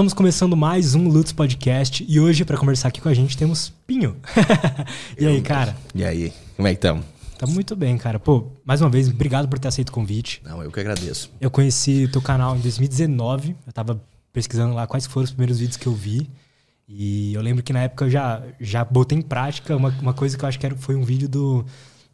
Estamos 0.00 0.14
começando 0.14 0.56
mais 0.56 0.94
um 0.94 1.08
Lutz 1.08 1.30
Podcast 1.30 2.06
e 2.08 2.18
hoje, 2.18 2.42
para 2.42 2.56
conversar 2.56 2.88
aqui 2.88 3.02
com 3.02 3.08
a 3.10 3.12
gente, 3.12 3.36
temos 3.36 3.70
Pinho. 3.86 4.16
e 5.20 5.26
aí, 5.26 5.42
cara? 5.42 5.76
E 5.94 6.02
aí, 6.02 6.32
como 6.56 6.66
é 6.66 6.70
que 6.70 6.78
estamos? 6.78 7.04
Tamo 7.36 7.52
muito 7.52 7.76
bem, 7.76 7.98
cara. 7.98 8.18
Pô, 8.18 8.46
mais 8.64 8.80
uma 8.80 8.88
vez, 8.88 9.10
obrigado 9.10 9.46
por 9.46 9.58
ter 9.58 9.68
aceito 9.68 9.90
o 9.90 9.92
convite. 9.92 10.40
Não, 10.42 10.62
eu 10.62 10.72
que 10.72 10.80
agradeço. 10.80 11.30
Eu 11.38 11.50
conheci 11.50 12.04
o 12.04 12.10
teu 12.10 12.22
canal 12.22 12.56
em 12.56 12.60
2019. 12.60 13.54
Eu 13.66 13.72
tava 13.74 14.02
pesquisando 14.32 14.74
lá 14.74 14.86
quais 14.86 15.04
foram 15.04 15.24
os 15.24 15.32
primeiros 15.32 15.58
vídeos 15.58 15.76
que 15.76 15.86
eu 15.86 15.92
vi. 15.92 16.30
E 16.88 17.34
eu 17.34 17.42
lembro 17.42 17.62
que 17.62 17.70
na 17.70 17.80
época 17.80 18.06
eu 18.06 18.10
já, 18.10 18.42
já 18.58 18.82
botei 18.82 19.18
em 19.18 19.22
prática 19.22 19.76
uma, 19.76 19.90
uma 20.00 20.14
coisa 20.14 20.34
que 20.34 20.42
eu 20.42 20.48
acho 20.48 20.58
que 20.58 20.64
era, 20.64 20.74
foi 20.76 20.96
um 20.96 21.04
vídeo 21.04 21.28
do, 21.28 21.62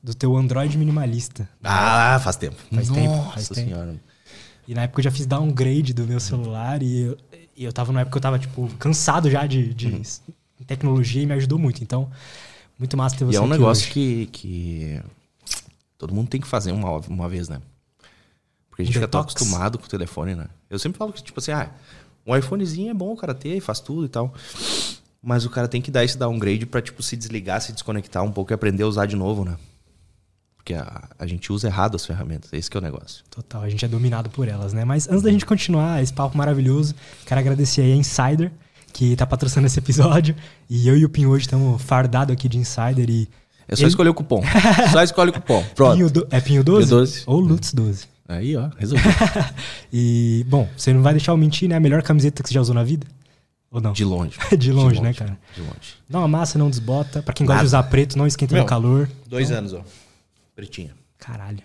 do 0.03 0.12
teu 0.12 0.37
Android 0.37 0.77
minimalista. 0.77 1.48
Ah, 1.62 2.18
faz 2.21 2.34
tempo. 2.34 2.57
Faz 2.68 2.89
Nossa 2.89 3.00
tempo, 3.00 3.30
faz 3.30 3.48
tempo. 3.48 3.68
senhora. 3.68 3.95
E 4.66 4.75
na 4.75 4.82
época 4.82 4.98
eu 4.98 5.05
já 5.05 5.12
fiz 5.12 5.25
downgrade 5.25 5.95
do 5.95 6.05
meu 6.05 6.18
celular 6.18 6.82
e 6.82 7.03
eu, 7.03 7.16
e 7.57 7.64
eu 7.64 7.73
tava 7.73 7.93
numa 7.93 8.00
época 8.02 8.12
que 8.12 8.18
eu 8.18 8.23
tava, 8.23 8.38
tipo, 8.38 8.68
cansado 8.79 9.30
já 9.30 9.46
de, 9.46 9.73
de 9.74 9.87
Uhum. 9.88 10.02
tecnologia 10.66 11.23
e 11.23 11.27
me 11.27 11.33
ajudou 11.34 11.59
muito. 11.59 11.82
Então, 11.82 12.10
muito 12.79 12.96
massa 12.96 13.16
ter 13.16 13.24
você 13.24 13.34
E 13.34 13.38
é 13.38 13.41
um 13.41 13.46
negócio 13.48 13.84
hoje. 13.84 13.92
que, 13.92 14.27
que 14.27 15.01
todo 15.98 16.15
mundo 16.15 16.29
tem 16.29 16.41
que 16.41 16.46
fazer 16.46 16.73
uma, 16.73 16.98
uma 17.09 17.29
vez, 17.29 17.48
né? 17.48 17.60
Porque 18.69 18.82
a 18.82 18.84
gente 18.84 18.92
Um 18.92 19.01
fica 19.01 19.09
tão 19.09 19.20
detox. 19.23 19.34
acostumado 19.37 19.79
com 19.79 19.87
o 19.87 19.88
telefone, 19.88 20.34
né? 20.34 20.48
Eu 20.69 20.79
sempre 20.79 20.98
falo 20.98 21.12
que, 21.12 21.23
tipo 21.23 21.41
assim, 21.41 21.52
ah, 21.52 21.70
um 22.27 22.37
iPhonezinho 22.37 22.91
é 22.91 22.95
bom 22.95 23.12
o 23.12 23.16
cara 23.16 23.34
ter, 23.34 23.59
faz 23.60 23.80
tudo 23.80 24.04
e 24.04 24.09
tal. 24.09 24.34
Mas 25.23 25.45
o 25.45 25.51
cara 25.51 25.66
tem 25.66 25.80
que 25.80 25.91
dar 25.91 26.04
esse 26.04 26.16
downgrade 26.18 26.66
pra, 26.66 26.82
tipo, 26.82 27.02
se 27.02 27.16
desligar, 27.16 27.60
se 27.60 27.73
desconectar 27.73 28.23
um 28.23 28.30
pouco 28.30 28.52
e 28.52 28.54
aprender 28.54 28.82
a 28.82 28.87
usar 28.87 29.07
de 29.07 29.16
novo, 29.16 29.45
né? 29.45 29.57
Porque 30.66 30.75
a, 30.75 31.05
a 31.16 31.27
gente 31.29 31.52
usa 31.52 31.69
errado 31.69 31.95
as 31.95 32.05
ferramentas, 32.05 32.52
esse 32.52 32.69
que 32.69 32.77
é 32.77 32.80
o 32.80 32.83
negócio. 32.83 33.23
Total, 33.30 33.62
a 33.62 33.70
gente 33.70 33.84
é 33.84 33.88
dominado 33.88 34.29
por 34.29 34.48
elas, 34.48 34.73
né? 34.73 34.84
Mas 34.84 35.09
antes 35.09 35.23
da 35.23 35.30
gente 35.30 35.47
continuar 35.47 36.02
esse 36.02 36.12
papo 36.12 36.37
maravilhoso, 36.37 36.93
quero 37.24 37.38
agradecer 37.38 37.83
aí 37.83 37.93
a 37.93 37.95
Insider, 37.95 38.51
que 38.93 39.15
tá 39.15 39.24
patrocinando 39.24 39.69
esse 39.69 39.79
episódio. 39.79 40.34
E 40.69 40.88
eu 40.88 40.97
e 40.97 41.05
o 41.05 41.09
Pinho 41.09 41.30
hoje 41.30 41.45
estamos 41.45 41.80
fardados 41.80 42.32
aqui 42.32 42.49
de 42.49 42.59
Insider 42.59 43.09
e. 43.09 43.29
É 43.68 43.77
só 43.77 43.82
Ele- 43.82 43.90
escolher 43.90 44.09
o 44.09 44.15
cupom. 44.15 44.43
só 44.90 45.05
escolhe 45.05 45.30
o 45.30 45.35
cupom. 45.35 45.65
Pronto. 45.77 45.95
Pinho 45.95 46.10
do- 46.10 46.27
é 46.32 46.40
Pinho 46.40 46.65
12? 46.65 46.88
Pinho 46.88 46.99
12. 46.99 47.23
Ou 47.27 47.38
Lutz 47.38 47.73
12. 47.73 48.07
Aí, 48.29 48.57
ó, 48.57 48.68
resolveu. 48.77 49.12
E, 49.93 50.45
bom, 50.49 50.68
você 50.77 50.93
não 50.93 51.01
vai 51.01 51.12
deixar 51.12 51.30
eu 51.30 51.37
mentir, 51.37 51.68
né? 51.68 51.77
A 51.77 51.80
melhor 51.80 52.02
camiseta 52.02 52.43
que 52.43 52.49
você 52.49 52.55
já 52.55 52.60
usou 52.60 52.74
na 52.74 52.83
vida? 52.83 53.07
Ou 53.71 53.80
não? 53.80 53.93
De 53.93 54.05
longe. 54.05 54.37
De 54.59 54.73
longe, 54.73 55.01
né, 55.01 55.15
cara? 55.15 55.38
De 55.55 55.60
longe. 55.60 55.95
Não 56.10 56.24
amassa, 56.24 56.59
não 56.59 56.68
desbota. 56.68 57.23
Pra 57.23 57.33
quem 57.33 57.46
gosta 57.46 57.59
de 57.59 57.66
Nada. 57.66 57.66
usar 57.66 57.83
preto, 57.85 58.18
não 58.18 58.27
esquenta 58.27 58.52
Meu, 58.52 58.65
no 58.65 58.68
calor. 58.68 59.09
Dois 59.29 59.52
anos, 59.52 59.73
ó. 59.73 59.83
Pretinha. 60.57 60.95
Caralho. 61.18 61.62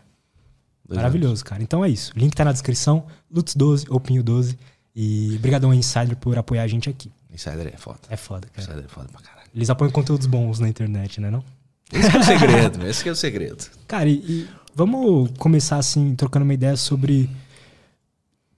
Dois 0.86 0.97
Maravilhoso, 0.97 1.44
cara. 1.45 1.64
Então 1.64 1.84
é 1.84 1.89
isso. 1.89 2.11
Link 2.16 2.36
tá 2.36 2.44
na 2.44 2.52
descrição. 2.52 3.08
Lutz 3.31 3.56
12 3.56 3.86
ou 3.89 4.00
Pinho 4.00 4.22
12. 4.22 4.59
E 4.94 5.38
brigadão 5.42 5.73
Insider 5.73 6.17
por 6.17 6.38
apoiar 6.38 6.64
a 6.64 6.67
gente 6.67 6.89
aqui. 6.89 7.09
Insider 7.34 7.72
é 7.73 7.78
foda. 7.78 8.00
É 8.09 8.17
foda, 8.17 8.47
cara. 8.50 8.67
Insider 8.67 8.86
é 8.86 8.88
foda 8.89 9.08
pra 9.08 9.22
caralho. 9.22 9.50
Eles 9.56 9.69
apoiam 9.69 9.92
conteúdos 9.92 10.28
bons 10.28 10.59
na 10.59 10.67
internet, 10.67 11.22
né 11.22 11.31
não? 11.31 11.44
Esse 11.92 12.09
que 12.09 12.17
é 12.17 12.19
o 12.19 12.23
segredo, 12.23 12.88
esse 12.88 13.03
que 13.03 13.09
é 13.09 13.12
o 13.12 13.16
segredo. 13.16 13.66
Cara, 13.88 14.09
e, 14.09 14.16
e 14.16 14.50
vamos 14.75 15.31
começar 15.38 15.78
assim, 15.78 16.14
trocando 16.16 16.44
uma 16.44 16.53
ideia 16.53 16.75
sobre 16.75 17.30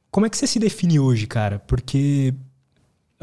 como 0.10 0.26
é 0.26 0.30
que 0.30 0.38
você 0.38 0.48
se 0.48 0.60
define 0.60 1.00
hoje, 1.00 1.28
cara? 1.28 1.60
Porque 1.60 2.34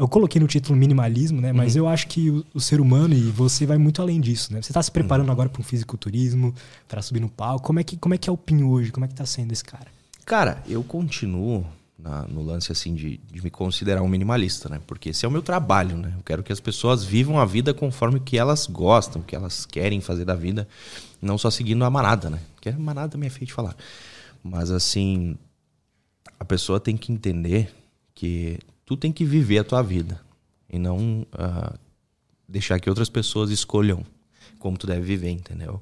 eu 0.01 0.07
coloquei 0.07 0.41
no 0.41 0.47
título 0.47 0.75
minimalismo, 0.77 1.39
né? 1.39 1.53
Mas 1.53 1.75
eu 1.75 1.87
acho 1.87 2.07
que 2.07 2.29
o, 2.29 2.43
o 2.55 2.59
ser 2.59 2.81
humano 2.81 3.13
e 3.13 3.21
você 3.29 3.65
vai 3.65 3.77
muito 3.77 4.01
além 4.01 4.19
disso, 4.19 4.51
né? 4.51 4.61
Você 4.61 4.73
tá 4.73 4.81
se 4.81 4.91
preparando 4.91 5.31
agora 5.31 5.47
para 5.47 5.61
um 5.61 5.63
fisiculturismo, 5.63 6.53
para 6.87 7.01
subir 7.01 7.19
no 7.19 7.29
palco. 7.29 7.65
Como 7.67 7.79
é 7.79 7.83
que 7.83 7.95
como 7.97 8.15
é 8.15 8.17
que 8.17 8.29
é 8.29 8.33
o 8.33 8.37
Pinho 8.37 8.69
hoje? 8.69 8.91
Como 8.91 9.05
é 9.05 9.07
que 9.07 9.13
tá 9.13 9.25
sendo 9.25 9.51
esse 9.51 9.63
cara? 9.63 9.87
Cara, 10.25 10.63
eu 10.67 10.83
continuo 10.83 11.65
na- 11.99 12.23
no 12.27 12.41
lance 12.41 12.71
assim 12.71 12.95
de, 12.95 13.19
de 13.31 13.43
me 13.43 13.51
considerar 13.51 14.01
um 14.01 14.07
minimalista, 14.07 14.67
né? 14.69 14.81
Porque 14.87 15.09
esse 15.09 15.23
é 15.23 15.27
o 15.27 15.31
meu 15.31 15.43
trabalho, 15.43 15.95
né? 15.97 16.13
Eu 16.17 16.23
quero 16.23 16.41
que 16.41 16.51
as 16.51 16.59
pessoas 16.59 17.03
vivam 17.03 17.39
a 17.39 17.45
vida 17.45 17.71
conforme 17.73 18.17
o 18.17 18.21
que 18.21 18.37
elas 18.39 18.65
gostam, 18.65 19.21
o 19.21 19.25
que 19.25 19.35
elas 19.35 19.65
querem 19.67 20.01
fazer 20.01 20.25
da 20.25 20.33
vida, 20.35 20.67
não 21.21 21.37
só 21.37 21.51
seguindo 21.51 21.85
a 21.85 21.89
manada, 21.91 22.27
né? 22.27 22.39
Porque 22.55 22.69
a 22.69 22.77
manada 22.79 23.09
também 23.09 23.27
é 23.27 23.29
feio 23.29 23.45
de 23.45 23.53
falar. 23.53 23.75
Mas 24.43 24.71
assim, 24.71 25.35
a 26.39 26.45
pessoa 26.45 26.79
tem 26.79 26.97
que 26.97 27.11
entender 27.11 27.71
que 28.15 28.57
tu 28.91 28.97
tem 28.97 29.09
que 29.09 29.23
viver 29.23 29.59
a 29.59 29.63
tua 29.63 29.81
vida 29.81 30.19
e 30.69 30.77
não 30.77 31.25
ah, 31.31 31.79
deixar 32.45 32.77
que 32.77 32.89
outras 32.89 33.07
pessoas 33.07 33.49
escolham 33.49 34.05
como 34.59 34.77
tu 34.77 34.85
deve 34.85 34.99
viver, 34.99 35.29
entendeu? 35.29 35.81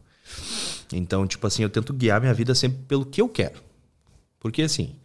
Então, 0.93 1.25
tipo 1.25 1.47
assim, 1.47 1.63
eu 1.63 1.71
tento 1.71 1.91
guiar 1.91 2.21
minha 2.21 2.35
vida 2.35 2.53
sempre 2.53 2.83
pelo 2.87 3.03
que 3.03 3.19
eu 3.19 3.27
quero. 3.27 3.63
Porque 4.39 4.61
assim, 4.61 4.95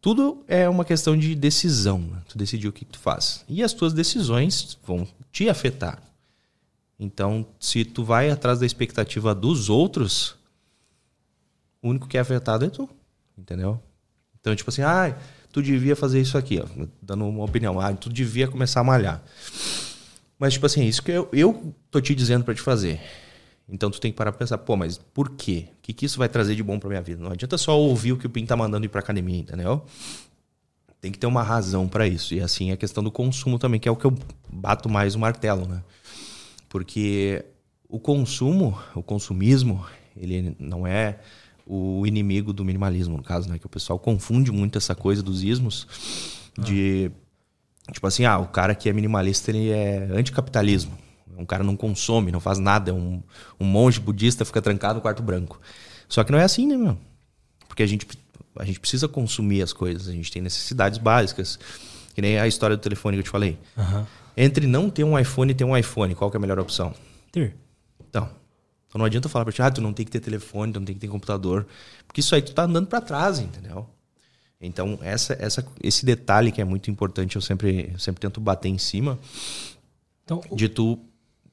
tudo 0.00 0.44
é 0.46 0.68
uma 0.68 0.84
questão 0.84 1.18
de 1.18 1.34
decisão. 1.34 1.98
né? 1.98 2.22
Tu 2.28 2.38
decidir 2.38 2.68
o 2.68 2.72
que 2.72 2.84
tu 2.84 3.00
faz. 3.00 3.44
E 3.48 3.64
as 3.64 3.72
tuas 3.72 3.92
decisões 3.92 4.78
vão 4.86 5.08
te 5.32 5.48
afetar. 5.48 6.00
Então, 7.00 7.44
se 7.58 7.84
tu 7.84 8.04
vai 8.04 8.30
atrás 8.30 8.60
da 8.60 8.66
expectativa 8.66 9.34
dos 9.34 9.68
outros, 9.68 10.36
o 11.82 11.88
único 11.88 12.06
que 12.06 12.16
é 12.16 12.20
afetado 12.20 12.64
é 12.64 12.70
tu. 12.70 12.88
Entendeu? 13.36 13.82
Então, 14.40 14.54
tipo 14.54 14.70
assim, 14.70 14.82
ah, 14.82 15.18
tu 15.56 15.62
devia 15.62 15.96
fazer 15.96 16.20
isso 16.20 16.36
aqui, 16.36 16.62
ó, 16.62 16.66
dando 17.00 17.26
uma 17.26 17.42
opinião. 17.42 17.80
Ah, 17.80 17.90
tu 17.94 18.10
devia 18.10 18.46
começar 18.46 18.80
a 18.80 18.84
malhar. 18.84 19.22
Mas, 20.38 20.52
tipo 20.52 20.66
assim, 20.66 20.82
é 20.82 20.84
isso 20.84 21.02
que 21.02 21.10
eu, 21.10 21.26
eu 21.32 21.74
tô 21.90 21.98
te 21.98 22.14
dizendo 22.14 22.44
pra 22.44 22.54
te 22.54 22.60
fazer. 22.60 23.00
Então 23.66 23.90
tu 23.90 23.98
tem 23.98 24.10
que 24.12 24.18
parar 24.18 24.32
pra 24.32 24.40
pensar, 24.40 24.58
pô, 24.58 24.76
mas 24.76 24.98
por 24.98 25.30
quê? 25.30 25.68
O 25.78 25.80
que, 25.80 25.94
que 25.94 26.04
isso 26.04 26.18
vai 26.18 26.28
trazer 26.28 26.54
de 26.54 26.62
bom 26.62 26.78
pra 26.78 26.90
minha 26.90 27.00
vida? 27.00 27.22
Não 27.22 27.30
adianta 27.32 27.56
só 27.56 27.80
ouvir 27.80 28.12
o 28.12 28.18
que 28.18 28.26
o 28.26 28.30
Pim 28.30 28.44
tá 28.44 28.54
mandando 28.54 28.84
ir 28.84 28.90
pra 28.90 29.00
academia, 29.00 29.40
entendeu? 29.40 29.82
Tem 31.00 31.10
que 31.10 31.18
ter 31.18 31.26
uma 31.26 31.42
razão 31.42 31.88
pra 31.88 32.06
isso. 32.06 32.34
E 32.34 32.40
assim, 32.42 32.70
a 32.70 32.76
questão 32.76 33.02
do 33.02 33.10
consumo 33.10 33.58
também, 33.58 33.80
que 33.80 33.88
é 33.88 33.90
o 33.90 33.96
que 33.96 34.04
eu 34.04 34.14
bato 34.52 34.90
mais 34.90 35.14
o 35.14 35.18
martelo, 35.18 35.66
né? 35.66 35.82
Porque 36.68 37.42
o 37.88 37.98
consumo, 37.98 38.78
o 38.94 39.02
consumismo, 39.02 39.86
ele 40.14 40.54
não 40.58 40.86
é 40.86 41.18
o 41.66 42.06
inimigo 42.06 42.52
do 42.52 42.64
minimalismo, 42.64 43.16
no 43.16 43.22
caso, 43.22 43.48
né? 43.48 43.58
Que 43.58 43.66
o 43.66 43.68
pessoal 43.68 43.98
confunde 43.98 44.52
muito 44.52 44.78
essa 44.78 44.94
coisa 44.94 45.22
dos 45.22 45.42
ismos 45.42 45.86
de 46.58 47.10
Tipo 47.92 48.06
assim, 48.06 48.24
ah, 48.24 48.38
o 48.38 48.46
cara 48.46 48.74
que 48.74 48.88
é 48.88 48.92
minimalista, 48.92 49.50
ele 49.50 49.70
é 49.70 50.08
anticapitalismo. 50.10 50.98
Um 51.38 51.44
cara 51.44 51.62
não 51.62 51.76
consome, 51.76 52.32
não 52.32 52.40
faz 52.40 52.58
nada. 52.58 52.90
É 52.90 52.94
um, 52.94 53.22
um 53.60 53.64
monge 53.64 54.00
budista 54.00 54.44
fica 54.44 54.60
trancado 54.60 54.96
no 54.96 55.00
quarto 55.00 55.22
branco. 55.22 55.60
Só 56.08 56.24
que 56.24 56.32
não 56.32 56.38
é 56.38 56.44
assim, 56.44 56.66
né, 56.66 56.76
meu? 56.76 56.98
Porque 57.68 57.82
a 57.82 57.86
gente, 57.86 58.06
a 58.58 58.64
gente 58.64 58.80
precisa 58.80 59.06
consumir 59.06 59.62
as 59.62 59.72
coisas. 59.72 60.08
A 60.08 60.12
gente 60.12 60.32
tem 60.32 60.42
necessidades 60.42 60.98
básicas. 60.98 61.58
Que 62.14 62.22
nem 62.22 62.38
a 62.38 62.46
história 62.48 62.76
do 62.76 62.80
telefone 62.80 63.16
que 63.16 63.20
eu 63.20 63.24
te 63.24 63.30
falei. 63.30 63.58
Entre 64.36 64.66
não 64.66 64.90
ter 64.90 65.04
um 65.04 65.18
iPhone 65.18 65.52
e 65.52 65.54
ter 65.54 65.64
um 65.64 65.76
iPhone, 65.76 66.14
qual 66.14 66.30
que 66.30 66.36
é 66.36 66.38
a 66.38 66.40
melhor 66.40 66.58
opção? 66.58 66.94
Ter. 67.30 67.54
Então, 68.96 69.00
não 69.00 69.04
adianta 69.06 69.28
falar 69.28 69.44
pra 69.44 69.52
ti, 69.52 69.60
ah, 69.60 69.70
tu 69.70 69.82
não 69.82 69.92
tem 69.92 70.06
que 70.06 70.10
ter 70.10 70.20
telefone, 70.20 70.72
tu 70.72 70.80
não 70.80 70.86
tem 70.86 70.94
que 70.94 71.00
ter 71.02 71.08
computador. 71.08 71.66
Porque 72.06 72.20
isso 72.20 72.34
aí 72.34 72.40
tu 72.40 72.54
tá 72.54 72.62
andando 72.62 72.86
pra 72.86 72.98
trás, 73.00 73.38
entendeu? 73.38 73.86
Então, 74.58 74.98
essa, 75.02 75.36
essa, 75.38 75.66
esse 75.82 76.06
detalhe 76.06 76.50
que 76.50 76.62
é 76.62 76.64
muito 76.64 76.90
importante, 76.90 77.36
eu 77.36 77.42
sempre, 77.42 77.90
eu 77.92 77.98
sempre 77.98 78.20
tento 78.22 78.40
bater 78.40 78.70
em 78.70 78.78
cima 78.78 79.18
Então, 80.24 80.40
de 80.54 80.68
tu. 80.70 80.98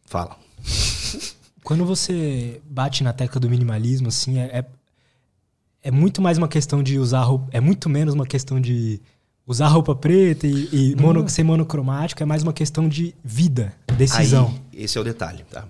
Fala. 0.05 0.37
quando 1.65 1.85
você 1.85 2.61
bate 2.65 3.03
na 3.03 3.11
tecla 3.11 3.41
do 3.41 3.49
minimalismo, 3.49 4.07
assim, 4.07 4.39
é, 4.39 4.59
é, 4.59 4.65
é 5.81 5.91
muito 5.91 6.21
mais 6.21 6.37
uma 6.37 6.47
questão 6.47 6.81
de 6.81 6.97
usar 6.97 7.23
roupa. 7.23 7.47
É 7.51 7.59
muito 7.59 7.89
menos 7.89 8.13
uma 8.13 8.25
questão 8.25 8.59
de 8.61 9.01
usar 9.45 9.67
roupa 9.67 9.93
preta 9.93 10.47
e, 10.47 10.69
e 10.71 10.95
mono- 10.95 11.27
ser 11.27 11.43
monocromático, 11.43 12.23
é 12.23 12.25
mais 12.25 12.41
uma 12.41 12.53
questão 12.53 12.87
de 12.87 13.13
vida, 13.21 13.73
decisão. 13.97 14.47
Aí, 14.71 14.83
esse 14.83 14.97
é 14.97 15.01
o 15.01 15.03
detalhe, 15.03 15.43
tá? 15.51 15.67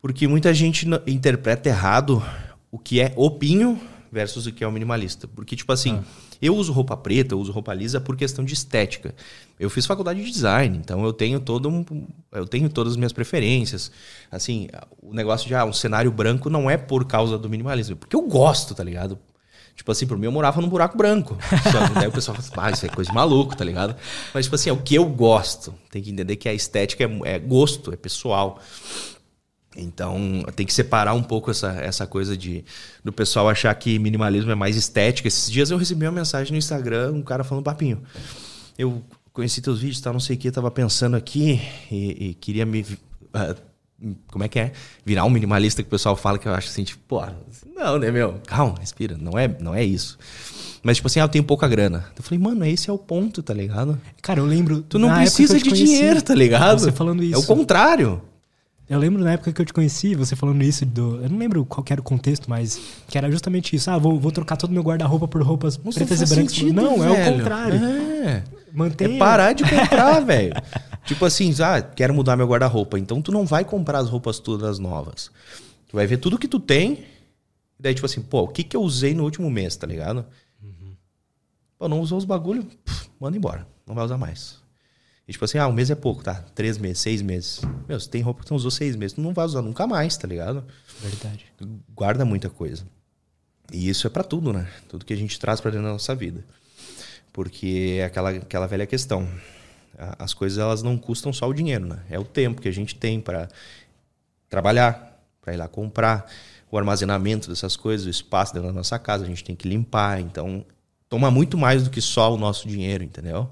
Porque 0.00 0.28
muita 0.28 0.54
gente 0.54 0.86
interpreta 1.06 1.68
errado 1.68 2.22
o 2.70 2.78
que 2.78 3.00
é 3.00 3.12
opinho 3.16 3.80
versus 4.10 4.46
o 4.46 4.52
que 4.52 4.62
é 4.62 4.66
o 4.66 4.72
minimalista. 4.72 5.26
Porque, 5.28 5.56
tipo 5.56 5.72
assim, 5.72 6.02
eu 6.40 6.56
uso 6.56 6.72
roupa 6.72 6.96
preta, 6.96 7.34
eu 7.34 7.40
uso 7.40 7.52
roupa 7.52 7.74
lisa 7.74 8.00
por 8.00 8.16
questão 8.16 8.44
de 8.44 8.54
estética. 8.54 9.14
Eu 9.58 9.68
fiz 9.68 9.86
faculdade 9.86 10.22
de 10.22 10.30
design, 10.30 10.76
então 10.78 11.04
eu 11.04 11.12
tenho 11.12 11.40
todo 11.40 11.68
um, 11.68 11.84
eu 12.32 12.46
tenho 12.46 12.68
todas 12.68 12.92
as 12.92 12.96
minhas 12.96 13.12
preferências. 13.12 13.90
Assim, 14.30 14.68
o 15.02 15.12
negócio 15.12 15.46
de 15.48 15.54
ah, 15.54 15.64
um 15.64 15.72
cenário 15.72 16.10
branco 16.10 16.48
não 16.48 16.70
é 16.70 16.76
por 16.76 17.04
causa 17.04 17.36
do 17.36 17.48
minimalismo, 17.50 17.94
é 17.94 17.96
porque 17.96 18.16
eu 18.16 18.22
gosto, 18.22 18.74
tá 18.74 18.84
ligado? 18.84 19.18
Tipo 19.74 19.92
assim, 19.92 20.06
por 20.08 20.18
mim 20.18 20.26
eu 20.26 20.32
morava 20.32 20.60
num 20.60 20.68
buraco 20.68 20.96
branco. 20.96 21.36
Só 21.70 21.86
que 21.86 21.94
daí 21.94 22.08
o 22.08 22.12
pessoal 22.12 22.36
fala, 22.36 22.68
ah, 22.68 22.70
isso 22.72 22.84
é 22.84 22.88
coisa 22.88 23.10
de 23.10 23.14
maluco, 23.14 23.56
tá 23.56 23.64
ligado? 23.64 23.94
Mas, 24.34 24.46
tipo 24.46 24.56
assim, 24.56 24.70
é 24.70 24.72
o 24.72 24.76
que 24.76 24.96
eu 24.96 25.06
gosto. 25.06 25.72
Tem 25.88 26.02
que 26.02 26.10
entender 26.10 26.34
que 26.34 26.48
a 26.48 26.52
estética 26.52 27.04
é, 27.04 27.34
é 27.34 27.38
gosto, 27.38 27.92
é 27.92 27.96
pessoal. 27.96 28.60
Então, 29.76 30.44
tem 30.56 30.66
que 30.66 30.72
separar 30.72 31.14
um 31.14 31.22
pouco 31.22 31.50
essa, 31.50 31.72
essa 31.72 32.06
coisa 32.06 32.36
de 32.36 32.64
do 33.04 33.12
pessoal 33.12 33.48
achar 33.48 33.72
que 33.74 33.98
minimalismo 33.98 34.50
é 34.50 34.54
mais 34.54 34.76
estética. 34.76 35.28
Esses 35.28 35.50
dias 35.50 35.70
eu 35.70 35.76
recebi 35.76 36.06
uma 36.06 36.12
mensagem 36.12 36.52
no 36.52 36.58
Instagram, 36.58 37.12
um 37.12 37.22
cara 37.22 37.44
falando, 37.44 37.64
papinho, 37.64 38.02
eu 38.78 39.02
conheci 39.32 39.60
teus 39.60 39.80
vídeos, 39.80 40.00
tá, 40.00 40.12
não 40.12 40.20
sei 40.20 40.36
o 40.36 40.38
que, 40.38 40.50
tava 40.50 40.70
pensando 40.70 41.16
aqui 41.16 41.60
e, 41.90 42.30
e 42.30 42.34
queria 42.34 42.66
me 42.66 42.84
ah, 43.32 43.54
como 44.30 44.44
é 44.44 44.48
que 44.48 44.58
é? 44.58 44.72
Virar 45.04 45.24
um 45.24 45.30
minimalista 45.30 45.82
que 45.82 45.88
o 45.88 45.90
pessoal 45.90 46.14
fala 46.14 46.38
que 46.38 46.46
eu 46.46 46.54
acho 46.54 46.68
assim, 46.68 46.84
tipo, 46.84 47.02
pô, 47.08 47.24
não, 47.74 47.98
né, 47.98 48.10
meu? 48.10 48.40
Calma, 48.46 48.76
respira. 48.78 49.16
Não 49.18 49.36
é, 49.36 49.48
não 49.60 49.74
é 49.74 49.84
isso. 49.84 50.16
Mas, 50.82 50.96
tipo 50.98 51.08
assim, 51.08 51.18
ah, 51.18 51.24
eu 51.24 51.28
tenho 51.28 51.42
pouca 51.42 51.66
grana. 51.66 52.06
Eu 52.16 52.22
falei, 52.22 52.38
mano, 52.38 52.64
esse 52.64 52.88
é 52.88 52.92
o 52.92 52.98
ponto, 52.98 53.42
tá 53.42 53.52
ligado? 53.52 54.00
Cara, 54.22 54.38
eu 54.38 54.46
lembro. 54.46 54.82
Tu 54.82 54.98
não 54.98 55.12
precisa 55.12 55.58
de 55.58 55.68
conheci, 55.68 55.84
dinheiro, 55.84 56.22
tá 56.22 56.34
ligado? 56.34 56.78
Você 56.78 56.92
falando 56.92 57.24
isso. 57.24 57.34
É 57.34 57.38
o 57.38 57.42
contrário. 57.44 58.22
Eu 58.88 58.98
lembro 58.98 59.22
na 59.22 59.32
época 59.32 59.52
que 59.52 59.60
eu 59.60 59.66
te 59.66 59.72
conheci, 59.72 60.14
você 60.14 60.34
falando 60.34 60.62
isso 60.62 60.86
do. 60.86 61.22
Eu 61.22 61.28
não 61.28 61.38
lembro 61.38 61.64
qual 61.66 61.84
era 61.90 62.00
o 62.00 62.04
contexto, 62.04 62.48
mas 62.48 62.80
que 63.06 63.18
era 63.18 63.30
justamente 63.30 63.76
isso. 63.76 63.90
Ah, 63.90 63.98
vou, 63.98 64.18
vou 64.18 64.32
trocar 64.32 64.56
todo 64.56 64.72
meu 64.72 64.82
guarda-roupa 64.82 65.28
por 65.28 65.42
roupas 65.42 65.76
Nossa, 65.76 65.98
pretas 65.98 66.22
e 66.22 66.34
brancas. 66.34 66.52
Sentido, 66.52 66.72
não, 66.72 66.98
velho. 66.98 67.14
é 67.14 67.28
o 67.28 67.32
contrário. 67.32 67.84
É. 67.84 68.44
Mantenha. 68.72 69.16
É 69.16 69.18
parar 69.18 69.52
de 69.52 69.64
comprar, 69.64 70.20
velho. 70.24 70.54
Tipo 71.04 71.24
assim, 71.26 71.54
ah, 71.62 71.82
quero 71.82 72.14
mudar 72.14 72.36
meu 72.36 72.46
guarda-roupa. 72.46 72.98
Então 72.98 73.20
tu 73.20 73.30
não 73.30 73.44
vai 73.44 73.62
comprar 73.62 73.98
as 73.98 74.08
roupas 74.08 74.38
todas 74.38 74.78
novas. 74.78 75.30
Tu 75.88 75.96
vai 75.96 76.06
ver 76.06 76.16
tudo 76.16 76.38
que 76.38 76.48
tu 76.48 76.58
tem. 76.58 77.04
E 77.78 77.82
daí, 77.82 77.94
tipo 77.94 78.06
assim, 78.06 78.22
pô, 78.22 78.42
o 78.42 78.48
que, 78.48 78.64
que 78.64 78.76
eu 78.76 78.82
usei 78.82 79.14
no 79.14 79.24
último 79.24 79.50
mês, 79.50 79.76
tá 79.76 79.86
ligado? 79.86 80.24
Uhum. 80.62 80.96
Pô, 81.78 81.88
não 81.88 82.00
usou 82.00 82.16
os 82.16 82.24
bagulho, 82.24 82.64
pff, 82.64 83.08
manda 83.20 83.36
embora. 83.36 83.66
Não 83.86 83.94
vai 83.94 84.04
usar 84.04 84.16
mais. 84.16 84.58
E 85.28 85.32
tipo 85.32 85.44
assim, 85.44 85.58
ah, 85.58 85.68
um 85.68 85.72
mês 85.72 85.90
é 85.90 85.94
pouco, 85.94 86.24
tá? 86.24 86.42
Três 86.54 86.78
meses, 86.78 87.00
seis 87.00 87.20
meses. 87.20 87.60
Meu, 87.86 88.00
você 88.00 88.08
tem 88.08 88.22
roupa 88.22 88.40
que 88.40 88.46
tu 88.46 88.54
usou 88.54 88.70
seis 88.70 88.96
meses, 88.96 89.12
tu 89.12 89.20
não 89.20 89.34
vai 89.34 89.44
usar 89.44 89.60
nunca 89.60 89.86
mais, 89.86 90.16
tá 90.16 90.26
ligado? 90.26 90.64
Verdade. 91.02 91.44
Guarda 91.94 92.24
muita 92.24 92.48
coisa. 92.48 92.86
E 93.70 93.90
isso 93.90 94.06
é 94.06 94.10
para 94.10 94.24
tudo, 94.24 94.54
né? 94.54 94.66
Tudo 94.88 95.04
que 95.04 95.12
a 95.12 95.16
gente 95.16 95.38
traz 95.38 95.60
para 95.60 95.70
dentro 95.70 95.84
da 95.84 95.92
nossa 95.92 96.14
vida. 96.14 96.42
Porque 97.30 97.98
é 98.00 98.04
aquela, 98.06 98.30
aquela 98.30 98.66
velha 98.66 98.86
questão. 98.86 99.28
As 100.18 100.32
coisas 100.32 100.58
elas 100.58 100.82
não 100.82 100.96
custam 100.96 101.30
só 101.30 101.46
o 101.46 101.52
dinheiro, 101.52 101.86
né? 101.86 101.98
É 102.08 102.18
o 102.18 102.24
tempo 102.24 102.62
que 102.62 102.68
a 102.68 102.72
gente 102.72 102.94
tem 102.94 103.20
para 103.20 103.50
trabalhar, 104.48 105.22
para 105.42 105.52
ir 105.52 105.58
lá 105.58 105.68
comprar, 105.68 106.30
o 106.70 106.78
armazenamento 106.78 107.50
dessas 107.50 107.76
coisas, 107.76 108.06
o 108.06 108.10
espaço 108.10 108.54
dentro 108.54 108.68
da 108.68 108.74
nossa 108.74 108.98
casa, 108.98 109.24
a 109.24 109.26
gente 109.26 109.44
tem 109.44 109.54
que 109.54 109.68
limpar. 109.68 110.20
Então, 110.20 110.64
toma 111.06 111.30
muito 111.30 111.58
mais 111.58 111.84
do 111.84 111.90
que 111.90 112.00
só 112.00 112.32
o 112.32 112.38
nosso 112.38 112.66
dinheiro, 112.66 113.04
entendeu? 113.04 113.50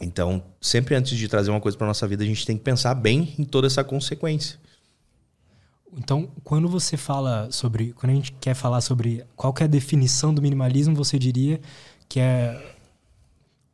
Então, 0.00 0.42
sempre 0.60 0.94
antes 0.94 1.16
de 1.16 1.28
trazer 1.28 1.50
uma 1.50 1.60
coisa 1.60 1.76
para 1.76 1.86
nossa 1.86 2.06
vida, 2.08 2.24
a 2.24 2.26
gente 2.26 2.46
tem 2.46 2.56
que 2.56 2.64
pensar 2.64 2.94
bem 2.94 3.34
em 3.38 3.44
toda 3.44 3.66
essa 3.66 3.84
consequência. 3.84 4.58
Então, 5.96 6.30
quando 6.42 6.68
você 6.68 6.96
fala 6.96 7.50
sobre, 7.50 7.92
quando 7.92 8.12
a 8.12 8.14
gente 8.14 8.32
quer 8.32 8.54
falar 8.54 8.80
sobre 8.80 9.24
qual 9.36 9.54
é 9.60 9.64
a 9.64 9.66
definição 9.66 10.32
do 10.32 10.40
minimalismo, 10.40 10.94
você 10.94 11.18
diria 11.18 11.60
que 12.08 12.18
é 12.18 12.74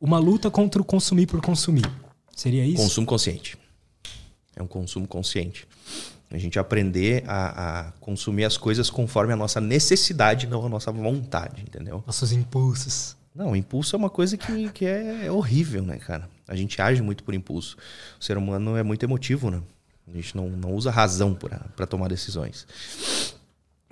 uma 0.01 0.19
luta 0.19 0.51
contra 0.51 0.83
o 0.83 0.85
consumir 0.85 1.27
por 1.27 1.41
consumir. 1.41 1.89
Seria 2.35 2.65
isso? 2.65 2.83
Consumo 2.83 3.07
consciente. 3.07 3.57
É 4.57 4.63
um 4.63 4.67
consumo 4.67 5.07
consciente. 5.07 5.67
A 6.31 6.37
gente 6.37 6.59
aprender 6.59 7.25
a, 7.27 7.89
a, 7.89 7.93
consumir 7.93 8.45
as 8.45 8.57
coisas 8.57 8.91
conforme 8.91 9.33
a 9.33 9.37
nossa 9.37 9.61
necessidade, 9.61 10.47
não 10.47 10.67
a 10.67 10.69
nossa 10.69 10.93
vontade, 10.93 11.63
entendeu? 11.63 12.03
Nossos 12.07 12.33
impulsos. 12.33 13.17
Não, 13.39 13.55
impulso 13.55 13.95
é 13.95 13.97
uma 13.97 14.11
coisa 14.11 14.37
que, 14.37 14.69
que 14.71 14.85
é 14.85 15.31
horrível, 15.31 15.85
né, 15.85 15.97
cara? 15.97 16.29
A 16.49 16.57
gente 16.57 16.83
age 16.83 17.01
muito 17.01 17.23
por 17.23 17.33
impulso. 17.33 17.77
O 18.21 18.25
ser 18.25 18.37
humano 18.37 18.77
é 18.77 18.83
muito 18.83 19.05
emotivo, 19.05 19.49
né? 19.49 19.63
A 20.09 20.11
gente 20.11 20.37
não, 20.37 20.49
não 20.49 20.73
usa 20.73 20.91
razão 20.91 21.37
para 21.37 21.87
tomar 21.87 22.09
decisões. 22.09 22.67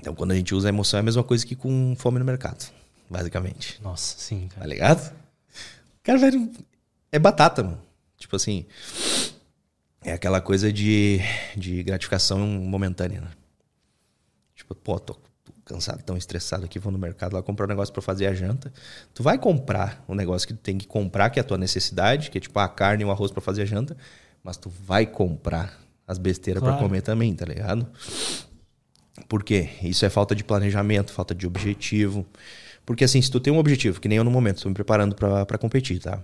Então, 0.01 0.17
quando 0.17 0.33
a 0.33 0.35
gente 0.35 0.53
usa 0.53 0.67
a 0.67 0.71
emoção, 0.71 0.99
é 0.99 1.01
a 1.01 1.05
mesma 1.05 1.23
coisa 1.23 1.47
que 1.47 1.55
com 1.55 1.95
fome 1.97 2.19
no 2.19 2.25
mercado, 2.25 2.69
basicamente. 3.09 3.81
Nossa, 3.81 4.19
sim, 4.19 4.49
cara. 4.49 4.63
Tá 4.63 4.67
ligado? 4.67 5.17
Cara, 6.03 6.19
velho, 6.19 6.51
é 7.13 7.19
batata, 7.21 7.63
mano. 7.63 7.81
Tipo 8.19 8.35
assim, 8.35 8.67
é 10.03 10.13
aquela 10.13 10.41
coisa 10.41 10.73
de, 10.73 11.21
de 11.57 11.85
gratificação 11.85 12.41
momentânea, 12.45 13.21
né? 13.21 13.31
Tipo, 14.57 14.75
pô, 14.75 14.99
tô 14.99 15.17
cansado, 15.67 16.01
tão 16.03 16.17
estressado 16.17 16.65
aqui, 16.65 16.79
vou 16.79 16.93
no 16.93 16.99
mercado 16.99 17.35
lá 17.35 17.43
comprar 17.43 17.67
um 17.67 17.69
negócio 17.69 17.93
para 17.93 18.01
fazer 18.01 18.27
a 18.27 18.33
janta. 18.33 18.73
Tu 19.13 19.23
vai 19.23 19.37
comprar 19.37 20.03
um 20.09 20.15
negócio 20.15 20.47
que 20.47 20.55
tu 20.55 20.61
tem 20.61 20.79
que 20.79 20.87
comprar, 20.87 21.29
que 21.29 21.41
é 21.41 21.43
a 21.43 21.45
tua 21.45 21.59
necessidade, 21.59 22.31
que 22.31 22.39
é 22.39 22.41
tipo 22.41 22.59
a 22.59 22.69
carne 22.69 23.03
e 23.03 23.07
o 23.07 23.11
arroz 23.11 23.33
para 23.33 23.43
fazer 23.43 23.63
a 23.63 23.65
janta, 23.67 23.97
mas 24.43 24.57
tu 24.57 24.71
vai 24.71 25.05
comprar 25.05 25.79
as 26.07 26.19
besteiras 26.19 26.63
claro. 26.63 26.77
para 26.77 26.87
comer 26.87 27.03
também, 27.03 27.35
tá 27.35 27.45
ligado? 27.45 27.87
Por 29.29 29.43
quê? 29.43 29.71
Isso 29.83 30.07
é 30.07 30.09
falta 30.09 30.37
de 30.37 30.45
planejamento, 30.45 31.13
falta 31.13 31.35
de 31.35 31.47
objetivo. 31.47 32.25
Porque 32.85 33.03
assim, 33.03 33.21
se 33.21 33.29
tu 33.29 33.41
tem 33.41 33.53
um 33.53 33.59
objetivo, 33.59 34.01
que 34.01 34.09
nem 34.09 34.19
eu 34.19 34.25
no 34.25 34.31
momento, 34.31 34.59
estou 34.59 34.71
me 34.71 34.75
preparando 34.75 35.17
para 35.17 35.59
competir, 35.59 35.99
tá? 35.99 36.23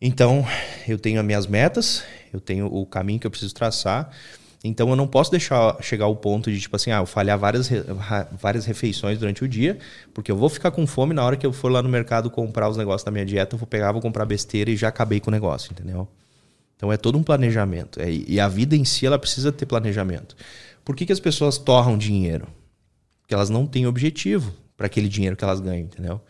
Então, 0.00 0.46
eu 0.88 0.98
tenho 0.98 1.20
as 1.20 1.26
minhas 1.26 1.46
metas, 1.46 2.02
eu 2.32 2.40
tenho 2.40 2.66
o 2.66 2.86
caminho 2.86 3.20
que 3.20 3.26
eu 3.26 3.30
preciso 3.30 3.54
traçar, 3.54 4.10
então 4.66 4.88
eu 4.88 4.96
não 4.96 5.06
posso 5.06 5.30
deixar 5.30 5.76
chegar 5.80 6.06
ao 6.06 6.16
ponto 6.16 6.50
de, 6.50 6.60
tipo 6.60 6.74
assim, 6.76 6.90
ah, 6.90 6.98
eu 6.98 7.06
falhar 7.06 7.38
várias, 7.38 7.70
várias 8.32 8.64
refeições 8.64 9.18
durante 9.18 9.44
o 9.44 9.48
dia, 9.48 9.78
porque 10.14 10.30
eu 10.30 10.36
vou 10.36 10.48
ficar 10.48 10.70
com 10.70 10.86
fome 10.86 11.14
na 11.14 11.24
hora 11.24 11.36
que 11.36 11.46
eu 11.46 11.52
for 11.52 11.70
lá 11.70 11.82
no 11.82 11.88
mercado 11.88 12.30
comprar 12.30 12.68
os 12.68 12.76
negócios 12.76 13.04
da 13.04 13.10
minha 13.10 13.24
dieta, 13.24 13.54
eu 13.54 13.58
vou 13.58 13.66
pegar, 13.66 13.92
vou 13.92 14.00
comprar 14.00 14.24
besteira 14.24 14.70
e 14.70 14.76
já 14.76 14.88
acabei 14.88 15.20
com 15.20 15.30
o 15.30 15.32
negócio, 15.32 15.72
entendeu? 15.72 16.08
Então 16.76 16.92
é 16.92 16.96
todo 16.96 17.16
um 17.16 17.22
planejamento. 17.22 18.00
É, 18.00 18.10
e 18.10 18.38
a 18.38 18.48
vida 18.48 18.76
em 18.76 18.84
si, 18.84 19.06
ela 19.06 19.18
precisa 19.18 19.50
ter 19.50 19.66
planejamento. 19.66 20.36
Por 20.84 20.94
que, 20.94 21.06
que 21.06 21.12
as 21.12 21.20
pessoas 21.20 21.58
torram 21.58 21.96
dinheiro? 21.96 22.46
Porque 23.22 23.34
elas 23.34 23.50
não 23.50 23.66
têm 23.66 23.86
objetivo 23.86 24.52
para 24.76 24.86
aquele 24.86 25.08
dinheiro 25.08 25.36
que 25.36 25.42
elas 25.42 25.58
ganham, 25.58 25.84
entendeu? 25.84 26.20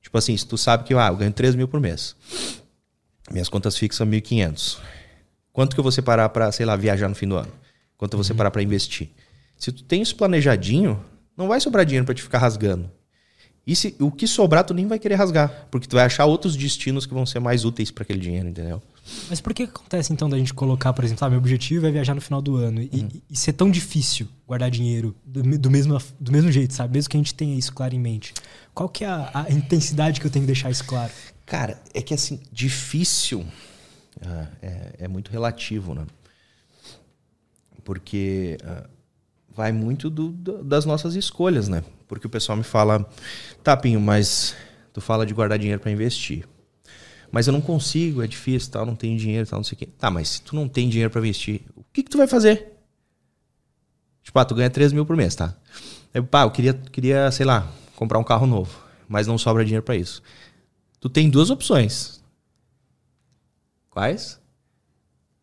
Tipo 0.00 0.18
assim, 0.18 0.36
se 0.36 0.46
tu 0.46 0.56
sabe 0.56 0.84
que 0.84 0.94
ah, 0.94 1.08
eu 1.08 1.16
ganho 1.16 1.32
3 1.32 1.54
mil 1.54 1.68
por 1.68 1.80
mês, 1.80 2.16
minhas 3.30 3.48
contas 3.48 3.76
fixas 3.76 3.98
são 3.98 4.06
1.500. 4.06 4.78
Quanto 5.52 5.74
que 5.74 5.80
eu 5.80 5.82
vou 5.82 5.92
separar 5.92 6.28
para, 6.30 6.50
sei 6.50 6.64
lá, 6.64 6.74
viajar 6.76 7.08
no 7.08 7.14
fim 7.14 7.28
do 7.28 7.36
ano? 7.36 7.52
Quanto 8.02 8.16
você 8.16 8.34
parar 8.34 8.50
para 8.50 8.60
investir. 8.60 9.10
Se 9.56 9.70
tu 9.70 9.84
tem 9.84 10.02
isso 10.02 10.16
planejadinho, 10.16 11.00
não 11.36 11.46
vai 11.46 11.60
sobrar 11.60 11.86
dinheiro 11.86 12.04
para 12.04 12.16
te 12.16 12.20
ficar 12.20 12.38
rasgando. 12.38 12.90
E 13.64 13.76
se, 13.76 13.94
o 14.00 14.10
que 14.10 14.26
sobrar, 14.26 14.64
tu 14.64 14.74
nem 14.74 14.88
vai 14.88 14.98
querer 14.98 15.14
rasgar. 15.14 15.68
Porque 15.70 15.86
tu 15.86 15.94
vai 15.94 16.04
achar 16.04 16.24
outros 16.24 16.56
destinos 16.56 17.06
que 17.06 17.14
vão 17.14 17.24
ser 17.24 17.38
mais 17.38 17.64
úteis 17.64 17.92
para 17.92 18.02
aquele 18.02 18.18
dinheiro, 18.18 18.48
entendeu? 18.48 18.82
Mas 19.30 19.40
por 19.40 19.54
que 19.54 19.62
acontece 19.62 20.12
então 20.12 20.28
da 20.28 20.36
gente 20.36 20.52
colocar, 20.52 20.92
por 20.92 21.04
exemplo, 21.04 21.24
ah, 21.24 21.30
meu 21.30 21.38
objetivo 21.38 21.86
é 21.86 21.92
viajar 21.92 22.16
no 22.16 22.20
final 22.20 22.42
do 22.42 22.56
ano 22.56 22.82
e, 22.82 22.90
uhum. 22.92 23.08
e 23.30 23.36
ser 23.36 23.52
tão 23.52 23.70
difícil 23.70 24.26
guardar 24.48 24.68
dinheiro 24.68 25.14
do, 25.24 25.40
do, 25.40 25.70
mesmo, 25.70 25.96
do 26.18 26.32
mesmo 26.32 26.50
jeito, 26.50 26.74
sabe? 26.74 26.94
Mesmo 26.94 27.08
que 27.08 27.16
a 27.16 27.20
gente 27.20 27.32
tenha 27.32 27.56
isso 27.56 27.72
claro 27.72 27.94
em 27.94 28.00
mente. 28.00 28.34
Qual 28.74 28.88
que 28.88 29.04
é 29.04 29.06
a, 29.06 29.44
a 29.46 29.52
intensidade 29.52 30.20
que 30.20 30.26
eu 30.26 30.30
tenho 30.32 30.42
que 30.42 30.48
deixar 30.48 30.72
isso 30.72 30.84
claro? 30.84 31.12
Cara, 31.46 31.80
é 31.94 32.02
que 32.02 32.12
assim, 32.12 32.40
difícil 32.50 33.42
uh, 33.42 34.48
é, 34.60 34.94
é 34.98 35.06
muito 35.06 35.30
relativo, 35.30 35.94
né? 35.94 36.04
Porque 37.84 38.58
uh, 38.62 38.88
vai 39.54 39.72
muito 39.72 40.08
do, 40.08 40.28
do, 40.28 40.64
das 40.64 40.84
nossas 40.84 41.14
escolhas, 41.14 41.68
né? 41.68 41.84
Porque 42.08 42.26
o 42.26 42.30
pessoal 42.30 42.56
me 42.56 42.64
fala, 42.64 43.08
Tapinho, 43.62 44.00
mas 44.00 44.54
tu 44.92 45.00
fala 45.00 45.24
de 45.24 45.34
guardar 45.34 45.58
dinheiro 45.58 45.80
para 45.80 45.90
investir. 45.90 46.46
Mas 47.30 47.46
eu 47.46 47.52
não 47.52 47.62
consigo, 47.62 48.22
é 48.22 48.26
difícil, 48.26 48.70
tal, 48.70 48.84
não 48.84 48.94
tenho 48.94 49.18
dinheiro, 49.18 49.48
tal, 49.48 49.58
não 49.58 49.64
sei 49.64 49.74
o 49.74 49.78
quê. 49.78 49.86
Tá, 49.86 50.10
mas 50.10 50.28
se 50.28 50.42
tu 50.42 50.54
não 50.54 50.68
tem 50.68 50.88
dinheiro 50.88 51.10
para 51.10 51.20
investir, 51.20 51.62
o 51.74 51.82
que, 51.92 52.02
que 52.02 52.10
tu 52.10 52.18
vai 52.18 52.26
fazer? 52.26 52.72
Tipo, 54.22 54.38
ah, 54.38 54.44
tu 54.44 54.54
ganha 54.54 54.70
3 54.70 54.92
mil 54.92 55.06
por 55.06 55.16
mês, 55.16 55.34
tá? 55.34 55.54
Aí, 56.12 56.22
pá, 56.22 56.42
eu 56.42 56.50
queria, 56.50 56.74
queria, 56.74 57.30
sei 57.30 57.46
lá, 57.46 57.70
comprar 57.96 58.18
um 58.18 58.24
carro 58.24 58.46
novo, 58.46 58.78
mas 59.08 59.26
não 59.26 59.38
sobra 59.38 59.64
dinheiro 59.64 59.82
para 59.82 59.96
isso. 59.96 60.22
Tu 61.00 61.08
tem 61.08 61.28
duas 61.28 61.50
opções. 61.50 62.22
Quais? 63.90 64.40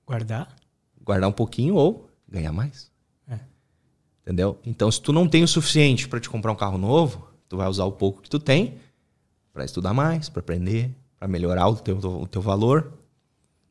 Guardar. 0.06 0.56
Guardar 1.04 1.30
um 1.30 1.34
pouquinho 1.34 1.76
ou 1.76 2.09
ganhar 2.32 2.52
mais. 2.52 2.92
É. 3.28 3.40
Entendeu? 4.24 4.58
Então, 4.66 4.92
se 4.92 5.02
tu 5.02 5.12
não 5.12 5.28
tem 5.28 5.44
o 5.44 5.48
suficiente 5.48 6.08
para 6.08 6.20
te 6.20 6.30
comprar 6.30 6.52
um 6.52 6.56
carro 6.56 6.78
novo, 6.78 7.28
tu 7.48 7.58
vai 7.58 7.68
usar 7.68 7.86
o 7.86 7.92
pouco 7.92 8.22
que 8.22 8.30
tu 8.30 8.40
tem 8.40 8.76
para 9.54 9.66
estudar 9.66 9.94
mais, 9.94 10.30
para 10.30 10.40
aprender, 10.40 10.96
para 11.18 11.28
melhorar 11.28 11.68
o 11.68 11.76
teu, 11.76 11.98
o 11.98 12.28
teu 12.28 12.42
valor, 12.42 12.94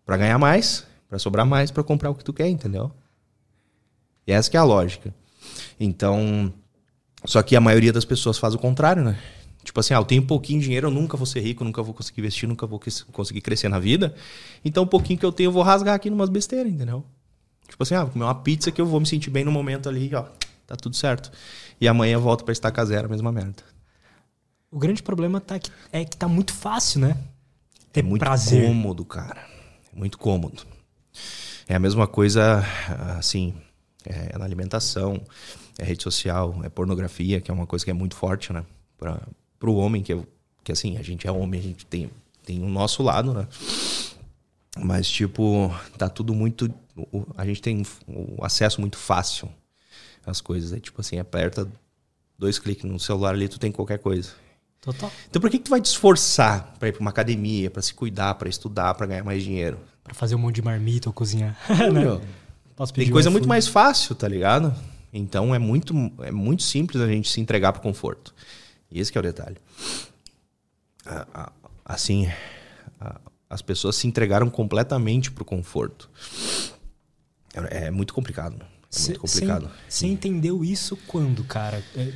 para 0.04 0.16
ganhar 0.16 0.38
mais, 0.38 0.86
para 1.08 1.18
sobrar 1.18 1.46
mais, 1.46 1.70
para 1.70 1.82
comprar 1.82 2.10
o 2.10 2.14
que 2.14 2.24
tu 2.24 2.32
quer, 2.32 2.48
entendeu? 2.48 2.90
E 4.26 4.32
essa 4.32 4.50
que 4.50 4.56
é 4.56 4.60
a 4.60 4.64
lógica. 4.64 5.14
Então, 5.80 6.52
só 7.24 7.42
que 7.42 7.56
a 7.56 7.60
maioria 7.60 7.92
das 7.92 8.04
pessoas 8.04 8.38
faz 8.38 8.54
o 8.54 8.58
contrário, 8.58 9.02
né? 9.02 9.18
Tipo 9.64 9.80
assim, 9.80 9.94
ah, 9.94 9.98
eu 9.98 10.04
tenho 10.04 10.22
pouquinho 10.22 10.60
dinheiro, 10.60 10.88
eu 10.88 10.90
nunca 10.90 11.16
vou 11.16 11.26
ser 11.26 11.40
rico, 11.40 11.64
nunca 11.64 11.82
vou 11.82 11.92
conseguir 11.92 12.20
investir, 12.20 12.48
nunca 12.48 12.66
vou 12.66 12.80
conseguir 13.12 13.40
crescer 13.40 13.68
na 13.68 13.78
vida. 13.78 14.14
Então, 14.64 14.84
o 14.84 14.86
pouquinho 14.86 15.18
que 15.18 15.26
eu 15.26 15.32
tenho, 15.32 15.48
eu 15.48 15.52
vou 15.52 15.62
rasgar 15.62 15.94
aqui 15.94 16.08
numas 16.10 16.28
besteiras, 16.28 16.72
entendeu? 16.72 17.04
Tipo 17.68 17.82
assim, 17.82 17.94
ah, 17.94 18.04
vou 18.04 18.12
comer 18.12 18.24
uma 18.24 18.34
pizza 18.34 18.72
que 18.72 18.80
eu 18.80 18.86
vou 18.86 18.98
me 18.98 19.06
sentir 19.06 19.30
bem 19.30 19.44
no 19.44 19.52
momento 19.52 19.88
ali, 19.88 20.14
ó. 20.14 20.24
Tá 20.66 20.76
tudo 20.76 20.96
certo. 20.96 21.30
E 21.80 21.86
amanhã 21.86 22.14
eu 22.14 22.20
volto 22.20 22.44
pra 22.44 22.52
estacar 22.52 22.84
zero, 22.86 23.06
a 23.06 23.10
mesma 23.10 23.30
merda. 23.30 23.62
O 24.70 24.78
grande 24.78 25.02
problema 25.02 25.40
tá 25.40 25.58
que, 25.58 25.70
é 25.92 26.04
que 26.04 26.16
tá 26.16 26.28
muito 26.28 26.52
fácil, 26.52 27.00
né? 27.00 27.16
Ter 27.92 28.00
é 28.00 28.02
muito 28.02 28.20
prazer. 28.20 28.66
cômodo, 28.66 29.04
cara. 29.04 29.46
É 29.94 29.98
muito 29.98 30.18
cômodo. 30.18 30.62
É 31.66 31.74
a 31.74 31.78
mesma 31.78 32.06
coisa, 32.06 32.64
assim, 33.18 33.54
é 34.04 34.36
na 34.38 34.44
alimentação, 34.44 35.20
é 35.78 35.84
rede 35.84 36.02
social, 36.02 36.58
é 36.62 36.68
pornografia, 36.68 37.40
que 37.40 37.50
é 37.50 37.54
uma 37.54 37.66
coisa 37.66 37.84
que 37.84 37.90
é 37.90 37.94
muito 37.94 38.16
forte, 38.16 38.52
né? 38.52 38.64
Pra, 38.98 39.20
pro 39.58 39.74
homem, 39.74 40.02
que, 40.02 40.18
que 40.64 40.72
assim, 40.72 40.96
a 40.96 41.02
gente 41.02 41.26
é 41.26 41.32
homem, 41.32 41.60
a 41.60 41.62
gente 41.62 41.86
tem, 41.86 42.10
tem 42.44 42.62
o 42.62 42.68
nosso 42.68 43.02
lado, 43.02 43.32
né? 43.32 43.46
Mas, 44.78 45.08
tipo, 45.08 45.74
tá 45.96 46.08
tudo 46.08 46.34
muito. 46.34 46.72
A 47.36 47.44
gente 47.44 47.62
tem 47.62 47.82
o 48.06 48.44
acesso 48.44 48.80
muito 48.80 48.96
fácil 48.96 49.48
às 50.24 50.40
coisas. 50.40 50.72
É 50.72 50.80
tipo 50.80 51.00
assim, 51.00 51.18
aperta 51.18 51.68
dois 52.38 52.58
cliques 52.58 52.84
no 52.84 52.98
celular 52.98 53.34
ali, 53.34 53.48
tu 53.48 53.58
tem 53.58 53.72
qualquer 53.72 53.98
coisa. 53.98 54.30
Total. 54.80 55.10
Então 55.28 55.40
por 55.40 55.50
que, 55.50 55.58
que 55.58 55.64
tu 55.64 55.70
vai 55.70 55.80
te 55.80 55.86
esforçar 55.86 56.74
pra 56.78 56.88
ir 56.88 56.92
pra 56.92 57.00
uma 57.00 57.10
academia, 57.10 57.70
para 57.70 57.82
se 57.82 57.92
cuidar, 57.92 58.34
para 58.34 58.48
estudar, 58.48 58.94
para 58.94 59.06
ganhar 59.06 59.24
mais 59.24 59.42
dinheiro? 59.42 59.78
Pra 60.04 60.14
fazer 60.14 60.34
um 60.34 60.38
monte 60.38 60.56
de 60.56 60.62
marmita 60.62 61.08
ou 61.08 61.12
cozinhar. 61.12 61.58
né? 61.92 62.20
tem 62.94 63.10
coisa 63.10 63.30
muito 63.30 63.48
mais 63.48 63.66
fácil, 63.66 64.14
tá 64.14 64.28
ligado? 64.28 64.74
Então 65.12 65.54
é 65.54 65.58
muito, 65.58 65.94
é 66.20 66.30
muito 66.30 66.62
simples 66.62 67.02
a 67.02 67.08
gente 67.08 67.28
se 67.28 67.40
entregar 67.40 67.72
pro 67.72 67.82
conforto. 67.82 68.34
E 68.90 69.00
esse 69.00 69.16
é 69.16 69.20
o 69.20 69.22
detalhe. 69.22 69.56
Assim, 71.84 72.30
as 73.48 73.62
pessoas 73.62 73.96
se 73.96 74.06
entregaram 74.06 74.48
completamente 74.50 75.30
pro 75.30 75.44
conforto. 75.44 76.08
É, 77.54 77.86
é 77.86 77.90
muito 77.90 78.14
complicado. 78.14 78.56
É 78.56 79.00
muito 79.00 79.20
complicado. 79.20 79.70
Você 79.88 80.06
entendeu 80.06 80.64
isso 80.64 80.96
quando, 81.06 81.44
cara? 81.44 81.82
É, 81.96 82.12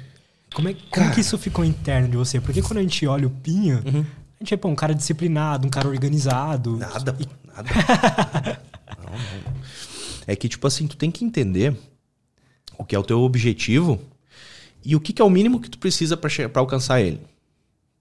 como, 0.54 0.68
é, 0.68 0.74
como 0.74 0.90
cara, 0.90 1.10
que 1.10 1.20
isso 1.20 1.36
ficou 1.38 1.64
interno 1.64 2.08
de 2.08 2.16
você? 2.16 2.40
Porque 2.40 2.62
quando 2.62 2.78
a 2.78 2.82
gente 2.82 3.06
olha 3.06 3.26
o 3.26 3.30
Pinha, 3.30 3.82
uhum. 3.84 4.00
a 4.00 4.44
gente 4.44 4.54
é 4.54 4.56
pô, 4.56 4.68
um 4.68 4.74
cara 4.74 4.94
disciplinado, 4.94 5.66
um 5.66 5.70
cara 5.70 5.88
organizado. 5.88 6.76
Nada, 6.76 7.16
e... 7.18 7.28
nada. 7.46 7.70
não, 8.98 9.12
não. 9.12 9.62
É 10.26 10.36
que, 10.36 10.48
tipo 10.48 10.66
assim, 10.66 10.86
tu 10.86 10.96
tem 10.96 11.10
que 11.10 11.24
entender 11.24 11.76
o 12.78 12.84
que 12.84 12.94
é 12.94 12.98
o 12.98 13.02
teu 13.02 13.20
objetivo 13.20 14.00
e 14.84 14.96
o 14.96 15.00
que, 15.00 15.12
que 15.12 15.22
é 15.22 15.24
o 15.24 15.30
mínimo 15.30 15.60
que 15.60 15.70
tu 15.70 15.78
precisa 15.78 16.16
para 16.16 16.30
alcançar 16.56 17.00
ele. 17.00 17.20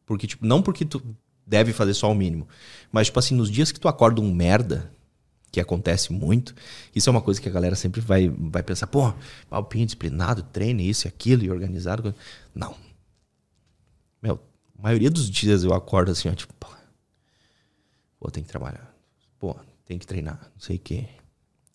Porque, 0.05 0.27
tipo, 0.27 0.45
não 0.45 0.61
porque 0.61 0.85
tu 0.85 1.01
deve 1.45 1.73
fazer 1.73 1.93
só 1.93 2.11
o 2.11 2.15
mínimo, 2.15 2.47
mas, 2.91 3.07
tipo 3.07 3.19
assim, 3.19 3.35
nos 3.35 3.49
dias 3.49 3.71
que 3.71 3.79
tu 3.79 3.87
acorda 3.87 4.21
um 4.21 4.33
merda, 4.33 4.91
que 5.51 5.59
acontece 5.59 6.13
muito, 6.13 6.55
isso 6.95 7.09
é 7.09 7.11
uma 7.11 7.21
coisa 7.21 7.41
que 7.41 7.49
a 7.49 7.51
galera 7.51 7.75
sempre 7.75 7.99
vai, 7.99 8.29
vai 8.29 8.63
pensar, 8.63 8.87
pô, 8.87 9.13
Alpinho 9.49 9.85
disciplinado, 9.85 10.43
treine 10.43 10.89
isso 10.89 11.07
e 11.07 11.09
aquilo, 11.09 11.43
e 11.43 11.51
organizado. 11.51 12.15
Não. 12.55 12.75
Meu, 14.21 14.39
a 14.79 14.81
maioria 14.81 15.09
dos 15.09 15.29
dias 15.29 15.63
eu 15.63 15.73
acordo 15.73 16.11
assim, 16.11 16.29
ó, 16.29 16.33
tipo, 16.33 16.53
pô, 16.53 16.67
pô 18.19 18.31
tem 18.31 18.43
que 18.43 18.49
trabalhar. 18.49 18.95
Pô, 19.37 19.55
tem 19.85 19.99
que 19.99 20.07
treinar, 20.07 20.39
não 20.53 20.61
sei 20.61 20.77
o 20.77 20.79
quê. 20.79 21.05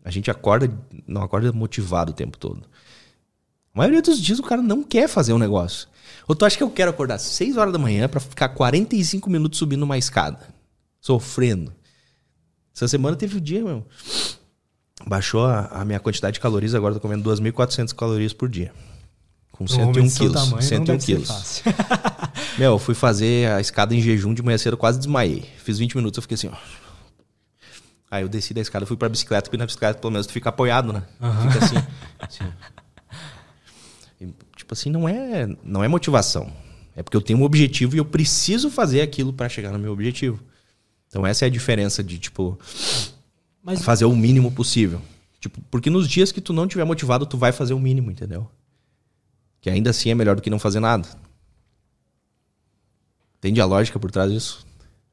A 0.03 0.11
gente 0.11 0.31
acorda, 0.31 0.73
não 1.07 1.23
acorda 1.23 1.53
motivado 1.53 2.13
o 2.13 2.15
tempo 2.15 2.39
todo. 2.39 2.63
A 3.75 3.79
maioria 3.79 4.01
dos 4.01 4.19
dias 4.23 4.39
o 4.39 4.43
cara 4.43 4.63
não 4.63 4.83
quer 4.83 5.07
fazer 5.07 5.35
um 5.35 5.39
negócio. 5.39 5.87
Ou 6.27 6.35
tu 6.35 6.47
acha 6.47 6.57
que 6.57 6.63
eu 6.63 6.71
quero 6.71 6.91
acordar 6.91 7.19
6 7.19 7.59
horas 7.59 7.73
da 7.73 7.79
manhã 7.79 8.09
para 8.09 8.21
ficar 8.21 8.49
45 8.51 9.29
minutos 9.29 9.59
subindo 9.59 9.83
uma 9.83 9.99
escada, 9.99 10.49
sofrendo. 10.99 11.75
Essa 12.77 12.89
semana 12.89 13.17
teve 13.17 13.37
o 13.37 13.39
um 13.39 13.41
dia, 13.41 13.65
meu. 13.65 13.87
Baixou 15.07 15.47
a, 15.47 15.67
a, 15.67 15.85
minha 15.85 15.99
quantidade 15.99 16.35
de 16.35 16.41
calorias, 16.41 16.75
agora 16.75 16.93
tô 16.93 17.01
comendo 17.01 17.29
2.400 17.31 17.95
calorias 17.95 18.35
por 18.35 18.51
dia. 18.51 18.71
Com 19.51 19.67
101 19.67 20.11
quilos. 20.11 20.45
Tamanho, 20.45 20.63
101 20.63 20.99
quilos. 20.99 21.63
meu, 22.59 22.73
eu 22.73 22.79
fui 22.79 22.95
fazer 22.95 23.51
a 23.51 23.63
escada 23.63 23.95
em 23.95 24.01
jejum 24.03 24.35
de 24.35 24.43
manhã 24.43 24.59
cedo, 24.59 24.77
quase 24.77 24.99
desmaiei. 24.99 25.49
Fiz 25.57 25.79
20 25.79 25.97
minutos, 25.97 26.19
eu 26.19 26.23
fiquei 26.23 26.35
assim, 26.35 26.49
ó. 26.49 26.57
Aí 28.11 28.23
eu 28.23 28.29
desci 28.29 28.53
da 28.53 28.61
escada, 28.61 28.85
fui 28.85 28.97
pra 28.97 29.09
bicicleta, 29.09 29.45
porque 29.45 29.57
na 29.57 29.65
bicicleta 29.65 29.99
pelo 29.99 30.13
menos 30.13 30.27
tu 30.27 30.35
fica 30.35 30.51
apoiado, 30.51 30.93
né? 30.93 31.03
Uhum. 31.19 31.51
Fica 31.51 31.65
assim. 31.65 31.77
assim. 32.21 32.53
E, 34.21 34.35
tipo 34.55 34.75
assim, 34.75 34.91
não 34.91 35.09
é, 35.09 35.49
não 35.65 35.83
é 35.83 35.89
motivação. 35.89 36.53
É 36.95 37.03
porque 37.03 37.17
eu 37.17 37.23
tenho 37.23 37.39
um 37.39 37.43
objetivo 37.43 37.97
e 37.97 37.99
eu 37.99 38.05
preciso 38.05 38.71
fazer 38.71 39.01
aquilo 39.01 39.33
para 39.33 39.49
chegar 39.49 39.73
no 39.73 39.79
meu 39.79 39.93
objetivo. 39.93 40.43
Então 41.09 41.27
essa 41.27 41.45
é 41.45 41.47
a 41.47 41.51
diferença 41.51 42.03
de, 42.03 42.19
tipo, 42.19 42.59
Mas... 43.63 43.83
fazer 43.83 44.05
o 44.05 44.15
mínimo 44.15 44.51
possível. 44.53 45.01
Tipo, 45.41 45.61
porque 45.71 45.91
nos 45.91 46.09
dias 46.09 46.33
que 46.33 46.41
tu 46.41 46.53
não 46.53 46.67
tiver 46.67 46.85
motivado, 46.85 47.27
tu 47.27 47.39
vai 47.39 47.53
fazer 47.53 47.75
o 47.75 47.79
mínimo, 47.79 48.11
entendeu? 48.11 48.51
Que 49.61 49.71
ainda 49.71 49.91
assim 49.91 50.11
é 50.11 50.15
melhor 50.15 50.37
do 50.37 50.43
que 50.43 50.51
não 50.51 50.59
fazer 50.59 50.81
nada. 50.81 51.09
Entende 53.39 53.61
a 53.61 53.65
lógica 53.65 53.99
por 53.99 54.11
trás 54.11 54.33
disso? 54.33 54.67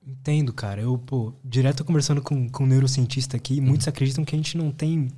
Entendo, 0.06 0.52
cara. 0.52 0.82
Eu, 0.82 0.98
pô, 0.98 1.34
direto 1.44 1.84
conversando 1.84 2.22
com, 2.22 2.50
com 2.50 2.64
um 2.64 2.68
neurocientista 2.68 3.38
aqui, 3.38 3.60
uhum. 3.60 3.66
muitos 3.68 3.88
acreditam 3.88 4.26
que 4.26 4.36
a 4.36 4.38
gente 4.38 4.58
não 4.58 4.72
tem 4.72 5.10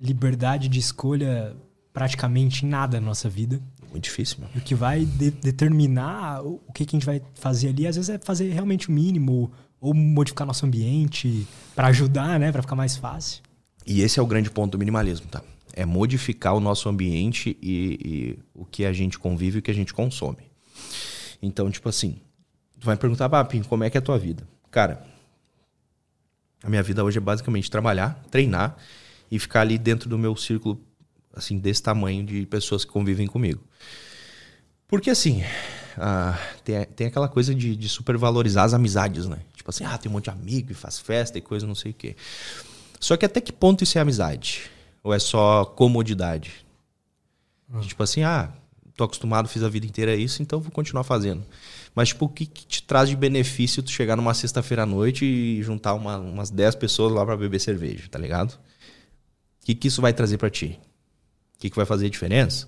liberdade 0.00 0.68
de 0.68 0.78
escolha 0.78 1.54
praticamente 1.92 2.64
em 2.64 2.68
nada 2.68 3.00
na 3.00 3.06
nossa 3.06 3.28
vida. 3.28 3.60
Muito 3.90 4.04
difícil, 4.04 4.38
mano. 4.40 4.52
E 4.54 4.58
o 4.58 4.62
que 4.62 4.74
vai 4.74 5.04
de, 5.04 5.30
determinar 5.30 6.42
o, 6.42 6.60
o 6.66 6.72
que, 6.72 6.86
que, 6.86 6.96
a 6.96 6.98
gente 6.98 7.06
vai 7.06 7.20
fazer 7.34 7.68
ali, 7.68 7.86
às 7.86 7.96
vezes 7.96 8.08
é 8.08 8.18
fazer 8.18 8.50
realmente 8.50 8.88
o 8.88 8.92
mínimo, 8.92 9.50
ou, 9.80 9.94
modificar 9.94 10.46
nosso 10.46 10.66
ambiente 10.66 11.46
para 11.74 11.88
ajudar, 11.88 12.38
né? 12.38 12.52
para 12.52 12.62
ficar 12.62 12.76
mais 12.76 12.96
fácil. 12.96 13.42
E 13.86 14.02
esse 14.02 14.18
é 14.18 14.22
o 14.22 14.26
grande 14.26 14.50
ponto 14.50 14.72
do 14.72 14.78
minimalismo, 14.78 15.26
tá? 15.26 15.42
É 15.72 15.86
modificar 15.86 16.54
o 16.54 16.60
nosso 16.60 16.88
ambiente 16.88 17.56
e, 17.62 17.98
e 18.04 18.38
o 18.54 18.64
que 18.64 18.84
a 18.84 18.92
gente 18.92 19.18
convive 19.18 19.58
e 19.58 19.60
o 19.60 19.62
que 19.62 19.70
a 19.70 19.74
gente 19.74 19.94
consome. 19.94 20.50
Então, 21.40 21.70
tipo 21.70 21.88
assim, 21.88 22.20
Tu 22.80 22.86
vai 22.86 22.94
me 22.94 23.00
perguntar, 23.00 23.28
Papim, 23.28 23.62
como 23.62 23.84
é 23.84 23.90
que 23.90 23.98
é 23.98 24.00
a 24.00 24.02
tua 24.02 24.18
vida? 24.18 24.42
Cara, 24.70 25.04
a 26.62 26.70
minha 26.70 26.82
vida 26.82 27.04
hoje 27.04 27.18
é 27.18 27.20
basicamente 27.20 27.70
trabalhar, 27.70 28.24
treinar 28.30 28.74
e 29.30 29.38
ficar 29.38 29.60
ali 29.60 29.76
dentro 29.76 30.08
do 30.08 30.18
meu 30.18 30.34
círculo, 30.34 30.80
assim, 31.34 31.58
desse 31.58 31.82
tamanho 31.82 32.24
de 32.24 32.46
pessoas 32.46 32.82
que 32.82 32.90
convivem 32.90 33.26
comigo. 33.26 33.62
Porque, 34.88 35.10
assim, 35.10 35.44
ah, 35.98 36.38
tem, 36.64 36.82
tem 36.86 37.06
aquela 37.08 37.28
coisa 37.28 37.54
de, 37.54 37.76
de 37.76 37.88
supervalorizar 37.88 38.64
as 38.64 38.72
amizades, 38.72 39.26
né? 39.26 39.40
Tipo 39.60 39.68
assim, 39.68 39.84
ah, 39.84 39.98
tem 39.98 40.10
um 40.10 40.14
monte 40.14 40.24
de 40.24 40.30
amigo 40.30 40.72
e 40.72 40.74
faz 40.74 40.98
festa 40.98 41.36
e 41.36 41.42
coisa, 41.42 41.66
não 41.66 41.74
sei 41.74 41.90
o 41.90 41.94
quê. 41.94 42.16
Só 42.98 43.14
que 43.14 43.26
até 43.26 43.42
que 43.42 43.52
ponto 43.52 43.84
isso 43.84 43.98
é 43.98 44.00
amizade? 44.00 44.70
Ou 45.04 45.12
é 45.12 45.18
só 45.18 45.66
comodidade? 45.66 46.64
Hum. 47.70 47.82
Tipo 47.82 48.02
assim, 48.02 48.22
ah, 48.22 48.50
tô 48.96 49.04
acostumado, 49.04 49.50
fiz 49.50 49.62
a 49.62 49.68
vida 49.68 49.84
inteira 49.84 50.16
isso, 50.16 50.40
então 50.40 50.60
vou 50.60 50.72
continuar 50.72 51.04
fazendo. 51.04 51.44
Mas, 51.94 52.08
tipo, 52.08 52.24
o 52.24 52.28
que, 52.30 52.46
que 52.46 52.64
te 52.64 52.82
traz 52.82 53.10
de 53.10 53.14
benefício 53.14 53.82
tu 53.82 53.90
chegar 53.90 54.16
numa 54.16 54.32
sexta-feira 54.32 54.84
à 54.84 54.86
noite 54.86 55.26
e 55.26 55.62
juntar 55.62 55.92
uma, 55.92 56.16
umas 56.16 56.48
10 56.48 56.76
pessoas 56.76 57.12
lá 57.12 57.22
para 57.22 57.36
beber 57.36 57.60
cerveja, 57.60 58.08
tá 58.10 58.18
ligado? 58.18 58.52
O 58.52 59.66
que, 59.66 59.74
que 59.74 59.88
isso 59.88 60.00
vai 60.00 60.14
trazer 60.14 60.38
para 60.38 60.48
ti? 60.48 60.80
O 61.56 61.58
que, 61.58 61.68
que 61.68 61.76
vai 61.76 61.84
fazer 61.84 62.08
diferença? 62.08 62.66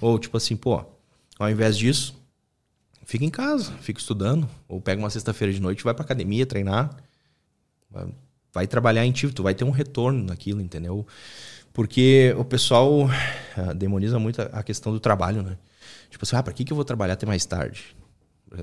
Ou, 0.00 0.20
tipo 0.20 0.36
assim, 0.36 0.54
pô, 0.54 0.84
ao 1.36 1.50
invés 1.50 1.76
disso, 1.76 2.14
fica 3.06 3.24
em 3.24 3.30
casa, 3.30 3.72
fica 3.80 3.98
estudando. 3.98 4.46
Ou 4.68 4.80
pega 4.80 5.00
uma 5.00 5.08
sexta-feira 5.08 5.54
de 5.54 5.60
noite, 5.60 5.82
vai 5.82 5.94
pra 5.94 6.04
academia 6.04 6.44
treinar. 6.44 6.94
Vai, 7.88 8.08
vai 8.52 8.66
trabalhar 8.66 9.06
em 9.06 9.12
ti, 9.12 9.30
tu 9.30 9.42
vai 9.42 9.54
ter 9.54 9.64
um 9.64 9.70
retorno 9.70 10.24
naquilo, 10.24 10.60
entendeu? 10.60 11.06
Porque 11.72 12.34
o 12.36 12.44
pessoal 12.44 13.04
uh, 13.04 13.74
demoniza 13.74 14.18
muito 14.18 14.42
a, 14.42 14.62
questão 14.62 14.92
do 14.92 14.98
trabalho, 14.98 15.42
né? 15.42 15.56
Tipo 16.10 16.24
assim, 16.24 16.36
ah, 16.36 16.42
pra 16.42 16.52
que, 16.52 16.64
que 16.64 16.72
eu 16.72 16.74
vou 16.74 16.84
trabalhar 16.84 17.14
até 17.14 17.26
mais 17.26 17.46
tarde? 17.46 17.96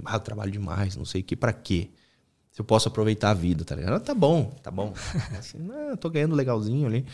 Ah, 0.05 0.15
eu 0.15 0.19
trabalho 0.19 0.51
demais, 0.51 0.95
não 0.95 1.05
sei 1.05 1.21
o 1.21 1.23
que, 1.23 1.35
para 1.35 1.53
quê? 1.53 1.89
Se 2.51 2.59
eu 2.59 2.65
posso 2.65 2.87
aproveitar 2.87 3.31
a 3.31 3.33
vida, 3.33 3.63
tá 3.63 3.75
ligado? 3.75 3.95
Ah, 3.95 3.99
tá 3.99 4.13
bom, 4.13 4.45
tá 4.61 4.69
bom. 4.69 4.93
Assim, 5.37 5.57
não, 5.57 5.95
tô 5.95 6.09
ganhando 6.09 6.35
legalzinho 6.35 6.85
ali. 6.85 7.05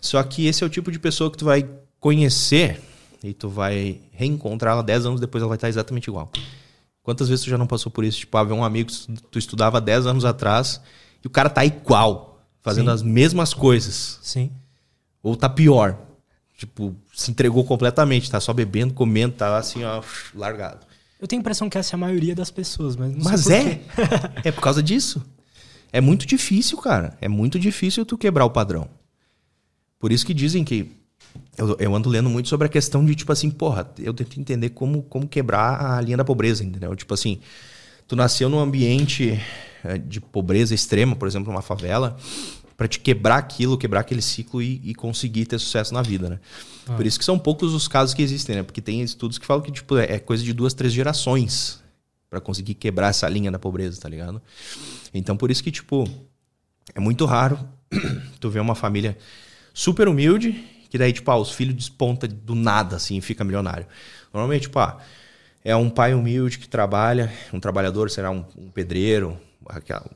Só 0.00 0.22
que 0.22 0.46
esse 0.46 0.62
é 0.62 0.66
o 0.66 0.70
tipo 0.70 0.90
de 0.90 0.98
pessoa 0.98 1.30
que 1.30 1.36
tu 1.36 1.44
vai 1.44 1.68
conhecer 2.00 2.80
e 3.24 3.34
tu 3.34 3.48
vai 3.48 4.00
reencontrá-la 4.12 4.82
10 4.82 5.06
anos 5.06 5.20
depois, 5.20 5.42
ela 5.42 5.48
vai 5.48 5.56
estar 5.56 5.68
exatamente 5.68 6.08
igual. 6.08 6.30
Quantas 7.02 7.28
vezes 7.28 7.44
tu 7.44 7.50
já 7.50 7.58
não 7.58 7.66
passou 7.66 7.90
por 7.90 8.04
isso? 8.04 8.18
Tipo, 8.20 8.36
haver 8.36 8.54
um 8.54 8.64
amigo 8.64 8.90
que 8.90 9.22
tu 9.30 9.38
estudava 9.38 9.80
10 9.80 10.06
anos 10.06 10.24
atrás 10.24 10.80
e 11.22 11.26
o 11.26 11.30
cara 11.30 11.48
tá 11.48 11.64
igual, 11.64 12.46
fazendo 12.60 12.90
Sim. 12.90 12.94
as 12.94 13.02
mesmas 13.02 13.54
coisas. 13.54 14.18
Sim. 14.22 14.50
Ou 15.22 15.34
tá 15.36 15.48
pior. 15.48 15.98
Tipo, 16.56 16.94
se 17.12 17.30
entregou 17.30 17.64
completamente, 17.64 18.30
tá 18.30 18.40
só 18.40 18.52
bebendo, 18.52 18.94
comendo, 18.94 19.34
tá 19.34 19.56
assim, 19.56 19.84
ó, 19.84 20.02
largado. 20.34 20.86
Eu 21.20 21.26
tenho 21.26 21.40
a 21.40 21.42
impressão 21.42 21.70
que 21.70 21.78
essa 21.78 21.94
é 21.94 21.96
a 21.96 22.00
maioria 22.00 22.34
das 22.34 22.50
pessoas, 22.50 22.96
mas 22.96 23.10
não 23.14 23.24
Mas 23.24 23.48
é. 23.48 23.80
é 24.44 24.52
por 24.52 24.60
causa 24.60 24.82
disso. 24.82 25.24
É 25.92 26.00
muito 26.00 26.26
difícil, 26.26 26.76
cara. 26.78 27.16
É 27.20 27.28
muito 27.28 27.58
difícil 27.58 28.04
tu 28.04 28.18
quebrar 28.18 28.44
o 28.44 28.50
padrão. 28.50 28.88
Por 29.98 30.12
isso 30.12 30.26
que 30.26 30.34
dizem 30.34 30.64
que. 30.64 30.92
Eu, 31.56 31.76
eu 31.78 31.94
ando 31.94 32.08
lendo 32.08 32.28
muito 32.28 32.48
sobre 32.48 32.66
a 32.66 32.68
questão 32.68 33.04
de, 33.04 33.14
tipo 33.14 33.30
assim, 33.32 33.50
porra, 33.50 33.88
eu 33.98 34.12
tento 34.12 34.40
entender 34.40 34.70
como, 34.70 35.02
como 35.02 35.26
quebrar 35.26 35.98
a 35.98 36.00
linha 36.00 36.16
da 36.16 36.24
pobreza, 36.24 36.64
entendeu? 36.64 36.94
Tipo 36.96 37.14
assim, 37.14 37.40
tu 38.08 38.16
nasceu 38.16 38.48
num 38.48 38.58
ambiente 38.58 39.40
eh, 39.84 39.98
de 39.98 40.20
pobreza 40.20 40.74
extrema, 40.74 41.14
por 41.14 41.28
exemplo, 41.28 41.52
uma 41.52 41.62
favela, 41.62 42.16
para 42.76 42.88
te 42.88 42.98
quebrar 42.98 43.36
aquilo, 43.36 43.78
quebrar 43.78 44.00
aquele 44.00 44.22
ciclo 44.22 44.60
e, 44.60 44.80
e, 44.84 44.94
conseguir 44.94 45.46
ter 45.46 45.58
sucesso 45.58 45.94
na 45.94 46.02
vida, 46.02 46.28
né? 46.28 46.40
Ah. 46.88 46.94
Por 46.94 47.06
isso 47.06 47.18
que 47.18 47.24
são 47.24 47.38
poucos 47.38 47.72
os 47.72 47.86
casos 47.86 48.14
que 48.14 48.22
existem, 48.22 48.56
né? 48.56 48.62
Porque 48.62 48.80
tem 48.80 49.00
estudos 49.00 49.38
que 49.38 49.46
falam 49.46 49.62
que 49.62 49.70
tipo, 49.70 49.96
é 49.96 50.18
coisa 50.18 50.42
de 50.42 50.52
duas, 50.52 50.74
três 50.74 50.92
gerações 50.92 51.80
para 52.28 52.40
conseguir 52.40 52.74
quebrar 52.74 53.10
essa 53.10 53.28
linha 53.28 53.50
da 53.50 53.60
pobreza, 53.60 54.00
tá 54.00 54.08
ligado? 54.08 54.42
Então 55.12 55.36
por 55.36 55.52
isso 55.52 55.62
que, 55.62 55.70
tipo, 55.70 56.08
é 56.92 56.98
muito 56.98 57.24
raro 57.24 57.58
tu 58.40 58.50
ver 58.50 58.58
uma 58.60 58.74
família 58.74 59.16
super 59.72 60.08
humilde, 60.08 60.64
que 60.94 60.98
daí, 60.98 61.12
tipo, 61.12 61.28
ah, 61.28 61.36
os 61.36 61.50
filhos 61.50 61.74
desponta 61.74 62.28
do 62.28 62.54
nada, 62.54 62.94
assim, 62.94 63.16
e 63.16 63.20
fica 63.20 63.42
milionário. 63.42 63.84
Normalmente, 64.32 64.62
tipo, 64.62 64.78
ah, 64.78 65.00
é 65.64 65.74
um 65.74 65.90
pai 65.90 66.14
humilde 66.14 66.56
que 66.56 66.68
trabalha, 66.68 67.32
um 67.52 67.58
trabalhador, 67.58 68.08
será 68.08 68.30
um, 68.30 68.44
um 68.56 68.70
pedreiro, 68.70 69.36
aquela, 69.66 70.08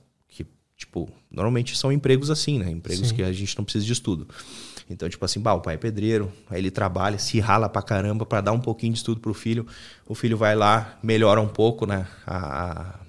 tipo, 0.76 1.10
normalmente 1.28 1.76
são 1.76 1.90
empregos 1.90 2.30
assim, 2.30 2.60
né? 2.60 2.70
Empregos 2.70 3.08
Sim. 3.08 3.16
que 3.16 3.24
a 3.24 3.32
gente 3.32 3.58
não 3.58 3.64
precisa 3.64 3.84
de 3.84 3.92
estudo. 3.92 4.28
Então, 4.88 5.08
tipo 5.08 5.24
assim, 5.24 5.40
bah, 5.40 5.54
o 5.54 5.60
pai 5.60 5.74
é 5.74 5.78
pedreiro, 5.78 6.32
aí 6.48 6.60
ele 6.60 6.70
trabalha, 6.70 7.18
se 7.18 7.40
rala 7.40 7.68
pra 7.68 7.82
caramba 7.82 8.24
pra 8.24 8.40
dar 8.40 8.52
um 8.52 8.60
pouquinho 8.60 8.92
de 8.92 9.00
estudo 9.00 9.20
pro 9.20 9.34
filho. 9.34 9.66
O 10.06 10.14
filho 10.14 10.36
vai 10.36 10.54
lá, 10.54 10.96
melhora 11.02 11.40
um 11.40 11.48
pouco, 11.48 11.86
né? 11.86 12.06
A, 12.24 13.00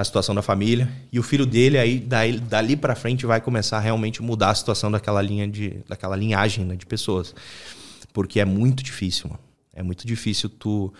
a 0.00 0.04
situação 0.04 0.34
da 0.34 0.42
família. 0.42 0.90
E 1.12 1.18
o 1.18 1.22
filho 1.22 1.46
dele, 1.46 1.78
aí, 1.78 1.98
daí, 1.98 2.38
dali 2.38 2.76
pra 2.76 2.94
frente, 2.94 3.26
vai 3.26 3.40
começar 3.40 3.78
a 3.78 3.80
realmente 3.80 4.22
mudar 4.22 4.50
a 4.50 4.54
situação 4.54 4.90
daquela 4.90 5.20
linha 5.22 5.46
de. 5.46 5.80
daquela 5.88 6.16
linhagem 6.16 6.64
né, 6.64 6.76
de 6.76 6.86
pessoas. 6.86 7.34
Porque 8.12 8.40
é 8.40 8.44
muito 8.44 8.82
difícil, 8.82 9.28
mano. 9.28 9.40
É 9.72 9.82
muito 9.82 10.06
difícil 10.06 10.48
tu 10.48 10.92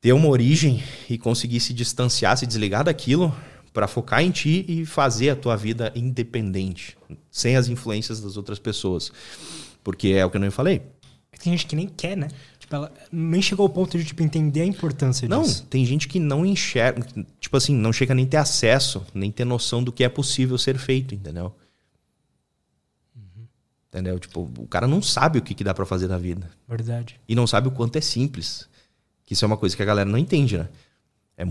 ter 0.00 0.12
uma 0.12 0.28
origem 0.28 0.82
e 1.10 1.18
conseguir 1.18 1.60
se 1.60 1.74
distanciar, 1.74 2.36
se 2.36 2.46
desligar 2.46 2.84
daquilo 2.84 3.34
para 3.72 3.86
focar 3.86 4.22
em 4.22 4.30
ti 4.30 4.64
e 4.66 4.86
fazer 4.86 5.30
a 5.30 5.36
tua 5.36 5.56
vida 5.56 5.92
independente, 5.94 6.96
sem 7.30 7.56
as 7.56 7.68
influências 7.68 8.20
das 8.20 8.36
outras 8.36 8.58
pessoas. 8.58 9.12
Porque 9.84 10.08
é 10.08 10.24
o 10.24 10.30
que 10.30 10.36
eu 10.36 10.40
não 10.40 10.50
falei. 10.50 10.82
Tem 11.38 11.52
gente 11.52 11.66
que 11.66 11.76
nem 11.76 11.88
quer, 11.88 12.16
né? 12.16 12.28
Tipo, 12.68 12.76
ela 12.76 12.92
nem 13.10 13.40
chegou 13.40 13.64
ao 13.64 13.70
ponto 13.70 13.96
de 13.96 14.04
tipo, 14.04 14.22
entender 14.22 14.60
a 14.60 14.66
importância 14.66 15.26
Não, 15.26 15.42
disso. 15.42 15.64
tem 15.70 15.86
gente 15.86 16.06
que 16.06 16.20
não 16.20 16.44
enxerga, 16.44 17.02
tipo 17.40 17.56
assim, 17.56 17.74
não 17.74 17.94
chega 17.94 18.14
nem 18.14 18.26
ter 18.26 18.36
acesso, 18.36 19.06
nem 19.14 19.32
ter 19.32 19.46
noção 19.46 19.82
do 19.82 19.90
que 19.90 20.04
é 20.04 20.08
possível 20.08 20.58
ser 20.58 20.76
feito, 20.76 21.14
entendeu? 21.14 21.54
Entendeu? 23.88 24.18
Tipo, 24.18 24.42
o 24.58 24.66
cara 24.66 24.86
não 24.86 25.00
sabe 25.00 25.38
o 25.38 25.42
que, 25.42 25.54
que 25.54 25.64
dá 25.64 25.72
para 25.72 25.86
fazer 25.86 26.08
na 26.08 26.18
vida. 26.18 26.50
Verdade. 26.68 27.18
E 27.26 27.34
não 27.34 27.46
sabe 27.46 27.68
o 27.68 27.70
quanto 27.70 27.96
é 27.96 28.02
simples. 28.02 28.68
Que 29.24 29.32
isso 29.32 29.46
é 29.46 29.48
uma 29.48 29.56
coisa 29.56 29.74
que 29.74 29.82
a 29.82 29.86
galera 29.86 30.08
não 30.08 30.18
entende, 30.18 30.58
né? 30.58 30.68
É, 31.38 31.44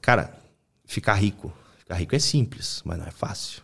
cara, 0.00 0.34
ficar 0.86 1.12
rico. 1.14 1.52
Ficar 1.76 1.96
rico 1.96 2.16
é 2.16 2.18
simples, 2.18 2.80
mas 2.82 2.98
não 2.98 3.04
é 3.06 3.10
fácil. 3.10 3.60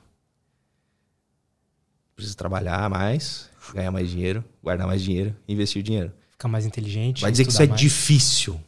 Precisa 2.14 2.36
trabalhar 2.36 2.90
mais, 2.90 3.48
ganhar 3.72 3.90
mais 3.90 4.10
dinheiro, 4.10 4.44
guardar 4.62 4.86
mais 4.86 5.02
dinheiro, 5.02 5.34
investir 5.48 5.82
dinheiro. 5.82 6.12
Ficar 6.38 6.46
mais 6.46 6.64
inteligente. 6.64 7.22
Vai 7.22 7.32
dizer 7.32 7.44
que 7.44 7.50
isso 7.50 7.62
é 7.62 7.66
mais. 7.66 7.80
difícil 7.80 8.60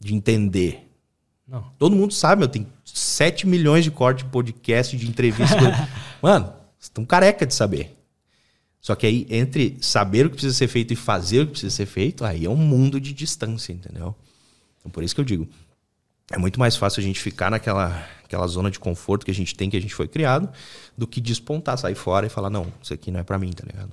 de 0.00 0.14
entender. 0.14 0.90
Não. 1.46 1.70
Todo 1.78 1.94
mundo 1.94 2.14
sabe, 2.14 2.38
meu, 2.38 2.48
tem 2.48 2.66
7 2.82 3.46
milhões 3.46 3.84
de 3.84 3.90
cortes 3.90 4.24
de 4.24 4.30
podcast, 4.30 4.96
de 4.96 5.06
entrevista. 5.06 5.54
Mano, 6.22 6.46
vocês 6.46 6.84
estão 6.84 7.04
careca 7.04 7.44
de 7.44 7.52
saber. 7.52 7.94
Só 8.80 8.94
que 8.94 9.06
aí, 9.06 9.26
entre 9.28 9.76
saber 9.82 10.24
o 10.24 10.30
que 10.30 10.36
precisa 10.36 10.54
ser 10.54 10.68
feito 10.68 10.94
e 10.94 10.96
fazer 10.96 11.42
o 11.42 11.46
que 11.46 11.52
precisa 11.52 11.76
ser 11.76 11.84
feito, 11.84 12.24
aí 12.24 12.46
é 12.46 12.48
um 12.48 12.56
mundo 12.56 12.98
de 12.98 13.12
distância, 13.12 13.74
entendeu? 13.74 14.16
Então, 14.78 14.90
por 14.90 15.04
isso 15.04 15.14
que 15.14 15.20
eu 15.20 15.26
digo, 15.26 15.46
é 16.30 16.38
muito 16.38 16.58
mais 16.58 16.74
fácil 16.74 17.00
a 17.00 17.04
gente 17.04 17.20
ficar 17.20 17.50
naquela 17.50 18.08
aquela 18.24 18.46
zona 18.46 18.70
de 18.70 18.78
conforto 18.78 19.26
que 19.26 19.30
a 19.30 19.34
gente 19.34 19.54
tem, 19.54 19.68
que 19.68 19.76
a 19.76 19.80
gente 19.80 19.94
foi 19.94 20.08
criado, 20.08 20.48
do 20.96 21.06
que 21.06 21.20
despontar, 21.20 21.76
sair 21.76 21.94
fora 21.94 22.26
e 22.26 22.30
falar, 22.30 22.48
não, 22.48 22.72
isso 22.82 22.94
aqui 22.94 23.10
não 23.10 23.20
é 23.20 23.22
pra 23.22 23.38
mim, 23.38 23.52
tá 23.52 23.64
ligado? 23.66 23.90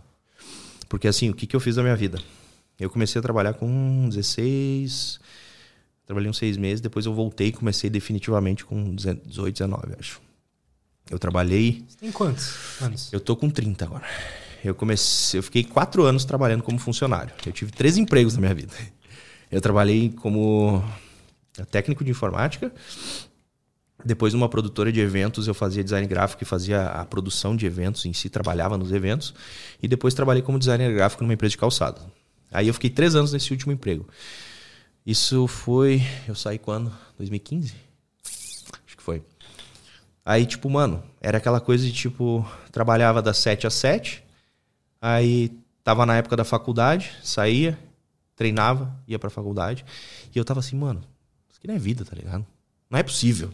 Porque 0.89 1.07
assim, 1.07 1.29
o 1.29 1.33
que, 1.33 1.47
que 1.47 1.55
eu 1.55 1.59
fiz 1.59 1.75
da 1.75 1.83
minha 1.83 1.95
vida? 1.95 2.19
Eu 2.79 2.89
comecei 2.89 3.19
a 3.19 3.21
trabalhar 3.21 3.53
com 3.53 4.09
16, 4.09 5.19
trabalhei 6.05 6.29
uns 6.29 6.37
seis 6.37 6.57
meses, 6.57 6.81
depois 6.81 7.05
eu 7.05 7.13
voltei 7.13 7.47
e 7.47 7.51
comecei 7.51 7.89
definitivamente 7.89 8.65
com 8.65 8.93
18, 8.93 9.23
19, 9.53 9.95
acho. 9.99 10.21
Eu 11.09 11.19
trabalhei 11.19 11.83
Você 11.87 11.97
tem 11.97 12.11
quantos 12.11 12.81
anos? 12.81 13.13
eu 13.13 13.19
tô 13.19 13.35
com 13.35 13.49
30 13.49 13.85
agora. 13.85 14.03
Eu 14.63 14.73
comecei, 14.73 15.37
eu 15.39 15.43
fiquei 15.43 15.63
quatro 15.63 16.03
anos 16.03 16.25
trabalhando 16.25 16.63
como 16.63 16.79
funcionário. 16.79 17.31
Eu 17.45 17.51
tive 17.51 17.71
três 17.71 17.97
empregos 17.97 18.33
na 18.33 18.41
minha 18.41 18.53
vida. 18.53 18.73
Eu 19.51 19.61
trabalhei 19.61 20.09
como 20.09 20.83
técnico 21.69 22.03
de 22.03 22.09
informática. 22.11 22.73
Depois, 24.05 24.33
numa 24.33 24.47
produtora 24.47 24.91
de 24.91 24.99
eventos, 24.99 25.47
eu 25.47 25.53
fazia 25.55 25.83
design 25.83 26.05
gráfico 26.07 26.43
e 26.43 26.45
fazia 26.45 26.85
a 26.85 27.03
produção 27.03 27.55
de 27.55 27.65
eventos 27.65 28.05
em 28.05 28.13
si, 28.13 28.29
trabalhava 28.29 28.77
nos 28.77 28.91
eventos. 28.91 29.33
E 29.81 29.87
depois 29.87 30.13
trabalhei 30.13 30.43
como 30.43 30.59
designer 30.59 30.93
gráfico 30.93 31.23
numa 31.23 31.33
empresa 31.33 31.51
de 31.51 31.57
calçado. 31.57 31.99
Aí 32.51 32.67
eu 32.67 32.73
fiquei 32.73 32.91
três 32.91 33.15
anos 33.15 33.33
nesse 33.33 33.51
último 33.51 33.71
emprego. 33.71 34.07
Isso 35.03 35.47
foi. 35.47 36.03
Eu 36.27 36.35
saí 36.35 36.59
quando? 36.59 36.93
2015? 37.17 37.73
Acho 38.85 38.95
que 38.95 39.01
foi. 39.01 39.23
Aí, 40.23 40.45
tipo, 40.45 40.69
mano, 40.69 41.03
era 41.19 41.39
aquela 41.39 41.59
coisa 41.59 41.83
de 41.83 41.91
tipo, 41.91 42.47
trabalhava 42.71 43.21
das 43.21 43.37
7 43.37 43.67
às 43.67 43.73
7, 43.75 44.23
aí 45.01 45.51
tava 45.83 46.05
na 46.05 46.15
época 46.15 46.35
da 46.35 46.43
faculdade, 46.43 47.11
saía, 47.23 47.77
treinava, 48.35 48.95
ia 49.07 49.19
pra 49.19 49.29
faculdade, 49.29 49.85
e 50.33 50.37
eu 50.37 50.43
tava 50.43 50.59
assim, 50.61 50.75
mano, 50.75 51.01
isso 51.47 51.59
aqui 51.59 51.67
não 51.67 51.75
é 51.75 51.79
vida, 51.79 52.03
tá 52.03 52.15
ligado? 52.15 52.45
Não 52.89 52.97
é 52.97 53.03
possível. 53.03 53.51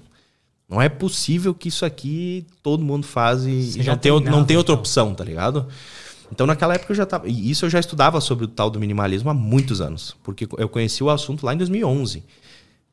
Não 0.72 0.82
é 0.82 0.88
possível 0.88 1.54
que 1.54 1.68
isso 1.68 1.84
aqui 1.84 2.48
todo 2.64 2.82
mundo 2.82 3.06
faz 3.06 3.46
e, 3.46 3.78
e 3.78 3.84
não, 3.84 3.98
tem, 3.98 4.12
não 4.22 4.46
tem 4.46 4.56
outra 4.56 4.72
então. 4.72 4.80
opção, 4.80 5.14
tá 5.14 5.22
ligado? 5.22 5.68
Então 6.32 6.48
naquela 6.48 6.74
época 6.74 6.94
eu 6.94 6.96
já 6.96 7.06
tava. 7.06 7.28
E 7.28 7.52
isso 7.52 7.66
eu 7.66 7.70
já 7.70 7.78
estudava 7.78 8.22
sobre 8.22 8.46
o 8.46 8.48
tal 8.48 8.70
do 8.70 8.80
minimalismo 8.80 9.30
há 9.30 9.34
muitos 9.34 9.82
anos. 9.82 10.16
Porque 10.24 10.48
eu 10.58 10.70
conheci 10.70 11.04
o 11.04 11.10
assunto 11.10 11.46
lá 11.46 11.54
em 11.54 11.58
2011. 11.58 12.24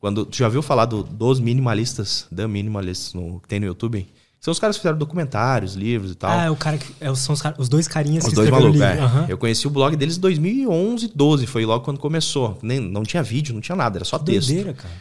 Quando, 0.00 0.26
tu 0.26 0.36
já 0.36 0.48
viu 0.48 0.60
falar 0.60 0.86
do, 0.86 1.04
dos 1.04 1.38
minimalistas, 1.38 2.26
da 2.32 2.48
minimalists 2.48 3.14
no, 3.14 3.38
que 3.38 3.46
tem 3.46 3.60
no 3.60 3.66
YouTube? 3.66 4.08
São 4.40 4.50
os 4.52 4.58
caras 4.58 4.76
que 4.76 4.82
fizeram 4.82 4.98
documentários, 4.98 5.74
livros 5.74 6.12
e 6.12 6.14
tal. 6.16 6.30
Ah, 6.30 6.44
é 6.44 6.50
o 6.50 6.56
cara 6.56 6.78
que. 6.78 6.92
É, 7.00 7.12
são 7.14 7.32
os, 7.32 7.42
os 7.58 7.68
dois 7.68 7.86
carinhas 7.86 8.24
Os 8.24 8.30
que 8.30 8.36
dois 8.36 8.50
malucos, 8.50 8.80
é. 8.80 8.98
Aham. 8.98 9.26
Eu 9.28 9.38
conheci 9.38 9.66
o 9.66 9.70
blog 9.70 9.96
deles 9.96 10.16
em 10.16 10.20
2011, 10.20 11.12
12. 11.14 11.46
Foi 11.46 11.64
logo 11.64 11.84
quando 11.84 11.98
começou. 11.98 12.58
Nem, 12.60 12.80
não 12.80 13.04
tinha 13.04 13.22
vídeo, 13.22 13.54
não 13.54 13.60
tinha 13.60 13.74
nada, 13.74 13.98
era 13.98 14.04
só 14.04 14.18
texto. 14.18 14.48
Doideira, 14.48 14.74
cara. 14.74 14.94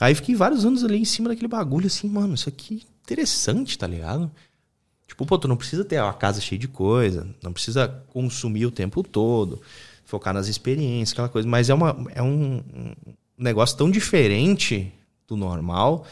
Aí 0.00 0.14
fiquei 0.14 0.34
vários 0.34 0.64
anos 0.64 0.82
ali 0.82 0.98
em 0.98 1.04
cima 1.04 1.28
daquele 1.28 1.46
bagulho, 1.48 1.86
assim, 1.86 2.08
mano, 2.08 2.34
isso 2.34 2.48
aqui 2.48 2.82
é 2.82 2.90
interessante, 3.04 3.76
tá 3.78 3.86
ligado? 3.86 4.30
Tipo, 5.06 5.26
pô, 5.26 5.36
tu 5.38 5.46
não 5.46 5.56
precisa 5.56 5.84
ter 5.84 6.00
uma 6.00 6.12
casa 6.14 6.40
cheia 6.40 6.58
de 6.58 6.68
coisa, 6.68 7.26
não 7.42 7.52
precisa 7.52 7.86
consumir 8.08 8.64
o 8.66 8.70
tempo 8.70 9.02
todo, 9.02 9.60
focar 10.04 10.32
nas 10.32 10.46
experiências, 10.48 11.12
aquela 11.12 11.28
coisa. 11.28 11.46
Mas 11.46 11.68
é, 11.68 11.74
uma, 11.74 11.96
é 12.14 12.22
um, 12.22 12.62
um 12.74 12.92
negócio 13.36 13.76
tão 13.76 13.90
diferente 13.90 14.92
do 15.28 15.36
normal 15.36 16.06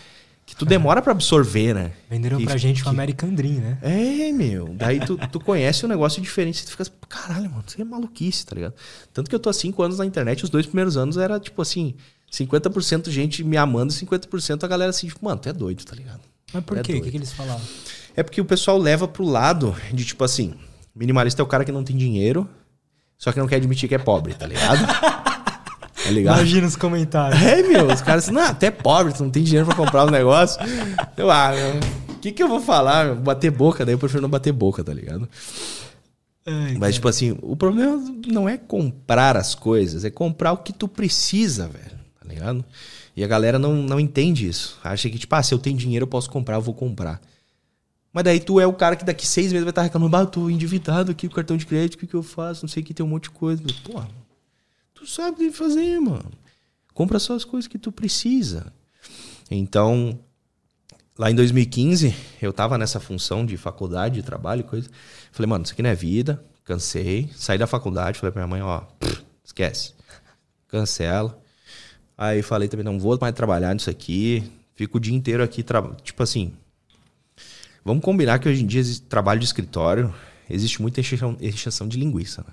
que 0.44 0.56
tu 0.56 0.64
demora 0.64 1.00
pra 1.02 1.12
absorver, 1.12 1.74
né? 1.74 1.92
Venderam 2.10 2.38
Que- 2.38 2.44
pra 2.46 2.56
gente 2.56 2.80
o 2.80 2.84
que- 2.84 2.90
American 2.90 3.34
Dream, 3.34 3.54
né? 3.60 3.78
é, 3.82 4.32
meu. 4.32 4.68
Daí 4.74 4.98
tu, 5.00 5.16
tu 5.30 5.38
conhece 5.40 5.84
um 5.84 5.88
negócio 5.88 6.20
diferente, 6.22 6.64
tu 6.64 6.70
fica 6.70 6.82
assim, 6.82 6.92
caralho, 7.08 7.50
mano, 7.50 7.64
isso 7.66 7.80
é 7.80 7.84
maluquice, 7.84 8.44
tá 8.46 8.54
ligado? 8.56 8.74
Tanto 9.12 9.28
que 9.30 9.34
eu 9.34 9.40
tô 9.40 9.48
há 9.48 9.52
cinco 9.52 9.82
anos 9.82 9.98
na 9.98 10.06
internet, 10.06 10.42
os 10.44 10.50
dois 10.50 10.66
primeiros 10.66 10.96
anos 10.96 11.16
era 11.18 11.38
tipo 11.38 11.60
assim, 11.62 11.94
50% 12.30 13.10
gente 13.10 13.42
me 13.42 13.56
amando 13.56 13.92
e 13.92 13.96
50% 13.96 14.64
a 14.64 14.66
galera 14.68 14.90
assim, 14.90 15.06
tipo, 15.08 15.24
mano, 15.24 15.40
tu 15.40 15.48
é 15.48 15.52
doido, 15.52 15.84
tá 15.84 15.94
ligado? 15.94 16.20
Mas 16.52 16.64
por 16.64 16.78
É 16.78 16.82
quê? 16.82 16.94
O 16.94 17.02
que, 17.02 17.10
que 17.10 17.16
eles 17.16 17.32
falavam? 17.32 17.60
É 18.16 18.22
porque 18.22 18.40
o 18.40 18.44
pessoal 18.44 18.78
leva 18.78 19.06
pro 19.06 19.24
lado 19.24 19.74
de 19.92 20.04
tipo 20.04 20.24
assim, 20.24 20.54
minimalista 20.94 21.40
é 21.40 21.44
o 21.44 21.46
cara 21.46 21.64
que 21.64 21.72
não 21.72 21.84
tem 21.84 21.96
dinheiro, 21.96 22.48
só 23.16 23.32
que 23.32 23.38
não 23.38 23.46
quer 23.46 23.56
admitir 23.56 23.88
que 23.88 23.94
é 23.94 23.98
pobre, 23.98 24.34
tá 24.34 24.46
ligado? 24.46 24.84
tá 26.04 26.10
ligado? 26.10 26.36
Imagina 26.38 26.66
os 26.66 26.76
comentários. 26.76 27.40
É, 27.42 27.62
meu, 27.62 27.86
os 27.86 28.00
caras 28.00 28.24
assim, 28.24 28.32
não, 28.32 28.42
até 28.42 28.70
pobre, 28.70 29.12
tu 29.12 29.22
não 29.24 29.30
tem 29.30 29.42
dinheiro 29.42 29.66
pra 29.66 29.74
comprar 29.74 30.04
um 30.04 30.10
negócio. 30.10 30.60
Eu, 31.16 31.30
ah, 31.30 31.52
o 32.08 32.14
que 32.18 32.32
que 32.32 32.42
eu 32.42 32.48
vou 32.48 32.60
falar? 32.60 33.06
meu? 33.06 33.16
Bater 33.16 33.50
boca, 33.50 33.84
daí 33.84 33.94
eu 33.94 33.98
prefiro 33.98 34.22
não 34.22 34.28
bater 34.28 34.52
boca, 34.52 34.82
tá 34.84 34.92
ligado? 34.92 35.28
Ai, 36.46 36.72
Mas, 36.72 36.78
cara. 36.80 36.92
tipo 36.92 37.08
assim, 37.08 37.38
o 37.42 37.54
problema 37.56 38.02
não 38.26 38.48
é 38.48 38.56
comprar 38.56 39.36
as 39.36 39.54
coisas, 39.54 40.04
é 40.04 40.10
comprar 40.10 40.52
o 40.52 40.58
que 40.58 40.72
tu 40.72 40.88
precisa, 40.88 41.68
velho. 41.68 41.97
Tá 42.28 42.34
ligado? 42.34 42.64
E 43.16 43.24
a 43.24 43.26
galera 43.26 43.58
não, 43.58 43.74
não 43.74 43.98
entende 43.98 44.46
isso. 44.46 44.78
Acha 44.84 45.08
que, 45.08 45.18
tipo, 45.18 45.34
ah, 45.34 45.42
se 45.42 45.54
eu 45.54 45.58
tenho 45.58 45.78
dinheiro 45.78 46.04
eu 46.04 46.08
posso 46.08 46.28
comprar, 46.28 46.56
eu 46.56 46.60
vou 46.60 46.74
comprar. 46.74 47.20
Mas 48.12 48.24
daí 48.24 48.38
tu 48.38 48.60
é 48.60 48.66
o 48.66 48.72
cara 48.72 48.96
que 48.96 49.04
daqui 49.04 49.26
seis 49.26 49.50
meses 49.50 49.64
vai 49.64 49.70
estar 49.70 49.82
reclamando, 49.82 50.16
ah, 50.16 50.26
tô 50.26 50.50
endividado 50.50 51.10
aqui 51.10 51.28
com 51.28 51.34
cartão 51.34 51.56
de 51.56 51.66
crédito, 51.66 51.94
o 51.94 51.98
que, 51.98 52.06
que 52.06 52.14
eu 52.14 52.22
faço? 52.22 52.64
Não 52.64 52.68
sei 52.68 52.82
o 52.82 52.86
que, 52.86 52.92
tem 52.92 53.04
um 53.04 53.08
monte 53.08 53.24
de 53.24 53.30
coisa. 53.30 53.62
Pô, 53.82 54.02
tu 54.94 55.06
sabe 55.06 55.50
fazer, 55.50 55.98
mano. 56.00 56.30
Compra 56.92 57.18
só 57.18 57.34
as 57.34 57.44
coisas 57.44 57.66
que 57.66 57.78
tu 57.78 57.90
precisa. 57.90 58.72
Então, 59.50 60.18
lá 61.16 61.30
em 61.30 61.34
2015, 61.34 62.14
eu 62.42 62.52
tava 62.52 62.76
nessa 62.76 63.00
função 63.00 63.46
de 63.46 63.56
faculdade, 63.56 64.16
de 64.16 64.22
trabalho, 64.22 64.64
coisa. 64.64 64.90
Falei, 65.32 65.48
mano, 65.48 65.64
isso 65.64 65.72
aqui 65.72 65.82
não 65.82 65.90
é 65.90 65.94
vida. 65.94 66.44
Cansei. 66.64 67.30
Saí 67.34 67.56
da 67.56 67.66
faculdade, 67.66 68.18
falei 68.18 68.32
pra 68.32 68.46
minha 68.46 68.50
mãe, 68.50 68.62
ó, 68.62 68.82
esquece. 69.42 69.94
Cancela. 70.66 71.40
Aí 72.18 72.42
falei 72.42 72.66
também, 72.66 72.84
não 72.84 72.98
vou 72.98 73.16
mais 73.20 73.32
trabalhar 73.32 73.72
nisso 73.72 73.88
aqui. 73.88 74.42
Fico 74.74 74.98
o 74.98 75.00
dia 75.00 75.14
inteiro 75.14 75.40
aqui, 75.40 75.64
tipo 76.02 76.22
assim. 76.22 76.52
Vamos 77.84 78.02
combinar 78.02 78.40
que 78.40 78.48
hoje 78.48 78.64
em 78.64 78.66
dia 78.66 78.80
existe 78.80 79.06
trabalho 79.06 79.38
de 79.38 79.46
escritório, 79.46 80.12
existe 80.50 80.82
muita 80.82 81.00
encheção, 81.00 81.88
de 81.88 81.96
linguiça, 81.96 82.44
né? 82.46 82.52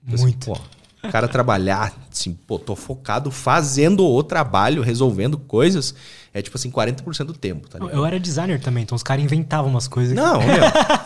Tipo 0.00 0.14
assim, 0.14 0.24
Muito. 0.24 0.46
pô, 0.46 0.60
o 1.04 1.10
cara 1.10 1.28
trabalhar, 1.28 1.94
assim, 2.10 2.32
pô, 2.46 2.58
tô 2.58 2.74
focado 2.74 3.30
fazendo 3.30 4.04
o 4.04 4.22
trabalho, 4.22 4.82
resolvendo 4.82 5.38
coisas, 5.38 5.94
é 6.32 6.42
tipo 6.42 6.56
assim, 6.56 6.70
40% 6.70 7.24
do 7.24 7.34
tempo, 7.34 7.68
tá 7.68 7.78
ligado? 7.78 7.94
Eu 7.96 8.04
era 8.04 8.18
designer 8.18 8.60
também, 8.60 8.82
então 8.82 8.96
os 8.96 9.02
caras 9.02 9.24
inventavam 9.24 9.70
umas 9.70 9.86
coisas. 9.86 10.14
Não, 10.14 10.40
meu. 10.40 10.56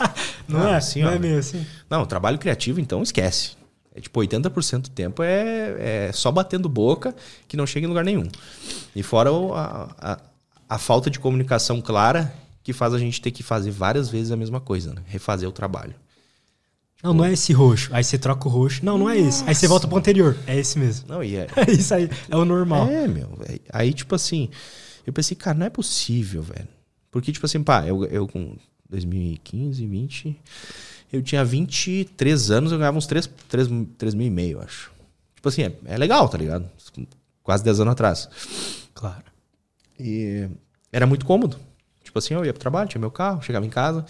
não, 0.47 0.59
não, 0.59 0.69
é? 0.69 0.77
assim, 0.77 1.03
não 1.03 1.09
ó. 1.09 1.13
é 1.13 1.19
meio 1.19 1.37
assim? 1.37 1.65
Não, 1.89 2.05
trabalho 2.05 2.39
criativo, 2.39 2.79
então 2.79 3.03
esquece. 3.03 3.51
É 3.97 3.99
tipo, 3.99 4.19
80% 4.19 4.81
do 4.81 4.89
tempo 4.91 5.23
é, 5.23 6.07
é 6.07 6.11
só 6.13 6.31
batendo 6.31 6.69
boca 6.69 7.15
que 7.47 7.57
não 7.57 7.65
chega 7.65 7.87
em 7.87 7.89
lugar 7.89 8.05
nenhum. 8.05 8.27
E 8.95 9.01
fora 9.01 9.31
a, 9.31 10.13
a, 10.13 10.19
a 10.69 10.77
falta 10.77 11.09
de 11.09 11.19
comunicação 11.19 11.81
clara 11.81 12.31
que 12.61 12.71
faz 12.73 12.93
a 12.93 12.99
gente 12.99 13.19
ter 13.19 13.31
que 13.31 13.41
fazer 13.41 13.71
várias 13.71 14.07
vezes 14.07 14.31
a 14.31 14.37
mesma 14.37 14.61
coisa, 14.61 14.93
né? 14.93 15.01
Refazer 15.07 15.49
o 15.49 15.51
trabalho. 15.51 15.95
Não, 17.01 17.11
não 17.11 17.25
é 17.25 17.33
esse 17.33 17.51
roxo. 17.53 17.89
Aí 17.91 18.03
você 18.03 18.19
troca 18.19 18.47
o 18.47 18.51
roxo. 18.51 18.85
Não, 18.85 18.99
não 18.99 19.09
é 19.09 19.17
esse. 19.17 19.43
Aí 19.47 19.55
você 19.55 19.67
volta 19.67 19.87
pro 19.87 19.97
anterior. 19.97 20.37
É 20.45 20.55
esse 20.55 20.77
mesmo. 20.77 21.07
Não, 21.07 21.23
e 21.23 21.35
é. 21.35 21.47
É 21.57 21.71
isso 21.71 21.91
aí. 21.91 22.07
É 22.29 22.35
o 22.35 22.45
normal. 22.45 22.87
É, 22.87 23.07
meu. 23.07 23.29
Aí, 23.73 23.93
tipo 23.93 24.13
assim, 24.13 24.49
eu 25.07 25.13
pensei, 25.13 25.35
cara, 25.35 25.57
não 25.57 25.65
é 25.65 25.71
possível, 25.71 26.43
velho. 26.43 26.67
Porque, 27.09 27.31
tipo 27.31 27.47
assim, 27.47 27.63
pá, 27.63 27.83
eu, 27.87 28.05
eu 28.05 28.27
com 28.27 28.55
2015, 28.89 29.87
20. 29.87 30.39
Eu 31.11 31.21
tinha 31.21 31.43
23 31.43 32.51
anos, 32.51 32.71
eu 32.71 32.77
ganhava 32.77 32.97
uns 32.97 33.07
3, 33.07 33.29
3, 33.47 33.69
3 33.97 34.13
mil 34.13 34.27
e 34.27 34.29
meio, 34.29 34.61
acho. 34.61 34.91
Tipo 35.35 35.49
assim, 35.49 35.63
é, 35.63 35.73
é 35.85 35.97
legal, 35.97 36.27
tá 36.27 36.37
ligado? 36.37 36.69
Quase 37.41 37.63
10 37.63 37.79
anos 37.79 37.91
atrás. 37.93 38.29
Claro. 38.93 39.23
E 39.99 40.49
era 40.91 41.05
muito 41.05 41.25
cômodo. 41.25 41.57
Tipo 42.03 42.19
assim, 42.19 42.33
eu 42.33 42.45
ia 42.45 42.53
pro 42.53 42.59
trabalho, 42.59 42.89
tinha 42.89 42.99
meu 42.99 43.11
carro, 43.11 43.41
chegava 43.41 43.65
em 43.65 43.69
casa. 43.69 44.05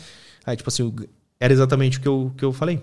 Aí, 0.46 0.56
tipo 0.56 0.70
assim, 0.70 0.94
era 1.40 1.54
exatamente 1.54 2.00
o 2.00 2.02
que 2.02 2.08
eu, 2.08 2.34
que 2.38 2.46
eu 2.46 2.54
falei. 2.54 2.82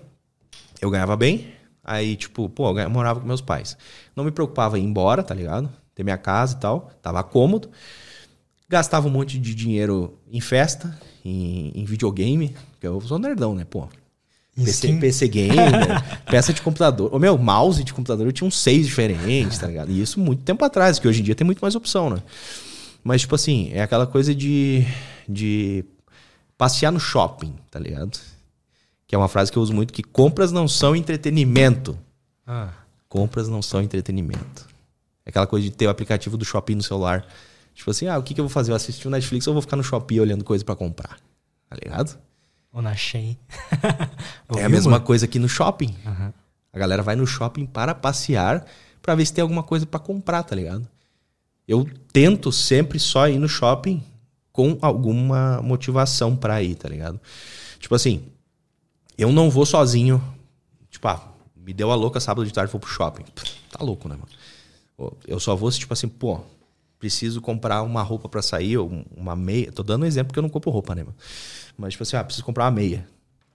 Eu 0.81 0.89
ganhava 0.89 1.15
bem, 1.17 1.53
aí, 1.83 2.15
tipo, 2.15 2.47
pô, 2.47 2.77
eu 2.77 2.89
morava 2.89 3.19
com 3.19 3.27
meus 3.27 3.41
pais. 3.41 3.77
Não 4.15 4.23
me 4.23 4.31
preocupava 4.31 4.77
em 4.79 4.83
ir 4.83 4.85
embora, 4.85 5.23
tá 5.23 5.33
ligado? 5.33 5.71
Ter 5.93 6.03
minha 6.03 6.17
casa 6.17 6.55
e 6.55 6.59
tal. 6.59 6.91
Tava 7.01 7.23
cômodo. 7.23 7.69
Gastava 8.69 9.07
um 9.07 9.11
monte 9.11 9.39
de 9.39 9.53
dinheiro 9.53 10.17
em 10.31 10.41
festa, 10.41 10.97
em, 11.23 11.71
em 11.75 11.85
videogame, 11.85 12.55
porque 12.71 12.87
eu 12.87 12.99
sou 13.01 13.19
nerdão, 13.19 13.53
né, 13.53 13.65
pô? 13.65 13.87
PC. 14.55 14.93
PC 14.93 15.27
Gamer, 15.27 16.23
peça 16.25 16.53
de 16.53 16.61
computador. 16.61 17.13
O 17.13 17.19
meu 17.19 17.37
mouse 17.37 17.83
de 17.83 17.93
computador 17.93 18.25
eu 18.25 18.31
tinha 18.31 18.47
uns 18.47 18.57
seis 18.57 18.87
diferentes, 18.87 19.59
tá 19.59 19.67
ligado? 19.67 19.91
E 19.91 20.01
isso 20.01 20.19
muito 20.19 20.43
tempo 20.43 20.63
atrás, 20.63 20.97
que 20.97 21.07
hoje 21.07 21.21
em 21.21 21.23
dia 21.23 21.35
tem 21.35 21.43
muito 21.43 21.59
mais 21.59 21.75
opção, 21.75 22.09
né? 22.09 22.21
Mas, 23.03 23.21
tipo 23.21 23.35
assim, 23.35 23.69
é 23.73 23.81
aquela 23.81 24.07
coisa 24.07 24.33
de, 24.33 24.85
de 25.27 25.83
passear 26.57 26.91
no 26.91 26.99
shopping, 26.99 27.53
tá 27.69 27.77
ligado? 27.77 28.17
Que 29.05 29.13
é 29.13 29.17
uma 29.17 29.27
frase 29.27 29.51
que 29.51 29.57
eu 29.57 29.61
uso 29.61 29.73
muito, 29.73 29.93
que 29.93 30.01
compras 30.01 30.51
não 30.51 30.67
são 30.67 30.95
entretenimento. 30.95 31.97
Ah. 32.47 32.69
Compras 33.09 33.47
não 33.47 33.61
são 33.61 33.81
entretenimento. 33.81 34.67
É 35.25 35.29
aquela 35.29 35.45
coisa 35.45 35.65
de 35.65 35.71
ter 35.71 35.85
o 35.85 35.89
aplicativo 35.89 36.37
do 36.37 36.45
shopping 36.45 36.75
no 36.75 36.83
celular. 36.83 37.27
Tipo 37.75 37.91
assim, 37.91 38.07
ah, 38.07 38.17
o 38.17 38.23
que, 38.23 38.33
que 38.33 38.39
eu 38.39 38.45
vou 38.45 38.49
fazer? 38.49 38.71
Eu 38.71 38.75
assisti 38.75 39.07
o 39.07 39.11
Netflix 39.11 39.45
ou 39.47 39.51
eu 39.51 39.55
vou 39.55 39.61
ficar 39.61 39.75
no 39.75 39.83
shopping 39.83 40.19
olhando 40.19 40.43
coisa 40.43 40.63
pra 40.63 40.75
comprar? 40.75 41.19
Tá 41.69 41.77
ligado? 41.83 42.17
Ou 42.75 42.81
na 42.81 42.93
Shein. 42.93 43.37
é 44.57 44.65
a 44.65 44.69
mesma 44.69 44.99
coisa 44.99 45.23
aqui 45.25 45.39
no 45.39 45.47
shopping. 45.47 45.95
Aham. 46.05 46.33
A 46.73 46.77
galera 46.77 47.01
vai 47.01 47.15
no 47.15 47.25
shopping 47.25 47.65
para 47.65 47.95
passear 47.95 48.65
pra 49.01 49.15
ver 49.15 49.25
se 49.25 49.33
tem 49.33 49.41
alguma 49.41 49.63
coisa 49.63 49.85
pra 49.85 49.97
comprar, 49.97 50.43
tá 50.43 50.53
ligado? 50.53 50.85
Eu 51.65 51.89
tento 52.11 52.51
sempre 52.51 52.99
só 52.99 53.29
ir 53.29 53.39
no 53.39 53.47
shopping 53.47 54.03
com 54.51 54.77
alguma 54.81 55.61
motivação 55.61 56.35
pra 56.35 56.61
ir, 56.61 56.75
tá 56.75 56.89
ligado? 56.89 57.17
Tipo 57.79 57.95
assim, 57.95 58.25
eu 59.17 59.31
não 59.31 59.49
vou 59.49 59.65
sozinho. 59.65 60.21
Tipo, 60.89 61.07
ah, 61.07 61.31
me 61.55 61.73
deu 61.73 61.91
a 61.91 61.95
louca 61.95 62.19
sábado 62.19 62.45
de 62.45 62.51
tarde, 62.51 62.73
vou 62.73 62.81
pro 62.81 62.89
shopping. 62.89 63.23
Pff, 63.23 63.55
Tá 63.71 63.83
louco, 63.83 64.09
né, 64.09 64.15
mano? 64.15 65.11
Eu 65.25 65.39
só 65.39 65.55
vou 65.55 65.71
se, 65.71 65.79
tipo 65.79 65.93
assim, 65.93 66.07
pô, 66.07 66.41
preciso 66.99 67.41
comprar 67.41 67.83
uma 67.83 68.01
roupa 68.01 68.27
pra 68.27 68.41
sair, 68.41 68.77
ou 68.77 69.05
uma 69.15 69.35
meia. 69.35 69.71
Tô 69.71 69.83
dando 69.83 70.03
um 70.03 70.05
exemplo 70.05 70.33
que 70.33 70.39
eu 70.39 70.43
não 70.43 70.49
compro 70.49 70.71
roupa, 70.71 70.93
né, 70.95 71.03
mano? 71.03 71.15
Mas, 71.77 71.93
tipo 71.93 72.03
assim, 72.03 72.15
ah, 72.15 72.23
preciso 72.23 72.45
comprar 72.45 72.65
uma 72.65 72.71
meia. 72.71 73.07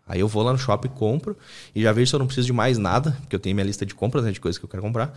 Aí 0.06 0.20
eu 0.20 0.28
vou 0.28 0.42
lá 0.42 0.52
no 0.52 0.58
shopping, 0.58 0.88
compro 0.88 1.36
e 1.74 1.82
já 1.82 1.92
vejo 1.92 2.08
se 2.08 2.14
eu 2.16 2.18
não 2.18 2.26
preciso 2.26 2.46
de 2.46 2.52
mais 2.52 2.78
nada, 2.78 3.16
porque 3.20 3.36
eu 3.36 3.40
tenho 3.40 3.54
minha 3.54 3.64
lista 3.64 3.86
de 3.86 3.94
compras, 3.94 4.24
né, 4.24 4.32
de 4.32 4.40
coisas 4.40 4.58
que 4.58 4.64
eu 4.64 4.68
quero 4.68 4.82
comprar. 4.82 5.16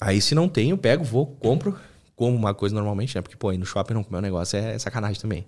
Aí 0.00 0.20
se 0.20 0.34
não 0.34 0.48
tenho, 0.48 0.76
pego, 0.76 1.02
vou, 1.02 1.26
compro, 1.26 1.78
como 2.14 2.36
uma 2.36 2.52
coisa 2.52 2.74
normalmente, 2.74 3.14
né? 3.14 3.22
Porque, 3.22 3.36
pô, 3.36 3.52
ir 3.52 3.58
no 3.58 3.64
shopping 3.64 3.94
não 3.94 4.04
comer 4.04 4.18
um 4.18 4.22
negócio 4.22 4.58
é 4.58 4.78
sacanagem 4.78 5.20
também. 5.20 5.46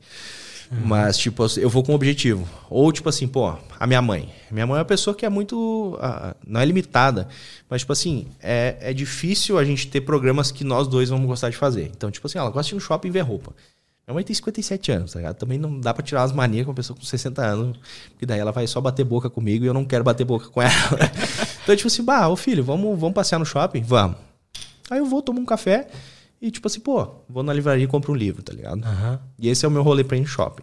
Mas, 0.71 1.17
tipo, 1.17 1.47
eu 1.59 1.71
vou 1.71 1.83
com 1.83 1.93
um 1.93 1.95
objetivo. 1.95 2.49
Ou, 2.69 2.91
tipo 2.93 3.09
assim, 3.09 3.29
pô, 3.29 3.55
a 3.79 3.87
minha 3.87 4.03
mãe. 4.03 4.33
Minha 4.51 4.67
mãe 4.67 4.77
é 4.77 4.81
uma 4.81 4.85
pessoa 4.85 5.15
que 5.15 5.25
é 5.25 5.29
muito. 5.29 5.97
ah, 6.01 6.35
não 6.47 6.61
é 6.61 6.65
limitada. 6.65 7.29
Mas, 7.69 7.83
tipo 7.83 7.93
assim, 7.93 8.27
é, 8.41 8.77
é 8.81 8.93
difícil 8.93 9.59
a 9.59 9.65
gente 9.65 9.87
ter 9.87 10.01
programas 10.01 10.51
que 10.51 10.65
nós 10.65 10.89
dois 10.89 11.09
vamos 11.09 11.27
gostar 11.27 11.51
de 11.51 11.57
fazer. 11.57 11.91
Então, 11.97 12.11
tipo 12.11 12.27
assim, 12.27 12.39
ela 12.39 12.51
gosta 12.51 12.69
de 12.69 12.75
ir 12.75 12.77
no 12.77 12.81
shopping 12.81 13.09
e 13.09 13.11
ver 13.11 13.21
roupa. 13.21 13.53
Minha 14.07 14.15
mãe 14.15 14.25
tem 14.25 14.35
57 14.35 14.93
anos, 14.93 15.13
tá 15.13 15.19
ligado? 15.19 15.35
Também 15.35 15.59
não 15.59 15.81
dá 15.81 15.93
pra 15.93 16.01
tirar 16.01 16.23
as 16.23 16.31
manias 16.31 16.65
com 16.65 16.71
uma 16.71 16.77
pessoa 16.77 16.97
com 16.97 17.05
60 17.05 17.45
anos, 17.45 17.77
porque 18.11 18.25
daí 18.25 18.39
ela 18.39 18.53
vai 18.53 18.65
só 18.69 18.81
bater 18.81 19.03
boca 19.03 19.29
comigo 19.29 19.65
e 19.65 19.69
eu 19.69 19.75
não 19.75 19.85
quero 19.85 20.05
bater 20.05 20.25
boca 20.25 20.49
com 20.49 20.63
ela. 20.63 20.73
então, 21.65 21.75
tipo 21.75 21.89
assim, 21.89 22.05
bah, 22.05 22.29
ô 22.29 22.37
filho, 22.37 22.63
vamos, 22.63 22.97
vamos 23.01 23.15
passear 23.15 23.41
no 23.41 23.45
shopping? 23.45 23.83
Vamos. 23.83 24.17
Aí 24.89 24.99
eu 24.99 25.07
vou, 25.07 25.21
tomo 25.23 25.41
um 25.41 25.45
café 25.45 25.89
e, 26.41 26.53
tipo 26.53 26.69
assim, 26.69 26.79
pô, 26.79 27.17
vou 27.29 27.43
na 27.43 27.53
livraria 27.53 27.83
e 27.83 27.89
compro 27.89 28.13
um 28.13 28.15
livro, 28.15 28.45
tá 28.45 28.53
ligado? 28.53 28.85
Aham. 28.85 29.19
E 29.41 29.49
esse 29.49 29.65
é 29.65 29.69
o 29.69 29.73
meu 29.73 29.83
rolê 29.83 30.05
pra 30.05 30.17
ir 30.17 30.21
no 30.21 30.27
shopping. 30.27 30.63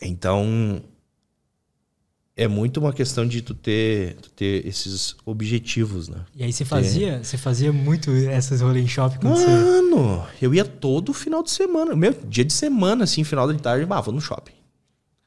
Então, 0.00 0.80
é 2.38 2.46
muito 2.46 2.78
uma 2.78 2.92
questão 2.92 3.26
de 3.26 3.42
tu 3.42 3.52
ter, 3.52 4.14
tu 4.14 4.30
ter 4.30 4.64
esses 4.64 5.16
objetivos, 5.26 6.08
né? 6.08 6.24
E 6.36 6.44
aí 6.44 6.52
você 6.52 6.64
fazia, 6.64 7.18
você 7.20 7.36
fazia 7.36 7.72
muito 7.72 8.12
essas 8.12 8.60
rolês 8.60 8.84
em 8.84 8.88
shopping 8.88 9.18
quando 9.18 9.36
você... 9.36 9.46
Mano, 9.48 10.24
eu 10.40 10.54
ia 10.54 10.64
todo 10.64 11.12
final 11.12 11.42
de 11.42 11.50
semana. 11.50 11.96
Meu, 11.96 12.14
dia 12.28 12.44
de 12.44 12.52
semana, 12.52 13.02
assim, 13.02 13.24
final 13.24 13.52
de 13.52 13.60
tarde, 13.60 13.84
bah, 13.84 14.00
vou 14.00 14.14
no 14.14 14.20
shopping. 14.20 14.52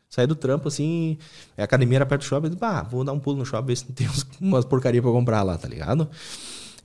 Saí 0.09 0.25
do 0.25 0.35
trampo, 0.35 0.69
assim, 0.69 1.17
a 1.57 1.65
academia 1.65 1.97
era 1.97 2.05
perto 2.05 2.21
do 2.21 2.27
shopping, 2.27 2.55
bah, 2.55 2.81
vou 2.83 3.03
dar 3.03 3.11
um 3.11 3.19
pulo 3.19 3.39
no 3.39 3.45
shopping, 3.45 3.67
ver 3.67 3.75
se 3.75 3.91
tem 3.91 4.07
umas 4.39 4.63
porcaria 4.63 5.01
pra 5.01 5.11
comprar 5.11 5.43
lá, 5.43 5.57
tá 5.57 5.67
ligado? 5.67 6.09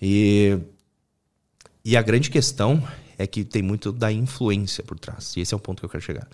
E, 0.03 0.59
e 1.85 1.97
a 1.97 2.03
grande 2.03 2.31
questão 2.31 2.83
é 3.17 3.29
que 3.29 3.45
tem 3.45 3.63
muito 3.63 3.93
da 3.93 4.11
influência 4.11 4.83
por 4.83 4.99
trás. 4.99 5.37
E 5.37 5.41
esse 5.41 5.55
é 5.55 5.57
o 5.57 5.61
ponto 5.61 5.79
que 5.79 5.85
eu 5.85 5.91
quero 5.91 6.03
chegar. 6.03 6.27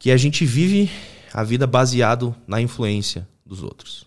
Que 0.00 0.10
a 0.10 0.16
gente 0.16 0.44
vive 0.44 0.90
a 1.32 1.42
vida 1.42 1.66
baseado 1.66 2.34
na 2.46 2.60
influência 2.60 3.28
dos 3.44 3.62
outros. 3.62 4.06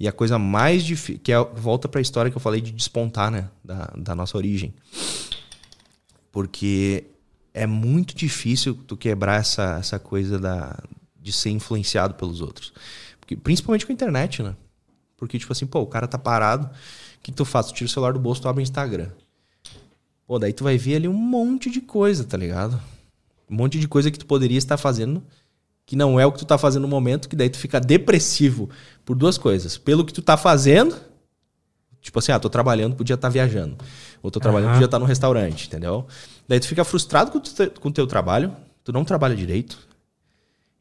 E 0.00 0.06
a 0.06 0.12
coisa 0.12 0.38
mais 0.38 0.84
difícil, 0.84 1.20
que 1.22 1.32
é, 1.32 1.38
volta 1.38 1.88
para 1.88 2.00
a 2.00 2.02
história 2.02 2.30
que 2.30 2.36
eu 2.36 2.40
falei 2.40 2.60
de 2.60 2.70
despontar, 2.70 3.30
né, 3.30 3.48
da, 3.64 3.92
da 3.96 4.14
nossa 4.14 4.36
origem. 4.36 4.72
Porque 6.30 7.04
é 7.52 7.66
muito 7.66 8.14
difícil 8.14 8.74
tu 8.86 8.96
quebrar 8.96 9.40
essa, 9.40 9.78
essa 9.78 9.98
coisa 9.98 10.38
da, 10.38 10.78
de 11.20 11.32
ser 11.32 11.50
influenciado 11.50 12.14
pelos 12.14 12.40
outros. 12.40 12.72
Porque, 13.18 13.36
principalmente 13.36 13.84
com 13.84 13.92
a 13.92 13.94
internet, 13.94 14.42
né? 14.42 14.54
Porque, 15.16 15.38
tipo 15.38 15.52
assim, 15.52 15.66
pô, 15.66 15.80
o 15.80 15.86
cara 15.86 16.06
tá 16.06 16.16
parado, 16.16 16.66
o 16.66 17.20
que, 17.20 17.32
tu 17.32 17.44
faz? 17.44 17.66
Tu 17.66 17.74
tira 17.74 17.86
o 17.86 17.90
celular 17.90 18.12
do 18.12 18.20
bolso, 18.20 18.40
tu 18.40 18.48
abre 18.48 18.62
o 18.62 18.62
Instagram. 18.62 19.10
Pô, 20.26 20.38
daí 20.38 20.52
tu 20.52 20.62
vai 20.62 20.78
ver 20.78 20.96
ali 20.96 21.08
um 21.08 21.12
monte 21.12 21.70
de 21.70 21.80
coisa, 21.80 22.22
tá 22.22 22.36
ligado? 22.36 22.80
Um 23.50 23.56
monte 23.56 23.80
de 23.80 23.88
coisa 23.88 24.10
que 24.10 24.18
tu 24.18 24.26
poderia 24.26 24.58
estar 24.58 24.76
fazendo 24.76 25.22
que 25.88 25.96
não 25.96 26.20
é 26.20 26.26
o 26.26 26.30
que 26.30 26.38
tu 26.40 26.44
tá 26.44 26.58
fazendo 26.58 26.82
no 26.82 26.88
momento, 26.88 27.30
que 27.30 27.34
daí 27.34 27.48
tu 27.48 27.56
fica 27.56 27.80
depressivo 27.80 28.68
por 29.06 29.16
duas 29.16 29.38
coisas. 29.38 29.78
Pelo 29.78 30.04
que 30.04 30.12
tu 30.12 30.20
tá 30.20 30.36
fazendo, 30.36 30.94
tipo 32.02 32.18
assim, 32.18 32.30
ah, 32.30 32.38
tô 32.38 32.50
trabalhando, 32.50 32.94
podia 32.94 33.14
estar 33.14 33.30
viajando. 33.30 33.74
Ou 34.22 34.30
tô 34.30 34.38
trabalhando, 34.38 34.66
Aham. 34.68 34.74
podia 34.74 34.84
estar 34.84 34.98
no 34.98 35.06
restaurante, 35.06 35.66
entendeu? 35.66 36.06
Daí 36.46 36.60
tu 36.60 36.68
fica 36.68 36.84
frustrado 36.84 37.30
com 37.30 37.38
o 37.38 37.40
teu- 37.40 37.70
com 37.70 37.88
o 37.88 37.92
teu 37.92 38.06
trabalho, 38.06 38.54
tu 38.84 38.92
não 38.92 39.02
trabalha 39.02 39.34
direito. 39.34 39.78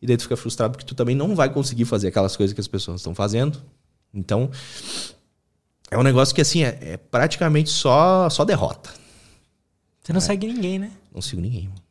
E 0.02 0.06
daí 0.08 0.18
tu 0.18 0.24
fica 0.24 0.36
frustrado 0.36 0.74
porque 0.74 0.86
tu 0.86 0.94
também 0.94 1.16
não 1.16 1.34
vai 1.38 1.50
conseguir 1.54 1.86
fazer 1.86 2.10
aquelas 2.10 2.36
coisas 2.36 2.54
que 2.54 2.60
as 2.60 2.68
pessoas 2.68 3.00
estão 3.00 3.16
fazendo. 3.16 3.58
Então, 4.14 4.52
é 5.90 5.98
um 5.98 6.04
negócio 6.04 6.36
que 6.36 6.42
assim, 6.42 6.64
é, 6.64 6.78
é 6.82 6.98
praticamente 6.98 7.70
só, 7.70 8.30
só 8.30 8.44
derrota. 8.44 8.90
Você 10.04 10.12
não 10.12 10.20
segue 10.20 10.48
ninguém, 10.48 10.80
né? 10.80 10.92
Não 11.16 11.22
sigo 11.22 11.42
ninguém, 11.42 11.70
mano. 11.70 11.82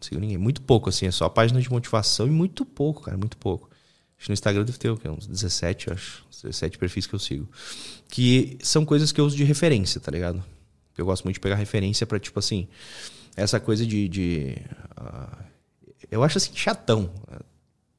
Sigo 0.00 0.20
ninguém. 0.20 0.38
Muito 0.38 0.62
pouco, 0.62 0.88
assim. 0.88 1.06
É 1.06 1.10
só 1.10 1.28
página 1.28 1.60
de 1.60 1.70
motivação 1.70 2.26
e 2.26 2.30
muito 2.30 2.64
pouco, 2.64 3.02
cara. 3.02 3.16
Muito 3.16 3.36
pouco. 3.36 3.70
Acho 4.16 4.26
que 4.26 4.30
no 4.30 4.34
Instagram 4.34 4.64
deve 4.64 4.78
ter 4.78 4.90
uns 5.10 5.26
17, 5.26 5.88
eu 5.88 5.94
acho. 5.94 6.24
17 6.42 6.78
perfis 6.78 7.06
que 7.06 7.14
eu 7.14 7.18
sigo. 7.18 7.48
Que 8.08 8.58
são 8.62 8.84
coisas 8.84 9.12
que 9.12 9.20
eu 9.20 9.26
uso 9.26 9.36
de 9.36 9.44
referência, 9.44 10.00
tá 10.00 10.10
ligado? 10.10 10.42
Eu 10.96 11.04
gosto 11.04 11.24
muito 11.24 11.34
de 11.34 11.40
pegar 11.40 11.56
referência 11.56 12.06
pra, 12.06 12.18
tipo 12.18 12.38
assim, 12.38 12.68
essa 13.36 13.60
coisa 13.60 13.86
de. 13.86 14.08
de 14.08 14.56
ah, 14.96 15.38
eu 16.10 16.22
acho 16.22 16.38
assim, 16.38 16.54
chatão. 16.54 17.10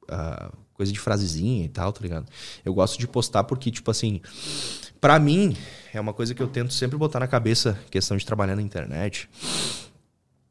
ah, 0.08 0.50
coisa 0.78 0.92
de 0.92 0.98
frasezinha 0.98 1.64
e 1.64 1.68
tal, 1.68 1.92
tá 1.92 2.00
ligado? 2.00 2.26
Eu 2.64 2.72
gosto 2.72 2.98
de 2.98 3.08
postar 3.08 3.42
porque, 3.42 3.68
tipo 3.68 3.90
assim, 3.90 4.20
pra 5.00 5.18
mim, 5.18 5.56
é 5.92 6.00
uma 6.00 6.14
coisa 6.14 6.32
que 6.34 6.42
eu 6.42 6.46
tento 6.46 6.72
sempre 6.72 6.96
botar 6.96 7.18
na 7.18 7.26
cabeça, 7.26 7.76
questão 7.90 8.16
de 8.16 8.24
trabalhar 8.24 8.54
na 8.54 8.62
internet. 8.62 9.28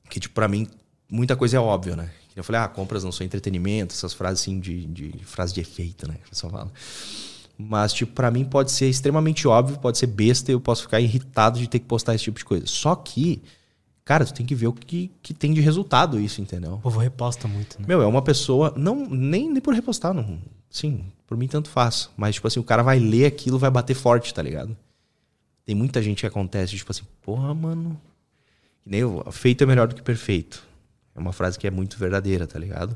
Que, 0.09 0.19
tipo, 0.19 0.35
pra 0.35 0.49
mim, 0.49 0.67
muita 1.09 1.35
coisa 1.35 1.57
é 1.57 1.59
óbvia, 1.59 1.95
né? 1.95 2.09
Eu 2.35 2.43
falei, 2.43 2.61
ah, 2.61 2.67
compras 2.67 3.03
não 3.03 3.11
são 3.11 3.25
entretenimento, 3.25 3.93
essas 3.93 4.13
frases 4.13 4.41
assim 4.41 4.59
de, 4.59 4.85
de 4.85 5.25
frase 5.25 5.53
de 5.53 5.61
efeito, 5.61 6.07
né? 6.07 6.15
Que 6.21 6.27
o 6.27 6.29
pessoal 6.29 6.51
fala. 6.51 6.71
Mas, 7.57 7.91
tipo, 7.91 8.13
pra 8.13 8.29
mim 8.29 8.45
pode 8.45 8.71
ser 8.71 8.87
extremamente 8.87 9.47
óbvio, 9.47 9.79
pode 9.79 9.97
ser 9.97 10.05
besta 10.05 10.51
e 10.51 10.53
eu 10.53 10.61
posso 10.61 10.83
ficar 10.83 11.01
irritado 11.01 11.57
de 11.57 11.67
ter 11.67 11.79
que 11.79 11.85
postar 11.85 12.13
esse 12.13 12.25
tipo 12.25 12.37
de 12.37 12.45
coisa. 12.45 12.67
Só 12.67 12.95
que, 12.95 13.41
cara, 14.05 14.23
tu 14.23 14.33
tem 14.33 14.45
que 14.45 14.53
ver 14.53 14.67
o 14.67 14.73
que, 14.73 15.11
que 15.23 15.33
tem 15.33 15.51
de 15.51 15.61
resultado 15.61 16.19
isso, 16.19 16.39
entendeu? 16.39 16.75
O 16.75 16.79
povo 16.79 16.99
reposta 16.99 17.47
muito, 17.47 17.79
né? 17.79 17.85
Meu, 17.87 18.03
é 18.03 18.05
uma 18.05 18.21
pessoa, 18.21 18.71
não 18.77 19.07
nem, 19.09 19.49
nem 19.49 19.61
por 19.61 19.73
repostar, 19.73 20.13
não. 20.13 20.39
Sim, 20.69 21.05
por 21.25 21.35
mim 21.35 21.47
tanto 21.47 21.69
faz. 21.69 22.11
Mas, 22.15 22.35
tipo 22.35 22.47
assim, 22.47 22.59
o 22.59 22.63
cara 22.63 22.83
vai 22.83 22.99
ler 22.99 23.25
aquilo, 23.25 23.57
vai 23.57 23.71
bater 23.71 23.95
forte, 23.95 24.31
tá 24.31 24.43
ligado? 24.43 24.77
Tem 25.65 25.73
muita 25.73 26.03
gente 26.03 26.19
que 26.19 26.27
acontece, 26.27 26.75
tipo 26.75 26.91
assim, 26.91 27.03
porra, 27.23 27.55
mano. 27.55 27.99
Que 28.83 28.91
nem 28.91 28.99
eu, 28.99 29.25
feito 29.31 29.63
é 29.63 29.67
melhor 29.67 29.87
do 29.87 29.95
que 29.95 30.03
perfeito. 30.03 30.66
É 31.17 31.19
uma 31.19 31.33
frase 31.33 31.57
que 31.57 31.65
é 31.65 31.71
muito 31.71 31.97
verdadeira, 31.97 32.45
tá 32.45 32.59
ligado? 32.59 32.95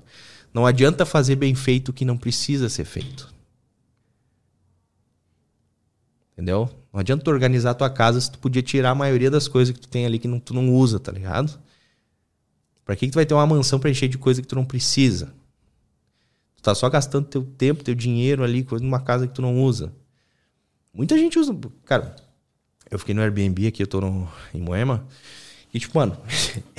Não 0.54 0.66
adianta 0.66 1.06
fazer 1.06 1.36
bem 1.36 1.56
feito 1.56 1.90
o 1.90 1.94
que 1.94 2.06
não 2.06 2.16
precisa 2.16 2.70
ser 2.70 2.86
feito. 2.86 3.34
Entendeu? 6.34 6.70
Não 6.94 7.00
adianta 7.00 7.24
tu 7.24 7.32
organizar 7.32 7.74
tua 7.74 7.90
casa 7.90 8.22
se 8.22 8.32
tu 8.32 8.38
podia 8.38 8.62
tirar 8.62 8.92
a 8.92 8.96
maioria 8.96 9.32
das 9.32 9.48
coisas 9.48 9.74
que 9.74 9.82
tu 9.82 9.88
tem 9.88 10.06
ali 10.06 10.20
que 10.20 10.28
não, 10.28 10.40
tu 10.40 10.54
não 10.54 10.70
usa, 10.70 11.00
tá 11.00 11.12
ligado? 11.12 11.60
Pra 12.86 12.96
que, 12.96 13.08
que 13.08 13.12
tu 13.12 13.16
vai 13.16 13.26
ter 13.26 13.34
uma 13.34 13.48
mansão 13.48 13.80
pra 13.80 13.90
encher 13.90 14.08
de 14.08 14.20
coisa 14.20 14.42
que 14.42 14.48
tu 14.48 14.56
não 14.56 14.66
precisa? 14.66 15.34
Tu 16.58 16.62
tá 16.62 16.76
só 16.76 16.90
gastando 16.90 17.26
teu 17.26 17.44
tempo, 17.44 17.84
teu 17.84 17.96
dinheiro 17.96 18.44
ali, 18.44 18.64
coisa 18.64 18.84
numa 18.84 19.00
casa 19.00 19.28
que 19.28 19.34
tu 19.34 19.42
não 19.42 19.64
usa. 19.64 19.92
Muita 20.94 21.18
gente 21.18 21.40
usa. 21.40 21.58
Cara, 21.86 22.16
eu 22.90 23.00
fiquei 23.00 23.16
no 23.16 23.22
Airbnb 23.22 23.66
aqui, 23.66 23.82
eu 23.82 23.88
tô 23.88 24.00
no, 24.00 24.32
em 24.54 24.62
Moema. 24.62 25.08
E 25.74 25.80
tipo, 25.80 25.98
mano, 25.98 26.18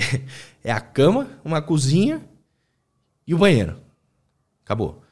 é 0.63 0.71
a 0.71 0.79
cama, 0.79 1.29
uma 1.43 1.61
cozinha 1.61 2.23
e 3.27 3.33
o 3.33 3.37
banheiro. 3.37 3.77
Acabou. 4.63 5.03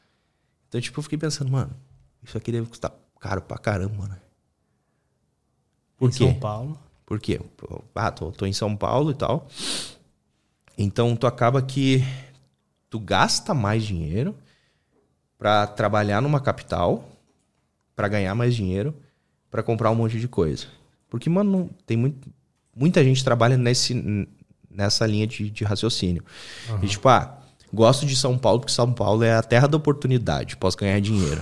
Então, 0.68 0.80
tipo, 0.80 1.00
eu 1.00 1.04
fiquei 1.04 1.18
pensando, 1.18 1.52
mano, 1.52 1.76
isso 2.24 2.38
aqui 2.38 2.52
deve 2.52 2.68
custar 2.68 2.94
caro 3.20 3.42
pra 3.42 3.58
caramba, 3.58 3.96
mano. 3.96 4.18
Por 5.98 6.10
em 6.10 6.12
quê? 6.14 6.18
São 6.18 6.40
Paulo. 6.40 6.80
Por 7.06 7.20
quê? 7.20 7.42
Ah, 7.94 8.12
tô, 8.12 8.32
tô 8.32 8.46
em 8.46 8.54
São 8.54 8.76
Paulo 8.76 9.12
e 9.12 9.14
tal. 9.14 9.48
Então 10.78 11.16
tu 11.16 11.28
acaba 11.28 11.62
que 11.62 12.04
tu 12.90 13.00
gasta 13.00 13.54
mais 13.54 13.84
dinheiro 13.84 14.36
pra 15.38 15.68
trabalhar 15.68 16.22
numa 16.22 16.40
capital, 16.40 17.10
pra 17.96 18.08
ganhar 18.08 18.34
mais 18.34 18.56
dinheiro, 18.56 18.96
pra 19.50 19.62
comprar 19.62 19.92
um 19.92 19.96
monte 19.96 20.20
de 20.20 20.28
coisa. 20.28 20.68
Porque, 21.10 21.30
mano, 21.30 21.70
tem 21.86 21.98
muito, 21.98 22.30
muita 22.76 23.04
gente 23.04 23.24
trabalha 23.24 23.58
nesse, 23.58 23.94
nessa 24.76 25.06
linha 25.06 25.28
de, 25.28 25.50
de 25.50 25.64
raciocínio. 25.64 26.24
E 26.82 26.88
tipo, 26.88 27.08
ah, 27.10 27.40
gosto 27.74 28.06
de 28.06 28.16
São 28.16 28.38
Paulo 28.38 28.60
porque 28.60 28.74
São 28.74 28.92
Paulo 28.92 29.24
é 29.24 29.36
a 29.36 29.44
terra 29.44 29.68
da 29.68 29.78
oportunidade, 29.78 30.58
posso 30.58 30.78
ganhar 30.78 31.00
dinheiro. 31.00 31.42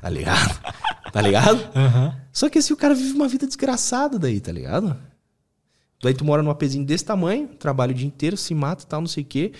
Tá 0.00 0.08
ligado? 0.08 0.60
tá 1.12 1.20
ligado? 1.20 1.68
Aham. 1.74 2.16
Só 2.32 2.48
que 2.48 2.58
assim, 2.58 2.72
o 2.72 2.76
cara 2.76 2.94
vive 2.94 3.12
uma 3.12 3.28
vida 3.28 3.46
desgraçada 3.46 4.18
daí, 4.18 4.40
tá 4.40 4.52
ligado? 4.52 4.96
Daí 6.02 6.12
tu 6.12 6.24
mora 6.24 6.42
num 6.42 6.50
apezinho 6.50 6.84
desse 6.84 7.04
tamanho, 7.04 7.48
trabalha 7.48 7.92
o 7.92 7.94
dia 7.94 8.06
inteiro, 8.06 8.36
se 8.36 8.54
mata 8.54 8.84
e 8.84 8.86
tal, 8.86 9.00
não 9.00 9.08
sei 9.08 9.22
o 9.22 9.26
quê. 9.26 9.52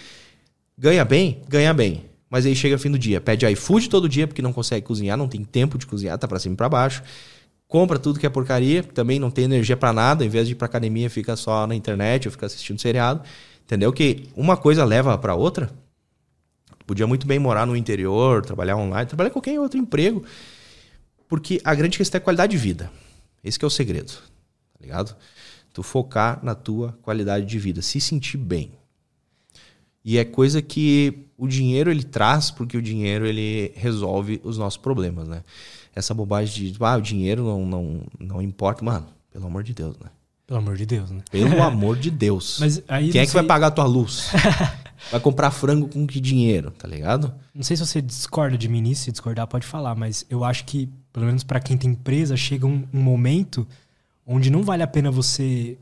Ganha 0.76 1.04
bem? 1.04 1.42
Ganha 1.48 1.72
bem. 1.72 2.04
Mas 2.28 2.44
aí 2.44 2.54
chega 2.54 2.76
fim 2.76 2.90
do 2.90 2.98
dia, 2.98 3.20
pede 3.20 3.46
iFood 3.46 3.88
todo 3.88 4.08
dia 4.08 4.26
porque 4.26 4.42
não 4.42 4.52
consegue 4.52 4.84
cozinhar, 4.84 5.16
não 5.16 5.28
tem 5.28 5.44
tempo 5.44 5.78
de 5.78 5.86
cozinhar, 5.86 6.18
tá 6.18 6.26
pra 6.26 6.38
cima 6.38 6.54
e 6.54 6.56
pra 6.56 6.68
baixo. 6.68 7.02
Compra 7.74 7.98
tudo 7.98 8.20
que 8.20 8.24
é 8.24 8.30
porcaria, 8.30 8.84
também 8.84 9.18
não 9.18 9.32
tem 9.32 9.46
energia 9.46 9.76
pra 9.76 9.92
nada, 9.92 10.24
em 10.24 10.28
vez 10.28 10.46
de 10.46 10.52
ir 10.52 10.54
pra 10.54 10.66
academia 10.66 11.10
fica 11.10 11.34
só 11.34 11.66
na 11.66 11.74
internet 11.74 12.28
ou 12.28 12.30
fica 12.30 12.46
assistindo 12.46 12.80
seriado. 12.80 13.20
Entendeu? 13.64 13.92
Que 13.92 14.28
uma 14.36 14.56
coisa 14.56 14.84
leva 14.84 15.18
pra 15.18 15.34
outra. 15.34 15.72
Podia 16.86 17.04
muito 17.04 17.26
bem 17.26 17.40
morar 17.40 17.66
no 17.66 17.74
interior, 17.74 18.46
trabalhar 18.46 18.76
online, 18.76 19.06
trabalhar 19.06 19.30
qualquer 19.30 19.58
outro 19.58 19.76
emprego. 19.76 20.24
Porque 21.26 21.60
a 21.64 21.74
grande 21.74 21.98
questão 21.98 22.16
é 22.16 22.20
qualidade 22.20 22.52
de 22.52 22.58
vida. 22.58 22.92
Esse 23.42 23.58
é 23.60 23.66
o 23.66 23.70
segredo, 23.70 24.12
tá 24.12 24.78
ligado? 24.80 25.16
Tu 25.72 25.82
focar 25.82 26.38
na 26.44 26.54
tua 26.54 26.96
qualidade 27.02 27.44
de 27.44 27.58
vida, 27.58 27.82
se 27.82 28.00
sentir 28.00 28.36
bem. 28.36 28.70
E 30.04 30.16
é 30.16 30.24
coisa 30.24 30.62
que 30.62 31.26
o 31.36 31.48
dinheiro 31.48 31.90
ele 31.90 32.04
traz, 32.04 32.52
porque 32.52 32.76
o 32.76 32.82
dinheiro 32.82 33.26
ele 33.26 33.72
resolve 33.74 34.40
os 34.44 34.56
nossos 34.56 34.76
problemas, 34.76 35.26
né? 35.26 35.42
Essa 35.94 36.12
bobagem 36.12 36.72
de, 36.72 36.76
ah, 36.80 36.96
o 36.96 37.00
dinheiro 37.00 37.44
não, 37.44 37.66
não, 37.66 38.00
não 38.18 38.42
importa. 38.42 38.84
Mano, 38.84 39.06
pelo 39.32 39.46
amor 39.46 39.62
de 39.62 39.72
Deus, 39.72 39.96
né? 39.98 40.10
Pelo 40.46 40.58
amor 40.58 40.76
de 40.76 40.84
Deus, 40.84 41.10
né? 41.10 41.22
Pelo 41.30 41.62
amor 41.62 41.96
de 41.96 42.10
Deus. 42.10 42.58
Mas 42.60 42.82
aí 42.88 43.10
Quem 43.10 43.20
é 43.20 43.26
que 43.26 43.32
vai 43.32 43.44
pagar 43.44 43.68
a 43.68 43.70
tua 43.70 43.86
luz? 43.86 44.30
vai 45.10 45.20
comprar 45.20 45.50
frango 45.50 45.88
com 45.88 46.06
que 46.06 46.20
dinheiro, 46.20 46.70
tá 46.70 46.86
ligado? 46.86 47.32
Não 47.54 47.62
sei 47.62 47.76
se 47.76 47.86
você 47.86 48.02
discorda 48.02 48.58
de 48.58 48.68
mim 48.68 48.80
nisso, 48.80 49.04
se 49.04 49.12
discordar 49.12 49.46
pode 49.46 49.66
falar, 49.66 49.94
mas 49.94 50.26
eu 50.28 50.44
acho 50.44 50.64
que, 50.64 50.88
pelo 51.12 51.26
menos 51.26 51.44
pra 51.44 51.60
quem 51.60 51.76
tem 51.76 51.90
empresa, 51.90 52.36
chega 52.36 52.66
um, 52.66 52.86
um 52.92 53.00
momento 53.00 53.66
onde 54.26 54.50
não 54.50 54.62
vale 54.62 54.82
a 54.82 54.86
pena 54.86 55.10
você 55.10 55.78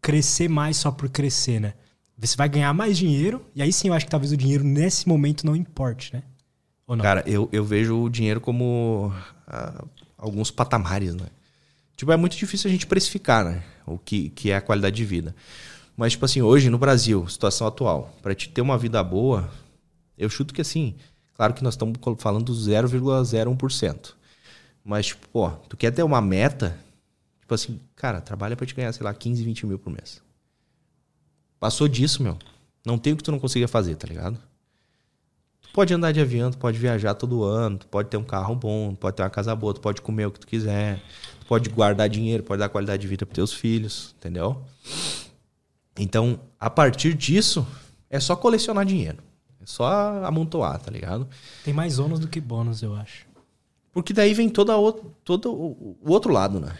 crescer 0.00 0.48
mais 0.48 0.76
só 0.76 0.90
por 0.90 1.08
crescer, 1.08 1.60
né? 1.60 1.74
Você 2.18 2.36
vai 2.36 2.48
ganhar 2.48 2.72
mais 2.74 2.98
dinheiro, 2.98 3.44
e 3.54 3.62
aí 3.62 3.72
sim 3.72 3.88
eu 3.88 3.94
acho 3.94 4.04
que 4.04 4.10
talvez 4.10 4.30
o 4.30 4.36
dinheiro 4.36 4.62
nesse 4.62 5.08
momento 5.08 5.46
não 5.46 5.56
importe, 5.56 6.12
né? 6.14 6.22
Ou 6.90 6.96
não? 6.96 7.04
Cara, 7.04 7.22
eu, 7.24 7.48
eu 7.52 7.64
vejo 7.64 7.96
o 8.02 8.10
dinheiro 8.10 8.40
como 8.40 9.14
ah, 9.46 9.84
alguns 10.18 10.50
patamares, 10.50 11.14
né? 11.14 11.28
Tipo, 11.94 12.10
é 12.10 12.16
muito 12.16 12.36
difícil 12.36 12.68
a 12.68 12.72
gente 12.72 12.84
precificar, 12.84 13.44
né? 13.44 13.62
O 13.86 13.96
que, 13.96 14.30
que 14.30 14.50
é 14.50 14.56
a 14.56 14.60
qualidade 14.60 14.96
de 14.96 15.04
vida. 15.04 15.32
Mas, 15.96 16.12
tipo 16.12 16.24
assim, 16.24 16.42
hoje 16.42 16.68
no 16.68 16.78
Brasil, 16.78 17.28
situação 17.28 17.64
atual, 17.68 18.12
para 18.20 18.34
te 18.34 18.48
ter 18.48 18.60
uma 18.60 18.76
vida 18.76 19.00
boa, 19.04 19.48
eu 20.18 20.28
chuto 20.28 20.52
que 20.52 20.60
assim, 20.60 20.96
claro 21.36 21.54
que 21.54 21.62
nós 21.62 21.74
estamos 21.74 21.96
falando 22.18 22.46
do 22.46 22.52
0,01%. 22.54 24.14
Mas, 24.84 25.06
tipo, 25.06 25.28
pô, 25.28 25.48
tu 25.68 25.76
quer 25.76 25.92
ter 25.92 26.02
uma 26.02 26.20
meta, 26.20 26.76
tipo 27.38 27.54
assim, 27.54 27.78
cara, 27.94 28.20
trabalha 28.20 28.56
pra 28.56 28.66
te 28.66 28.74
ganhar, 28.74 28.92
sei 28.92 29.04
lá, 29.04 29.14
15, 29.14 29.44
20 29.44 29.64
mil 29.64 29.78
por 29.78 29.90
mês. 29.90 30.20
Passou 31.60 31.86
disso, 31.86 32.20
meu. 32.20 32.36
Não 32.84 32.98
tem 32.98 33.12
o 33.12 33.16
que 33.16 33.22
tu 33.22 33.30
não 33.30 33.38
consiga 33.38 33.68
fazer, 33.68 33.94
tá 33.94 34.08
ligado? 34.08 34.49
Pode 35.72 35.94
andar 35.94 36.12
de 36.12 36.20
avião, 36.20 36.50
tu 36.50 36.58
pode 36.58 36.78
viajar 36.78 37.14
todo 37.14 37.44
ano, 37.44 37.78
tu 37.78 37.86
pode 37.86 38.08
ter 38.08 38.16
um 38.16 38.24
carro 38.24 38.54
bom, 38.54 38.92
tu 38.94 38.98
pode 38.98 39.16
ter 39.16 39.22
uma 39.22 39.30
casa 39.30 39.54
boa, 39.54 39.72
tu 39.72 39.80
pode 39.80 40.02
comer 40.02 40.26
o 40.26 40.30
que 40.30 40.40
tu 40.40 40.46
quiser, 40.46 41.00
tu 41.38 41.46
pode 41.46 41.68
guardar 41.70 42.08
dinheiro, 42.08 42.42
pode 42.42 42.58
dar 42.58 42.68
qualidade 42.68 43.00
de 43.02 43.08
vida 43.08 43.24
pros 43.24 43.34
teus 43.34 43.52
filhos, 43.52 44.14
entendeu? 44.18 44.62
Então, 45.96 46.40
a 46.58 46.68
partir 46.68 47.14
disso, 47.14 47.66
é 48.08 48.18
só 48.18 48.34
colecionar 48.34 48.84
dinheiro. 48.84 49.18
É 49.60 49.66
só 49.66 50.24
amontoar, 50.24 50.80
tá 50.80 50.90
ligado? 50.90 51.28
Tem 51.64 51.72
mais 51.72 51.98
ônus 51.98 52.18
do 52.18 52.26
que 52.26 52.40
bônus, 52.40 52.82
eu 52.82 52.94
acho. 52.96 53.26
Porque 53.92 54.12
daí 54.12 54.32
vem 54.34 54.48
toda 54.48 54.76
o, 54.76 54.92
todo 54.92 55.52
o 55.52 55.98
o 56.00 56.10
outro 56.10 56.32
lado, 56.32 56.58
né? 56.58 56.74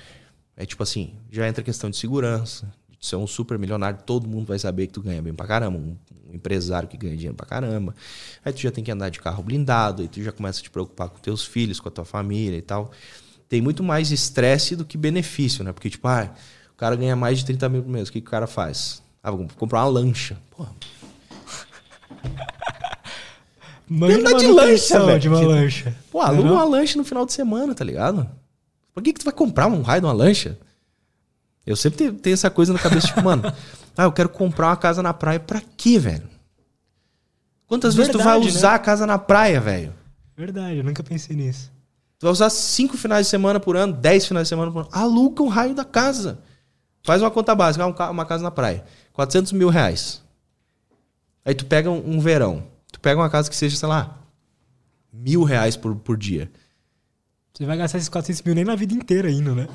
É 0.56 0.66
tipo 0.66 0.82
assim, 0.82 1.14
já 1.30 1.46
entra 1.48 1.62
a 1.62 1.64
questão 1.64 1.90
de 1.90 1.96
segurança, 1.96 2.72
de 3.00 3.06
ser 3.06 3.16
um 3.16 3.26
super 3.26 3.58
milionário, 3.58 3.98
todo 4.04 4.28
mundo 4.28 4.46
vai 4.46 4.58
saber 4.58 4.86
que 4.86 4.92
tu 4.92 5.02
ganha 5.02 5.22
bem 5.22 5.32
pra 5.32 5.46
caramba, 5.46 5.78
um, 5.78 5.96
um 6.28 6.34
empresário 6.34 6.86
que 6.86 6.98
ganha 6.98 7.16
dinheiro 7.16 7.34
pra 7.34 7.46
caramba. 7.46 7.94
Aí 8.44 8.52
tu 8.52 8.60
já 8.60 8.70
tem 8.70 8.84
que 8.84 8.90
andar 8.90 9.08
de 9.08 9.18
carro 9.18 9.42
blindado, 9.42 10.02
aí 10.02 10.08
tu 10.08 10.22
já 10.22 10.30
começa 10.30 10.60
a 10.60 10.62
te 10.62 10.70
preocupar 10.70 11.08
com 11.08 11.18
teus 11.18 11.42
filhos, 11.42 11.80
com 11.80 11.88
a 11.88 11.90
tua 11.92 12.04
família 12.04 12.58
e 12.58 12.62
tal. 12.62 12.90
Tem 13.48 13.62
muito 13.62 13.82
mais 13.82 14.12
estresse 14.12 14.76
do 14.76 14.84
que 14.84 14.98
benefício, 14.98 15.64
né? 15.64 15.72
Porque, 15.72 15.88
tipo, 15.88 16.06
ah, 16.06 16.30
o 16.72 16.76
cara 16.76 16.94
ganha 16.94 17.16
mais 17.16 17.38
de 17.38 17.46
30 17.46 17.68
mil 17.70 17.82
por 17.82 17.90
mês, 17.90 18.08
o 18.08 18.12
que, 18.12 18.20
que 18.20 18.28
o 18.28 18.30
cara 18.30 18.46
faz? 18.46 19.02
Ah, 19.22 19.30
vou 19.30 19.48
comprar 19.56 19.80
uma 19.80 19.88
lancha. 19.88 20.36
Porra, 20.50 20.70
Manda 23.88 24.34
de 24.34 24.46
lancha, 24.46 25.04
velho. 25.04 25.18
de 25.18 25.28
uma 25.28 25.40
lancha. 25.40 25.96
Pô, 26.12 26.20
aluga 26.20 26.52
uma 26.52 26.64
lancha 26.64 26.96
no 26.96 27.02
final 27.04 27.26
de 27.26 27.32
semana, 27.32 27.74
tá 27.74 27.82
ligado? 27.82 28.30
Por 28.94 29.02
que, 29.02 29.12
que 29.12 29.18
tu 29.18 29.24
vai 29.24 29.34
comprar 29.34 29.66
um 29.66 29.82
raio 29.82 30.02
de 30.02 30.06
uma 30.06 30.12
lancha? 30.12 30.56
Eu 31.66 31.76
sempre 31.76 32.12
tenho, 32.12 32.34
essa 32.34 32.50
coisa 32.50 32.72
na 32.72 32.78
cabeça, 32.78 33.08
tipo, 33.08 33.22
mano, 33.22 33.42
ah, 33.96 34.04
eu 34.04 34.12
quero 34.12 34.28
comprar 34.28 34.68
uma 34.68 34.76
casa 34.76 35.02
na 35.02 35.12
praia. 35.12 35.38
Pra 35.38 35.62
quê, 35.76 35.98
velho? 35.98 36.28
Quantas 37.66 37.94
vezes 37.94 38.10
tu 38.10 38.18
vai 38.18 38.34
Verdade, 38.34 38.52
né? 38.52 38.58
usar 38.58 38.74
a 38.74 38.78
casa 38.78 39.06
na 39.06 39.18
praia, 39.18 39.60
velho? 39.60 39.94
Verdade, 40.36 40.78
eu 40.78 40.84
nunca 40.84 41.02
pensei 41.02 41.36
nisso. 41.36 41.70
Tu 42.18 42.24
vai 42.24 42.32
usar 42.32 42.50
cinco 42.50 42.96
finais 42.96 43.26
de 43.26 43.30
semana 43.30 43.60
por 43.60 43.76
ano, 43.76 43.92
dez 43.92 44.26
finais 44.26 44.46
de 44.46 44.48
semana 44.48 44.72
por 44.72 44.80
ano. 44.80 44.88
Aluga 44.92 45.42
um 45.42 45.48
raio 45.48 45.74
da 45.74 45.84
casa. 45.84 46.40
Faz 47.04 47.22
uma 47.22 47.30
conta 47.30 47.54
básica, 47.54 47.84
ah, 47.84 48.08
um 48.08 48.12
uma 48.12 48.24
casa 48.24 48.42
na 48.42 48.50
praia. 48.50 48.84
400 49.12 49.52
mil 49.52 49.68
reais. 49.68 50.22
Aí 51.44 51.54
tu 51.54 51.64
pega 51.64 51.90
um, 51.90 52.16
um 52.16 52.20
verão. 52.20 52.64
Tu 52.92 53.00
pega 53.00 53.20
uma 53.20 53.30
casa 53.30 53.48
que 53.48 53.56
seja, 53.56 53.76
sei 53.76 53.88
lá, 53.88 54.18
mil 55.12 55.44
reais 55.44 55.76
por, 55.76 55.94
por 55.94 56.16
dia. 56.16 56.50
Você 57.52 57.66
vai 57.66 57.76
gastar 57.76 57.98
esses 57.98 58.08
400 58.08 58.42
mil 58.42 58.54
nem 58.54 58.64
na 58.64 58.74
vida 58.76 58.94
inteira 58.94 59.30
indo, 59.30 59.54
né? 59.54 59.68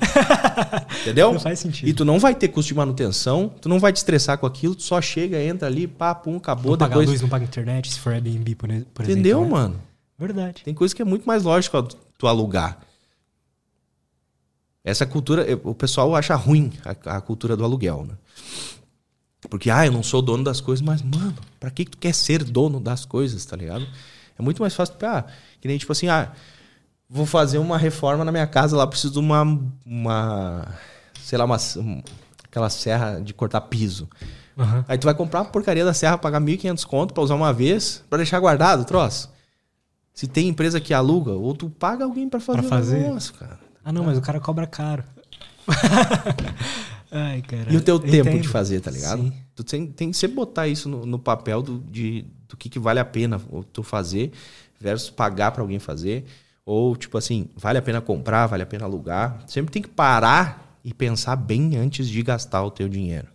Entendeu? 1.02 1.32
Não 1.32 1.38
faz 1.38 1.58
sentido. 1.60 1.88
E 1.88 1.92
tu 1.94 2.04
não 2.04 2.18
vai 2.18 2.34
ter 2.34 2.48
custo 2.48 2.68
de 2.68 2.74
manutenção, 2.74 3.48
tu 3.60 3.68
não 3.68 3.78
vai 3.78 3.92
te 3.92 3.96
estressar 3.96 4.38
com 4.38 4.46
aquilo, 4.46 4.74
tu 4.74 4.82
só 4.82 5.00
chega, 5.00 5.40
entra 5.42 5.68
ali, 5.68 5.86
pá, 5.86 6.14
pum, 6.14 6.36
acabou, 6.36 6.72
Não 6.72 6.78
paga 6.78 6.90
depois. 6.90 7.08
luz, 7.10 7.20
não 7.20 7.28
paga 7.28 7.44
internet, 7.44 7.92
se 7.92 8.00
for 8.00 8.12
Airbnb, 8.14 8.54
por, 8.54 8.70
exemplo. 8.70 8.90
Entendeu, 9.04 9.42
né? 9.42 9.48
mano? 9.50 9.82
Verdade. 10.18 10.62
Tem 10.64 10.74
coisa 10.74 10.94
que 10.94 11.02
é 11.02 11.04
muito 11.04 11.26
mais 11.26 11.42
lógico 11.44 11.80
tu- 12.18 12.26
alugar. 12.26 12.80
Essa 14.82 15.04
cultura, 15.04 15.44
o 15.64 15.74
pessoal 15.74 16.14
acha 16.16 16.34
ruim 16.34 16.72
a, 16.84 17.16
a 17.16 17.20
cultura 17.20 17.56
do 17.56 17.64
aluguel, 17.64 18.04
né? 18.08 18.14
Porque, 19.50 19.70
ah, 19.70 19.84
eu 19.86 19.92
não 19.92 20.02
sou 20.02 20.22
dono 20.22 20.42
das 20.42 20.60
coisas, 20.60 20.80
mas, 20.84 21.02
mano, 21.02 21.34
pra 21.60 21.70
que 21.70 21.84
que 21.84 21.90
tu 21.92 21.98
quer 21.98 22.14
ser 22.14 22.42
dono 22.42 22.80
das 22.80 23.04
coisas, 23.04 23.44
tá 23.44 23.56
ligado? 23.56 23.86
É 24.38 24.42
muito 24.42 24.60
mais 24.62 24.74
fácil, 24.74 24.94
ah, 25.02 25.24
que 25.60 25.68
nem 25.68 25.76
tipo 25.78 25.92
assim, 25.92 26.08
ah, 26.08 26.32
vou 27.08 27.26
fazer 27.26 27.58
uma 27.58 27.78
reforma 27.78 28.24
na 28.24 28.32
minha 28.32 28.46
casa 28.46 28.76
lá, 28.76 28.86
preciso 28.86 29.14
de 29.14 29.18
uma, 29.18 29.42
uma 29.84 30.66
sei 31.22 31.38
lá, 31.38 31.44
uma, 31.44 31.56
um- 31.76 32.02
aquela 32.44 32.68
serra 32.70 33.20
de 33.20 33.32
cortar 33.34 33.60
piso. 33.62 34.08
Aham. 34.58 34.84
Aí 34.88 34.96
tu 34.98 35.04
vai 35.04 35.14
comprar 35.14 35.40
uma 35.42 35.50
porcaria 35.50 35.84
da 35.84 35.92
serra, 35.92 36.16
pagar 36.16 36.40
1.500 36.40 36.84
conto 36.86 37.12
pra 37.14 37.22
usar 37.22 37.34
uma 37.34 37.52
vez, 37.52 38.02
pra 38.08 38.16
deixar 38.16 38.40
guardado 38.40 38.80
o 38.82 38.84
troço. 38.84 39.30
Se 40.14 40.26
tem 40.26 40.48
empresa 40.48 40.80
que 40.80 40.94
aluga, 40.94 41.32
ou 41.32 41.54
tu 41.54 41.68
paga 41.68 42.04
alguém 42.04 42.26
pra 42.28 42.40
fazer, 42.40 42.60
Pra 42.60 42.68
fazer? 42.68 42.96
o 42.96 43.00
negócio, 43.02 43.34
cara. 43.34 43.58
Ah, 43.84 43.92
não, 43.92 44.02
mas 44.04 44.16
o 44.16 44.22
cara 44.22 44.40
cobra 44.40 44.66
caro. 44.66 45.04
Ai, 47.10 47.42
cara. 47.42 47.72
E 47.72 47.76
o 47.76 47.80
teu 47.80 47.96
eu 47.96 48.00
tempo 48.00 48.28
entendo. 48.30 48.42
de 48.42 48.48
fazer, 48.48 48.80
tá 48.80 48.90
ligado? 48.90 49.22
Sim. 49.22 49.32
Tu 49.54 49.62
tem, 49.64 49.86
tem 49.86 50.10
que 50.10 50.16
sempre 50.16 50.36
botar 50.36 50.66
isso 50.68 50.88
no, 50.88 51.06
no 51.06 51.18
papel 51.18 51.62
do, 51.62 51.78
de, 51.90 52.24
do 52.48 52.56
que, 52.56 52.68
que 52.68 52.78
vale 52.78 52.98
a 52.98 53.04
pena 53.04 53.40
tu 53.72 53.82
fazer 53.82 54.32
versus 54.80 55.10
pagar 55.10 55.52
para 55.52 55.62
alguém 55.62 55.78
fazer. 55.78 56.24
Ou, 56.66 56.96
tipo 56.96 57.16
assim, 57.16 57.48
vale 57.56 57.78
a 57.78 57.82
pena 57.82 58.00
comprar, 58.00 58.46
vale 58.48 58.64
a 58.64 58.66
pena 58.66 58.84
alugar. 58.84 59.42
Sempre 59.46 59.72
tem 59.72 59.80
que 59.80 59.88
parar 59.88 60.78
e 60.84 60.92
pensar 60.92 61.36
bem 61.36 61.76
antes 61.76 62.08
de 62.08 62.20
gastar 62.22 62.62
o 62.64 62.70
teu 62.72 62.88
dinheiro. 62.88 63.28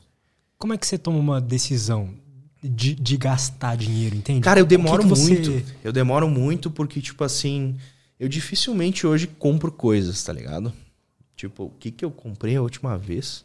Como 0.59 0.73
é 0.73 0.77
que 0.77 0.85
você 0.85 0.97
toma 0.97 1.17
uma 1.17 1.39
decisão 1.39 2.13
de, 2.61 2.93
de 2.93 3.15
gastar 3.17 3.77
dinheiro, 3.77 4.15
entende? 4.17 4.41
Cara, 4.41 4.59
eu 4.59 4.65
demoro 4.65 5.01
que 5.03 5.09
que 5.09 5.15
você- 5.15 5.33
muito. 5.33 5.71
Eu 5.81 5.93
demoro 5.93 6.29
muito 6.29 6.69
porque, 6.69 7.01
tipo 7.01 7.23
assim, 7.23 7.77
eu 8.19 8.27
dificilmente 8.27 9.07
hoje 9.07 9.27
compro 9.27 9.71
coisas, 9.71 10.21
tá 10.23 10.33
ligado? 10.33 10.71
Tipo, 11.35 11.63
o 11.63 11.69
que 11.71 11.89
que 11.89 12.03
eu 12.05 12.11
comprei 12.11 12.57
a 12.57 12.61
última 12.61 12.97
vez? 12.97 13.43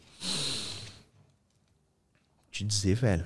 Te 2.51 2.63
dizer, 2.63 2.95
velho. 2.95 3.25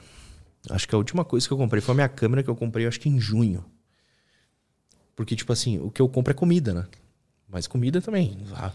Acho 0.69 0.87
que 0.87 0.93
a 0.93 0.97
última 0.97 1.25
coisa 1.25 1.47
que 1.47 1.51
eu 1.53 1.57
comprei 1.57 1.81
foi 1.81 1.93
a 1.93 1.95
minha 1.95 2.09
câmera 2.09 2.43
que 2.43 2.49
eu 2.49 2.55
comprei, 2.55 2.85
acho 2.85 2.99
que 2.99 3.09
em 3.09 3.19
junho. 3.19 3.65
Porque, 5.21 5.35
tipo 5.35 5.53
assim, 5.53 5.77
o 5.77 5.91
que 5.91 6.01
eu 6.01 6.09
compro 6.09 6.31
é 6.31 6.33
comida, 6.33 6.73
né? 6.73 6.87
Mas 7.47 7.67
comida 7.67 8.01
também. 8.01 8.35
ah, 8.55 8.71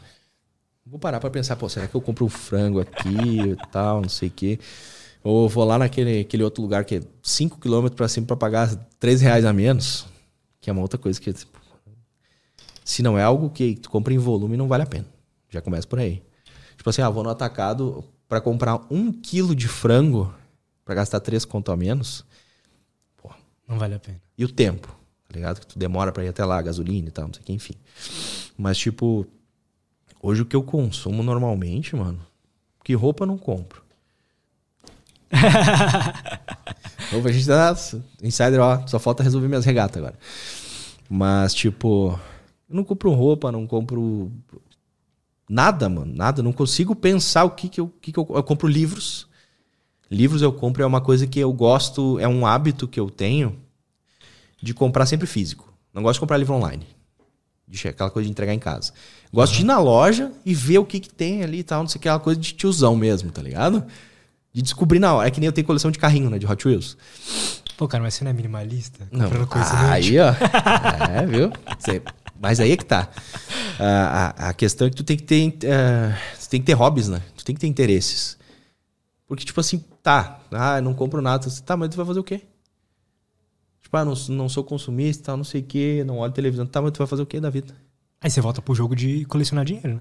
Vou 0.87 0.97
parar 0.97 1.19
pra 1.19 1.29
pensar, 1.29 1.57
pô, 1.57 1.69
será 1.69 1.89
que 1.89 1.95
eu 1.97 2.01
compro 2.01 2.25
um 2.25 2.29
frango 2.29 2.79
aqui 2.79 3.41
e 3.51 3.57
tal, 3.73 4.01
não 4.01 4.09
sei 4.09 4.29
o 4.29 4.31
quê. 4.31 4.61
Ou 5.25 5.49
vou 5.49 5.65
lá 5.65 5.77
naquele 5.77 6.21
aquele 6.21 6.45
outro 6.45 6.63
lugar 6.63 6.85
que 6.85 6.95
é 6.99 7.03
5 7.21 7.59
km 7.59 7.89
pra 7.97 8.07
cima 8.07 8.29
pra 8.29 8.37
pagar 8.37 8.73
3 9.01 9.21
reais 9.23 9.45
a 9.45 9.53
menos. 9.53 10.07
Que 10.61 10.71
é 10.71 10.73
uma 10.73 10.83
outra 10.83 10.97
coisa 10.97 11.21
que, 11.21 11.33
tipo, 11.33 11.61
se 12.85 13.03
não 13.03 13.19
é 13.19 13.25
algo 13.25 13.51
que 13.51 13.75
tu 13.75 13.91
compra 13.91 14.15
em 14.15 14.19
volume, 14.19 14.57
não 14.57 14.69
vale 14.69 14.85
a 14.85 14.87
pena. 14.87 15.07
Já 15.51 15.61
começa 15.61 15.89
por 15.89 15.99
aí. 15.99 16.23
Tipo 16.77 16.89
assim, 16.91 17.03
ah, 17.03 17.11
vou 17.11 17.25
no 17.25 17.31
atacado 17.31 18.05
pra 18.29 18.41
comprar 18.41 18.87
um 18.89 19.11
quilo 19.11 19.53
de 19.53 19.67
frango 19.67 20.33
pra 20.85 20.95
gastar 20.95 21.19
3 21.19 21.45
conto 21.45 21.73
a 21.73 21.77
menos. 21.77 22.25
Não 23.67 23.81
vale 23.81 23.97
a 23.97 23.99
pena. 23.99 24.23
E 24.39 24.45
o 24.45 24.49
tempo, 24.49 24.97
ligado? 25.37 25.61
Que 25.61 25.67
tu 25.67 25.79
demora 25.79 26.13
pra 26.13 26.25
ir 26.25 26.29
até 26.29 26.45
lá, 26.45 26.61
gasolina 26.61 27.09
e 27.09 27.11
tal, 27.11 27.27
não 27.27 27.35
sei 27.35 27.43
o 27.43 27.45
que, 27.45 27.53
enfim. 27.53 27.75
Mas, 28.57 28.77
tipo, 28.79 29.27
hoje 30.23 30.43
o 30.43 30.47
que 30.47 30.57
eu 30.57 30.63
consumo 30.63 31.23
normalmente, 31.23 31.95
mano, 31.95 32.21
que 32.85 32.95
roupa 32.95 33.25
eu 33.25 33.29
não 33.29 33.39
compro. 33.39 33.83
roupa 37.13 37.29
a 37.29 37.33
gente 37.33 37.47
dá. 37.47 37.77
Insider, 38.23 38.61
ó, 38.61 38.87
só 38.87 38.99
falta 38.99 39.23
resolver 39.23 39.49
minhas 39.49 39.65
regatas 39.65 39.97
agora. 39.97 40.19
Mas, 41.09 41.55
tipo, 41.55 42.19
eu 42.69 42.77
não 42.77 42.85
compro 42.85 43.13
roupa, 43.13 43.53
não 43.53 43.67
compro. 43.67 44.31
Nada, 45.49 45.89
mano, 45.89 46.13
nada. 46.15 46.43
Não 46.43 46.53
consigo 46.53 46.95
pensar 46.95 47.45
o 47.45 47.51
que 47.51 47.69
que 47.69 47.81
eu. 47.81 47.89
Que 48.01 48.13
que 48.13 48.19
eu, 48.19 48.27
eu 48.31 48.43
compro 48.43 48.67
livros. 48.67 49.29
Livros 50.11 50.43
eu 50.43 50.53
compro 50.53 50.83
é 50.83 50.87
uma 50.87 51.01
coisa 51.01 51.27
que 51.27 51.41
eu 51.41 51.53
gosto, 51.53 52.19
é 52.21 52.29
um 52.29 52.47
hábito 52.47 52.87
que 52.87 53.01
eu 53.01 53.11
tenho 53.11 53.66
de 54.63 54.73
comprar 54.75 55.07
sempre 55.07 55.27
físico. 55.27 55.73
Não 55.93 56.03
gosto 56.03 56.15
de 56.15 56.21
comprar 56.21 56.37
livro 56.37 56.55
online. 56.55 56.87
De 57.69 57.89
aquela 57.89 58.11
coisa 58.11 58.27
de 58.27 58.31
entregar 58.31 58.55
em 58.55 58.59
casa. 58.59 58.93
Gosto 59.33 59.55
de 59.55 59.63
ir 59.63 59.65
na 59.65 59.79
loja 59.79 60.31
e 60.45 60.55
ver 60.55 60.79
o 60.79 60.85
que, 60.85 61.01
que 61.01 61.09
tem 61.13 61.43
ali 61.43 61.59
e 61.59 61.63
tal, 61.65 61.81
não 61.83 61.89
sei 61.89 61.99
aquela 61.99 62.21
coisa 62.21 62.41
de 62.41 62.53
tiozão 62.55 62.95
mesmo, 62.95 63.31
tá 63.33 63.43
ligado? 63.43 63.85
De 64.53 64.63
descobrir 64.63 64.99
na 65.01 65.13
hora. 65.15 65.27
É 65.29 65.31
que 65.31 65.41
nem 65.41 65.47
eu 65.47 65.53
tenho 65.53 65.67
coleção 65.67 65.91
de 65.91 65.99
carrinho, 65.99 66.31
né? 66.31 66.39
De 66.39 66.47
Hot 66.47 66.67
Wheels. 66.67 66.97
Pô, 67.77 67.87
cara, 67.89 68.03
mas 68.03 68.15
você 68.15 68.25
não 68.25 68.31
é 68.31 68.35
minimalista? 68.35 69.07
Não. 69.11 69.29
Ah, 69.75 69.93
aí, 69.93 70.17
ó. 70.19 70.33
É, 71.13 71.27
viu? 71.27 71.51
Cê- 71.79 72.01
Mas 72.41 72.61
aí 72.61 72.73
é 72.73 72.77
que 72.77 72.85
tá. 72.85 73.09
Ah, 73.79 74.35
a, 74.39 74.49
a 74.51 74.55
questão 74.55 74.87
é 74.87 74.91
que 74.91 74.97
tu 74.97 75.05
tem 75.05 75.17
que 75.17 75.25
ter. 75.25 75.59
ah, 75.71 76.17
tu 76.41 76.49
tem 76.49 76.61
que 76.61 76.67
ter 76.67 76.73
hobbies, 76.73 77.09
né? 77.09 77.21
Tu 77.37 77.45
tem 77.45 77.55
que 77.55 77.61
ter 77.61 77.67
interesses. 77.67 78.39
Porque, 79.27 79.45
tipo 79.45 79.61
assim, 79.61 79.85
tá. 80.03 80.39
Ah, 80.53 80.79
eu 80.79 80.83
não 80.83 80.95
compro 80.95 81.21
nada. 81.21 81.47
Tá, 81.67 81.77
mas 81.77 81.91
tu 81.91 81.97
vai 81.97 82.07
fazer 82.07 82.21
o 82.21 82.25
quê? 82.25 82.43
Tipo, 83.87 83.99
ah, 83.99 84.05
não, 84.05 84.15
não 84.31 84.49
sou 84.49 84.65
consumista, 84.65 85.37
não 85.37 85.45
sei 85.45 85.61
o 85.61 85.65
quê, 85.65 86.03
não 86.05 86.19
olho 86.19 86.33
televisão. 86.33 86.67
Tá, 86.67 86.83
mas 86.83 86.91
tu 86.91 86.99
vai 86.99 87.07
fazer 87.07 87.23
o 87.23 87.27
quê 87.27 87.39
da 87.39 87.49
vida? 87.49 87.73
Aí 88.21 88.29
você 88.29 88.41
volta 88.41 88.61
pro 88.61 88.75
jogo 88.75 88.97
de 88.97 89.25
colecionar 89.27 89.65
dinheiro, 89.65 89.95
né? 89.95 90.01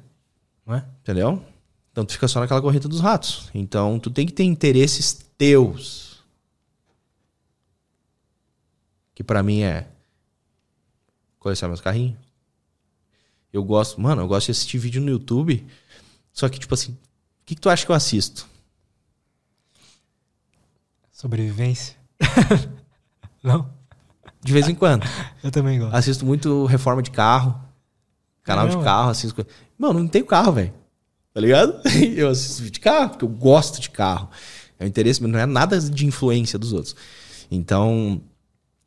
Não 0.66 0.76
é? 0.76 0.86
Entendeu? 1.04 1.46
Então 1.92 2.04
tu 2.04 2.14
fica 2.14 2.28
só 2.28 2.40
naquela 2.40 2.64
corrida 2.64 2.88
dos 2.88 3.00
ratos. 3.00 3.48
Então 3.54 4.00
tu 4.00 4.10
tem 4.10 4.26
que 4.26 4.34
ter 4.34 4.44
interesses 4.44 5.24
teus. 5.38 6.24
Que 9.14 9.24
pra 9.24 9.44
mim 9.44 9.62
é 9.62 9.88
colecionar 11.38 11.70
meus 11.70 11.82
carrinhos. 11.82 12.18
Eu 13.54 13.64
gosto, 13.64 14.02
mano, 14.02 14.24
eu 14.24 14.28
gosto 14.28 14.48
de 14.48 14.52
assistir 14.54 14.80
vídeo 14.80 15.00
no 15.00 15.12
YouTube. 15.12 15.64
Só 16.34 16.50
que, 16.50 16.58
tipo 16.58 16.74
assim, 16.74 16.94
o 16.94 16.98
que, 17.46 17.54
que 17.54 17.62
tu 17.62 17.70
acha 17.70 17.86
que 17.86 17.92
eu 17.92 17.96
assisto? 17.96 18.50
Sobrevivência. 21.12 21.96
não? 23.46 23.70
De 24.44 24.54
vez 24.54 24.68
em 24.68 24.76
quando. 24.76 25.06
Eu 25.44 25.52
também 25.52 25.80
gosto. 25.80 25.96
Assisto 25.96 26.26
muito 26.26 26.66
reforma 26.66 27.02
de 27.02 27.12
carro. 27.12 27.60
Canal 28.44 28.68
de 28.68 28.78
carro, 28.78 29.10
assisto. 29.10 29.46
Mano, 29.78 30.00
não 30.00 30.08
tenho 30.08 30.26
carro, 30.26 30.52
velho. 30.52 30.74
Tá 31.34 31.42
ligado? 31.42 31.82
Eu 32.16 32.30
assisto 32.30 32.62
vídeo 32.62 32.74
de 32.74 32.80
carro, 32.80 33.10
porque 33.10 33.26
eu 33.26 33.30
gosto 33.30 33.82
de 33.82 33.90
carro. 33.90 34.30
É 34.80 34.86
um 34.86 34.88
interesse, 34.88 35.22
mas 35.22 35.32
não 35.32 35.40
é 35.40 35.46
nada 35.46 35.80
de 35.80 36.06
influência 36.06 36.60
dos 36.60 36.74
outros. 36.74 36.96
Então, 37.50 38.22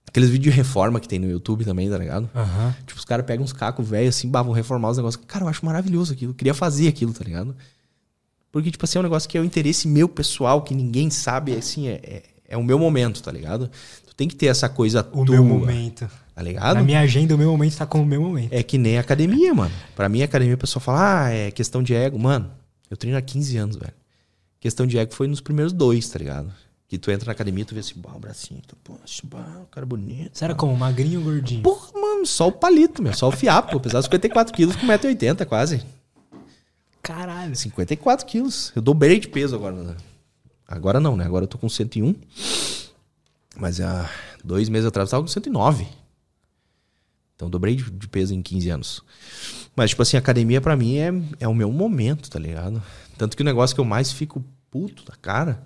aqueles 0.06 0.28
vídeos 0.28 0.54
de 0.54 0.56
reforma 0.56 1.00
que 1.00 1.08
tem 1.08 1.18
no 1.18 1.28
YouTube 1.28 1.64
também, 1.64 1.90
tá 1.90 1.98
ligado? 1.98 2.30
Aham. 2.34 2.74
Tipo, 2.86 2.98
os 2.98 3.04
caras 3.04 3.26
pegam 3.26 3.44
uns 3.44 3.52
cacos 3.52 3.88
velhos 3.88 4.16
assim, 4.16 4.28
bah, 4.28 4.42
vão 4.42 4.52
reformar 4.52 4.90
os 4.90 4.96
negócios. 4.96 5.22
Cara, 5.26 5.44
eu 5.44 5.48
acho 5.48 5.64
maravilhoso 5.64 6.12
aquilo. 6.12 6.32
Eu 6.32 6.36
queria 6.36 6.54
fazer 6.54 6.88
aquilo, 6.88 7.12
tá 7.12 7.24
ligado? 7.24 7.54
Porque, 8.50 8.70
tipo 8.70 8.84
assim, 8.84 8.98
é 8.98 9.00
um 9.00 9.04
negócio 9.04 9.28
que 9.28 9.36
é 9.36 9.40
o 9.40 9.44
interesse 9.44 9.86
meu 9.86 10.08
pessoal, 10.08 10.62
que 10.62 10.74
ninguém 10.74 11.10
sabe, 11.10 11.54
assim, 11.54 11.88
é, 11.88 12.00
é, 12.02 12.22
é 12.48 12.56
o 12.56 12.64
meu 12.64 12.78
momento, 12.78 13.22
tá 13.22 13.30
ligado? 13.30 13.70
Tem 14.18 14.26
que 14.28 14.34
ter 14.34 14.46
essa 14.46 14.68
coisa 14.68 15.08
O 15.12 15.24
tua, 15.24 15.36
meu 15.36 15.44
momento. 15.44 16.10
tá 16.34 16.42
ligado? 16.42 16.74
Na 16.74 16.82
minha 16.82 16.98
agenda, 17.00 17.34
o 17.36 17.38
meu 17.38 17.50
momento 17.52 17.76
tá 17.76 17.86
como 17.86 18.02
o 18.02 18.06
meu 18.06 18.20
momento. 18.20 18.52
É 18.52 18.62
que 18.64 18.76
nem 18.76 18.98
academia, 18.98 19.54
mano. 19.54 19.72
Pra 19.94 20.08
mim, 20.08 20.22
academia, 20.22 20.56
o 20.56 20.58
pessoal 20.58 20.80
fala, 20.82 21.24
ah, 21.26 21.30
é 21.30 21.50
questão 21.52 21.82
de 21.84 21.94
ego. 21.94 22.18
Mano, 22.18 22.50
eu 22.90 22.96
treino 22.96 23.16
há 23.16 23.22
15 23.22 23.56
anos, 23.56 23.76
velho. 23.76 23.94
Questão 24.58 24.88
de 24.88 24.98
ego 24.98 25.14
foi 25.14 25.28
nos 25.28 25.40
primeiros 25.40 25.72
dois, 25.72 26.08
tá 26.08 26.18
ligado? 26.18 26.52
Que 26.88 26.98
tu 26.98 27.12
entra 27.12 27.26
na 27.26 27.32
academia, 27.32 27.64
tu 27.64 27.74
vê 27.74 27.80
assim, 27.80 27.94
bah, 27.96 28.12
o 28.16 28.18
bracinho, 28.18 28.60
tu, 28.66 28.74
poxa, 28.82 29.22
bah, 29.24 29.60
o 29.62 29.66
cara 29.66 29.86
bonito. 29.86 30.36
Você 30.36 30.44
era 30.44 30.54
como? 30.54 30.76
Magrinho 30.76 31.20
ou 31.20 31.26
gordinho? 31.26 31.62
Porra, 31.62 31.92
mano, 31.94 32.26
só 32.26 32.48
o 32.48 32.52
palito, 32.52 33.00
meu, 33.00 33.14
só 33.14 33.28
o 33.28 33.32
fiapo. 33.32 33.78
Pesava 33.78 34.02
54 34.02 34.52
quilos 34.52 34.74
com 34.74 34.84
1,80m 34.86 35.46
quase. 35.46 35.80
Caralho. 37.02 37.54
54 37.54 38.26
quilos. 38.26 38.72
Eu 38.74 38.82
dobrei 38.82 39.20
de 39.20 39.28
peso 39.28 39.54
agora. 39.54 39.76
né? 39.76 39.94
Agora 40.66 40.98
não, 40.98 41.16
né? 41.16 41.24
Agora 41.24 41.44
eu 41.44 41.48
tô 41.48 41.56
com 41.56 41.68
101. 41.68 42.14
Mas 43.58 43.80
há 43.80 44.08
dois 44.44 44.68
meses 44.68 44.86
atrás 44.86 45.08
eu 45.08 45.10
tava 45.10 45.22
com 45.24 45.28
109. 45.28 45.86
Então 47.34 47.46
eu 47.46 47.50
dobrei 47.50 47.74
de, 47.74 48.08
peso 48.08 48.32
em 48.32 48.40
15 48.40 48.70
anos. 48.70 49.02
Mas, 49.74 49.90
tipo 49.90 50.02
assim, 50.02 50.16
academia 50.16 50.60
pra 50.60 50.76
mim 50.76 50.96
é, 50.96 51.12
é 51.40 51.48
o 51.48 51.54
meu 51.54 51.70
momento, 51.70 52.30
tá 52.30 52.38
ligado? 52.38 52.82
Tanto 53.16 53.36
que 53.36 53.42
o 53.42 53.44
negócio 53.44 53.74
que 53.74 53.80
eu 53.80 53.84
mais 53.84 54.12
fico 54.12 54.44
puto 54.70 55.04
da 55.04 55.14
cara 55.16 55.62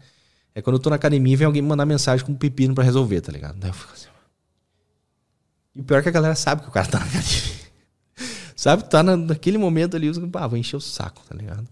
é 0.55 0.63
quando 0.63 0.77
eu 0.77 0.81
tô 0.81 0.91
na 0.91 0.97
academia 0.97 1.33
e 1.33 1.37
vem 1.37 1.47
alguém 1.47 1.63
me 1.63 1.69
mandar 1.69 1.87
mensagem 1.87 2.25
com 2.25 2.33
um 2.33 2.37
pepino 2.37 2.75
pra 2.75 2.85
resolver, 2.85 3.21
tá 3.21 3.33
ligado? 3.33 3.59
Daí 3.59 3.71
eu 3.71 3.75
fico 3.75 3.93
assim. 3.93 4.09
E 5.75 5.81
o 5.81 5.85
pior 5.85 5.99
é 5.99 6.03
que 6.03 6.09
a 6.09 6.13
galera 6.13 6.35
sabe 6.35 6.63
que 6.63 6.69
o 6.69 6.73
cara 6.73 6.87
tá 6.87 6.99
na 6.99 7.07
academia. 7.07 7.53
sabe? 8.57 8.85
Tá 8.85 9.03
na, 9.03 9.17
naquele 9.17 9.59
momento 9.59 9.97
ali, 9.97 10.09
os 10.09 10.19
ah, 10.19 10.47
vou 10.47 10.59
encher 10.59 10.77
o 10.77 10.81
saco, 10.81 11.23
tá 11.29 11.35
ligado? 11.35 11.67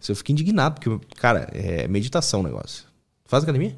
Isso 0.00 0.10
eu 0.10 0.16
fico 0.16 0.32
indignado, 0.32 0.80
porque, 0.80 1.06
cara, 1.16 1.48
é 1.52 1.86
meditação 1.88 2.40
o 2.40 2.42
negócio. 2.42 2.84
Faz 3.24 3.42
academia? 3.42 3.76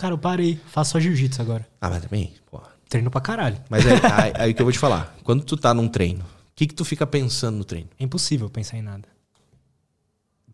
Cara, 0.00 0.14
eu 0.14 0.18
parei. 0.18 0.58
Faço 0.68 0.92
só 0.92 0.98
jiu-jitsu 0.98 1.42
agora. 1.42 1.68
Ah, 1.78 1.90
mas 1.90 2.02
também, 2.02 2.32
pô. 2.50 2.58
Treino 2.88 3.10
pra 3.10 3.20
caralho. 3.20 3.58
Mas 3.68 3.84
aí, 3.86 4.00
aí, 4.02 4.32
aí 4.34 4.54
que 4.54 4.62
eu 4.62 4.64
vou 4.64 4.72
te 4.72 4.78
falar. 4.78 5.14
Quando 5.22 5.44
tu 5.44 5.58
tá 5.58 5.74
num 5.74 5.88
treino, 5.88 6.22
o 6.22 6.24
que 6.56 6.66
que 6.66 6.74
tu 6.74 6.86
fica 6.86 7.06
pensando 7.06 7.58
no 7.58 7.64
treino? 7.64 7.90
É 7.98 8.04
impossível 8.04 8.48
pensar 8.48 8.78
em 8.78 8.82
nada. 8.82 9.06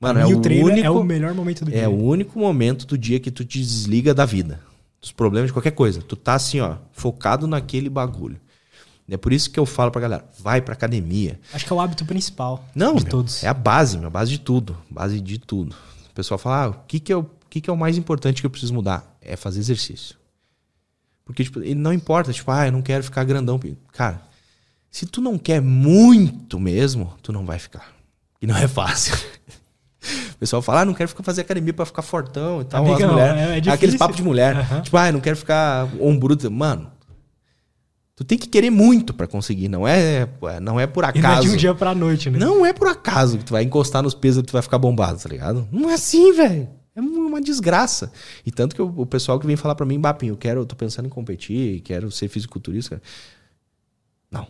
Mano, 0.00 0.18
é 0.18 0.24
mim, 0.24 0.34
o, 0.34 0.40
treino 0.40 0.66
único, 0.66 0.84
é 0.84 0.90
o 0.90 1.04
melhor 1.04 1.32
momento 1.32 1.64
do 1.64 1.70
é 1.70 1.74
dia. 1.74 1.88
o 1.88 2.04
único 2.04 2.36
momento 2.40 2.88
do 2.88 2.98
dia 2.98 3.20
que 3.20 3.30
tu 3.30 3.44
te 3.44 3.60
desliga 3.60 4.12
da 4.12 4.24
vida. 4.24 4.58
Dos 5.00 5.12
problemas 5.12 5.50
de 5.50 5.52
qualquer 5.52 5.70
coisa. 5.70 6.02
Tu 6.02 6.16
tá 6.16 6.34
assim, 6.34 6.58
ó, 6.58 6.78
focado 6.90 7.46
naquele 7.46 7.88
bagulho. 7.88 8.40
É 9.08 9.16
por 9.16 9.32
isso 9.32 9.48
que 9.48 9.60
eu 9.60 9.64
falo 9.64 9.92
pra 9.92 10.00
galera, 10.00 10.24
vai 10.40 10.60
pra 10.60 10.74
academia. 10.74 11.38
Acho 11.54 11.64
que 11.64 11.72
é 11.72 11.76
o 11.76 11.80
hábito 11.80 12.04
principal 12.04 12.64
Não, 12.74 12.96
de 12.96 13.04
meu, 13.04 13.10
todos. 13.10 13.44
é 13.44 13.46
a 13.46 13.54
base, 13.54 13.96
meu, 13.96 14.08
a 14.08 14.10
base 14.10 14.32
de 14.32 14.38
tudo. 14.40 14.76
Base 14.90 15.20
de 15.20 15.38
tudo. 15.38 15.76
O 16.10 16.14
pessoal 16.16 16.36
fala, 16.36 16.64
ah, 16.64 16.68
o 16.70 16.74
que 16.88 16.98
que, 16.98 17.12
é 17.12 17.16
o 17.16 17.22
que 17.56 17.60
que 17.62 17.70
é 17.70 17.72
o 17.72 17.76
mais 17.76 17.96
importante 17.96 18.40
que 18.42 18.46
eu 18.46 18.50
preciso 18.50 18.74
mudar? 18.74 19.16
É 19.20 19.34
fazer 19.36 19.60
exercício. 19.60 20.16
Porque, 21.24 21.42
tipo, 21.42 21.60
ele 21.60 21.74
não 21.74 21.92
importa, 21.92 22.32
tipo, 22.32 22.50
ah, 22.50 22.66
eu 22.66 22.72
não 22.72 22.82
quero 22.82 23.02
ficar 23.02 23.24
grandão. 23.24 23.58
Cara, 23.92 24.20
se 24.90 25.06
tu 25.06 25.20
não 25.20 25.36
quer 25.38 25.60
muito 25.60 26.60
mesmo, 26.60 27.12
tu 27.22 27.32
não 27.32 27.44
vai 27.44 27.58
ficar. 27.58 27.92
E 28.40 28.46
não 28.46 28.56
é 28.56 28.68
fácil. 28.68 29.16
O 30.32 30.38
pessoal 30.38 30.62
fala, 30.62 30.82
ah, 30.82 30.84
não 30.84 30.94
quero 30.94 31.08
ficar 31.08 31.24
fazer 31.24 31.40
academia 31.40 31.72
pra 31.72 31.84
ficar 31.84 32.02
fortão 32.02 32.60
e 32.60 32.64
tal. 32.64 32.84
As 32.94 33.00
mulheres, 33.00 33.66
é- 33.66 33.70
é. 33.70 33.72
Aqueles 33.72 33.96
papos 33.96 34.16
de 34.16 34.22
mulher. 34.22 34.54
Aham. 34.54 34.82
Tipo, 34.82 34.96
ah, 34.98 35.08
eu 35.08 35.12
não 35.14 35.20
quero 35.20 35.36
ficar 35.36 35.88
ombrudo. 36.00 36.48
Mano, 36.48 36.92
tu 38.14 38.22
tem 38.22 38.38
que 38.38 38.46
querer 38.46 38.70
muito 38.70 39.12
pra 39.12 39.26
conseguir. 39.26 39.66
Não 39.68 39.88
é, 39.88 40.28
não 40.62 40.78
é 40.78 40.86
por 40.86 41.02
E 41.02 41.20
não 41.20 41.28
é 41.28 41.32
acaso. 41.32 41.48
de 41.48 41.54
um 41.54 41.56
dia 41.56 41.74
pra 41.74 41.92
noite, 41.92 42.30
né? 42.30 42.38
Não 42.38 42.64
é 42.64 42.72
por 42.72 42.86
acaso 42.86 43.38
que 43.38 43.44
tu 43.46 43.50
vai 43.52 43.64
encostar 43.64 44.00
nos 44.00 44.14
pesos 44.14 44.42
e 44.44 44.46
tu 44.46 44.52
vai 44.52 44.62
ficar 44.62 44.78
bombado, 44.78 45.18
tá 45.18 45.28
ligado? 45.28 45.66
Não 45.72 45.90
é 45.90 45.94
assim, 45.94 46.32
velho. 46.34 46.68
É 46.96 47.00
uma 47.00 47.42
desgraça. 47.42 48.10
E 48.44 48.50
tanto 48.50 48.74
que 48.74 48.80
o, 48.80 49.04
pessoal 49.04 49.38
que 49.38 49.46
vem 49.46 49.54
falar 49.54 49.74
para 49.74 49.84
mim, 49.84 50.00
Bapinho, 50.00 50.32
eu 50.32 50.36
quero, 50.36 50.62
eu 50.62 50.66
tô 50.66 50.74
pensando 50.74 51.04
em 51.04 51.10
competir, 51.10 51.82
quero 51.82 52.10
ser 52.10 52.26
fisiculturista. 52.28 53.02
Não. 54.30 54.48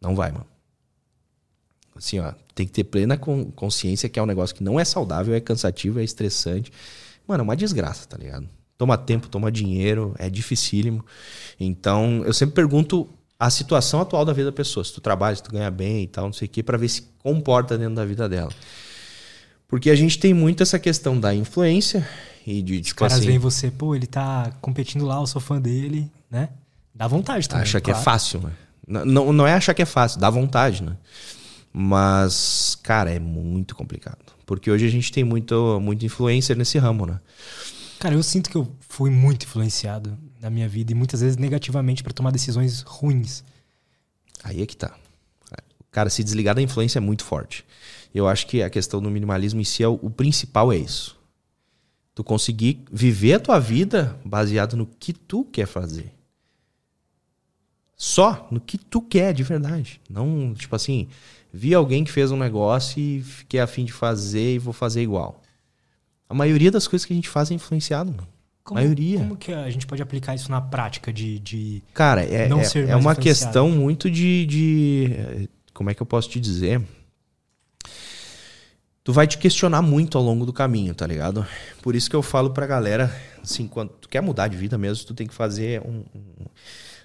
Não 0.00 0.16
vai, 0.16 0.32
mano. 0.32 0.46
Assim, 1.94 2.18
ó, 2.18 2.32
tem 2.52 2.66
que 2.66 2.72
ter 2.72 2.84
plena 2.84 3.16
consciência 3.16 4.08
que 4.08 4.18
é 4.18 4.22
um 4.22 4.26
negócio 4.26 4.54
que 4.54 4.62
não 4.62 4.78
é 4.78 4.84
saudável, 4.84 5.34
é 5.34 5.40
cansativo, 5.40 6.00
é 6.00 6.04
estressante. 6.04 6.72
Mano, 7.26 7.42
é 7.42 7.44
uma 7.44 7.56
desgraça, 7.56 8.08
tá 8.08 8.16
ligado? 8.16 8.48
Toma 8.76 8.98
tempo, 8.98 9.28
toma 9.28 9.50
dinheiro, 9.50 10.14
é 10.18 10.28
dificílimo. 10.28 11.04
Então, 11.60 12.22
eu 12.24 12.32
sempre 12.32 12.56
pergunto 12.56 13.08
a 13.38 13.50
situação 13.50 14.00
atual 14.00 14.24
da 14.24 14.32
vida 14.32 14.50
da 14.50 14.56
pessoa. 14.56 14.82
Se 14.82 14.92
tu 14.92 15.00
trabalha, 15.00 15.36
se 15.36 15.42
tu 15.42 15.52
ganha 15.52 15.70
bem 15.70 16.04
e 16.04 16.06
tal, 16.08 16.26
não 16.26 16.32
sei 16.32 16.46
o 16.46 16.48
quê, 16.50 16.62
pra 16.62 16.76
ver 16.76 16.88
se 16.88 17.02
comporta 17.18 17.78
dentro 17.78 17.94
da 17.94 18.04
vida 18.04 18.28
dela. 18.28 18.50
Porque 19.68 19.90
a 19.90 19.94
gente 19.94 20.18
tem 20.18 20.32
muito 20.32 20.62
essa 20.62 20.78
questão 20.78 21.20
da 21.20 21.34
influência 21.34 22.08
e 22.46 22.62
de 22.62 22.80
tipo 22.80 22.94
Os 22.94 23.08
caras 23.08 23.18
assim, 23.18 23.26
veem 23.26 23.38
você, 23.38 23.70
pô, 23.70 23.94
ele 23.94 24.06
tá 24.06 24.50
competindo 24.62 25.04
lá, 25.04 25.16
eu 25.16 25.26
sou 25.26 25.40
fã 25.40 25.60
dele, 25.60 26.10
né? 26.30 26.48
Dá 26.94 27.06
vontade 27.06 27.46
também. 27.46 27.62
Acha 27.62 27.80
que 27.80 27.90
é 27.90 27.94
fácil, 27.94 28.40
né? 28.40 28.52
Não, 29.04 29.30
não 29.32 29.46
é 29.46 29.52
achar 29.52 29.74
que 29.74 29.82
é 29.82 29.86
fácil, 29.86 30.18
dá 30.18 30.30
vontade, 30.30 30.82
né? 30.82 30.96
Mas, 31.70 32.78
cara, 32.82 33.10
é 33.10 33.18
muito 33.18 33.74
complicado. 33.74 34.18
Porque 34.46 34.70
hoje 34.70 34.86
a 34.86 34.90
gente 34.90 35.12
tem 35.12 35.22
muito, 35.22 35.78
muito 35.78 36.06
influencer 36.06 36.56
nesse 36.56 36.78
ramo, 36.78 37.04
né? 37.04 37.20
Cara, 38.00 38.14
eu 38.14 38.22
sinto 38.22 38.48
que 38.48 38.56
eu 38.56 38.66
fui 38.80 39.10
muito 39.10 39.44
influenciado 39.44 40.16
na 40.40 40.48
minha 40.48 40.66
vida 40.66 40.92
e 40.92 40.94
muitas 40.94 41.20
vezes 41.20 41.36
negativamente 41.36 42.02
para 42.02 42.14
tomar 42.14 42.30
decisões 42.30 42.80
ruins. 42.80 43.44
Aí 44.42 44.62
é 44.62 44.66
que 44.66 44.76
tá. 44.76 44.94
Cara, 45.90 46.08
se 46.08 46.24
desligar 46.24 46.54
da 46.54 46.62
influência 46.62 46.98
é 46.98 47.00
muito 47.00 47.24
forte. 47.24 47.64
Eu 48.18 48.26
acho 48.26 48.46
que 48.46 48.62
a 48.62 48.70
questão 48.70 49.00
do 49.00 49.10
minimalismo 49.10 49.60
em 49.60 49.64
si 49.64 49.82
é 49.82 49.88
o, 49.88 49.94
o 50.02 50.10
principal 50.10 50.72
é 50.72 50.76
isso. 50.76 51.16
Tu 52.14 52.24
conseguir 52.24 52.82
viver 52.90 53.34
a 53.34 53.40
tua 53.40 53.60
vida 53.60 54.18
baseado 54.24 54.76
no 54.76 54.86
que 54.86 55.12
tu 55.12 55.44
quer 55.44 55.66
fazer. 55.66 56.12
Só 57.96 58.48
no 58.50 58.60
que 58.60 58.76
tu 58.76 59.00
quer 59.00 59.32
de 59.32 59.44
verdade. 59.44 60.00
Não, 60.10 60.52
tipo 60.52 60.74
assim, 60.74 61.06
vi 61.52 61.72
alguém 61.74 62.02
que 62.02 62.10
fez 62.10 62.32
um 62.32 62.36
negócio 62.36 63.00
e 63.00 63.22
fiquei 63.22 63.60
afim 63.60 63.84
de 63.84 63.92
fazer 63.92 64.54
e 64.54 64.58
vou 64.58 64.72
fazer 64.72 65.00
igual. 65.00 65.40
A 66.28 66.34
maioria 66.34 66.70
das 66.70 66.88
coisas 66.88 67.06
que 67.06 67.12
a 67.12 67.16
gente 67.16 67.28
faz 67.28 67.50
é 67.50 67.54
influenciado, 67.54 68.10
mano. 68.10 68.28
Como, 68.64 68.80
maioria. 68.80 69.20
Como 69.20 69.36
que 69.36 69.52
a 69.52 69.70
gente 69.70 69.86
pode 69.86 70.02
aplicar 70.02 70.34
isso 70.34 70.50
na 70.50 70.60
prática 70.60 71.12
de, 71.12 71.38
de 71.38 71.82
Cara, 71.94 72.22
é, 72.22 72.48
não 72.48 72.60
é, 72.60 72.64
ser 72.64 72.88
é 72.88 72.96
uma 72.96 73.14
questão 73.14 73.70
muito 73.70 74.10
de, 74.10 74.44
de. 74.44 75.48
Como 75.72 75.88
é 75.88 75.94
que 75.94 76.02
eu 76.02 76.06
posso 76.06 76.28
te 76.28 76.38
dizer? 76.38 76.82
Tu 79.08 79.12
vai 79.14 79.26
te 79.26 79.38
questionar 79.38 79.80
muito 79.80 80.18
ao 80.18 80.22
longo 80.22 80.44
do 80.44 80.52
caminho, 80.52 80.94
tá 80.94 81.06
ligado? 81.06 81.46
Por 81.80 81.96
isso 81.96 82.10
que 82.10 82.14
eu 82.14 82.22
falo 82.22 82.50
pra 82.50 82.66
galera, 82.66 83.10
assim, 83.42 83.66
quando 83.66 83.88
tu 83.88 84.06
quer 84.06 84.20
mudar 84.20 84.48
de 84.48 84.56
vida 84.58 84.76
mesmo, 84.76 85.06
tu 85.06 85.14
tem 85.14 85.26
que 85.26 85.32
fazer 85.32 85.80
um, 85.80 86.04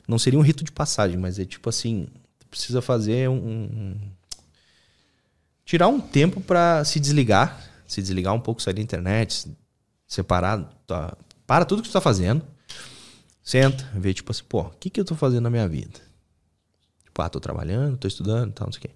não 0.06 0.20
seria 0.20 0.38
um 0.38 0.42
rito 0.42 0.66
de 0.66 0.72
passagem, 0.74 1.16
mas 1.16 1.40
é 1.40 1.46
tipo 1.46 1.70
assim, 1.70 2.10
tu 2.38 2.46
precisa 2.48 2.82
fazer 2.82 3.30
um, 3.30 3.36
um 3.38 3.96
tirar 5.64 5.88
um 5.88 6.02
tempo 6.02 6.42
para 6.42 6.84
se 6.84 7.00
desligar, 7.00 7.58
se 7.88 8.02
desligar 8.02 8.34
um 8.34 8.40
pouco, 8.42 8.62
sair 8.62 8.74
da 8.74 8.82
internet, 8.82 9.48
separar, 10.06 10.62
tá, 10.86 11.16
para 11.48 11.64
tudo 11.64 11.84
que 11.84 11.88
tu 11.88 11.94
tá 11.94 12.02
fazendo, 12.02 12.46
senta, 13.42 13.90
vê 13.96 14.14
tipo 14.14 14.30
assim, 14.30 14.44
pô, 14.44 14.64
o 14.64 14.72
que 14.72 14.90
que 14.90 15.00
eu 15.00 15.06
tô 15.06 15.16
fazendo 15.16 15.44
na 15.44 15.50
minha 15.50 15.70
vida? 15.70 16.02
Tipo, 17.06 17.22
ah, 17.22 17.30
tô 17.30 17.40
trabalhando, 17.40 17.96
tô 17.96 18.10
estudando, 18.10 18.52
tal, 18.52 18.68
não 18.68 18.74
sei 18.74 18.80
o 18.80 18.82
quê. 18.82 18.90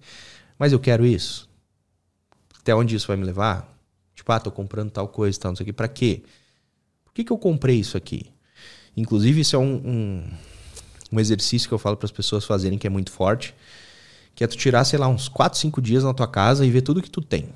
Mas 0.58 0.74
eu 0.74 0.78
quero 0.78 1.06
isso 1.06 1.47
até 2.68 2.74
onde 2.74 2.94
isso 2.94 3.06
vai 3.06 3.16
me 3.16 3.24
levar? 3.24 3.66
Tipo, 4.14 4.30
ah, 4.30 4.38
tô 4.38 4.50
comprando 4.50 4.90
tal 4.90 5.08
coisa, 5.08 5.40
tal, 5.40 5.52
não 5.52 5.56
sei 5.56 5.64
o 5.64 5.66
quê. 5.66 5.72
Pra 5.72 5.88
quê? 5.88 6.22
Por 7.02 7.14
que, 7.14 7.24
que 7.24 7.32
eu 7.32 7.38
comprei 7.38 7.80
isso 7.80 7.96
aqui? 7.96 8.30
Inclusive, 8.94 9.40
isso 9.40 9.56
é 9.56 9.58
um, 9.58 9.76
um, 9.76 10.30
um 11.12 11.18
exercício 11.18 11.66
que 11.66 11.72
eu 11.72 11.78
falo 11.78 11.96
para 11.96 12.04
as 12.04 12.12
pessoas 12.12 12.44
fazerem 12.44 12.78
que 12.78 12.86
é 12.86 12.90
muito 12.90 13.10
forte, 13.10 13.54
que 14.34 14.44
é 14.44 14.46
tu 14.46 14.54
tirar, 14.54 14.84
sei 14.84 14.98
lá, 14.98 15.08
uns 15.08 15.28
4, 15.28 15.58
5 15.58 15.80
dias 15.80 16.04
na 16.04 16.12
tua 16.12 16.28
casa 16.28 16.66
e 16.66 16.70
ver 16.70 16.82
tudo 16.82 17.00
que 17.00 17.10
tu 17.10 17.22
tem. 17.22 17.48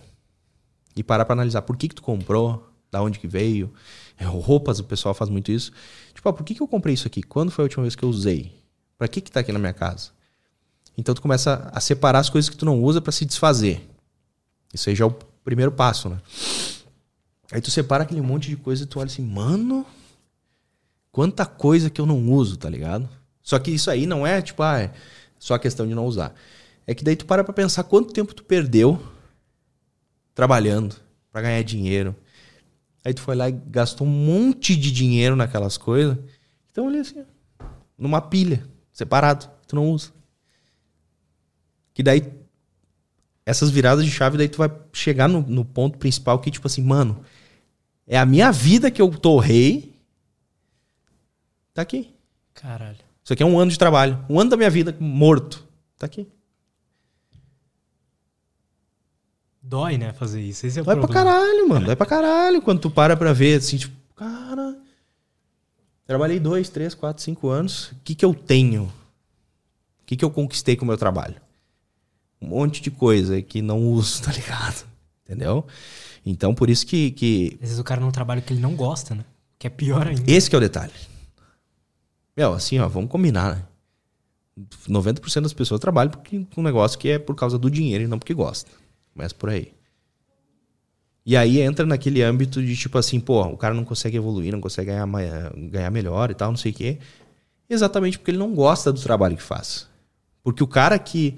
E 0.97 1.03
parar 1.03 1.27
para 1.27 1.35
analisar 1.35 1.61
por 1.61 1.77
que, 1.77 1.89
que 1.89 1.95
tu 1.95 2.03
comprou, 2.03 2.67
da 2.91 3.03
onde 3.03 3.19
que 3.19 3.29
veio. 3.29 3.71
É, 4.17 4.25
roupas, 4.25 4.79
o 4.79 4.85
pessoal 4.85 5.15
faz 5.15 5.29
muito 5.29 5.53
isso. 5.53 5.73
Tipo, 6.15 6.31
ah, 6.31 6.33
por 6.33 6.43
que, 6.43 6.55
que 6.55 6.63
eu 6.63 6.69
comprei 6.69 6.95
isso 6.95 7.07
aqui? 7.07 7.23
Quando 7.23 7.51
foi 7.51 7.65
a 7.65 7.67
última 7.67 7.83
vez 7.83 7.95
que 7.95 8.03
eu 8.03 8.09
usei? 8.09 8.51
Para 8.97 9.09
que 9.09 9.21
que 9.21 9.31
tá 9.31 9.41
aqui 9.41 9.53
na 9.53 9.59
minha 9.59 9.75
casa? 9.75 10.11
Então 10.97 11.15
tu 11.15 11.21
começa 11.21 11.71
a 11.71 11.81
separar 11.81 12.21
as 12.21 12.31
coisas 12.31 12.49
que 12.49 12.57
tu 12.57 12.65
não 12.65 12.83
usa 12.83 13.01
para 13.01 13.13
se 13.13 13.27
desfazer. 13.27 13.92
Isso 14.73 14.89
aí 14.89 14.95
já 14.95 15.05
é 15.05 15.09
o 15.09 15.13
primeiro 15.45 15.73
passo, 15.73 16.09
né? 16.09 16.19
Aí 17.51 17.61
tu 17.61 17.71
separa 17.71 18.05
aquele 18.05 18.23
monte 18.23 18.49
de 18.49 18.57
coisa 18.57 18.85
e 18.85 18.87
tu 18.87 18.99
olha 18.99 19.07
assim, 19.07 19.23
mano, 19.23 19.85
quanta 21.11 21.45
coisa 21.45 21.91
que 21.91 22.01
eu 22.01 22.07
não 22.07 22.33
uso, 22.33 22.57
tá 22.57 22.69
ligado? 22.69 23.09
Só 23.43 23.59
que 23.59 23.71
isso 23.71 23.91
aí 23.91 24.07
não 24.07 24.27
é 24.27 24.41
tipo, 24.41 24.63
ah, 24.63 24.81
é 24.81 24.93
só 25.39 25.55
a 25.55 25.59
questão 25.59 25.87
de 25.87 25.95
não 25.95 26.07
usar. 26.07 26.35
É 26.87 26.95
que 26.95 27.05
daí 27.05 27.15
tu 27.15 27.27
para 27.27 27.45
pra 27.45 27.53
pensar 27.53 27.85
quanto 27.85 28.13
tempo 28.13 28.35
tu 28.35 28.43
perdeu 28.43 29.01
trabalhando 30.35 30.97
para 31.31 31.43
ganhar 31.43 31.63
dinheiro. 31.63 32.17
Aí 33.05 33.13
tu 33.13 33.21
foi 33.21 33.35
lá 33.35 33.49
e 33.49 33.53
gastou 33.53 34.07
um 34.07 34.11
monte 34.11 34.75
de 34.77 34.91
dinheiro 34.91 35.37
naquelas 35.37 35.77
coisas. 35.77 36.17
Então 36.71 36.89
ali 36.89 37.01
assim, 37.01 37.25
numa 37.99 38.21
pilha, 38.21 38.67
separado, 38.93 39.51
tu 39.67 39.77
não 39.77 39.91
usa. 39.91 40.11
Que 41.93 42.03
daí 42.03 42.33
essas 43.45 43.71
viradas 43.71 44.05
de 44.05 44.11
chave, 44.11 44.39
daí 44.39 44.49
tu 44.49 44.59
vai 44.59 44.71
chegar 44.93 45.29
no, 45.29 45.41
no 45.43 45.65
ponto 45.65 45.99
principal 45.99 46.39
que, 46.39 46.51
tipo 46.51 46.67
assim, 46.67 46.83
mano, 46.83 47.25
é 48.07 48.19
a 48.19 48.27
minha 48.27 48.51
vida 48.53 48.91
que 48.91 49.03
eu 49.03 49.11
torrei. 49.11 49.95
Tá 51.75 51.83
aqui. 51.83 52.15
Caralho. 52.55 52.99
Isso 53.25 53.33
aqui 53.33 53.43
é 53.43 53.47
um 53.47 53.59
ano 53.59 53.71
de 53.71 53.79
trabalho. 53.79 54.25
Um 54.29 54.39
ano 54.39 54.51
da 54.51 54.57
minha 54.57 54.71
vida 54.71 54.97
morto. 55.01 55.67
Tá 55.99 56.07
aqui. 56.07 56.27
Dói, 59.63 59.97
né, 59.97 60.13
fazer 60.13 60.41
isso. 60.41 60.67
Esse 60.67 60.79
é 60.79 60.83
o 60.83 60.85
Dói 60.85 60.97
problema. 60.97 61.25
pra 61.25 61.33
caralho, 61.33 61.69
mano. 61.69 61.83
É. 61.85 61.87
Dói 61.87 61.97
pra 61.97 62.07
caralho. 62.07 62.61
Quando 62.61 62.81
tu 62.81 62.91
para 62.91 63.17
pra 63.17 63.33
ver, 63.33 63.59
assim, 63.59 63.77
tipo, 63.77 63.97
cara. 64.15 64.77
Trabalhei 66.05 66.41
dois, 66.41 66.69
três, 66.69 66.95
quatro, 66.95 67.23
cinco 67.23 67.49
anos. 67.49 67.93
O 67.93 67.97
que 68.05 68.15
que 68.15 68.25
eu 68.25 68.35
tenho? 68.35 68.85
O 68.85 70.05
que 70.05 70.17
que 70.17 70.25
eu 70.25 70.31
conquistei 70.31 70.77
com 70.77 70.85
o 70.85 70.89
meu 70.89 70.99
trabalho? 70.99 71.37
Um 72.43 72.49
monte 72.49 72.83
de 72.83 72.91
coisa 72.91 73.41
que 73.41 73.63
não 73.63 73.81
uso, 73.81 74.23
tá 74.25 74.33
ligado? 74.33 74.85
Entendeu? 75.25 75.67
Então, 76.25 76.55
por 76.55 76.69
isso 76.69 76.87
que, 76.87 77.11
que. 77.13 77.53
Às 77.55 77.61
vezes 77.61 77.79
o 77.79 77.85
cara 77.85 78.01
não 78.01 78.11
trabalha 78.11 78.41
que 78.41 78.53
ele 78.53 78.61
não 78.61 78.75
gosta, 78.75 79.15
né? 79.15 79.25
Que 79.59 79.67
é 79.67 79.71
pior 79.71 80.07
ainda. 80.07 80.23
Esse 80.27 80.51
que 80.51 80.57
é 80.57 80.59
o 80.59 80.61
detalhe. 80.61 80.93
Meu, 82.37 82.53
assim, 82.53 82.79
ó, 82.79 82.89
vamos 82.89 83.11
combinar, 83.11 83.57
né? 83.57 83.63
90% 84.89 85.43
das 85.43 85.53
pessoas 85.53 85.81
trabalham 85.81 86.11
porque 86.11 86.45
um 86.57 86.63
negócio 86.63 86.99
que 86.99 87.09
é 87.09 87.19
por 87.19 87.35
causa 87.35 87.59
do 87.59 87.71
dinheiro 87.71 88.05
e 88.05 88.07
não 88.07 88.19
porque 88.19 88.35
gosta. 88.35 88.71
Começa 89.15 89.35
por 89.35 89.51
aí. 89.51 89.73
E 91.25 91.37
aí 91.37 91.61
entra 91.61 91.87
naquele 91.87 92.23
âmbito 92.23 92.63
de 92.63 92.77
tipo 92.77 92.99
assim, 92.99 93.21
pô, 93.21 93.41
o 93.43 93.57
cara 93.57 93.75
não 93.75 93.85
consegue 93.85 94.17
evoluir, 94.17 94.53
não 94.53 94.61
consegue 94.61 94.91
ganhar, 94.91 95.07
ganhar 95.71 95.91
melhor 95.91 96.31
e 96.31 96.35
tal, 96.35 96.51
não 96.51 96.57
sei 96.57 96.73
o 96.73 96.75
quê. 96.75 96.99
Exatamente 97.71 98.19
porque 98.19 98.33
ele 98.33 98.39
não 98.39 98.55
gosta 98.55 98.93
do 98.93 99.01
trabalho 99.01 99.37
que 99.37 99.43
faz. 99.43 99.89
Porque 100.43 100.63
o 100.63 100.67
cara 100.67 100.99
que 100.99 101.37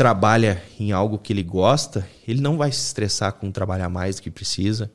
trabalha 0.00 0.62
em 0.78 0.92
algo 0.92 1.18
que 1.18 1.30
ele 1.30 1.42
gosta, 1.42 2.08
ele 2.26 2.40
não 2.40 2.56
vai 2.56 2.72
se 2.72 2.86
estressar 2.86 3.34
com 3.34 3.52
trabalhar 3.52 3.90
mais 3.90 4.16
do 4.16 4.22
que 4.22 4.30
precisa, 4.30 4.90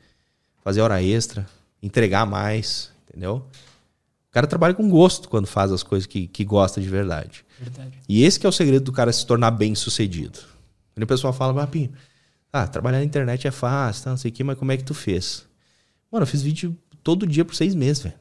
fazer 0.64 0.82
hora 0.82 1.00
extra, 1.00 1.46
entregar 1.80 2.26
mais, 2.26 2.92
entendeu? 3.08 3.36
O 3.36 4.32
cara 4.32 4.48
trabalha 4.48 4.74
com 4.74 4.90
gosto 4.90 5.30
quando 5.30 5.46
faz 5.46 5.72
as 5.72 5.84
coisas 5.84 6.08
que, 6.08 6.26
que 6.26 6.44
gosta 6.44 6.82
de 6.82 6.90
verdade. 6.90 7.46
verdade. 7.60 8.00
E 8.10 8.24
esse 8.24 8.40
que 8.40 8.48
é 8.48 8.50
o 8.50 8.52
segredo 8.52 8.86
do 8.86 8.92
cara 8.92 9.14
se 9.14 9.24
tornar 9.28 9.52
bem 9.52 9.76
sucedido. 9.76 10.40
Quando 10.96 11.04
o 11.04 11.08
pessoal 11.08 11.32
fala, 11.32 11.54
Papinho, 11.54 11.94
ah, 12.52 12.66
trabalhar 12.66 12.98
na 12.98 13.04
internet 13.04 13.48
é 13.48 13.52
fácil, 13.52 14.06
tá, 14.06 14.10
não 14.10 14.18
sei 14.18 14.32
o 14.32 14.34
que, 14.34 14.44
mas 14.44 14.58
como 14.58 14.72
é 14.72 14.78
que 14.78 14.84
tu 14.84 14.96
fez? 14.96 15.46
Mano, 16.12 16.24
eu 16.24 16.28
fiz 16.28 16.42
vídeo 16.42 16.76
todo 17.04 17.28
dia 17.28 17.46
por 17.46 17.54
seis 17.54 17.76
meses, 17.76 18.02
velho. 18.02 18.16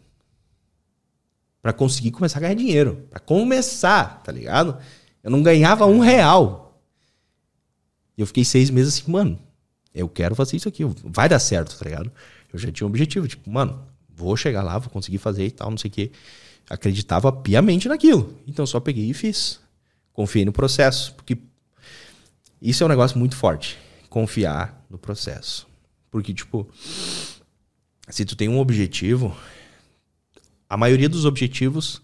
Pra 1.62 1.72
conseguir 1.72 2.10
começar 2.10 2.40
a 2.40 2.42
ganhar 2.42 2.54
dinheiro. 2.54 3.06
Pra 3.08 3.20
começar, 3.20 4.22
tá 4.22 4.30
ligado? 4.30 4.76
Eu 5.22 5.30
não 5.30 5.42
ganhava 5.42 5.86
um 5.86 5.98
real. 5.98 6.63
E 8.16 8.20
eu 8.20 8.26
fiquei 8.26 8.44
seis 8.44 8.70
meses 8.70 8.94
assim, 8.94 9.10
mano, 9.10 9.38
eu 9.94 10.08
quero 10.08 10.34
fazer 10.34 10.56
isso 10.56 10.68
aqui, 10.68 10.84
vai 11.04 11.28
dar 11.28 11.38
certo, 11.38 11.78
tá 11.78 11.84
ligado? 11.84 12.10
Eu 12.52 12.58
já 12.58 12.70
tinha 12.70 12.86
um 12.86 12.90
objetivo, 12.90 13.26
tipo, 13.26 13.50
mano, 13.50 13.84
vou 14.08 14.36
chegar 14.36 14.62
lá, 14.62 14.78
vou 14.78 14.90
conseguir 14.90 15.18
fazer 15.18 15.46
e 15.46 15.50
tal, 15.50 15.70
não 15.70 15.78
sei 15.78 15.90
o 15.90 15.92
quê. 15.92 16.12
Acreditava 16.68 17.30
piamente 17.32 17.88
naquilo. 17.88 18.38
Então 18.46 18.66
só 18.66 18.80
peguei 18.80 19.10
e 19.10 19.14
fiz. 19.14 19.60
Confiei 20.12 20.44
no 20.44 20.52
processo, 20.52 21.12
porque 21.14 21.36
isso 22.62 22.82
é 22.82 22.86
um 22.86 22.88
negócio 22.88 23.18
muito 23.18 23.36
forte. 23.36 23.78
Confiar 24.08 24.84
no 24.88 24.96
processo. 24.96 25.66
Porque, 26.10 26.32
tipo, 26.32 26.68
se 28.08 28.24
tu 28.24 28.36
tem 28.36 28.48
um 28.48 28.58
objetivo, 28.58 29.36
a 30.68 30.76
maioria 30.76 31.08
dos 31.08 31.24
objetivos 31.24 32.00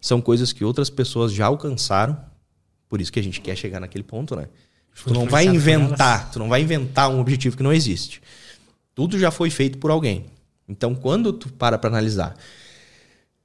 são 0.00 0.20
coisas 0.20 0.52
que 0.52 0.64
outras 0.64 0.88
pessoas 0.88 1.32
já 1.32 1.46
alcançaram. 1.46 2.18
Por 2.88 3.00
isso 3.00 3.12
que 3.12 3.18
a 3.18 3.22
gente 3.22 3.40
quer 3.40 3.56
chegar 3.56 3.80
naquele 3.80 4.04
ponto, 4.04 4.36
né? 4.36 4.48
Tu 5.04 5.14
não 5.14 5.26
vai 5.26 5.46
inventar, 5.46 6.30
tu 6.30 6.38
não 6.38 6.48
vai 6.48 6.60
inventar 6.60 7.10
um 7.10 7.20
objetivo 7.20 7.56
que 7.56 7.62
não 7.62 7.72
existe. 7.72 8.20
Tudo 8.94 9.18
já 9.18 9.30
foi 9.30 9.50
feito 9.50 9.78
por 9.78 9.90
alguém. 9.90 10.26
Então, 10.68 10.94
quando 10.94 11.32
tu 11.32 11.50
para 11.52 11.78
pra 11.78 11.88
analisar, 11.88 12.36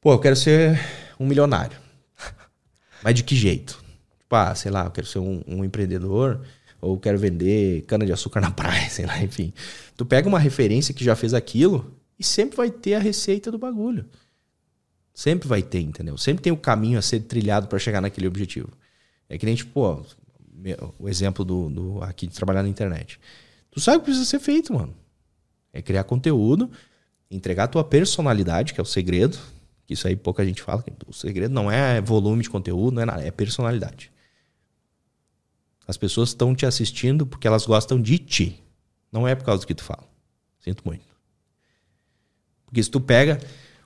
pô, 0.01 0.13
eu 0.13 0.19
quero 0.19 0.35
ser 0.35 0.79
um 1.19 1.25
milionário. 1.25 1.77
Mas 3.03 3.15
de 3.15 3.23
que 3.23 3.35
jeito? 3.35 3.83
Tipo, 4.19 4.35
ah, 4.35 4.55
sei 4.55 4.71
lá, 4.71 4.85
eu 4.85 4.91
quero 4.91 5.07
ser 5.07 5.19
um, 5.19 5.41
um 5.47 5.63
empreendedor 5.63 6.41
ou 6.81 6.99
quero 6.99 7.17
vender 7.17 7.83
cana 7.83 8.05
de 8.05 8.11
açúcar 8.11 8.41
na 8.41 8.51
praia, 8.51 8.87
sei 8.91 9.05
lá, 9.05 9.21
enfim. 9.23 9.53
Tu 9.95 10.05
pega 10.05 10.27
uma 10.27 10.39
referência 10.39 10.93
que 10.93 11.03
já 11.03 11.15
fez 11.15 11.33
aquilo 11.33 11.95
e 12.19 12.23
sempre 12.23 12.57
vai 12.57 12.69
ter 12.69 12.95
a 12.95 12.99
receita 12.99 13.51
do 13.51 13.57
bagulho. 13.57 14.05
Sempre 15.13 15.47
vai 15.47 15.61
ter, 15.61 15.79
entendeu? 15.79 16.17
Sempre 16.17 16.41
tem 16.41 16.51
o 16.51 16.57
caminho 16.57 16.97
a 16.97 17.01
ser 17.01 17.21
trilhado 17.21 17.67
para 17.67 17.77
chegar 17.77 18.01
naquele 18.01 18.27
objetivo. 18.27 18.69
É 19.29 19.37
que 19.37 19.45
nem, 19.45 19.55
tipo, 19.55 19.71
pô, 19.71 20.03
o 20.99 21.09
exemplo 21.09 21.43
do, 21.43 21.69
do 21.69 22.03
aqui 22.03 22.27
de 22.27 22.33
trabalhar 22.33 22.63
na 22.63 22.69
internet. 22.69 23.19
Tu 23.71 23.79
sabe 23.79 23.97
o 23.97 23.99
que 24.01 24.05
precisa 24.05 24.25
ser 24.25 24.39
feito, 24.39 24.73
mano. 24.73 24.93
É 25.71 25.81
criar 25.81 26.03
conteúdo, 26.03 26.69
entregar 27.29 27.65
a 27.65 27.67
tua 27.67 27.83
personalidade, 27.83 28.73
que 28.73 28.79
é 28.79 28.83
o 28.83 28.85
segredo. 28.85 29.37
Que 29.85 29.93
isso 29.93 30.07
aí 30.07 30.15
pouca 30.15 30.45
gente 30.45 30.61
fala. 30.61 30.83
o 31.07 31.13
segredo 31.13 31.53
não 31.53 31.69
é 31.69 31.99
volume 31.99 32.43
de 32.43 32.49
conteúdo, 32.49 32.95
não 32.95 33.01
é 33.01 33.05
nada, 33.05 33.23
é 33.23 33.31
personalidade. 33.31 34.11
As 35.85 35.97
pessoas 35.97 36.29
estão 36.29 36.55
te 36.55 36.65
assistindo 36.65 37.25
porque 37.25 37.47
elas 37.47 37.65
gostam 37.65 38.01
de 38.01 38.17
ti. 38.17 38.63
Não 39.11 39.27
é 39.27 39.35
por 39.35 39.43
causa 39.43 39.61
do 39.61 39.67
que 39.67 39.75
tu 39.75 39.83
fala. 39.83 40.07
Sinto 40.59 40.83
muito. 40.85 41.05
Porque 42.65 42.81
se 42.81 42.89
tu 42.89 43.01
pega 43.01 43.39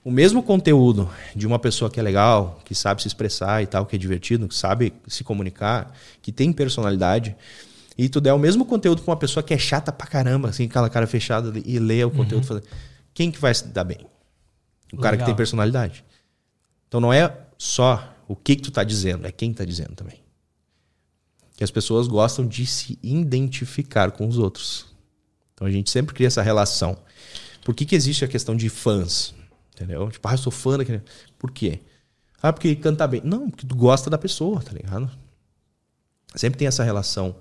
o 0.04 0.10
mesmo 0.10 0.42
conteúdo 0.42 1.10
de 1.34 1.46
uma 1.46 1.58
pessoa 1.58 1.90
que 1.90 1.98
é 1.98 2.02
legal, 2.02 2.60
que 2.64 2.74
sabe 2.74 3.02
se 3.02 3.08
expressar 3.08 3.62
e 3.62 3.66
tal, 3.66 3.84
que 3.84 3.96
é 3.96 3.98
divertido, 3.98 4.48
que 4.48 4.54
sabe 4.54 4.92
se 5.06 5.22
comunicar, 5.24 5.92
que 6.22 6.32
tem 6.32 6.52
personalidade, 6.52 7.36
e 7.96 8.08
tu 8.08 8.20
der 8.20 8.32
o 8.32 8.38
mesmo 8.38 8.64
conteúdo 8.64 9.02
pra 9.02 9.12
uma 9.12 9.18
pessoa 9.18 9.42
que 9.42 9.52
é 9.52 9.58
chata 9.58 9.92
pra 9.92 10.06
caramba, 10.06 10.48
assim, 10.48 10.64
aquela 10.64 10.88
cara 10.88 11.06
fechada 11.06 11.52
e 11.64 11.78
lê 11.78 12.04
o 12.04 12.10
conteúdo, 12.10 12.54
uhum. 12.54 12.60
quem 13.12 13.30
que 13.30 13.40
vai 13.40 13.54
se 13.54 13.66
dar 13.66 13.84
bem? 13.84 13.98
O 14.92 14.96
legal. 14.96 15.02
cara 15.02 15.16
que 15.16 15.24
tem 15.24 15.34
personalidade. 15.34 16.04
Então 16.86 17.00
não 17.00 17.12
é 17.12 17.36
só 17.58 18.14
o 18.26 18.36
que, 18.36 18.56
que 18.56 18.62
tu 18.62 18.70
tá 18.70 18.84
dizendo, 18.84 19.26
é 19.26 19.32
quem 19.32 19.52
tá 19.52 19.64
dizendo 19.64 19.94
também 19.94 20.28
que 21.58 21.64
as 21.64 21.72
pessoas 21.72 22.06
gostam 22.06 22.46
de 22.46 22.64
se 22.64 22.96
identificar 23.02 24.12
com 24.12 24.28
os 24.28 24.38
outros. 24.38 24.86
Então 25.52 25.66
a 25.66 25.70
gente 25.72 25.90
sempre 25.90 26.14
cria 26.14 26.28
essa 26.28 26.40
relação. 26.40 26.96
Por 27.64 27.74
que, 27.74 27.84
que 27.84 27.96
existe 27.96 28.24
a 28.24 28.28
questão 28.28 28.54
de 28.56 28.68
fãs? 28.68 29.34
Entendeu? 29.78 30.10
Tipo, 30.10 30.26
ah, 30.26 30.32
eu 30.32 30.38
sou 30.38 30.50
fã 30.50 30.76
daquele. 30.76 31.00
Por 31.38 31.52
quê? 31.52 31.78
Ah, 32.42 32.52
porque 32.52 32.74
canta 32.74 33.06
bem. 33.06 33.22
Não, 33.24 33.48
porque 33.48 33.64
tu 33.64 33.76
gosta 33.76 34.10
da 34.10 34.18
pessoa, 34.18 34.60
tá 34.60 34.72
ligado? 34.72 35.08
Sempre 36.34 36.58
tem 36.58 36.66
essa 36.66 36.82
relação. 36.82 37.36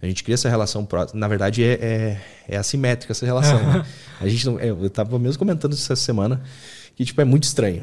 A 0.00 0.06
gente 0.06 0.24
cria 0.24 0.34
essa 0.34 0.48
relação 0.48 0.84
próxima. 0.84 1.20
Na 1.20 1.28
verdade, 1.28 1.62
é, 1.62 1.72
é, 1.74 2.20
é 2.48 2.56
assimétrica 2.56 3.12
essa 3.12 3.26
relação. 3.26 3.58
né? 3.62 3.86
A 4.20 4.26
gente 4.26 4.46
não, 4.46 4.58
eu 4.58 4.90
tava 4.90 5.18
mesmo 5.18 5.38
comentando 5.38 5.74
isso 5.74 5.92
essa 5.92 6.02
semana 6.02 6.42
que, 6.96 7.04
tipo, 7.04 7.20
é 7.20 7.24
muito 7.24 7.44
estranho. 7.44 7.82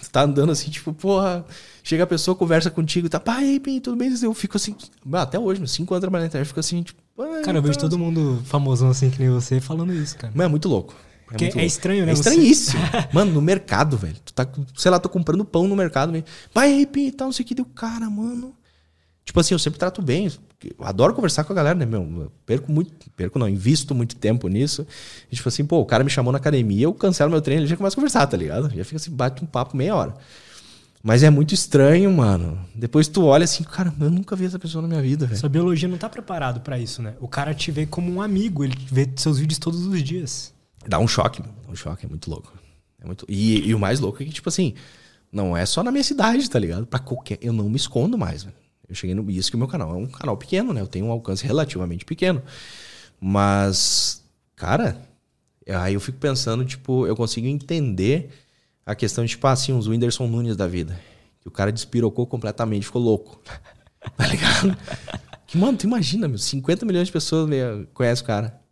Você 0.00 0.10
tá 0.10 0.22
andando 0.22 0.52
assim, 0.52 0.70
tipo, 0.70 0.92
porra. 0.92 1.44
Chega 1.82 2.04
a 2.04 2.06
pessoa, 2.06 2.34
conversa 2.34 2.70
contigo, 2.70 3.08
tá, 3.08 3.18
pai, 3.18 3.60
bem, 3.60 3.80
tudo 3.80 3.96
bem? 3.96 4.12
Eu 4.20 4.34
fico 4.34 4.56
assim, 4.56 4.74
até 5.12 5.38
hoje, 5.38 5.60
meus 5.60 5.70
cinco 5.70 5.94
anos 5.94 6.00
trabalhando 6.00 6.24
na 6.24 6.28
internet, 6.28 6.44
eu 6.44 6.48
fico 6.48 6.60
assim, 6.60 6.82
tipo. 6.82 7.00
Cara, 7.44 7.58
eu 7.58 7.62
vejo 7.62 7.78
todo 7.78 7.96
mundo 7.96 8.42
famosão 8.44 8.90
assim 8.90 9.08
que 9.08 9.20
nem 9.20 9.30
você 9.30 9.60
falando 9.60 9.92
isso, 9.92 10.16
cara. 10.18 10.32
Mas 10.34 10.46
é 10.46 10.48
muito 10.48 10.68
louco. 10.68 10.94
É, 11.30 11.42
muito 11.42 11.58
é 11.58 11.66
estranho, 11.66 12.04
né? 12.06 12.12
É 12.12 12.14
estranhíssimo. 12.14 12.80
mano, 13.12 13.32
no 13.32 13.42
mercado, 13.42 13.96
velho. 13.96 14.16
Tu 14.24 14.32
tá, 14.32 14.46
sei 14.74 14.90
lá, 14.90 14.98
tô 14.98 15.08
comprando 15.08 15.44
pão 15.44 15.66
no 15.66 15.74
mercado, 15.74 16.12
velho. 16.12 16.24
Pai, 16.54 16.88
e 16.94 17.12
tal, 17.12 17.28
não 17.28 17.32
sei 17.32 17.44
o 17.44 17.46
que. 17.46 17.54
Deu, 17.54 17.64
cara, 17.64 18.08
mano. 18.08 18.54
Tipo 19.24 19.40
assim, 19.40 19.54
eu 19.54 19.58
sempre 19.58 19.78
trato 19.78 20.00
bem. 20.00 20.30
Eu 20.62 20.86
adoro 20.86 21.12
conversar 21.12 21.42
com 21.42 21.52
a 21.52 21.56
galera, 21.56 21.76
né, 21.76 21.84
meu? 21.84 22.00
Eu 22.00 22.32
perco 22.46 22.70
muito, 22.70 22.92
perco 23.16 23.38
não, 23.38 23.48
invisto 23.48 23.94
muito 23.94 24.14
tempo 24.14 24.46
nisso. 24.46 24.86
E, 25.30 25.34
tipo 25.34 25.48
assim, 25.48 25.64
pô, 25.64 25.80
o 25.80 25.84
cara 25.84 26.04
me 26.04 26.10
chamou 26.10 26.32
na 26.32 26.38
academia, 26.38 26.84
eu 26.84 26.94
cancelo 26.94 27.30
meu 27.30 27.42
treino, 27.42 27.62
ele 27.62 27.68
já 27.68 27.76
começa 27.76 27.94
a 27.94 27.96
conversar, 27.96 28.26
tá 28.26 28.36
ligado? 28.36 28.72
Já 28.74 28.84
fica 28.84 28.96
assim, 28.96 29.10
bate 29.10 29.42
um 29.42 29.46
papo 29.46 29.76
meia 29.76 29.94
hora. 29.94 30.14
Mas 31.02 31.22
é 31.22 31.30
muito 31.30 31.54
estranho, 31.54 32.10
mano. 32.12 32.58
Depois 32.74 33.08
tu 33.08 33.24
olha 33.24 33.44
assim, 33.44 33.64
cara, 33.64 33.92
eu 34.00 34.10
nunca 34.10 34.34
vi 34.34 34.46
essa 34.46 34.58
pessoa 34.58 34.82
na 34.82 34.88
minha 34.88 35.02
vida, 35.02 35.26
velho. 35.26 35.38
Sua 35.38 35.48
biologia 35.48 35.88
não 35.88 35.98
tá 35.98 36.08
preparado 36.08 36.60
para 36.60 36.78
isso, 36.78 37.02
né? 37.02 37.14
O 37.20 37.28
cara 37.28 37.52
te 37.52 37.70
vê 37.70 37.84
como 37.84 38.10
um 38.12 38.22
amigo, 38.22 38.64
ele 38.64 38.76
vê 38.90 39.08
seus 39.16 39.38
vídeos 39.38 39.58
todos 39.58 39.86
os 39.86 40.02
dias. 40.02 40.52
Dá 40.88 40.98
um 40.98 41.08
choque. 41.08 41.42
Dá 41.42 41.70
um 41.70 41.76
choque, 41.76 42.06
é 42.06 42.08
muito 42.08 42.30
louco. 42.30 42.52
É 43.00 43.06
muito... 43.06 43.26
E, 43.28 43.68
e, 43.68 43.74
o 43.74 43.78
mais 43.78 44.00
louco 44.00 44.22
é 44.22 44.26
que, 44.26 44.32
tipo 44.32 44.48
assim, 44.48 44.74
não 45.30 45.56
é 45.56 45.66
só 45.66 45.82
na 45.82 45.90
minha 45.90 46.04
cidade, 46.04 46.48
tá 46.48 46.58
ligado? 46.58 46.86
Pra 46.86 46.98
qualquer. 46.98 47.38
Eu 47.40 47.52
não 47.52 47.68
me 47.68 47.76
escondo 47.76 48.16
mais, 48.16 48.44
velho. 48.44 48.56
Eu 48.88 48.94
cheguei 48.94 49.14
no. 49.14 49.28
Isso 49.30 49.50
que 49.50 49.56
o 49.56 49.58
meu 49.58 49.68
canal 49.68 49.90
é 49.90 49.96
um 49.96 50.06
canal 50.06 50.36
pequeno, 50.36 50.72
né? 50.72 50.80
Eu 50.80 50.86
tenho 50.86 51.06
um 51.06 51.10
alcance 51.10 51.44
relativamente 51.44 52.04
pequeno. 52.04 52.42
Mas, 53.20 54.22
cara, 54.54 55.00
aí 55.68 55.94
eu 55.94 56.00
fico 56.00 56.18
pensando, 56.18 56.64
tipo, 56.64 57.06
eu 57.06 57.16
consigo 57.16 57.46
entender 57.46 58.30
a 58.84 58.94
questão 58.94 59.24
de, 59.24 59.30
tipo, 59.30 59.46
assim, 59.46 59.72
os 59.72 59.88
Whindersson 59.88 60.26
Nunes 60.26 60.56
da 60.56 60.66
vida. 60.66 60.98
Que 61.40 61.48
o 61.48 61.50
cara 61.50 61.72
despirocou 61.72 62.26
completamente, 62.26 62.86
ficou 62.86 63.02
louco. 63.02 63.40
tá 64.16 64.26
ligado? 64.26 64.76
que, 65.46 65.58
mano, 65.58 65.76
tu 65.76 65.84
imagina, 65.84 66.28
meu, 66.28 66.38
50 66.38 66.86
milhões 66.86 67.08
de 67.08 67.12
pessoas 67.12 67.50
conhecem 67.92 68.22
o 68.22 68.26
cara. 68.26 68.65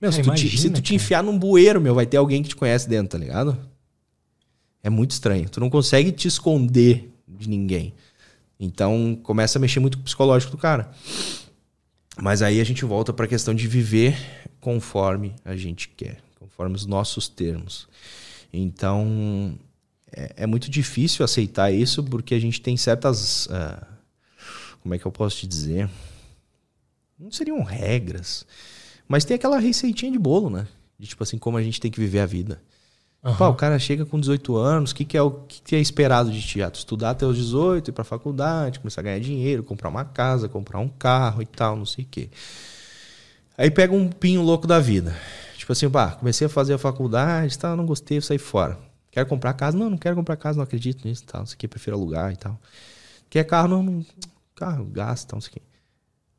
Meu, 0.00 0.12
se, 0.12 0.20
tu 0.20 0.26
imagina, 0.26 0.50
te, 0.50 0.58
se 0.58 0.70
tu 0.70 0.82
te 0.82 0.94
enfiar 0.94 1.22
num 1.22 1.38
bueiro, 1.38 1.80
meu, 1.80 1.94
vai 1.94 2.06
ter 2.06 2.16
alguém 2.16 2.42
que 2.42 2.50
te 2.50 2.56
conhece 2.56 2.88
dentro, 2.88 3.18
tá 3.18 3.18
ligado? 3.18 3.58
É 4.82 4.90
muito 4.90 5.12
estranho. 5.12 5.48
Tu 5.48 5.58
não 5.58 5.70
consegue 5.70 6.12
te 6.12 6.28
esconder 6.28 7.10
de 7.26 7.48
ninguém. 7.48 7.94
Então 8.58 9.18
começa 9.22 9.58
a 9.58 9.60
mexer 9.60 9.80
muito 9.80 9.98
com 9.98 10.02
o 10.02 10.04
psicológico 10.04 10.52
do 10.52 10.58
cara. 10.58 10.90
Mas 12.20 12.40
aí 12.40 12.60
a 12.60 12.64
gente 12.64 12.84
volta 12.84 13.12
para 13.12 13.26
a 13.26 13.28
questão 13.28 13.54
de 13.54 13.66
viver 13.68 14.16
conforme 14.60 15.34
a 15.44 15.54
gente 15.54 15.88
quer, 15.88 16.18
conforme 16.38 16.74
os 16.74 16.86
nossos 16.86 17.28
termos. 17.28 17.86
Então, 18.52 19.58
é, 20.10 20.32
é, 20.36 20.46
muito 20.46 20.70
difícil 20.70 21.24
aceitar 21.24 21.70
isso 21.70 22.02
porque 22.02 22.34
a 22.34 22.38
gente 22.38 22.60
tem 22.60 22.76
certas. 22.76 23.46
Uh, 23.46 23.86
como 24.82 24.94
é 24.94 24.98
que 24.98 25.06
eu 25.06 25.12
posso 25.12 25.36
te 25.36 25.46
dizer? 25.46 25.90
Não 27.18 27.30
seriam 27.30 27.62
regras, 27.62 28.46
mas 29.08 29.24
tem 29.24 29.34
aquela 29.34 29.58
receitinha 29.58 30.10
de 30.10 30.18
bolo, 30.18 30.50
né? 30.50 30.66
De 30.98 31.06
tipo 31.06 31.22
assim, 31.22 31.38
como 31.38 31.56
a 31.56 31.62
gente 31.62 31.80
tem 31.80 31.90
que 31.90 32.00
viver 32.00 32.20
a 32.20 32.26
vida. 32.26 32.60
Uhum. 33.22 33.34
Pá, 33.34 33.48
o 33.48 33.54
cara 33.54 33.78
chega 33.78 34.06
com 34.06 34.20
18 34.20 34.56
anos, 34.56 34.92
o 34.92 34.94
que, 34.94 35.04
que, 35.04 35.16
é 35.16 35.22
o 35.22 35.30
que, 35.30 35.60
que 35.60 35.76
é 35.76 35.80
esperado 35.80 36.30
de 36.30 36.40
ti? 36.40 36.62
Ah, 36.62 36.70
tu 36.70 36.76
estudar 36.76 37.10
até 37.10 37.26
os 37.26 37.36
18, 37.36 37.90
ir 37.90 37.92
pra 37.92 38.04
faculdade, 38.04 38.78
começar 38.78 39.00
a 39.00 39.04
ganhar 39.04 39.18
dinheiro, 39.18 39.64
comprar 39.64 39.88
uma 39.88 40.04
casa, 40.04 40.48
comprar 40.48 40.78
um 40.78 40.88
carro 40.88 41.42
e 41.42 41.46
tal, 41.46 41.76
não 41.76 41.84
sei 41.84 42.04
o 42.04 42.08
quê. 42.08 42.30
Aí 43.58 43.70
pega 43.70 43.92
um 43.92 44.08
pinho 44.08 44.42
louco 44.42 44.66
da 44.66 44.78
vida. 44.78 45.16
Tipo 45.56 45.72
assim, 45.72 45.90
pá, 45.90 46.12
comecei 46.12 46.46
a 46.46 46.50
fazer 46.50 46.74
a 46.74 46.78
faculdade, 46.78 47.58
tá, 47.58 47.74
não 47.74 47.84
gostei, 47.84 48.20
saí 48.20 48.38
fora. 48.38 48.78
Quero 49.10 49.26
comprar 49.26 49.54
casa? 49.54 49.76
Não, 49.76 49.90
não 49.90 49.98
quero 49.98 50.14
comprar 50.14 50.36
casa, 50.36 50.58
não 50.58 50.62
acredito 50.62 51.06
nisso, 51.08 51.24
tal, 51.24 51.40
não 51.40 51.46
sei 51.46 51.56
o 51.56 51.58
que, 51.58 51.66
prefiro 51.66 51.96
alugar 51.96 52.32
e 52.32 52.36
tal. 52.36 52.60
Quer 53.28 53.42
carro? 53.44 53.66
Não, 53.66 53.82
não 53.82 54.06
carro, 54.54 54.84
gasta, 54.84 55.30
tal, 55.30 55.38
não 55.38 55.40
sei 55.40 55.50
o 55.50 55.52
que. 55.54 55.62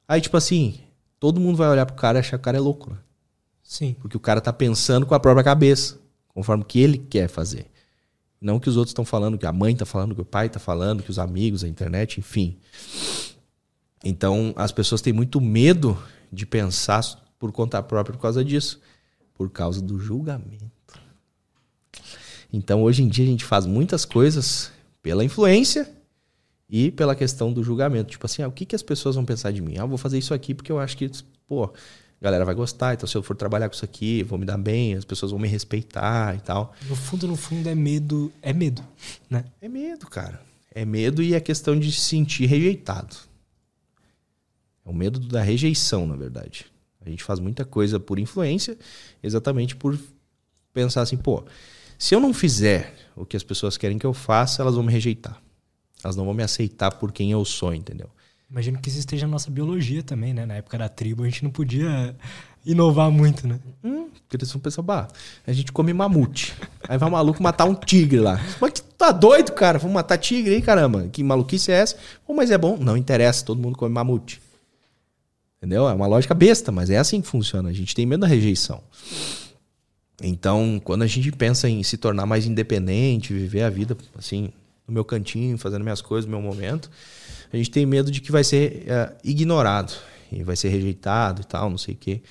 Aí, 0.07 0.21
tipo 0.21 0.37
assim, 0.37 0.79
todo 1.19 1.39
mundo 1.39 1.57
vai 1.57 1.69
olhar 1.69 1.85
pro 1.85 1.95
cara 1.95 2.17
e 2.17 2.21
achar 2.21 2.37
que 2.37 2.41
o 2.41 2.45
cara 2.45 2.57
é 2.57 2.59
louco, 2.59 2.91
né? 2.91 2.97
Sim. 3.63 3.95
Porque 3.99 4.15
o 4.15 4.19
cara 4.19 4.39
tá 4.39 4.53
pensando 4.53 5.05
com 5.05 5.13
a 5.13 5.19
própria 5.19 5.43
cabeça, 5.43 5.99
conforme 6.29 6.63
o 6.63 6.65
que 6.65 6.79
ele 6.79 6.97
quer 6.97 7.27
fazer. 7.27 7.67
Não 8.39 8.59
que 8.59 8.69
os 8.69 8.77
outros 8.77 8.91
estão 8.91 9.03
falando, 9.03 9.37
que 9.37 9.45
a 9.45 9.51
mãe 9.51 9.75
tá 9.75 9.85
falando, 9.85 10.15
que 10.15 10.21
o 10.21 10.25
pai 10.25 10.49
tá 10.49 10.59
falando, 10.59 11.03
que 11.03 11.09
os 11.09 11.19
amigos, 11.19 11.63
a 11.63 11.67
internet, 11.67 12.19
enfim. 12.19 12.57
Então, 14.03 14.53
as 14.55 14.71
pessoas 14.71 15.01
têm 15.01 15.11
muito 15.11 15.41
medo 15.41 15.97
de 16.31 16.45
pensar 16.45 17.01
por 17.39 17.51
conta 17.51 17.81
própria 17.81 18.15
por 18.15 18.21
causa 18.21 18.45
disso 18.45 18.79
por 19.37 19.51
causa 19.51 19.81
do 19.81 19.99
julgamento. 19.99 20.65
Então, 22.51 22.81
hoje 22.81 23.03
em 23.03 23.07
dia, 23.07 23.23
a 23.23 23.27
gente 23.27 23.45
faz 23.45 23.65
muitas 23.65 24.03
coisas 24.03 24.71
pela 25.03 25.23
influência 25.23 25.87
e 26.69 26.91
pela 26.91 27.15
questão 27.15 27.51
do 27.51 27.63
julgamento. 27.63 28.11
Tipo 28.11 28.25
assim, 28.25 28.41
ah, 28.41 28.47
o 28.47 28.51
que, 28.51 28.65
que 28.65 28.75
as 28.75 28.81
pessoas 28.81 29.15
vão 29.15 29.25
pensar 29.25 29.51
de 29.51 29.61
mim? 29.61 29.75
Ah, 29.77 29.81
eu 29.81 29.87
vou 29.87 29.97
fazer 29.97 30.17
isso 30.17 30.33
aqui 30.33 30.53
porque 30.53 30.71
eu 30.71 30.79
acho 30.79 30.97
que, 30.97 31.09
pô, 31.47 31.65
a 31.65 32.23
galera 32.23 32.43
vai 32.43 32.55
gostar. 32.55 32.93
Então, 32.93 33.07
se 33.07 33.15
eu 33.15 33.23
for 33.23 33.35
trabalhar 33.35 33.69
com 33.69 33.75
isso 33.75 33.85
aqui, 33.85 34.23
vou 34.23 34.37
me 34.37 34.45
dar 34.45 34.57
bem, 34.57 34.95
as 34.95 35.05
pessoas 35.05 35.31
vão 35.31 35.39
me 35.39 35.47
respeitar 35.47 36.35
e 36.35 36.39
tal. 36.39 36.73
No 36.87 36.95
fundo, 36.95 37.27
no 37.27 37.35
fundo, 37.35 37.69
é 37.69 37.75
medo. 37.75 38.31
É 38.41 38.53
medo, 38.53 38.83
né? 39.29 39.45
É 39.61 39.69
medo, 39.69 40.07
cara. 40.07 40.41
É 40.71 40.85
medo 40.85 41.23
e 41.23 41.33
é 41.33 41.39
questão 41.39 41.77
de 41.79 41.91
se 41.91 42.01
sentir 42.01 42.45
rejeitado. 42.45 43.15
É 44.85 44.89
o 44.89 44.93
medo 44.93 45.19
da 45.19 45.41
rejeição, 45.41 46.05
na 46.05 46.15
verdade. 46.15 46.65
A 47.05 47.09
gente 47.09 47.23
faz 47.23 47.39
muita 47.39 47.63
coisa 47.63 47.99
por 47.99 48.19
influência, 48.19 48.77
exatamente 49.23 49.75
por 49.75 49.97
pensar 50.73 51.01
assim, 51.01 51.17
pô, 51.17 51.45
se 51.97 52.13
eu 52.13 52.19
não 52.19 52.33
fizer 52.33 52.93
o 53.15 53.25
que 53.25 53.37
as 53.37 53.43
pessoas 53.43 53.77
querem 53.77 53.97
que 53.97 54.05
eu 54.05 54.13
faça, 54.13 54.61
elas 54.61 54.75
vão 54.75 54.83
me 54.83 54.91
rejeitar. 54.91 55.41
Elas 56.03 56.15
não 56.15 56.25
vão 56.25 56.33
me 56.33 56.43
aceitar 56.43 56.91
por 56.91 57.11
quem 57.11 57.31
eu 57.31 57.43
sou, 57.43 57.73
entendeu? 57.73 58.09
Imagino 58.49 58.79
que 58.79 58.87
isso 58.87 58.99
esteja 58.99 59.25
na 59.25 59.31
nossa 59.31 59.51
biologia 59.51 60.01
também, 60.01 60.33
né? 60.33 60.45
Na 60.45 60.55
época 60.55 60.77
da 60.77 60.87
tribo, 60.87 61.23
a 61.23 61.25
gente 61.25 61.43
não 61.43 61.51
podia 61.51 62.15
inovar 62.65 63.11
muito, 63.11 63.47
né? 63.47 63.59
Hum, 63.83 64.07
porque 64.09 64.37
eles 64.37 64.51
vão 64.51 64.61
pensar, 64.61 64.81
bah, 64.81 65.07
a 65.45 65.51
gente 65.51 65.71
come 65.71 65.93
mamute. 65.93 66.55
Aí 66.87 66.97
vai 66.97 67.09
o 67.09 67.11
maluco 67.11 67.43
matar 67.43 67.65
um 67.65 67.75
tigre 67.75 68.19
lá. 68.19 68.39
Mas 68.61 68.71
que 68.71 68.81
tá 68.81 69.11
doido, 69.11 69.51
cara? 69.51 69.77
Vamos 69.77 69.95
matar 69.95 70.17
tigre 70.17 70.55
aí, 70.55 70.61
caramba. 70.61 71.07
Que 71.09 71.23
maluquice 71.23 71.71
é 71.71 71.75
essa? 71.75 71.97
Pô, 72.25 72.33
mas 72.33 72.49
é 72.49 72.57
bom. 72.57 72.77
Não 72.77 72.95
interessa, 72.95 73.43
todo 73.43 73.61
mundo 73.61 73.77
come 73.77 73.93
mamute. 73.93 74.41
Entendeu? 75.57 75.89
É 75.89 75.93
uma 75.93 76.07
lógica 76.07 76.33
besta, 76.33 76.71
mas 76.71 76.89
é 76.89 76.97
assim 76.97 77.19
que 77.19 77.27
funciona. 77.27 77.69
A 77.69 77.73
gente 77.73 77.93
tem 77.93 78.05
medo 78.05 78.21
da 78.21 78.27
rejeição. 78.27 78.81
Então, 80.21 80.79
quando 80.83 81.01
a 81.03 81.07
gente 81.07 81.31
pensa 81.31 81.69
em 81.69 81.83
se 81.83 81.97
tornar 81.97 82.25
mais 82.25 82.45
independente, 82.45 83.33
viver 83.33 83.63
a 83.63 83.69
vida 83.69 83.97
assim, 84.17 84.51
no 84.87 84.93
meu 84.93 85.03
cantinho, 85.03 85.57
fazendo 85.57 85.83
minhas 85.83 86.01
coisas, 86.01 86.29
no 86.29 86.39
meu 86.39 86.41
momento, 86.41 86.89
a 87.51 87.57
gente 87.57 87.69
tem 87.69 87.85
medo 87.85 88.09
de 88.09 88.21
que 88.21 88.31
vai 88.31 88.43
ser 88.43 88.85
uh, 88.87 89.17
ignorado 89.23 89.93
e 90.31 90.43
vai 90.43 90.55
ser 90.55 90.69
rejeitado 90.69 91.41
e 91.41 91.45
tal, 91.45 91.69
não 91.69 91.77
sei 91.77 91.93
o 91.93 91.97
quê. 91.97 92.21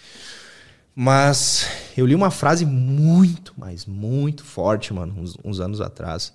Mas 0.94 1.66
eu 1.96 2.06
li 2.06 2.14
uma 2.14 2.30
frase 2.30 2.64
muito, 2.64 3.52
mas 3.56 3.84
muito 3.84 4.42
forte, 4.42 4.94
mano, 4.94 5.14
uns, 5.20 5.36
uns 5.44 5.60
anos 5.60 5.80
atrás, 5.80 6.32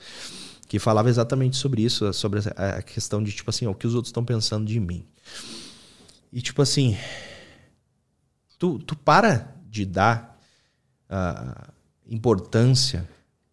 que 0.67 0.77
falava 0.77 1.09
exatamente 1.09 1.57
sobre 1.57 1.81
isso, 1.81 2.13
sobre 2.13 2.41
a 2.55 2.81
questão 2.83 3.23
de, 3.23 3.31
tipo 3.31 3.49
assim, 3.49 3.65
o 3.65 3.73
que 3.73 3.87
os 3.87 3.95
outros 3.95 4.09
estão 4.09 4.23
pensando 4.23 4.65
de 4.65 4.79
mim. 4.79 5.03
E, 6.31 6.41
tipo 6.41 6.61
assim, 6.61 6.95
tu, 8.59 8.77
tu 8.77 8.95
para 8.95 9.55
de 9.67 9.85
dar 9.85 10.39
uh, 11.09 11.71
importância 12.07 13.09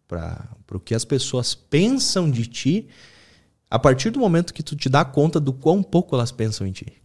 para 0.07 0.47
o 0.77 0.79
que 0.79 0.95
as 0.95 1.05
pessoas 1.05 1.55
pensam 1.55 2.29
de 2.29 2.45
ti 2.45 2.89
a 3.69 3.77
partir 3.77 4.09
do 4.09 4.19
momento 4.19 4.53
que 4.53 4.63
tu 4.63 4.75
te 4.75 4.89
dá 4.89 5.05
conta 5.05 5.39
do 5.39 5.53
quão 5.53 5.83
pouco 5.83 6.15
elas 6.15 6.31
pensam 6.31 6.65
em 6.65 6.71
ti. 6.71 7.01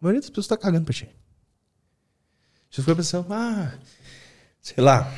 A 0.00 0.04
maioria 0.04 0.20
das 0.20 0.30
pessoas 0.30 0.46
tá 0.46 0.56
cagando 0.56 0.84
pra 0.84 0.94
ti. 0.94 1.08
Você 2.70 2.80
fica 2.80 2.96
pensando, 2.96 3.26
ah, 3.32 3.74
sei 4.60 4.82
lá, 4.82 5.12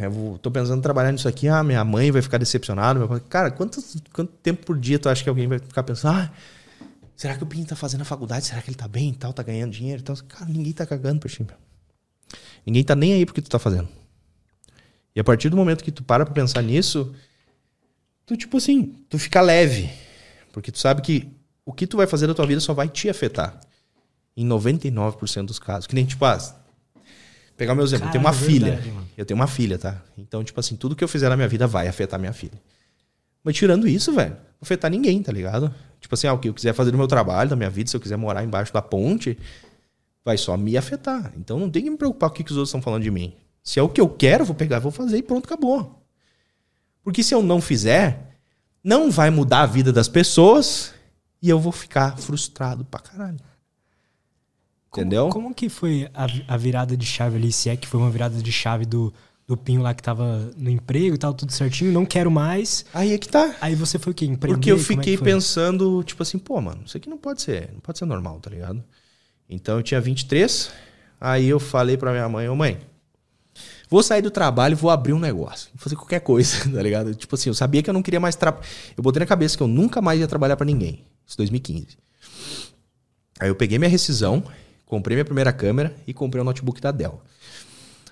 eu 0.00 0.10
vou, 0.10 0.38
tô 0.38 0.50
pensando 0.50 0.78
em 0.78 0.82
trabalhar 0.82 1.12
nisso 1.12 1.28
aqui, 1.28 1.48
ah, 1.48 1.62
minha 1.62 1.84
mãe 1.84 2.10
vai 2.10 2.22
ficar 2.22 2.38
decepcionada. 2.38 2.98
Meu 2.98 3.08
pai. 3.08 3.20
Cara, 3.28 3.50
quanto, 3.50 3.82
quanto 4.12 4.32
tempo 4.42 4.64
por 4.64 4.78
dia 4.78 4.98
tu 4.98 5.08
acha 5.08 5.22
que 5.22 5.28
alguém 5.28 5.46
vai 5.46 5.58
ficar 5.58 5.82
pensando, 5.82 6.16
ah, 6.16 6.32
será 7.14 7.36
que 7.36 7.42
o 7.42 7.46
Pinho 7.46 7.66
tá 7.66 7.76
fazendo 7.76 8.00
a 8.00 8.04
faculdade? 8.04 8.46
Será 8.46 8.62
que 8.62 8.70
ele 8.70 8.76
tá 8.76 8.88
bem 8.88 9.10
e 9.10 9.14
tal, 9.14 9.32
tá 9.32 9.42
ganhando 9.42 9.72
dinheiro 9.72 10.00
e 10.00 10.04
tal? 10.04 10.16
Cara, 10.28 10.46
ninguém 10.46 10.72
tá 10.72 10.86
cagando 10.86 11.20
pra 11.20 11.28
ti, 11.28 11.44
meu. 11.44 11.56
Ninguém 12.66 12.82
tá 12.82 12.96
nem 12.96 13.12
aí 13.12 13.26
porque 13.26 13.42
tu 13.42 13.50
tá 13.50 13.58
fazendo. 13.58 13.88
E 15.14 15.20
a 15.20 15.24
partir 15.24 15.48
do 15.48 15.56
momento 15.56 15.84
que 15.84 15.92
tu 15.92 16.02
para 16.02 16.24
pra 16.24 16.34
pensar 16.34 16.62
nisso, 16.62 17.14
tu, 18.26 18.36
tipo 18.36 18.56
assim, 18.56 18.94
tu 19.08 19.18
fica 19.18 19.40
leve. 19.40 19.90
Porque 20.52 20.72
tu 20.72 20.78
sabe 20.78 21.02
que 21.02 21.28
o 21.64 21.72
que 21.72 21.86
tu 21.86 21.96
vai 21.96 22.06
fazer 22.06 22.26
da 22.26 22.34
tua 22.34 22.46
vida 22.46 22.60
só 22.60 22.74
vai 22.74 22.88
te 22.88 23.08
afetar. 23.08 23.60
Em 24.36 24.46
99% 24.46 25.46
dos 25.46 25.58
casos. 25.58 25.86
Que 25.86 25.94
nem, 25.94 26.04
tipo, 26.04 26.24
ah, 26.24 26.38
pegar 27.56 27.72
o 27.72 27.76
meu 27.76 27.84
exemplo, 27.84 28.08
eu 28.08 28.12
tenho 28.12 28.24
uma 28.24 28.32
filha. 28.32 28.82
eu 29.16 29.24
tenho 29.24 29.38
uma 29.38 29.46
filha, 29.46 29.78
tá? 29.78 30.02
Então, 30.18 30.42
tipo 30.42 30.58
assim, 30.58 30.74
tudo 30.74 30.96
que 30.96 31.04
eu 31.04 31.08
fizer 31.08 31.28
na 31.28 31.36
minha 31.36 31.48
vida 31.48 31.66
vai 31.66 31.86
afetar 31.86 32.18
minha 32.18 32.32
filha. 32.32 32.60
Mas 33.44 33.54
tirando 33.54 33.86
isso, 33.86 34.12
velho, 34.12 34.32
não 34.32 34.62
afetar 34.62 34.90
ninguém, 34.90 35.22
tá 35.22 35.30
ligado? 35.30 35.72
Tipo 36.00 36.14
assim, 36.14 36.26
ah, 36.26 36.32
o 36.32 36.38
que 36.38 36.48
eu 36.48 36.54
quiser 36.54 36.72
fazer 36.72 36.90
no 36.90 36.98
meu 36.98 37.06
trabalho, 37.06 37.50
da 37.50 37.56
minha 37.56 37.70
vida, 37.70 37.88
se 37.88 37.96
eu 37.96 38.00
quiser 38.00 38.16
morar 38.16 38.42
embaixo 38.42 38.72
da 38.72 38.82
ponte, 38.82 39.38
vai 40.24 40.36
só 40.38 40.56
me 40.56 40.76
afetar. 40.76 41.32
Então 41.36 41.58
não 41.58 41.70
tem 41.70 41.84
que 41.84 41.90
me 41.90 41.96
preocupar 41.96 42.30
com 42.30 42.40
o 42.40 42.44
que 42.44 42.50
os 42.50 42.56
outros 42.56 42.70
estão 42.70 42.82
falando 42.82 43.02
de 43.02 43.10
mim. 43.10 43.34
Se 43.64 43.80
é 43.80 43.82
o 43.82 43.88
que 43.88 44.00
eu 44.00 44.08
quero, 44.08 44.44
vou 44.44 44.54
pegar, 44.54 44.78
vou 44.78 44.92
fazer 44.92 45.16
e 45.16 45.22
pronto, 45.22 45.46
acabou. 45.46 46.04
Porque 47.02 47.22
se 47.22 47.34
eu 47.34 47.42
não 47.42 47.62
fizer, 47.62 48.36
não 48.84 49.10
vai 49.10 49.30
mudar 49.30 49.62
a 49.62 49.66
vida 49.66 49.90
das 49.90 50.06
pessoas 50.06 50.92
e 51.40 51.48
eu 51.48 51.58
vou 51.58 51.72
ficar 51.72 52.18
frustrado 52.18 52.84
pra 52.84 53.00
caralho. 53.00 53.40
Entendeu? 54.92 55.28
Como, 55.30 55.46
como 55.46 55.54
que 55.54 55.68
foi 55.70 56.08
a, 56.14 56.26
a, 56.46 56.56
virada 56.56 56.96
de 56.96 57.06
chave 57.06 57.36
ali? 57.36 57.50
Se 57.50 57.70
é 57.70 57.76
que 57.76 57.88
foi 57.88 57.98
uma 57.98 58.10
virada 58.10 58.40
de 58.40 58.52
chave 58.52 58.84
do, 58.84 59.12
do 59.46 59.56
Pinho 59.56 59.82
lá 59.82 59.92
que 59.92 60.02
tava 60.02 60.50
no 60.56 60.70
emprego 60.70 61.14
e 61.14 61.18
tal, 61.18 61.34
tudo 61.34 61.50
certinho, 61.50 61.90
não 61.90 62.06
quero 62.06 62.30
mais. 62.30 62.84
Aí 62.92 63.12
é 63.12 63.18
que 63.18 63.28
tá. 63.28 63.56
Aí 63.60 63.74
você 63.74 63.98
foi 63.98 64.12
o 64.12 64.14
quê? 64.14 64.26
Empreender? 64.26 64.56
Porque 64.56 64.70
eu 64.70 64.76
é 64.76 64.80
fiquei 64.80 65.14
é 65.14 65.18
pensando, 65.18 66.04
tipo 66.04 66.22
assim, 66.22 66.38
pô, 66.38 66.60
mano, 66.60 66.82
isso 66.86 66.96
aqui 66.96 67.08
não 67.08 67.18
pode 67.18 67.42
ser, 67.42 67.70
não 67.72 67.80
pode 67.80 67.98
ser 67.98 68.04
normal, 68.04 68.38
tá 68.40 68.50
ligado? 68.50 68.84
Então 69.48 69.78
eu 69.78 69.82
tinha 69.82 70.00
23, 70.00 70.70
aí 71.20 71.46
eu 71.46 71.58
falei 71.58 71.96
pra 71.96 72.12
minha 72.12 72.28
mãe, 72.28 72.48
ô 72.48 72.54
mãe, 72.54 72.78
vou 73.88 74.02
sair 74.02 74.22
do 74.22 74.30
trabalho 74.30 74.76
vou 74.76 74.90
abrir 74.90 75.12
um 75.12 75.18
negócio. 75.18 75.68
Vou 75.74 75.82
fazer 75.82 75.96
qualquer 75.96 76.20
coisa, 76.20 76.58
tá 76.70 76.82
ligado? 76.82 77.14
Tipo 77.14 77.34
assim, 77.34 77.50
eu 77.50 77.54
sabia 77.54 77.82
que 77.82 77.90
eu 77.90 77.94
não 77.94 78.02
queria 78.02 78.20
mais 78.20 78.36
trabalhar. 78.36 78.66
Eu 78.96 79.02
botei 79.02 79.20
na 79.20 79.26
cabeça 79.26 79.56
que 79.56 79.62
eu 79.62 79.68
nunca 79.68 80.00
mais 80.00 80.20
ia 80.20 80.26
trabalhar 80.26 80.56
para 80.56 80.66
ninguém. 80.66 81.04
Isso 81.26 81.36
2015. 81.36 81.98
Aí 83.40 83.48
eu 83.48 83.54
peguei 83.54 83.78
minha 83.78 83.90
rescisão, 83.90 84.42
comprei 84.86 85.16
minha 85.16 85.24
primeira 85.24 85.52
câmera 85.52 85.94
e 86.06 86.14
comprei 86.14 86.40
um 86.40 86.44
notebook 86.44 86.80
da 86.80 86.90
Dell. 86.90 87.20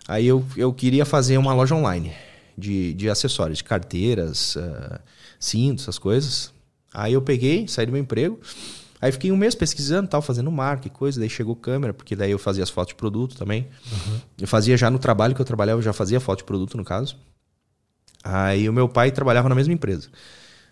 Aí 0.09 0.27
eu, 0.27 0.45
eu 0.57 0.73
queria 0.73 1.05
fazer 1.05 1.39
uma 1.39 1.55
loja 1.55 1.75
online 1.75 2.13
de, 2.59 2.93
de 2.95 3.09
acessórios, 3.09 3.59
de 3.59 3.65
carteiras, 3.65 4.57
uh, 4.57 4.99
cintos, 5.39 5.85
essas 5.85 5.99
coisas. 5.99 6.53
Aí 6.93 7.13
eu 7.13 7.23
peguei, 7.23 7.69
saí 7.69 7.87
do 7.87 7.93
meu 7.93 8.01
emprego 8.01 8.41
Aí 9.03 9.11
fiquei 9.11 9.33
um 9.33 9.37
mês 9.37 9.53
pesquisando, 9.53 10.09
tal, 10.09 10.23
fazendo 10.23 10.49
marca 10.53 10.87
e 10.87 10.91
coisa. 10.91 11.19
Daí 11.19 11.29
chegou 11.29 11.57
câmera, 11.57 11.93
porque 11.93 12.15
daí 12.15 12.31
eu 12.31 12.39
fazia 12.39 12.63
as 12.63 12.71
fotos 12.71 12.91
de 12.91 12.95
produto 12.95 13.37
também. 13.37 13.67
Uhum. 13.91 14.21
Eu 14.41 14.47
fazia 14.47 14.77
já 14.77 14.89
no 14.89 14.99
trabalho 15.01 15.35
que 15.35 15.41
eu 15.41 15.45
trabalhava, 15.45 15.81
eu 15.81 15.83
já 15.83 15.93
fazia 15.93 16.21
foto 16.21 16.39
de 16.39 16.45
produto, 16.45 16.77
no 16.77 16.85
caso. 16.85 17.17
Aí 18.23 18.69
o 18.69 18.73
meu 18.73 18.89
pai 18.89 19.11
trabalhava 19.11 19.49
na 19.49 19.57
mesma 19.57 19.75
empresa. 19.75 20.09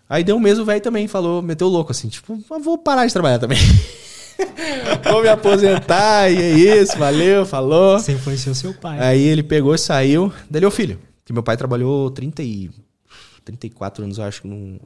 Aí 0.07 0.23
deu 0.23 0.37
um 0.37 0.39
mês, 0.39 0.57
o 0.57 0.63
velho 0.63 0.79
também 0.79 1.09
falou, 1.09 1.41
meteu 1.41 1.67
louco 1.67 1.91
assim, 1.91 2.07
tipo, 2.07 2.41
vou 2.63 2.77
parar 2.77 3.05
de 3.05 3.11
trabalhar 3.11 3.37
também. 3.37 3.57
vou 5.11 5.21
me 5.21 5.27
aposentar, 5.27 6.31
e 6.31 6.37
é 6.37 6.81
isso, 6.81 6.97
valeu, 6.97 7.45
falou. 7.45 7.99
Você 7.99 8.13
influenciou 8.13 8.55
seu 8.55 8.73
pai. 8.73 8.97
Aí 8.97 9.21
ele 9.21 9.43
pegou 9.43 9.75
e 9.75 9.77
saiu. 9.77 10.31
Daí 10.49 10.65
o 10.65 10.71
filho, 10.71 10.97
que 11.25 11.33
meu 11.33 11.43
pai 11.43 11.57
trabalhou 11.57 12.09
30 12.09 12.43
e, 12.43 12.71
34 13.43 14.05
anos, 14.05 14.19
eu 14.19 14.23
acho, 14.23 14.47
no, 14.47 14.79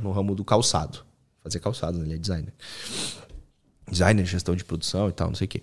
no 0.00 0.12
ramo 0.12 0.36
do 0.36 0.44
calçado 0.44 1.00
fazer 1.42 1.60
calçado, 1.60 1.98
né? 1.98 2.04
ele 2.04 2.14
é 2.14 2.18
designer. 2.18 2.52
Designer, 3.90 4.24
gestão 4.24 4.54
de 4.54 4.64
produção 4.64 5.08
e 5.08 5.12
tal, 5.12 5.28
não 5.28 5.34
sei 5.34 5.46
o 5.46 5.48
quê. 5.48 5.62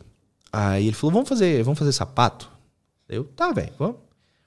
Aí 0.52 0.88
ele 0.88 0.96
falou, 0.96 1.14
vamos 1.14 1.30
fazer, 1.30 1.64
vamos 1.64 1.80
fazer 1.80 1.92
sapato? 1.92 2.50
Eu, 3.08 3.24
tá, 3.24 3.52
velho, 3.52 3.74
vamos. 3.78 3.98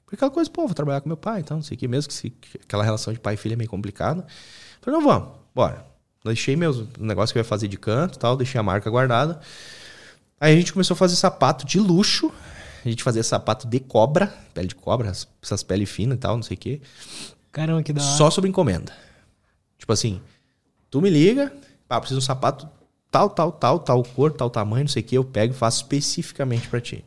Porque 0.05 0.17
aquela 0.17 0.31
coisa, 0.31 0.51
pô, 0.51 0.67
vou 0.67 0.75
trabalhar 0.75 1.01
com 1.01 1.09
meu 1.09 1.17
pai, 1.17 1.41
então, 1.41 1.57
não 1.57 1.65
sei 1.65 1.77
o 1.77 1.79
quê, 1.79 1.89
mesmo 1.89 2.09
que, 2.09 2.15
se, 2.15 2.31
que 2.31 2.59
aquela 2.59 2.85
relação 2.85 3.13
de 3.13 3.19
pai 3.19 3.35
e 3.35 3.37
filha 3.37 3.55
é 3.55 3.57
meio 3.57 3.71
complicada. 3.71 4.27
Falei, 4.81 5.01
não, 5.01 5.07
vamos, 5.07 5.31
bora. 5.55 5.87
Deixei 6.25 6.55
meus 6.55 6.87
negócio 6.99 7.33
que 7.33 7.39
eu 7.39 7.41
ia 7.41 7.45
fazer 7.45 7.67
de 7.67 7.77
canto 7.77 8.19
tal, 8.19 8.37
deixei 8.37 8.59
a 8.59 8.63
marca 8.63 8.89
guardada. 8.89 9.41
Aí 10.39 10.53
a 10.53 10.57
gente 10.57 10.73
começou 10.73 10.95
a 10.95 10.99
fazer 10.99 11.17
sapato 11.17 11.67
de 11.67 11.79
luxo. 11.81 12.33
A 12.85 12.89
gente 12.89 13.03
fazia 13.03 13.23
sapato 13.23 13.67
de 13.67 13.79
cobra, 13.81 14.27
pele 14.53 14.69
de 14.69 14.75
cobra, 14.75 15.13
essas 15.41 15.63
peles 15.63 15.89
finas 15.89 16.17
e 16.17 16.21
tal, 16.21 16.37
não 16.37 16.43
sei 16.43 16.57
o 16.57 16.61
quê. 16.61 16.81
Caramba, 17.51 17.83
que 17.83 17.93
da 17.93 18.01
Só 18.01 18.31
sobre 18.31 18.51
encomenda. 18.51 18.93
Tipo 19.79 19.93
assim, 19.93 20.21
Tu 20.93 21.01
me 21.01 21.09
liga, 21.09 21.51
pá, 21.89 21.99
preciso 21.99 22.21
de 22.21 22.25
um 22.25 22.27
sapato 22.27 22.69
tal, 23.11 23.31
tal, 23.31 23.51
tal, 23.51 23.79
tal 23.79 24.03
cor, 24.03 24.31
tal 24.31 24.51
tamanho, 24.51 24.85
não 24.85 24.89
sei 24.89 25.01
o 25.01 25.05
que, 25.07 25.17
eu 25.17 25.25
pego 25.25 25.55
e 25.55 25.57
faço 25.57 25.79
especificamente 25.79 26.69
para 26.69 26.83
ti. 26.83 27.03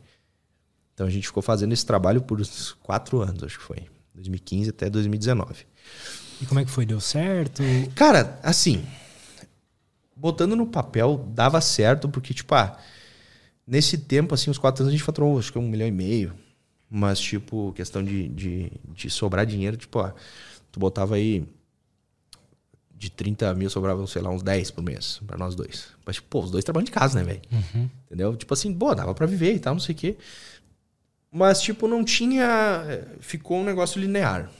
Então 0.92 1.06
a 1.06 1.10
gente 1.10 1.28
ficou 1.28 1.40
fazendo 1.40 1.72
esse 1.72 1.86
trabalho 1.86 2.20
por 2.20 2.42
quatro 2.82 3.20
anos, 3.20 3.44
acho 3.44 3.56
que 3.56 3.64
foi. 3.64 3.84
2015 4.12 4.70
até 4.70 4.90
2019. 4.90 5.68
E 6.42 6.46
como 6.46 6.58
é 6.58 6.64
que 6.64 6.70
foi? 6.70 6.84
Deu 6.84 6.98
certo? 6.98 7.62
Cara, 7.94 8.40
assim, 8.42 8.84
botando 10.16 10.56
no 10.56 10.66
papel, 10.66 11.24
dava 11.32 11.60
certo, 11.60 12.08
porque, 12.08 12.34
tipo, 12.34 12.56
ah, 12.56 12.76
nesse 13.64 13.98
tempo, 13.98 14.34
assim, 14.34 14.50
uns 14.50 14.58
quatro 14.58 14.82
anos 14.82 14.92
a 14.92 14.96
gente 14.96 15.04
faturou, 15.04 15.38
acho 15.38 15.52
que 15.52 15.60
um 15.60 15.68
milhão 15.68 15.86
e 15.86 15.92
meio. 15.92 16.34
Mas, 16.90 17.20
tipo, 17.20 17.72
questão 17.72 18.02
de, 18.02 18.26
de, 18.30 18.72
de 18.84 19.08
sobrar 19.10 19.46
dinheiro, 19.46 19.76
tipo, 19.76 20.00
ah, 20.00 20.12
tu 20.72 20.80
botava 20.80 21.14
aí 21.14 21.46
de 22.98 23.10
30 23.10 23.54
mil 23.54 23.68
sobravam, 23.68 24.06
sei 24.06 24.22
lá, 24.22 24.30
uns 24.30 24.42
10 24.42 24.70
por 24.70 24.82
mês 24.82 25.20
para 25.26 25.36
nós 25.36 25.54
dois. 25.54 25.88
Mas, 26.04 26.18
pô, 26.18 26.42
os 26.42 26.50
dois 26.50 26.64
trabalham 26.64 26.84
de 26.84 26.90
casa, 26.90 27.18
né, 27.18 27.24
velho? 27.24 27.42
Uhum. 27.52 27.90
Entendeu? 28.06 28.36
Tipo 28.36 28.54
assim, 28.54 28.72
pô, 28.72 28.94
dava 28.94 29.14
para 29.14 29.26
viver 29.26 29.54
e 29.54 29.58
tal, 29.58 29.74
não 29.74 29.80
sei 29.80 29.94
o 29.94 29.98
quê. 29.98 30.16
Mas, 31.30 31.60
tipo, 31.60 31.86
não 31.86 32.02
tinha. 32.02 33.04
Ficou 33.20 33.58
um 33.58 33.64
negócio 33.64 34.00
linear. 34.00 34.50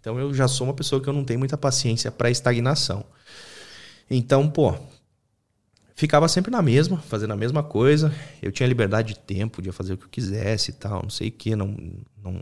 Então 0.00 0.18
eu 0.18 0.32
já 0.32 0.48
sou 0.48 0.66
uma 0.66 0.74
pessoa 0.74 1.00
que 1.02 1.08
eu 1.08 1.12
não 1.12 1.24
tenho 1.24 1.38
muita 1.38 1.58
paciência 1.58 2.10
para 2.10 2.30
estagnação. 2.30 3.04
Então, 4.10 4.48
pô, 4.48 4.74
ficava 5.94 6.26
sempre 6.28 6.50
na 6.50 6.62
mesma, 6.62 6.98
fazendo 6.98 7.32
a 7.32 7.36
mesma 7.36 7.62
coisa. 7.62 8.12
Eu 8.40 8.50
tinha 8.50 8.66
liberdade 8.66 9.14
de 9.14 9.20
tempo, 9.20 9.56
podia 9.56 9.72
fazer 9.72 9.92
o 9.92 9.98
que 9.98 10.04
eu 10.04 10.08
quisesse 10.08 10.70
e 10.70 10.74
tal, 10.74 11.02
não 11.02 11.10
sei 11.10 11.28
o 11.28 11.32
que, 11.32 11.54
não, 11.54 11.76
não 12.22 12.40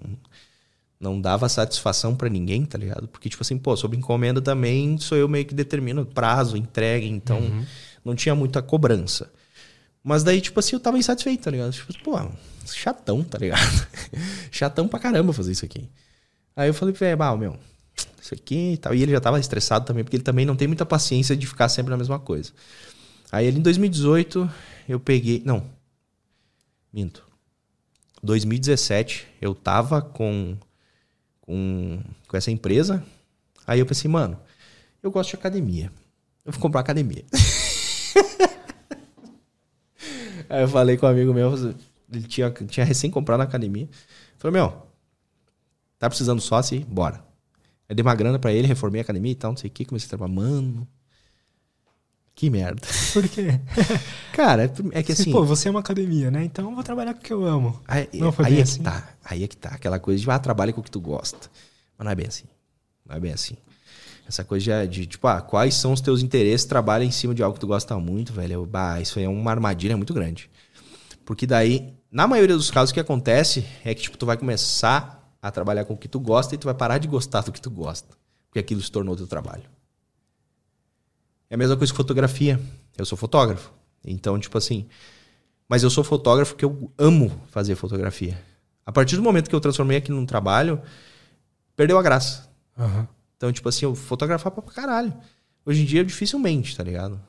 não 1.00 1.18
dava 1.18 1.48
satisfação 1.48 2.14
para 2.14 2.28
ninguém, 2.28 2.66
tá 2.66 2.76
ligado? 2.76 3.08
Porque, 3.08 3.30
tipo 3.30 3.42
assim, 3.42 3.56
pô, 3.56 3.74
sobre 3.74 3.96
encomenda 3.96 4.42
também 4.42 4.98
sou 4.98 5.16
eu 5.16 5.26
meio 5.26 5.46
que 5.46 5.54
determino 5.54 6.04
prazo, 6.04 6.58
entrega, 6.58 7.06
então 7.06 7.40
uhum. 7.40 7.64
não 8.04 8.14
tinha 8.14 8.34
muita 8.34 8.60
cobrança. 8.60 9.32
Mas 10.04 10.22
daí, 10.22 10.42
tipo 10.42 10.60
assim, 10.60 10.76
eu 10.76 10.80
tava 10.80 10.98
insatisfeito, 10.98 11.42
tá 11.44 11.50
ligado? 11.50 11.72
Tipo, 11.72 11.92
pô, 12.04 12.18
chatão, 12.66 13.24
tá 13.24 13.38
ligado? 13.38 13.86
chatão 14.52 14.86
pra 14.86 14.98
caramba 14.98 15.32
fazer 15.32 15.52
isso 15.52 15.64
aqui. 15.64 15.88
Aí 16.54 16.68
eu 16.68 16.74
falei, 16.74 16.94
velho, 16.94 17.22
ah, 17.22 17.36
meu, 17.36 17.56
isso 18.20 18.34
aqui 18.34 18.74
e 18.74 18.76
tal. 18.76 18.94
E 18.94 19.02
ele 19.02 19.12
já 19.12 19.20
tava 19.20 19.40
estressado 19.40 19.86
também, 19.86 20.04
porque 20.04 20.16
ele 20.16 20.22
também 20.22 20.44
não 20.44 20.56
tem 20.56 20.68
muita 20.68 20.84
paciência 20.84 21.34
de 21.34 21.46
ficar 21.46 21.70
sempre 21.70 21.90
na 21.90 21.96
mesma 21.96 22.18
coisa. 22.18 22.52
Aí 23.32 23.46
ele 23.46 23.58
em 23.58 23.62
2018, 23.62 24.50
eu 24.86 25.00
peguei. 25.00 25.42
Não. 25.46 25.64
Minto. 26.92 27.24
2017, 28.22 29.26
eu 29.40 29.54
tava 29.54 30.02
com 30.02 30.56
com, 31.50 32.00
com 32.28 32.36
essa 32.36 32.52
empresa. 32.52 33.04
Aí 33.66 33.80
eu 33.80 33.86
pensei, 33.86 34.08
mano, 34.08 34.38
eu 35.02 35.10
gosto 35.10 35.30
de 35.30 35.36
academia. 35.36 35.90
Eu 36.44 36.52
vou 36.52 36.60
comprar 36.60 36.80
academia. 36.80 37.24
Aí 40.48 40.62
eu 40.62 40.68
falei 40.68 40.96
com 40.96 41.06
um 41.06 41.08
amigo 41.08 41.34
meu, 41.34 41.52
Ele 42.12 42.22
tinha, 42.22 42.50
tinha 42.50 42.86
recém 42.86 43.10
comprado 43.10 43.38
na 43.38 43.44
academia. 43.44 43.88
Falei, 44.38 44.60
meu, 44.60 44.86
tá 45.98 46.08
precisando 46.08 46.40
sócio? 46.40 46.80
Bora. 46.86 47.24
Eu 47.88 47.96
dei 47.96 48.02
uma 48.04 48.14
grana 48.14 48.38
pra 48.38 48.52
ele, 48.52 48.68
reformei 48.68 49.00
a 49.00 49.02
academia 49.02 49.32
e 49.32 49.34
tal, 49.34 49.50
não 49.50 49.56
sei 49.56 49.68
o 49.68 49.72
que, 49.72 49.84
comecei 49.84 50.06
a 50.06 50.10
trabalhar. 50.10 50.32
Mano, 50.32 50.86
que 52.40 52.48
merda. 52.48 52.80
Por 53.12 53.28
quê? 53.28 53.60
Cara, 54.32 54.72
é, 54.92 55.02
que 55.02 55.12
assim. 55.12 55.30
Pô, 55.30 55.44
você 55.44 55.68
é 55.68 55.70
uma 55.70 55.80
academia, 55.80 56.30
né? 56.30 56.42
Então 56.42 56.70
eu 56.70 56.74
vou 56.74 56.82
trabalhar 56.82 57.12
com 57.12 57.20
o 57.20 57.22
que 57.22 57.32
eu 57.34 57.44
amo. 57.44 57.78
Aí, 57.86 58.08
Não 58.14 58.32
foi 58.32 58.46
aí 58.46 58.52
bem 58.52 58.60
é 58.60 58.64
que 58.64 58.70
assim? 58.70 58.82
tá. 58.82 59.08
Aí 59.22 59.44
é 59.44 59.46
que 59.46 59.56
tá. 59.58 59.68
Aquela 59.68 59.98
coisa 59.98 60.22
de, 60.22 60.30
ah, 60.30 60.38
trabalha 60.38 60.72
com 60.72 60.80
o 60.80 60.82
que 60.82 60.90
tu 60.90 61.02
gosta. 61.02 61.50
Mas 61.98 62.04
não 62.06 62.12
é 62.12 62.14
bem 62.14 62.26
assim. 62.26 62.46
Não 63.06 63.14
é 63.14 63.20
bem 63.20 63.30
assim. 63.30 63.58
Essa 64.26 64.42
coisa 64.42 64.86
de, 64.88 65.04
tipo, 65.04 65.26
ah, 65.28 65.42
quais 65.42 65.74
são 65.74 65.92
os 65.92 66.00
teus 66.00 66.22
interesses, 66.22 66.64
trabalha 66.64 67.04
em 67.04 67.10
cima 67.10 67.34
de 67.34 67.42
algo 67.42 67.52
que 67.52 67.60
tu 67.60 67.66
gosta 67.66 67.94
muito, 67.98 68.32
velho. 68.32 68.64
Bah, 68.64 68.98
isso 69.02 69.18
aí 69.18 69.26
é 69.26 69.28
uma 69.28 69.50
armadilha 69.50 69.94
muito 69.98 70.14
grande. 70.14 70.48
Porque 71.26 71.46
daí, 71.46 71.92
na 72.10 72.26
maioria 72.26 72.56
dos 72.56 72.70
casos, 72.70 72.90
o 72.90 72.94
que 72.94 73.00
acontece 73.00 73.66
é 73.84 73.94
que, 73.94 74.00
tipo, 74.00 74.16
tu 74.16 74.24
vai 74.24 74.38
começar 74.38 75.30
a 75.42 75.50
trabalhar 75.50 75.84
com 75.84 75.92
o 75.92 75.98
que 75.98 76.08
tu 76.08 76.18
gosta 76.18 76.54
e 76.54 76.58
tu 76.58 76.64
vai 76.64 76.74
parar 76.74 76.96
de 76.96 77.06
gostar 77.06 77.42
do 77.42 77.52
que 77.52 77.60
tu 77.60 77.70
gosta. 77.70 78.16
Porque 78.48 78.60
aquilo 78.60 78.80
se 78.80 78.90
tornou 78.90 79.14
teu 79.14 79.26
trabalho. 79.26 79.64
É 81.50 81.56
a 81.56 81.58
mesma 81.58 81.76
coisa 81.76 81.92
que 81.92 81.96
fotografia. 81.96 82.60
Eu 82.96 83.04
sou 83.04 83.18
fotógrafo. 83.18 83.72
Então, 84.04 84.38
tipo 84.38 84.56
assim. 84.56 84.86
Mas 85.68 85.82
eu 85.82 85.90
sou 85.90 86.04
fotógrafo 86.04 86.54
porque 86.54 86.64
eu 86.64 86.90
amo 86.96 87.30
fazer 87.50 87.74
fotografia. 87.74 88.40
A 88.86 88.92
partir 88.92 89.16
do 89.16 89.22
momento 89.22 89.50
que 89.50 89.54
eu 89.54 89.60
transformei 89.60 89.98
aquilo 89.98 90.18
num 90.18 90.26
trabalho, 90.26 90.80
perdeu 91.76 91.98
a 91.98 92.02
graça. 92.02 92.48
Aham. 92.78 93.06
Então, 93.36 93.52
tipo 93.52 93.68
assim, 93.68 93.84
eu 93.84 93.94
fotografava 93.94 94.62
pra 94.62 94.72
caralho. 94.72 95.12
Hoje 95.64 95.82
em 95.82 95.84
dia, 95.84 96.04
dificilmente, 96.04 96.76
tá 96.76 96.84
ligado? 96.84 97.20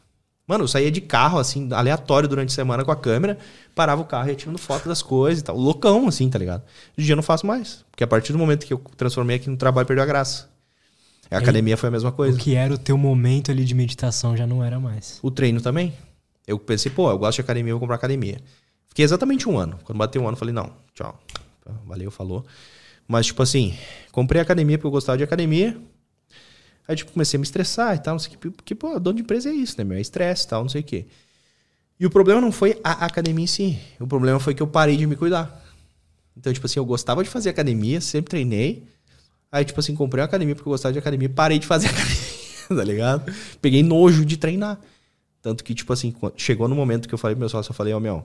Mano, 0.48 0.66
eu 0.66 0.68
saía 0.68 0.92
de 0.92 1.00
carro, 1.00 1.40
assim, 1.40 1.72
aleatório 1.72 2.28
durante 2.28 2.50
a 2.50 2.56
semana 2.56 2.84
com 2.84 2.92
a 2.92 2.96
câmera, 2.96 3.38
parava 3.74 4.02
o 4.02 4.06
carro 4.06 4.28
e 4.28 4.32
ia 4.32 4.36
tirando 4.36 4.58
foto 4.58 4.90
das 4.90 5.02
coisas 5.02 5.42
e 5.42 5.44
tal. 5.44 5.56
Loucão, 5.56 6.08
assim, 6.08 6.30
tá 6.30 6.38
ligado? 6.38 6.62
Hoje 6.62 7.00
em 7.00 7.04
dia 7.04 7.14
eu 7.14 7.16
não 7.16 7.24
faço 7.24 7.48
mais. 7.48 7.86
Porque 7.90 8.04
a 8.04 8.08
partir 8.08 8.34
do 8.34 8.40
momento 8.40 8.66
que 8.66 8.74
eu 8.74 8.82
transformei 8.98 9.38
aqui 9.38 9.50
no 9.50 9.56
trabalho, 9.56 9.88
perdeu 9.88 10.04
a 10.04 10.06
graça. 10.06 10.50
A 11.32 11.38
academia 11.38 11.78
foi 11.78 11.88
a 11.88 11.92
mesma 11.92 12.12
coisa. 12.12 12.38
O 12.38 12.40
que 12.40 12.56
era 12.56 12.74
o 12.74 12.78
teu 12.78 12.98
momento 12.98 13.52
ali 13.52 13.64
de 13.64 13.74
meditação 13.74 14.36
já 14.36 14.46
não 14.46 14.64
era 14.64 14.80
mais. 14.80 15.18
O 15.24 15.32
treino 15.32 15.62
também. 15.62 15.94
Eu 16.46 16.60
pensei, 16.60 16.92
pô, 16.92 17.10
eu 17.10 17.18
gosto 17.18 17.38
de 17.38 17.42
academia, 17.42 17.72
eu 17.72 17.76
vou 17.76 17.82
comprar 17.82 17.96
academia. 17.96 18.42
Fiquei 18.90 19.06
exatamente 19.06 19.48
um 19.48 19.58
ano. 19.58 19.80
Quando 19.86 19.98
bateu 19.98 20.22
um 20.22 20.28
ano, 20.28 20.36
falei, 20.36 20.54
não, 20.54 20.74
tchau. 20.94 21.18
Valeu, 21.86 22.12
falou. 22.12 22.46
Mas, 23.08 23.28
tipo 23.28 23.42
assim, 23.42 23.74
comprei 24.12 24.42
academia 24.42 24.78
porque 24.78 24.88
eu 24.88 24.92
gostava 24.92 25.18
de 25.18 25.24
academia. 25.24 25.78
Aí, 26.86 26.96
tipo, 26.96 27.14
comecei 27.14 27.38
a 27.38 27.40
me 27.40 27.46
estressar 27.46 27.96
e 27.96 28.00
tal, 28.00 28.16
não 28.16 28.20
sei 28.20 28.34
o 28.34 28.38
que. 28.38 28.50
Porque, 28.50 28.76
pô, 28.76 29.00
dono 29.00 29.16
de 29.16 29.22
empresa 29.22 29.50
é 29.50 29.54
isso, 29.54 29.76
né, 29.78 29.84
meu? 29.86 29.98
É 29.98 30.02
estresse 30.02 30.46
e 30.46 30.48
tal, 30.50 30.64
não 30.64 30.70
sei 30.70 30.82
o 30.82 30.84
que. 30.84 31.08
E 31.98 32.06
o 32.06 32.10
problema 32.10 32.42
não 32.42 32.52
foi 32.52 32.80
a 32.84 33.06
academia 33.06 33.44
em 33.44 33.48
si. 33.48 33.80
O 34.00 34.08
problema 34.08 34.40
foi 34.40 34.54
que 34.54 34.62
eu 34.62 34.68
parei 34.68 34.98
de 34.98 35.06
me 35.06 35.16
cuidar. 35.16 35.64
Então, 36.36 36.52
tipo 36.52 36.66
assim, 36.66 36.80
eu 36.80 36.86
gostava 36.86 37.24
de 37.24 37.30
fazer 37.30 37.50
academia, 37.50 38.02
sempre 38.02 38.32
treinei. 38.32 38.84
Aí, 39.52 39.66
tipo 39.66 39.80
assim, 39.80 39.94
comprei 39.96 40.22
uma 40.22 40.26
academia 40.28 40.56
porque 40.56 40.68
eu 40.70 40.72
gostava 40.72 40.94
de 40.94 41.00
academia, 41.00 41.30
parei 41.30 41.60
de 41.60 41.68
fazer 41.68 41.88
academia, 41.92 42.68
tá 42.70 42.84
ligado? 42.84 43.34
Peguei 43.62 43.84
nojo 43.84 44.24
de 44.26 44.38
treinar. 44.38 44.80
Tanto 45.42 45.64
que, 45.64 45.74
tipo 45.74 45.92
assim, 45.92 46.14
chegou 46.38 46.68
no 46.68 46.76
momento 46.76 47.08
que 47.08 47.14
eu 47.14 47.18
falei 47.18 47.36
pro 47.36 47.40
meu 47.42 47.50
sócio, 47.50 47.72
eu 47.72 47.76
falei, 47.76 47.92
ó, 47.94 48.00
meu, 48.00 48.24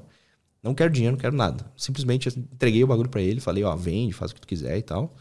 não 0.62 0.74
quero 0.74 0.90
dinheiro, 0.92 1.16
não 1.16 1.20
quero 1.20 1.34
nada. 1.34 1.64
Simplesmente 1.76 2.28
entreguei 2.28 2.84
o 2.84 2.86
bagulho 2.86 3.08
pra 3.08 3.22
ele, 3.22 3.40
falei, 3.40 3.64
ó, 3.64 3.74
vende, 3.74 4.12
faz 4.12 4.30
o 4.30 4.34
que 4.34 4.40
tu 4.40 4.46
quiser 4.46 4.76
e 4.76 4.82
tal. 4.82 5.16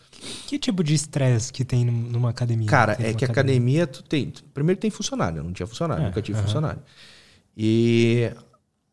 Que 0.45 0.59
tipo 0.59 0.83
de 0.83 0.93
estresse 0.93 1.51
que 1.53 1.63
tem 1.63 1.85
num- 1.85 1.91
numa 2.09 2.29
academia? 2.29 2.67
Cara, 2.67 2.97
é 2.99 3.13
que 3.13 3.23
a 3.23 3.27
academia, 3.29 3.87
tu 3.87 4.03
tem. 4.03 4.31
Primeiro 4.53 4.79
tem 4.79 4.91
funcionário, 4.91 5.37
eu 5.39 5.43
não 5.43 5.53
tinha 5.53 5.65
funcionário, 5.65 6.03
É, 6.03 6.07
nunca 6.07 6.21
tive 6.21 6.37
aham. 6.37 6.45
funcionário. 6.47 6.81
E 7.57 8.29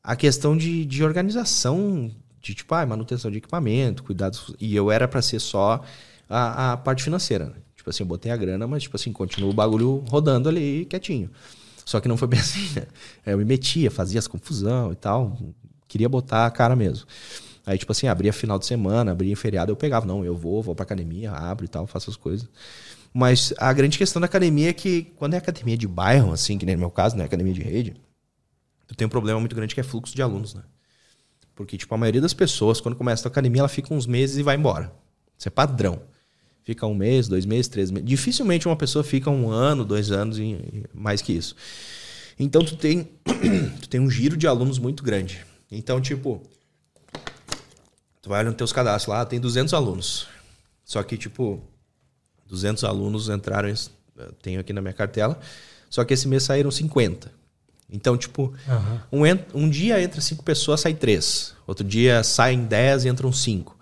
a 0.02 0.14
questão 0.16 0.56
de, 0.56 0.84
de 0.84 1.02
organização, 1.04 2.10
de 2.40 2.54
tipo, 2.54 2.74
ah, 2.74 2.86
manutenção 2.86 3.30
de 3.30 3.38
equipamento, 3.38 4.02
cuidados. 4.04 4.54
E 4.60 4.74
eu 4.76 4.90
era 4.90 5.08
pra 5.08 5.20
ser 5.22 5.40
só 5.40 5.82
a, 6.32 6.72
a 6.72 6.76
parte 6.76 7.02
financeira. 7.02 7.46
né? 7.46 7.54
Tipo 7.76 7.90
assim, 7.90 8.02
eu 8.02 8.06
botei 8.06 8.32
a 8.32 8.36
grana, 8.36 8.66
mas, 8.66 8.84
tipo 8.84 8.96
assim, 8.96 9.12
continua 9.12 9.50
o 9.50 9.52
bagulho 9.52 10.04
rodando 10.08 10.48
ali 10.48 10.86
quietinho. 10.86 11.30
Só 11.84 12.00
que 12.00 12.08
não 12.08 12.16
foi 12.16 12.28
bem 12.28 12.38
assim, 12.40 12.80
né? 12.80 12.86
Eu 13.26 13.36
me 13.38 13.44
metia, 13.44 13.90
fazia 13.90 14.18
as 14.18 14.26
confusão 14.26 14.92
e 14.92 14.96
tal. 14.96 15.36
Queria 15.88 16.08
botar 16.08 16.46
a 16.46 16.50
cara 16.50 16.74
mesmo. 16.74 17.06
Aí, 17.66 17.76
tipo 17.76 17.92
assim, 17.92 18.08
abria 18.08 18.32
final 18.32 18.58
de 18.58 18.66
semana, 18.66 19.12
abria 19.12 19.36
feriado, 19.36 19.70
eu 19.70 19.76
pegava. 19.76 20.06
Não, 20.06 20.24
eu 20.24 20.34
vou, 20.34 20.62
vou 20.62 20.74
pra 20.74 20.84
academia, 20.84 21.30
abro 21.32 21.64
e 21.64 21.68
tal, 21.68 21.86
faço 21.86 22.10
as 22.10 22.16
coisas. 22.16 22.48
Mas 23.12 23.52
a 23.58 23.72
grande 23.72 23.98
questão 23.98 24.20
da 24.20 24.26
academia 24.26 24.70
é 24.70 24.72
que 24.72 25.02
quando 25.16 25.34
é 25.34 25.36
academia 25.36 25.76
de 25.76 25.86
bairro, 25.86 26.32
assim, 26.32 26.56
que 26.56 26.64
nem 26.64 26.76
no 26.76 26.80
meu 26.80 26.90
caso, 26.90 27.14
não 27.14 27.22
é 27.22 27.26
academia 27.26 27.52
de 27.52 27.62
rede, 27.62 27.94
tu 28.86 28.94
tem 28.94 29.06
um 29.06 29.10
problema 29.10 29.38
muito 29.38 29.54
grande 29.54 29.74
que 29.74 29.80
é 29.80 29.84
fluxo 29.84 30.14
de 30.14 30.22
alunos, 30.22 30.54
né? 30.54 30.62
Porque, 31.54 31.76
tipo, 31.76 31.94
a 31.94 31.98
maioria 31.98 32.20
das 32.20 32.32
pessoas, 32.32 32.80
quando 32.80 32.96
começa 32.96 33.28
a 33.28 33.30
academia, 33.30 33.60
ela 33.60 33.68
fica 33.68 33.92
uns 33.92 34.06
meses 34.06 34.38
e 34.38 34.42
vai 34.42 34.56
embora. 34.56 34.90
Isso 35.36 35.48
é 35.48 35.50
padrão. 35.50 36.00
Fica 36.64 36.86
um 36.86 36.94
mês, 36.94 37.26
dois 37.28 37.44
meses, 37.44 37.68
três 37.68 37.90
meses. 37.90 38.08
Dificilmente 38.08 38.66
uma 38.66 38.76
pessoa 38.76 39.02
fica 39.02 39.28
um 39.30 39.50
ano, 39.50 39.84
dois 39.84 40.10
anos 40.12 40.38
e 40.38 40.84
mais 40.94 41.20
que 41.20 41.32
isso. 41.32 41.56
Então 42.38 42.64
tu 42.64 42.76
tem, 42.76 43.08
tu 43.80 43.88
tem 43.88 44.00
um 44.00 44.10
giro 44.10 44.36
de 44.36 44.46
alunos 44.46 44.78
muito 44.78 45.02
grande. 45.02 45.44
Então, 45.70 46.00
tipo, 46.00 46.42
tu 48.20 48.28
vai 48.28 48.44
nos 48.44 48.54
teus 48.54 48.72
cadastros 48.72 49.14
lá, 49.14 49.24
tem 49.24 49.40
200 49.40 49.72
alunos. 49.74 50.26
Só 50.84 51.02
que, 51.02 51.16
tipo, 51.16 51.62
200 52.46 52.84
alunos 52.84 53.28
entraram, 53.28 53.68
eu 53.68 54.32
tenho 54.42 54.60
aqui 54.60 54.72
na 54.72 54.82
minha 54.82 54.92
cartela, 54.92 55.40
só 55.88 56.04
que 56.04 56.12
esse 56.12 56.28
mês 56.28 56.42
saíram 56.42 56.70
50. 56.70 57.32
Então, 57.90 58.16
tipo, 58.16 58.52
Aham. 58.68 59.02
um, 59.12 59.22
um 59.64 59.68
dia 59.68 60.02
entra 60.02 60.20
cinco 60.20 60.42
pessoas, 60.42 60.80
sai 60.80 60.94
três. 60.94 61.54
Outro 61.66 61.84
dia 61.86 62.22
saem 62.22 62.64
10 62.64 63.04
e 63.04 63.08
entram 63.08 63.32
cinco. 63.32 63.78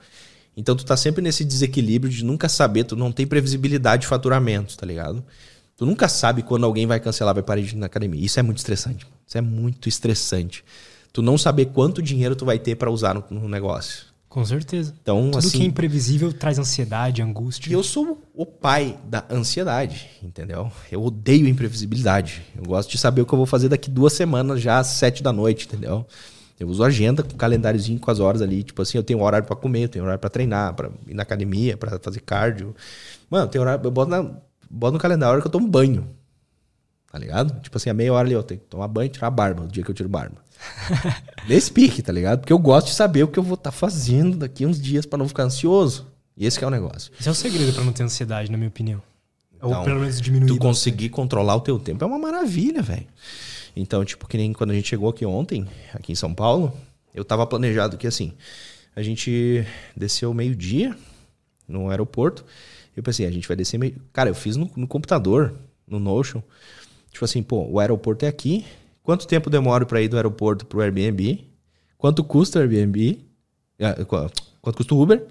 Então 0.57 0.77
tu 0.77 0.85
tá 0.85 0.97
sempre 0.97 1.23
nesse 1.23 1.45
desequilíbrio 1.45 2.13
de 2.13 2.25
nunca 2.25 2.49
saber, 2.49 2.85
tu 2.85 2.97
não 2.97 3.13
tem 3.13 3.27
previsibilidade 3.27 4.03
de 4.03 4.09
faturamento, 4.09 4.77
tá 4.77 4.85
ligado? 4.85 5.25
Tu 5.77 5.87
nunca 5.87 6.09
sabe 6.09 6.43
quando 6.43 6.65
alguém 6.65 6.87
vai 6.87 7.01
cancelar, 7.01 7.33
vai 7.35 7.43
parar 7.43 7.61
de 7.63 7.75
ir 7.75 7.79
na 7.79 7.87
academia. 7.87 8.25
Isso 8.25 8.39
é 8.39 8.43
muito 8.43 8.59
estressante. 8.59 9.07
Isso 9.27 9.39
é 9.39 9.41
muito 9.41 9.89
estressante. 9.89 10.63
Tu 11.13 11.23
não 11.23 11.39
saber 11.39 11.67
quanto 11.67 12.03
dinheiro 12.03 12.37
tu 12.37 12.45
vai 12.45 12.59
ter 12.59 12.75
pra 12.75 12.91
usar 12.91 13.15
no, 13.15 13.25
no 13.31 13.49
negócio. 13.49 14.11
Com 14.29 14.45
certeza. 14.45 14.95
Então, 15.03 15.25
Tudo 15.25 15.39
assim, 15.39 15.59
que 15.59 15.65
é 15.65 15.67
imprevisível 15.67 16.33
traz 16.33 16.57
ansiedade, 16.59 17.21
angústia. 17.21 17.69
e 17.69 17.73
eu 17.73 17.83
sou 17.83 18.23
o 18.33 18.47
pai 18.47 18.97
da 19.05 19.25
ansiedade, 19.29 20.09
entendeu? 20.23 20.71
Eu 20.93 21.03
odeio 21.03 21.49
imprevisibilidade. 21.49 22.43
Eu 22.57 22.63
gosto 22.63 22.91
de 22.91 22.99
saber 22.99 23.23
o 23.23 23.27
que 23.27 23.33
eu 23.33 23.39
vou 23.39 23.47
fazer 23.47 23.69
daqui 23.69 23.91
duas 23.91 24.13
semanas, 24.13 24.61
já 24.61 24.79
às 24.79 24.87
sete 24.87 25.21
da 25.21 25.33
noite, 25.33 25.67
entendeu? 25.67 26.07
Eu 26.61 26.69
uso 26.69 26.85
agenda 26.85 27.23
com 27.23 27.35
calendáriozinho 27.39 27.99
com 27.99 28.11
as 28.11 28.21
horas 28.21 28.43
ali. 28.43 28.63
Tipo 28.63 28.83
assim, 28.83 28.99
eu 28.99 29.03
tenho 29.03 29.23
horário 29.23 29.47
pra 29.47 29.57
comer, 29.57 29.85
eu 29.85 29.89
tenho 29.89 30.05
horário 30.05 30.21
pra 30.21 30.29
treinar, 30.29 30.75
pra 30.75 30.91
ir 31.09 31.15
na 31.15 31.23
academia, 31.23 31.75
pra 31.75 31.99
fazer 31.99 32.21
cardio. 32.21 32.77
Mano, 33.31 33.49
tenho 33.49 33.63
horário. 33.63 33.83
Eu 33.83 33.91
boto, 33.91 34.11
na, 34.11 34.23
boto 34.71 34.93
no 34.93 34.99
calendário 34.99 35.31
a 35.31 35.33
hora 35.33 35.41
que 35.41 35.47
eu 35.47 35.51
tomo 35.51 35.67
banho. 35.67 36.07
Tá 37.11 37.19
ligado? 37.19 37.59
Tipo 37.63 37.79
assim, 37.79 37.89
a 37.89 37.95
meia 37.95 38.13
hora 38.13 38.29
ali, 38.29 38.35
eu 38.35 38.43
tenho 38.43 38.61
que 38.61 38.67
tomar 38.67 38.89
banho 38.89 39.07
e 39.07 39.09
tirar 39.09 39.29
a 39.29 39.31
barba, 39.31 39.63
o 39.63 39.69
dia 39.69 39.83
que 39.83 39.91
eu 39.91 39.95
tiro 39.95 40.09
barba. 40.09 40.37
Nesse 41.49 41.73
pique, 41.73 42.03
tá 42.03 42.13
ligado? 42.13 42.41
Porque 42.41 42.53
eu 42.53 42.59
gosto 42.59 42.89
de 42.89 42.93
saber 42.93 43.23
o 43.23 43.29
que 43.29 43.39
eu 43.39 43.43
vou 43.43 43.55
estar 43.55 43.73
fazendo 43.73 44.37
daqui 44.37 44.67
uns 44.67 44.79
dias 44.79 45.07
pra 45.07 45.19
não 45.19 45.27
ficar 45.27 45.45
ansioso. 45.45 46.07
E 46.37 46.45
esse 46.45 46.59
que 46.59 46.65
é 46.65 46.69
o 46.69 46.71
negócio. 46.71 47.11
Esse 47.19 47.27
é 47.27 47.33
o 47.33 47.35
segredo 47.35 47.73
pra 47.73 47.83
não 47.83 47.93
ter 47.93 48.03
ansiedade, 48.03 48.51
na 48.51 48.59
minha 48.59 48.69
opinião. 48.69 49.03
Ou 49.63 49.71
Então, 49.71 49.85
pelo 49.85 50.01
menos 50.01 50.21
diminuir. 50.21 50.49
Tu 50.49 50.59
conseguir 50.59 51.09
controlar 51.09 51.57
o 51.57 51.61
teu 51.61 51.79
tempo 51.79 52.05
é 52.05 52.07
uma 52.07 52.19
maravilha, 52.19 52.83
velho. 52.83 53.07
Então, 53.75 54.05
tipo, 54.05 54.27
que 54.27 54.37
nem 54.37 54.53
quando 54.53 54.71
a 54.71 54.75
gente 54.75 54.89
chegou 54.89 55.09
aqui 55.09 55.25
ontem, 55.25 55.67
aqui 55.95 56.13
em 56.13 56.17
São 56.17 56.35
Paulo, 56.35 56.73
eu 57.15 57.25
tava 57.25 57.47
planejado 57.47 57.97
que 57.97 58.07
assim, 58.07 58.33
a 58.95 59.03
gente 59.03 59.65
desceu 59.97 60.33
meio-dia 60.35 60.97
no 61.69 61.89
aeroporto. 61.91 62.45
Eu 62.97 63.03
pensei, 63.03 63.27
a 63.27 63.31
gente 63.31 63.47
vai 63.47 63.57
descer 63.57 63.79
meio. 63.79 63.95
Cara, 64.13 64.29
eu 64.29 64.35
fiz 64.35 64.57
no, 64.57 64.71
no 64.77 64.87
computador, 64.87 65.55
no 65.87 65.99
Notion. 66.01 66.43
Tipo 67.13 67.25
assim, 67.25 67.43
pô, 67.43 67.65
o 67.69 67.79
aeroporto 67.79 68.25
é 68.25 68.29
aqui. 68.29 68.65
Quanto 69.03 69.27
tempo 69.27 69.49
demora 69.49 69.87
pra 69.87 70.01
ir 70.03 70.09
do 70.09 70.17
aeroporto 70.17 70.67
pro 70.67 70.81
Airbnb? 70.81 71.45
Quanto 71.97 72.23
custa 72.25 72.59
o 72.59 72.63
Airbnb? 72.63 73.21
Ah, 73.81 74.05
qu- 74.05 74.31
Quanto 74.61 74.77
custa 74.77 74.95
o 74.95 75.01
Uber? 75.03 75.27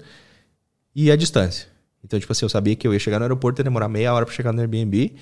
E 0.95 1.11
a 1.11 1.15
distância. 1.15 1.67
Então, 2.03 2.19
tipo 2.19 2.31
assim, 2.31 2.45
eu 2.45 2.49
sabia 2.49 2.75
que 2.75 2.87
eu 2.87 2.93
ia 2.93 2.99
chegar 2.99 3.19
no 3.19 3.25
aeroporto, 3.25 3.59
ia 3.59 3.63
demorar 3.63 3.87
meia 3.89 4.13
hora 4.13 4.25
pra 4.25 4.33
chegar 4.33 4.51
no 4.53 4.59
Airbnb. 4.61 5.15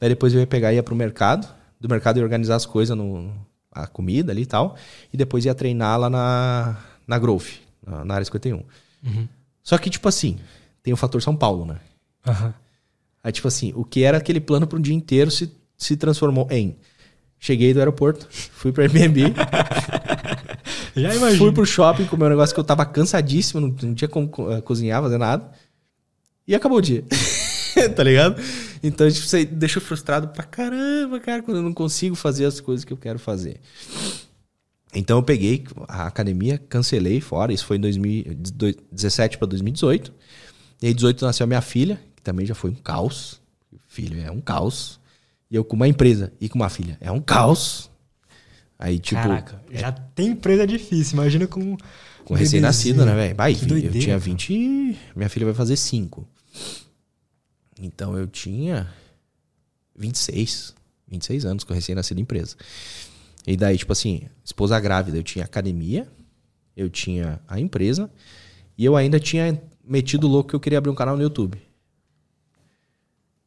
Aí 0.00 0.08
depois 0.08 0.34
eu 0.34 0.40
ia 0.40 0.46
pegar 0.46 0.72
e 0.72 0.76
ia 0.76 0.82
pro 0.82 0.96
mercado. 0.96 1.46
Do 1.82 1.88
mercado 1.88 2.18
ia 2.18 2.22
organizar 2.22 2.54
as 2.56 2.64
coisas, 2.64 2.96
no, 2.96 3.32
a 3.72 3.86
comida 3.86 4.30
ali 4.32 4.42
e 4.42 4.46
tal. 4.46 4.76
E 5.12 5.16
depois 5.16 5.44
ia 5.44 5.54
treinar 5.54 5.98
lá 5.98 6.08
na, 6.08 6.78
na 7.06 7.18
Growth, 7.18 7.48
na, 7.84 8.04
na 8.04 8.14
área 8.14 8.24
51. 8.24 8.62
Uhum. 9.04 9.28
Só 9.62 9.76
que, 9.78 9.90
tipo 9.90 10.08
assim, 10.08 10.38
tem 10.82 10.94
o 10.94 10.96
fator 10.96 11.20
São 11.20 11.34
Paulo, 11.34 11.64
né? 11.66 11.76
Aham. 12.26 12.54
Aí, 13.24 13.32
tipo 13.32 13.48
assim, 13.48 13.72
o 13.74 13.84
que 13.84 14.02
era 14.04 14.18
aquele 14.18 14.40
plano 14.40 14.66
para 14.66 14.78
um 14.78 14.82
dia 14.82 14.94
inteiro 14.94 15.30
se, 15.30 15.52
se 15.76 15.96
transformou 15.96 16.46
em. 16.50 16.76
Cheguei 17.38 17.74
do 17.74 17.80
aeroporto, 17.80 18.28
fui 18.30 18.70
pro 18.70 18.82
Airbnb, 18.84 19.34
Já 20.94 21.14
imagino. 21.14 21.38
fui 21.38 21.52
pro 21.52 21.66
shopping 21.66 22.04
comer 22.04 22.26
um 22.26 22.28
negócio 22.30 22.54
que 22.54 22.60
eu 22.60 22.64
tava 22.64 22.84
cansadíssimo, 22.86 23.60
não, 23.60 23.68
não 23.82 23.94
tinha 23.94 24.08
como 24.08 24.28
co- 24.28 24.52
eh, 24.52 24.60
cozinhar, 24.60 25.02
fazer 25.02 25.18
nada. 25.18 25.50
E 26.46 26.54
acabou 26.54 26.78
o 26.78 26.82
dia. 26.82 27.04
tá 27.94 28.02
ligado? 28.02 28.40
Então, 28.82 29.10
tipo, 29.10 29.36
aí 29.36 29.44
deixa 29.44 29.80
frustrado 29.80 30.28
pra 30.28 30.44
caramba, 30.44 31.20
cara, 31.20 31.42
quando 31.42 31.58
eu 31.58 31.62
não 31.62 31.72
consigo 31.72 32.14
fazer 32.14 32.44
as 32.44 32.60
coisas 32.60 32.84
que 32.84 32.92
eu 32.92 32.96
quero 32.96 33.18
fazer. 33.18 33.60
Então 34.94 35.18
eu 35.18 35.22
peguei 35.22 35.64
a 35.88 36.06
academia, 36.06 36.58
cancelei 36.58 37.20
fora. 37.20 37.52
Isso 37.52 37.64
foi 37.64 37.78
em 37.78 37.80
2017 37.80 39.38
para 39.38 39.48
2018. 39.48 40.12
E 40.82 40.86
aí, 40.88 40.94
18 40.94 41.24
nasceu 41.24 41.44
a 41.44 41.46
minha 41.46 41.62
filha, 41.62 41.98
que 42.14 42.22
também 42.22 42.44
já 42.44 42.54
foi 42.54 42.70
um 42.70 42.74
caos. 42.74 43.40
Filho 43.88 44.20
é 44.20 44.30
um 44.30 44.40
caos. 44.40 45.00
E 45.50 45.56
eu 45.56 45.64
com 45.64 45.76
uma 45.76 45.88
empresa 45.88 46.32
e 46.40 46.48
com 46.48 46.58
uma 46.58 46.68
filha 46.68 46.98
é 47.00 47.10
um 47.10 47.20
caos. 47.20 47.90
Aí, 48.78 48.98
tipo. 48.98 49.20
Caraca, 49.20 49.62
já 49.70 49.92
tem 49.92 50.28
empresa 50.28 50.66
difícil, 50.66 51.14
imagina 51.14 51.46
com. 51.46 51.76
Com 52.24 52.34
recém-nascido, 52.34 53.04
né, 53.04 53.14
velho? 53.14 53.34
Vai, 53.34 53.52
eu 53.52 53.92
tinha 53.92 54.18
20. 54.18 54.98
Minha 55.16 55.28
filha 55.28 55.46
vai 55.46 55.54
fazer 55.54 55.76
5. 55.76 56.26
Então 57.82 58.16
eu 58.16 58.28
tinha 58.28 58.88
26. 59.96 60.74
26 61.08 61.44
anos 61.44 61.64
com 61.64 61.74
recém-nascido 61.74 62.20
empresa. 62.20 62.56
E 63.46 63.56
daí, 63.56 63.76
tipo 63.76 63.92
assim, 63.92 64.22
esposa 64.44 64.78
grávida, 64.78 65.18
eu 65.18 65.22
tinha 65.22 65.44
academia, 65.44 66.08
eu 66.76 66.88
tinha 66.88 67.40
a 67.46 67.58
empresa, 67.58 68.08
e 68.78 68.84
eu 68.84 68.96
ainda 68.96 69.18
tinha 69.18 69.60
metido 69.84 70.28
louco 70.28 70.50
que 70.50 70.56
eu 70.56 70.60
queria 70.60 70.78
abrir 70.78 70.90
um 70.90 70.94
canal 70.94 71.16
no 71.16 71.22
YouTube. 71.22 71.60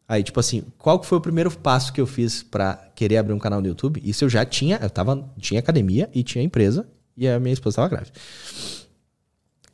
Aí, 0.08 0.22
tipo 0.22 0.40
assim, 0.40 0.64
qual 0.78 1.00
que 1.00 1.08
foi 1.08 1.18
o 1.18 1.22
primeiro 1.22 1.50
passo 1.50 1.92
que 1.92 2.00
eu 2.00 2.06
fiz 2.06 2.44
para 2.44 2.76
querer 2.94 3.18
abrir 3.18 3.34
um 3.34 3.40
canal 3.40 3.62
no 3.62 3.68
YouTube? 3.68 4.02
Isso 4.04 4.26
eu 4.26 4.30
já 4.30 4.46
tinha, 4.46 4.78
eu 4.82 4.90
tava, 4.90 5.28
tinha 5.40 5.60
academia 5.60 6.10
e 6.14 6.22
tinha 6.24 6.44
empresa, 6.44 6.88
e 7.18 7.28
a 7.28 7.40
minha 7.40 7.54
esposa 7.54 7.78
tava 7.78 7.90
grávida. 7.90 8.12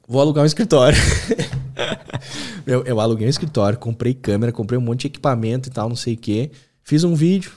Vou 0.08 0.22
alugar 0.22 0.44
um 0.44 0.48
escritório. 0.48 0.98
eu, 2.66 2.84
eu 2.84 3.00
aluguei 3.00 3.28
um 3.28 3.30
escritório, 3.30 3.78
comprei 3.78 4.14
câmera, 4.14 4.52
comprei 4.52 4.78
um 4.78 4.82
monte 4.82 5.02
de 5.02 5.08
equipamento 5.08 5.70
e 5.70 5.72
tal, 5.72 5.90
não 5.90 5.96
sei 5.96 6.14
o 6.14 6.18
quê. 6.18 6.52
Fiz 6.84 7.04
um 7.04 7.16
vídeo, 7.16 7.52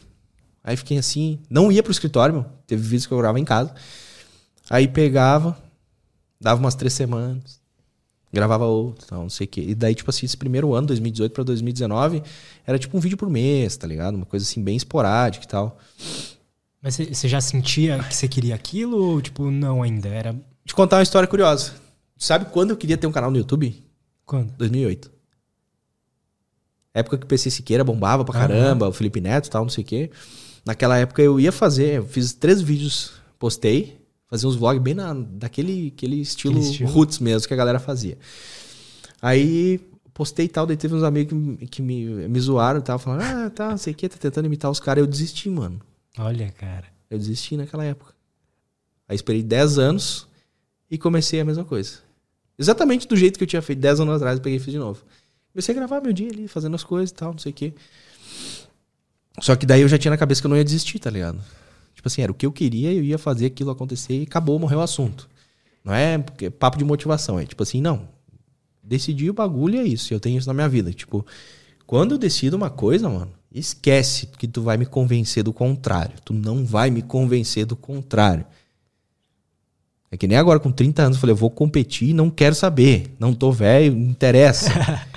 Aí 0.65 0.79
fiquei 0.79 0.97
assim, 0.97 1.39
não 1.51 1.71
ia 1.71 1.83
pro 1.83 1.93
escritório, 1.93 2.35
meu. 2.35 2.47
Teve 2.67 2.83
vídeos 2.83 3.07
que 3.07 3.13
eu 3.13 3.19
gravava 3.19 3.39
em 3.39 3.45
casa. 3.45 3.75
Aí 4.71 4.89
pegava, 4.89 5.55
dava 6.41 6.59
umas 6.59 6.75
três 6.75 6.95
semanas, 6.95 7.61
gravava 8.33 8.65
outro, 8.65 9.07
tal, 9.07 9.21
não 9.21 9.29
sei 9.29 9.45
o 9.45 9.49
quê. 9.49 9.61
E 9.61 9.75
daí, 9.75 9.95
tipo 9.95 10.09
assim, 10.09 10.25
esse 10.25 10.39
primeiro 10.39 10.73
ano, 10.73 10.87
2018 10.87 11.33
para 11.33 11.45
2019, 11.45 12.23
era 12.67 12.79
tipo 12.79 12.97
um 12.97 13.01
vídeo 13.01 13.19
por 13.19 13.29
mês, 13.29 13.77
tá 13.77 13.87
ligado? 13.87 14.15
Uma 14.15 14.25
coisa 14.25 14.43
assim, 14.43 14.65
bem 14.65 14.75
esporádica 14.75 15.45
e 15.45 15.49
tal. 15.49 15.79
Mas 16.81 16.97
você 16.97 17.29
já 17.29 17.43
sentia 17.43 17.99
que 17.99 18.17
você 18.17 18.27
queria 18.27 18.55
aquilo 18.55 18.97
ou, 18.97 19.21
tipo, 19.21 19.51
não 19.51 19.83
ainda? 19.83 20.09
Era. 20.09 20.35
Te 20.65 20.75
contar 20.75 20.97
uma 20.97 21.03
história 21.03 21.29
curiosa. 21.29 21.73
Sabe 22.17 22.47
quando 22.47 22.71
eu 22.71 22.77
queria 22.79 22.97
ter 22.97 23.07
um 23.07 23.13
canal 23.13 23.31
no 23.31 23.37
YouTube? 23.37 23.84
Quando? 24.25 24.53
2008. 24.57 25.11
Época 26.95 27.19
que 27.19 27.25
o 27.25 27.27
PC 27.27 27.51
Siqueira 27.51 27.83
bombava 27.83 28.25
pra 28.25 28.33
caramba, 28.33 28.89
o 28.89 28.93
Felipe 28.93 29.21
Neto 29.21 29.47
e 29.47 29.51
tal, 29.51 29.63
não 29.63 29.69
sei 29.69 29.83
o 29.83 29.87
quê. 29.87 30.11
Naquela 30.65 30.97
época 30.97 31.21
eu 31.21 31.41
ia 31.41 31.51
fazer, 31.51 31.99
eu 31.99 32.07
fiz 32.07 32.33
três 32.33 32.61
vídeos, 32.61 33.13
postei, 33.39 34.01
fazia 34.29 34.49
uns 34.49 34.55
vlogs 34.55 34.81
bem 34.81 34.95
na, 34.95 35.13
daquele 35.13 35.93
aquele 35.95 36.21
estilo, 36.21 36.55
aquele 36.55 36.71
estilo 36.71 36.91
roots 36.91 37.19
mesmo 37.19 37.49
que 37.49 37.53
a 37.53 37.57
galera 37.57 37.81
fazia. 37.81 38.17
Aí 39.21 39.81
postei 40.15 40.47
e 40.47 40.49
tal, 40.49 40.65
daí 40.65 40.77
teve 40.77 40.95
uns 40.95 41.03
amigos 41.03 41.59
que, 41.59 41.67
que 41.67 41.83
me, 41.83 42.29
me 42.29 42.41
zoaram 42.41 42.79
e 42.79 42.83
tal, 42.83 42.99
falando, 42.99 43.23
ah, 43.23 43.51
tá, 43.51 43.71
não 43.71 43.77
sei 43.77 43.93
o 43.93 43.97
que, 43.97 44.09
tá 44.09 44.17
tentando 44.17 44.47
imitar 44.47 44.71
os 44.71 44.79
caras. 44.79 45.03
Eu 45.03 45.07
desisti, 45.07 45.51
mano. 45.51 45.81
Olha, 46.17 46.51
cara. 46.53 46.87
Eu 47.11 47.19
desisti 47.19 47.57
naquela 47.57 47.85
época. 47.85 48.15
Aí 49.09 49.17
esperei 49.17 49.43
10 49.43 49.79
anos 49.79 50.29
e 50.91 50.97
comecei 50.97 51.41
a 51.41 51.45
mesma 51.45 51.65
coisa. 51.65 52.04
Exatamente 52.59 53.09
do 53.09 53.17
jeito 53.17 53.39
que 53.39 53.45
eu 53.45 53.49
tinha 53.49 53.63
feito 53.63 53.81
10 53.81 54.01
anos 54.01 54.17
atrás, 54.17 54.37
eu 54.37 54.43
peguei 54.43 54.59
e 54.59 54.61
fiz 54.61 54.73
de 54.73 54.79
novo. 54.79 55.03
Comecei 55.53 55.75
a 55.75 55.77
gravar 55.77 56.01
meu 56.01 56.13
dia 56.13 56.29
ali, 56.31 56.49
fazendo 56.49 56.75
as 56.75 56.85
coisas 56.85 57.11
e 57.11 57.15
tal, 57.15 57.33
não 57.33 57.39
sei 57.39 57.51
o 57.53 57.55
que. 57.55 57.75
Só 59.41 59.57
que 59.57 59.67
daí 59.67 59.81
eu 59.81 59.89
já 59.89 59.99
tinha 59.99 60.11
na 60.11 60.17
cabeça 60.17 60.41
que 60.41 60.47
eu 60.47 60.49
não 60.49 60.57
ia 60.57 60.65
desistir, 60.65 60.99
tá 60.99 61.11
ligado? 61.11 61.41
Tipo 61.95 62.09
assim, 62.09 62.23
era 62.23 62.31
o 62.31 62.35
que 62.35 62.47
eu 62.47 62.53
queria, 62.53 62.93
eu 62.93 63.03
ia 63.03 63.19
fazer 63.19 63.47
aquilo 63.47 63.71
acontecer 63.71 64.21
e 64.21 64.23
acabou, 64.23 64.59
morreu 64.59 64.79
o 64.79 64.83
assunto. 64.83 65.29
Não 65.85 65.93
é 65.93 66.19
papo 66.59 66.79
de 66.79 66.85
motivação, 66.85 67.39
é 67.39 67.47
tipo 67.47 67.63
assim, 67.63 67.81
não. 67.81 68.09
Decidi 68.83 69.31
o 69.31 69.35
bagulho 69.35 69.81
é 69.81 69.85
isso, 69.85 70.13
eu 70.13 70.21
tenho 70.21 70.39
isso 70.39 70.47
na 70.47 70.55
minha 70.55 70.69
vida. 70.69 70.93
Tipo, 70.93 71.25
quando 71.87 72.13
eu 72.13 72.19
decido 72.19 72.57
uma 72.57 72.71
coisa, 72.71 73.09
mano, 73.09 73.33
esquece 73.53 74.27
que 74.27 74.49
tu 74.49 74.63
vai 74.63 74.77
me 74.77 74.87
convencer 74.87 75.43
do 75.43 75.53
contrário. 75.53 76.17
Tu 76.25 76.33
não 76.33 76.65
vai 76.65 76.91
me 76.91 77.03
convencer 77.03 77.65
do 77.65 77.77
contrário. 77.77 78.45
É 80.15 80.17
que 80.17 80.29
nem 80.29 80.39
agora, 80.39 80.61
com 80.61 80.71
30 80.71 81.03
anos, 81.03 81.17
eu 81.17 81.21
falei, 81.21 81.33
eu 81.33 81.37
vou 81.37 81.51
competir, 81.51 82.15
não 82.15 82.31
quero 82.31 82.55
saber. 82.55 83.13
Não 83.19 83.35
tô 83.35 83.51
velho, 83.51 83.97
não 83.97 84.11
interessa. 84.11 84.71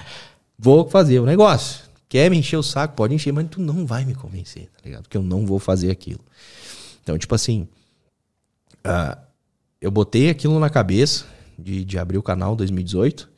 vou 0.58 0.90
fazer 0.90 1.20
o 1.20 1.26
negócio. 1.26 1.84
Quer 2.10 2.32
me 2.32 2.38
encher 2.40 2.58
o 2.58 2.64
saco? 2.64 2.96
Pode 2.96 3.14
encher, 3.14 3.32
mas 3.32 3.48
tu 3.48 3.62
não 3.62 3.86
vai 3.86 4.04
me 4.06 4.16
convencer, 4.16 4.72
tá 4.76 4.80
ligado? 4.84 5.04
Porque 5.04 5.16
eu 5.16 5.22
não 5.22 5.46
vou 5.46 5.60
fazer 5.60 5.92
aquilo. 5.92 6.20
Então, 7.04 7.16
tipo 7.16 7.36
assim, 7.36 7.68
uh, 8.84 9.16
eu 9.80 9.92
botei 9.92 10.32
aquilo 10.32 10.60
na 10.60 10.68
cabeça 10.68 11.28
de, 11.60 11.86
de 11.86 12.00
abrir 12.00 12.18
o 12.18 12.24
canal 12.24 12.56
2018. 12.56 13.30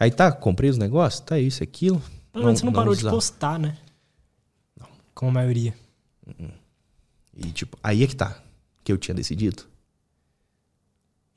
Aí 0.00 0.10
tá, 0.10 0.32
comprei 0.32 0.70
os 0.70 0.78
negócios, 0.78 1.20
tá 1.20 1.38
isso, 1.38 1.62
aquilo. 1.62 2.02
Pelo 2.32 2.46
menos 2.46 2.60
você 2.60 2.64
não, 2.64 2.72
não 2.72 2.78
parou 2.80 2.94
de 2.94 3.02
postar, 3.02 3.58
né? 3.58 3.76
Não. 4.80 4.88
Como 5.14 5.32
a 5.32 5.34
maioria. 5.34 5.74
Uh-uh. 6.26 6.50
E 7.36 7.52
tipo, 7.52 7.76
aí 7.82 8.02
é 8.02 8.06
que 8.06 8.16
tá, 8.16 8.40
que 8.82 8.90
eu 8.90 8.96
tinha 8.96 9.14
decidido. 9.14 9.64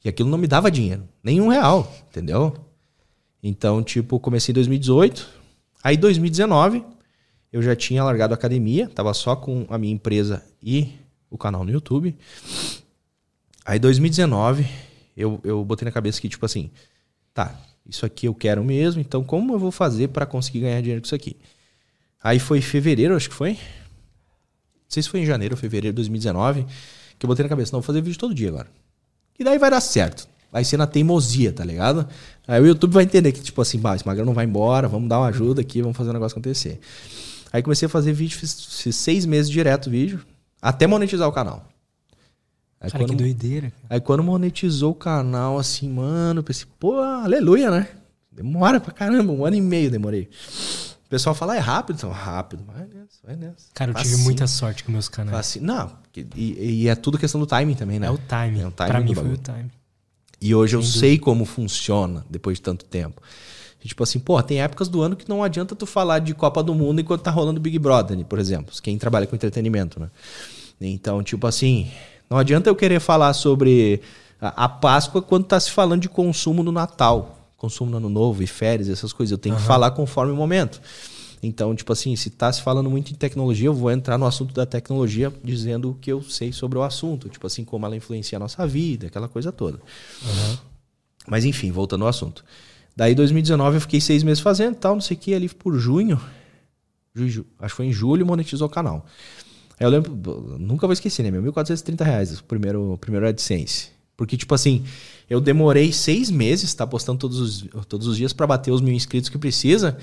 E 0.04 0.10
aquilo 0.10 0.30
não 0.30 0.38
me 0.38 0.48
dava 0.48 0.72
dinheiro, 0.72 1.08
nenhum 1.24 1.48
real, 1.48 1.92
entendeu? 2.10 2.56
Então, 3.44 3.84
tipo, 3.84 4.20
comecei 4.20 4.52
em 4.52 4.56
2018, 4.56 5.42
Aí 5.84 5.98
2019, 5.98 6.84
eu 7.52 7.62
já 7.62 7.76
tinha 7.76 8.04
largado 8.04 8.34
a 8.34 8.38
academia, 8.38 8.88
tava 8.88 9.14
só 9.14 9.36
com 9.36 9.66
a 9.70 9.78
minha 9.78 9.94
empresa 9.94 10.44
e 10.62 10.92
o 11.30 11.38
canal 11.38 11.64
no 11.64 11.72
YouTube. 11.72 12.16
Aí 13.66 13.80
2019, 13.80 14.68
eu, 15.18 15.40
eu 15.44 15.66
botei 15.66 15.86
na 15.86 15.92
cabeça 15.92 16.22
que, 16.22 16.30
tipo 16.30 16.46
assim, 16.46 16.70
tá, 17.34 17.60
isso 17.86 18.06
aqui 18.06 18.28
eu 18.28 18.36
quero 18.36 18.64
mesmo, 18.64 19.02
então 19.02 19.24
como 19.24 19.54
eu 19.54 19.60
vou 19.60 19.72
fazer 19.72 20.10
para 20.10 20.26
conseguir 20.26 20.62
ganhar 20.62 20.82
dinheiro 20.82 21.02
com 21.02 21.06
isso 21.06 21.16
aqui? 21.16 21.36
Aí 22.24 22.38
foi 22.38 22.62
fevereiro, 22.62 23.16
acho 23.16 23.30
que 23.30 23.36
foi. 23.36 23.54
Não 23.54 24.90
sei 24.90 25.02
se 25.02 25.10
foi 25.10 25.22
em 25.22 25.26
janeiro 25.26 25.56
ou 25.56 25.58
fevereiro 25.58 25.94
de 25.94 25.96
2019, 25.96 26.68
que 27.18 27.26
eu 27.26 27.28
botei 27.28 27.42
na 27.42 27.50
cabeça, 27.50 27.72
não, 27.72 27.82
vou 27.82 27.88
fazer 27.88 28.02
vídeo 28.02 28.20
todo 28.20 28.36
dia 28.36 28.50
agora. 28.50 28.70
E 29.40 29.44
daí 29.44 29.58
vai 29.58 29.70
dar 29.70 29.82
certo 29.82 30.32
vai 30.52 30.66
ser 30.66 30.78
na 30.78 30.86
teimosia, 30.86 31.54
tá 31.54 31.64
ligado? 31.64 32.08
Aí 32.48 32.62
o 32.62 32.68
YouTube 32.68 32.92
vai 32.92 33.04
entender 33.04 33.32
que, 33.32 33.42
tipo 33.42 33.62
assim, 33.62 33.80
bah, 33.80 33.96
esse 33.96 34.06
magrão 34.06 34.26
não 34.26 34.34
vai 34.34 34.46
embora, 34.46 34.88
vamos 34.88 35.08
dar 35.08 35.20
uma 35.20 35.28
ajuda 35.28 35.62
aqui, 35.62 35.82
vamos 35.82 35.96
fazer 35.96 36.10
o 36.10 36.12
um 36.12 36.14
negócio 36.14 36.36
acontecer. 36.36 36.80
Aí 37.54 37.64
comecei 37.64 37.86
a 37.86 37.90
fazer 37.90 38.12
vídeo, 38.12 38.38
fiz, 38.38 38.66
fiz 38.82 38.96
seis 38.96 39.26
meses 39.26 39.50
direto 39.50 39.90
vídeo, 39.90 40.22
até 40.62 40.86
monetizar 40.86 41.28
o 41.28 41.32
canal. 41.32 41.66
Aí 42.80 42.92
cara, 42.92 43.04
quando, 43.04 43.12
que 43.12 43.16
doideira. 43.16 43.72
Cara. 43.72 43.84
Aí 43.90 44.02
quando 44.02 44.24
monetizou 44.24 44.92
o 44.92 44.96
canal, 44.96 45.58
assim, 45.58 45.90
mano, 45.90 46.44
pensei, 46.44 46.66
pô, 46.80 47.00
aleluia, 47.00 47.72
né? 47.72 47.88
Demora 48.30 48.80
pra 48.80 48.94
caramba, 48.94 49.32
um 49.32 49.46
ano 49.46 49.56
e 49.56 49.62
meio 49.62 49.90
demorei. 49.90 50.30
O 51.12 51.16
pessoal 51.20 51.36
fala, 51.36 51.58
é 51.58 51.60
rápido, 51.60 51.98
então, 51.98 52.10
rápido, 52.10 52.64
vai 52.66 52.88
nessa, 52.88 53.20
vai 53.22 53.36
nessa. 53.36 53.66
Cara, 53.74 53.92
eu 53.92 53.96
tive 53.96 54.16
muita 54.16 54.48
sorte 54.48 54.82
com 54.86 54.94
meus 54.94 55.10
canais. 55.10 55.38
Assim, 55.38 55.60
não, 55.60 55.92
e, 56.16 56.84
e, 56.84 56.88
é 56.88 56.96
tudo 56.96 57.18
questão 57.18 57.38
do 57.38 57.46
timing 57.46 57.74
também, 57.74 58.00
né? 58.00 58.08
É 58.08 58.10
o 58.10 58.18
timing. 58.18 58.62
É 58.62 58.68
o 58.68 58.72
timing 58.72 58.90
pra 58.90 59.02
mim 59.02 59.14
foi 59.14 59.34
o 59.34 59.38
timing. 59.38 59.72
E 60.40 60.56
hoje 60.56 60.78
eu 60.78 60.82
sei 60.82 61.20
como 61.20 61.44
funciona 61.44 62.26
depois 62.30 62.60
de 62.60 62.62
tanto 62.62 62.86
tempo. 62.86 63.22
Tipo 63.82 64.04
assim, 64.04 64.20
pô, 64.20 64.42
tem 64.42 64.62
épocas 64.62 64.88
do 64.88 65.02
ano 65.02 65.18
que 65.18 65.28
não 65.28 65.44
adianta 65.44 65.76
tu 65.76 65.86
falar 65.86 66.20
de 66.20 66.34
Copa 66.34 66.64
do 66.64 66.74
Mundo 66.74 67.02
enquanto 67.02 67.24
tá 67.24 67.30
rolando 67.30 67.60
Big 67.60 67.78
Brother, 67.78 68.24
por 68.24 68.40
exemplo. 68.40 68.74
Quem 68.82 68.98
trabalha 68.98 69.28
com 69.28 69.36
entretenimento, 69.36 70.00
né? 70.00 70.10
Então, 70.80 71.22
tipo 71.22 71.46
assim, 71.46 71.92
não 72.30 72.38
adianta 72.38 72.70
eu 72.70 72.76
querer 72.76 73.02
falar 73.02 73.34
sobre 73.34 74.02
a 74.40 74.70
Páscoa 74.70 75.22
quando 75.22 75.44
tá 75.44 75.60
se 75.60 75.72
falando 75.72 76.04
de 76.04 76.08
consumo 76.08 76.64
no 76.64 76.72
Natal, 76.72 77.41
consumo 77.62 77.92
no 77.92 77.98
Ano 77.98 78.10
Novo 78.10 78.42
e 78.42 78.48
férias, 78.48 78.90
essas 78.90 79.14
coisas. 79.14 79.32
Eu 79.32 79.38
tenho 79.38 79.54
uhum. 79.54 79.62
que 79.62 79.68
falar 79.68 79.92
conforme 79.92 80.34
o 80.34 80.36
momento. 80.36 80.82
Então, 81.44 81.76
tipo 81.76 81.94
assim, 81.94 82.16
se 82.16 82.32
tá 82.32 82.52
se 82.52 82.62
falando 82.62 82.90
muito 82.90 83.12
em 83.12 83.16
tecnologia, 83.16 83.68
eu 83.68 83.74
vou 83.74 83.92
entrar 83.92 84.18
no 84.18 84.26
assunto 84.26 84.52
da 84.54 84.66
tecnologia 84.66 85.32
dizendo 85.44 85.92
o 85.92 85.94
que 85.94 86.12
eu 86.12 86.24
sei 86.24 86.52
sobre 86.52 86.80
o 86.80 86.84
assunto. 86.84 87.30
Tipo 87.30 87.46
assim, 87.46 87.64
como 87.64 87.86
ela 87.86 87.96
influencia 87.96 88.38
a 88.38 88.40
nossa 88.40 88.66
vida, 88.66 89.08
aquela 89.08 89.28
coisa 89.28 89.52
toda. 89.52 89.78
Uhum. 89.78 90.58
Mas 91.28 91.46
enfim, 91.46 91.72
voltando 91.72 92.04
ao 92.04 92.10
assunto. 92.10 92.44
Daí, 92.96 93.14
2019, 93.14 93.78
eu 93.78 93.82
fiquei 93.82 94.02
seis 94.02 94.24
meses 94.24 94.42
fazendo 94.42 94.76
tal, 94.76 94.96
não 94.96 95.02
sei 95.02 95.16
o 95.16 95.20
que, 95.20 95.34
ali 95.34 95.48
por 95.48 95.78
junho. 95.78 96.20
Ju, 97.14 97.46
acho 97.60 97.74
que 97.74 97.78
foi 97.78 97.86
em 97.86 97.94
julho, 97.94 98.26
monetizou 98.26 98.68
o 98.68 98.72
canal. 98.72 99.06
Aí 99.80 99.86
eu 99.86 99.90
lembro, 99.90 100.14
nunca 100.60 100.88
vou 100.88 100.94
esquecer, 100.94 101.24
né? 101.24 101.32
Meu 101.32 101.42
1.430 101.54 102.04
reais, 102.04 102.40
o 102.40 102.44
primeiro, 102.44 102.94
o 102.94 102.98
primeiro 102.98 103.28
AdSense. 103.28 103.90
Porque, 104.22 104.38
tipo 104.38 104.54
assim, 104.54 104.86
eu 105.28 105.42
demorei 105.42 105.92
seis 105.92 106.30
meses, 106.30 106.72
tá 106.76 106.86
postando 106.86 107.18
todos 107.18 107.40
os, 107.40 107.68
todos 107.88 108.06
os 108.06 108.16
dias 108.16 108.32
para 108.32 108.46
bater 108.46 108.70
os 108.70 108.80
mil 108.80 108.94
inscritos 108.94 109.32
que 109.32 109.38
precisa. 109.40 109.98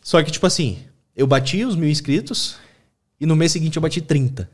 Só 0.00 0.20
que, 0.20 0.32
tipo 0.32 0.44
assim, 0.44 0.80
eu 1.14 1.28
bati 1.28 1.64
os 1.64 1.76
mil 1.76 1.88
inscritos 1.88 2.56
e 3.20 3.24
no 3.24 3.36
mês 3.36 3.52
seguinte 3.52 3.76
eu 3.76 3.80
bati 3.80 4.00
30. 4.00 4.50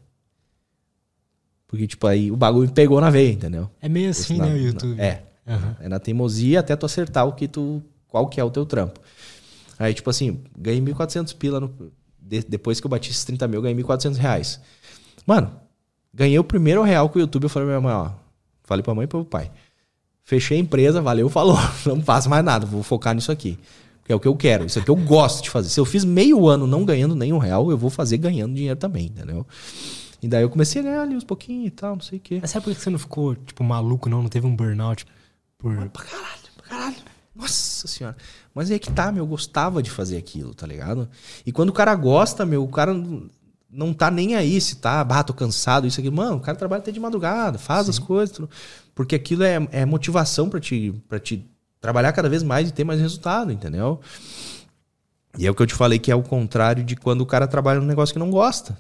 Porque, 1.67 1.87
tipo, 1.87 2.07
aí 2.07 2.31
o 2.31 2.37
bagulho 2.37 2.71
pegou 2.71 3.01
na 3.01 3.09
veia, 3.09 3.33
entendeu? 3.33 3.71
É 3.81 3.89
meio 3.89 4.11
assim, 4.11 4.37
na, 4.37 4.45
né, 4.45 4.53
o 4.53 4.59
YouTube? 4.59 4.95
Na, 4.95 5.03
é. 5.03 5.25
Uhum. 5.47 5.75
É 5.81 5.89
na 5.89 5.99
teimosia 5.99 6.61
até 6.61 6.77
tu 6.77 6.85
acertar 6.85 7.27
o 7.27 7.33
que 7.33 7.49
tu. 7.49 7.83
qual 8.09 8.29
que 8.29 8.39
é 8.39 8.45
o 8.45 8.51
teu 8.51 8.67
trampo. 8.67 9.01
Aí, 9.79 9.95
tipo 9.95 10.11
assim, 10.11 10.43
ganhei 10.55 10.83
1.400 10.83 11.35
pila 11.35 11.61
no, 11.61 11.75
de, 12.21 12.43
depois 12.43 12.79
que 12.79 12.87
eu 12.87 12.91
bati 12.91 13.11
esses 13.11 13.25
30 13.25 13.49
mil, 13.49 13.63
ganhei 13.63 13.83
1.400 13.83 14.17
reais. 14.17 14.61
Mano, 15.27 15.51
ganhei 16.13 16.39
o 16.39 16.45
primeiro 16.45 16.83
real 16.83 17.09
com 17.09 17.19
o 17.19 17.23
YouTube. 17.23 17.45
Eu 17.45 17.49
falei 17.49 17.67
pra 17.67 17.81
minha 17.81 17.91
mãe, 17.91 17.95
ó, 17.95 18.28
Falei 18.69 18.83
pra 18.83 18.95
mãe 18.95 19.05
e 19.05 19.09
pro 19.09 19.25
pai. 19.25 19.51
Fechei 20.23 20.59
a 20.59 20.61
empresa, 20.61 21.01
valeu, 21.01 21.31
falou. 21.31 21.57
Não 21.87 22.03
faço 22.03 22.29
mais 22.29 22.45
nada, 22.45 22.67
vou 22.67 22.83
focar 22.83 23.15
nisso 23.15 23.33
aqui. 23.33 23.59
Que 24.05 24.13
é 24.13 24.15
o 24.15 24.21
que 24.21 24.29
eu 24.29 24.37
quero, 24.37 24.67
isso 24.67 24.79
é 24.79 24.83
o 24.83 24.85
que 24.85 24.91
eu 24.91 24.97
gosto 24.97 25.43
de 25.43 25.49
fazer. 25.49 25.71
Se 25.71 25.81
eu 25.81 25.87
fiz 25.87 26.05
meio 26.05 26.47
ano 26.47 26.67
não 26.67 26.85
ganhando 26.85 27.15
nenhum 27.15 27.39
real, 27.39 27.71
eu 27.71 27.77
vou 27.77 27.91
fazer 27.91 28.17
ganhando 28.17 28.55
dinheiro 28.55 28.79
também, 28.79 29.07
entendeu? 29.07 29.47
E 30.23 30.29
daí 30.29 30.43
eu 30.43 30.51
comecei 30.51 30.81
a 30.81 30.85
ganhar 30.85 31.03
ali 31.03 31.17
uns 31.17 31.25
pouquinhos 31.25 31.69
e 31.69 31.71
tal, 31.71 31.95
não 31.95 32.03
sei 32.03 32.19
o 32.19 32.21
quê. 32.21 32.39
Mas 32.41 32.51
sabe 32.51 32.65
por 32.65 32.75
que 32.75 32.81
você 32.81 32.91
não 32.91 32.99
ficou, 32.99 33.35
tipo, 33.35 33.63
maluco, 33.65 34.09
não? 34.09 34.23
Não 34.23 34.29
teve 34.29 34.47
um 34.47 34.55
burnout 34.55 35.07
por. 35.57 35.75
Pra 35.89 36.05
caralho, 36.05 36.43
pra 36.57 36.67
caralho. 36.67 36.97
Nossa 37.35 37.87
senhora. 37.87 38.17
Mas 38.55 38.71
é 38.71 38.79
que 38.79 38.91
tá, 38.91 39.13
meu, 39.13 39.25
eu 39.25 39.27
gostava 39.29 39.83
de 39.83 39.91
fazer 39.91 40.17
aquilo, 40.17 40.55
tá 40.55 40.67
ligado? 40.67 41.09
E 41.47 41.53
quando 41.53 41.69
o 41.69 41.73
cara 41.73 41.95
gosta, 41.95 42.45
meu, 42.45 42.65
o 42.65 42.69
cara 42.69 42.93
não 43.71 43.93
tá 43.93 44.11
nem 44.11 44.35
aí 44.35 44.61
se 44.61 44.77
tá, 44.77 45.01
ah, 45.01 45.23
tô 45.23 45.35
cansado, 45.35 45.87
isso 45.87 46.01
aqui. 46.01 46.11
Mano, 46.11 46.37
o 46.37 46.41
cara 46.41 46.57
trabalha 46.57 46.81
até 46.81 46.91
de 46.91 46.99
madrugada, 46.99 47.59
faz 47.59 47.85
Sim. 47.85 47.91
as 47.91 47.99
coisas. 47.99 48.41
Porque 48.95 49.15
aquilo 49.15 49.43
é, 49.43 49.69
é 49.71 49.85
motivação 49.85 50.49
para 50.49 50.61
te, 50.61 50.95
pra 51.09 51.19
te 51.19 51.47
trabalhar 51.81 52.13
cada 52.13 52.29
vez 52.29 52.43
mais 52.43 52.69
e 52.69 52.73
ter 52.73 52.85
mais 52.85 53.01
resultado, 53.01 53.53
entendeu? 53.53 54.01
E 55.39 55.47
é 55.47 55.51
o 55.51 55.55
que 55.55 55.63
eu 55.63 55.67
te 55.67 55.75
falei 55.75 55.99
que 55.99 56.11
é 56.11 56.15
o 56.15 56.23
contrário 56.23 56.83
de 56.83 56.97
quando 56.97 57.21
o 57.21 57.27
cara 57.27 57.47
trabalha 57.47 57.81
num 57.81 57.87
negócio 57.87 58.13
que 58.13 58.19
não 58.19 58.31
gosta. 58.31 58.79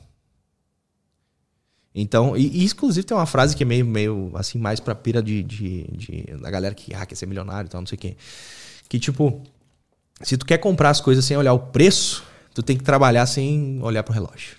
Então, 1.95 2.37
e, 2.37 2.63
e 2.63 2.65
inclusive 2.65 3.07
tem 3.07 3.17
uma 3.17 3.27
frase 3.27 3.57
que 3.57 3.63
é 3.63 3.67
meio, 3.67 3.85
meio 3.85 4.31
assim, 4.35 4.59
mais 4.59 4.81
pra 4.81 4.95
pira 4.95 5.23
de, 5.23 5.43
de, 5.43 5.85
de 5.93 6.23
da 6.41 6.51
galera 6.51 6.75
que 6.75 6.95
ah, 6.95 7.05
quer 7.05 7.15
ser 7.15 7.27
milionário 7.27 7.69
e 7.69 7.71
tal, 7.71 7.81
não 7.81 7.87
sei 7.87 7.97
o 7.97 8.01
quê. 8.01 8.17
Que 8.89 8.99
tipo, 8.99 9.43
se 10.23 10.37
tu 10.37 10.47
quer 10.47 10.59
comprar 10.59 10.91
as 10.91 11.01
coisas 11.01 11.25
sem 11.25 11.37
olhar 11.37 11.53
o 11.53 11.59
preço, 11.59 12.25
tu 12.59 12.63
tem 12.65 12.77
que 12.77 12.83
trabalhar 12.83 13.25
sem 13.27 13.81
olhar 13.83 14.03
pro 14.03 14.13
relógio. 14.13 14.57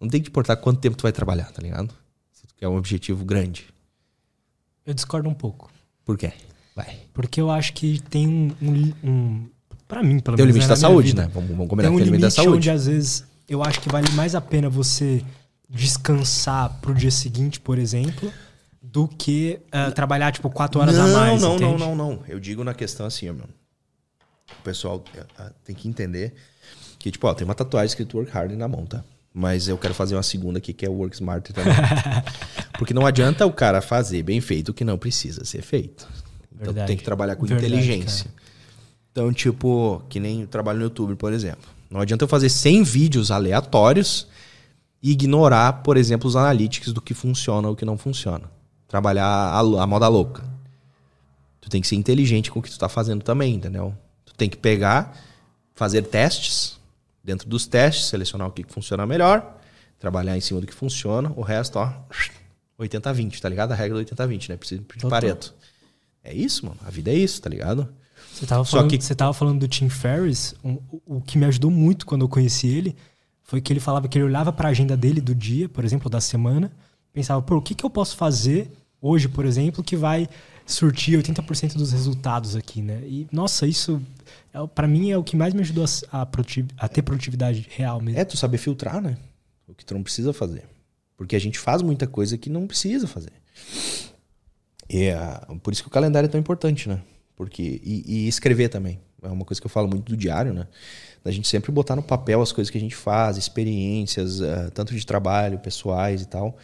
Não 0.00 0.08
tem 0.08 0.22
que 0.22 0.28
importar 0.28 0.54
quanto 0.54 0.78
tempo 0.78 0.96
tu 0.96 1.02
vai 1.02 1.10
trabalhar, 1.10 1.50
tá 1.50 1.60
ligado? 1.60 1.92
Se 2.32 2.46
tu 2.46 2.54
quer 2.54 2.68
um 2.68 2.76
objetivo 2.76 3.24
grande. 3.24 3.66
Eu 4.84 4.94
discordo 4.94 5.28
um 5.28 5.34
pouco. 5.34 5.68
Por 6.04 6.16
quê? 6.16 6.32
Vai. 6.76 6.96
Porque 7.12 7.40
eu 7.40 7.50
acho 7.50 7.72
que 7.72 8.00
tem 8.08 8.28
um. 8.28 8.54
um, 8.62 8.92
um 9.02 9.48
para 9.88 10.00
mim, 10.00 10.20
pelo 10.20 10.36
menos. 10.36 10.36
Tem 10.36 10.44
o 10.44 10.46
limite 10.46 10.64
né, 10.66 10.68
da 10.68 10.76
saúde, 10.76 11.08
vida, 11.08 11.22
né? 11.22 11.30
Vamos, 11.34 11.50
vamos 11.50 11.68
combinar 11.68 11.88
tem 11.88 11.96
um 11.96 11.98
que 11.98 12.04
tem 12.04 12.12
limite 12.12 12.22
da 12.22 12.30
saúde. 12.30 12.56
onde 12.56 12.70
às 12.70 12.86
vezes 12.86 13.24
eu 13.48 13.64
acho 13.64 13.80
que 13.80 13.88
vale 13.88 14.08
mais 14.12 14.36
a 14.36 14.40
pena 14.40 14.70
você 14.70 15.24
descansar 15.68 16.78
pro 16.80 16.94
dia 16.94 17.10
seguinte, 17.10 17.58
por 17.58 17.78
exemplo, 17.78 18.32
do 18.80 19.08
que 19.08 19.58
uh, 19.74 19.90
trabalhar, 19.90 20.30
tipo, 20.30 20.48
quatro 20.50 20.80
horas 20.80 20.96
não, 20.96 21.04
a 21.04 21.08
mais. 21.08 21.42
Não, 21.42 21.56
entende? 21.56 21.78
não, 21.80 21.96
não, 21.96 22.12
não. 22.12 22.24
Eu 22.28 22.38
digo 22.38 22.62
na 22.62 22.74
questão 22.74 23.06
assim, 23.06 23.28
meu. 23.32 23.48
O 24.50 24.62
pessoal 24.62 24.98
uh, 24.98 25.50
tem 25.64 25.74
que 25.74 25.88
entender 25.88 26.34
que, 26.98 27.10
tipo, 27.10 27.26
ó, 27.26 27.34
tem 27.34 27.44
uma 27.44 27.54
tatuagem 27.54 27.86
escrito 27.86 28.16
work 28.16 28.30
hard 28.32 28.52
na 28.52 28.68
mão, 28.68 28.86
tá? 28.86 29.04
Mas 29.38 29.68
eu 29.68 29.76
quero 29.76 29.92
fazer 29.92 30.16
uma 30.16 30.22
segunda 30.22 30.58
aqui, 30.58 30.72
que 30.72 30.86
é 30.86 30.88
o 30.88 30.94
Work 30.94 31.14
Smart 31.14 31.52
também. 31.52 31.74
Porque 32.78 32.94
não 32.94 33.04
adianta 33.04 33.44
o 33.44 33.52
cara 33.52 33.82
fazer 33.82 34.22
bem 34.22 34.40
feito 34.40 34.70
o 34.70 34.74
que 34.74 34.82
não 34.82 34.96
precisa 34.96 35.44
ser 35.44 35.60
feito. 35.60 36.08
Então 36.54 36.66
Verdade. 36.66 36.86
tem 36.86 36.96
que 36.96 37.04
trabalhar 37.04 37.36
com 37.36 37.44
Verdade, 37.44 37.66
inteligência. 37.66 38.24
Cara. 38.24 38.46
Então, 39.12 39.32
tipo, 39.32 40.02
que 40.08 40.18
nem 40.18 40.40
eu 40.40 40.46
trabalho 40.46 40.78
no 40.78 40.84
YouTube, 40.86 41.16
por 41.16 41.34
exemplo. 41.34 41.68
Não 41.90 42.00
adianta 42.00 42.24
eu 42.24 42.28
fazer 42.28 42.48
100 42.48 42.82
vídeos 42.82 43.30
aleatórios 43.30 44.26
e 45.02 45.12
ignorar, 45.12 45.82
por 45.82 45.98
exemplo, 45.98 46.28
os 46.28 46.34
analytics 46.34 46.92
do 46.92 47.02
que 47.02 47.12
funciona 47.12 47.68
ou 47.68 47.74
o 47.74 47.76
que 47.76 47.84
não 47.84 47.98
funciona. 47.98 48.50
Trabalhar 48.88 49.26
a, 49.26 49.58
a 49.58 49.86
moda 49.86 50.08
louca. 50.08 50.44
Tu 51.60 51.68
tem 51.68 51.80
que 51.80 51.86
ser 51.86 51.96
inteligente 51.96 52.50
com 52.50 52.58
o 52.58 52.62
que 52.62 52.70
tu 52.70 52.78
tá 52.78 52.88
fazendo 52.88 53.22
também, 53.22 53.54
entendeu? 53.54 53.94
Tem 54.36 54.48
que 54.48 54.56
pegar, 54.56 55.16
fazer 55.74 56.02
testes, 56.02 56.76
Dentro 57.26 57.48
dos 57.48 57.66
testes, 57.66 58.06
selecionar 58.06 58.46
o 58.46 58.52
que 58.52 58.64
funciona 58.68 59.04
melhor, 59.04 59.58
trabalhar 59.98 60.36
em 60.36 60.40
cima 60.40 60.60
do 60.60 60.66
que 60.68 60.72
funciona, 60.72 61.32
o 61.34 61.42
resto, 61.42 61.76
ó, 61.76 61.92
80-20, 62.78 63.40
tá 63.40 63.48
ligado? 63.48 63.72
A 63.72 63.74
regra 63.74 63.98
do 63.98 64.04
80-20, 64.08 64.50
né? 64.50 64.56
Precisa 64.56 64.80
de 64.80 65.06
Pareto. 65.08 65.52
É 66.22 66.32
isso, 66.32 66.64
mano. 66.64 66.78
A 66.86 66.88
vida 66.88 67.10
é 67.10 67.14
isso, 67.16 67.42
tá 67.42 67.50
ligado? 67.50 67.88
Você 68.32 68.46
tava 68.46 68.64
falando, 68.64 68.90
que... 68.90 69.02
você 69.02 69.12
tava 69.12 69.32
falando 69.32 69.58
do 69.58 69.66
Tim 69.66 69.88
Ferriss, 69.88 70.54
um, 70.62 70.78
o 71.04 71.20
que 71.20 71.36
me 71.36 71.46
ajudou 71.46 71.68
muito 71.68 72.06
quando 72.06 72.22
eu 72.22 72.28
conheci 72.28 72.68
ele 72.68 72.94
foi 73.42 73.60
que 73.60 73.72
ele 73.72 73.80
falava 73.80 74.06
que 74.06 74.16
ele 74.16 74.24
olhava 74.24 74.52
para 74.52 74.68
a 74.68 74.70
agenda 74.70 74.96
dele 74.96 75.20
do 75.20 75.34
dia, 75.34 75.68
por 75.68 75.84
exemplo, 75.84 76.08
da 76.08 76.20
semana, 76.20 76.70
pensava, 77.12 77.42
pô, 77.42 77.56
o 77.56 77.62
que, 77.62 77.74
que 77.74 77.84
eu 77.84 77.90
posso 77.90 78.16
fazer 78.16 78.70
hoje, 79.00 79.26
por 79.28 79.44
exemplo, 79.44 79.82
que 79.82 79.96
vai 79.96 80.28
surtir 80.66 81.16
80% 81.22 81.74
dos 81.74 81.92
resultados 81.92 82.56
aqui, 82.56 82.82
né? 82.82 83.00
E, 83.04 83.26
nossa, 83.30 83.66
isso 83.66 84.02
é, 84.52 84.66
para 84.66 84.88
mim 84.88 85.10
é 85.10 85.16
o 85.16 85.22
que 85.22 85.36
mais 85.36 85.54
me 85.54 85.60
ajudou 85.60 85.84
a, 86.10 86.22
a, 86.22 86.28
a, 86.78 86.88
ter 86.88 87.02
produtividade 87.02 87.66
real 87.70 88.00
mesmo. 88.00 88.20
É, 88.20 88.24
tu 88.24 88.36
saber 88.36 88.58
filtrar, 88.58 89.00
né? 89.00 89.16
O 89.68 89.74
que 89.74 89.84
tu 89.84 89.94
não 89.94 90.02
precisa 90.02 90.32
fazer. 90.32 90.64
Porque 91.16 91.36
a 91.36 91.38
gente 91.38 91.58
faz 91.58 91.82
muita 91.82 92.06
coisa 92.06 92.36
que 92.36 92.50
não 92.50 92.66
precisa 92.66 93.06
fazer. 93.06 93.32
E 94.88 95.04
é, 95.04 95.16
por 95.62 95.72
isso 95.72 95.82
que 95.82 95.88
o 95.88 95.92
calendário 95.92 96.26
é 96.26 96.30
tão 96.30 96.40
importante, 96.40 96.88
né? 96.88 97.00
Porque, 97.36 97.80
e, 97.84 98.02
e, 98.06 98.28
escrever 98.28 98.68
também. 98.68 98.98
É 99.22 99.28
uma 99.28 99.44
coisa 99.44 99.60
que 99.60 99.66
eu 99.66 99.70
falo 99.70 99.88
muito 99.88 100.04
do 100.04 100.16
diário, 100.16 100.52
né? 100.52 100.66
Da 101.24 101.30
gente 101.30 101.48
sempre 101.48 101.72
botar 101.72 101.96
no 101.96 102.02
papel 102.02 102.40
as 102.40 102.52
coisas 102.52 102.70
que 102.70 102.78
a 102.78 102.80
gente 102.80 102.94
faz, 102.94 103.36
experiências, 103.36 104.40
uh, 104.40 104.70
tanto 104.72 104.94
de 104.94 105.04
trabalho, 105.04 105.58
pessoais 105.58 106.22
e 106.22 106.26
tal. 106.26 106.56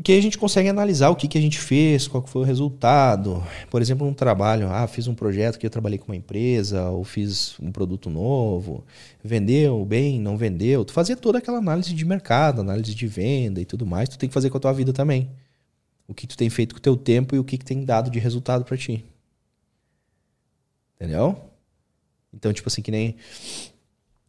Porque 0.00 0.12
a 0.12 0.22
gente 0.22 0.38
consegue 0.38 0.66
analisar 0.66 1.10
o 1.10 1.14
que, 1.14 1.28
que 1.28 1.36
a 1.36 1.40
gente 1.42 1.58
fez, 1.58 2.08
qual 2.08 2.26
foi 2.26 2.40
o 2.40 2.44
resultado. 2.46 3.44
Por 3.68 3.82
exemplo, 3.82 4.06
um 4.06 4.14
trabalho, 4.14 4.66
ah, 4.70 4.86
fiz 4.86 5.06
um 5.06 5.14
projeto 5.14 5.58
que 5.58 5.66
eu 5.66 5.68
trabalhei 5.68 5.98
com 5.98 6.06
uma 6.06 6.16
empresa, 6.16 6.88
ou 6.88 7.04
fiz 7.04 7.54
um 7.60 7.70
produto 7.70 8.08
novo, 8.08 8.82
vendeu 9.22 9.84
bem, 9.84 10.18
não 10.18 10.38
vendeu. 10.38 10.86
Tu 10.86 10.94
fazia 10.94 11.14
toda 11.14 11.36
aquela 11.36 11.58
análise 11.58 11.92
de 11.92 12.02
mercado, 12.06 12.62
análise 12.62 12.94
de 12.94 13.06
venda 13.06 13.60
e 13.60 13.66
tudo 13.66 13.84
mais, 13.84 14.08
tu 14.08 14.16
tem 14.16 14.26
que 14.26 14.32
fazer 14.32 14.48
com 14.48 14.56
a 14.56 14.60
tua 14.60 14.72
vida 14.72 14.90
também. 14.90 15.28
O 16.08 16.14
que 16.14 16.26
tu 16.26 16.34
tem 16.34 16.48
feito 16.48 16.74
com 16.74 16.78
o 16.78 16.82
teu 16.82 16.96
tempo 16.96 17.36
e 17.36 17.38
o 17.38 17.44
que, 17.44 17.58
que 17.58 17.64
tem 17.66 17.84
dado 17.84 18.10
de 18.10 18.18
resultado 18.18 18.64
para 18.64 18.78
ti. 18.78 19.04
Entendeu? 20.96 21.38
Então, 22.32 22.54
tipo 22.54 22.70
assim, 22.70 22.80
que 22.80 22.90
nem. 22.90 23.16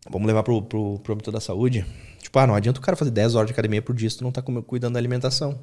Vamos 0.09 0.27
levar 0.27 0.43
pro, 0.43 0.61
pro, 0.61 0.99
pro 0.99 1.13
âmbito 1.13 1.31
da 1.31 1.39
saúde. 1.39 1.85
Tipo, 2.21 2.39
ah, 2.39 2.47
não 2.47 2.55
adianta 2.55 2.79
o 2.79 2.83
cara 2.83 2.97
fazer 2.97 3.11
10 3.11 3.35
horas 3.35 3.47
de 3.47 3.53
academia 3.53 3.81
por 3.81 3.93
dia 3.95 4.09
se 4.09 4.17
tu 4.17 4.23
não 4.23 4.31
tá 4.31 4.41
cuidando 4.41 4.93
da 4.93 4.99
alimentação. 4.99 5.59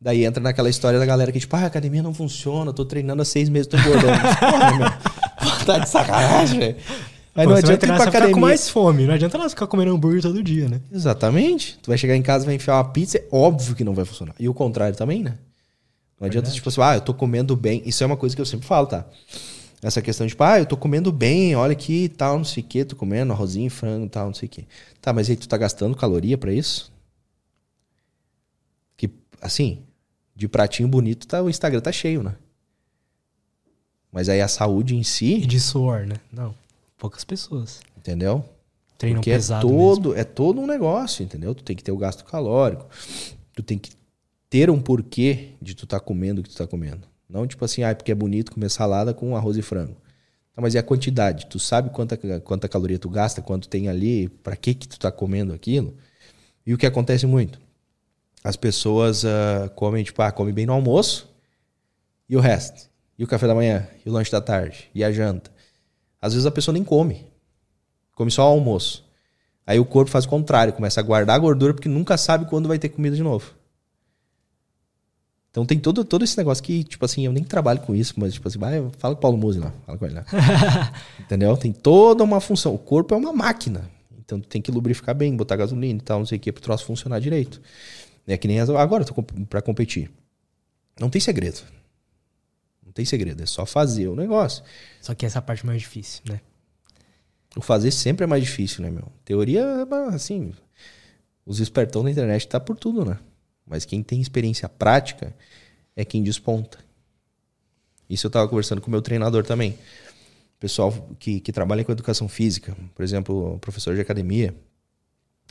Daí 0.00 0.24
entra 0.24 0.42
naquela 0.42 0.70
história 0.70 0.98
da 0.98 1.06
galera 1.06 1.32
que, 1.32 1.40
tipo, 1.40 1.54
ah, 1.56 1.60
a 1.60 1.66
academia 1.66 2.02
não 2.02 2.14
funciona, 2.14 2.72
tô 2.72 2.84
treinando 2.84 3.20
há 3.22 3.24
seis 3.24 3.48
meses, 3.48 3.66
tô 3.66 3.76
engordando. 3.76 4.18
Porra, 4.38 4.74
meu. 4.76 4.88
Tá 5.64 5.78
de 5.78 5.88
sacanagem, 5.88 6.58
velho. 6.58 6.76
Aí 7.34 7.44
Pô, 7.44 7.50
não 7.50 7.58
adianta 7.58 7.84
ir 7.84 7.88
pra 7.88 7.96
academia. 7.96 8.20
ficar 8.22 8.34
com 8.34 8.40
mais 8.40 8.70
fome. 8.70 9.06
Não 9.06 9.14
adianta 9.14 9.36
nós 9.38 9.52
ficar 9.52 9.66
comendo 9.66 9.92
hambúrguer 9.92 10.22
todo 10.22 10.42
dia, 10.42 10.68
né? 10.68 10.80
Exatamente. 10.90 11.78
Tu 11.82 11.88
vai 11.88 11.98
chegar 11.98 12.16
em 12.16 12.22
casa, 12.22 12.46
vai 12.46 12.54
enfiar 12.54 12.76
uma 12.76 12.84
pizza, 12.84 13.18
é 13.18 13.24
óbvio 13.30 13.76
que 13.76 13.84
não 13.84 13.94
vai 13.94 14.04
funcionar. 14.04 14.34
E 14.40 14.48
o 14.48 14.54
contrário 14.54 14.96
também, 14.96 15.22
né? 15.22 15.34
Não 16.18 16.26
adianta, 16.26 16.46
Verdade. 16.46 16.54
tipo 16.54 16.68
assim, 16.68 16.80
ah, 16.80 16.94
eu 16.96 17.00
tô 17.00 17.12
comendo 17.14 17.54
bem. 17.54 17.82
Isso 17.84 18.02
é 18.02 18.06
uma 18.06 18.16
coisa 18.16 18.34
que 18.34 18.40
eu 18.40 18.46
sempre 18.46 18.66
falo, 18.66 18.86
tá? 18.86 19.04
Essa 19.80 20.02
questão 20.02 20.26
de, 20.26 20.32
tipo, 20.32 20.42
ah, 20.42 20.58
eu 20.58 20.66
tô 20.66 20.76
comendo 20.76 21.12
bem, 21.12 21.54
olha 21.54 21.72
aqui 21.72 22.08
tal, 22.08 22.36
não 22.38 22.44
sei 22.44 22.62
o 22.62 22.66
que, 22.66 22.84
tô 22.84 22.96
comendo 22.96 23.32
arrozinho, 23.32 23.70
frango 23.70 24.08
tal, 24.08 24.26
não 24.26 24.34
sei 24.34 24.46
o 24.46 24.50
que. 24.50 24.66
Tá, 25.00 25.12
mas 25.12 25.30
aí 25.30 25.36
tu 25.36 25.48
tá 25.48 25.56
gastando 25.56 25.96
caloria 25.96 26.36
para 26.36 26.52
isso? 26.52 26.92
Que, 28.96 29.08
assim, 29.40 29.84
de 30.34 30.48
pratinho 30.48 30.88
bonito, 30.88 31.28
tá, 31.28 31.42
o 31.42 31.48
Instagram 31.48 31.80
tá 31.80 31.92
cheio, 31.92 32.22
né? 32.24 32.34
Mas 34.10 34.28
aí 34.28 34.40
a 34.40 34.48
saúde 34.48 34.96
em 34.96 35.02
si. 35.02 35.34
E 35.34 35.46
de 35.46 35.60
suor, 35.60 36.06
né? 36.06 36.16
Não. 36.32 36.54
Poucas 36.96 37.24
pessoas. 37.24 37.80
Entendeu? 37.96 38.44
Treinam 38.96 39.20
Porque 39.20 39.30
é 39.30 39.34
pesado. 39.34 39.66
É 39.66 39.70
todo, 39.70 40.08
mesmo. 40.08 40.20
é 40.20 40.24
todo 40.24 40.60
um 40.60 40.66
negócio, 40.66 41.22
entendeu? 41.22 41.54
Tu 41.54 41.62
tem 41.62 41.76
que 41.76 41.84
ter 41.84 41.92
o 41.92 41.96
gasto 41.96 42.24
calórico. 42.24 42.86
Tu 43.54 43.62
tem 43.62 43.78
que 43.78 43.92
ter 44.50 44.70
um 44.70 44.80
porquê 44.80 45.50
de 45.62 45.74
tu 45.74 45.86
tá 45.86 46.00
comendo 46.00 46.40
o 46.40 46.44
que 46.44 46.50
tu 46.50 46.56
tá 46.56 46.66
comendo. 46.66 47.07
Não 47.28 47.46
tipo 47.46 47.64
assim, 47.64 47.82
ah, 47.82 47.94
porque 47.94 48.12
é 48.12 48.14
bonito 48.14 48.52
comer 48.52 48.70
salada 48.70 49.12
com 49.12 49.36
arroz 49.36 49.56
e 49.56 49.62
frango. 49.62 49.96
Não, 50.56 50.62
mas 50.62 50.74
é 50.74 50.78
a 50.78 50.82
quantidade. 50.82 51.46
Tu 51.46 51.58
sabe 51.58 51.90
quanta, 51.90 52.16
quanta 52.40 52.68
caloria 52.68 52.98
tu 52.98 53.08
gasta, 53.08 53.42
quanto 53.42 53.68
tem 53.68 53.88
ali, 53.88 54.28
para 54.28 54.56
que 54.56 54.74
que 54.74 54.88
tu 54.88 54.98
tá 54.98 55.12
comendo 55.12 55.52
aquilo? 55.52 55.96
E 56.66 56.74
o 56.74 56.78
que 56.78 56.86
acontece 56.86 57.26
muito? 57.26 57.60
As 58.42 58.56
pessoas 58.56 59.24
uh, 59.24 59.70
comem, 59.74 60.02
tipo, 60.04 60.20
ah, 60.22 60.32
come 60.32 60.52
bem 60.52 60.66
no 60.66 60.72
almoço 60.72 61.28
e 62.28 62.36
o 62.36 62.40
resto. 62.40 62.88
E 63.18 63.24
o 63.24 63.26
café 63.26 63.46
da 63.46 63.54
manhã, 63.54 63.86
e 64.04 64.08
o 64.08 64.12
lanche 64.12 64.30
da 64.30 64.40
tarde, 64.40 64.88
e 64.94 65.02
a 65.02 65.10
janta. 65.10 65.50
Às 66.20 66.32
vezes 66.32 66.46
a 66.46 66.50
pessoa 66.50 66.72
nem 66.72 66.84
come. 66.84 67.26
Come 68.14 68.30
só 68.30 68.44
o 68.44 68.52
almoço. 68.52 69.04
Aí 69.66 69.78
o 69.78 69.84
corpo 69.84 70.10
faz 70.10 70.24
o 70.24 70.28
contrário, 70.28 70.72
começa 70.72 70.98
a 70.98 71.02
guardar 71.02 71.36
a 71.36 71.38
gordura 71.38 71.74
porque 71.74 71.88
nunca 71.88 72.16
sabe 72.16 72.46
quando 72.46 72.68
vai 72.68 72.78
ter 72.78 72.88
comida 72.88 73.14
de 73.14 73.22
novo. 73.22 73.54
Então 75.50 75.64
tem 75.64 75.78
todo, 75.78 76.04
todo 76.04 76.24
esse 76.24 76.36
negócio 76.36 76.62
que, 76.62 76.84
tipo 76.84 77.04
assim, 77.04 77.24
eu 77.24 77.32
nem 77.32 77.42
trabalho 77.42 77.80
com 77.80 77.94
isso, 77.94 78.14
mas, 78.16 78.34
tipo 78.34 78.46
assim, 78.46 78.58
vai, 78.58 78.78
fala 78.98 79.14
com 79.14 79.18
o 79.18 79.22
Paulo 79.22 79.38
Musi 79.38 79.58
lá, 79.58 79.72
fala 79.86 79.98
com 79.98 80.04
ele 80.04 80.14
lá. 80.14 80.24
Entendeu? 81.18 81.56
Tem 81.56 81.72
toda 81.72 82.22
uma 82.22 82.40
função. 82.40 82.74
O 82.74 82.78
corpo 82.78 83.14
é 83.14 83.16
uma 83.16 83.32
máquina. 83.32 83.90
Então 84.18 84.38
tu 84.38 84.46
tem 84.46 84.60
que 84.60 84.70
lubrificar 84.70 85.14
bem, 85.14 85.34
botar 85.34 85.56
gasolina 85.56 85.98
e 85.98 86.02
tal, 86.02 86.18
não 86.18 86.26
sei 86.26 86.36
o 86.36 86.40
que, 86.40 86.52
pro 86.52 86.62
troço 86.62 86.84
funcionar 86.84 87.18
direito. 87.18 87.60
É 88.26 88.36
que 88.36 88.46
nem 88.46 88.60
as, 88.60 88.68
agora 88.68 89.02
eu 89.02 89.06
tô 89.06 89.22
pra 89.48 89.62
competir. 89.62 90.10
Não 91.00 91.08
tem 91.08 91.20
segredo. 91.20 91.62
Não 92.84 92.92
tem 92.92 93.06
segredo, 93.06 93.42
é 93.42 93.46
só 93.46 93.64
fazer 93.64 94.06
o 94.06 94.14
negócio. 94.14 94.62
Só 95.00 95.14
que 95.14 95.24
essa 95.24 95.38
é 95.38 95.40
parte 95.40 95.64
mais 95.64 95.80
difícil, 95.80 96.22
né? 96.28 96.40
O 97.56 97.62
fazer 97.62 97.90
sempre 97.90 98.24
é 98.24 98.26
mais 98.26 98.44
difícil, 98.44 98.82
né, 98.82 98.90
meu? 98.90 99.10
Teoria, 99.24 99.86
assim. 100.12 100.52
Os 101.46 101.60
espertão 101.60 102.04
da 102.04 102.10
internet 102.10 102.46
tá 102.46 102.60
por 102.60 102.76
tudo, 102.76 103.04
né? 103.06 103.18
Mas 103.68 103.84
quem 103.84 104.02
tem 104.02 104.20
experiência 104.20 104.68
prática 104.68 105.34
é 105.94 106.04
quem 106.04 106.22
desponta. 106.22 106.78
Isso 108.08 108.26
eu 108.26 108.30
tava 108.30 108.48
conversando 108.48 108.80
com 108.80 108.88
o 108.88 108.90
meu 108.90 109.02
treinador 109.02 109.44
também. 109.44 109.78
Pessoal 110.58 110.92
que, 111.18 111.40
que 111.40 111.52
trabalha 111.52 111.84
com 111.84 111.92
educação 111.92 112.28
física, 112.28 112.76
por 112.94 113.02
exemplo, 113.02 113.58
professor 113.60 113.94
de 113.94 114.00
academia. 114.00 114.54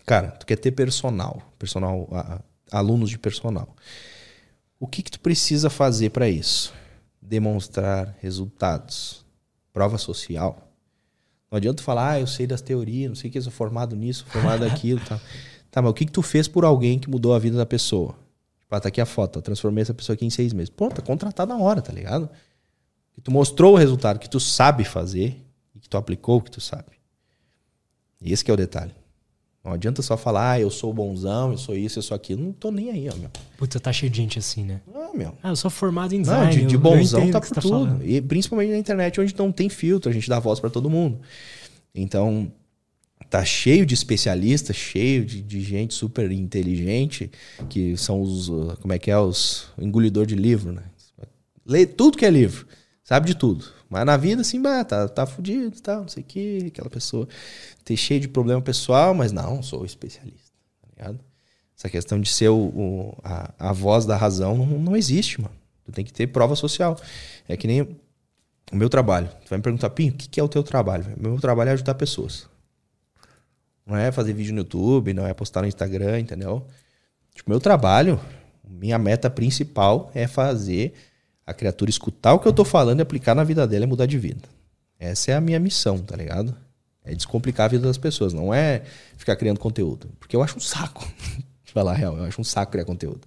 Cara, 0.06 0.32
tu 0.32 0.46
quer 0.46 0.58
ter 0.58 0.72
personal, 0.72 1.42
personal, 1.60 2.08
a, 2.12 2.42
alunos 2.72 3.10
de 3.10 3.18
personal. 3.18 3.76
O 4.80 4.88
que 4.88 5.02
que 5.02 5.12
tu 5.12 5.20
precisa 5.20 5.70
fazer 5.70 6.10
para 6.10 6.30
isso? 6.30 6.74
Demonstrar 7.22 8.16
resultados. 8.20 9.26
Prova 9.72 9.98
social. 9.98 10.68
Não 11.50 11.58
adianta 11.58 11.82
falar, 11.82 12.12
ah, 12.12 12.20
eu 12.20 12.28
sei 12.28 12.46
das 12.46 12.62
teorias, 12.62 13.10
não 13.10 13.16
sei 13.16 13.30
o 13.30 13.32
que, 13.32 13.38
eu 13.38 13.42
sou 13.42 13.52
formado 13.52 13.96
nisso, 13.96 14.26
formado 14.28 14.64
naquilo, 14.68 15.00
tá. 15.02 15.20
Tá, 15.72 15.82
mas 15.82 15.92
o 15.92 15.94
que 15.94 16.06
que 16.06 16.12
tu 16.12 16.22
fez 16.22 16.48
por 16.48 16.64
alguém 16.66 16.98
que 17.00 17.10
mudou 17.10 17.34
a 17.34 17.40
vida 17.40 17.58
da 17.58 17.66
pessoa? 17.66 18.16
Tipo, 18.60 18.76
ah, 18.76 18.80
tá 18.80 18.90
aqui 18.90 19.00
a 19.02 19.06
foto, 19.06 19.40
eu 19.40 19.42
transformei 19.44 19.82
essa 19.82 19.94
pessoa 19.94 20.14
aqui 20.14 20.26
em 20.26 20.30
seis 20.30 20.54
meses. 20.54 20.70
Pô, 20.70 20.90
tá 20.90 21.02
contratado 21.02 21.54
na 21.54 21.60
hora, 21.60 21.82
tá 21.82 21.94
ligado? 21.94 22.30
Que 23.14 23.22
tu 23.22 23.32
mostrou 23.32 23.74
o 23.74 23.78
resultado 23.78 24.20
que 24.20 24.30
tu 24.30 24.40
sabe 24.40 24.84
fazer 24.84 25.38
e 25.76 25.80
que 25.80 25.90
tu 25.90 25.98
aplicou 25.98 26.38
o 26.38 26.42
que 26.42 26.52
tu 26.52 26.62
sabe. 26.62 26.98
E 28.22 28.32
esse 28.34 28.44
que 28.44 28.52
é 28.52 28.54
o 28.54 28.58
detalhe. 28.58 28.94
Não 29.64 29.74
adianta 29.74 30.02
só 30.02 30.16
falar, 30.16 30.52
ah, 30.52 30.60
eu 30.62 30.70
sou 30.72 30.94
bonzão, 30.94 31.52
eu 31.52 31.58
sou 31.58 31.76
isso, 31.76 32.00
eu 32.00 32.04
sou 32.04 32.16
aquilo. 32.16 32.42
Não 32.42 32.54
tô 32.54 32.72
nem 32.72 32.90
aí, 32.90 33.10
ó, 33.10 33.16
meu. 33.18 33.30
Puta, 33.58 33.80
tá 33.82 33.92
cheio 33.92 34.10
de 34.10 34.16
gente 34.16 34.40
assim, 34.40 34.64
né? 34.64 34.80
Ah, 34.96 35.10
meu. 35.14 35.38
Ah, 35.44 35.50
eu 35.50 35.56
sou 35.58 35.70
formado 35.70 36.14
em 36.14 36.20
Não, 36.20 36.24
design. 36.24 36.56
de, 36.56 36.66
de 36.68 36.76
eu 36.76 36.80
bonzão 36.80 37.30
tá 37.30 37.42
por 37.42 37.48
você 37.50 37.56
tudo. 37.56 37.70
falando. 37.70 38.06
e 38.06 38.22
principalmente 38.22 38.72
na 38.72 38.78
internet, 38.78 39.20
onde 39.20 39.36
não 39.38 39.52
tem 39.52 39.68
filtro, 39.68 40.10
a 40.10 40.14
gente 40.14 40.30
dá 40.30 40.40
voz 40.40 40.62
para 40.62 40.70
todo 40.70 40.90
mundo. 40.90 41.20
Então, 41.94 42.50
tá 43.30 43.44
cheio 43.44 43.86
de 43.86 43.94
especialistas, 43.94 44.76
cheio 44.76 45.26
de, 45.26 45.42
de 45.42 45.62
gente 45.62 45.94
super 45.94 46.32
inteligente, 46.32 47.30
que 47.70 47.96
são 47.98 48.22
os, 48.22 48.50
uh, 48.50 48.78
como 48.82 48.94
é 48.94 49.00
que 49.00 49.12
é, 49.12 49.18
os 49.18 49.68
engolidor 49.78 50.26
de 50.26 50.36
livro, 50.36 50.72
né? 50.72 50.84
Lê 51.66 51.86
tudo 51.86 52.18
que 52.18 52.26
é 52.26 52.30
livro, 52.30 52.66
sabe 53.04 53.28
de 53.28 53.36
tudo. 53.36 53.66
Mas 53.90 54.06
na 54.06 54.16
vida, 54.18 54.42
assim, 54.42 54.62
bah, 54.62 54.84
tá, 54.84 55.08
tá 55.08 55.26
fudido, 55.26 55.80
tá, 55.82 55.98
não 55.98 56.08
sei 56.08 56.24
o 56.24 56.26
que, 56.26 56.66
aquela 56.68 56.90
pessoa 56.90 57.28
ter 57.84 57.96
cheio 57.98 58.20
de 58.20 58.28
problema 58.28 58.62
pessoal, 58.62 59.14
mas 59.14 59.32
não, 59.32 59.62
sou 59.64 59.86
especialista, 59.86 60.52
tá 60.82 60.88
ligado? 60.96 61.20
Essa 61.78 61.90
questão 61.90 62.20
de 62.20 62.30
ser 62.30 62.50
o, 62.50 62.56
o- 62.58 63.18
a, 63.24 63.54
a 63.70 63.74
voz 63.74 64.06
da 64.06 64.16
razão 64.18 64.58
não, 64.58 64.66
não 64.66 64.96
existe, 64.98 65.40
mano. 65.40 65.54
Tu 65.86 65.92
tem 65.92 66.04
que 66.04 66.12
ter 66.12 66.28
prova 66.28 66.56
social. 66.56 67.00
É 67.48 67.56
que 67.56 67.68
nem 67.68 67.82
o 67.82 68.76
meu 68.76 68.90
trabalho. 68.90 69.30
Tu 69.46 69.50
vai 69.50 69.58
me 69.60 69.64
perguntar, 69.64 69.90
Pinho, 69.92 70.12
o 70.14 70.16
que, 70.16 70.28
que 70.28 70.40
é 70.40 70.44
o 70.44 70.50
teu 70.50 70.64
trabalho? 70.64 71.06
Meu 71.18 71.40
trabalho 71.40 71.70
é 71.70 71.74
ajudar 71.74 71.94
pessoas. 71.96 72.48
Não 73.88 73.96
é 73.96 74.12
fazer 74.12 74.34
vídeo 74.34 74.54
no 74.54 74.60
YouTube, 74.60 75.14
não 75.14 75.26
é 75.26 75.34
postar 75.34 75.62
no 75.62 75.68
Instagram, 75.68 76.20
entendeu? 76.20 76.66
Tipo, 77.34 77.50
meu 77.50 77.60
trabalho, 77.60 78.20
minha 78.68 78.98
meta 79.00 79.30
principal 79.30 80.12
é 80.14 80.28
fazer 80.28 80.94
a 81.46 81.54
criatura 81.54 81.90
escutar 81.90 82.34
o 82.34 82.40
que 82.40 82.48
eu 82.48 82.52
tô 82.54 82.66
falando 82.66 83.00
e 83.00 83.02
aplicar 83.04 83.34
na 83.34 83.44
vida 83.44 83.66
dela 83.66 83.86
e 83.86 83.88
mudar 83.88 84.06
de 84.06 84.18
vida. 84.20 84.50
Essa 85.00 85.32
é 85.32 85.36
a 85.36 85.42
minha 85.42 85.60
missão, 85.60 86.00
tá 86.00 86.16
ligado? 86.16 86.54
É 87.06 87.16
descomplicar 87.16 87.66
a 87.66 87.70
vida 87.70 87.88
das 87.88 87.98
pessoas, 87.98 88.34
não 88.34 88.54
é 88.54 88.82
ficar 89.16 89.38
criando 89.38 89.60
conteúdo. 89.60 90.10
Porque 90.20 90.36
eu 90.36 90.44
acho 90.44 90.58
um 90.58 90.62
saco. 90.62 91.08
Falar 91.64 91.92
a 91.92 91.96
real, 91.96 92.18
eu 92.18 92.24
acho 92.24 92.42
um 92.42 92.44
saco 92.44 92.72
criar 92.72 92.86
conteúdo. 92.86 93.22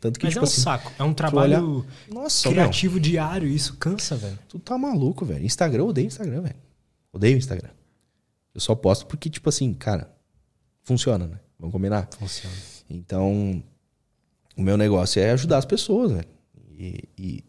Tanto 0.00 0.18
que, 0.20 0.26
Mas 0.26 0.34
tipo 0.34 0.44
é 0.44 0.46
um 0.46 0.50
assim, 0.50 0.60
saco. 0.60 0.92
É 0.98 1.02
um 1.02 1.06
olha- 1.06 1.14
trabalho 1.14 1.86
nossa, 2.08 2.48
meu, 2.48 2.54
criativo 2.56 3.00
diário. 3.00 3.48
Isso 3.48 3.74
cansa, 3.78 4.14
velho. 4.16 4.38
Tu 4.48 4.58
tá 4.60 4.78
maluco, 4.78 5.24
velho. 5.24 5.44
Instagram, 5.44 5.82
eu 5.82 5.88
odeio 5.88 6.06
Instagram, 6.06 6.42
velho. 6.42 6.54
Odeio 7.12 7.36
Instagram. 7.36 7.70
Eu 8.56 8.60
só 8.60 8.74
posto 8.74 9.04
porque, 9.04 9.28
tipo 9.28 9.50
assim, 9.50 9.74
cara, 9.74 10.10
funciona, 10.82 11.26
né? 11.26 11.38
Vamos 11.58 11.74
combinar? 11.74 12.08
Funciona. 12.18 12.56
Então, 12.88 13.62
o 14.56 14.62
meu 14.62 14.78
negócio 14.78 15.20
é 15.20 15.30
ajudar 15.32 15.58
as 15.58 15.66
pessoas, 15.66 16.10
velho. 16.10 16.28
E, 16.78 17.04
e 17.18 17.44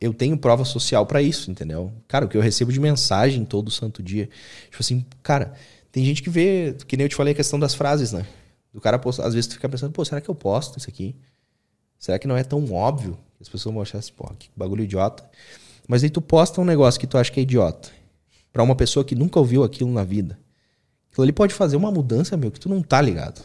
eu 0.00 0.14
tenho 0.14 0.38
prova 0.38 0.64
social 0.64 1.04
pra 1.06 1.20
isso, 1.20 1.50
entendeu? 1.50 1.92
Cara, 2.06 2.26
o 2.26 2.28
que 2.28 2.36
eu 2.36 2.40
recebo 2.40 2.72
de 2.72 2.78
mensagem 2.78 3.44
todo 3.44 3.68
santo 3.68 4.00
dia. 4.00 4.28
Tipo 4.70 4.78
assim, 4.78 5.04
cara, 5.24 5.54
tem 5.90 6.04
gente 6.04 6.22
que 6.22 6.30
vê, 6.30 6.76
que 6.86 6.96
nem 6.96 7.06
eu 7.06 7.08
te 7.08 7.16
falei 7.16 7.32
a 7.32 7.36
questão 7.36 7.58
das 7.58 7.74
frases, 7.74 8.12
né? 8.12 8.24
Do 8.72 8.80
cara, 8.80 8.96
posta, 8.96 9.26
às 9.26 9.34
vezes 9.34 9.48
tu 9.48 9.54
fica 9.54 9.68
pensando, 9.68 9.90
pô, 9.90 10.04
será 10.04 10.20
que 10.20 10.28
eu 10.28 10.36
posto 10.36 10.78
isso 10.78 10.88
aqui? 10.88 11.16
Será 11.98 12.16
que 12.16 12.28
não 12.28 12.36
é 12.36 12.44
tão 12.44 12.72
óbvio? 12.72 13.18
As 13.40 13.48
pessoas 13.48 13.72
vão 13.72 13.82
achar 13.82 13.98
assim, 13.98 14.12
pô, 14.12 14.24
que 14.38 14.50
bagulho 14.54 14.84
idiota. 14.84 15.28
Mas 15.88 16.04
aí 16.04 16.10
tu 16.10 16.22
posta 16.22 16.60
um 16.60 16.64
negócio 16.64 17.00
que 17.00 17.08
tu 17.08 17.18
acha 17.18 17.32
que 17.32 17.40
é 17.40 17.42
idiota. 17.42 17.90
Pra 18.52 18.62
uma 18.62 18.76
pessoa 18.76 19.04
que 19.04 19.16
nunca 19.16 19.40
ouviu 19.40 19.64
aquilo 19.64 19.90
na 19.90 20.04
vida. 20.04 20.38
Aquilo 21.14 21.22
ali 21.26 21.32
pode 21.32 21.54
fazer 21.54 21.76
uma 21.76 21.92
mudança, 21.92 22.36
meu, 22.36 22.50
que 22.50 22.58
tu 22.58 22.68
não 22.68 22.82
tá 22.82 23.00
ligado. 23.00 23.40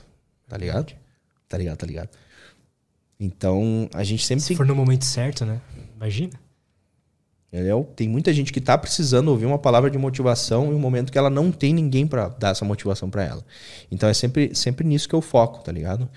Tá 0.48 0.58
ligado? 0.58 0.92
Tá 1.48 1.56
ligado, 1.56 1.78
tá 1.78 1.86
ligado. 1.86 2.10
Então, 3.20 3.88
a 3.94 4.04
gente 4.04 4.26
sempre 4.26 4.42
Se 4.42 4.48
tem 4.48 4.58
for 4.58 4.66
no 4.66 4.74
momento 4.74 5.06
certo, 5.06 5.46
né? 5.46 5.62
Imagina. 5.96 6.34
Entendeu? 7.54 7.88
Tem 7.96 8.10
muita 8.10 8.34
gente 8.34 8.52
que 8.52 8.60
tá 8.60 8.76
precisando 8.76 9.28
ouvir 9.28 9.46
uma 9.46 9.60
palavra 9.60 9.88
de 9.92 10.00
motivação 10.00 10.72
em 10.72 10.74
um 10.74 10.80
momento 10.80 11.12
que 11.12 11.18
ela 11.20 11.30
não 11.30 11.52
tem 11.52 11.72
ninguém 11.72 12.08
pra 12.08 12.28
dar 12.28 12.50
essa 12.50 12.66
motivação 12.66 13.08
pra 13.08 13.24
ela. 13.24 13.46
Então 13.92 14.10
é 14.10 14.16
sempre, 14.16 14.56
sempre 14.56 14.84
nisso 14.88 15.08
que 15.08 15.14
eu 15.14 15.22
foco, 15.22 15.64
tá 15.64 15.72
ligado? 15.72 16.10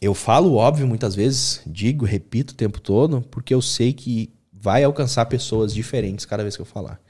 Eu 0.00 0.12
falo 0.12 0.56
óbvio 0.56 0.88
muitas 0.88 1.14
vezes, 1.14 1.62
digo, 1.64 2.04
repito 2.04 2.52
o 2.52 2.56
tempo 2.56 2.80
todo, 2.80 3.22
porque 3.30 3.54
eu 3.54 3.62
sei 3.62 3.92
que 3.92 4.32
vai 4.52 4.82
alcançar 4.82 5.26
pessoas 5.26 5.72
diferentes 5.72 6.26
cada 6.26 6.42
vez 6.42 6.56
que 6.56 6.62
eu 6.62 6.66
falar. 6.66 7.00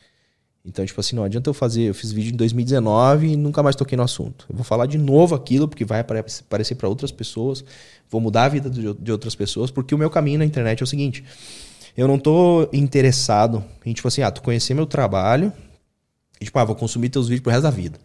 Então, 0.65 0.87
tipo 0.87 1.01
assim, 1.01 1.17
não 1.17 1.25
adianta 1.25 1.51
eu 1.51 1.55
fazer, 1.55 1.83
eu 1.83 1.95
fiz 1.95 2.13
vídeo 2.13 2.33
em 2.33 2.37
2019 2.37 3.29
e 3.33 3.37
nunca 3.37 3.63
mais 3.63 3.75
toquei 3.75 3.97
no 3.97 4.05
assunto. 4.05 4.47
Eu 4.49 4.55
vou 4.55 4.65
falar 4.65 4.87
de 4.87 4.97
novo 4.97 5.35
aquilo, 5.35 5.67
porque 5.67 5.85
vai 5.85 6.01
apare- 6.01 6.25
aparecer 6.41 6.77
para 6.77 6.89
outras 6.89 7.11
pessoas, 7.11 7.65
vou 8.09 8.21
mudar 8.21 8.45
a 8.45 8.49
vida 8.49 8.71
de, 8.71 9.11
outras 9.11 9.35
pessoas, 9.35 9.71
porque 9.73 9.95
o 9.95 9.99
meu 9.99 10.09
caminho 10.09 10.39
na 10.39 10.45
internet 10.45 10.81
é 10.81 10.85
o 10.85 10.87
seguinte: 10.87 11.25
eu 11.97 12.07
não 12.07 12.17
tô 12.17 12.69
interessado 12.73 13.65
em, 13.85 13.93
tipo 13.93 14.07
assim, 14.07 14.23
ah, 14.23 14.31
tu 14.31 14.41
conhecer 14.41 14.73
meu 14.73 14.87
trabalho 14.87 15.53
e, 16.41 16.45
tipo, 16.45 16.57
ah, 16.59 16.65
vou 16.65 16.77
consumir 16.77 17.09
teus 17.09 17.27
vídeos 17.27 17.43
pro 17.43 17.51
resto 17.51 17.65
da 17.65 17.71
vida. 17.71 17.99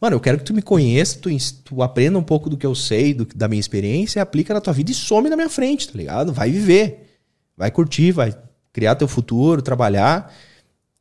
Mano, 0.00 0.16
eu 0.16 0.20
quero 0.20 0.38
que 0.38 0.44
tu 0.44 0.52
me 0.52 0.62
conheça, 0.62 1.20
tu, 1.20 1.30
tu 1.64 1.80
aprenda 1.80 2.18
um 2.18 2.22
pouco 2.24 2.50
do 2.50 2.56
que 2.56 2.66
eu 2.66 2.74
sei, 2.74 3.14
do- 3.14 3.24
da 3.24 3.46
minha 3.46 3.60
experiência, 3.60 4.18
e 4.18 4.20
aplica 4.20 4.52
na 4.52 4.60
tua 4.60 4.72
vida 4.72 4.90
e 4.90 4.94
some 4.94 5.30
na 5.30 5.36
minha 5.36 5.48
frente, 5.48 5.86
tá 5.86 5.96
ligado? 5.96 6.32
Vai 6.32 6.50
viver, 6.50 7.20
vai 7.56 7.70
curtir, 7.70 8.10
vai 8.10 8.36
criar 8.72 8.96
teu 8.96 9.06
futuro, 9.06 9.62
trabalhar. 9.62 10.34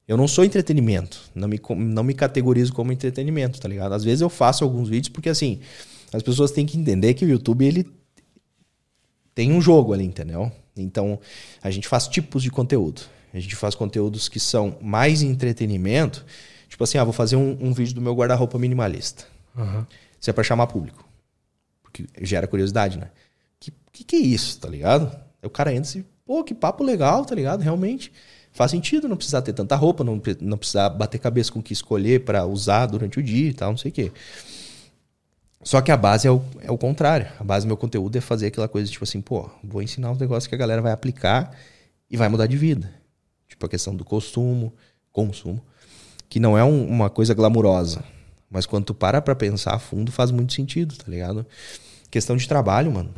Eu 0.08 0.18
não 0.18 0.28
sou 0.28 0.43
entretenimento, 0.43 1.22
não 1.34 1.47
me, 1.47 1.60
não 1.78 2.04
me 2.04 2.14
categorizo 2.14 2.74
como 2.74 2.91
entretenimento, 2.91 3.60
tá 3.60 3.68
ligado? 3.68 3.93
Às 3.93 4.04
vezes 4.04 4.22
eu 4.22 4.30
faço 4.30 4.64
alguns 4.64 4.89
vídeos 4.89 5.10
porque, 5.10 5.30
assim, 5.30 5.60
as 6.12 6.22
pessoas 6.22 6.52
têm 6.52 6.66
que 6.66 6.78
entender 6.78 7.14
que 7.14 7.24
o 7.24 7.30
YouTube, 7.30 7.66
ele 7.66 7.89
tem 9.34 9.52
um 9.52 9.62
jogo 9.62 9.93
ali, 9.93 10.04
entendeu? 10.04 10.52
Então, 10.76 11.20
a 11.62 11.72
gente 11.72 11.88
faz 11.88 12.08
tipos 12.08 12.43
de 12.43 12.49
conteúdo. 12.49 13.04
A 13.34 13.39
gente 13.39 13.56
faz 13.56 13.76
conteúdos 13.76 14.28
que 14.28 14.39
são 14.39 14.78
mais 14.82 15.22
entretenimento. 15.22 16.26
Tipo 16.68 16.84
assim, 16.84 16.97
ah, 16.97 17.04
vou 17.04 17.14
fazer 17.14 17.38
um, 17.38 17.57
um 17.61 17.73
vídeo 17.73 17.95
do 17.95 18.02
meu 18.02 18.14
guarda-roupa 18.14 18.60
minimalista. 18.60 19.26
Aham. 19.57 19.88
Isso 20.19 20.30
é 20.30 20.34
pra 20.34 20.44
chamar 20.44 20.68
público. 20.68 21.07
Porque 21.82 22.06
gera 22.22 22.48
curiosidade, 22.48 22.98
né? 22.98 23.10
Que, 23.60 23.73
que 23.91 24.03
que 24.03 24.15
é 24.15 24.19
isso, 24.19 24.60
tá 24.60 24.69
ligado? 24.69 25.07
Aí 25.41 25.48
o 25.48 25.49
cara 25.49 25.73
entra 25.73 25.98
e, 25.98 26.06
pô, 26.26 26.44
que 26.44 26.53
papo 26.53 26.84
legal, 26.84 27.26
tá 27.26 27.34
ligado? 27.34 27.61
Realmente 27.61 28.11
faz 28.53 28.72
sentido 28.72 29.07
não 29.07 29.15
precisar 29.18 29.41
ter 29.41 29.53
tanta 29.53 29.76
roupa, 29.76 30.03
não, 30.03 30.22
não 30.41 30.57
precisar 30.57 30.90
bater 30.90 31.19
cabeça 31.19 31.52
com 31.52 31.60
o 31.60 31.64
que 31.64 31.73
escolher 31.73 32.23
pra 32.26 32.45
usar 32.45 32.86
durante 32.86 33.19
o 33.19 33.23
dia 33.23 33.49
e 33.49 33.53
tal, 33.53 33.72
não 33.72 33.78
sei 33.78 33.90
o 33.90 33.94
quê. 33.94 34.11
Só 35.64 35.80
que 35.80 35.91
a 35.91 35.98
base 35.98 36.28
é 36.28 36.32
o, 36.32 36.41
é 36.61 36.72
o 36.72 36.78
contrário. 36.78 37.28
A 37.40 37.44
base 37.44 37.65
do 37.65 37.68
meu 37.68 37.78
conteúdo 37.78 38.18
é 38.18 38.22
fazer 38.22 38.48
aquela 38.48 38.68
coisa 38.68 38.90
tipo 38.91 39.03
assim, 39.03 39.22
pô, 39.22 39.49
vou 39.64 39.82
ensinar 39.82 40.10
uns 40.11 40.18
negócios 40.18 40.48
que 40.48 40.56
a 40.56 40.57
galera 40.57 40.82
vai 40.82 40.91
aplicar 40.91 41.56
e 42.10 42.18
vai 42.18 42.28
mudar 42.30 42.48
de 42.48 42.57
vida. 42.57 42.91
Tipo 43.48 43.65
a 43.65 43.69
questão 43.69 43.95
do 43.95 44.03
consumo, 44.03 44.73
consumo, 45.11 45.61
que 46.28 46.40
não 46.40 46.57
é 46.57 46.64
um- 46.64 46.88
uma 46.88 47.10
coisa 47.10 47.34
glamurosa. 47.34 48.03
Mas 48.49 48.65
quando 48.65 48.86
tu 48.86 48.94
para 48.94 49.22
pra 49.22 49.36
pensar 49.36 49.76
a 49.76 49.80
fundo, 49.80 50.11
faz 50.11 50.32
muito 50.32 50.52
sentido, 50.53 50.95
tá 50.98 51.06
ligado? 51.07 51.45
Questão 52.10 52.36
de 52.36 52.48
trabalho, 52.48 52.91
mano. 52.91 53.14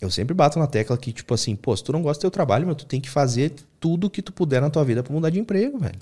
Eu 0.00 0.10
sempre 0.10 0.34
bato 0.34 0.58
na 0.58 0.66
tecla 0.66 0.96
que, 0.98 1.12
tipo 1.12 1.32
assim, 1.32 1.56
pô, 1.56 1.74
se 1.74 1.82
tu 1.82 1.92
não 1.92 2.02
gosta 2.02 2.20
do 2.20 2.22
teu 2.22 2.30
trabalho, 2.30 2.66
meu, 2.66 2.74
tu 2.74 2.84
tem 2.84 3.00
que 3.00 3.08
fazer 3.08 3.54
tudo 3.80 4.10
que 4.10 4.20
tu 4.20 4.32
puder 4.32 4.60
na 4.60 4.68
tua 4.68 4.84
vida 4.84 5.02
pra 5.02 5.12
mudar 5.12 5.30
de 5.30 5.40
emprego, 5.40 5.78
velho. 5.78 5.98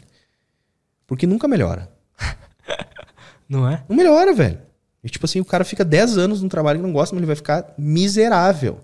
Porque 1.07 1.27
nunca 1.27 1.47
melhora. 1.47 1.91
Não 3.49 3.69
é? 3.69 3.85
Não 3.89 3.95
melhora, 3.95 4.33
velho. 4.33 4.59
E, 5.03 5.09
tipo 5.09 5.27
assim, 5.27 5.39
o 5.39 5.45
cara 5.45 5.65
fica 5.65 5.85
10 5.85 6.17
anos 6.17 6.43
num 6.43 6.49
trabalho 6.49 6.79
que 6.79 6.87
não 6.87 6.93
gosta, 6.93 7.15
mas 7.15 7.21
ele 7.21 7.27
vai 7.27 7.37
ficar 7.37 7.75
miserável. 7.77 8.81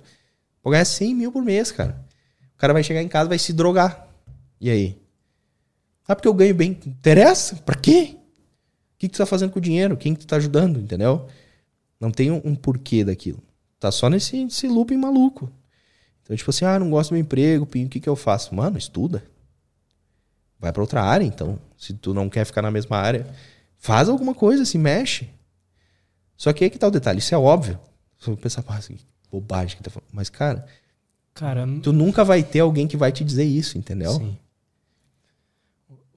Vou 0.62 0.70
ganhar 0.70 0.84
100 0.84 1.14
mil 1.14 1.32
por 1.32 1.42
mês, 1.42 1.72
cara. 1.72 1.98
O 2.54 2.58
cara 2.58 2.74
vai 2.74 2.82
chegar 2.82 3.02
em 3.02 3.08
casa 3.08 3.24
e 3.24 3.30
vai 3.30 3.38
se 3.38 3.54
drogar. 3.54 4.06
E 4.60 4.68
aí? 4.68 5.00
Ah, 6.06 6.14
porque 6.14 6.28
eu 6.28 6.34
ganho 6.34 6.54
bem. 6.54 6.78
Interessa? 6.84 7.56
Pra 7.56 7.74
quê? 7.74 8.16
O 8.16 8.98
que, 8.98 9.08
que 9.08 9.14
tu 9.14 9.18
tá 9.18 9.24
fazendo 9.24 9.50
com 9.50 9.58
o 9.58 9.62
dinheiro? 9.62 9.96
Quem 9.96 10.12
que 10.12 10.20
tu 10.20 10.26
tá 10.26 10.36
ajudando? 10.36 10.78
Entendeu? 10.78 11.26
Não 11.98 12.10
tem 12.10 12.30
um, 12.30 12.42
um 12.44 12.54
porquê 12.54 13.02
daquilo. 13.02 13.42
Tá 13.80 13.90
só 13.90 14.08
nesse, 14.08 14.44
nesse 14.44 14.68
looping 14.68 14.96
maluco. 14.96 15.50
Então, 16.22 16.36
tipo 16.36 16.50
assim, 16.50 16.64
ah, 16.64 16.78
não 16.78 16.90
gosto 16.90 17.10
do 17.10 17.14
meu 17.14 17.22
emprego, 17.22 17.66
Pinho, 17.66 17.86
o 17.86 17.90
que, 17.90 17.98
que 17.98 18.08
eu 18.08 18.14
faço? 18.14 18.54
Mano, 18.54 18.78
estuda. 18.78 19.24
Vai 20.58 20.72
pra 20.72 20.82
outra 20.82 21.02
área, 21.02 21.24
então. 21.24 21.58
Se 21.76 21.94
tu 21.94 22.12
não 22.12 22.28
quer 22.28 22.44
ficar 22.44 22.62
na 22.62 22.70
mesma 22.70 22.98
área, 22.98 23.26
faz 23.78 24.08
alguma 24.08 24.34
coisa, 24.34 24.64
se 24.64 24.76
mexe. 24.78 25.30
Só 26.36 26.52
que 26.52 26.62
aí 26.62 26.70
que 26.70 26.78
tá 26.78 26.86
o 26.86 26.90
detalhe, 26.90 27.18
isso 27.18 27.34
é 27.34 27.38
óbvio. 27.38 27.80
Você 28.18 28.30
vai 28.30 28.36
pensar, 28.36 28.62
assim, 28.68 28.98
bobagem 29.30 29.76
que 29.78 29.82
tá 29.82 29.90
falando. 29.90 30.10
Mas, 30.12 30.28
cara, 30.28 30.66
Cara, 31.34 31.66
tu 31.82 31.92
nunca 31.92 32.22
vai 32.22 32.42
ter 32.42 32.60
alguém 32.60 32.86
que 32.86 32.96
vai 32.96 33.10
te 33.10 33.24
dizer 33.24 33.44
isso, 33.44 33.78
entendeu? 33.78 34.12
sim. 34.12 34.38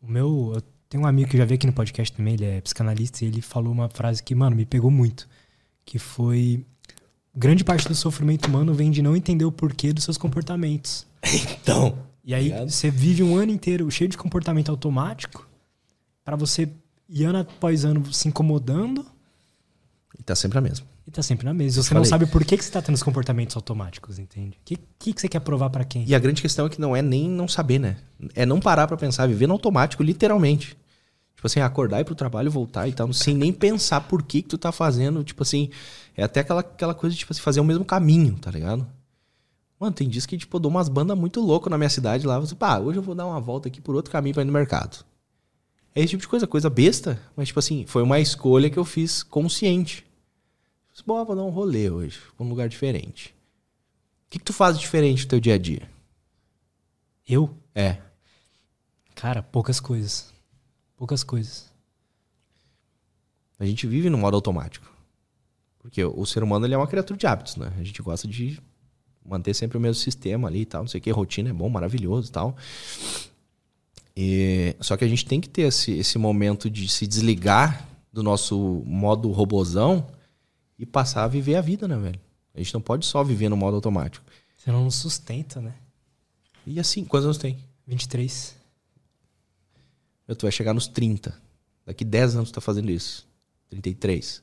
O 0.01 0.11
meu. 0.11 0.51
Eu 0.55 0.61
tenho 0.89 1.03
um 1.03 1.07
amigo 1.07 1.29
que 1.29 1.37
já 1.37 1.45
vi 1.45 1.53
aqui 1.53 1.65
no 1.65 1.71
podcast 1.71 2.13
também, 2.15 2.33
ele 2.33 2.43
é 2.43 2.59
psicanalista, 2.61 3.23
e 3.23 3.29
ele 3.29 3.41
falou 3.41 3.71
uma 3.71 3.87
frase 3.87 4.21
que, 4.21 4.35
mano, 4.35 4.55
me 4.55 4.65
pegou 4.65 4.91
muito. 4.91 5.29
Que 5.85 5.97
foi. 5.97 6.65
Grande 7.35 7.63
parte 7.63 7.87
do 7.87 7.95
sofrimento 7.95 8.45
humano 8.47 8.73
vem 8.73 8.91
de 8.91 9.01
não 9.01 9.15
entender 9.15 9.45
o 9.45 9.51
porquê 9.51 9.91
dos 9.91 10.03
seus 10.03 10.17
comportamentos. 10.17 11.05
Então. 11.61 11.97
E 12.23 12.33
aí 12.33 12.47
Obrigado. 12.47 12.69
você 12.69 12.89
vive 12.91 13.23
um 13.23 13.35
ano 13.35 13.51
inteiro 13.51 13.89
cheio 13.91 14.09
de 14.09 14.17
comportamento 14.17 14.69
automático 14.69 15.47
pra 16.23 16.35
você 16.35 16.69
ir 17.09 17.25
ano 17.25 17.39
após 17.39 17.83
ano 17.83 18.13
se 18.13 18.27
incomodando 18.29 19.05
E 20.17 20.23
tá 20.23 20.35
sempre 20.35 20.57
a 20.57 20.61
mesma. 20.61 20.85
e 21.07 21.11
tá 21.11 21.21
sempre 21.21 21.45
na 21.45 21.53
mesa. 21.53 21.79
Eu 21.79 21.83
Você 21.83 21.93
não 21.93 21.99
falei. 22.05 22.09
sabe 22.09 22.25
por 22.27 22.45
que, 22.45 22.55
que 22.55 22.63
você 22.63 22.71
tá 22.71 22.81
tendo 22.81 22.95
os 22.95 23.03
comportamentos 23.03 23.55
automáticos, 23.57 24.19
entende? 24.19 24.51
O 24.57 24.59
que, 24.63 24.77
que, 24.99 25.13
que 25.13 25.19
você 25.21 25.27
quer 25.27 25.39
provar 25.41 25.69
pra 25.69 25.83
quem? 25.83 26.05
E 26.07 26.15
a 26.15 26.19
grande 26.19 26.41
questão 26.41 26.65
é 26.67 26.69
que 26.69 26.79
não 26.79 26.95
é 26.95 27.01
nem 27.01 27.27
não 27.29 27.47
saber, 27.47 27.79
né? 27.79 27.97
É 28.35 28.45
não 28.45 28.59
parar 28.61 28.87
pra 28.87 28.95
pensar, 28.95 29.27
viver 29.27 29.47
no 29.47 29.53
automático, 29.53 30.01
literalmente. 30.03 30.77
Tipo 31.35 31.47
assim, 31.47 31.59
acordar 31.59 31.97
e 31.97 32.01
ir 32.01 32.05
pro 32.05 32.15
trabalho, 32.15 32.49
voltar 32.49 32.87
e 32.87 32.93
tal, 32.93 33.11
sem 33.11 33.35
nem 33.35 33.51
pensar 33.51 33.99
por 34.01 34.23
que 34.23 34.41
que 34.41 34.47
tu 34.47 34.57
tá 34.57 34.71
fazendo. 34.71 35.23
Tipo 35.25 35.43
assim, 35.43 35.69
é 36.15 36.23
até 36.23 36.41
aquela, 36.41 36.61
aquela 36.61 36.93
coisa 36.93 37.13
de 37.13 37.19
tipo 37.19 37.31
assim, 37.31 37.41
fazer 37.41 37.59
o 37.59 37.65
mesmo 37.65 37.83
caminho, 37.83 38.37
tá 38.39 38.51
ligado? 38.51 38.87
Mano, 39.79 39.93
tem 39.93 40.07
dias 40.07 40.25
que, 40.25 40.37
tipo, 40.37 40.55
eu 40.55 40.61
dou 40.61 40.71
umas 40.71 40.87
bandas 40.87 41.17
muito 41.17 41.41
loucas 41.41 41.69
na 41.69 41.77
minha 41.77 41.89
cidade 41.89 42.25
lá. 42.25 42.39
Você, 42.39 42.55
pá, 42.55 42.79
hoje 42.79 42.99
eu 42.99 43.03
vou 43.03 43.13
dar 43.13 43.25
uma 43.25 43.41
volta 43.41 43.67
aqui 43.67 43.81
por 43.81 43.95
outro 43.95 44.11
caminho 44.11 44.33
pra 44.33 44.41
ir 44.41 44.45
no 44.45 44.53
mercado. 44.53 45.03
É 45.93 45.99
esse 45.99 46.11
tipo 46.11 46.21
de 46.21 46.27
coisa, 46.27 46.47
coisa 46.47 46.69
besta, 46.69 47.21
mas, 47.35 47.47
tipo 47.47 47.59
assim, 47.59 47.85
foi 47.85 48.01
uma 48.01 48.19
escolha 48.19 48.69
que 48.69 48.79
eu 48.79 48.85
fiz 48.85 49.23
consciente. 49.23 50.05
Bom, 51.05 51.25
vou 51.25 51.35
dar 51.35 51.43
um 51.43 51.49
rolê 51.49 51.89
hoje, 51.89 52.19
pra 52.37 52.45
um 52.45 52.49
lugar 52.49 52.69
diferente. 52.69 53.35
O 54.27 54.29
que, 54.29 54.39
que 54.39 54.45
tu 54.45 54.53
faz 54.53 54.79
diferente 54.79 55.23
no 55.23 55.29
teu 55.29 55.39
dia 55.39 55.55
a 55.55 55.57
dia? 55.57 55.89
Eu? 57.27 57.53
É. 57.75 57.97
Cara, 59.15 59.43
poucas 59.43 59.79
coisas. 59.79 60.31
Poucas 60.95 61.23
coisas. 61.23 61.71
A 63.59 63.65
gente 63.65 63.85
vive 63.85 64.09
no 64.09 64.17
modo 64.17 64.35
automático. 64.35 64.92
Porque 65.83 66.03
o 66.03 66.25
ser 66.25 66.41
humano 66.41 66.65
ele 66.65 66.73
é 66.73 66.77
uma 66.77 66.87
criatura 66.87 67.19
de 67.19 67.27
hábitos, 67.27 67.57
né? 67.57 67.71
A 67.77 67.83
gente 67.83 68.01
gosta 68.01 68.25
de 68.25 68.57
manter 69.23 69.53
sempre 69.53 69.77
o 69.77 69.81
mesmo 69.81 70.01
sistema 70.01 70.47
ali 70.47 70.61
e 70.61 70.65
tal, 70.65 70.83
não 70.83 70.87
sei 70.87 70.99
o 70.99 71.01
que, 71.01 71.11
rotina 71.11 71.49
é 71.49 71.53
bom, 71.53 71.69
maravilhoso 71.69 72.29
e 72.29 72.31
tal. 72.31 72.55
E, 74.15 74.75
só 74.79 74.95
que 74.95 75.03
a 75.03 75.07
gente 75.07 75.25
tem 75.25 75.41
que 75.41 75.49
ter 75.49 75.63
esse, 75.63 75.91
esse 75.91 76.17
momento 76.17 76.69
de 76.69 76.87
se 76.87 77.05
desligar 77.05 77.85
do 78.13 78.23
nosso 78.23 78.81
modo 78.85 79.29
robozão 79.31 80.07
e 80.79 80.85
passar 80.85 81.25
a 81.25 81.27
viver 81.27 81.55
a 81.55 81.61
vida, 81.61 81.85
né, 81.85 81.97
velho? 81.97 82.19
A 82.55 82.59
gente 82.59 82.73
não 82.73 82.81
pode 82.81 83.05
só 83.05 83.21
viver 83.21 83.49
no 83.49 83.57
modo 83.57 83.75
automático. 83.75 84.25
Você 84.57 84.71
não 84.71 84.85
nos 84.85 84.95
sustenta, 84.95 85.59
né? 85.59 85.73
E 86.65 86.79
assim, 86.79 87.03
quantos 87.03 87.25
anos 87.25 87.37
tem? 87.37 87.57
23. 87.85 88.55
Meu, 90.27 90.35
Tu 90.35 90.43
vai 90.43 90.51
chegar 90.51 90.73
nos 90.73 90.87
30. 90.87 91.35
Daqui 91.85 92.05
10 92.05 92.37
anos 92.37 92.51
tu 92.51 92.55
tá 92.55 92.61
fazendo 92.61 92.89
isso. 92.89 93.27
33. 93.69 94.41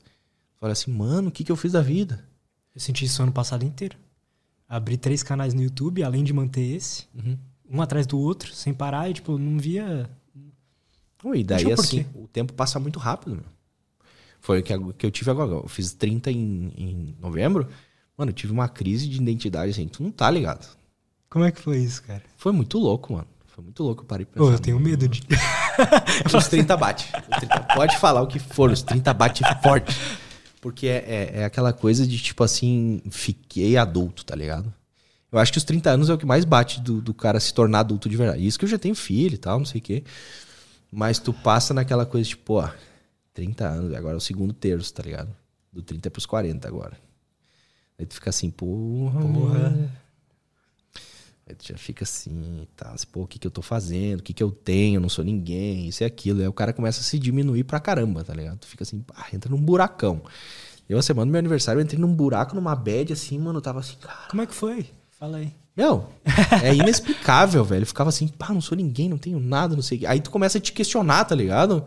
Fala 0.60 0.74
assim, 0.74 0.92
mano, 0.92 1.28
o 1.28 1.32
que, 1.32 1.42
que 1.42 1.50
eu 1.50 1.56
fiz 1.56 1.72
da 1.72 1.80
vida? 1.80 2.22
Eu 2.74 2.80
senti 2.80 3.06
isso 3.06 3.22
ano 3.22 3.32
passado 3.32 3.64
inteiro. 3.64 3.96
Abri 4.68 4.98
três 4.98 5.22
canais 5.22 5.54
no 5.54 5.62
YouTube, 5.62 6.04
além 6.04 6.22
de 6.22 6.34
manter 6.34 6.76
esse. 6.76 7.06
Uhum. 7.14 7.38
Um 7.68 7.82
atrás 7.82 8.06
do 8.06 8.18
outro, 8.18 8.52
sem 8.52 8.74
parar. 8.74 9.08
E, 9.08 9.14
tipo, 9.14 9.38
não 9.38 9.58
via... 9.58 10.08
E 11.34 11.44
daí 11.44 11.72
assim, 11.72 12.06
o 12.14 12.28
tempo 12.28 12.52
passa 12.52 12.78
muito 12.78 12.98
rápido, 12.98 13.36
meu. 13.36 13.44
Foi 14.40 14.60
o 14.60 14.62
que, 14.62 14.72
que 14.94 15.06
eu 15.06 15.10
tive 15.10 15.30
agora. 15.30 15.50
Eu 15.50 15.68
fiz 15.68 15.92
30 15.92 16.30
em, 16.30 16.72
em 16.76 17.16
novembro. 17.20 17.68
Mano, 18.16 18.30
eu 18.30 18.34
tive 18.34 18.52
uma 18.52 18.68
crise 18.68 19.08
de 19.08 19.20
identidade, 19.20 19.70
assim, 19.70 19.88
tu 19.88 20.02
não 20.02 20.10
tá 20.10 20.30
ligado. 20.30 20.66
Como 21.28 21.44
é 21.44 21.50
que 21.50 21.60
foi 21.60 21.78
isso, 21.78 22.02
cara? 22.02 22.22
Foi 22.36 22.52
muito 22.52 22.78
louco, 22.78 23.12
mano. 23.12 23.26
Foi 23.46 23.64
muito 23.64 23.82
louco. 23.82 24.02
Eu 24.02 24.06
parei 24.06 24.24
pra 24.24 24.34
pensar. 24.34 24.50
Pô, 24.50 24.54
eu 24.54 24.58
tenho 24.58 24.80
medo 24.80 25.08
de... 25.08 25.22
Os 26.34 26.48
30 26.48 26.76
bate. 26.76 27.06
Os 27.30 27.38
30 27.38 27.60
pode 27.74 27.98
falar 27.98 28.22
o 28.22 28.26
que 28.26 28.38
for, 28.38 28.70
os 28.70 28.82
30 28.82 29.12
bate 29.14 29.42
forte. 29.62 29.94
Porque 30.60 30.86
é, 30.86 31.04
é, 31.06 31.30
é 31.40 31.44
aquela 31.44 31.72
coisa 31.72 32.06
de, 32.06 32.18
tipo 32.18 32.44
assim, 32.44 33.00
fiquei 33.10 33.76
adulto, 33.76 34.24
tá 34.24 34.36
ligado? 34.36 34.72
Eu 35.32 35.38
acho 35.38 35.52
que 35.52 35.58
os 35.58 35.64
30 35.64 35.90
anos 35.90 36.10
é 36.10 36.14
o 36.14 36.18
que 36.18 36.26
mais 36.26 36.44
bate 36.44 36.80
do, 36.80 37.00
do 37.00 37.14
cara 37.14 37.38
se 37.38 37.54
tornar 37.54 37.80
adulto 37.80 38.08
de 38.08 38.16
verdade. 38.16 38.44
Isso 38.44 38.58
que 38.58 38.64
eu 38.64 38.68
já 38.68 38.78
tenho 38.78 38.94
filho 38.94 39.34
e 39.34 39.38
tal, 39.38 39.58
não 39.58 39.66
sei 39.66 39.80
o 39.80 39.84
quê. 39.84 40.04
Mas 40.90 41.18
tu 41.18 41.32
passa 41.32 41.72
naquela 41.72 42.04
coisa, 42.04 42.28
tipo, 42.28 42.54
ó, 42.54 42.68
30 43.32 43.66
anos, 43.66 43.94
agora 43.94 44.14
é 44.14 44.18
o 44.18 44.20
segundo 44.20 44.52
terço, 44.52 44.92
tá 44.92 45.02
ligado? 45.02 45.34
Do 45.72 45.82
30 45.82 46.10
pros 46.10 46.26
40 46.26 46.66
agora. 46.66 46.96
Aí 47.98 48.04
tu 48.04 48.14
fica 48.14 48.30
assim, 48.30 48.50
porra. 48.50 49.20
Porra. 49.20 49.90
Aí 51.50 51.56
tu 51.56 51.66
já 51.66 51.76
fica 51.76 52.04
assim, 52.04 52.64
tá, 52.76 52.92
assim, 52.92 53.08
pô, 53.10 53.22
o 53.22 53.26
que 53.26 53.36
que 53.36 53.44
eu 53.44 53.50
tô 53.50 53.60
fazendo? 53.60 54.20
O 54.20 54.22
que 54.22 54.32
que 54.32 54.42
eu 54.42 54.52
tenho? 54.52 54.98
Eu 54.98 55.00
não 55.00 55.08
sou 55.08 55.24
ninguém, 55.24 55.88
isso 55.88 56.04
e 56.04 56.06
aquilo. 56.06 56.40
Aí 56.40 56.46
o 56.46 56.52
cara 56.52 56.72
começa 56.72 57.00
a 57.00 57.02
se 57.02 57.18
diminuir 57.18 57.64
pra 57.64 57.80
caramba, 57.80 58.22
tá 58.22 58.32
ligado? 58.32 58.58
Tu 58.58 58.68
fica 58.68 58.84
assim, 58.84 59.00
pá, 59.00 59.26
entra 59.32 59.50
num 59.50 59.60
buracão. 59.60 60.22
Eu, 60.88 60.96
a 60.96 61.02
semana 61.02 61.26
do 61.26 61.32
meu 61.32 61.40
aniversário, 61.40 61.80
eu 61.80 61.82
entrei 61.82 62.00
num 62.00 62.14
buraco, 62.14 62.54
numa 62.54 62.76
bad, 62.76 63.12
assim, 63.12 63.36
mano, 63.36 63.58
eu 63.58 63.62
tava 63.62 63.80
assim, 63.80 63.96
cara... 64.00 64.28
Como 64.28 64.42
é 64.42 64.46
que 64.46 64.54
foi? 64.54 64.90
Fala 65.10 65.38
aí. 65.38 65.52
Meu, 65.76 66.08
é 66.62 66.72
inexplicável, 66.72 67.64
velho. 67.64 67.82
Eu 67.82 67.86
ficava 67.86 68.10
assim, 68.10 68.28
pá, 68.28 68.50
não 68.50 68.60
sou 68.60 68.76
ninguém, 68.78 69.08
não 69.08 69.18
tenho 69.18 69.40
nada, 69.40 69.74
não 69.74 69.82
sei. 69.82 70.06
Aí 70.06 70.20
tu 70.20 70.30
começa 70.30 70.58
a 70.58 70.60
te 70.60 70.72
questionar, 70.72 71.24
tá 71.24 71.34
ligado? 71.34 71.84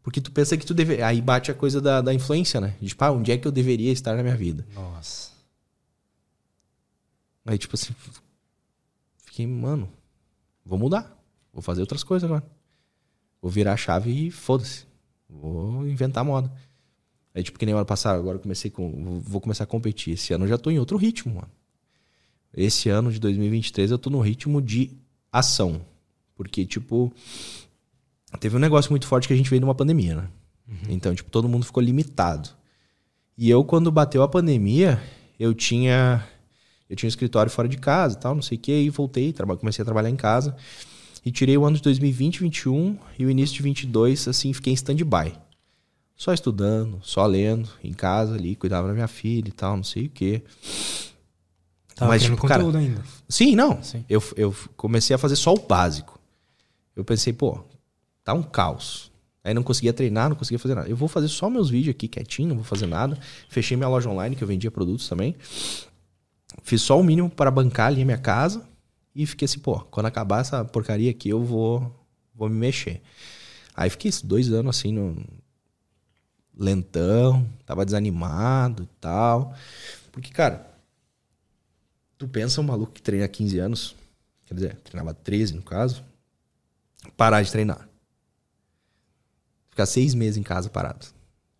Porque 0.00 0.20
tu 0.20 0.30
pensa 0.30 0.56
que 0.56 0.64
tu 0.64 0.74
deve... 0.74 1.02
Aí 1.02 1.20
bate 1.20 1.50
a 1.50 1.54
coisa 1.54 1.80
da, 1.80 2.00
da 2.00 2.14
influência, 2.14 2.60
né? 2.60 2.74
De, 2.80 2.94
ah, 3.00 3.10
onde 3.10 3.32
é 3.32 3.36
que 3.36 3.48
eu 3.48 3.52
deveria 3.52 3.90
estar 3.90 4.14
na 4.14 4.22
minha 4.22 4.36
vida? 4.36 4.64
Nossa. 4.76 5.30
Aí, 7.44 7.58
tipo 7.58 7.74
assim, 7.74 7.92
fiquei, 9.36 9.46
mano, 9.46 9.88
vou 10.64 10.78
mudar. 10.78 11.14
Vou 11.52 11.60
fazer 11.62 11.82
outras 11.82 12.02
coisas 12.02 12.24
agora. 12.24 12.44
Vou 13.40 13.50
virar 13.50 13.74
a 13.74 13.76
chave 13.76 14.10
e 14.10 14.30
foda-se. 14.30 14.86
Vou 15.28 15.86
inventar 15.86 16.24
moda. 16.24 16.50
Aí, 17.34 17.42
tipo, 17.42 17.58
que 17.58 17.66
nem 17.66 17.74
ano 17.74 17.84
passado, 17.84 18.18
agora 18.18 18.36
eu 18.36 18.40
comecei 18.40 18.70
com. 18.70 19.20
Vou 19.20 19.40
começar 19.40 19.64
a 19.64 19.66
competir. 19.66 20.14
Esse 20.14 20.32
ano 20.32 20.44
eu 20.44 20.48
já 20.48 20.58
tô 20.58 20.70
em 20.70 20.78
outro 20.78 20.96
ritmo, 20.96 21.34
mano. 21.34 21.50
Esse 22.54 22.88
ano 22.88 23.12
de 23.12 23.20
2023 23.20 23.90
eu 23.90 23.98
tô 23.98 24.08
no 24.08 24.20
ritmo 24.20 24.62
de 24.62 24.90
ação. 25.30 25.84
Porque, 26.34 26.64
tipo, 26.64 27.12
teve 28.40 28.56
um 28.56 28.60
negócio 28.60 28.90
muito 28.90 29.06
forte 29.06 29.28
que 29.28 29.34
a 29.34 29.36
gente 29.36 29.50
veio 29.50 29.60
numa 29.60 29.74
pandemia, 29.74 30.16
né? 30.16 30.28
Então, 30.88 31.14
tipo, 31.14 31.30
todo 31.30 31.48
mundo 31.48 31.66
ficou 31.66 31.82
limitado. 31.82 32.50
E 33.36 33.50
eu, 33.50 33.62
quando 33.64 33.92
bateu 33.92 34.22
a 34.22 34.28
pandemia, 34.28 35.00
eu 35.38 35.54
tinha. 35.54 36.26
Eu 36.88 36.96
tinha 36.96 37.06
um 37.06 37.10
escritório 37.10 37.50
fora 37.50 37.68
de 37.68 37.76
casa 37.76 38.16
e 38.16 38.20
tal, 38.20 38.34
não 38.34 38.42
sei 38.42 38.56
o 38.56 38.60
que, 38.60 38.72
e 38.72 38.90
voltei, 38.90 39.34
comecei 39.58 39.82
a 39.82 39.84
trabalhar 39.84 40.10
em 40.10 40.16
casa. 40.16 40.56
E 41.24 41.32
tirei 41.32 41.58
o 41.58 41.64
ano 41.64 41.76
de 41.76 41.82
2020, 41.82 42.40
2021 42.40 42.98
e 43.18 43.26
o 43.26 43.30
início 43.30 43.56
de 43.56 43.62
22, 43.62 44.28
assim, 44.28 44.52
fiquei 44.52 44.72
em 44.72 44.74
stand-by. 44.74 45.32
Só 46.16 46.32
estudando, 46.32 47.00
só 47.02 47.26
lendo, 47.26 47.68
em 47.82 47.92
casa 47.92 48.34
ali, 48.34 48.54
cuidava 48.54 48.86
da 48.86 48.94
minha 48.94 49.08
filha 49.08 49.48
e 49.48 49.52
tal, 49.52 49.76
não 49.76 49.84
sei 49.84 50.06
o 50.06 50.10
quê. 50.10 50.42
Tava 51.96 52.12
Mas, 52.12 52.22
tipo, 52.22 52.36
cara, 52.46 52.62
conteúdo 52.62 52.78
ainda. 52.78 53.02
Sim, 53.28 53.56
não. 53.56 53.82
Sim. 53.82 54.04
Eu, 54.08 54.22
eu 54.36 54.54
comecei 54.76 55.16
a 55.16 55.18
fazer 55.18 55.34
só 55.34 55.52
o 55.52 55.58
básico. 55.58 56.20
Eu 56.94 57.04
pensei, 57.04 57.32
pô, 57.32 57.64
tá 58.22 58.32
um 58.32 58.42
caos. 58.42 59.10
Aí 59.42 59.54
não 59.54 59.62
conseguia 59.62 59.92
treinar, 59.92 60.28
não 60.28 60.36
conseguia 60.36 60.58
fazer 60.58 60.74
nada. 60.74 60.88
Eu 60.88 60.96
vou 60.96 61.08
fazer 61.08 61.28
só 61.28 61.48
meus 61.48 61.70
vídeos 61.70 61.94
aqui 61.94 62.08
quietinho, 62.08 62.50
não 62.50 62.56
vou 62.56 62.64
fazer 62.64 62.86
nada. 62.86 63.18
Fechei 63.48 63.76
minha 63.76 63.88
loja 63.88 64.10
online, 64.10 64.36
que 64.36 64.42
eu 64.42 64.48
vendia 64.48 64.70
produtos 64.70 65.08
também. 65.08 65.36
Fiz 66.62 66.82
só 66.82 66.98
o 66.98 67.04
mínimo 67.04 67.30
para 67.30 67.50
bancar 67.50 67.88
ali 67.88 68.02
a 68.02 68.04
minha 68.04 68.18
casa. 68.18 68.66
E 69.14 69.24
fiquei 69.24 69.46
assim, 69.46 69.58
pô, 69.58 69.80
quando 69.80 70.06
acabar 70.06 70.40
essa 70.40 70.64
porcaria 70.64 71.10
aqui, 71.10 71.28
eu 71.28 71.42
vou, 71.42 71.94
vou 72.34 72.48
me 72.48 72.56
mexer. 72.56 73.00
Aí 73.74 73.88
fiquei 73.88 74.10
dois 74.22 74.52
anos 74.52 74.76
assim, 74.76 74.92
no... 74.92 75.24
lentão, 76.56 77.46
tava 77.64 77.84
desanimado 77.84 78.82
e 78.82 78.86
tal. 79.00 79.54
Porque, 80.12 80.30
cara, 80.30 80.70
tu 82.18 82.28
pensa 82.28 82.60
um 82.60 82.64
maluco 82.64 82.92
que 82.92 83.02
treina 83.02 83.24
há 83.24 83.28
15 83.28 83.58
anos, 83.58 83.96
quer 84.44 84.54
dizer, 84.54 84.76
treinava 84.76 85.14
13 85.14 85.54
no 85.54 85.62
caso, 85.62 86.04
parar 87.16 87.42
de 87.42 87.50
treinar. 87.50 87.88
Ficar 89.70 89.86
seis 89.86 90.14
meses 90.14 90.38
em 90.38 90.42
casa 90.42 90.70
parado. 90.70 91.06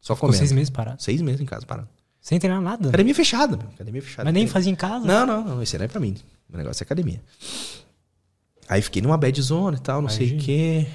Só 0.00 0.14
Ficou 0.14 0.28
comendo. 0.28 0.38
seis 0.38 0.52
meses 0.52 0.70
parado. 0.70 1.02
Seis 1.02 1.20
meses 1.20 1.40
em 1.40 1.44
casa 1.44 1.66
parado. 1.66 1.88
Sem 2.26 2.40
treinar 2.40 2.60
nada. 2.60 2.88
Academia 2.88 3.14
fechada, 3.14 3.56
meu. 3.56 3.68
Academia 3.68 4.02
fechada. 4.02 4.24
Mas 4.24 4.34
nem 4.34 4.48
fazia 4.48 4.72
em 4.72 4.74
casa? 4.74 5.06
Não, 5.06 5.24
não, 5.24 5.44
não. 5.44 5.62
Esse 5.62 5.78
não 5.78 5.84
é 5.84 5.88
pra 5.88 6.00
mim. 6.00 6.16
O 6.52 6.56
negócio 6.56 6.82
é 6.82 6.84
academia. 6.84 7.22
Aí 8.68 8.82
fiquei 8.82 9.00
numa 9.00 9.16
bad 9.16 9.40
zone 9.40 9.76
e 9.76 9.80
tal, 9.80 10.02
não 10.02 10.08
sei 10.08 10.26
o 10.26 10.30
Imagina. 10.30 10.42
quê. 10.42 10.86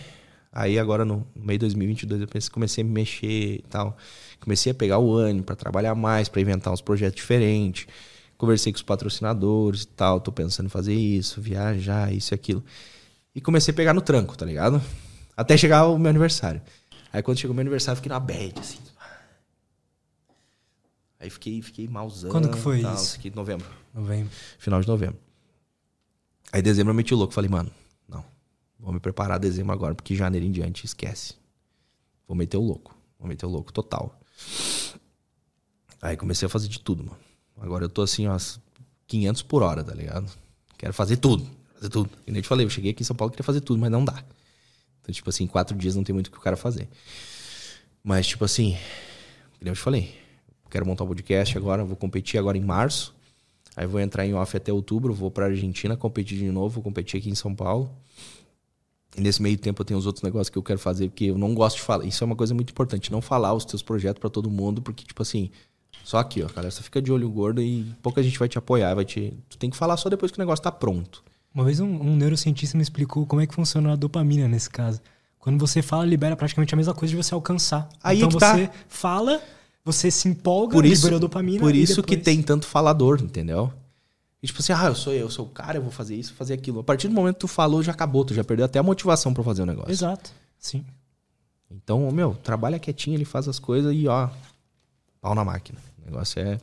Aí 0.52 0.78
agora 0.78 1.06
no 1.06 1.26
meio 1.34 1.58
de 1.58 1.68
2022 1.68 2.20
eu 2.20 2.28
pensei, 2.28 2.52
comecei 2.52 2.84
a 2.84 2.86
me 2.86 2.92
mexer 2.92 3.56
e 3.60 3.64
tal. 3.70 3.96
Comecei 4.42 4.74
a 4.74 4.76
pegar 4.76 4.98
o 4.98 5.16
ânimo 5.16 5.46
pra 5.46 5.56
trabalhar 5.56 5.96
mais, 5.96 6.28
pra 6.28 6.42
inventar 6.42 6.74
uns 6.74 6.82
projetos 6.82 7.16
diferentes. 7.16 7.88
Conversei 8.38 8.74
com 8.74 8.78
os 8.78 8.84
patrocinadores 8.84 9.84
e 9.84 9.88
tal. 9.88 10.20
Tô 10.20 10.34
pensando 10.34 10.66
em 10.66 10.70
fazer 10.70 10.94
isso, 10.94 11.40
viajar, 11.40 12.14
isso 12.14 12.34
e 12.34 12.36
aquilo. 12.36 12.62
E 13.34 13.40
comecei 13.40 13.72
a 13.72 13.76
pegar 13.76 13.94
no 13.94 14.02
tranco, 14.02 14.38
tá 14.38 14.46
ligado? 14.46 14.82
Até 15.38 15.56
chegar 15.56 15.88
o 15.88 15.98
meu 15.98 16.10
aniversário. 16.10 16.62
Aí 17.14 17.24
quando 17.24 17.38
chegou 17.38 17.54
o 17.54 17.56
meu 17.56 17.62
aniversário, 17.62 17.94
eu 17.94 18.02
fiquei 18.02 18.10
na 18.10 18.20
bad, 18.20 18.54
assim. 18.60 18.91
Aí 21.22 21.30
fiquei, 21.30 21.62
fiquei 21.62 21.88
malzão. 21.88 22.32
Quando 22.32 22.50
que 22.50 22.58
foi 22.58 22.82
tal, 22.82 22.96
isso? 22.96 23.20
Em 23.24 23.30
novembro. 23.30 23.68
Novembro. 23.94 24.32
Final 24.58 24.82
de 24.82 24.88
novembro. 24.88 25.20
Aí 26.52 26.64
dezembro 26.64 26.90
eu 26.90 26.96
meti 26.96 27.14
o 27.14 27.18
louco. 27.18 27.32
Falei, 27.32 27.48
mano, 27.48 27.72
não. 28.10 28.26
Vou 28.80 28.92
me 28.92 29.00
preparar 29.00 29.38
dezembro 29.38 29.72
agora, 29.72 29.94
porque 29.94 30.16
janeiro 30.16 30.48
em 30.48 30.52
diante 30.52 30.84
esquece. 30.84 31.36
Vou 32.28 32.36
meter 32.36 32.58
o 32.58 32.62
louco. 32.62 32.98
Vou 33.20 33.28
meter 33.28 33.46
o 33.46 33.50
louco 33.50 33.72
total. 33.72 34.20
Aí 36.02 36.18
comecei 36.18 36.48
a 36.48 36.50
fazer 36.50 36.68
de 36.68 36.80
tudo, 36.80 37.04
mano. 37.04 37.20
Agora 37.60 37.86
eu 37.86 37.90
tô 37.90 38.02
assim, 38.02 38.26
ó, 38.26 38.36
500 39.06 39.44
por 39.44 39.62
hora, 39.62 39.84
tá 39.84 39.94
ligado? 39.94 40.28
Quero 40.76 40.92
fazer 40.92 41.18
tudo. 41.18 41.48
Fazer 41.76 41.90
tudo. 41.90 42.10
E 42.26 42.32
nem 42.32 42.40
eu 42.40 42.42
te 42.42 42.48
falei, 42.48 42.66
eu 42.66 42.70
cheguei 42.72 42.90
aqui 42.90 43.04
em 43.04 43.06
São 43.06 43.16
Paulo 43.16 43.30
e 43.30 43.34
queria 43.34 43.46
fazer 43.46 43.62
tudo, 43.62 43.80
mas 43.80 43.92
não 43.92 44.04
dá. 44.04 44.26
Então, 45.02 45.14
tipo 45.14 45.30
assim, 45.30 45.46
quatro 45.46 45.78
dias 45.78 45.96
não 45.96 46.04
tem 46.04 46.16
muito 46.16 46.30
o 46.30 46.32
que 46.32 46.40
o 46.40 46.42
cara 46.42 46.58
fazer. 46.58 46.90
Mas, 48.04 48.26
tipo 48.26 48.44
assim, 48.44 48.76
que 49.54 49.64
nem 49.64 49.70
eu 49.70 49.76
te 49.76 49.82
falei, 49.82 50.20
quero 50.72 50.86
montar 50.86 51.04
um 51.04 51.08
podcast 51.08 51.58
agora, 51.58 51.84
vou 51.84 51.96
competir 51.96 52.40
agora 52.40 52.58
em 52.58 52.62
março. 52.62 53.14
Aí 53.76 53.86
vou 53.86 54.00
entrar 54.00 54.26
em 54.26 54.34
off 54.34 54.56
até 54.58 54.72
outubro, 54.72 55.14
vou 55.14 55.30
pra 55.30 55.46
Argentina 55.46 55.96
competir 55.96 56.38
de 56.38 56.52
novo, 56.52 56.76
vou 56.76 56.84
competir 56.84 57.20
aqui 57.20 57.30
em 57.30 57.36
São 57.36 57.54
Paulo. 57.54 57.90
E 59.16 59.22
nesse 59.22 59.42
meio 59.42 59.58
tempo 59.58 59.82
eu 59.82 59.86
tenho 59.86 60.00
os 60.00 60.06
outros 60.06 60.24
negócios 60.24 60.50
que 60.50 60.58
eu 60.58 60.64
quero 60.64 60.80
fazer, 60.80 61.10
porque 61.10 61.26
eu 61.26 61.38
não 61.38 61.54
gosto 61.54 61.78
de 61.78 61.84
falar. 61.84 62.06
Isso 62.06 62.24
é 62.24 62.26
uma 62.26 62.36
coisa 62.36 62.54
muito 62.54 62.72
importante, 62.72 63.12
não 63.12 63.22
falar 63.22 63.54
os 63.54 63.66
teus 63.66 63.82
projetos 63.82 64.20
pra 64.20 64.30
todo 64.30 64.50
mundo, 64.50 64.82
porque, 64.82 65.06
tipo 65.06 65.22
assim, 65.22 65.52
só 66.04 66.18
aqui, 66.18 66.42
ó, 66.42 66.48
cara, 66.48 66.72
você 66.72 66.82
fica 66.82 67.02
de 67.02 67.12
olho 67.12 67.30
gordo 67.30 67.62
e 67.62 67.86
pouca 68.02 68.24
gente 68.24 68.40
vai 68.40 68.48
te 68.48 68.58
apoiar, 68.58 68.96
vai 68.96 69.06
te. 69.06 69.34
Tu 69.50 69.58
tem 69.58 69.70
que 69.70 69.78
falar 69.78 69.98
só 69.98 70.10
depois 70.10 70.32
que 70.32 70.38
o 70.38 70.42
negócio 70.42 70.64
tá 70.64 70.72
pronto. 70.72 71.24
Uma 71.54 71.66
vez 71.66 71.80
um, 71.82 71.88
um 71.88 72.16
neurocientista 72.16 72.78
me 72.78 72.84
explicou 72.84 73.26
como 73.26 73.42
é 73.42 73.48
que 73.48 73.54
funciona 73.54 73.92
a 73.92 73.96
dopamina 73.96 74.48
nesse 74.48 74.70
caso. 74.70 75.02
Quando 75.38 75.60
você 75.60 75.82
fala, 75.82 76.06
libera 76.06 76.36
praticamente 76.36 76.74
a 76.74 76.78
mesma 76.78 76.94
coisa 76.94 77.12
de 77.12 77.22
você 77.22 77.34
alcançar. 77.34 77.90
Aí 78.02 78.18
então 78.18 78.30
é 78.30 78.32
que 78.32 78.40
tá. 78.40 78.56
você 78.56 78.70
fala, 78.88 79.42
você 79.84 80.12
se 80.12 80.28
empolga, 80.28 80.74
Por 80.74 80.86
isso, 80.86 81.02
liberou 81.04 81.20
dopamina. 81.20 81.60
por 81.60 81.74
isso 81.76 82.02
que 82.04 82.16
depois- 82.16 82.26
tem 82.36 82.44
tanto 82.44 82.66
falador, 82.68 83.22
entendeu? 83.22 83.72
E 84.44 84.48
tipo 84.48 84.60
assim, 84.60 84.74
ah, 84.74 84.86
eu 84.86 84.96
sou 84.96 85.14
eu, 85.14 85.30
sou 85.30 85.46
o 85.46 85.50
cara, 85.50 85.78
eu 85.78 85.82
vou 85.82 85.92
fazer 85.92 86.16
isso, 86.16 86.34
fazer 86.34 86.54
aquilo. 86.54 86.80
A 86.80 86.84
partir 86.84 87.08
do 87.08 87.14
momento 87.14 87.36
que 87.36 87.42
tu 87.42 87.48
falou, 87.48 87.84
já 87.84 87.92
acabou, 87.92 88.26
tu 88.26 88.34
já 88.34 88.44
perdeu 88.44 88.66
até 88.66 88.80
a 88.80 88.84
motivação 88.84 89.34
pra 89.34 89.44
fazer 89.44 89.62
o 89.62 89.66
negócio. 89.66 89.92
Exato. 89.92 90.32
Sim. 90.58 90.84
Então, 91.70 92.10
meu, 92.12 92.34
trabalha 92.44 92.80
quietinho, 92.80 93.16
ele 93.16 93.26
faz 93.26 93.48
as 93.48 93.60
coisas 93.60 93.94
e 93.96 94.08
ó, 94.08 94.30
pau 95.22 95.34
na 95.36 95.46
máquina. 95.46 95.78
O 96.02 96.06
negócio 96.06 96.40
é. 96.42 96.58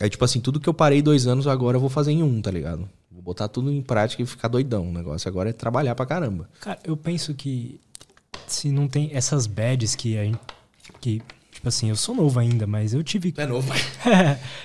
É 0.00 0.08
tipo 0.08 0.24
assim, 0.24 0.40
tudo 0.40 0.58
que 0.60 0.68
eu 0.68 0.74
parei 0.74 1.00
dois 1.00 1.26
anos 1.26 1.46
agora 1.46 1.76
eu 1.76 1.80
vou 1.80 1.88
fazer 1.90 2.12
em 2.12 2.22
um, 2.22 2.42
tá 2.42 2.50
ligado? 2.50 2.88
Vou 3.10 3.22
botar 3.22 3.48
tudo 3.48 3.70
em 3.70 3.80
prática 3.80 4.22
e 4.22 4.26
ficar 4.26 4.48
doidão. 4.48 4.88
O 4.88 4.92
negócio 4.92 5.28
agora 5.28 5.50
é 5.50 5.52
trabalhar 5.52 5.94
pra 5.94 6.04
caramba. 6.04 6.48
Cara, 6.60 6.78
eu 6.84 6.96
penso 6.96 7.32
que 7.32 7.80
se 8.46 8.68
não 8.70 8.88
tem 8.88 9.10
essas 9.12 9.46
badges 9.46 9.94
que 9.94 10.18
a 10.18 10.24
gente. 10.24 10.38
Que, 11.00 11.22
tipo 11.64 11.68
assim, 11.68 11.88
eu 11.88 11.96
sou 11.96 12.14
novo 12.14 12.38
ainda, 12.38 12.66
mas 12.66 12.92
eu 12.92 13.02
tive. 13.02 13.32
É 13.36 13.46
novo. 13.46 13.72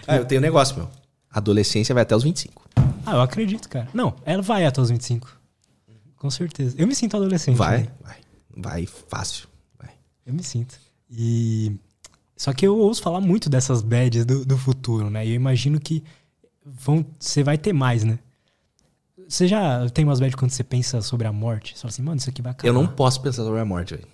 ah, 0.05 0.17
eu 0.17 0.25
tenho 0.25 0.39
um 0.39 0.41
negócio, 0.41 0.75
meu. 0.75 0.89
Adolescência 1.31 1.93
vai 1.93 2.03
até 2.03 2.15
os 2.15 2.23
25. 2.23 2.61
ah, 3.05 3.15
eu 3.15 3.21
acredito, 3.21 3.69
cara. 3.69 3.87
Não, 3.93 4.15
ela 4.25 4.41
vai 4.41 4.65
até 4.65 4.81
os 4.81 4.89
25. 4.89 5.39
Com 6.17 6.29
certeza. 6.29 6.75
Eu 6.77 6.85
me 6.85 6.93
sinto 6.93 7.15
adolescente. 7.15 7.55
Vai, 7.55 7.83
né? 7.83 7.87
vai. 8.01 8.17
Vai 8.57 8.85
fácil. 8.85 9.47
Vai. 9.77 9.91
Eu 10.25 10.33
me 10.33 10.43
sinto. 10.43 10.77
E. 11.09 11.71
Só 12.35 12.51
que 12.51 12.67
eu 12.67 12.77
ouço 12.77 13.01
falar 13.01 13.21
muito 13.21 13.49
dessas 13.49 13.81
badges 13.81 14.25
do, 14.25 14.45
do 14.45 14.57
futuro, 14.57 15.09
né? 15.09 15.25
E 15.25 15.29
eu 15.29 15.35
imagino 15.35 15.79
que 15.79 16.03
vão, 16.65 17.05
você 17.17 17.43
vai 17.43 17.57
ter 17.57 17.71
mais, 17.71 18.03
né? 18.03 18.19
Você 19.27 19.47
já 19.47 19.87
tem 19.89 20.03
umas 20.03 20.19
badges 20.19 20.35
quando 20.35 20.51
você 20.51 20.63
pensa 20.63 21.01
sobre 21.01 21.27
a 21.27 21.31
morte? 21.31 21.73
Você 21.75 21.81
fala 21.81 21.89
assim, 21.89 22.01
mano, 22.01 22.17
isso 22.17 22.29
aqui 22.29 22.41
vai 22.41 22.51
acabar. 22.51 22.67
Eu 22.67 22.73
não 22.73 22.87
posso 22.87 23.21
pensar 23.21 23.43
sobre 23.43 23.59
a 23.59 23.65
morte, 23.65 23.95
velho. 23.95 24.07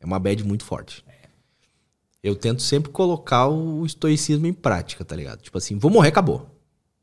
É 0.00 0.06
uma 0.06 0.18
bad 0.18 0.42
muito 0.44 0.64
forte. 0.64 1.04
Eu 2.24 2.34
tento 2.34 2.62
sempre 2.62 2.90
colocar 2.90 3.48
o 3.48 3.84
estoicismo 3.84 4.46
em 4.46 4.52
prática, 4.54 5.04
tá 5.04 5.14
ligado? 5.14 5.42
Tipo 5.42 5.58
assim, 5.58 5.76
vou 5.76 5.90
morrer, 5.90 6.08
acabou. 6.08 6.48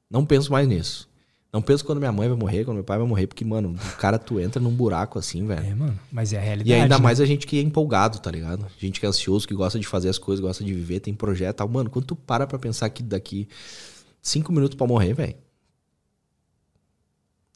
Não 0.09 0.25
penso 0.25 0.51
mais 0.51 0.67
nisso. 0.67 1.07
Não 1.53 1.61
penso 1.61 1.85
quando 1.85 1.99
minha 1.99 2.11
mãe 2.11 2.27
vai 2.27 2.35
morrer, 2.35 2.65
quando 2.65 2.77
meu 2.77 2.83
pai 2.83 2.97
vai 2.97 3.05
morrer, 3.05 3.27
porque, 3.27 3.45
mano, 3.45 3.75
o 3.75 3.97
cara, 3.97 4.17
tu 4.17 4.39
entra 4.39 4.59
num 4.59 4.71
buraco 4.71 5.19
assim, 5.19 5.45
velho. 5.45 5.63
É, 5.63 5.75
mano. 5.75 5.99
Mas 6.11 6.33
é 6.33 6.37
a 6.37 6.41
realidade. 6.41 6.71
E 6.71 6.73
ainda 6.73 6.97
né? 6.97 7.03
mais 7.03 7.21
a 7.21 7.25
gente 7.25 7.45
que 7.45 7.59
é 7.59 7.61
empolgado, 7.61 8.17
tá 8.17 8.31
ligado? 8.31 8.65
Gente 8.79 8.99
que 8.99 9.05
é 9.05 9.09
ansioso, 9.09 9.47
que 9.47 9.53
gosta 9.53 9.79
de 9.79 9.85
fazer 9.85 10.09
as 10.09 10.17
coisas, 10.17 10.43
gosta 10.43 10.63
de 10.63 10.73
viver, 10.73 11.01
tem 11.01 11.13
projeto 11.13 11.53
e 11.53 11.57
tal. 11.57 11.67
Mano, 11.67 11.91
quando 11.91 12.05
tu 12.05 12.15
para 12.15 12.47
pra 12.47 12.57
pensar 12.57 12.89
que 12.89 13.03
daqui 13.03 13.47
cinco 14.23 14.51
minutos 14.51 14.75
pra 14.75 14.87
morrer, 14.87 15.13
velho, 15.13 15.35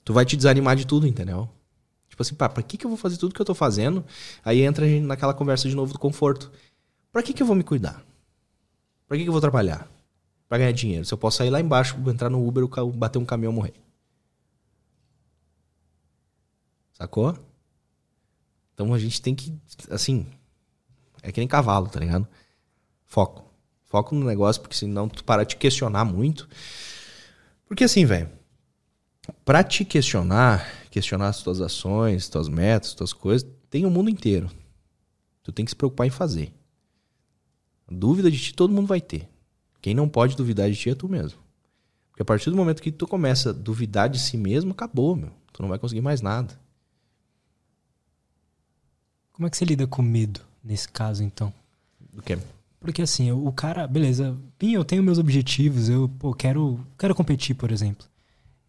tu 0.04 0.14
vai 0.14 0.24
te 0.24 0.38
desanimar 0.38 0.76
de 0.76 0.86
tudo, 0.86 1.08
entendeu? 1.08 1.50
Tipo 2.10 2.22
assim, 2.22 2.36
pá, 2.36 2.48
pra 2.48 2.62
que, 2.62 2.78
que 2.78 2.86
eu 2.86 2.90
vou 2.90 2.98
fazer 2.98 3.18
tudo 3.18 3.34
que 3.34 3.42
eu 3.42 3.46
tô 3.46 3.56
fazendo? 3.56 4.06
Aí 4.44 4.62
entra 4.62 4.86
a 4.86 4.88
gente 4.88 5.04
naquela 5.06 5.34
conversa 5.34 5.68
de 5.68 5.76
novo 5.76 5.94
do 5.94 6.00
conforto. 6.00 6.52
Pra 7.16 7.24
que, 7.24 7.32
que 7.32 7.42
eu 7.42 7.48
vou 7.48 7.56
me 7.56 7.64
cuidar? 7.64 8.06
Pra 9.08 9.16
que, 9.16 9.24
que 9.24 9.30
eu 9.30 9.32
vou 9.32 9.40
trabalhar? 9.40 9.90
Pra 10.50 10.58
ganhar 10.58 10.74
dinheiro. 10.74 11.06
Se 11.06 11.14
eu 11.14 11.18
posso 11.18 11.38
sair 11.38 11.50
lá 11.50 11.62
embaixo, 11.62 11.96
entrar 12.10 12.30
no 12.30 12.46
Uber, 12.46 12.68
bater 12.94 13.18
um 13.20 13.26
caminhão 13.26 13.54
e 13.54 13.56
morrer. 13.56 13.74
Sacou? 16.92 17.34
Então 18.74 18.94
a 18.94 19.00
gente 19.00 19.22
tem 19.22 19.34
que, 19.34 19.58
assim, 19.90 20.28
é 21.24 21.32
que 21.32 21.40
nem 21.40 21.48
cavalo, 21.48 21.88
tá 21.88 22.02
ligado? 22.02 22.28
Foco. 23.06 23.50
Foco 23.86 24.14
no 24.14 24.26
negócio, 24.26 24.62
porque 24.62 24.76
senão 24.76 25.08
tu 25.08 25.24
para 25.24 25.46
de 25.46 25.56
questionar 25.56 26.04
muito. 26.04 26.50
Porque 27.66 27.86
assim, 27.86 28.06
velho, 28.06 28.30
pra 29.46 29.64
te 29.64 29.86
questionar, 29.86 30.70
questionar 30.92 31.30
as 31.30 31.42
tuas 31.42 31.62
ações, 31.62 32.28
tuas 32.28 32.50
metas, 32.50 32.94
tuas 32.94 33.14
coisas, 33.14 33.50
tem 33.70 33.86
o 33.86 33.90
mundo 33.90 34.10
inteiro. 34.10 34.52
Tu 35.44 35.54
tem 35.54 35.64
que 35.64 35.72
se 35.72 35.78
preocupar 35.78 36.08
em 36.08 36.10
fazer. 36.12 36.54
Dúvida 37.90 38.32
de 38.32 38.40
ti 38.40 38.54
todo 38.54 38.74
mundo 38.74 38.88
vai 38.88 39.02
ter. 39.02 39.30
Quem 39.82 39.94
não 39.94 40.10
pode 40.10 40.36
duvidar 40.36 40.70
de 40.70 40.76
ti 40.76 40.90
é 40.90 40.96
tu 40.96 41.08
mesmo. 41.08 41.40
Porque 42.10 42.22
a 42.22 42.26
partir 42.26 42.50
do 42.50 42.56
momento 42.56 42.82
que 42.82 42.92
tu 42.92 43.06
começa 43.08 43.50
a 43.50 43.54
duvidar 43.54 44.10
de 44.10 44.20
si 44.20 44.38
mesmo, 44.38 44.72
acabou, 44.72 45.16
meu. 45.16 45.32
Tu 45.52 45.62
não 45.62 45.70
vai 45.70 45.78
conseguir 45.78 46.02
mais 46.02 46.22
nada. 46.22 46.58
Como 49.34 49.46
é 49.46 49.50
que 49.50 49.58
você 49.58 49.66
lida 49.66 49.86
com 49.86 50.02
medo 50.02 50.40
nesse 50.64 50.88
caso, 50.88 51.24
então? 51.24 51.54
Do 52.14 52.22
que? 52.22 52.38
Porque 52.80 53.02
assim, 53.02 53.32
o 53.32 53.52
cara, 53.52 53.86
beleza, 53.86 54.38
eu 54.62 54.86
tenho 54.86 55.04
meus 55.04 55.18
objetivos, 55.18 55.90
eu 55.90 56.08
pô, 56.20 56.34
quero, 56.34 56.80
quero 56.98 57.14
competir, 57.14 57.56
por 57.56 57.72
exemplo. 57.72 58.08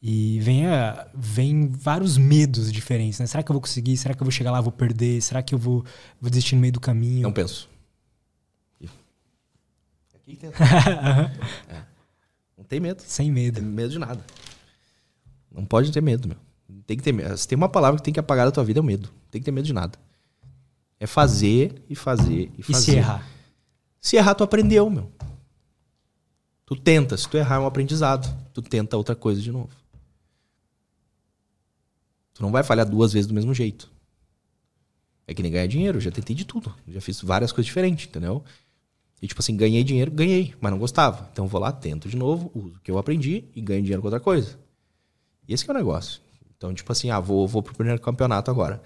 E 0.03 0.41
vem, 0.41 0.67
a, 0.67 1.07
vem 1.15 1.69
vários 1.69 2.17
medos 2.19 2.73
diferentes, 2.73 3.19
né? 3.19 3.27
Será 3.27 3.43
que 3.43 3.51
eu 3.51 3.55
vou 3.55 3.61
conseguir? 3.61 3.97
Será 3.97 4.15
que 4.15 4.21
eu 4.21 4.25
vou 4.25 4.31
chegar 4.33 4.51
lá, 4.51 4.61
vou 4.61 4.73
perder? 4.73 5.21
Será 5.21 5.43
que 5.43 5.55
eu 5.55 5.59
vou, 5.59 5.85
vou 6.21 6.31
desistir 6.31 6.55
no 6.55 6.61
meio 6.61 6.73
do 6.73 6.81
caminho? 6.81 7.23
Não 7.23 7.33
penso. 7.33 7.69
Aqui 10.27 10.37
tem. 10.37 10.51
É. 11.69 11.83
Não 12.59 12.65
tem 12.65 12.81
medo. 12.81 13.03
Sem 13.03 13.29
Não 13.29 13.35
medo. 13.35 13.61
tem 13.61 13.65
medo 13.65 13.91
de 13.91 13.99
nada. 13.99 14.25
Não 15.53 15.65
pode 15.65 15.93
ter 15.93 16.01
medo, 16.01 16.27
meu. 16.29 16.37
Tem 16.87 16.97
que 16.97 17.03
ter 17.03 17.13
medo. 17.13 17.37
Se 17.37 17.47
tem 17.47 17.57
uma 17.57 17.69
palavra 17.69 17.99
que 17.99 18.05
tem 18.05 18.15
que 18.15 18.21
apagar 18.21 18.47
da 18.47 18.51
tua 18.53 18.65
vida, 18.65 18.81
é 18.81 18.83
o 18.83 18.85
medo. 18.85 19.09
Não 19.09 19.31
tem 19.31 19.41
que 19.41 19.45
ter 19.45 19.51
medo 19.53 19.67
de 19.67 19.73
nada. 19.73 19.99
É 20.99 21.07
fazer 21.07 21.85
e 21.89 21.95
fazer 21.95 22.51
e 22.57 22.61
E 22.61 22.63
fazer. 22.63 22.85
se 22.93 22.97
errar? 22.97 23.29
Se 24.01 24.17
errar, 24.17 24.35
tu 24.35 24.43
aprendeu, 24.43 24.89
meu. 24.91 25.13
Tu 26.65 26.75
tenta. 26.77 27.17
Se 27.17 27.29
tu 27.29 27.37
errar, 27.37 27.57
é 27.57 27.59
um 27.61 27.67
aprendizado. 27.67 28.27
Tu 28.53 28.63
tenta 28.63 28.97
outra 28.97 29.15
coisa 29.15 29.41
de 29.41 29.53
novo. 29.53 29.71
Tu 32.35 32.43
não 32.43 32.51
vai 32.51 32.63
falhar 32.63 32.89
duas 32.89 33.13
vezes 33.13 33.27
do 33.27 33.35
mesmo 33.35 33.55
jeito. 33.55 33.91
É 35.27 35.35
que 35.35 35.43
nem 35.43 35.53
ganhar 35.53 35.67
dinheiro. 35.67 35.99
Eu 35.99 36.03
já 36.03 36.11
tentei 36.11 36.35
de 36.35 36.45
tudo. 36.45 36.75
Já 36.89 37.01
fiz 37.01 37.21
várias 37.21 37.53
coisas 37.53 37.67
diferentes, 37.67 38.07
entendeu? 38.07 38.43
E 39.21 39.27
tipo 39.27 39.41
assim, 39.41 39.57
ganhei 39.57 39.83
dinheiro, 39.83 40.11
ganhei, 40.11 40.55
mas 40.61 40.71
não 40.71 40.79
gostava. 40.79 41.29
Então 41.33 41.47
vou 41.47 41.61
lá, 41.61 41.73
tento 41.73 42.09
de 42.09 42.17
novo, 42.17 42.51
uso 42.55 42.77
o 42.77 42.81
que 42.81 42.91
eu 42.91 42.99
aprendi 42.99 43.45
e 43.55 43.61
ganho 43.61 43.83
dinheiro 43.83 44.03
com 44.03 44.09
outra 44.09 44.21
coisa. 44.21 44.59
E 45.49 45.55
esse 45.55 45.65
que 45.65 45.71
é 45.71 45.75
o 45.75 45.77
negócio. 45.77 46.21
Então, 46.57 46.73
tipo 46.73 46.91
assim, 46.91 47.11
ah, 47.11 47.21
vou, 47.21 47.47
vou 47.47 47.63
pro 47.63 47.75
primeiro 47.75 48.01
campeonato 48.01 48.51
agora. 48.51 48.83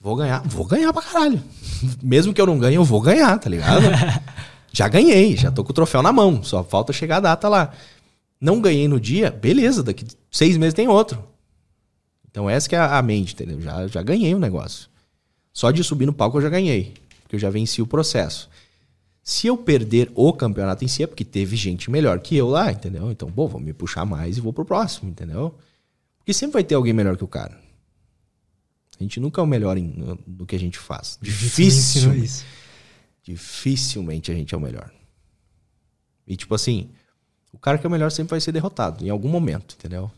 Vou 0.00 0.16
ganhar, 0.16 0.42
vou 0.46 0.64
ganhar 0.64 0.92
pra 0.92 1.02
caralho. 1.02 1.42
Mesmo 2.02 2.32
que 2.32 2.40
eu 2.40 2.46
não 2.46 2.58
ganhe, 2.58 2.76
eu 2.76 2.84
vou 2.84 3.00
ganhar, 3.00 3.38
tá 3.38 3.50
ligado? 3.50 3.82
já 4.72 4.88
ganhei, 4.88 5.36
já 5.36 5.50
tô 5.50 5.62
com 5.62 5.70
o 5.70 5.74
troféu 5.74 6.02
na 6.02 6.12
mão. 6.12 6.42
Só 6.42 6.64
falta 6.64 6.92
chegar 6.92 7.18
a 7.18 7.20
data 7.20 7.48
lá. 7.48 7.72
Não 8.40 8.60
ganhei 8.60 8.88
no 8.88 8.98
dia, 8.98 9.30
beleza, 9.30 9.82
daqui 9.82 10.06
seis 10.30 10.56
meses 10.56 10.72
tem 10.72 10.88
outro. 10.88 11.22
Então 12.30 12.48
essa 12.48 12.68
que 12.68 12.74
é 12.74 12.78
a 12.78 13.02
mente, 13.02 13.34
entendeu? 13.34 13.60
Já, 13.60 13.86
já 13.86 14.02
ganhei 14.02 14.34
o 14.34 14.38
negócio. 14.38 14.88
Só 15.52 15.70
de 15.70 15.84
subir 15.84 16.06
no 16.06 16.12
palco 16.12 16.38
eu 16.38 16.42
já 16.42 16.48
ganhei. 16.48 16.94
Porque 17.22 17.36
eu 17.36 17.40
já 17.40 17.50
venci 17.50 17.82
o 17.82 17.86
processo. 17.86 18.48
Se 19.22 19.46
eu 19.46 19.56
perder 19.56 20.10
o 20.14 20.32
campeonato 20.32 20.84
em 20.84 20.88
si, 20.88 21.02
é 21.02 21.06
porque 21.06 21.24
teve 21.24 21.56
gente 21.56 21.90
melhor 21.90 22.20
que 22.20 22.36
eu 22.36 22.48
lá, 22.48 22.72
entendeu? 22.72 23.10
Então, 23.10 23.30
bom, 23.30 23.46
vou 23.46 23.60
me 23.60 23.72
puxar 23.72 24.04
mais 24.04 24.38
e 24.38 24.40
vou 24.40 24.52
pro 24.52 24.64
próximo, 24.64 25.10
entendeu? 25.10 25.54
Porque 26.18 26.32
sempre 26.32 26.54
vai 26.54 26.64
ter 26.64 26.74
alguém 26.74 26.92
melhor 26.92 27.16
que 27.16 27.24
o 27.24 27.28
cara. 27.28 27.60
A 28.98 29.02
gente 29.02 29.20
nunca 29.20 29.40
é 29.40 29.44
o 29.44 29.46
melhor 29.46 29.78
em, 29.78 29.94
no 30.26 30.46
que 30.46 30.56
a 30.56 30.58
gente 30.58 30.78
faz. 30.78 31.18
Difícil. 31.20 32.12
Dificilmente 33.22 34.30
a 34.30 34.34
gente 34.34 34.54
é 34.54 34.58
o 34.58 34.60
melhor. 34.60 34.92
E 36.26 36.36
tipo 36.36 36.54
assim, 36.54 36.90
o 37.52 37.58
cara 37.58 37.78
que 37.78 37.86
é 37.86 37.88
o 37.88 37.90
melhor 37.90 38.10
sempre 38.10 38.30
vai 38.30 38.40
ser 38.40 38.52
derrotado, 38.52 39.04
em 39.04 39.10
algum 39.10 39.28
momento, 39.28 39.74
entendeu? 39.78 40.10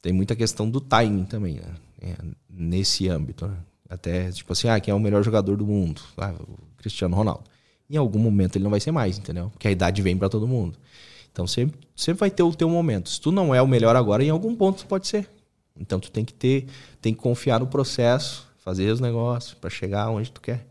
Tem 0.00 0.12
muita 0.12 0.36
questão 0.36 0.70
do 0.70 0.80
timing 0.80 1.24
também, 1.24 1.56
né? 1.56 1.74
É, 2.00 2.16
nesse 2.48 3.08
âmbito, 3.08 3.46
né? 3.46 3.56
Até, 3.88 4.30
tipo 4.30 4.52
assim, 4.52 4.68
ah, 4.68 4.78
quem 4.78 4.92
é 4.92 4.94
o 4.94 5.00
melhor 5.00 5.22
jogador 5.24 5.56
do 5.56 5.66
mundo? 5.66 6.00
Ah, 6.16 6.34
Cristiano 6.88 7.16
Ronaldo. 7.16 7.44
em 7.90 7.96
algum 7.96 8.18
momento 8.18 8.56
ele 8.56 8.64
não 8.64 8.70
vai 8.70 8.80
ser 8.80 8.90
mais, 8.90 9.16
entendeu? 9.18 9.48
Porque 9.50 9.66
a 9.66 9.70
idade 9.70 10.02
vem 10.02 10.16
para 10.16 10.28
todo 10.28 10.46
mundo. 10.46 10.78
Então 11.32 11.46
sempre, 11.46 11.78
sempre 11.96 12.20
vai 12.20 12.30
ter 12.30 12.42
o 12.42 12.54
teu 12.54 12.68
momento. 12.68 13.08
Se 13.08 13.20
tu 13.20 13.30
não 13.30 13.54
é 13.54 13.62
o 13.62 13.66
melhor 13.66 13.96
agora, 13.96 14.22
em 14.22 14.30
algum 14.30 14.54
ponto 14.54 14.84
pode 14.86 15.06
ser. 15.06 15.28
Então 15.78 15.98
tu 16.00 16.10
tem 16.10 16.24
que 16.24 16.34
ter, 16.34 16.66
tem 17.00 17.14
que 17.14 17.20
confiar 17.20 17.60
no 17.60 17.66
processo, 17.66 18.46
fazer 18.58 18.90
os 18.90 19.00
negócios 19.00 19.54
para 19.54 19.70
chegar 19.70 20.10
onde 20.10 20.30
tu 20.30 20.40
quer. 20.40 20.66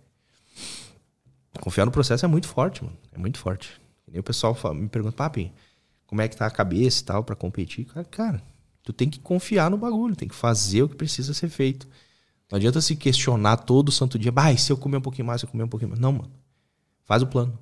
Confiar 1.59 1.85
no 1.85 1.91
processo 1.91 2.25
é 2.25 2.27
muito 2.27 2.47
forte, 2.47 2.83
mano. 2.83 2.97
É 3.11 3.17
muito 3.17 3.39
forte. 3.39 3.81
E 4.11 4.19
o 4.19 4.23
pessoal 4.23 4.55
me 4.73 4.87
pergunta, 4.87 5.15
papi, 5.15 5.51
como 6.05 6.21
é 6.21 6.27
que 6.27 6.37
tá 6.37 6.45
a 6.45 6.51
cabeça 6.51 7.01
e 7.01 7.05
tal 7.05 7.23
para 7.23 7.35
competir? 7.35 7.85
Cara, 7.85 8.05
cara, 8.05 8.43
tu 8.83 8.93
tem 8.93 9.09
que 9.09 9.19
confiar 9.19 9.71
no 9.71 9.77
bagulho, 9.77 10.15
tem 10.15 10.27
que 10.27 10.35
fazer 10.35 10.83
o 10.83 10.89
que 10.89 10.95
precisa 10.95 11.33
ser 11.33 11.49
feito. 11.49 11.87
Não 12.49 12.57
adianta 12.57 12.79
se 12.79 12.95
questionar 12.95 13.57
todo 13.57 13.91
santo 13.91 14.17
dia, 14.17 14.31
bah, 14.31 14.55
se 14.55 14.71
eu 14.71 14.77
comer 14.77 14.97
um 14.97 15.01
pouquinho 15.01 15.27
mais, 15.27 15.41
se 15.41 15.45
eu 15.45 15.49
comer 15.49 15.63
um 15.63 15.67
pouquinho 15.67 15.89
mais. 15.89 15.99
Não, 15.99 16.13
mano. 16.13 16.31
Faz 17.03 17.21
o 17.21 17.27
plano. 17.27 17.57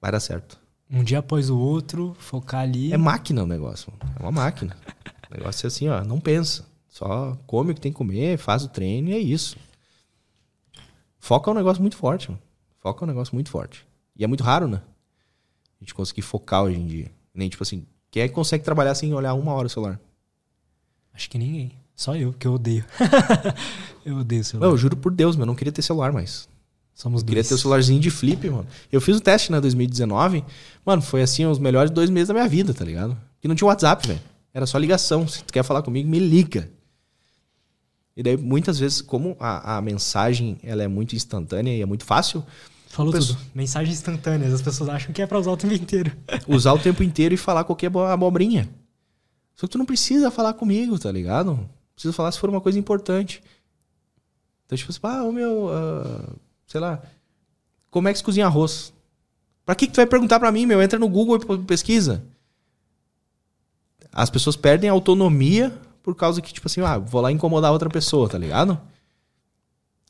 Vai 0.00 0.10
dar 0.10 0.20
certo. 0.20 0.58
Um 0.90 1.02
dia 1.02 1.18
após 1.18 1.48
o 1.48 1.58
outro, 1.58 2.14
focar 2.18 2.60
ali. 2.60 2.92
É 2.92 2.96
máquina 2.96 3.42
o 3.42 3.46
negócio, 3.46 3.92
mano. 3.92 4.14
É 4.18 4.22
uma 4.22 4.32
máquina. 4.32 4.76
o 5.30 5.34
negócio 5.34 5.66
é 5.66 5.68
assim, 5.68 5.88
ó, 5.88 6.02
não 6.04 6.20
pensa. 6.20 6.66
Só 6.88 7.36
come 7.46 7.72
o 7.72 7.74
que 7.74 7.80
tem 7.80 7.92
que 7.92 7.96
comer, 7.96 8.36
faz 8.36 8.64
o 8.64 8.68
treino 8.68 9.08
e 9.08 9.14
é 9.14 9.18
isso. 9.18 9.56
Foca 11.18 11.50
é 11.50 11.52
um 11.52 11.56
negócio 11.56 11.80
muito 11.80 11.96
forte, 11.96 12.30
mano. 12.30 12.42
Foca 12.80 13.02
é 13.02 13.04
um 13.04 13.08
negócio 13.08 13.34
muito 13.34 13.50
forte. 13.50 13.86
E 14.16 14.24
é 14.24 14.26
muito 14.26 14.42
raro, 14.44 14.68
né? 14.68 14.82
A 15.80 15.84
gente 15.84 15.94
conseguir 15.94 16.22
focar 16.22 16.64
hoje 16.64 16.78
em 16.78 16.86
dia. 16.86 17.10
Nem 17.34 17.48
tipo 17.48 17.62
assim, 17.62 17.86
quem 18.10 18.22
é 18.22 18.28
que 18.28 18.34
consegue 18.34 18.62
trabalhar 18.62 18.94
sem 18.94 19.14
olhar 19.14 19.32
uma 19.34 19.52
hora 19.52 19.66
o 19.66 19.70
celular? 19.70 19.98
Acho 21.14 21.30
que 21.30 21.38
ninguém. 21.38 21.72
Só 21.94 22.16
eu, 22.16 22.32
que 22.32 22.46
eu 22.46 22.54
odeio. 22.54 22.84
eu 24.04 24.16
odeio 24.18 24.44
celular. 24.44 24.66
Não, 24.66 24.74
eu 24.74 24.78
juro 24.78 24.96
por 24.96 25.12
Deus, 25.12 25.36
meu, 25.36 25.42
eu 25.42 25.46
não 25.46 25.54
queria 25.54 25.72
ter 25.72 25.82
celular 25.82 26.12
mais. 26.12 26.48
Somos 26.94 27.22
dois. 27.22 27.28
queria 27.30 27.44
ter 27.44 27.54
o 27.54 27.58
celularzinho 27.58 28.00
de 28.00 28.10
flip, 28.10 28.48
mano. 28.50 28.66
Eu 28.90 29.00
fiz 29.00 29.16
o 29.16 29.20
teste 29.20 29.50
na 29.50 29.60
2019. 29.60 30.44
Mano, 30.84 31.02
foi 31.02 31.22
assim, 31.22 31.46
os 31.46 31.58
melhores 31.58 31.90
dois 31.90 32.10
meses 32.10 32.28
da 32.28 32.34
minha 32.34 32.48
vida, 32.48 32.74
tá 32.74 32.84
ligado? 32.84 33.16
Que 33.40 33.48
não 33.48 33.54
tinha 33.54 33.66
WhatsApp, 33.66 34.06
velho. 34.06 34.20
Era 34.52 34.66
só 34.66 34.76
ligação. 34.78 35.26
Se 35.26 35.42
tu 35.42 35.52
quer 35.52 35.62
falar 35.62 35.82
comigo, 35.82 36.08
me 36.08 36.18
liga. 36.18 36.68
E 38.16 38.22
daí, 38.22 38.36
muitas 38.36 38.78
vezes, 38.78 39.00
como 39.00 39.36
a, 39.40 39.78
a 39.78 39.82
mensagem 39.82 40.58
ela 40.62 40.82
é 40.82 40.88
muito 40.88 41.16
instantânea 41.16 41.74
e 41.74 41.80
é 41.80 41.86
muito 41.86 42.04
fácil, 42.04 42.44
Falou 42.88 43.10
Pessoa- 43.10 43.38
tudo. 43.38 43.48
Mensagens 43.54 43.96
instantâneas. 43.96 44.52
As 44.52 44.60
pessoas 44.60 44.90
acham 44.90 45.14
que 45.14 45.22
é 45.22 45.26
pra 45.26 45.38
usar 45.38 45.50
o 45.50 45.56
tempo 45.56 45.72
inteiro. 45.72 46.12
usar 46.46 46.74
o 46.74 46.78
tempo 46.78 47.02
inteiro 47.02 47.32
e 47.32 47.38
falar 47.38 47.64
qualquer 47.64 47.88
bo- 47.88 48.04
abobrinha. 48.04 48.68
Só 49.56 49.66
que 49.66 49.72
tu 49.72 49.78
não 49.78 49.86
precisa 49.86 50.30
falar 50.30 50.52
comigo, 50.52 50.98
tá 50.98 51.10
ligado? 51.10 51.58
Precisa 52.02 52.12
falar 52.12 52.32
se 52.32 52.38
for 52.40 52.50
uma 52.50 52.60
coisa 52.60 52.76
importante. 52.76 53.40
Então, 54.66 54.76
tipo 54.76 54.90
assim, 54.90 55.00
ah, 55.04 55.22
o 55.22 55.30
meu. 55.30 55.68
ah, 55.70 56.34
sei 56.66 56.80
lá. 56.80 57.00
Como 57.90 58.08
é 58.08 58.12
que 58.12 58.18
se 58.18 58.24
cozinha 58.24 58.46
arroz? 58.46 58.92
Pra 59.64 59.76
que, 59.76 59.86
que 59.86 59.92
tu 59.92 59.96
vai 59.96 60.06
perguntar 60.06 60.40
pra 60.40 60.50
mim, 60.50 60.66
meu? 60.66 60.82
Entra 60.82 60.98
no 60.98 61.08
Google 61.08 61.36
e 61.36 61.58
pesquisa. 61.64 62.24
As 64.10 64.28
pessoas 64.30 64.56
perdem 64.56 64.90
autonomia 64.90 65.78
por 66.02 66.16
causa 66.16 66.42
que, 66.42 66.52
tipo 66.52 66.66
assim, 66.66 66.80
ah, 66.80 66.98
vou 66.98 67.20
lá 67.20 67.30
incomodar 67.30 67.70
outra 67.70 67.88
pessoa, 67.88 68.28
tá 68.28 68.36
ligado? 68.36 68.80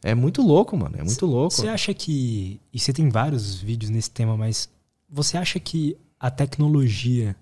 É 0.03 0.15
muito 0.15 0.41
louco, 0.41 0.75
mano. 0.77 0.97
É 0.97 1.03
muito 1.05 1.27
louco. 1.27 1.55
Você 1.55 1.69
acha 1.69 1.93
que. 1.93 2.59
E 2.73 2.79
você 2.79 2.91
tem 2.91 3.11
vários 3.11 3.57
vídeos 3.57 3.91
nesse 3.91 4.11
tema, 4.11 4.35
mas 4.35 4.67
você 5.11 5.37
acha 5.37 5.61
que 5.61 5.99
a 6.19 6.31
tecnologia 6.31 7.37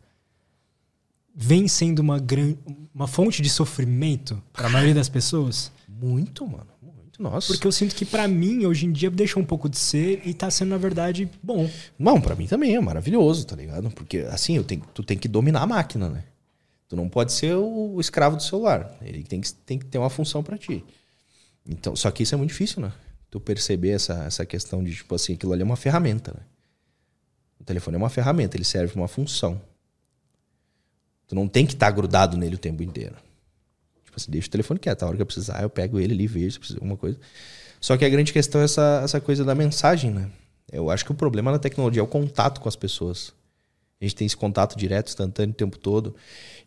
vem 1.35 1.69
sendo 1.69 2.01
uma, 2.01 2.19
gran... 2.19 2.55
uma 2.95 3.07
fonte 3.07 3.43
de 3.43 3.49
sofrimento 3.49 4.43
para 4.53 4.67
a 4.67 4.71
maioria 4.71 4.95
das 4.95 5.09
pessoas? 5.09 5.71
Muito, 5.89 6.47
mano. 6.47 6.69
Muito. 6.83 7.23
Nossa. 7.23 7.49
Porque 7.53 7.67
eu 7.67 7.73
sinto 7.73 7.95
que 7.95 8.05
pra 8.05 8.27
mim, 8.27 8.65
hoje 8.67 8.87
em 8.87 8.93
dia, 8.93 9.11
deixou 9.11 9.43
um 9.43 9.47
pouco 9.47 9.69
de 9.69 9.79
ser 9.79 10.23
e 10.25 10.35
tá 10.35 10.51
sendo, 10.51 10.71
na 10.71 10.79
verdade, 10.79 11.31
bom. 11.43 11.69
Não, 11.99 12.21
pra 12.21 12.35
mim 12.35 12.47
também 12.47 12.75
é 12.75 12.81
maravilhoso, 12.81 13.47
tá 13.47 13.57
ligado? 13.57 13.91
Porque 13.91 14.19
assim, 14.31 14.57
eu 14.57 14.65
tenho, 14.65 14.83
tu 14.95 15.03
tem 15.03 15.19
que 15.19 15.29
dominar 15.29 15.63
a 15.63 15.67
máquina, 15.67 16.09
né? 16.09 16.25
Tu 16.89 16.97
não 16.97 17.09
pode 17.09 17.33
ser 17.33 17.55
o, 17.55 18.01
escravo 18.01 18.37
do 18.37 18.43
celular. 18.43 18.97
Ele 19.01 19.23
tem 19.23 19.41
que, 19.41 19.53
tem 19.53 19.79
que 19.79 19.87
ter 19.87 19.99
uma 19.99 20.11
função 20.11 20.43
pra 20.43 20.59
ti. 20.59 20.85
Então, 21.65 21.95
só 21.95 22.11
que 22.11 22.25
isso 22.25 22.35
é 22.35 22.39
muito 22.39 22.51
difícil, 22.51 22.83
né? 22.83 22.93
Tu 23.31 23.39
perceber 23.39 23.91
essa, 23.91 24.25
essa 24.25 24.45
questão 24.45 24.83
de, 24.83 24.93
tipo 24.93 25.15
assim, 25.15 25.35
aquilo 25.35 25.53
ali 25.53 25.63
é 25.63 25.65
uma 25.65 25.77
ferramenta, 25.77 26.33
né? 26.33 26.43
O 27.61 27.65
telefone 27.65 27.95
é 27.95 27.99
uma 27.99 28.11
ferramenta, 28.11 28.57
ele 28.57 28.65
serve 28.65 28.95
uma 28.97 29.07
função. 29.07 29.61
Tu 31.31 31.37
não 31.37 31.47
tem 31.47 31.65
que 31.65 31.75
estar 31.75 31.89
grudado 31.93 32.37
nele 32.37 32.57
o 32.57 32.59
tempo 32.59 32.83
inteiro. 32.83 33.15
Tipo 34.05 34.17
assim, 34.17 34.33
deixa 34.33 34.49
o 34.49 34.51
telefone 34.51 34.81
quieto. 34.81 35.05
A 35.05 35.07
hora 35.07 35.15
que 35.15 35.23
eu 35.23 35.27
precisar, 35.27 35.63
eu 35.63 35.71
pego 35.71 36.01
ele 36.01 36.13
ali, 36.13 36.27
vejo 36.27 36.51
se 36.51 36.59
precisa 36.59 36.77
de 36.77 36.85
alguma 36.85 36.97
coisa. 36.97 37.17
Só 37.81 37.97
que 37.97 38.05
a 38.05 38.09
grande 38.09 38.33
questão 38.33 38.61
é 38.61 38.65
essa, 38.65 39.03
essa 39.05 39.21
coisa 39.21 39.45
da 39.45 39.55
mensagem, 39.55 40.11
né? 40.11 40.29
Eu 40.73 40.91
acho 40.91 41.05
que 41.05 41.13
o 41.13 41.15
problema 41.15 41.53
na 41.53 41.61
tecnologia 41.61 42.01
é 42.01 42.03
o 42.03 42.07
contato 42.09 42.61
com 42.61 42.69
as 42.69 42.75
pessoas. 42.75 43.33
A 44.01 44.05
gente 44.05 44.17
tem 44.17 44.27
esse 44.27 44.37
contato 44.37 44.77
direto, 44.77 45.07
instantâneo 45.07 45.53
o 45.53 45.57
tempo 45.57 45.79
todo. 45.79 46.17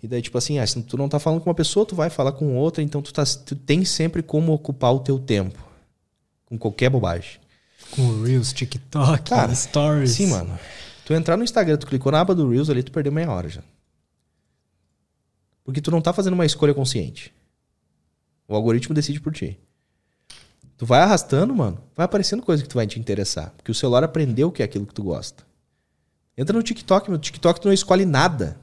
E 0.02 0.07
daí, 0.07 0.22
tipo 0.22 0.38
assim, 0.38 0.60
ah, 0.60 0.65
se 0.65 0.81
tu 0.81 0.95
não 0.95 1.10
tá 1.10 1.19
falando 1.19 1.41
com 1.41 1.49
uma 1.49 1.56
pessoa, 1.56 1.85
tu 1.85 1.94
vai 1.94 2.10
falar 2.10 2.31
com 2.31 2.56
outra, 2.56 2.81
então 2.81 3.02
tu, 3.02 3.11
tá, 3.11 3.26
tu 3.26 3.57
tem 3.57 3.84
sempre 3.84 4.23
como 4.23 4.53
ocupar 4.53 4.94
o 4.94 5.02
teu 5.02 5.19
tempo. 5.19 5.61
Com 6.45 6.57
qualquer 6.57 6.90
bobagem. 6.90 7.31
Com 7.91 8.23
Reels, 8.23 8.53
TikTok, 8.53 9.30
Cara, 9.30 9.53
Stories. 9.53 10.11
Sim, 10.11 10.27
mano. 10.27 10.57
Tu 11.03 11.14
entrar 11.14 11.35
no 11.35 11.44
Instagram, 11.44 11.76
tu 11.76 11.85
clicou 11.85 12.14
na 12.14 12.22
aba 12.22 12.34
do 12.34 12.49
Reels 12.49 12.69
ali, 12.69 12.81
tu 12.81 12.94
perdeu 12.94 13.11
meia 13.11 13.30
hora 13.30 13.49
já. 13.49 13.61
Porque 15.64 15.81
tu 15.81 15.91
não 15.91 16.02
tá 16.02 16.11
fazendo 16.11 16.34
uma 16.34 16.45
escolha 16.45 16.73
consciente. 16.73 17.34
O 18.48 18.56
algoritmo 18.56 18.94
decide 18.94 19.19
por 19.19 19.34
ti. 19.34 19.57
Tu 20.77 20.85
vai 20.85 21.02
arrastando, 21.02 21.56
mano, 21.56 21.81
vai 21.95 22.06
aparecendo 22.06 22.44
coisa 22.44 22.61
que 22.61 22.69
tu 22.69 22.76
vai 22.76 22.85
te 22.85 22.99
interessar. 22.99 23.53
Porque 23.56 23.72
o 23.72 23.76
celular 23.76 24.03
aprendeu 24.03 24.52
que 24.52 24.61
é 24.61 24.65
aquilo 24.65 24.85
que 24.85 24.94
tu 24.94 25.03
gosta. 25.03 25.44
Entra 26.38 26.56
no 26.56 26.64
TikTok, 26.64 27.10
meu 27.10 27.19
TikTok 27.19 27.61
tu 27.61 27.68
não 27.68 27.73
escolhe 27.73 28.06
nada. 28.06 28.60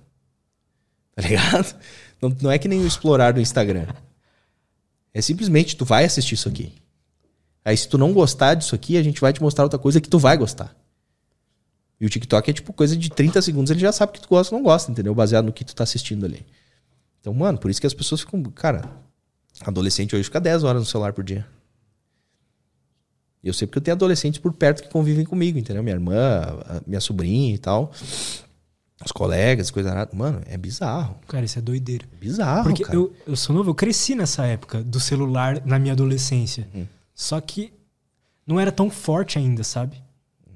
Tá 1.14 1.22
ligado? 1.22 1.74
Não, 2.20 2.28
não 2.42 2.50
é 2.50 2.58
que 2.58 2.68
nem 2.68 2.78
o 2.80 2.86
explorar 2.86 3.32
do 3.32 3.40
Instagram. 3.40 3.86
É 5.14 5.22
simplesmente 5.22 5.74
tu 5.74 5.86
vai 5.86 6.04
assistir 6.04 6.34
isso 6.34 6.50
aqui. 6.50 6.74
Aí 7.64 7.74
se 7.74 7.88
tu 7.88 7.96
não 7.96 8.12
gostar 8.12 8.52
disso 8.52 8.74
aqui, 8.74 8.98
a 8.98 9.02
gente 9.02 9.22
vai 9.22 9.32
te 9.32 9.40
mostrar 9.40 9.64
outra 9.64 9.78
coisa 9.78 10.02
que 10.02 10.08
tu 10.08 10.18
vai 10.18 10.36
gostar. 10.36 10.76
E 11.98 12.04
o 12.04 12.10
TikTok 12.10 12.50
é 12.50 12.52
tipo 12.52 12.74
coisa 12.74 12.94
de 12.94 13.08
30 13.08 13.40
segundos, 13.40 13.70
ele 13.70 13.80
já 13.80 13.90
sabe 13.90 14.12
que 14.12 14.20
tu 14.20 14.28
gosta 14.28 14.54
ou 14.54 14.60
não 14.60 14.64
gosta, 14.64 14.92
entendeu? 14.92 15.14
Baseado 15.14 15.46
no 15.46 15.52
que 15.52 15.64
tu 15.64 15.74
tá 15.74 15.82
assistindo 15.82 16.26
ali. 16.26 16.44
Então, 17.20 17.34
mano, 17.34 17.58
por 17.58 17.70
isso 17.70 17.80
que 17.80 17.86
as 17.86 17.94
pessoas 17.94 18.22
ficam. 18.22 18.42
Cara, 18.44 18.90
adolescente 19.64 20.14
hoje 20.14 20.24
fica 20.24 20.40
10 20.40 20.64
horas 20.64 20.82
no 20.82 20.86
celular 20.86 21.12
por 21.12 21.22
dia. 21.22 21.46
Eu 23.42 23.54
sei 23.54 23.66
porque 23.66 23.78
eu 23.78 23.82
tenho 23.82 23.94
adolescentes 23.94 24.38
por 24.38 24.52
perto 24.52 24.82
que 24.82 24.88
convivem 24.90 25.24
comigo, 25.24 25.58
entendeu? 25.58 25.82
Minha 25.82 25.96
irmã, 25.96 26.42
minha 26.86 27.00
sobrinha 27.00 27.54
e 27.54 27.58
tal. 27.58 27.90
Os 29.02 29.12
colegas, 29.12 29.70
coisa 29.70 29.94
nada. 29.94 30.10
Mano, 30.14 30.42
é 30.44 30.58
bizarro. 30.58 31.18
Cara, 31.26 31.44
isso 31.44 31.58
é 31.58 31.62
doideira. 31.62 32.04
Bizarro, 32.20 32.64
Porque 32.64 32.84
cara. 32.84 32.96
eu, 32.96 33.12
eu 33.26 33.34
sou 33.34 33.56
novo, 33.56 33.70
eu 33.70 33.74
cresci 33.74 34.14
nessa 34.14 34.44
época 34.44 34.82
do 34.84 35.00
celular 35.00 35.64
na 35.64 35.78
minha 35.78 35.94
adolescência. 35.94 36.68
Uhum. 36.74 36.86
Só 37.14 37.40
que 37.40 37.72
não 38.46 38.60
era 38.60 38.70
tão 38.70 38.90
forte 38.90 39.38
ainda, 39.38 39.64
sabe? 39.64 40.02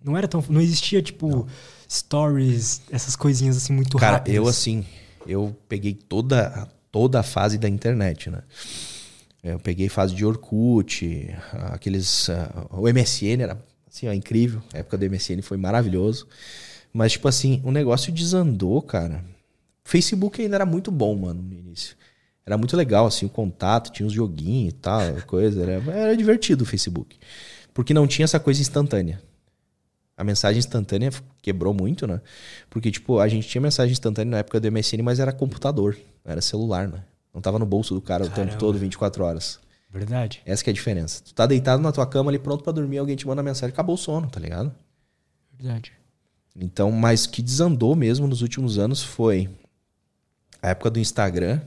Não 0.02 0.14
era 0.14 0.28
tão. 0.28 0.44
Não 0.50 0.60
existia, 0.60 1.00
tipo, 1.00 1.46
stories, 1.90 2.82
essas 2.90 3.16
coisinhas 3.16 3.56
assim 3.56 3.72
muito 3.72 3.96
Cara, 3.96 4.18
rápidas. 4.18 4.36
eu 4.36 4.46
assim, 4.46 4.84
eu 5.26 5.56
peguei 5.68 5.94
toda, 5.94 6.68
toda 6.90 7.20
a 7.20 7.22
fase 7.22 7.58
da 7.58 7.68
internet, 7.68 8.30
né? 8.30 8.42
Eu 9.42 9.58
peguei 9.58 9.88
fase 9.88 10.14
de 10.14 10.24
Orkut, 10.24 11.28
aqueles. 11.52 12.30
ah, 12.30 12.66
o 12.70 12.88
MSN 12.88 13.42
era 13.42 13.58
assim, 13.86 14.08
ó, 14.08 14.12
incrível. 14.12 14.62
A 14.72 14.78
época 14.78 14.96
do 14.96 15.04
MSN 15.08 15.42
foi 15.42 15.56
maravilhoso. 15.56 16.26
Mas, 16.92 17.12
tipo 17.12 17.28
assim, 17.28 17.60
o 17.64 17.70
negócio 17.70 18.12
desandou, 18.12 18.80
cara. 18.80 19.24
Facebook 19.84 20.40
ainda 20.40 20.56
era 20.56 20.64
muito 20.64 20.90
bom, 20.90 21.14
mano, 21.14 21.42
no 21.42 21.52
início. 21.52 21.96
Era 22.46 22.56
muito 22.56 22.76
legal, 22.76 23.06
assim, 23.06 23.26
o 23.26 23.28
contato, 23.28 23.92
tinha 23.92 24.06
uns 24.06 24.12
joguinhos 24.12 24.72
e 24.72 24.76
tal, 24.76 25.02
coisa. 25.26 25.62
Era, 25.62 25.92
era 25.92 26.16
divertido 26.16 26.64
o 26.64 26.66
Facebook. 26.66 27.18
Porque 27.72 27.92
não 27.92 28.06
tinha 28.06 28.24
essa 28.24 28.40
coisa 28.40 28.60
instantânea. 28.60 29.20
A 30.16 30.22
mensagem 30.22 30.58
instantânea 30.58 31.10
quebrou 31.42 31.74
muito, 31.74 32.06
né? 32.06 32.20
Porque, 32.70 32.90
tipo, 32.90 33.18
a 33.18 33.26
gente 33.26 33.48
tinha 33.48 33.60
mensagem 33.60 33.92
instantânea 33.92 34.30
na 34.30 34.38
época 34.38 34.60
do 34.60 34.70
MSN, 34.70 35.02
mas 35.02 35.18
era 35.18 35.32
computador, 35.32 35.96
era 36.24 36.40
celular, 36.40 36.88
né? 36.88 37.04
Não 37.32 37.40
tava 37.40 37.58
no 37.58 37.66
bolso 37.66 37.94
do 37.94 38.00
cara 38.00 38.24
o 38.24 38.30
Caramba. 38.30 38.50
tempo 38.50 38.60
todo, 38.60 38.78
24 38.78 39.24
horas. 39.24 39.58
Verdade. 39.90 40.40
Essa 40.46 40.62
que 40.62 40.70
é 40.70 40.72
a 40.72 40.74
diferença. 40.74 41.22
Tu 41.24 41.34
tá 41.34 41.46
deitado 41.46 41.82
na 41.82 41.90
tua 41.90 42.06
cama 42.06 42.30
ali, 42.30 42.38
pronto 42.38 42.62
pra 42.62 42.72
dormir, 42.72 42.98
alguém 42.98 43.16
te 43.16 43.26
manda 43.26 43.42
mensagem, 43.42 43.72
acabou 43.72 43.94
o 43.94 43.98
sono, 43.98 44.28
tá 44.28 44.38
ligado? 44.38 44.72
Verdade. 45.52 45.92
Então, 46.56 46.92
mas 46.92 47.24
o 47.24 47.30
que 47.30 47.42
desandou 47.42 47.96
mesmo 47.96 48.26
nos 48.26 48.40
últimos 48.40 48.78
anos 48.78 49.02
foi 49.02 49.50
a 50.62 50.68
época 50.68 50.90
do 50.90 51.00
Instagram. 51.00 51.60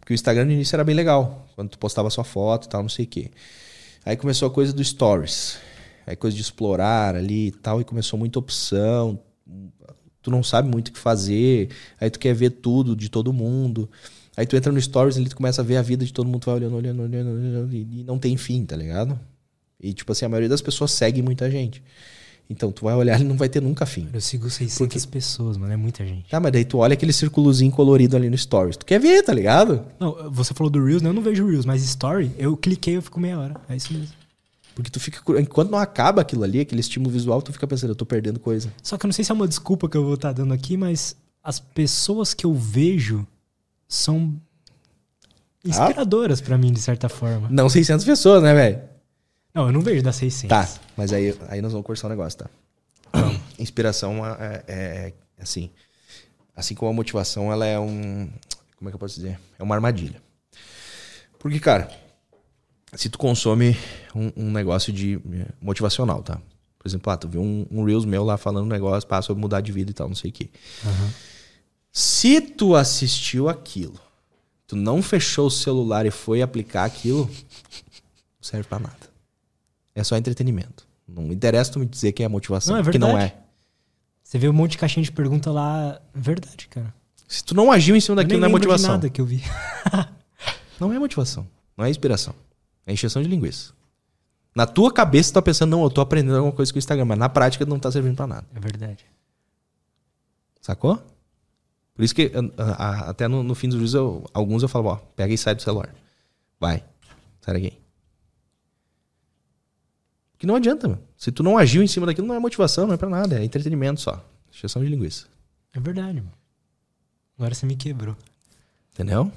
Porque 0.00 0.12
o 0.12 0.16
Instagram 0.16 0.46
no 0.46 0.52
início 0.52 0.74
era 0.74 0.82
bem 0.82 0.94
legal, 0.94 1.46
quando 1.54 1.70
tu 1.70 1.78
postava 1.78 2.10
sua 2.10 2.24
foto 2.24 2.66
e 2.66 2.68
tal, 2.68 2.82
não 2.82 2.88
sei 2.88 3.04
o 3.04 3.08
quê. 3.08 3.30
Aí 4.04 4.16
começou 4.16 4.48
a 4.48 4.50
coisa 4.50 4.72
do 4.72 4.82
Stories. 4.82 5.58
Aí 6.10 6.16
coisa 6.16 6.34
de 6.34 6.42
explorar 6.42 7.14
ali 7.14 7.46
e 7.46 7.50
tal, 7.52 7.80
e 7.80 7.84
começou 7.84 8.18
muita 8.18 8.40
opção. 8.40 9.16
Tu 10.20 10.28
não 10.28 10.42
sabe 10.42 10.68
muito 10.68 10.88
o 10.88 10.92
que 10.92 10.98
fazer, 10.98 11.70
aí 12.00 12.10
tu 12.10 12.18
quer 12.18 12.34
ver 12.34 12.50
tudo 12.50 12.96
de 12.96 13.08
todo 13.08 13.32
mundo. 13.32 13.88
Aí 14.36 14.44
tu 14.44 14.56
entra 14.56 14.72
no 14.72 14.80
Stories 14.80 15.16
ali, 15.16 15.28
tu 15.28 15.36
começa 15.36 15.62
a 15.62 15.64
ver 15.64 15.76
a 15.76 15.82
vida 15.82 16.04
de 16.04 16.12
todo 16.12 16.26
mundo, 16.26 16.40
tu 16.40 16.46
vai 16.46 16.56
olhando, 16.56 16.74
olhando, 16.74 17.02
olhando, 17.02 17.30
olhando 17.30 17.72
e 17.72 18.00
e 18.00 18.02
não 18.02 18.18
tem 18.18 18.36
fim, 18.36 18.66
tá 18.66 18.74
ligado? 18.74 19.16
E 19.80 19.92
tipo 19.92 20.10
assim, 20.10 20.24
a 20.24 20.28
maioria 20.28 20.48
das 20.48 20.60
pessoas 20.60 20.90
segue 20.90 21.22
muita 21.22 21.48
gente. 21.48 21.80
Então 22.50 22.72
tu 22.72 22.86
vai 22.86 22.94
olhar 22.96 23.20
e 23.20 23.22
não 23.22 23.36
vai 23.36 23.48
ter 23.48 23.62
nunca 23.62 23.86
fim. 23.86 24.08
Eu 24.12 24.20
sigo 24.20 24.50
600 24.50 25.06
pessoas, 25.06 25.56
mano. 25.56 25.72
É 25.72 25.76
muita 25.76 26.04
gente. 26.04 26.28
Tá, 26.28 26.40
mas 26.40 26.50
daí 26.50 26.64
tu 26.64 26.78
olha 26.78 26.94
aquele 26.94 27.12
círculozinho 27.12 27.70
colorido 27.70 28.16
ali 28.16 28.28
no 28.28 28.36
Stories. 28.36 28.76
Tu 28.76 28.84
quer 28.84 28.98
ver, 28.98 29.22
tá 29.22 29.32
ligado? 29.32 29.84
Não, 30.00 30.28
você 30.32 30.52
falou 30.52 30.70
do 30.70 30.84
Reels, 30.84 31.02
né? 31.02 31.08
Eu 31.08 31.14
não 31.14 31.22
vejo 31.22 31.46
Reels, 31.46 31.64
mas 31.64 31.84
Story, 31.84 32.32
eu 32.36 32.56
cliquei 32.56 32.94
e 32.94 32.96
eu 32.96 33.02
fico 33.02 33.20
meia 33.20 33.38
hora. 33.38 33.54
É 33.68 33.76
isso 33.76 33.92
mesmo. 33.92 34.19
Porque 34.80 34.90
tu 34.90 34.98
fica. 34.98 35.20
Enquanto 35.38 35.70
não 35.70 35.78
acaba 35.78 36.22
aquilo 36.22 36.42
ali, 36.42 36.60
aquele 36.60 36.80
estímulo 36.80 37.10
visual, 37.10 37.42
tu 37.42 37.52
fica 37.52 37.66
pensando, 37.66 37.90
eu 37.90 37.94
tô 37.94 38.06
perdendo 38.06 38.40
coisa. 38.40 38.72
Só 38.82 38.96
que 38.96 39.04
eu 39.04 39.08
não 39.08 39.12
sei 39.12 39.24
se 39.24 39.30
é 39.30 39.34
uma 39.34 39.46
desculpa 39.46 39.88
que 39.88 39.96
eu 39.96 40.04
vou 40.04 40.14
estar 40.14 40.32
dando 40.32 40.54
aqui, 40.54 40.76
mas 40.76 41.14
as 41.42 41.60
pessoas 41.60 42.32
que 42.32 42.46
eu 42.46 42.54
vejo 42.54 43.26
são 43.86 44.34
inspiradoras 45.64 46.40
pra 46.40 46.56
mim, 46.56 46.72
de 46.72 46.80
certa 46.80 47.08
forma. 47.08 47.48
Não 47.50 47.68
600 47.68 48.04
pessoas, 48.04 48.42
né, 48.42 48.54
velho? 48.54 48.80
Não, 49.52 49.66
eu 49.66 49.72
não 49.72 49.80
vejo 49.80 50.02
das 50.02 50.16
600. 50.16 50.48
Tá, 50.48 50.68
mas 50.96 51.12
aí, 51.12 51.36
aí 51.48 51.60
nós 51.60 51.72
vamos 51.72 51.86
conversar 51.86 52.06
um 52.06 52.10
negócio, 52.10 52.38
tá? 52.38 52.50
Inspiração 53.58 54.24
é, 54.24 54.64
é, 54.66 55.12
é 55.38 55.42
assim. 55.42 55.70
Assim 56.56 56.74
como 56.74 56.90
a 56.90 56.94
motivação, 56.94 57.52
ela 57.52 57.66
é 57.66 57.78
um. 57.78 58.30
Como 58.76 58.88
é 58.88 58.90
que 58.90 58.94
eu 58.94 59.00
posso 59.00 59.16
dizer? 59.16 59.38
É 59.58 59.62
uma 59.62 59.74
armadilha. 59.74 60.22
Porque, 61.38 61.58
cara, 61.58 61.90
se 62.94 63.08
tu 63.08 63.18
consome 63.18 63.76
um, 64.14 64.32
um 64.36 64.50
negócio 64.50 64.92
de 64.92 65.14
eh, 65.32 65.46
motivacional, 65.60 66.22
tá? 66.22 66.40
Por 66.78 66.88
exemplo, 66.88 67.12
ah, 67.12 67.16
tu 67.16 67.28
viu 67.28 67.40
um, 67.40 67.66
um 67.70 67.84
Reels 67.84 68.04
meu 68.04 68.24
lá 68.24 68.36
falando 68.36 68.64
um 68.64 68.68
negócio 68.68 69.08
pá, 69.08 69.20
sobre 69.20 69.40
mudar 69.40 69.60
de 69.60 69.70
vida 69.70 69.90
e 69.90 69.94
tal, 69.94 70.08
não 70.08 70.14
sei 70.14 70.30
o 70.30 70.32
quê. 70.32 70.48
Aham. 70.84 71.10
Se 71.92 72.40
tu 72.40 72.74
assistiu 72.74 73.48
aquilo, 73.48 74.00
tu 74.66 74.76
não 74.76 75.02
fechou 75.02 75.46
o 75.46 75.50
celular 75.50 76.06
e 76.06 76.10
foi 76.10 76.40
aplicar 76.40 76.84
aquilo, 76.84 77.26
não 77.26 78.42
serve 78.42 78.66
pra 78.68 78.78
nada. 78.78 79.10
É 79.94 80.02
só 80.02 80.16
entretenimento. 80.16 80.86
Não 81.06 81.32
interessa 81.32 81.72
tu 81.72 81.80
me 81.80 81.86
dizer 81.86 82.12
que 82.12 82.22
é 82.22 82.28
motivação, 82.28 82.76
Não, 82.76 82.88
é 82.88 82.90
que 82.90 82.98
não 82.98 83.18
é. 83.18 83.34
Você 84.22 84.38
vê 84.38 84.48
um 84.48 84.52
monte 84.52 84.72
de 84.72 84.78
caixinha 84.78 85.02
de 85.02 85.10
pergunta 85.10 85.50
lá. 85.50 86.00
Verdade, 86.14 86.68
cara. 86.68 86.94
Se 87.26 87.42
tu 87.44 87.54
não 87.54 87.70
agiu 87.70 87.96
em 87.96 88.00
cima 88.00 88.16
daquilo, 88.16 88.38
não 88.38 88.46
é 88.46 88.48
lembro 88.48 88.60
de 88.60 88.66
motivação. 88.68 88.92
nada 88.92 89.10
que 89.10 89.20
eu 89.20 89.26
vi. 89.26 89.42
Não 90.80 90.90
é 90.92 90.98
motivação. 90.98 91.46
Não 91.76 91.84
é 91.84 91.90
inspiração. 91.90 92.34
É 92.86 92.92
encheção 92.92 93.22
de 93.22 93.28
linguiça. 93.28 93.72
Na 94.54 94.66
tua 94.66 94.92
cabeça, 94.92 95.30
tu 95.30 95.34
tá 95.34 95.42
pensando, 95.42 95.70
não, 95.70 95.82
eu 95.84 95.90
tô 95.90 96.00
aprendendo 96.00 96.36
alguma 96.36 96.52
coisa 96.54 96.72
com 96.72 96.76
o 96.76 96.80
Instagram, 96.80 97.04
mas 97.04 97.18
na 97.18 97.28
prática 97.28 97.64
não 97.64 97.78
tá 97.78 97.90
servindo 97.92 98.16
pra 98.16 98.26
nada. 98.26 98.46
É 98.54 98.58
verdade. 98.60 99.04
Sacou? 100.60 101.00
Por 101.94 102.02
isso 102.04 102.14
que 102.14 102.32
a- 102.56 102.64
a- 102.72 103.10
até 103.10 103.28
no, 103.28 103.42
no 103.42 103.54
fim 103.54 103.68
dos 103.68 103.76
vídeos, 103.76 103.94
eu- 103.94 104.24
alguns 104.34 104.62
eu 104.62 104.68
falo, 104.68 104.88
ó, 104.88 104.96
pega 104.96 105.32
e 105.32 105.38
sai 105.38 105.54
do 105.54 105.62
celular. 105.62 105.94
Vai. 106.58 106.82
Sai 107.40 107.54
daqui. 107.54 107.78
Que 110.38 110.46
não 110.46 110.54
adianta, 110.56 110.88
mano. 110.88 111.02
Se 111.16 111.30
tu 111.30 111.42
não 111.42 111.58
agiu 111.58 111.82
em 111.82 111.86
cima 111.86 112.06
daquilo, 112.06 112.26
não 112.26 112.34
é 112.34 112.38
motivação, 112.38 112.86
não 112.86 112.94
é 112.94 112.96
pra 112.96 113.08
nada. 113.10 113.38
É 113.38 113.44
entretenimento 113.44 114.00
só. 114.00 114.24
Encheção 114.50 114.82
de 114.82 114.88
linguiça. 114.88 115.26
É 115.72 115.78
verdade, 115.80 116.20
mano. 116.20 116.32
Agora 117.38 117.54
você 117.54 117.66
me 117.66 117.76
quebrou. 117.76 118.16
Entendeu? 118.92 119.30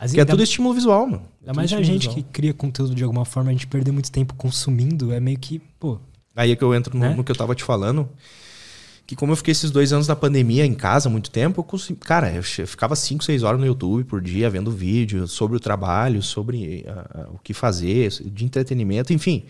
As 0.00 0.12
Porque 0.12 0.22
é 0.22 0.24
tudo 0.24 0.42
estímulo 0.42 0.74
visual, 0.74 1.06
mano. 1.06 1.22
Ainda 1.42 1.52
mais 1.52 1.70
a 1.74 1.82
gente 1.82 2.08
visual. 2.08 2.14
que 2.14 2.22
cria 2.22 2.54
conteúdo 2.54 2.94
de 2.94 3.04
alguma 3.04 3.26
forma, 3.26 3.50
a 3.50 3.52
gente 3.52 3.66
perder 3.66 3.92
muito 3.92 4.10
tempo 4.10 4.34
consumindo, 4.34 5.12
é 5.12 5.20
meio 5.20 5.38
que, 5.38 5.58
pô, 5.78 5.98
Aí 6.34 6.52
é 6.52 6.56
que 6.56 6.64
eu 6.64 6.74
entro 6.74 6.96
no, 6.96 7.04
Né? 7.04 7.14
no 7.14 7.22
que 7.22 7.30
eu 7.30 7.36
tava 7.36 7.54
te 7.54 7.62
falando. 7.62 8.08
Que 9.06 9.14
como 9.14 9.32
eu 9.32 9.36
fiquei 9.36 9.52
esses 9.52 9.70
dois 9.70 9.92
anos 9.92 10.06
da 10.06 10.16
pandemia 10.16 10.64
em 10.64 10.72
casa 10.72 11.10
muito 11.10 11.30
tempo, 11.30 11.60
eu 11.60 11.64
consegui, 11.64 11.98
cara, 11.98 12.32
eu 12.32 12.42
ficava 12.42 12.96
5, 12.96 13.24
6 13.24 13.42
horas 13.42 13.60
no 13.60 13.66
YouTube 13.66 14.04
por 14.04 14.22
dia 14.22 14.48
vendo 14.48 14.70
vídeo 14.70 15.26
sobre 15.26 15.56
o 15.56 15.60
trabalho, 15.60 16.22
sobre 16.22 16.86
ah, 16.88 17.10
ah, 17.12 17.28
o 17.34 17.38
que 17.38 17.52
fazer, 17.52 18.08
de 18.08 18.44
entretenimento, 18.44 19.12
enfim. 19.12 19.44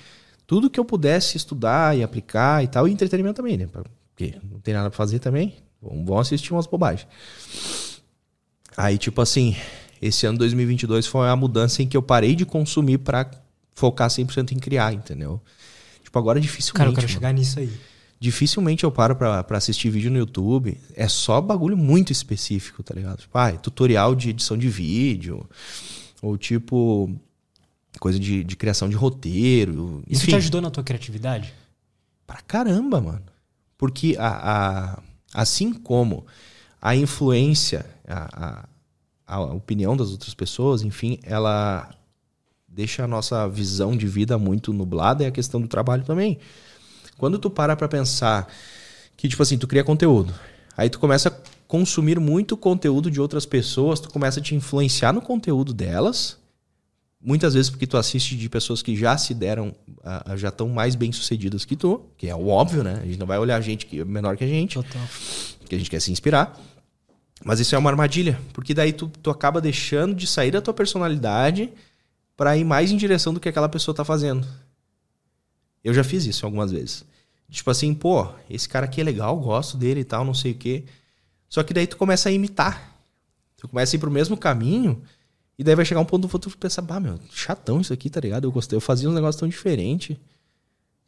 Tudo 0.46 0.70
que 0.70 0.80
eu 0.80 0.84
pudesse 0.84 1.36
estudar 1.36 1.96
e 1.96 2.02
aplicar 2.02 2.64
e 2.64 2.66
tal, 2.68 2.88
e 2.88 2.92
entretenimento 2.92 3.36
também, 3.36 3.56
né? 3.56 3.68
Porque 3.68 4.34
não 4.50 4.58
tem 4.58 4.74
nada 4.74 4.90
pra 4.90 4.96
fazer 4.96 5.20
também. 5.20 5.54
Vamos 5.80 6.10
assistir 6.18 6.52
umas 6.52 6.66
bobagens. 6.66 7.06
Aí, 8.76 8.98
tipo 8.98 9.20
assim, 9.20 9.54
esse 10.00 10.26
ano 10.26 10.38
2022 10.38 11.06
foi 11.06 11.28
a 11.28 11.36
mudança 11.36 11.82
em 11.82 11.88
que 11.88 11.96
eu 11.96 12.02
parei 12.02 12.34
de 12.34 12.44
consumir 12.46 12.98
pra 12.98 13.30
focar 13.74 14.08
100% 14.08 14.52
em 14.52 14.58
criar, 14.58 14.92
entendeu? 14.92 15.40
Tipo, 16.02 16.18
agora 16.18 16.40
dificilmente. 16.40 16.76
cara, 16.76 16.90
eu 16.90 16.94
quero 16.94 17.06
mano. 17.06 17.14
chegar 17.14 17.32
nisso 17.32 17.58
aí. 17.58 17.70
Dificilmente 18.18 18.84
eu 18.84 18.92
paro 18.92 19.16
pra, 19.16 19.42
pra 19.42 19.56
assistir 19.58 19.88
vídeo 19.88 20.10
no 20.10 20.18
YouTube. 20.18 20.76
É 20.94 21.08
só 21.08 21.40
bagulho 21.40 21.76
muito 21.76 22.12
específico, 22.12 22.82
tá 22.82 22.94
ligado? 22.94 23.20
Tipo, 23.20 23.38
ah, 23.38 23.52
tutorial 23.52 24.14
de 24.14 24.28
edição 24.30 24.58
de 24.58 24.68
vídeo. 24.68 25.48
Ou 26.20 26.36
tipo, 26.36 27.10
coisa 27.98 28.18
de, 28.18 28.44
de 28.44 28.56
criação 28.56 28.90
de 28.90 28.96
roteiro. 28.96 30.02
Isso 30.06 30.22
Enfim, 30.24 30.32
te 30.32 30.36
ajudou 30.36 30.60
na 30.60 30.70
tua 30.70 30.82
criatividade? 30.84 31.54
pra 32.26 32.40
caramba, 32.42 33.00
mano. 33.00 33.22
Porque 33.78 34.14
a, 34.18 34.28
a- 34.98 35.02
assim 35.32 35.72
como 35.72 36.26
a 36.80 36.94
influência, 36.94 37.86
a, 38.06 38.46
a, 38.46 38.68
a 39.30 39.40
opinião 39.42 39.96
das 39.96 40.10
outras 40.10 40.34
pessoas, 40.34 40.82
enfim, 40.82 41.20
ela 41.22 41.88
deixa 42.66 43.04
a 43.04 43.06
nossa 43.06 43.48
visão 43.48 43.96
de 43.96 44.08
vida 44.08 44.36
muito 44.36 44.72
nublada, 44.72 45.22
é 45.22 45.28
a 45.28 45.30
questão 45.30 45.60
do 45.60 45.68
trabalho 45.68 46.02
também. 46.02 46.38
Quando 47.16 47.38
tu 47.38 47.48
para 47.48 47.76
pra 47.76 47.86
pensar 47.86 48.48
que, 49.16 49.28
tipo 49.28 49.40
assim, 49.40 49.56
tu 49.56 49.68
cria 49.68 49.84
conteúdo, 49.84 50.34
aí 50.76 50.90
tu 50.90 50.98
começa 50.98 51.28
a 51.28 51.32
consumir 51.68 52.18
muito 52.18 52.56
conteúdo 52.56 53.08
de 53.08 53.20
outras 53.20 53.46
pessoas, 53.46 54.00
tu 54.00 54.10
começa 54.10 54.40
a 54.40 54.42
te 54.42 54.56
influenciar 54.56 55.12
no 55.12 55.22
conteúdo 55.22 55.72
delas, 55.72 56.36
muitas 57.20 57.54
vezes 57.54 57.70
porque 57.70 57.86
tu 57.86 57.96
assiste 57.96 58.36
de 58.36 58.48
pessoas 58.48 58.82
que 58.82 58.96
já 58.96 59.16
se 59.16 59.32
deram, 59.32 59.72
já 60.36 60.48
estão 60.48 60.68
mais 60.68 60.96
bem 60.96 61.12
sucedidas 61.12 61.64
que 61.64 61.76
tu, 61.76 62.02
que 62.16 62.26
é 62.26 62.34
o 62.34 62.48
óbvio, 62.48 62.82
né? 62.82 62.98
A 63.00 63.06
gente 63.06 63.18
não 63.18 63.28
vai 63.28 63.38
olhar 63.38 63.60
gente 63.60 63.86
que 63.86 64.00
é 64.00 64.04
menor 64.04 64.36
que 64.36 64.42
a 64.42 64.48
gente, 64.48 64.74
Total. 64.74 65.02
que 65.68 65.74
a 65.76 65.78
gente 65.78 65.88
quer 65.88 66.00
se 66.00 66.10
inspirar. 66.10 66.58
Mas 67.44 67.60
isso 67.60 67.74
é 67.74 67.78
uma 67.78 67.90
armadilha, 67.90 68.40
porque 68.52 68.74
daí 68.74 68.92
tu, 68.92 69.10
tu 69.22 69.30
acaba 69.30 69.60
deixando 69.60 70.14
de 70.14 70.26
sair 70.26 70.50
da 70.50 70.60
tua 70.60 70.74
personalidade 70.74 71.72
pra 72.36 72.56
ir 72.56 72.64
mais 72.64 72.90
em 72.90 72.96
direção 72.96 73.32
do 73.32 73.40
que 73.40 73.48
aquela 73.48 73.68
pessoa 73.68 73.94
tá 73.94 74.04
fazendo. 74.04 74.46
Eu 75.82 75.94
já 75.94 76.04
fiz 76.04 76.26
isso 76.26 76.44
algumas 76.44 76.70
vezes. 76.70 77.04
Tipo 77.50 77.70
assim, 77.70 77.92
pô, 77.94 78.28
esse 78.48 78.68
cara 78.68 78.84
aqui 78.84 79.00
é 79.00 79.04
legal, 79.04 79.36
gosto 79.38 79.76
dele 79.76 80.00
e 80.00 80.04
tal, 80.04 80.24
não 80.24 80.34
sei 80.34 80.52
o 80.52 80.54
quê. 80.54 80.84
Só 81.48 81.62
que 81.62 81.74
daí 81.74 81.86
tu 81.86 81.96
começa 81.96 82.28
a 82.28 82.32
imitar. 82.32 82.96
Tu 83.56 83.66
começa 83.66 83.94
a 83.94 83.96
ir 83.96 84.00
pro 84.00 84.10
mesmo 84.10 84.36
caminho 84.36 85.02
e 85.58 85.64
daí 85.64 85.74
vai 85.74 85.84
chegar 85.84 86.00
um 86.00 86.04
ponto 86.06 86.22
do 86.22 86.28
futuro 86.28 86.52
que 86.54 86.58
tu 86.58 86.62
pensa, 86.62 86.80
bah, 86.80 87.00
meu, 87.00 87.18
chatão 87.30 87.80
isso 87.80 87.92
aqui, 87.92 88.08
tá 88.08 88.20
ligado? 88.20 88.44
Eu 88.44 88.52
gostei, 88.52 88.76
eu 88.76 88.80
fazia 88.80 89.08
uns 89.08 89.14
negócios 89.14 89.38
tão 89.38 89.48
diferentes. 89.48 90.16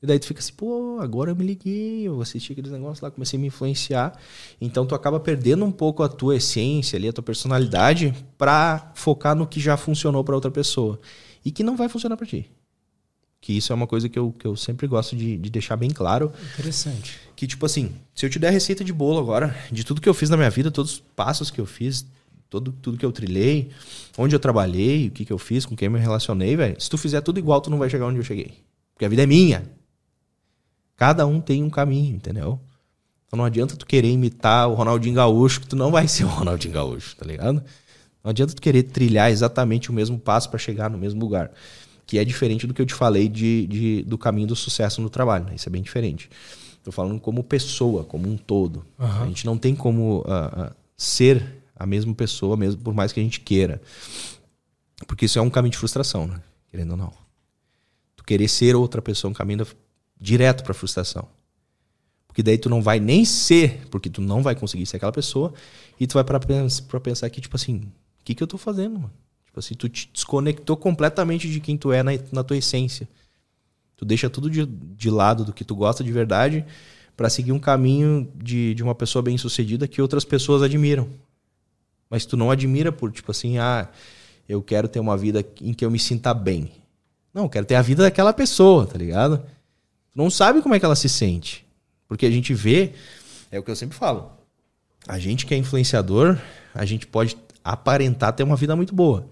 E 0.03 0.07
daí 0.07 0.19
tu 0.19 0.27
fica 0.27 0.41
assim, 0.41 0.53
pô, 0.55 0.99
agora 1.01 1.31
eu 1.31 1.37
me 1.37 1.47
liguei, 1.47 2.03
eu 2.03 2.21
assisti 2.21 2.53
aqueles 2.53 2.73
negócios 2.73 3.01
lá, 3.01 3.11
comecei 3.11 3.39
a 3.39 3.41
me 3.41 3.47
influenciar. 3.47 4.19
Então 4.61 4.85
tu 4.85 4.97
acaba 4.97 5.21
perdendo 5.21 5.65
um 5.65 5.71
pouco 5.71 6.03
a 6.03 6.09
tua 6.09 6.37
essência 6.37 6.97
ali, 6.97 7.07
a 7.07 7.13
tua 7.13 7.23
personalidade, 7.23 8.13
pra 8.37 8.91
focar 8.97 9.37
no 9.37 9.47
que 9.47 9.61
já 9.61 9.77
funcionou 9.77 10.25
pra 10.25 10.35
outra 10.35 10.51
pessoa. 10.51 10.99
E 11.45 11.53
que 11.53 11.63
não 11.63 11.77
vai 11.77 11.89
funcionar 11.89 12.17
pra 12.17 12.27
ti. 12.27 12.51
Que 13.41 13.53
isso 13.53 13.73
é 13.73 13.77
uma 13.77 13.87
coisa 13.87 14.09
que 14.09 14.19
eu, 14.19 14.33
que 14.33 14.45
eu 14.47 14.57
sempre 14.57 14.89
gosto 14.89 15.15
de, 15.15 15.37
de 15.37 15.51
deixar 15.51 15.77
bem 15.77 15.91
claro. 15.91 16.33
Interessante. 16.55 17.21
Que, 17.37 17.47
tipo 17.47 17.65
assim, 17.65 17.93
se 18.15 18.27
eu 18.27 18.31
te 18.31 18.41
der 18.41 18.49
a 18.49 18.53
receita 18.53 18.85
de 18.85 18.93
bolo 18.93 19.21
agora, 19.21 19.57
de 19.71 19.85
tudo 19.85 20.01
que 20.01 20.09
eu 20.09 20.15
fiz 20.15 20.31
na 20.31 20.37
minha 20.37 20.51
vida, 20.51 20.71
todos 20.71 20.95
os 20.95 21.01
passos 21.15 21.51
que 21.51 21.61
eu 21.61 21.67
fiz, 21.67 22.05
todo, 22.51 22.73
tudo 22.73 22.99
que 22.99 23.05
eu 23.05 23.11
trilhei, 23.11 23.71
onde 24.19 24.35
eu 24.35 24.41
trabalhei, 24.41 25.09
o 25.09 25.11
que, 25.11 25.25
que 25.25 25.33
eu 25.33 25.39
fiz, 25.39 25.65
com 25.65 25.75
quem 25.77 25.87
eu 25.87 25.93
me 25.93 25.99
relacionei, 25.99 26.57
velho. 26.57 26.81
Se 26.81 26.91
tu 26.91 26.99
fizer 26.99 27.21
tudo 27.21 27.39
igual, 27.39 27.61
tu 27.61 27.71
não 27.71 27.79
vai 27.79 27.89
chegar 27.89 28.07
onde 28.07 28.19
eu 28.19 28.25
cheguei. 28.25 28.55
Porque 28.95 29.05
a 29.05 29.09
vida 29.09 29.23
é 29.23 29.27
minha. 29.27 29.69
Cada 31.03 31.27
um 31.27 31.41
tem 31.41 31.65
um 31.65 31.69
caminho, 31.69 32.15
entendeu? 32.15 32.61
Então 33.27 33.37
não 33.37 33.45
adianta 33.45 33.77
tu 33.77 33.85
querer 33.85 34.09
imitar 34.09 34.69
o 34.71 34.75
Ronaldinho 34.75 35.17
Gaúcho, 35.17 35.61
que 35.61 35.67
tu 35.67 35.75
não 35.75 35.91
vai 35.91 36.07
ser 36.07 36.23
o 36.23 36.29
Ronaldinho 36.29 36.73
Gaúcho, 36.75 37.17
tá 37.17 37.27
ligado? 37.27 37.61
Não 38.23 38.31
adianta 38.31 38.55
tu 38.55 38.63
querer 38.63 38.85
trilhar 38.85 39.29
exatamente 39.29 39.91
o 39.91 39.93
mesmo 39.93 40.17
passo 40.17 40.49
pra 40.49 40.61
chegar 40.61 40.89
no 40.89 40.97
mesmo 40.97 41.19
lugar. 41.19 41.51
Que 42.07 42.19
é 42.19 42.25
diferente 42.25 42.69
do 42.69 42.73
que 42.73 42.81
eu 42.81 42.87
te 42.87 42.95
falei 42.95 43.29
de, 43.29 43.67
de- 43.67 44.03
do 44.05 44.17
caminho 44.17 44.47
do 44.47 44.55
sucesso 44.55 45.01
no 45.03 45.11
trabalho. 45.11 45.47
Né? 45.47 45.57
Isso 45.57 45.69
é 45.69 45.73
bem 45.73 45.83
diferente. 45.83 46.31
Tô 46.85 46.93
falando 46.93 47.19
como 47.21 47.43
pessoa, 47.43 48.05
como 48.05 48.29
um 48.29 48.37
todo. 48.37 48.87
Aham. 48.97 49.25
A 49.25 49.27
gente 49.27 49.45
não 49.45 49.59
tem 49.59 49.75
como 49.75 50.23
ah, 50.29 50.69
ah, 50.71 50.77
ser 50.97 51.65
a 51.75 51.85
mesma 51.85 52.15
pessoa, 52.15 52.57
mesmo 52.57 52.81
por 52.81 52.95
mais 52.95 53.11
que 53.13 53.19
a 53.19 53.23
gente 53.25 53.41
queira. 53.41 53.83
Porque 55.09 55.25
isso 55.25 55.37
é 55.37 55.43
um 55.43 55.51
caminho 55.51 55.73
de 55.73 55.79
frustração, 55.79 56.29
né? 56.29 56.41
Querendo 56.71 56.93
ou 56.93 56.97
não. 56.97 57.13
Tu 58.15 58.23
querer 58.25 58.47
ser 58.47 58.77
outra 58.77 59.03
pessoa 59.03 59.29
é 59.29 59.33
um 59.33 59.35
caminho 59.35 59.59
da- 59.59 59.67
direto 60.23 60.63
pra 60.63 60.73
frustração. 60.73 61.29
Porque 62.29 62.43
daí 62.43 62.57
tu 62.57 62.71
não 62.71 62.81
vai 62.81 63.01
nem 63.01 63.25
ser, 63.25 63.87
porque 63.91 64.09
tu 64.09 64.23
não 64.23 64.43
vai 64.43 64.55
conseguir 64.55 64.87
ser 64.87 64.97
aquela 64.97 65.13
pessoa, 65.13 65.53
e 65.99 66.07
tu 66.07 66.15
vai 66.15 66.25
pra, 66.25 66.39
pens- 66.39 66.81
pra 66.81 67.01
pensar 67.01 67.29
que, 67.29 67.41
tipo 67.41 67.57
assim, 67.57 67.79
o 68.21 68.25
que, 68.25 68.35
que 68.35 68.43
eu 68.43 68.47
tô 68.47 68.57
fazendo, 68.57 68.95
mano? 68.95 69.13
Tipo 69.45 69.59
assim, 69.59 69.75
tu 69.75 69.89
te 69.89 70.09
desconectou 70.11 70.77
completamente 70.77 71.51
de 71.51 71.61
quem 71.61 71.77
tu 71.77 71.93
é 71.93 72.03
na, 72.03 72.13
na 72.31 72.43
tua 72.43 72.57
essência. 72.57 73.07
Tu 73.97 74.05
deixa 74.05 74.31
tudo 74.31 74.49
de, 74.49 74.65
de 74.65 75.11
lado 75.11 75.45
do 75.45 75.53
que 75.53 75.65
tu 75.65 75.75
gosta 75.75 76.03
de 76.03 76.11
verdade 76.11 76.65
pra 77.15 77.29
seguir 77.29 77.53
um 77.53 77.59
caminho 77.59 78.33
de, 78.35 78.75
de 78.75 78.83
uma 78.83 78.95
pessoa 78.95 79.23
bem 79.23 79.37
sucedida 79.37 79.87
que 79.87 80.01
outras 80.01 80.25
pessoas 80.25 80.63
admiram. 80.63 81.09
Mas 82.09 82.25
tu 82.25 82.37
não 82.37 82.51
admira 82.51 82.91
por, 82.91 83.13
tipo 83.13 83.31
assim, 83.31 83.59
ah, 83.59 83.89
eu 84.49 84.63
quero 84.63 84.89
ter 84.89 85.01
uma 85.01 85.17
vida 85.17 85.45
em 85.61 85.75
que 85.75 85.85
eu 85.85 85.91
me 85.91 85.99
sinta 85.99 86.33
bem. 86.33 86.73
Não, 87.35 87.43
eu 87.45 87.49
quero 87.51 87.67
ter 87.67 87.75
a 87.75 87.83
vida 87.83 88.03
daquela 88.05 88.33
pessoa, 88.33 88.87
tá 88.87 88.97
ligado? 88.97 89.45
Tu 90.13 90.19
não 90.19 90.31
sabe 90.31 90.63
como 90.63 90.75
é 90.75 90.79
que 90.79 90.85
ela 90.85 90.97
se 90.97 91.09
sente. 91.09 91.67
Porque 92.07 92.27
a 92.27 92.31
gente 92.31 92.53
vê, 92.53 92.93
é 93.51 93.59
o 93.59 93.63
que 93.63 93.71
eu 93.71 93.77
sempre 93.77 93.97
falo. 93.97 94.31
A 95.09 95.19
gente 95.19 95.47
que 95.47 95.55
é 95.55 95.57
influenciador, 95.57 96.39
a 96.75 96.85
gente 96.85 97.07
pode 97.07 97.37
aparentar 97.65 98.33
ter 98.35 98.43
uma 98.43 98.57
vida 98.57 98.77
muito 98.77 98.95
boa. 98.95 99.29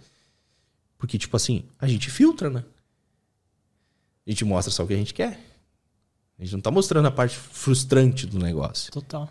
Porque, 0.96 1.18
tipo 1.18 1.36
assim, 1.36 1.64
a 1.78 1.86
gente 1.86 2.10
filtra, 2.10 2.50
né? 2.50 2.64
A 4.26 4.30
gente 4.30 4.44
mostra 4.44 4.72
só 4.72 4.84
o 4.84 4.86
que 4.86 4.94
a 4.94 4.96
gente 4.96 5.14
quer. 5.14 5.38
A 6.38 6.44
gente 6.44 6.54
não 6.54 6.60
tá 6.60 6.70
mostrando 6.70 7.06
a 7.06 7.10
parte 7.10 7.36
frustrante 7.36 8.26
do 8.26 8.38
negócio. 8.38 8.90
Total. 8.92 9.30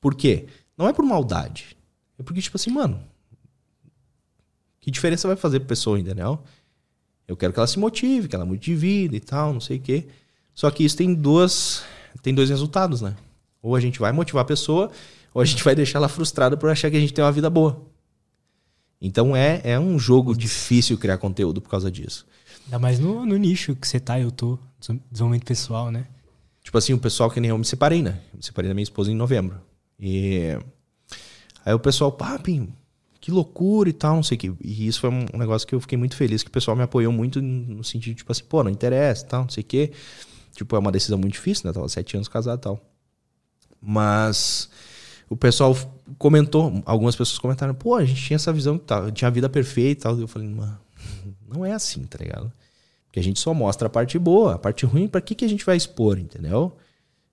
Por 0.00 0.14
quê? 0.14 0.46
Não 0.76 0.88
é 0.88 0.92
por 0.92 1.04
maldade. 1.04 1.76
É 2.18 2.22
porque, 2.22 2.40
tipo 2.40 2.56
assim, 2.56 2.70
mano. 2.70 3.02
Que 4.80 4.90
diferença 4.90 5.26
vai 5.26 5.36
fazer 5.36 5.60
pra 5.60 5.68
pessoa, 5.68 5.98
entendeu? 5.98 6.42
Eu 7.26 7.36
quero 7.36 7.52
que 7.52 7.58
ela 7.58 7.66
se 7.66 7.78
motive, 7.78 8.28
que 8.28 8.34
ela 8.34 8.46
mude 8.46 8.62
de 8.62 8.74
vida 8.74 9.16
e 9.16 9.20
tal, 9.20 9.52
não 9.52 9.60
sei 9.60 9.78
o 9.78 9.80
quê. 9.80 10.08
Só 10.58 10.72
que 10.72 10.82
isso 10.82 10.96
tem 10.96 11.14
duas. 11.14 11.84
Tem 12.20 12.34
dois 12.34 12.50
resultados, 12.50 13.00
né? 13.00 13.14
Ou 13.62 13.76
a 13.76 13.80
gente 13.80 14.00
vai 14.00 14.10
motivar 14.10 14.42
a 14.42 14.44
pessoa, 14.44 14.90
ou 15.32 15.40
a 15.40 15.44
gente 15.44 15.62
vai 15.62 15.72
deixar 15.72 16.00
ela 16.00 16.08
frustrada 16.08 16.56
por 16.56 16.68
achar 16.68 16.90
que 16.90 16.96
a 16.96 17.00
gente 17.00 17.14
tem 17.14 17.24
uma 17.24 17.30
vida 17.30 17.48
boa. 17.48 17.80
Então 19.00 19.36
é, 19.36 19.60
é 19.62 19.78
um 19.78 19.96
jogo 20.00 20.36
difícil 20.36 20.98
criar 20.98 21.16
conteúdo 21.18 21.60
por 21.60 21.70
causa 21.70 21.92
disso. 21.92 22.26
Ainda 22.64 22.76
mais 22.80 22.98
no, 22.98 23.24
no 23.24 23.36
nicho 23.36 23.76
que 23.76 23.86
você 23.86 24.00
tá, 24.00 24.18
eu 24.18 24.32
tô. 24.32 24.58
Desenvolvimento 25.12 25.46
pessoal, 25.46 25.92
né? 25.92 26.08
Tipo 26.60 26.76
assim, 26.76 26.92
o 26.92 26.98
pessoal 26.98 27.30
que 27.30 27.38
nem 27.38 27.50
eu 27.50 27.58
me 27.58 27.64
separei, 27.64 28.02
né? 28.02 28.18
Eu 28.32 28.38
me 28.38 28.42
separei 28.42 28.68
da 28.68 28.74
minha 28.74 28.82
esposa 28.82 29.12
em 29.12 29.14
novembro. 29.14 29.60
E 30.00 30.58
aí 31.64 31.72
o 31.72 31.78
pessoal, 31.78 32.10
papim, 32.10 32.72
que 33.20 33.30
loucura 33.30 33.88
e 33.88 33.92
tal, 33.92 34.16
não 34.16 34.24
sei 34.24 34.34
o 34.34 34.38
que. 34.40 34.52
E 34.60 34.88
isso 34.88 34.98
foi 34.98 35.10
um 35.10 35.38
negócio 35.38 35.68
que 35.68 35.74
eu 35.76 35.80
fiquei 35.80 35.96
muito 35.96 36.16
feliz, 36.16 36.42
que 36.42 36.48
o 36.48 36.52
pessoal 36.52 36.76
me 36.76 36.82
apoiou 36.82 37.12
muito 37.12 37.40
no 37.40 37.84
sentido, 37.84 38.16
tipo 38.16 38.32
assim, 38.32 38.42
pô, 38.42 38.64
não 38.64 38.72
interessa 38.72 39.24
e 39.24 39.28
tal, 39.28 39.42
não 39.42 39.50
sei 39.50 39.62
o 39.62 39.66
que. 39.66 39.92
Tipo, 40.58 40.74
é 40.74 40.78
uma 40.80 40.90
decisão 40.90 41.16
muito 41.16 41.34
difícil, 41.34 41.62
né? 41.64 41.70
Eu 41.70 41.74
tava 41.74 41.88
sete 41.88 42.16
anos 42.16 42.26
casado 42.26 42.58
e 42.58 42.62
tal. 42.62 42.80
Mas 43.80 44.68
o 45.30 45.36
pessoal 45.36 45.76
comentou, 46.18 46.82
algumas 46.84 47.14
pessoas 47.14 47.38
comentaram, 47.38 47.72
pô, 47.72 47.94
a 47.94 48.04
gente 48.04 48.20
tinha 48.20 48.34
essa 48.34 48.52
visão 48.52 48.76
que 48.76 48.84
tá, 48.84 49.08
tinha 49.12 49.28
a 49.28 49.30
vida 49.30 49.48
perfeita 49.48 50.00
e 50.00 50.02
tal. 50.02 50.18
Eu 50.18 50.26
falei, 50.26 50.48
mano, 50.48 50.76
não 51.48 51.64
é 51.64 51.70
assim, 51.70 52.02
tá 52.06 52.18
ligado? 52.18 52.52
Porque 53.06 53.20
a 53.20 53.22
gente 53.22 53.38
só 53.38 53.54
mostra 53.54 53.86
a 53.86 53.90
parte 53.90 54.18
boa, 54.18 54.54
a 54.54 54.58
parte 54.58 54.84
ruim, 54.84 55.06
para 55.06 55.20
que, 55.20 55.36
que 55.36 55.44
a 55.44 55.48
gente 55.48 55.64
vai 55.64 55.76
expor, 55.76 56.18
entendeu? 56.18 56.76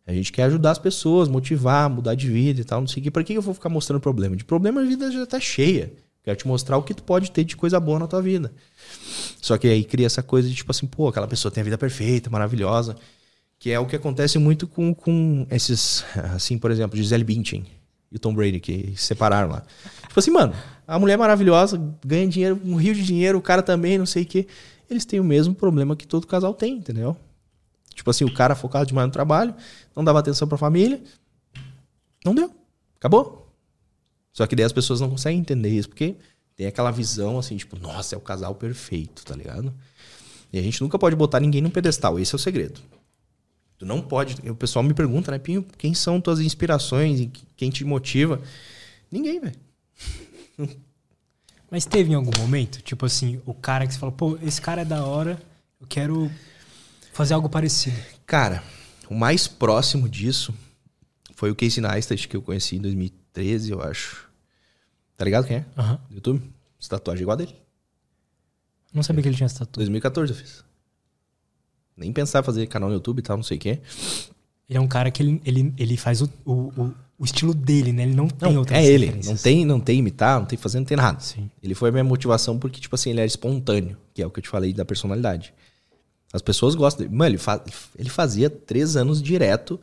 A 0.06 0.14
gente 0.14 0.31
quer 0.31 0.43
ajudar 0.43 0.69
as 0.69 0.77
pessoas, 0.77 1.27
motivar, 1.27 1.89
mudar 1.89 2.14
de 2.14 2.30
vida 2.30 2.61
e 2.61 2.64
tal, 2.64 2.80
não 2.80 2.88
sei 2.88 3.02
o 3.02 3.03
que. 3.06 3.10
Pra 3.10 3.23
que 3.23 3.34
eu 3.34 3.41
vou 3.41 3.56
ficar 3.56 3.69
mostrando 3.69 3.99
problema? 3.99 4.35
De 4.35 4.45
problema 4.45 4.81
a 4.81 4.85
vida 4.85 5.11
já 5.11 5.26
tá 5.26 5.39
cheia. 5.39 5.91
Quero 6.23 6.38
te 6.38 6.47
mostrar 6.47 6.77
o 6.77 6.84
que 6.84 6.93
tu 6.93 7.02
pode 7.02 7.31
ter 7.31 7.43
de 7.43 7.56
coisa 7.56 7.80
boa 7.80 7.97
na 7.97 8.06
tua 8.07 8.22
vida. 8.22 8.53
Só 9.41 9.57
que 9.57 9.68
aí 9.68 9.84
cria 9.84 10.06
essa 10.06 10.22
coisa 10.22 10.47
de 10.47 10.53
tipo 10.53 10.69
assim, 10.69 10.85
pô, 10.85 11.07
aquela 11.07 11.27
pessoa 11.27 11.52
tem 11.52 11.61
a 11.61 11.64
vida 11.64 11.77
perfeita, 11.77 12.30
maravilhosa. 12.30 12.95
Que 13.57 13.72
é 13.72 13.80
o 13.80 13.86
que 13.86 13.95
acontece 13.95 14.38
muito 14.38 14.68
com, 14.68 14.94
com 14.94 15.48
esses, 15.49 16.03
assim, 16.36 16.57
por 16.57 16.72
exemplo, 16.72 16.98
Gisele 16.98 17.23
Bündchen 17.23 17.65
e 18.11 18.18
o 18.18 18.19
Tom 18.19 18.34
Brady, 18.34 18.60
que 18.60 18.94
se 18.95 19.07
separaram 19.07 19.49
lá. 19.49 19.64
Tipo 20.07 20.19
assim, 20.19 20.32
mano, 20.32 20.53
a 20.88 20.99
mulher 20.99 21.14
é 21.14 21.18
maravilhosa, 21.18 21.82
ganha 22.06 22.27
dinheiro, 22.27 22.60
um 22.64 22.76
rio 22.76 22.94
de 22.94 23.03
dinheiro, 23.03 23.38
o 23.38 23.41
cara 23.41 23.64
também, 23.64 23.98
não 23.98 24.06
sei 24.06 24.23
o 24.23 24.26
quê. 24.26 24.48
Eles 24.90 25.06
têm 25.06 25.19
o 25.19 25.23
mesmo 25.23 25.56
problema 25.56 25.95
que 25.95 26.06
todo 26.06 26.27
casal 26.27 26.53
tem, 26.53 26.77
entendeu? 26.77 27.18
Tipo 27.94 28.10
assim, 28.11 28.26
o 28.26 28.34
cara 28.34 28.56
focado 28.56 28.86
demais 28.86 29.07
no 29.07 29.14
trabalho, 29.14 29.56
não 29.95 30.03
dava 30.03 30.19
atenção 30.19 30.48
pra 30.48 30.57
família. 30.57 31.02
Não 32.23 32.36
deu. 32.36 32.52
Acabou. 32.98 33.52
Só 34.34 34.45
que 34.45 34.56
daí 34.56 34.65
as 34.65 34.73
pessoas 34.73 34.99
não 34.99 35.10
conseguem 35.10 35.40
entender 35.40 35.69
isso, 35.69 35.90
porque 35.90 36.15
tem 36.56 36.68
aquela 36.68 36.91
visão 36.91 37.40
assim, 37.40 37.56
tipo, 37.56 37.80
nossa, 37.80 38.15
é 38.15 38.18
o 38.18 38.22
casal 38.22 38.53
perfeito, 38.56 39.23
tá 39.26 39.36
ligado? 39.36 39.73
E 40.52 40.60
a 40.60 40.61
gente 40.61 40.82
nunca 40.82 40.99
pode 40.99 41.15
botar 41.15 41.40
ninguém 41.40 41.61
num 41.61 41.69
pedestal, 41.69 42.19
esse 42.19 42.34
é 42.34 42.38
o 42.38 42.40
segredo. 42.40 42.80
Tu 43.77 43.85
não 43.85 44.02
pode. 44.02 44.35
O 44.49 44.56
pessoal 44.56 44.84
me 44.84 44.93
pergunta, 44.93 45.31
né, 45.31 45.39
Pinho, 45.39 45.65
quem 45.77 45.93
são 45.93 46.22
tuas 46.22 46.39
inspirações 46.39 47.19
e 47.19 47.31
quem 47.57 47.69
te 47.69 47.84
motiva? 47.84 48.41
Ninguém, 49.11 49.39
velho. 49.39 49.56
Mas 51.69 51.85
teve 51.85 52.11
em 52.11 52.15
algum 52.15 52.31
momento, 52.39 52.81
tipo 52.81 53.06
assim, 53.06 53.41
o 53.45 53.53
cara 53.53 53.85
que 53.85 53.93
você 53.93 53.99
falou, 53.99 54.15
pô, 54.15 54.38
esse 54.41 54.61
cara 54.61 54.84
é 54.84 54.85
da 54.85 55.03
hora, 55.03 55.41
eu 55.81 55.88
quero 55.88 56.31
fazer 57.11 57.34
algo 57.34 57.49
parecido. 57.49 57.97
Cara, 58.26 58.64
o 59.10 59.15
mais 59.15 59.47
próximo 59.47 60.07
disso 60.07 60.53
foi 61.35 61.52
o 61.52 61.56
Casey 61.56 61.81
Neistat, 61.81 62.27
que 62.27 62.38
eu 62.38 62.41
conheci 62.41 62.77
em 62.77 62.81
2013, 62.81 63.72
eu 63.72 63.81
acho. 63.81 64.30
Tá 65.18 65.26
ligado 65.26 65.47
quem 65.47 65.57
é? 65.57 65.65
Aham. 65.77 65.99
Do 66.10 66.15
YouTube? 66.15 66.41
Essa 66.80 66.91
tatuagem 66.91 67.23
igual 67.23 67.35
a 67.35 67.38
dele. 67.38 67.56
Não 68.93 69.03
sabia 69.03 69.22
que 69.22 69.27
ele 69.27 69.35
tinha 69.35 69.45
essa 69.45 69.60
tatu. 69.60 69.80
2014 69.80 70.31
eu 70.31 70.38
fiz. 70.38 70.64
Nem 71.97 72.11
pensar 72.11 72.39
em 72.41 72.43
fazer 72.43 72.67
canal 72.67 72.89
no 72.89 72.95
YouTube 72.95 73.19
e 73.19 73.22
tal, 73.22 73.38
não 73.38 73.43
sei 73.43 73.57
o 73.57 73.59
quê. 73.59 73.80
Ele 74.69 74.77
é 74.77 74.81
um 74.81 74.88
cara 74.88 75.11
que 75.11 75.22
ele, 75.22 75.41
ele, 75.45 75.73
ele 75.77 75.97
faz 75.97 76.22
o, 76.22 76.30
o, 76.45 76.91
o, 77.19 77.23
estilo 77.23 77.53
dele, 77.53 77.93
né? 77.93 78.03
Ele 78.03 78.15
não 78.15 78.27
tem 78.27 78.51
Não, 78.51 78.59
outras 78.59 78.80
é 78.80 78.85
ele. 78.85 79.19
Não 79.23 79.35
tem, 79.38 79.65
não 79.65 79.80
tem 79.80 79.99
imitar, 79.99 80.39
não 80.39 80.45
tem 80.45 80.57
fazer, 80.57 80.80
não 80.80 80.85
tem 80.85 80.97
nada. 80.97 81.19
Sim. 81.19 81.49
Ele 81.61 81.76
foi 81.76 81.89
a 81.89 81.91
minha 81.91 82.03
motivação 82.03 82.57
porque, 82.57 82.80
tipo 82.81 82.95
assim, 82.95 83.11
ele 83.11 83.19
era 83.19 83.27
espontâneo, 83.27 83.95
que 84.13 84.22
é 84.22 84.26
o 84.26 84.31
que 84.31 84.39
eu 84.39 84.43
te 84.43 84.49
falei 84.49 84.73
da 84.73 84.84
personalidade. 84.84 85.53
As 86.34 86.41
pessoas 86.41 86.76
gostam 86.76 87.05
dele. 87.05 87.15
Mano, 87.15 87.31
ele, 87.31 87.38
fa- 87.38 87.63
ele 87.97 88.09
fazia 88.09 88.49
três 88.49 88.95
anos 88.97 89.22
direto 89.22 89.80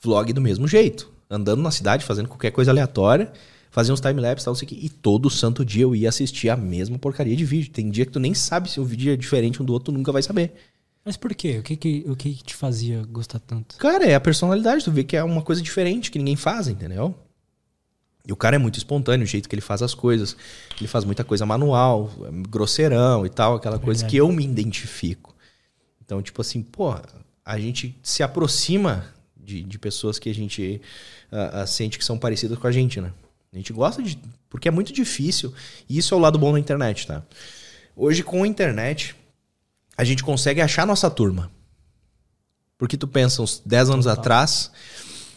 vlog 0.00 0.32
do 0.32 0.40
mesmo 0.40 0.66
jeito. 0.66 1.10
Andando 1.30 1.62
na 1.62 1.70
cidade, 1.70 2.04
fazendo 2.04 2.28
qualquer 2.28 2.50
coisa 2.50 2.70
aleatória, 2.70 3.30
fazia 3.70 3.94
uns 3.94 4.00
timelapse 4.00 4.42
e 4.42 4.44
tal, 4.46 4.52
não 4.52 4.58
sei 4.58 4.66
o 4.66 4.68
quê. 4.70 4.78
E 4.80 4.88
todo 4.88 5.30
santo 5.30 5.64
dia 5.64 5.82
eu 5.82 5.94
ia 5.94 6.08
assistir 6.08 6.48
a 6.48 6.56
mesma 6.56 6.98
porcaria 6.98 7.36
de 7.36 7.44
vídeo. 7.44 7.70
Tem 7.70 7.90
dia 7.90 8.04
que 8.04 8.12
tu 8.12 8.18
nem 8.18 8.34
sabe 8.34 8.70
se 8.70 8.80
o 8.80 8.84
vídeo 8.84 9.12
é 9.12 9.16
diferente 9.16 9.62
um 9.62 9.64
do 9.64 9.72
outro, 9.72 9.92
tu 9.92 9.96
nunca 9.96 10.10
vai 10.10 10.22
saber. 10.22 10.54
Mas 11.04 11.16
por 11.16 11.34
quê? 11.34 11.58
O 11.58 11.62
que 11.62 11.76
que, 11.76 12.04
o 12.06 12.14
que 12.14 12.34
que 12.34 12.44
te 12.44 12.54
fazia 12.54 13.02
gostar 13.04 13.40
tanto? 13.40 13.76
Cara, 13.76 14.04
é 14.04 14.14
a 14.14 14.20
personalidade. 14.20 14.84
Tu 14.84 14.92
vê 14.92 15.02
que 15.02 15.16
é 15.16 15.24
uma 15.24 15.42
coisa 15.42 15.60
diferente 15.60 16.10
que 16.10 16.18
ninguém 16.18 16.36
faz, 16.36 16.68
entendeu? 16.68 17.14
E 18.26 18.32
o 18.32 18.36
cara 18.36 18.54
é 18.54 18.58
muito 18.58 18.78
espontâneo, 18.78 19.24
o 19.24 19.26
jeito 19.26 19.48
que 19.48 19.54
ele 19.54 19.62
faz 19.62 19.82
as 19.82 19.94
coisas. 19.94 20.36
Ele 20.78 20.86
faz 20.86 21.04
muita 21.04 21.24
coisa 21.24 21.44
manual, 21.44 22.08
grosseirão 22.48 23.26
e 23.26 23.28
tal, 23.28 23.56
aquela 23.56 23.80
coisa 23.80 24.06
que 24.06 24.16
eu 24.16 24.30
me 24.30 24.44
identifico. 24.44 25.34
Então, 26.04 26.22
tipo 26.22 26.40
assim, 26.40 26.62
pô, 26.62 26.94
a 27.44 27.58
gente 27.58 27.98
se 28.00 28.22
aproxima 28.22 29.04
de, 29.36 29.62
de 29.62 29.78
pessoas 29.78 30.20
que 30.20 30.30
a 30.30 30.34
gente 30.34 30.80
ah, 31.32 31.66
sente 31.66 31.98
que 31.98 32.04
são 32.04 32.16
parecidas 32.16 32.58
com 32.58 32.66
a 32.66 32.72
gente, 32.72 33.00
né? 33.00 33.12
A 33.52 33.56
gente 33.56 33.72
gosta 33.72 34.02
de. 34.02 34.18
Porque 34.48 34.68
é 34.68 34.70
muito 34.70 34.92
difícil. 34.92 35.52
E 35.88 35.98
isso 35.98 36.14
é 36.14 36.16
o 36.16 36.20
lado 36.20 36.38
bom 36.38 36.52
da 36.52 36.60
internet, 36.60 37.06
tá? 37.06 37.22
Hoje, 37.96 38.22
com 38.22 38.44
a 38.44 38.46
internet, 38.46 39.16
a 39.96 40.04
gente 40.04 40.22
consegue 40.22 40.60
achar 40.60 40.86
nossa 40.86 41.10
turma. 41.10 41.50
Porque 42.78 42.96
tu 42.96 43.06
pensa, 43.06 43.42
uns 43.42 43.62
10 43.64 43.90
anos 43.90 44.06
Total. 44.06 44.20
atrás, 44.20 44.70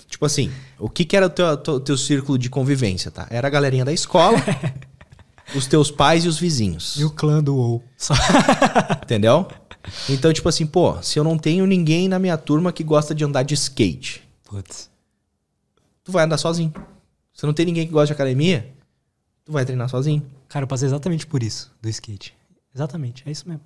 tipo 0.08 0.26
assim, 0.26 0.52
o 0.80 0.90
que, 0.90 1.06
que 1.06 1.16
era 1.16 1.28
o 1.28 1.30
teu, 1.30 1.58
teu, 1.58 1.80
teu 1.80 1.98
círculo 1.98 2.38
de 2.38 2.50
convivência, 2.50 3.12
tá? 3.12 3.28
Era 3.30 3.48
a 3.48 3.52
galerinha 3.52 3.86
da 3.86 3.94
escola, 3.94 4.38
os 5.54 5.68
teus 5.68 5.92
pais 5.92 6.26
e 6.26 6.28
os 6.28 6.40
vizinhos. 6.40 6.96
E 6.98 7.04
o 7.04 7.12
clã 7.12 7.44
do 7.44 7.56
WoW. 7.56 7.84
Só... 7.98 8.14
Entendeu? 9.04 9.48
Então, 10.10 10.34
tipo 10.34 10.50
assim, 10.50 10.66
pô, 10.66 11.00
se 11.04 11.20
eu 11.20 11.24
não 11.24 11.38
tenho 11.38 11.66
ninguém 11.66 12.08
na 12.08 12.18
minha 12.18 12.38
turma 12.38 12.74
que 12.74 12.84
gosta 12.84 13.14
de 13.14 13.24
andar 13.24 13.44
de 13.44 13.54
skate, 13.54 14.24
Putz. 14.44 14.90
tu 16.04 16.12
vai 16.12 16.26
andar 16.26 16.38
sozinho. 16.38 16.74
Se 17.34 17.46
não 17.46 17.54
tem 17.54 17.66
ninguém 17.66 17.86
que 17.86 17.92
gosta 17.94 18.08
de 18.08 18.14
academia, 18.14 18.74
tu 19.44 19.52
vai 19.52 19.66
treinar 19.66 19.90
sozinho. 19.90 20.26
Cara, 20.48 20.64
eu 20.64 20.68
passei 20.68 20.88
exatamente 20.88 21.28
por 21.28 21.44
isso, 21.44 21.72
do 21.82 21.90
skate. 21.90 22.34
Exatamente, 22.74 23.24
é 23.28 23.32
isso 23.32 23.48
mesmo. 23.48 23.62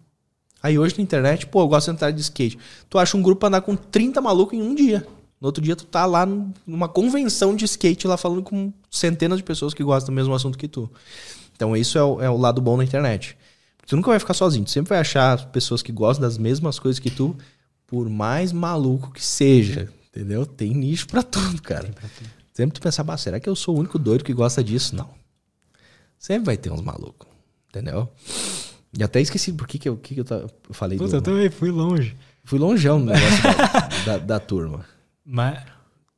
Aí 0.62 0.78
hoje 0.78 0.96
na 0.98 1.04
internet, 1.04 1.48
pô, 1.48 1.62
eu 1.62 1.68
gosto 1.68 1.86
de 1.86 1.92
andar 1.92 2.12
de 2.12 2.22
skate. 2.22 2.58
Tu 2.90 2.98
acha 3.00 3.16
um 3.16 3.22
grupo 3.22 3.46
andar 3.46 3.62
com 3.62 3.76
30 3.76 4.20
malucos 4.22 4.58
em 4.58 4.62
um 4.62 4.76
dia. 4.76 5.06
No 5.40 5.48
outro 5.48 5.64
dia 5.64 5.76
tu 5.76 5.86
tá 5.86 6.06
lá 6.06 6.26
num- 6.26 6.52
numa 6.68 6.90
convenção 6.90 7.56
de 7.56 7.64
skate 7.66 8.06
lá 8.08 8.18
falando 8.18 8.44
com 8.44 8.74
centenas 8.92 9.38
de 9.38 9.44
pessoas 9.44 9.74
que 9.74 9.82
gostam 9.84 10.14
do 10.14 10.16
mesmo 10.16 10.34
assunto 10.34 10.58
que 10.58 10.68
tu. 10.68 10.92
Então 11.56 11.76
isso 11.78 11.98
é 11.98 12.04
o, 12.04 12.22
é 12.22 12.30
o 12.30 12.36
lado 12.38 12.62
bom 12.62 12.78
da 12.78 12.84
internet. 12.84 13.38
Tu 13.88 13.96
nunca 13.96 14.10
vai 14.12 14.20
ficar 14.20 14.34
sozinho, 14.34 14.66
tu 14.66 14.72
sempre 14.72 14.90
vai 14.90 15.00
achar 15.00 15.46
pessoas 15.48 15.82
que 15.82 15.92
gostam 15.92 16.22
das 16.22 16.38
mesmas 16.38 16.78
coisas 16.78 17.00
que 17.00 17.10
tu, 17.10 17.36
por 17.88 18.08
mais 18.10 18.52
maluco 18.52 19.12
que 19.12 19.24
seja, 19.24 19.90
entendeu? 20.10 20.46
Tem 20.46 20.74
nicho 20.74 21.08
pra 21.08 21.24
tudo, 21.24 21.62
cara. 21.62 21.90
Sempre 22.54 22.74
tu 22.78 22.82
pensar, 22.82 23.18
será 23.18 23.40
que 23.40 23.48
eu 23.50 23.56
sou 23.56 23.76
o 23.76 23.80
único 23.80 23.98
doido 23.98 24.24
que 24.26 24.34
gosta 24.34 24.62
disso? 24.64 24.94
Não. 24.96 25.10
Sempre 26.20 26.46
vai 26.48 26.58
ter 26.58 26.70
uns 26.72 26.82
malucos, 26.82 27.28
entendeu? 27.70 28.10
E 28.98 29.04
até 29.04 29.22
esqueci 29.22 29.54
por 29.54 29.68
que, 29.68 29.78
que, 29.78 29.88
eu, 29.88 29.98
que 29.98 30.16
que 30.16 30.22
eu, 30.22 30.26
eu 30.30 30.74
falei 30.74 30.98
Puta, 30.98 31.12
do... 31.12 31.18
eu 31.18 31.22
também 31.22 31.50
fui 31.50 31.70
longe. 31.72 32.16
Fui 32.44 32.58
longeão 32.58 33.00
no 33.00 33.06
negócio 33.06 33.44
da, 33.44 33.88
da, 34.06 34.18
da 34.18 34.40
turma. 34.40 34.84
Mas 35.24 35.60
O 35.60 35.64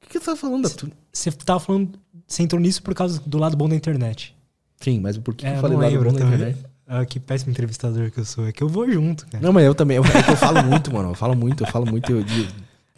que, 0.02 0.10
que 0.10 0.18
eu 0.18 0.22
tava 0.22 0.38
falando 0.38 0.64
da 0.64 0.70
turma? 0.70 0.96
você 1.12 1.30
tava 1.32 1.60
falando. 1.60 2.00
Você 2.26 2.44
entrou 2.44 2.62
nisso 2.62 2.82
por 2.82 2.94
causa 2.96 3.22
do 3.26 3.38
lado 3.38 3.58
bom 3.58 3.68
da 3.68 3.76
internet. 3.76 4.34
Sim, 4.80 5.00
mas 5.02 5.18
por 5.18 5.36
que, 5.36 5.42
que 5.44 5.48
É, 5.48 5.52
eu 5.52 5.56
eu 5.56 5.62
falei 5.62 5.78
do 5.78 5.82
lembro 5.82 6.10
bom 6.10 6.14
da 6.14 6.20
também. 6.20 6.36
internet? 6.36 6.66
Ah, 6.88 7.06
que 7.06 7.20
péssimo 7.20 7.52
entrevistador 7.52 8.10
que 8.12 8.20
eu 8.20 8.26
sou. 8.26 8.48
É 8.48 8.52
que 8.52 8.62
eu 8.64 8.68
vou 8.70 8.90
junto, 8.92 9.26
cara. 9.28 9.44
Não, 9.44 9.54
mas 9.54 9.66
eu 9.66 9.76
também. 9.76 9.98
Eu, 9.98 10.04
é 10.06 10.24
que 10.24 10.32
eu 10.32 10.38
falo 10.38 10.64
muito, 10.64 10.94
mano. 10.94 11.10
Eu 11.12 11.16
falo 11.16 11.36
muito, 11.36 11.64
eu 11.64 11.68
falo 11.68 11.86
muito. 11.86 12.12
Eu, 12.12 12.20
eu, 12.20 12.26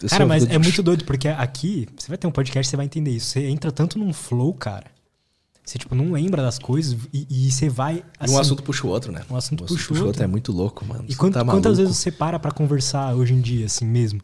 eu 0.01 0.09
Cara, 0.09 0.25
mas 0.25 0.43
é 0.49 0.57
muito 0.57 0.81
doido, 0.83 1.05
porque 1.05 1.27
aqui, 1.27 1.87
você 1.97 2.07
vai 2.07 2.17
ter 2.17 2.25
um 2.27 2.31
podcast, 2.31 2.69
você 2.69 2.75
vai 2.75 2.85
entender 2.85 3.11
isso. 3.11 3.27
Você 3.27 3.45
entra 3.47 3.71
tanto 3.71 3.97
num 3.99 4.11
flow, 4.13 4.53
cara. 4.53 4.85
Você, 5.65 5.77
tipo, 5.79 5.95
não 5.95 6.11
lembra 6.11 6.41
das 6.41 6.59
coisas 6.59 6.97
e, 7.13 7.25
e 7.29 7.49
você 7.51 7.69
vai. 7.69 8.03
Assim, 8.19 8.35
um 8.35 8.39
assunto 8.39 8.61
puxa 8.63 8.85
o 8.85 8.89
outro, 8.89 9.11
né? 9.13 9.21
Um 9.29 9.35
assunto 9.37 9.63
puxa 9.63 9.93
o 9.93 10.05
outro. 10.07 10.21
É 10.21 10.27
muito 10.27 10.51
louco, 10.51 10.85
mano. 10.85 11.05
E 11.07 11.13
Você 11.13 11.17
quant- 11.17 11.33
tá 11.33 11.45
quantas 11.45 11.77
vezes 11.77 11.95
você 11.95 12.11
para 12.11 12.37
pra 12.37 12.51
conversar 12.51 13.15
hoje 13.15 13.33
em 13.33 13.39
dia, 13.41 13.65
assim 13.65 13.85
mesmo? 13.85 14.19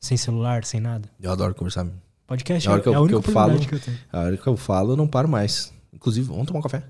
Sem 0.00 0.16
celular, 0.16 0.64
sem 0.64 0.80
nada? 0.80 1.08
Eu 1.20 1.32
adoro 1.32 1.54
conversar. 1.54 1.86
Podcast 2.26 2.68
A 2.68 2.72
hora 2.72 2.80
é, 2.80 2.82
que 2.82 2.88
eu- 2.88 2.92
é 2.92 2.96
a 2.96 3.00
única 3.00 3.20
que 3.20 3.28
eu 3.28 3.32
falo- 3.32 3.58
que 3.58 3.74
eu 3.74 3.80
tenho. 3.80 3.98
A 4.12 4.20
hora 4.20 4.36
que 4.36 4.46
eu 4.46 4.56
falo, 4.56 4.92
eu 4.92 4.96
não 4.96 5.08
paro 5.08 5.28
mais. 5.28 5.72
Inclusive, 5.92 6.28
vamos 6.28 6.46
tomar 6.46 6.60
um 6.60 6.62
café. 6.62 6.84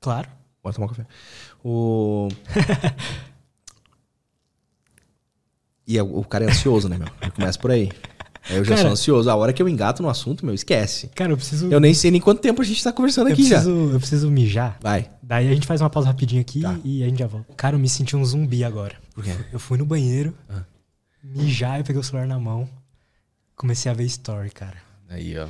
Claro. 0.00 0.28
Bora 0.62 0.74
tomar 0.74 0.86
um 0.86 0.88
café. 0.88 1.06
O... 1.64 2.28
e 5.86 5.96
é- 5.96 6.02
o 6.02 6.24
cara 6.24 6.44
é 6.44 6.48
ansioso, 6.50 6.88
né, 6.88 6.98
meu? 6.98 7.08
Eu 7.22 7.30
começo 7.32 7.58
por 7.60 7.70
aí. 7.70 7.90
Eu 8.48 8.64
já 8.64 8.70
Cara- 8.70 8.82
sou 8.82 8.90
ansioso. 8.92 9.28
A 9.30 9.34
hora 9.34 9.52
que 9.52 9.60
eu 9.62 9.68
engato 9.68 10.02
no 10.02 10.08
assunto, 10.08 10.44
meu, 10.46 10.54
esquece. 10.54 11.08
Cara, 11.14 11.32
eu 11.32 11.36
preciso. 11.36 11.68
Eu 11.70 11.80
nem 11.80 11.92
sei 11.94 12.10
nem 12.10 12.20
quanto 12.20 12.40
tempo 12.40 12.62
a 12.62 12.64
gente 12.64 12.82
tá 12.82 12.92
conversando 12.92 13.28
eu 13.28 13.32
aqui 13.32 13.42
já. 13.48 13.56
preciso, 13.56 13.90
eu 13.92 13.98
preciso 13.98 14.30
mijar. 14.30 14.78
Vai. 14.80 15.10
Daí 15.22 15.48
a 15.48 15.54
gente 15.54 15.66
faz 15.66 15.80
uma 15.80 15.90
pausa 15.90 16.08
rapidinho 16.08 16.40
aqui 16.40 16.60
Tá. 16.62 16.76
e 16.84 17.02
a 17.02 17.06
gente 17.08 17.18
já 17.18 17.26
volta. 17.26 17.52
Cara, 17.56 17.74
eu 17.74 17.80
me 17.80 17.88
senti 17.88 18.16
um 18.16 18.24
zumbi 18.24 18.62
agora. 18.64 18.94
Por 19.14 19.24
quê? 19.24 19.32
Eu 19.52 19.58
fui 19.58 19.76
no 19.78 19.84
banheiro, 19.84 20.32
Ah. 20.48 20.62
mijar, 21.24 21.78
eu 21.80 21.84
peguei 21.84 22.00
o 22.00 22.04
celular 22.04 22.26
na 22.26 22.38
mão, 22.38 22.68
comecei 23.56 23.90
a 23.90 23.94
ver 23.94 24.04
story, 24.04 24.50
cara. 24.50 24.76
Aí, 25.08 25.36
ó. 25.38 25.46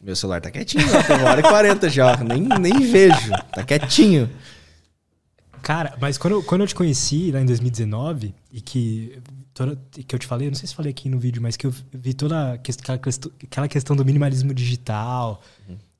Meu 0.00 0.16
celular 0.16 0.40
tá 0.40 0.50
quietinho, 0.50 0.84
ó. 0.96 1.02
Tem 1.02 1.16
uma 1.16 1.30
hora 1.30 1.40
e 1.40 1.44
quarenta 1.44 1.88
já. 1.88 2.16
Nem, 2.16 2.40
nem 2.60 2.80
vejo. 2.90 3.30
Tá 3.54 3.62
quietinho. 3.62 4.28
Cara, 5.62 5.96
mas 6.00 6.18
quando 6.18 6.34
eu, 6.34 6.42
quando 6.42 6.62
eu 6.62 6.66
te 6.66 6.74
conheci 6.74 7.30
lá 7.30 7.40
em 7.40 7.46
2019 7.46 8.34
e 8.52 8.60
que, 8.60 9.16
toda, 9.54 9.78
que 9.90 10.14
eu 10.14 10.18
te 10.18 10.26
falei, 10.26 10.48
não 10.48 10.54
sei 10.54 10.66
se 10.66 10.74
falei 10.74 10.90
aqui 10.90 11.08
no 11.08 11.18
vídeo, 11.18 11.42
mas 11.42 11.56
que 11.56 11.66
eu 11.66 11.74
vi 11.92 12.14
toda 12.14 12.54
aquela, 12.54 12.98
questão, 12.98 13.30
aquela 13.42 13.68
questão 13.68 13.96
do 13.96 14.04
minimalismo 14.04 14.52
digital, 14.54 15.42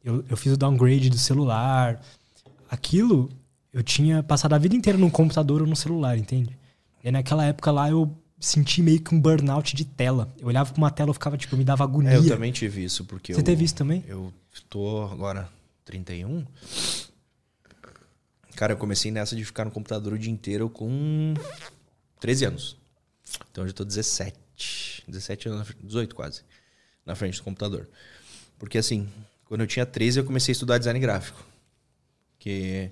eu, 0.05 0.25
eu 0.29 0.37
fiz 0.37 0.53
o 0.53 0.57
downgrade 0.57 1.11
do 1.11 1.19
celular. 1.19 2.01
Aquilo, 2.71 3.31
eu 3.73 3.83
tinha 3.83 4.23
passado 4.23 4.55
a 4.55 4.59
vida 4.59 4.75
inteira 4.75 4.99
num 4.99 5.11
computador 5.11 5.63
ou 5.63 5.67
no 5.67 5.77
celular, 5.77 6.17
entende? 6.19 6.57
E 7.05 7.11
naquela 7.11 7.45
época 7.45 7.71
lá 7.71 7.91
eu 7.91 8.11
senti 8.41 8.83
meio 8.83 9.01
que 9.01 9.15
um 9.15 9.21
burnout 9.21 9.75
de 9.75 9.85
tela. 9.85 10.33
Eu 10.39 10.49
olhava 10.49 10.73
pra 10.73 10.79
uma 10.79 10.91
tela, 10.91 11.11
eu 11.11 11.15
ficava, 11.15 11.37
tipo, 11.37 11.57
me 11.57 11.65
dava 11.65 11.85
agonia. 11.85 12.13
É, 12.13 12.17
eu 12.17 12.29
também 12.29 12.53
tive 12.53 12.85
isso, 12.85 13.05
porque 13.05 13.33
Você 13.33 13.41
eu, 13.41 13.45
teve 13.45 13.65
isso 13.65 13.75
também? 13.75 14.05
Eu 14.09 14.33
tô 14.69 15.03
agora 15.03 15.49
31. 15.85 16.45
Cara, 18.57 18.73
eu 18.73 18.77
comecei 18.77 19.11
nessa 19.11 19.35
de 19.35 19.45
ficar 19.45 19.65
no 19.65 19.71
computador 19.71 20.13
o 20.13 20.19
dia 20.19 20.31
inteiro 20.31 20.69
com 20.69 21.35
13 22.21 22.45
anos. 22.47 22.82
Então 23.51 23.65
eu 23.65 23.69
já 23.69 23.75
tô 23.75 23.85
17. 23.85 25.05
17 25.09 25.49
anos, 25.49 25.59
na 25.61 25.65
frente- 25.65 25.85
18 25.87 26.15
quase. 26.15 26.43
Na 27.05 27.15
frente 27.15 27.39
do 27.39 27.43
computador. 27.43 27.89
Porque 28.59 28.79
assim, 28.79 29.09
quando 29.45 29.63
eu 29.63 29.67
tinha 29.67 29.85
13 29.85 30.21
eu 30.21 30.25
comecei 30.25 30.53
a 30.53 30.55
estudar 30.55 30.79
design 30.79 30.99
gráfico. 31.01 31.45
Que 32.39 32.91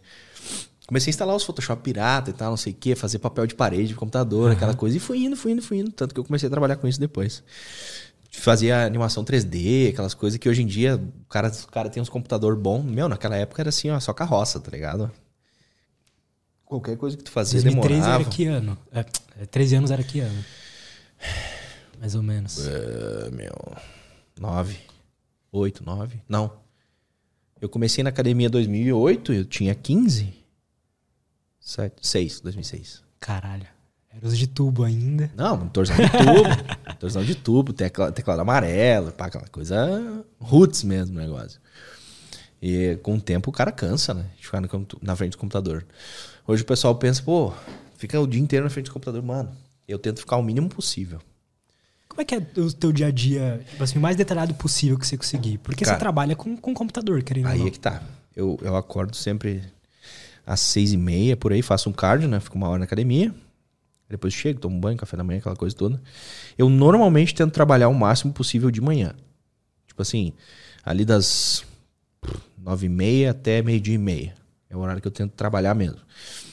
comecei 0.86 1.10
a 1.10 1.12
instalar 1.12 1.34
os 1.36 1.44
Photoshop 1.44 1.82
pirata 1.82 2.30
e 2.30 2.32
tal, 2.32 2.50
não 2.50 2.56
sei 2.56 2.72
o 2.72 2.76
quê, 2.76 2.94
fazer 2.96 3.18
papel 3.20 3.46
de 3.46 3.54
parede 3.54 3.88
de 3.88 3.94
computador, 3.94 4.50
aquela 4.52 4.74
coisa. 4.74 4.96
E 4.96 5.00
fui 5.00 5.18
indo, 5.24 5.36
fui 5.36 5.52
indo, 5.52 5.62
fui 5.62 5.78
indo. 5.78 5.92
Tanto 5.92 6.12
que 6.14 6.20
eu 6.20 6.24
comecei 6.24 6.46
a 6.46 6.50
trabalhar 6.50 6.76
com 6.76 6.86
isso 6.88 6.98
depois 7.00 7.42
fazia 8.32 8.86
animação 8.86 9.24
3D, 9.24 9.90
aquelas 9.90 10.14
coisas 10.14 10.38
que 10.38 10.48
hoje 10.48 10.62
em 10.62 10.66
dia 10.66 10.96
o 10.96 11.24
cara, 11.28 11.48
o 11.48 11.66
cara 11.68 11.90
tem 11.90 12.00
uns 12.00 12.08
computador 12.08 12.54
bom. 12.56 12.80
Meu, 12.82 13.08
naquela 13.08 13.36
época 13.36 13.60
era 13.60 13.70
assim, 13.70 13.90
ó, 13.90 13.98
só 13.98 14.12
carroça, 14.12 14.60
tá 14.60 14.70
ligado? 14.70 15.10
Qualquer 16.70 16.96
coisa 16.96 17.16
que 17.16 17.24
tu 17.24 17.32
fazia 17.32 17.60
2013 17.60 18.00
demorava. 18.00 18.22
era 18.22 18.30
que 18.30 18.46
ano? 18.46 18.78
É, 18.92 19.00
é, 19.40 19.46
13 19.46 19.74
anos 19.74 19.90
era 19.90 20.04
que 20.04 20.20
ano? 20.20 20.44
Mais 21.98 22.14
ou 22.14 22.22
menos. 22.22 22.64
Ah, 22.64 23.28
meu, 23.32 23.76
9, 24.38 24.76
8, 25.50 25.84
9, 25.84 26.20
não. 26.28 26.52
Eu 27.60 27.68
comecei 27.68 28.04
na 28.04 28.10
academia 28.10 28.46
em 28.46 28.50
2008, 28.50 29.32
eu 29.32 29.44
tinha 29.44 29.74
15. 29.74 30.32
7, 31.58 32.06
6, 32.06 32.40
2006. 32.40 33.02
Caralho. 33.18 33.66
Era 34.08 34.24
os 34.24 34.38
de 34.38 34.46
tubo 34.46 34.84
ainda. 34.84 35.28
Não, 35.34 35.56
monitorzão 35.56 35.96
de 35.96 36.08
tubo. 36.08 36.48
monitorzão 36.86 37.24
de 37.24 37.34
tubo, 37.34 37.72
tecla, 37.72 38.12
teclado 38.12 38.42
amarelo, 38.42 39.10
pá, 39.10 39.26
aquela 39.26 39.48
coisa 39.48 40.24
roots 40.38 40.84
mesmo 40.84 41.18
o 41.18 41.20
negócio. 41.20 41.60
E 42.62 42.96
com 43.02 43.16
o 43.16 43.20
tempo 43.20 43.50
o 43.50 43.52
cara 43.52 43.72
cansa, 43.72 44.14
né? 44.14 44.26
De 44.38 44.46
ficar 44.46 44.62
na 45.02 45.16
frente 45.16 45.32
do 45.32 45.38
computador. 45.38 45.84
Hoje 46.50 46.64
o 46.64 46.66
pessoal 46.66 46.96
pensa, 46.96 47.22
pô, 47.22 47.52
fica 47.96 48.18
o 48.18 48.26
dia 48.26 48.40
inteiro 48.40 48.64
na 48.64 48.70
frente 48.70 48.86
do 48.86 48.92
computador. 48.92 49.22
Mano, 49.22 49.52
eu 49.86 50.00
tento 50.00 50.18
ficar 50.18 50.36
o 50.36 50.42
mínimo 50.42 50.68
possível. 50.68 51.20
Como 52.08 52.20
é 52.20 52.24
que 52.24 52.34
é 52.34 52.38
o 52.38 52.72
teu 52.72 52.90
dia 52.90 53.06
a 53.06 53.10
dia, 53.12 53.64
tipo 53.70 53.80
assim, 53.84 53.98
o 53.98 54.00
mais 54.00 54.16
detalhado 54.16 54.52
possível 54.54 54.98
que 54.98 55.06
você 55.06 55.16
conseguir? 55.16 55.58
Porque 55.58 55.84
Cara, 55.84 55.96
você 55.96 56.00
trabalha 56.00 56.34
com, 56.34 56.56
com 56.56 56.74
computador, 56.74 57.22
querendo 57.22 57.46
ou 57.46 57.52
Aí 57.52 57.68
é 57.68 57.70
que 57.70 57.78
tá. 57.78 58.02
Eu, 58.34 58.58
eu 58.62 58.74
acordo 58.74 59.16
sempre 59.16 59.62
às 60.44 60.58
seis 60.58 60.92
e 60.92 60.96
meia, 60.96 61.36
por 61.36 61.52
aí, 61.52 61.62
faço 61.62 61.88
um 61.88 61.92
cardio, 61.92 62.28
né? 62.28 62.40
Fico 62.40 62.56
uma 62.56 62.68
hora 62.68 62.80
na 62.80 62.84
academia. 62.84 63.32
Depois 64.08 64.34
chego, 64.34 64.58
tomo 64.58 64.76
um 64.76 64.80
banho, 64.80 64.98
café 64.98 65.16
da 65.16 65.22
manhã, 65.22 65.38
aquela 65.38 65.54
coisa 65.54 65.76
toda. 65.76 66.02
Eu 66.58 66.68
normalmente 66.68 67.32
tento 67.32 67.52
trabalhar 67.52 67.88
o 67.88 67.94
máximo 67.94 68.32
possível 68.32 68.72
de 68.72 68.80
manhã. 68.80 69.14
Tipo 69.86 70.02
assim, 70.02 70.32
ali 70.82 71.04
das 71.04 71.64
nove 72.58 72.86
e 72.86 72.88
meia 72.88 73.30
até 73.30 73.62
meio-dia 73.62 73.94
e 73.94 73.98
meia. 73.98 74.39
É 74.70 74.76
o 74.76 74.78
horário 74.78 75.02
que 75.02 75.08
eu 75.08 75.12
tento 75.12 75.32
trabalhar 75.32 75.74
mesmo. 75.74 76.00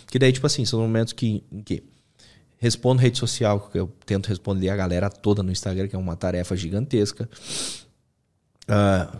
Que 0.07 0.17
daí, 0.17 0.33
tipo 0.33 0.47
assim, 0.47 0.65
são 0.65 0.79
momentos 0.81 1.13
que, 1.13 1.43
em 1.51 1.61
que 1.61 1.83
respondo 2.57 3.01
rede 3.01 3.17
social, 3.17 3.69
que 3.71 3.77
eu 3.77 3.87
tento 4.05 4.27
responder 4.27 4.69
a 4.69 4.75
galera 4.75 5.09
toda 5.09 5.43
no 5.43 5.51
Instagram, 5.51 5.87
que 5.87 5.95
é 5.95 5.99
uma 5.99 6.15
tarefa 6.15 6.55
gigantesca. 6.55 7.29
Ah, 8.67 9.19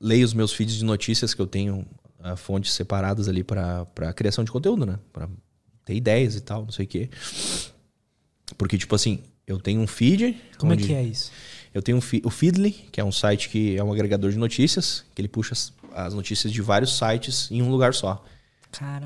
leio 0.00 0.24
os 0.24 0.34
meus 0.34 0.52
feeds 0.52 0.74
de 0.74 0.84
notícias 0.84 1.32
que 1.32 1.40
eu 1.40 1.46
tenho 1.46 1.86
ah, 2.20 2.36
fontes 2.36 2.72
separadas 2.72 3.28
ali 3.28 3.44
para 3.44 3.86
criação 4.14 4.42
de 4.44 4.50
conteúdo, 4.50 4.84
né? 4.84 4.98
Para 5.12 5.28
ter 5.84 5.94
ideias 5.94 6.34
e 6.34 6.40
tal, 6.40 6.64
não 6.64 6.72
sei 6.72 6.84
o 6.86 6.88
quê. 6.88 7.08
Porque, 8.58 8.76
tipo 8.76 8.94
assim, 8.94 9.22
eu 9.46 9.60
tenho 9.60 9.80
um 9.80 9.86
feed. 9.86 10.36
Como 10.58 10.72
é 10.72 10.76
que 10.76 10.92
é 10.92 11.02
isso? 11.02 11.30
Eu 11.72 11.82
tenho 11.82 11.98
um 11.98 12.26
o 12.26 12.30
Feedly, 12.30 12.70
que 12.70 13.00
é 13.00 13.04
um 13.04 13.10
site 13.10 13.48
que 13.48 13.76
é 13.76 13.82
um 13.82 13.92
agregador 13.92 14.30
de 14.30 14.38
notícias, 14.38 15.04
que 15.12 15.20
ele 15.20 15.28
puxa 15.28 15.54
as, 15.94 16.06
as 16.06 16.14
notícias 16.14 16.52
de 16.52 16.60
vários 16.60 16.96
sites 16.96 17.50
em 17.50 17.62
um 17.62 17.70
lugar 17.70 17.94
só. 17.94 18.22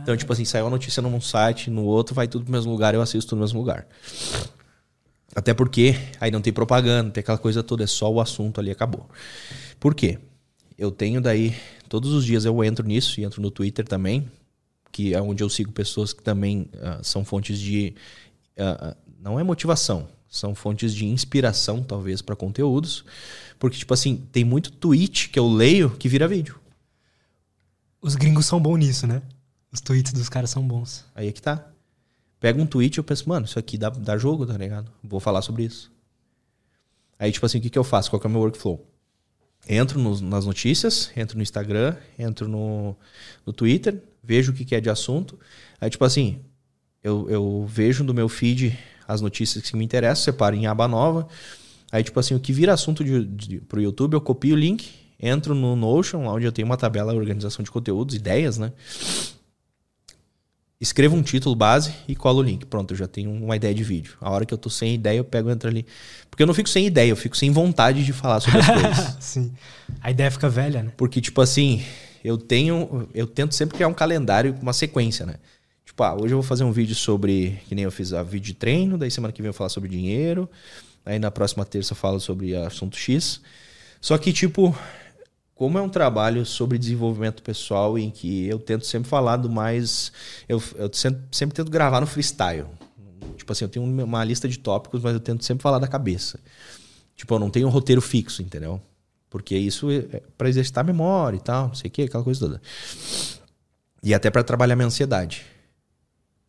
Então, 0.03 0.17
tipo 0.17 0.33
assim, 0.33 0.45
saiu 0.45 0.67
a 0.67 0.71
notícia 0.71 1.03
num 1.03 1.21
site, 1.21 1.71
no 1.71 1.85
outro, 1.85 2.15
vai 2.15 2.27
tudo 2.27 2.45
pro 2.45 2.53
mesmo 2.53 2.73
lugar, 2.73 2.95
eu 2.95 3.03
assisto 3.03 3.37
no 3.37 3.43
mesmo 3.43 3.59
lugar. 3.59 3.87
Até 5.35 5.53
porque 5.53 5.95
aí 6.19 6.31
não 6.31 6.41
tem 6.41 6.53
propaganda, 6.53 7.03
não 7.05 7.11
tem 7.11 7.21
aquela 7.21 7.39
coisa 7.39 7.63
toda, 7.63 7.85
é 7.85 7.87
só 7.87 8.11
o 8.11 8.21
assunto 8.21 8.61
ali, 8.61 8.71
acabou. 8.71 9.09
Por 9.79 9.95
quê? 9.95 10.19
Eu 10.77 10.91
tenho 10.91 11.21
daí, 11.21 11.55
todos 11.89 12.13
os 12.13 12.25
dias 12.25 12.45
eu 12.45 12.65
entro 12.65 12.87
nisso 12.87 13.21
e 13.21 13.25
entro 13.25 13.43
no 13.43 13.51
Twitter 13.51 13.87
também, 13.87 14.31
que 14.91 15.15
é 15.15 15.21
onde 15.21 15.43
eu 15.43 15.51
sigo 15.51 15.71
pessoas 15.71 16.13
que 16.13 16.23
também 16.23 16.69
ah, 16.81 17.01
são 17.03 17.25
fontes 17.25 17.59
de. 17.59 17.95
ah, 18.59 18.97
não 19.21 19.39
é 19.39 19.43
motivação, 19.43 20.09
são 20.29 20.55
fontes 20.55 20.95
de 20.95 21.05
inspiração, 21.05 21.83
talvez, 21.83 22.23
para 22.23 22.35
conteúdos. 22.35 23.05
Porque, 23.59 23.77
tipo 23.77 23.93
assim, 23.93 24.17
tem 24.33 24.45
muito 24.45 24.73
tweet 24.73 25.29
que 25.29 25.39
eu 25.39 25.49
leio 25.49 25.91
que 25.91 26.09
vira 26.09 26.27
vídeo. 26.27 26.59
Os 28.01 28.15
gringos 28.15 28.47
são 28.47 28.61
bons 28.61 28.79
nisso, 28.79 29.07
né? 29.07 29.23
Os 29.73 29.81
tweets 29.81 30.13
dos 30.13 30.29
caras 30.29 30.51
são 30.51 30.67
bons. 30.67 31.05
Aí 31.15 31.29
é 31.29 31.33
que 31.33 31.43
tá. 31.43 31.67
Pega 32.41 32.61
um 32.61 32.67
tweet 32.67 32.97
e 32.97 33.01
eu 33.01 33.05
penso, 33.05 33.29
mano, 33.29 33.47
isso 33.47 33.59
aqui 33.59 33.77
dá, 33.77 33.91
dá 33.91 34.17
jogo, 34.17 34.47
tá 34.47 34.57
ligado? 34.57 34.91
Vou 35.03 35.19
falar 35.19 35.43
sobre 35.43 35.65
isso. 35.65 35.91
Aí, 37.19 37.33
tipo 37.33 37.45
assim, 37.45 37.59
o 37.59 37.61
que, 37.61 37.69
que 37.71 37.79
eu 37.79 37.85
faço? 37.85 38.11
Qual 38.11 38.23
é 38.23 38.27
o 38.27 38.31
meu 38.31 38.41
workflow? 38.41 38.87
Entro 39.69 39.99
nos- 39.99 40.21
nas 40.21 40.47
notícias, 40.47 41.11
entro 41.17 41.37
no 41.37 41.43
Instagram, 41.43 41.97
entro 42.19 42.47
no, 42.49 42.97
no 43.45 43.53
Twitter, 43.53 44.01
vejo 44.23 44.53
o 44.53 44.55
que, 44.55 44.65
que 44.65 44.75
é 44.75 44.81
de 44.81 44.89
assunto. 44.89 45.39
Aí, 45.81 45.91
tipo 45.91 46.05
assim, 46.05 46.41
eu, 47.03 47.29
eu 47.29 47.67
vejo 47.69 48.05
no 48.05 48.15
meu 48.15 48.29
feed 48.29 48.79
as 49.07 49.21
notícias 49.21 49.69
que 49.69 49.77
me 49.77 49.85
interessam, 49.85 50.25
separo 50.25 50.55
em 50.55 50.67
aba 50.67 50.87
nova. 50.87 51.27
Aí, 51.91 52.05
tipo 52.05 52.21
assim, 52.21 52.35
o 52.35 52.41
que 52.41 52.53
vira 52.53 52.73
assunto 52.73 53.03
de, 53.03 53.25
de, 53.25 53.61
pro 53.63 53.81
YouTube, 53.81 54.15
eu 54.15 54.21
copio 54.21 54.55
o 54.55 54.59
link, 54.59 54.98
entro 55.21 55.55
no 55.55 55.75
Notion, 55.75 56.25
lá 56.25 56.33
onde 56.33 56.47
eu 56.47 56.53
tenho 56.53 56.67
uma 56.67 56.77
tabela 56.77 57.13
de 57.13 57.19
organização 57.19 57.63
de 57.63 57.71
conteúdos, 57.71 58.15
ideias, 58.15 58.59
né? 58.59 58.73
escrevo 60.81 61.17
um 61.17 61.23
título 61.23 61.55
base 61.55 61.93
e 62.07 62.15
colo 62.15 62.39
o 62.39 62.43
link. 62.43 62.65
Pronto, 62.67 62.95
eu 62.95 62.99
já 62.99 63.09
tenho 63.09 63.31
uma 63.31 63.57
ideia 63.57 63.75
de 63.75 63.83
vídeo. 63.83 64.17
A 64.21 64.31
hora 64.31 64.47
que 64.47 64.55
eu 64.55 64.59
tô 64.59 64.71
sem 64.71 64.95
ideia, 64.95 65.19
eu 65.19 65.25
pego 65.25 65.49
e 65.49 65.53
entro 65.53 65.69
ali. 65.69 65.85
Porque 66.31 66.43
eu 66.43 66.47
não 66.47 66.55
fico 66.55 66.69
sem 66.69 66.87
ideia, 66.87 67.11
eu 67.11 67.17
fico 67.17 67.37
sem 67.37 67.51
vontade 67.51 68.05
de 68.05 68.13
falar 68.13 68.41
sobre 68.41 68.61
as 68.61 68.67
coisas. 68.67 69.17
Sim. 69.21 69.53
A 70.01 70.11
ideia 70.11 70.31
fica 70.31 70.49
velha, 70.49 70.83
né? 70.83 70.93
Porque, 70.97 71.21
tipo 71.21 71.41
assim, 71.41 71.85
eu 72.23 72.39
tenho. 72.39 73.09
Eu 73.13 73.27
tento 73.27 73.55
sempre 73.55 73.75
criar 73.75 73.89
um 73.89 73.95
calendário 73.95 74.55
com 74.55 74.63
uma 74.63 74.73
sequência, 74.73 75.27
né? 75.27 75.35
Tipo, 75.85 76.03
ah, 76.05 76.15
hoje 76.15 76.33
eu 76.33 76.39
vou 76.39 76.43
fazer 76.43 76.65
um 76.65 76.73
vídeo 76.73 76.95
sobre. 76.95 77.59
Que 77.69 77.75
nem 77.75 77.85
eu 77.85 77.91
fiz 77.91 78.13
a 78.13 78.23
vídeo 78.23 78.47
de 78.47 78.55
treino, 78.55 78.97
daí 78.97 79.11
semana 79.11 79.33
que 79.33 79.43
vem 79.43 79.49
eu 79.49 79.53
vou 79.53 79.59
falar 79.59 79.71
sobre 79.71 79.89
dinheiro. 79.89 80.49
Aí 81.05 81.19
na 81.19 81.31
próxima 81.31 81.65
terça 81.65 81.93
eu 81.93 81.97
falo 81.97 82.21
sobre 82.21 82.55
assunto 82.55 82.97
X. 82.97 83.41
Só 84.01 84.17
que, 84.17 84.33
tipo, 84.33 84.77
como 85.59 85.77
é 85.77 85.83
um 85.83 85.89
trabalho 85.89 86.47
sobre 86.47 86.79
desenvolvimento 86.79 87.43
pessoal 87.43 87.99
em 87.99 88.13
que 88.13 88.47
eu 88.47 88.61
tento 88.61 88.87
sempre 88.87 89.09
falar 89.09 89.37
do 89.39 89.51
mais. 89.51 90.13
Eu, 90.49 90.63
eu 90.77 90.89
sempre, 90.93 91.25
sempre 91.33 91.57
tento 91.57 91.69
gravar 91.69 92.01
no 92.01 92.07
freestyle. 92.07 92.69
Tipo 93.37 93.51
assim, 93.51 93.65
eu 93.65 93.69
tenho 93.69 93.85
uma 93.85 94.23
lista 94.23 94.49
de 94.49 94.57
tópicos, 94.57 95.03
mas 95.03 95.15
eu 95.15 95.19
tento 95.19 95.45
sempre 95.45 95.61
falar 95.61 95.81
da 95.81 95.89
cabeça. 95.89 96.39
Tipo, 97.17 97.35
eu 97.35 97.41
não 97.41 97.51
tenho 97.51 97.67
um 97.67 97.71
roteiro 97.71 98.01
fixo, 98.01 98.41
entendeu? 98.41 98.81
Porque 99.29 99.57
isso 99.57 99.91
é 99.91 100.23
para 100.39 100.49
exercitar 100.49 100.85
a 100.85 100.87
memória 100.87 101.37
e 101.37 101.41
tal, 101.41 101.67
não 101.67 101.75
sei 101.75 101.89
o 101.89 101.91
que, 101.91 102.03
aquela 102.03 102.23
coisa 102.23 102.39
toda. 102.39 102.63
E 104.01 104.15
até 104.15 104.31
para 104.31 104.45
trabalhar 104.45 104.77
minha 104.77 104.87
ansiedade. 104.87 105.45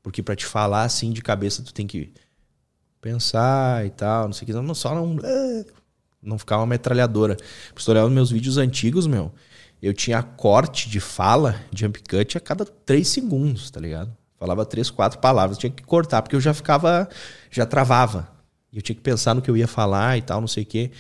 Porque 0.03 0.21
para 0.21 0.35
te 0.35 0.45
falar 0.45 0.83
assim 0.83 1.11
de 1.11 1.23
cabeça, 1.23 1.63
tu 1.63 1.73
tem 1.73 1.87
que 1.87 2.13
pensar 3.01 3.83
e 3.87 3.89
tal, 3.89 4.25
não 4.25 4.33
sei 4.33 4.43
o 4.43 4.45
que. 4.45 4.53
Não, 4.53 4.75
só 4.75 4.93
não. 4.93 5.17
Não 6.21 6.37
ficar 6.37 6.57
uma 6.57 6.65
metralhadora. 6.65 7.35
Pra 7.35 7.83
você 7.83 7.91
olhar 7.91 8.05
os 8.05 8.11
meus 8.11 8.29
vídeos 8.29 8.57
antigos, 8.57 9.07
meu, 9.07 9.31
eu 9.81 9.93
tinha 9.93 10.21
corte 10.21 10.89
de 10.89 10.99
fala, 10.99 11.55
jump 11.73 12.01
cut, 12.03 12.37
a 12.37 12.41
cada 12.41 12.65
três 12.65 13.07
segundos, 13.07 13.71
tá 13.71 13.79
ligado? 13.79 14.15
Falava 14.37 14.65
três, 14.65 14.89
quatro 14.89 15.19
palavras, 15.19 15.57
tinha 15.57 15.69
que 15.69 15.83
cortar, 15.83 16.21
porque 16.21 16.35
eu 16.35 16.41
já 16.41 16.53
ficava, 16.53 17.07
já 17.49 17.65
travava. 17.65 18.29
Eu 18.71 18.81
tinha 18.81 18.95
que 18.95 19.01
pensar 19.01 19.33
no 19.33 19.41
que 19.41 19.49
eu 19.49 19.57
ia 19.57 19.67
falar 19.67 20.17
e 20.17 20.21
tal, 20.21 20.39
não 20.39 20.47
sei 20.47 20.63
o 20.63 20.65
quê. 20.65 20.91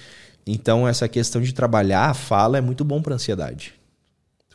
Então, 0.45 0.87
essa 0.87 1.07
questão 1.07 1.41
de 1.41 1.53
trabalhar 1.53 2.09
a 2.09 2.13
fala 2.13 2.57
é 2.57 2.61
muito 2.61 2.83
bom 2.83 3.01
para 3.01 3.15
ansiedade. 3.15 3.73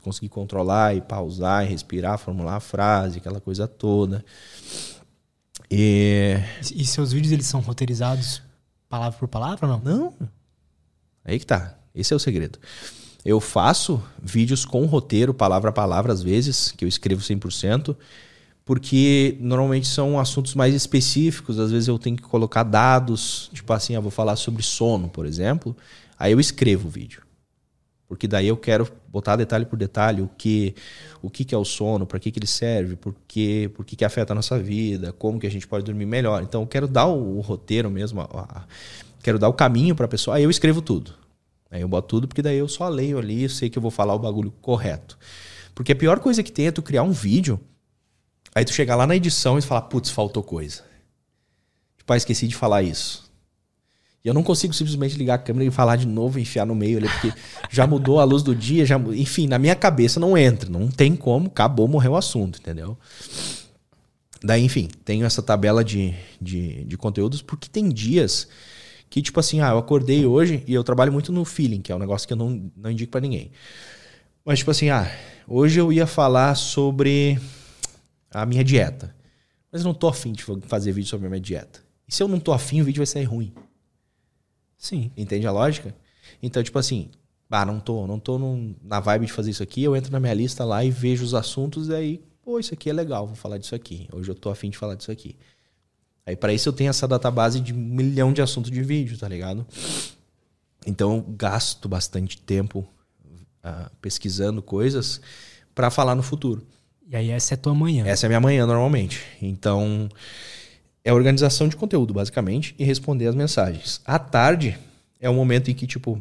Conseguir 0.03 0.29
controlar 0.29 0.95
e 0.95 1.01
pausar 1.01 1.65
e 1.65 1.69
respirar, 1.69 2.19
formular 2.19 2.57
a 2.57 2.61
frase, 2.61 3.19
aquela 3.19 3.41
coisa 3.41 3.67
toda. 3.67 4.23
E... 5.71 6.37
e 6.75 6.85
seus 6.85 7.11
vídeos 7.11 7.33
eles 7.33 7.47
são 7.47 7.61
roteirizados 7.61 8.43
palavra 8.87 9.19
por 9.19 9.29
palavra 9.29 9.67
ou 9.67 9.81
não? 9.81 10.15
Não. 10.21 10.29
Aí 11.25 11.39
que 11.39 11.47
tá. 11.47 11.75
Esse 11.95 12.13
é 12.13 12.17
o 12.17 12.21
segredo. 12.21 12.59
Eu 13.25 13.41
faço 13.41 14.03
vídeos 14.23 14.65
com 14.65 14.85
roteiro, 14.85 15.33
palavra 15.33 15.71
a 15.71 15.73
palavra, 15.73 16.13
às 16.13 16.23
vezes, 16.23 16.73
que 16.73 16.85
eu 16.85 16.89
escrevo 16.89 17.23
100%, 17.23 17.97
porque 18.65 19.39
normalmente 19.41 19.87
são 19.87 20.19
assuntos 20.19 20.55
mais 20.55 20.75
específicos. 20.75 21.59
Às 21.59 21.71
vezes 21.71 21.89
eu 21.89 21.99
tenho 21.99 22.17
que 22.17 22.23
colocar 22.23 22.63
dados, 22.63 23.51
tipo 23.55 23.73
assim, 23.73 23.95
eu 23.95 24.03
vou 24.03 24.11
falar 24.11 24.37
sobre 24.37 24.63
sono, 24.63 25.09
por 25.09 25.25
exemplo. 25.25 25.75
Aí 26.19 26.33
eu 26.33 26.41
escrevo 26.41 26.89
o 26.89 26.91
vídeo. 26.91 27.23
Porque 28.07 28.29
daí 28.29 28.47
eu 28.47 28.57
quero 28.57 28.87
botar 29.09 29.37
detalhe 29.37 29.65
por 29.65 29.79
detalhe 29.79 30.21
o 30.21 30.29
que 30.37 30.75
o 31.23 31.31
que, 31.31 31.43
que 31.43 31.55
é 31.55 31.59
o 31.59 31.65
sono, 31.65 32.05
para 32.05 32.19
que, 32.19 32.31
que 32.31 32.39
ele 32.39 32.47
serve, 32.47 32.97
por 32.97 33.15
que, 33.27 33.69
por 33.69 33.83
que, 33.83 33.97
que 33.97 34.05
afeta 34.05 34.35
a 34.35 34.37
nossa 34.37 34.59
vida, 34.59 35.11
como 35.13 35.41
que 35.41 35.47
a 35.47 35.51
gente 35.51 35.67
pode 35.67 35.85
dormir 35.85 36.05
melhor. 36.05 36.43
Então 36.43 36.61
eu 36.61 36.67
quero 36.67 36.87
dar 36.87 37.07
o, 37.07 37.39
o 37.39 37.41
roteiro 37.41 37.91
mesmo, 37.91 38.21
a, 38.21 38.25
a, 38.25 38.65
quero 39.25 39.39
dar 39.39 39.49
o 39.49 39.55
caminho 39.55 39.97
para 39.97 40.05
a 40.05 40.09
pessoa. 40.09 40.37
Aí 40.37 40.45
eu 40.45 40.51
escrevo 40.51 40.83
tudo. 40.83 41.15
Aí 41.71 41.81
eu 41.81 41.89
boto 41.89 42.07
tudo 42.07 42.29
porque 42.29 42.43
daí 42.43 42.59
eu 42.59 42.69
só 42.69 42.89
leio 42.89 43.19
ali, 43.19 43.49
sei 43.49 43.71
que 43.71 43.79
eu 43.79 43.83
vou 43.83 43.91
falar 43.91 44.15
o 44.15 44.19
bagulho 44.19 44.53
correto. 44.61 45.19
Porque 45.75 45.93
a 45.93 45.97
pior 45.97 46.21
coisa 46.21 46.43
que 46.43 46.53
tem 46.53 46.67
é 46.67 46.71
tu 46.71 46.83
criar 46.83 47.03
um 47.03 47.11
vídeo, 47.11 47.59
aí 48.55 48.65
tu 48.65 48.73
chegar 48.73 48.95
lá 48.95 49.07
na 49.07 49.17
edição 49.17 49.59
e 49.59 49.63
falar, 49.63 49.83
putz, 49.83 50.11
faltou 50.11 50.43
coisa. 50.43 50.83
Tipo, 51.97 52.13
ah, 52.13 52.17
esqueci 52.17 52.47
de 52.47 52.55
falar 52.55 52.83
isso. 52.83 53.25
E 54.23 54.29
eu 54.29 54.35
não 54.35 54.43
consigo 54.43 54.73
simplesmente 54.75 55.17
ligar 55.17 55.35
a 55.35 55.39
câmera 55.39 55.65
e 55.65 55.71
falar 55.71 55.97
de 55.97 56.07
novo 56.07 56.39
enfiar 56.39 56.67
no 56.67 56.75
meio 56.75 56.99
ali, 56.99 57.09
porque 57.09 57.33
já 57.71 57.87
mudou 57.87 58.21
a 58.21 58.25
luz 58.25 58.43
do 58.43 58.55
dia, 58.55 58.85
já, 58.85 58.97
enfim, 58.97 59.49
na 59.49 59.59
minha 59.59 59.75
cabeça 59.75 60.21
não 60.21 60.37
entra, 60.37 60.69
não 60.71 60.89
tem 60.89 61.17
como, 61.17 61.47
acabou, 61.49 61.89
morreu 61.89 62.13
o 62.13 62.17
assunto, 62.17 62.59
entendeu? 62.61 62.97
Daí, 64.43 64.63
enfim, 64.63 64.89
tenho 65.05 65.25
essa 65.25 65.43
tabela 65.43 65.83
de, 65.83 66.15
de, 66.41 66.85
de 66.85 66.97
conteúdos, 66.99 67.41
porque 67.41 67.69
tem 67.69 67.89
dias 67.89 68.47
que, 69.15 69.23
tipo 69.23 69.39
assim, 69.39 69.61
ah, 69.61 69.69
eu 69.69 69.79
acordei 69.79 70.27
hoje 70.27 70.65
e 70.67 70.75
eu 70.75 70.83
trabalho 70.83 71.13
muito 71.13 71.31
no 71.31 71.45
feeling, 71.45 71.81
que 71.81 71.93
é 71.93 71.95
um 71.95 72.01
negócio 72.01 72.27
que 72.27 72.33
eu 72.33 72.37
não, 72.37 72.69
não 72.77 72.91
indico 72.91 73.13
para 73.13 73.21
ninguém. 73.21 73.53
Mas, 74.45 74.59
tipo 74.59 74.73
assim, 74.73 74.91
ah, 74.91 75.09
hoje 75.47 75.79
eu 75.79 75.93
ia 75.93 76.05
falar 76.05 76.57
sobre 76.57 77.39
a 78.29 78.45
minha 78.45 78.65
dieta. 78.65 79.15
Mas 79.71 79.83
eu 79.83 79.85
não 79.85 79.95
tô 79.95 80.09
afim 80.09 80.33
de 80.33 80.43
fazer 80.63 80.91
vídeo 80.91 81.09
sobre 81.09 81.29
a 81.29 81.31
minha 81.31 81.41
dieta. 81.41 81.81
E 82.09 82.13
se 82.13 82.25
eu 82.25 82.27
não 82.27 82.41
tô 82.41 82.53
afim, 82.53 82.81
o 82.81 82.85
vídeo 82.85 82.99
vai 82.99 83.07
sair 83.07 83.23
ruim. 83.23 83.55
Sim. 84.77 85.13
Entende 85.17 85.47
a 85.47 85.53
lógica? 85.53 85.95
Então, 86.43 86.61
tipo 86.61 86.81
assim, 86.81 87.09
ah, 87.49 87.65
não 87.65 87.79
tô, 87.79 88.09
não 88.09 88.19
tô 88.19 88.37
num, 88.37 88.75
na 88.83 88.99
vibe 88.99 89.27
de 89.27 89.33
fazer 89.33 89.53
isso 89.53 89.63
aqui, 89.63 89.81
eu 89.85 89.95
entro 89.95 90.11
na 90.11 90.19
minha 90.19 90.35
lista 90.35 90.65
lá 90.65 90.85
e 90.85 90.91
vejo 90.91 91.25
os 91.25 91.35
assuntos 91.35 91.87
e 91.89 91.95
aí, 91.95 92.25
pô, 92.43 92.59
isso 92.59 92.75
aqui 92.75 92.91
é 92.91 92.93
legal, 92.93 93.29
vou 93.29 93.37
falar 93.37 93.59
disso 93.59 93.77
aqui. 93.77 94.09
Hoje 94.13 94.29
eu 94.29 94.35
tô 94.35 94.51
afim 94.51 94.71
de 94.71 94.77
falar 94.77 94.97
disso 94.97 95.13
aqui. 95.13 95.37
Aí 96.27 96.35
para 96.35 96.53
isso 96.53 96.69
eu 96.69 96.73
tenho 96.73 96.91
essa 96.91 97.07
database 97.07 97.61
de 97.61 97.73
um 97.73 97.77
milhão 97.77 98.33
de 98.33 98.41
assuntos 98.41 98.71
de 98.71 98.83
vídeo, 98.83 99.19
tá 99.19 99.29
ligado? 99.29 99.67
Então 100.87 101.17
eu 101.17 101.23
gasto 101.23 101.89
bastante 101.89 102.39
tempo 102.39 102.87
uh, 103.65 103.91
pesquisando 104.01 104.63
coisas 104.63 105.21
para 105.75 105.91
falar 105.91 106.15
no 106.15 106.23
futuro. 106.23 106.67
E 107.09 107.15
aí 107.15 107.31
essa 107.31 107.55
é 107.55 107.57
a 107.57 107.59
tua 107.59 107.75
manhã. 107.75 108.07
Essa 108.07 108.25
é 108.25 108.29
a 108.29 108.31
minha 108.31 108.41
manhã 108.41 108.67
normalmente. 108.67 109.23
Então 109.41 110.09
é 111.05 111.13
organização 111.13 111.69
de 111.69 111.77
conteúdo 111.77 112.15
basicamente 112.15 112.75
e 112.79 112.85
responder 112.85 113.27
as 113.27 113.35
mensagens. 113.35 114.01
À 114.05 114.19
tarde 114.19 114.79
é 115.21 115.29
o 115.29 115.35
momento 115.35 115.71
em 115.71 115.75
que 115.75 115.87
tipo 115.87 116.21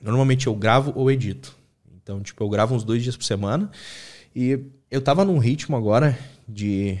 normalmente 0.00 0.46
eu 0.46 0.54
gravo 0.54 0.92
ou 0.94 1.10
edito. 1.10 1.56
Então 2.00 2.20
tipo 2.20 2.42
eu 2.42 2.48
gravo 2.48 2.74
uns 2.74 2.84
dois 2.84 3.02
dias 3.02 3.16
por 3.16 3.24
semana 3.24 3.70
e 4.34 4.60
eu 4.90 5.00
tava 5.00 5.24
num 5.24 5.38
ritmo 5.38 5.76
agora 5.76 6.16
de 6.48 6.98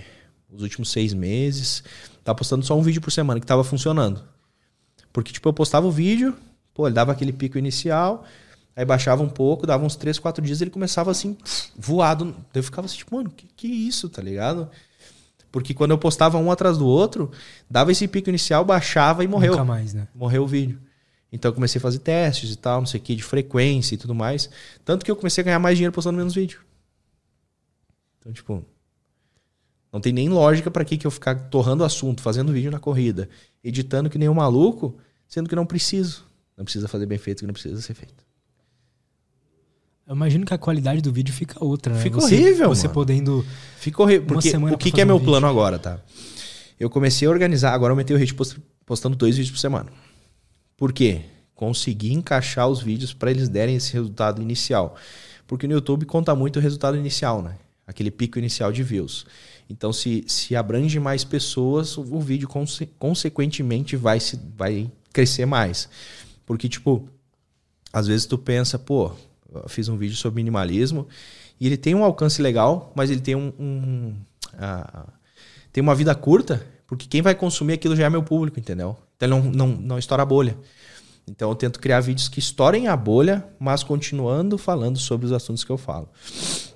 os 0.52 0.62
últimos 0.62 0.90
seis 0.90 1.14
meses. 1.14 1.82
Tava 2.22 2.36
postando 2.36 2.64
só 2.64 2.76
um 2.76 2.82
vídeo 2.82 3.00
por 3.00 3.10
semana 3.10 3.40
que 3.40 3.46
tava 3.46 3.64
funcionando. 3.64 4.22
Porque, 5.12 5.32
tipo, 5.32 5.48
eu 5.48 5.52
postava 5.52 5.86
o 5.86 5.90
vídeo, 5.90 6.34
pô, 6.72 6.86
ele 6.86 6.94
dava 6.94 7.12
aquele 7.12 7.32
pico 7.32 7.58
inicial, 7.58 8.24
aí 8.74 8.84
baixava 8.84 9.22
um 9.22 9.28
pouco, 9.28 9.66
dava 9.66 9.84
uns 9.84 9.96
três, 9.96 10.18
quatro 10.18 10.44
dias, 10.44 10.60
ele 10.60 10.70
começava 10.70 11.10
assim, 11.10 11.36
voado. 11.76 12.34
Eu 12.54 12.62
ficava 12.62 12.86
assim, 12.86 12.98
tipo, 12.98 13.14
mano, 13.16 13.30
que, 13.30 13.46
que 13.54 13.66
isso, 13.66 14.08
tá 14.08 14.22
ligado? 14.22 14.70
Porque 15.50 15.74
quando 15.74 15.90
eu 15.90 15.98
postava 15.98 16.38
um 16.38 16.50
atrás 16.50 16.78
do 16.78 16.86
outro, 16.86 17.30
dava 17.68 17.92
esse 17.92 18.08
pico 18.08 18.30
inicial, 18.30 18.64
baixava 18.64 19.22
e 19.22 19.28
morreu. 19.28 19.52
Nunca 19.52 19.64
mais, 19.64 19.92
né? 19.92 20.08
Morreu 20.14 20.44
o 20.44 20.46
vídeo. 20.46 20.80
Então 21.30 21.50
eu 21.50 21.54
comecei 21.54 21.78
a 21.78 21.82
fazer 21.82 21.98
testes 21.98 22.52
e 22.52 22.56
tal, 22.56 22.80
não 22.80 22.86
sei 22.86 23.00
o 23.00 23.02
que, 23.02 23.14
de 23.14 23.22
frequência 23.22 23.94
e 23.94 23.98
tudo 23.98 24.14
mais. 24.14 24.48
Tanto 24.84 25.04
que 25.04 25.10
eu 25.10 25.16
comecei 25.16 25.42
a 25.42 25.44
ganhar 25.44 25.58
mais 25.58 25.76
dinheiro 25.76 25.92
postando 25.92 26.16
menos 26.16 26.34
vídeo. 26.34 26.60
Então, 28.18 28.32
tipo, 28.32 28.64
não 29.92 30.00
tem 30.00 30.12
nem 30.12 30.28
lógica 30.28 30.70
para 30.70 30.84
que, 30.84 30.96
que 30.96 31.06
eu 31.06 31.10
ficar 31.10 31.34
torrando 31.50 31.84
assunto, 31.84 32.22
fazendo 32.22 32.52
vídeo 32.52 32.70
na 32.70 32.78
corrida, 32.80 33.28
editando 33.62 34.08
que 34.08 34.16
nem 34.16 34.28
um 34.28 34.34
maluco, 34.34 34.96
sendo 35.28 35.48
que 35.48 35.54
não 35.54 35.66
preciso. 35.66 36.24
Não 36.56 36.64
precisa 36.64 36.88
fazer 36.88 37.04
bem 37.04 37.18
feito, 37.18 37.40
que 37.40 37.46
não 37.46 37.52
precisa 37.52 37.80
ser 37.80 37.92
feito. 37.92 38.24
Eu 40.06 40.16
imagino 40.16 40.46
que 40.46 40.54
a 40.54 40.58
qualidade 40.58 41.02
do 41.02 41.12
vídeo 41.12 41.32
fica 41.32 41.62
outra, 41.62 41.92
né? 41.92 42.00
Fica 42.00 42.20
você, 42.20 42.34
horrível, 42.34 42.68
Você 42.70 42.86
mano. 42.86 42.94
podendo... 42.94 43.46
Fica 43.76 44.02
horrível. 44.02 44.26
Porque 44.26 44.56
o 44.56 44.78
que, 44.78 44.90
que 44.90 45.00
é 45.00 45.04
meu 45.04 45.16
um 45.16 45.24
plano 45.24 45.46
agora, 45.46 45.78
tá? 45.78 46.00
Eu 46.80 46.90
comecei 46.90 47.28
a 47.28 47.30
organizar, 47.30 47.72
agora 47.72 47.92
eu 47.92 47.96
meti 47.96 48.12
o 48.12 48.16
ritmo 48.16 48.44
postando 48.84 49.14
dois 49.14 49.36
vídeos 49.36 49.52
por 49.52 49.60
semana. 49.60 49.90
Por 50.76 50.92
quê? 50.92 51.22
Consegui 51.54 52.12
encaixar 52.12 52.66
os 52.66 52.82
vídeos 52.82 53.14
para 53.14 53.30
eles 53.30 53.48
derem 53.48 53.76
esse 53.76 53.92
resultado 53.92 54.42
inicial. 54.42 54.96
Porque 55.46 55.66
no 55.68 55.74
YouTube 55.74 56.06
conta 56.06 56.34
muito 56.34 56.58
o 56.58 56.62
resultado 56.62 56.96
inicial, 56.96 57.42
né? 57.42 57.56
Aquele 57.86 58.10
pico 58.10 58.38
inicial 58.38 58.72
de 58.72 58.82
views. 58.82 59.26
Então, 59.68 59.92
se, 59.92 60.24
se 60.26 60.54
abrange 60.54 60.98
mais 61.00 61.24
pessoas, 61.24 61.96
o 61.96 62.20
vídeo 62.20 62.48
conse 62.48 62.86
consequentemente 62.98 63.96
vai, 63.96 64.20
se, 64.20 64.38
vai 64.56 64.90
crescer 65.12 65.46
mais. 65.46 65.88
Porque, 66.46 66.68
tipo, 66.68 67.08
às 67.92 68.06
vezes 68.06 68.26
tu 68.26 68.38
pensa, 68.38 68.78
pô, 68.78 69.12
fiz 69.68 69.88
um 69.88 69.96
vídeo 69.96 70.16
sobre 70.16 70.36
minimalismo 70.36 71.06
e 71.60 71.66
ele 71.66 71.76
tem 71.76 71.94
um 71.94 72.04
alcance 72.04 72.40
legal, 72.40 72.92
mas 72.94 73.10
ele 73.10 73.20
tem 73.20 73.34
um. 73.34 73.52
um 73.58 74.14
tem 75.72 75.80
uma 75.80 75.94
vida 75.94 76.14
curta, 76.14 76.66
porque 76.86 77.06
quem 77.06 77.22
vai 77.22 77.34
consumir 77.34 77.74
aquilo 77.74 77.96
já 77.96 78.04
é 78.04 78.10
meu 78.10 78.22
público, 78.22 78.58
entendeu? 78.58 78.96
Então 79.16 79.28
ele 79.28 79.48
não, 79.50 79.66
não, 79.66 79.76
não 79.76 79.98
estoura 79.98 80.22
a 80.22 80.26
bolha. 80.26 80.58
Então 81.26 81.48
eu 81.48 81.54
tento 81.54 81.78
criar 81.78 82.00
vídeos 82.00 82.28
que 82.28 82.38
estourem 82.38 82.88
a 82.88 82.96
bolha, 82.96 83.46
mas 83.58 83.82
continuando 83.82 84.58
falando 84.58 84.98
sobre 84.98 85.24
os 85.24 85.32
assuntos 85.32 85.64
que 85.64 85.70
eu 85.70 85.78
falo. 85.78 86.08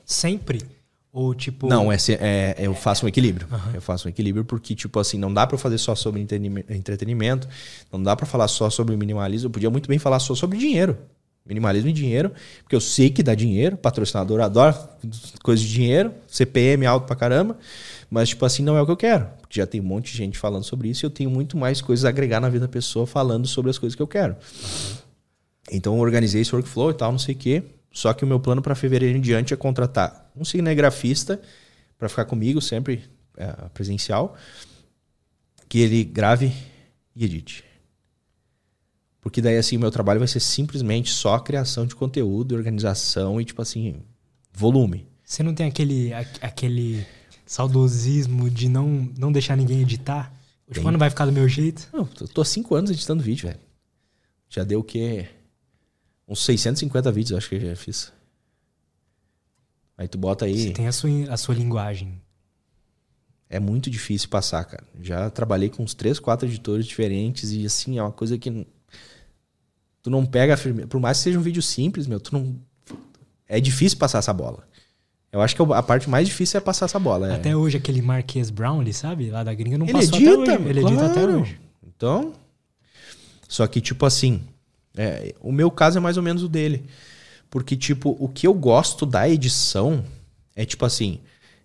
Sempre? 0.04 0.62
Ou 1.16 1.34
tipo. 1.34 1.66
Não, 1.66 1.90
é, 1.90 1.96
é 2.20 2.56
eu 2.58 2.74
faço 2.74 3.06
um 3.06 3.08
equilíbrio. 3.08 3.48
Uhum. 3.50 3.72
Eu 3.72 3.80
faço 3.80 4.06
um 4.06 4.10
equilíbrio 4.10 4.44
porque, 4.44 4.74
tipo 4.74 5.00
assim, 5.00 5.16
não 5.16 5.32
dá 5.32 5.46
para 5.46 5.56
fazer 5.56 5.78
só 5.78 5.94
sobre 5.94 6.20
entretenimento, 6.20 7.48
não 7.90 8.02
dá 8.02 8.14
para 8.14 8.26
falar 8.26 8.46
só 8.48 8.68
sobre 8.68 8.94
minimalismo. 8.98 9.46
Eu 9.46 9.50
podia 9.50 9.70
muito 9.70 9.88
bem 9.88 9.98
falar 9.98 10.18
só 10.18 10.34
sobre 10.34 10.58
dinheiro. 10.58 10.98
Minimalismo 11.46 11.88
e 11.88 11.92
dinheiro, 11.94 12.32
porque 12.62 12.76
eu 12.76 12.80
sei 12.82 13.08
que 13.08 13.22
dá 13.22 13.34
dinheiro, 13.34 13.78
patrocinador 13.78 14.42
adora 14.42 14.76
coisa 15.42 15.62
de 15.62 15.72
dinheiro, 15.72 16.12
CPM 16.28 16.84
alto 16.84 17.06
pra 17.06 17.16
caramba, 17.16 17.56
mas, 18.10 18.28
tipo 18.30 18.44
assim, 18.44 18.62
não 18.62 18.76
é 18.76 18.82
o 18.82 18.84
que 18.84 18.92
eu 18.92 18.96
quero. 18.96 19.26
Porque 19.40 19.58
já 19.58 19.66
tem 19.66 19.80
um 19.80 19.84
monte 19.84 20.12
de 20.12 20.18
gente 20.18 20.36
falando 20.36 20.64
sobre 20.64 20.90
isso 20.90 21.02
e 21.02 21.06
eu 21.06 21.10
tenho 21.10 21.30
muito 21.30 21.56
mais 21.56 21.80
coisas 21.80 22.04
a 22.04 22.10
agregar 22.10 22.40
na 22.40 22.50
vida 22.50 22.66
da 22.66 22.70
pessoa 22.70 23.06
falando 23.06 23.46
sobre 23.46 23.70
as 23.70 23.78
coisas 23.78 23.96
que 23.96 24.02
eu 24.02 24.06
quero. 24.06 24.36
Então, 25.72 25.94
eu 25.94 26.00
organizei 26.00 26.42
esse 26.42 26.54
workflow 26.54 26.90
e 26.90 26.94
tal, 26.94 27.10
não 27.10 27.18
sei 27.18 27.34
o 27.34 27.38
quê. 27.38 27.62
Só 27.96 28.12
que 28.12 28.24
o 28.24 28.26
meu 28.26 28.38
plano 28.38 28.60
para 28.60 28.74
fevereiro 28.74 29.16
em 29.16 29.22
diante 29.22 29.54
é 29.54 29.56
contratar 29.56 30.30
um 30.36 30.44
cinegrafista 30.44 31.40
para 31.96 32.10
ficar 32.10 32.26
comigo 32.26 32.60
sempre 32.60 33.04
é, 33.38 33.46
presencial, 33.72 34.36
que 35.66 35.78
ele 35.78 36.04
grave 36.04 36.52
e 37.14 37.24
edite. 37.24 37.64
Porque 39.18 39.40
daí 39.40 39.56
assim 39.56 39.78
o 39.78 39.80
meu 39.80 39.90
trabalho 39.90 40.18
vai 40.20 40.28
ser 40.28 40.40
simplesmente 40.40 41.10
só 41.10 41.38
criação 41.38 41.86
de 41.86 41.96
conteúdo, 41.96 42.54
organização 42.54 43.40
e 43.40 43.46
tipo 43.46 43.62
assim, 43.62 44.02
volume. 44.52 45.08
Você 45.24 45.42
não 45.42 45.54
tem 45.54 45.66
aquele 45.66 46.12
aquele 46.42 47.06
saudosismo 47.46 48.50
de 48.50 48.68
não 48.68 49.10
não 49.16 49.32
deixar 49.32 49.56
ninguém 49.56 49.80
editar? 49.80 50.34
Tipo, 50.70 50.90
não 50.90 50.98
vai 50.98 51.08
ficar 51.08 51.24
do 51.24 51.32
meu 51.32 51.48
jeito? 51.48 51.88
Não, 51.94 52.06
eu 52.20 52.28
tô 52.28 52.42
há 52.42 52.44
cinco 52.44 52.74
anos 52.74 52.90
editando 52.90 53.22
vídeo, 53.22 53.48
velho. 53.48 53.60
Já 54.50 54.64
deu 54.64 54.80
o 54.80 54.84
quê? 54.84 55.30
Uns 56.28 56.44
650 56.44 57.12
vídeos, 57.12 57.38
acho 57.38 57.48
que 57.48 57.54
eu 57.54 57.60
já 57.60 57.76
fiz. 57.76 58.12
Aí 59.96 60.08
tu 60.08 60.18
bota 60.18 60.44
aí. 60.44 60.68
Você 60.68 60.70
tem 60.70 60.86
a 60.86 60.92
sua, 60.92 61.10
a 61.30 61.36
sua 61.36 61.54
linguagem. 61.54 62.20
É 63.48 63.60
muito 63.60 63.88
difícil 63.88 64.28
passar, 64.28 64.64
cara. 64.64 64.84
Já 65.00 65.30
trabalhei 65.30 65.70
com 65.70 65.82
uns 65.82 65.94
três, 65.94 66.18
quatro 66.18 66.48
editores 66.48 66.84
diferentes 66.84 67.52
e 67.52 67.64
assim, 67.64 67.98
é 67.98 68.02
uma 68.02 68.12
coisa 68.12 68.36
que 68.36 68.66
tu 70.02 70.10
não 70.10 70.26
pega 70.26 70.54
a 70.54 70.56
firmeza. 70.56 70.88
Por 70.88 71.00
mais 71.00 71.18
que 71.18 71.24
seja 71.24 71.38
um 71.38 71.42
vídeo 71.42 71.62
simples, 71.62 72.06
meu, 72.06 72.18
tu 72.18 72.32
não. 72.32 72.56
É 73.48 73.60
difícil 73.60 73.96
passar 73.98 74.18
essa 74.18 74.32
bola. 74.32 74.66
Eu 75.30 75.40
acho 75.40 75.54
que 75.54 75.62
a 75.62 75.82
parte 75.82 76.08
mais 76.10 76.26
difícil 76.26 76.58
é 76.58 76.60
passar 76.60 76.86
essa 76.86 76.98
bola. 76.98 77.34
Até 77.34 77.50
é. 77.50 77.56
hoje, 77.56 77.76
aquele 77.76 78.02
Marques 78.02 78.50
Brownlee, 78.50 78.92
sabe? 78.92 79.30
Lá 79.30 79.44
da 79.44 79.54
gringa, 79.54 79.78
não 79.78 79.86
ele 79.86 79.92
passou 79.92 80.16
edita, 80.16 80.42
até 80.42 80.58
hoje. 80.58 80.68
Ele 80.68 80.80
claro. 80.80 80.96
edita 80.96 81.10
até 81.10 81.26
hoje. 81.26 81.60
Então. 81.86 82.32
Só 83.48 83.66
que, 83.66 83.80
tipo 83.80 84.04
assim. 84.04 84.42
É, 84.96 85.34
o 85.40 85.52
meu 85.52 85.70
caso 85.70 85.98
é 85.98 86.00
mais 86.00 86.16
ou 86.16 86.22
menos 86.22 86.42
o 86.42 86.48
dele. 86.48 86.86
Porque, 87.50 87.76
tipo, 87.76 88.16
o 88.18 88.28
que 88.28 88.46
eu 88.46 88.54
gosto 88.54 89.06
da 89.06 89.28
edição 89.28 90.04
é, 90.56 90.64
tipo 90.64 90.84
assim. 90.86 91.20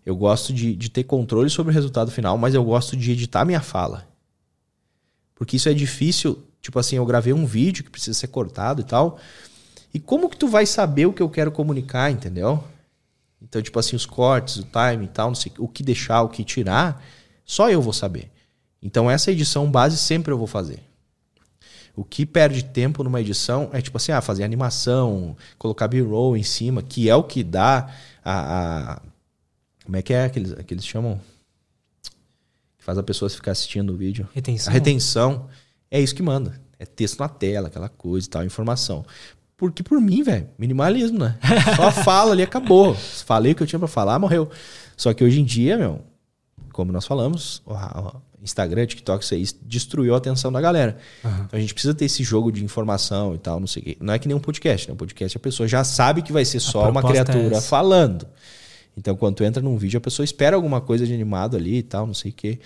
Eu 0.06 0.16
gosto 0.16 0.52
de, 0.52 0.76
de 0.76 0.90
ter 0.90 1.04
controle 1.04 1.50
sobre 1.50 1.72
o 1.72 1.74
resultado 1.74 2.12
final, 2.12 2.38
mas 2.38 2.54
eu 2.54 2.64
gosto 2.64 2.98
de 2.98 3.12
editar 3.12 3.46
minha 3.46 3.62
fala. 3.62 4.08
Porque 5.36 5.56
isso 5.56 5.70
é 5.70 5.74
difícil. 5.74 6.44
Tipo 6.62 6.80
assim, 6.80 6.98
eu 6.98 7.06
gravei 7.06 7.32
um 7.34 7.46
vídeo 7.46 7.84
que 7.84 7.90
precisa 7.90 8.18
ser 8.18 8.28
cortado 8.28 8.82
e 8.82 8.84
tal. 8.84 9.20
E 9.94 10.00
como 10.00 10.30
que 10.30 10.38
tu 10.38 10.48
vai 10.48 10.66
saber 10.66 11.06
o 11.06 11.14
que 11.14 11.22
eu 11.22 11.30
quero 11.30 11.52
comunicar, 11.52 12.12
entendeu? 12.12 12.64
Então, 13.42 13.62
tipo 13.62 13.80
assim, 13.80 13.96
os 13.96 14.06
cortes, 14.06 14.58
o 14.58 14.64
time 14.64 15.06
e 15.06 15.08
tal, 15.08 15.34
sei 15.36 15.52
o 15.58 15.68
que 15.68 15.84
deixar, 15.84 16.22
o 16.24 16.30
que 16.30 16.44
tirar, 16.44 17.04
só 17.46 17.70
eu 17.70 17.82
vou 17.82 17.94
saber. 17.94 18.32
Então, 18.82 19.10
essa 19.10 19.32
edição 19.32 19.70
base 19.70 19.98
sempre 19.98 20.34
eu 20.34 20.38
vou 20.38 20.48
fazer. 20.48 20.80
O 21.96 22.04
que 22.04 22.26
perde 22.26 22.64
tempo 22.64 23.04
numa 23.04 23.20
edição 23.20 23.70
é 23.74 23.82
tipo 23.82 23.98
assim, 23.98 24.12
ah, 24.12 24.22
fazer 24.22 24.44
animação, 24.44 25.36
colocar 25.58 25.88
B-roll 25.88 26.38
em 26.38 26.44
cima, 26.44 26.82
que 26.82 27.10
é 27.10 27.16
o 27.16 27.24
que 27.24 27.44
dá 27.44 27.90
a, 28.24 28.94
a 28.94 29.02
como 29.86 29.98
é 29.98 30.02
que 30.02 30.14
é 30.14 30.30
que 30.30 30.40
eles, 30.40 30.54
que 30.66 30.74
eles 30.74 30.86
chamam? 30.86 31.20
Que 32.78 32.84
faz 32.84 32.98
a 32.98 33.04
pessoa 33.04 33.30
ficar 33.30 33.52
assistindo 33.52 33.94
o 33.94 33.98
vídeo. 33.98 34.28
Retenção. 34.34 34.72
A 34.72 34.74
retenção. 34.74 35.50
É 35.90 36.00
isso 36.00 36.16
que 36.16 36.24
manda. 36.24 36.62
É 36.80 36.86
texto 36.86 37.20
na 37.20 37.28
tela, 37.28 37.68
aquela 37.68 37.90
coisa 37.90 38.26
e 38.26 38.30
tal, 38.30 38.46
informação. 38.46 39.06
Porque 39.58 39.84
por 39.84 40.00
mim, 40.00 40.24
velho, 40.24 40.48
minimalismo, 40.58 41.20
né? 41.20 41.38
Só 41.76 41.92
fala 41.92 42.32
ali, 42.32 42.42
acabou. 42.42 42.96
Falei 42.96 43.52
o 43.52 43.56
que 43.56 43.64
eu 43.64 43.68
tinha 43.68 43.80
para 43.80 43.88
falar, 43.88 44.18
morreu. 44.18 44.50
Só 44.96 45.14
que 45.14 45.24
hoje 45.24 45.42
em 45.42 45.46
dia, 45.46 45.78
meu, 45.78 46.02
como 46.72 46.92
nós 46.92 47.06
falamos, 47.06 47.62
Instagram, 48.42 48.86
TikTok, 48.86 49.24
isso 49.24 49.34
aí 49.34 49.46
destruiu 49.62 50.14
a 50.16 50.18
atenção 50.18 50.52
da 50.52 50.60
galera. 50.60 50.98
Uhum. 51.24 51.32
Então 51.46 51.58
a 51.58 51.60
gente 51.60 51.74
precisa 51.74 51.94
ter 51.94 52.06
esse 52.06 52.24
jogo 52.24 52.52
de 52.52 52.64
informação 52.64 53.36
e 53.36 53.38
tal, 53.38 53.60
não 53.60 53.68
sei 53.68 53.82
o 53.82 53.86
quê. 53.86 53.98
Não 54.00 54.14
é 54.14 54.20
que 54.20 54.28
nem 54.28 54.36
um 54.36 54.40
podcast, 54.40 54.88
né? 54.88 54.94
Um 54.94 54.98
podcast 54.98 55.38
a 55.38 55.40
pessoa 55.40 55.68
já 55.68 55.84
sabe 55.84 56.22
que 56.22 56.34
vai 56.34 56.44
ser 56.46 56.60
só 56.60 56.90
uma 56.90 57.04
criatura 57.04 57.58
é 57.58 57.62
falando. 57.62 58.28
Então, 58.98 59.16
quando 59.16 59.44
entra 59.44 59.62
num 59.62 59.78
vídeo, 59.78 59.98
a 59.98 60.02
pessoa 60.02 60.24
espera 60.24 60.56
alguma 60.56 60.82
coisa 60.82 61.06
de 61.06 61.14
animado 61.14 61.56
ali 61.56 61.78
e 61.78 61.84
tal, 61.84 62.06
não 62.06 62.14
sei 62.14 62.32
o 62.32 62.34
quê. 62.34 62.60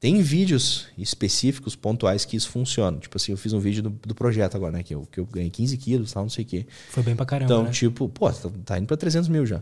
Tem 0.00 0.22
vídeos 0.22 0.86
específicos, 0.96 1.74
pontuais, 1.74 2.24
que 2.24 2.36
isso 2.36 2.48
funciona. 2.48 2.98
Tipo 2.98 3.16
assim, 3.16 3.32
eu 3.32 3.38
fiz 3.38 3.52
um 3.52 3.58
vídeo 3.58 3.82
do, 3.82 3.90
do 3.90 4.14
projeto 4.14 4.54
agora, 4.56 4.72
né? 4.72 4.82
Que 4.84 4.94
eu, 4.94 5.06
que 5.10 5.18
eu 5.18 5.26
ganhei 5.26 5.50
15 5.50 5.76
quilos, 5.76 6.12
tal, 6.12 6.22
não 6.22 6.30
sei 6.30 6.44
o 6.44 6.46
quê. 6.46 6.66
Foi 6.88 7.02
bem 7.02 7.16
pra 7.16 7.26
caramba, 7.26 7.52
Então, 7.52 7.64
né? 7.64 7.70
tipo, 7.70 8.08
pô, 8.08 8.30
tá, 8.30 8.48
tá 8.64 8.78
indo 8.78 8.86
pra 8.86 8.96
300 8.96 9.28
mil 9.28 9.44
já. 9.44 9.60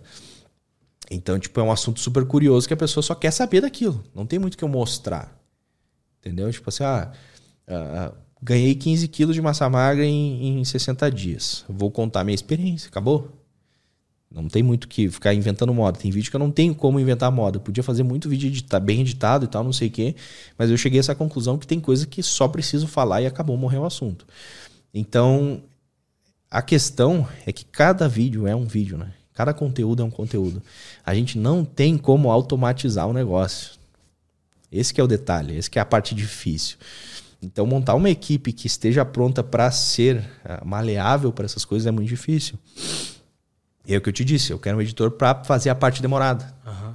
Então, 1.11 1.39
tipo, 1.39 1.59
é 1.59 1.63
um 1.63 1.73
assunto 1.73 2.01
super 2.01 2.25
curioso 2.27 2.69
que 2.69 2.75
a 2.75 2.77
pessoa 2.77 3.03
só 3.03 3.15
quer 3.15 3.31
saber 3.31 3.63
daquilo. 3.63 4.05
Não 4.15 4.27
tem 4.27 4.39
muito 4.39 4.59
que 4.59 4.65
eu 4.65 4.69
mostrar. 4.69 5.35
Entendeu? 6.27 6.51
Tipo 6.51 6.69
assim, 6.71 6.83
ah, 6.83 7.13
ah 7.69 8.13
ganhei 8.43 8.75
15 8.75 9.09
quilos 9.09 9.35
de 9.35 9.41
massa 9.41 9.69
magra 9.69 10.05
em, 10.05 10.61
em 10.61 10.65
60 10.65 11.11
dias. 11.11 11.65
Vou 11.69 11.91
contar 11.91 12.25
minha 12.25 12.35
experiência. 12.35 12.89
Acabou? 12.89 13.31
Não 14.31 14.49
tem 14.49 14.63
muito 14.63 14.89
que 14.89 15.09
ficar 15.09 15.33
inventando 15.33 15.73
moda. 15.73 15.99
Tem 15.99 16.11
vídeo 16.11 16.31
que 16.31 16.37
eu 16.37 16.41
não 16.41 16.51
tenho 16.51 16.75
como 16.75 17.01
inventar 17.01 17.31
moda. 17.31 17.57
Eu 17.57 17.61
podia 17.61 17.83
fazer 17.83 18.03
muito 18.03 18.29
vídeo 18.29 18.51
bem 18.83 19.01
editado 19.01 19.45
e 19.45 19.49
tal, 19.49 19.65
não 19.65 19.73
sei 19.73 19.89
o 19.89 19.91
quê. 19.91 20.15
Mas 20.59 20.71
eu 20.71 20.77
cheguei 20.77 20.99
a 20.99 21.01
essa 21.01 21.15
conclusão 21.15 21.57
que 21.57 21.67
tem 21.67 21.81
coisa 21.81 22.07
que 22.07 22.23
só 22.23 22.47
preciso 22.49 22.87
falar 22.87 23.23
e 23.23 23.27
acabou, 23.27 23.57
morreu 23.57 23.83
o 23.83 23.87
assunto. 23.87 24.27
Então, 24.93 25.63
a 26.51 26.61
questão 26.61 27.27
é 27.47 27.53
que 27.53 27.65
cada 27.65 28.09
vídeo 28.09 28.47
é 28.47 28.55
um 28.55 28.67
vídeo, 28.67 28.99
né? 28.99 29.13
Cada 29.33 29.55
conteúdo 29.55 30.03
é 30.03 30.05
um 30.05 30.11
conteúdo. 30.11 30.63
A 31.05 31.15
gente 31.15 31.39
não 31.39 31.65
tem 31.65 31.97
como 31.97 32.31
automatizar 32.31 33.07
o 33.07 33.13
negócio. 33.13 33.76
Esse 34.71 34.93
que 34.93 35.01
é 35.01 35.05
o 35.05 35.07
detalhe, 35.07 35.57
esse 35.57 35.71
que 35.71 35.79
é 35.79 35.83
a 35.83 35.87
parte 35.87 36.15
difícil. 36.15 36.77
Então, 37.41 37.67
montar 37.67 37.95
uma 37.95 38.11
equipe 38.11 38.53
que 38.53 38.67
esteja 38.67 39.05
pronta 39.05 39.43
para 39.43 39.71
ser 39.71 40.19
uh, 40.45 40.67
maleável 40.67 41.33
para 41.33 41.45
essas 41.45 41.65
coisas 41.65 41.87
é 41.87 41.91
muito 41.91 42.09
difícil. 42.09 42.59
E 43.87 43.95
é 43.95 43.99
o 43.99 44.01
que 44.01 44.09
eu 44.09 44.13
te 44.13 44.25
disse, 44.25 44.51
eu 44.51 44.59
quero 44.59 44.79
um 44.79 44.83
editor 44.83 45.13
para 45.13 45.45
fazer 45.45 45.71
a 45.71 45.75
parte 45.75 46.03
demorada. 46.03 46.53
Uhum. 46.67 46.95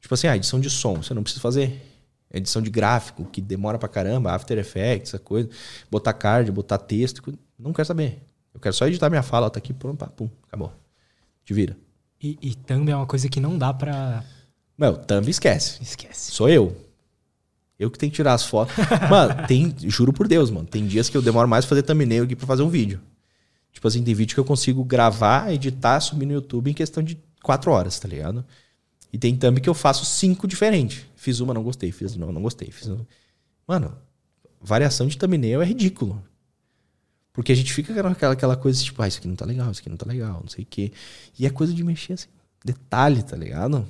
Tipo 0.00 0.14
assim, 0.14 0.26
a 0.26 0.36
edição 0.36 0.58
de 0.58 0.68
som, 0.68 0.96
você 0.96 1.14
não 1.14 1.22
precisa 1.22 1.40
fazer. 1.40 1.88
Edição 2.34 2.62
de 2.62 2.70
gráfico, 2.70 3.24
que 3.26 3.40
demora 3.40 3.78
pra 3.78 3.88
caramba, 3.88 4.32
After 4.32 4.58
Effects, 4.58 5.10
essa 5.10 5.18
coisa. 5.18 5.48
Botar 5.90 6.14
card, 6.14 6.50
botar 6.50 6.78
texto, 6.78 7.38
não 7.58 7.72
quero 7.72 7.86
saber. 7.86 8.22
Eu 8.54 8.58
quero 8.58 8.74
só 8.74 8.86
editar 8.86 9.08
minha 9.10 9.22
fala, 9.22 9.46
ó, 9.46 9.50
tá 9.50 9.58
aqui, 9.58 9.72
pum, 9.72 9.94
pum, 9.94 10.28
acabou. 10.48 10.72
Te 11.44 11.54
vira. 11.54 11.76
E, 12.20 12.38
e 12.40 12.54
thumb 12.54 12.90
é 12.90 12.96
uma 12.96 13.06
coisa 13.06 13.28
que 13.28 13.38
não 13.38 13.58
dá 13.58 13.72
pra... 13.72 14.24
Meu, 14.78 14.96
thumb 14.96 15.28
esquece. 15.28 15.82
Esquece. 15.82 16.32
Sou 16.32 16.48
eu. 16.48 16.74
Eu 17.82 17.90
que 17.90 17.98
tenho 17.98 18.10
que 18.10 18.16
tirar 18.16 18.34
as 18.34 18.44
fotos. 18.44 18.74
mano, 19.10 19.46
tem, 19.46 19.74
juro 19.88 20.12
por 20.12 20.28
Deus, 20.28 20.50
mano, 20.50 20.66
tem 20.66 20.86
dias 20.86 21.08
que 21.08 21.16
eu 21.16 21.22
demoro 21.22 21.48
mais 21.48 21.64
pra 21.64 21.70
fazer 21.70 21.82
thumbnail 21.82 22.24
aqui 22.24 22.36
pra 22.36 22.46
fazer 22.46 22.62
um 22.62 22.68
vídeo. 22.68 23.00
Tipo 23.72 23.88
assim, 23.88 24.02
tem 24.02 24.14
vídeo 24.14 24.34
que 24.34 24.40
eu 24.40 24.44
consigo 24.44 24.84
gravar, 24.84 25.52
editar, 25.52 25.98
subir 26.00 26.26
no 26.26 26.32
YouTube 26.32 26.70
em 26.70 26.74
questão 26.74 27.02
de 27.02 27.18
quatro 27.42 27.72
horas, 27.72 27.98
tá 27.98 28.06
ligado? 28.06 28.44
E 29.12 29.18
tem 29.18 29.36
thumb 29.36 29.60
que 29.60 29.68
eu 29.68 29.74
faço 29.74 30.04
cinco 30.04 30.46
diferentes. 30.46 31.04
Fiz 31.16 31.40
uma, 31.40 31.52
não 31.52 31.62
gostei. 31.62 31.90
Fiz 31.90 32.14
uma, 32.14 32.30
não 32.30 32.42
gostei. 32.42 32.70
Fiz 32.70 32.86
uma... 32.86 33.06
Mano, 33.66 33.96
variação 34.60 35.06
de 35.06 35.18
thumbnail 35.18 35.60
é 35.60 35.64
ridículo. 35.64 36.22
Porque 37.32 37.50
a 37.50 37.54
gente 37.54 37.72
fica 37.72 37.92
aquela, 37.92 38.32
aquela 38.32 38.56
coisa 38.56 38.82
tipo, 38.82 39.02
ah, 39.02 39.08
isso 39.08 39.18
aqui 39.18 39.26
não 39.26 39.34
tá 39.34 39.44
legal, 39.44 39.70
isso 39.70 39.80
aqui 39.80 39.88
não 39.88 39.96
tá 39.96 40.06
legal, 40.06 40.40
não 40.40 40.48
sei 40.48 40.64
o 40.64 40.66
quê. 40.68 40.92
E 41.38 41.46
é 41.46 41.50
coisa 41.50 41.72
de 41.72 41.82
mexer 41.82 42.12
assim, 42.12 42.28
detalhe, 42.64 43.22
tá 43.22 43.36
ligado? 43.36 43.86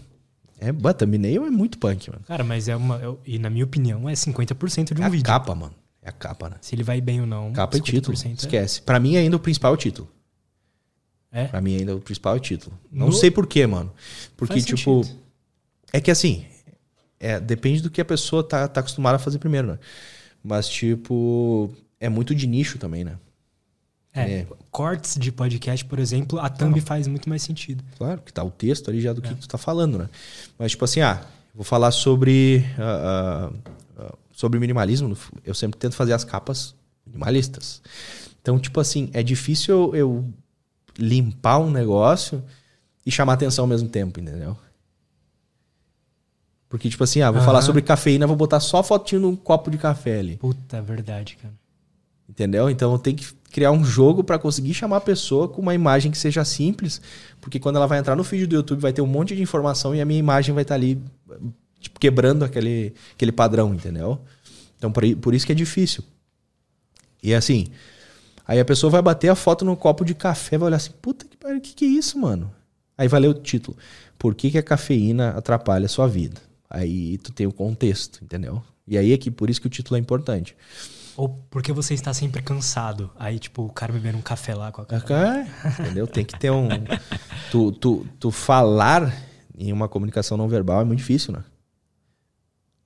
É, 0.65 0.71
but, 0.71 0.97
thumbnail 0.97 1.45
é 1.45 1.51
muito 1.51 1.77
punk, 1.79 2.09
mano. 2.11 2.23
Cara, 2.25 2.45
mas 2.45 2.69
é 2.69 2.77
uma. 2.77 2.97
É, 3.03 3.15
e 3.27 3.39
na 3.39 3.51
minha 3.51 3.65
opinião, 3.65 4.09
é 4.09 4.13
50% 4.13 4.95
de 4.95 5.01
um 5.03 5.05
é 5.05 5.11
vídeo. 5.11 5.25
A 5.25 5.27
capa, 5.27 5.55
mano. 5.55 5.75
É 6.01 6.09
a 6.09 6.13
capa, 6.13 6.49
né? 6.49 6.57
Se 6.61 6.75
ele 6.75 6.83
vai 6.85 7.01
bem 7.01 7.21
ou 7.21 7.27
não. 7.27 7.53
Capa 7.53 7.77
e 7.77 7.81
título. 7.81 8.17
É. 8.25 8.29
Esquece. 8.33 8.81
Pra 8.83 9.01
mim, 9.01 9.17
ainda 9.17 9.37
o 9.37 9.41
principal 9.41 9.73
é 9.73 9.75
o 9.75 9.77
título. 9.77 10.09
É? 11.33 11.47
Pra 11.47 11.61
mim, 11.61 11.77
ainda 11.77 11.97
o 11.97 12.01
principal 12.01 12.35
é 12.35 12.37
o 12.37 12.41
título. 12.41 12.79
Não 12.91 13.07
No- 13.09 13.13
sei 13.13 13.31
porquê, 13.31 13.67
mano. 13.67 13.93
Porque, 14.37 14.55
Faz 14.55 14.65
tipo. 14.67 15.03
sentido. 15.05 15.21
É 15.93 16.01
que 16.01 16.11
assim. 16.11 16.45
É, 17.19 17.39
depende 17.41 17.81
do 17.83 17.91
que 17.91 18.01
a 18.01 18.05
pessoa 18.05 18.43
tá, 18.43 18.67
tá 18.69 18.81
acostumada 18.81 19.17
a 19.17 19.19
fazer 19.19 19.39
primeiro, 19.39 19.67
né? 19.69 19.79
Mas, 20.45 20.69
tipo. 20.69 21.71
É 21.99 22.09
muito 22.09 22.35
de 22.35 22.47
nicho 22.47 22.79
também, 22.79 23.05
né? 23.05 23.17
É, 24.15 24.41
É. 24.41 24.47
Cortes 24.71 25.17
de 25.19 25.31
podcast, 25.33 25.85
por 25.85 25.99
exemplo, 25.99 26.39
a 26.39 26.49
thumb 26.49 26.79
faz 26.81 27.07
muito 27.07 27.29
mais 27.29 27.43
sentido. 27.43 27.83
Claro, 27.99 28.21
que 28.23 28.33
tá 28.33 28.43
o 28.43 28.51
texto 28.51 28.89
ali 28.91 29.01
já 29.01 29.13
do 29.13 29.21
que 29.23 29.35
tu 29.35 29.47
tá 29.49 29.59
falando, 29.59 29.99
né? 29.99 30.09
Mas, 30.59 30.73
tipo 30.73 30.85
assim, 30.85 31.01
ah, 31.01 31.23
vou 31.55 31.65
falar 31.65 31.91
sobre. 31.91 32.65
ah, 32.79 33.51
ah, 33.99 34.15
sobre 34.33 34.59
minimalismo. 34.59 35.17
Eu 35.45 35.55
sempre 35.55 35.79
tento 35.79 35.95
fazer 35.95 36.13
as 36.15 36.25
capas 36.25 36.75
minimalistas. 37.07 37.83
Então, 38.41 38.59
tipo 38.59 38.81
assim, 38.81 39.11
é 39.13 39.23
difícil 39.23 39.75
eu, 39.75 39.97
eu 39.97 40.35
limpar 40.99 41.59
um 41.59 41.71
negócio 41.71 42.43
e 43.05 43.11
chamar 43.11 43.35
atenção 43.35 43.65
ao 43.65 43.69
mesmo 43.69 43.89
tempo, 43.89 44.21
entendeu? 44.21 44.57
Porque, 46.69 46.89
tipo 46.89 47.05
assim, 47.05 47.21
ah, 47.21 47.31
vou 47.31 47.43
falar 47.43 47.59
Aham. 47.59 47.67
sobre 47.67 47.83
cafeína, 47.83 48.27
vou 48.27 48.37
botar 48.37 48.59
só 48.59 48.83
fotinho 48.83 49.21
num 49.21 49.37
copo 49.37 49.71
de 49.71 49.77
café 49.77 50.19
ali. 50.19 50.37
Puta, 50.39 50.79
é 50.79 50.83
verdade, 50.83 51.37
cara. 51.37 51.53
Entendeu? 52.29 52.71
Então 52.71 52.91
eu 52.93 52.99
tenho 52.99 53.17
que 53.19 53.27
criar 53.53 53.71
um 53.71 53.85
jogo 53.85 54.25
para 54.25 54.39
conseguir 54.39 54.73
chamar 54.73 54.97
a 54.97 55.01
pessoa 55.01 55.47
com 55.47 55.61
uma 55.61 55.75
imagem 55.75 56.11
que 56.11 56.19
seja 56.19 56.45
simples, 56.45 57.01
porque 57.41 57.61
quando 57.61 57.77
ela 57.77 57.87
vai 57.87 57.99
entrar 57.99 58.17
no 58.17 58.25
feed 58.25 58.47
do 58.47 58.57
YouTube 58.57 58.81
vai 58.81 58.93
ter 58.93 59.03
um 59.03 59.07
monte 59.07 59.37
de 59.37 59.43
informação 59.43 59.95
e 59.95 60.01
a 60.01 60.05
minha 60.05 60.19
imagem 60.19 60.55
vai 60.55 60.63
estar 60.63 60.75
ali 60.75 61.01
tipo, 61.79 62.01
quebrando 62.01 62.45
aquele, 62.45 62.95
aquele 63.15 63.31
padrão, 63.31 63.75
entendeu? 63.75 64.19
Então 64.79 64.91
por, 64.91 65.05
por 65.17 65.35
isso 65.35 65.45
que 65.45 65.53
é 65.53 65.55
difícil. 65.55 66.03
E 67.23 67.35
assim, 67.35 67.69
aí 68.47 68.59
a 68.59 68.65
pessoa 68.65 68.91
vai 68.91 69.03
bater 69.03 69.29
a 69.29 69.35
foto 69.35 69.65
no 69.65 69.77
copo 69.77 70.05
de 70.05 70.15
café, 70.15 70.57
vai 70.57 70.69
olhar 70.69 70.79
assim, 70.79 70.93
puta 71.03 71.27
que 71.27 71.37
pariu, 71.37 71.61
que, 71.61 71.75
que 71.75 71.85
é 71.85 71.89
isso, 71.89 72.19
mano? 72.19 72.51
Aí 72.97 73.07
vai 73.07 73.21
ler 73.21 73.29
o 73.29 73.35
título. 73.35 73.77
Por 74.19 74.35
que, 74.35 74.51
que 74.51 74.59
a 74.59 74.63
cafeína 74.63 75.31
atrapalha 75.31 75.87
a 75.87 75.89
sua 75.89 76.07
vida? 76.07 76.41
Aí 76.71 77.19
tu 77.19 77.33
tem 77.33 77.47
o 77.47 77.53
contexto, 77.53 78.21
entendeu? 78.23 78.63
E 78.89 78.97
aí 78.97 79.13
é 79.13 79.19
que 79.19 79.31
por 79.31 79.51
isso 79.51 79.61
que 79.61 79.67
o 79.67 79.71
título 79.71 79.97
é 79.97 80.01
importante. 80.01 80.57
Ou 81.17 81.29
porque 81.51 81.73
você 81.73 81.95
está 81.95 82.13
sempre 82.15 82.43
cansado. 82.43 83.11
Aí, 83.19 83.39
tipo, 83.39 83.65
o 83.65 83.73
cara 83.73 83.93
bebendo 83.93 84.19
um 84.19 84.23
café 84.23 84.55
lá 84.55 84.73
com 84.73 84.83
a 84.83 84.87
É, 85.15 85.47
entendeu? 85.81 86.07
Tem 86.07 86.25
que 86.25 86.39
ter 86.39 86.51
um. 86.51 86.69
Tu, 87.51 87.73
tu, 87.73 88.07
tu 88.19 88.31
falar 88.31 89.13
em 89.59 89.73
uma 89.73 89.89
comunicação 89.89 90.37
não 90.37 90.49
verbal 90.49 90.81
é 90.81 90.85
muito 90.85 90.99
difícil, 90.99 91.33
né? 91.33 91.45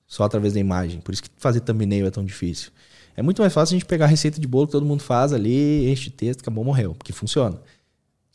Só 0.07 0.25
através 0.25 0.55
da 0.55 0.61
imagem. 0.61 1.01
Por 1.01 1.13
isso 1.13 1.23
que 1.23 1.31
fazer 1.37 1.61
thumbnail 1.61 2.07
é 2.07 2.11
tão 2.11 2.25
difícil. 2.25 2.71
É 3.17 3.23
muito 3.23 3.41
mais 3.41 3.53
fácil 3.53 3.75
a 3.75 3.79
gente 3.79 3.87
pegar 3.87 4.05
a 4.05 4.09
receita 4.09 4.41
de 4.41 4.47
bolo 4.47 4.67
que 4.67 4.73
todo 4.73 4.85
mundo 4.85 5.03
faz 5.03 5.33
ali, 5.33 5.91
enche 5.91 6.11
texto, 6.11 6.41
acabou, 6.41 6.65
morreu. 6.65 6.95
Porque 6.95 7.13
funciona. 7.13 7.59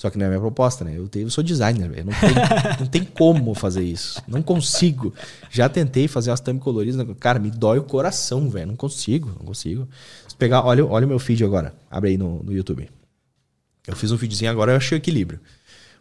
Só 0.02 0.10
que 0.10 0.18
não 0.18 0.24
é 0.24 0.28
a 0.28 0.30
minha 0.32 0.42
proposta, 0.42 0.84
né? 0.84 0.98
Eu, 0.98 1.08
tenho, 1.08 1.28
eu 1.28 1.30
sou 1.30 1.44
designer, 1.44 1.88
velho. 1.88 2.06
Não, 2.06 2.12
tem, 2.12 2.80
não 2.80 2.88
tem 2.88 3.04
como 3.06 3.54
fazer 3.54 3.84
isso. 3.84 4.20
Não 4.28 4.42
consigo. 4.42 5.14
Já 5.52 5.70
tentei 5.70 6.08
fazer 6.08 6.32
umas 6.32 6.40
thumb 6.40 6.60
coloridas. 6.60 7.06
Né? 7.06 7.16
Cara, 7.20 7.38
me 7.38 7.52
dói 7.52 7.78
o 7.78 7.84
coração, 7.84 8.50
velho. 8.50 8.66
Não 8.66 8.76
consigo, 8.76 9.28
não 9.38 9.46
consigo. 9.46 9.88
Se 10.28 10.36
pegar, 10.36 10.66
olha, 10.66 10.84
olha 10.84 11.06
o 11.06 11.08
meu 11.08 11.20
feed 11.20 11.44
agora. 11.44 11.76
Abre 11.88 12.10
aí 12.10 12.18
no, 12.18 12.42
no 12.42 12.52
YouTube. 12.52 12.90
Eu 13.86 13.96
fiz 13.96 14.12
um 14.12 14.18
feedzinho 14.18 14.50
agora, 14.50 14.72
eu 14.72 14.78
achei 14.78 14.98
o 14.98 15.00
equilíbrio. 15.00 15.40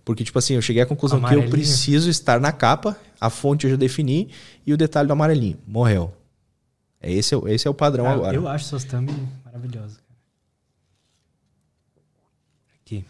Porque, 0.02 0.24
tipo 0.24 0.38
assim, 0.38 0.54
eu 0.54 0.62
cheguei 0.62 0.80
à 0.80 0.86
conclusão 0.86 1.20
que 1.20 1.34
eu 1.34 1.50
preciso 1.50 2.08
estar 2.08 2.40
na 2.40 2.52
capa, 2.52 2.96
a 3.20 3.28
fonte 3.28 3.66
eu 3.66 3.70
já 3.70 3.76
defini, 3.76 4.30
e 4.66 4.72
o 4.72 4.78
detalhe 4.78 5.08
do 5.08 5.12
amarelinho. 5.12 5.58
Morreu. 5.66 6.10
É 7.02 7.12
esse, 7.12 7.34
esse 7.48 7.68
é 7.68 7.70
o 7.70 7.74
padrão 7.74 8.06
ah, 8.06 8.12
agora. 8.12 8.34
Eu 8.34 8.48
acho 8.48 8.64
suas 8.64 8.82
thumb 8.82 9.12
maravilhosas. 9.44 10.00
Aqui. 12.80 13.04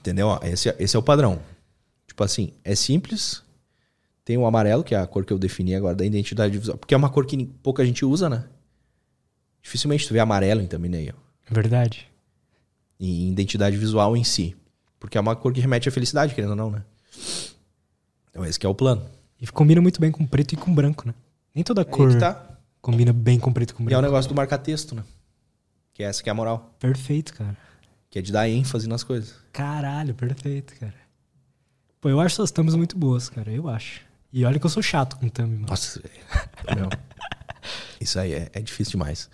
Entendeu? 0.00 0.38
Esse, 0.42 0.74
esse 0.78 0.96
é 0.96 0.98
o 0.98 1.02
padrão. 1.02 1.38
Tipo 2.06 2.24
assim, 2.24 2.52
é 2.64 2.74
simples. 2.74 3.42
Tem 4.24 4.36
o 4.36 4.46
amarelo, 4.46 4.82
que 4.82 4.94
é 4.94 4.98
a 4.98 5.06
cor 5.06 5.24
que 5.24 5.32
eu 5.32 5.38
defini 5.38 5.74
agora 5.74 5.94
da 5.94 6.04
identidade 6.04 6.56
visual. 6.58 6.78
Porque 6.78 6.94
é 6.94 6.96
uma 6.96 7.10
cor 7.10 7.26
que 7.26 7.44
pouca 7.62 7.84
gente 7.84 8.04
usa, 8.04 8.28
né? 8.28 8.44
Dificilmente 9.62 10.06
tu 10.06 10.14
vê 10.14 10.20
amarelo 10.20 10.62
em 10.62 10.66
thumbnail. 10.66 11.14
Verdade. 11.50 12.08
Em 12.98 13.30
identidade 13.30 13.76
visual 13.76 14.16
em 14.16 14.24
si. 14.24 14.56
Porque 14.98 15.18
é 15.18 15.20
uma 15.20 15.36
cor 15.36 15.52
que 15.52 15.60
remete 15.60 15.88
à 15.88 15.92
felicidade, 15.92 16.34
querendo 16.34 16.50
ou 16.50 16.56
não, 16.56 16.70
né? 16.70 16.82
Então 18.30 18.44
esse 18.44 18.64
é 18.64 18.68
o 18.68 18.74
plano. 18.74 19.04
E 19.40 19.46
combina 19.46 19.80
muito 19.80 20.00
bem 20.00 20.10
com 20.10 20.26
preto 20.26 20.52
e 20.52 20.56
com 20.56 20.74
branco, 20.74 21.06
né? 21.06 21.14
Nem 21.54 21.64
toda 21.64 21.84
cor 21.84 22.14
tá. 22.16 22.58
combina 22.80 23.12
bem 23.12 23.38
com 23.38 23.52
preto 23.52 23.70
e 23.70 23.74
com 23.74 23.84
branco. 23.84 23.92
E 23.92 23.96
é 23.96 23.98
o 23.98 24.02
negócio 24.02 24.28
do 24.28 24.34
marca-texto, 24.34 24.94
né? 24.94 25.02
Que 25.92 26.02
é 26.02 26.06
essa 26.06 26.22
que 26.22 26.28
é 26.28 26.32
a 26.32 26.34
moral. 26.34 26.74
Perfeito, 26.78 27.34
cara. 27.34 27.56
Que 28.10 28.18
é 28.18 28.22
de 28.22 28.32
dar 28.32 28.48
ênfase 28.48 28.88
nas 28.88 29.04
coisas. 29.04 29.34
Caralho, 29.52 30.14
perfeito, 30.14 30.74
cara. 30.78 30.94
Pô, 32.00 32.08
eu 32.08 32.20
acho 32.20 32.36
suas 32.36 32.50
thumbs 32.50 32.74
muito 32.74 32.98
boas, 32.98 33.28
cara. 33.28 33.52
Eu 33.52 33.68
acho. 33.68 34.00
E 34.32 34.44
olha 34.44 34.58
que 34.58 34.66
eu 34.66 34.70
sou 34.70 34.82
chato 34.82 35.16
com 35.16 35.28
thumb, 35.28 35.54
mano. 35.54 35.66
Nossa, 35.68 36.02
meu. 36.74 36.88
Isso 38.00 38.18
aí 38.18 38.32
é, 38.32 38.50
é 38.52 38.60
difícil 38.60 38.92
demais. 38.92 39.28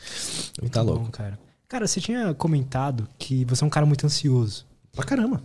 Muito 0.61 0.73
tá 0.73 0.83
louco. 0.83 1.05
Bom, 1.05 1.11
cara. 1.11 1.39
Cara, 1.69 1.87
você 1.87 2.01
tinha 2.01 2.35
comentado 2.35 3.09
que 3.19 3.45
você 3.45 3.65
é 3.65 3.67
um 3.67 3.71
cara 3.71 3.87
muito 3.87 4.05
ansioso. 4.05 4.67
Pra 4.93 5.05
caramba. 5.05 5.43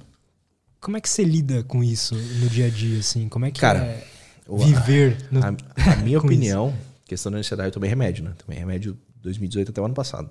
Como 0.80 0.98
é 0.98 1.02
que 1.02 1.10
você 1.10 1.24
lida 1.24 1.64
com 1.64 1.84
isso 1.84 2.16
no 2.16 2.50
dia 2.50 2.66
a 2.66 2.70
dia, 2.70 3.00
assim? 3.00 3.30
Como 3.30 3.46
é 3.46 3.52
que 3.52 3.62
cara, 3.62 3.80
é 3.80 4.08
viver? 4.48 5.18
A, 5.30 5.34
no... 5.34 5.42
a, 5.44 5.94
a 5.94 5.96
minha 6.02 6.18
opinião, 6.18 6.70
isso? 6.70 7.06
questão 7.06 7.32
da 7.32 7.38
ansiedade, 7.38 7.68
eu 7.70 7.74
tomei 7.74 7.90
remédio, 7.90 8.24
né? 8.24 8.34
Tomei 8.38 8.58
remédio 8.58 8.98
2018 9.22 9.70
até 9.70 9.82
o 9.82 9.86
ano 9.86 9.94
passado. 9.94 10.30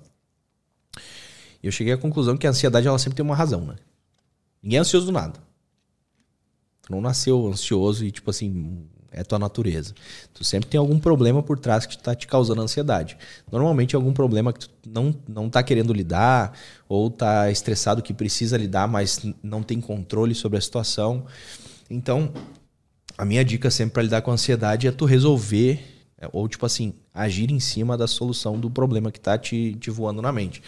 E 1.61 1.67
eu 1.67 1.71
cheguei 1.71 1.93
à 1.93 1.97
conclusão 1.97 2.37
que 2.37 2.47
a 2.47 2.49
ansiedade 2.49 2.87
ela 2.87 2.97
sempre 2.97 3.15
tem 3.15 3.25
uma 3.25 3.35
razão, 3.35 3.61
né? 3.61 3.75
Ninguém 4.61 4.77
é 4.77 4.81
ansioso 4.81 5.07
do 5.07 5.11
nada. 5.11 5.39
Tu 6.83 6.91
não 6.91 7.01
nasceu 7.01 7.47
ansioso 7.47 8.05
e, 8.05 8.11
tipo 8.11 8.29
assim, 8.29 8.87
é 9.11 9.23
tua 9.23 9.37
natureza. 9.37 9.93
Tu 10.33 10.43
sempre 10.43 10.69
tem 10.69 10.79
algum 10.79 10.97
problema 10.97 11.43
por 11.43 11.59
trás 11.59 11.85
que 11.85 11.95
está 11.95 12.15
te 12.15 12.25
causando 12.27 12.61
ansiedade. 12.61 13.17
Normalmente 13.51 13.95
é 13.95 13.97
algum 13.97 14.13
problema 14.13 14.53
que 14.53 14.59
tu 14.59 14.69
não, 14.89 15.15
não 15.27 15.49
tá 15.49 15.61
querendo 15.61 15.93
lidar, 15.93 16.57
ou 16.87 17.09
tá 17.09 17.51
estressado 17.51 18.01
que 18.01 18.13
precisa 18.13 18.57
lidar, 18.57 18.87
mas 18.87 19.21
não 19.43 19.61
tem 19.61 19.81
controle 19.81 20.33
sobre 20.33 20.57
a 20.57 20.61
situação. 20.61 21.25
Então, 21.89 22.31
a 23.17 23.25
minha 23.25 23.43
dica 23.43 23.69
sempre 23.69 23.93
para 23.93 24.03
lidar 24.03 24.21
com 24.21 24.31
a 24.31 24.35
ansiedade 24.35 24.87
é 24.87 24.91
tu 24.91 25.05
resolver, 25.05 25.79
é, 26.17 26.29
ou 26.31 26.47
tipo 26.47 26.65
assim, 26.65 26.93
agir 27.13 27.51
em 27.51 27.59
cima 27.59 27.97
da 27.97 28.07
solução 28.07 28.57
do 28.57 28.69
problema 28.69 29.11
que 29.11 29.19
tá 29.19 29.37
te, 29.37 29.75
te 29.75 29.91
voando 29.91 30.21
na 30.21 30.31
mente. 30.31 30.63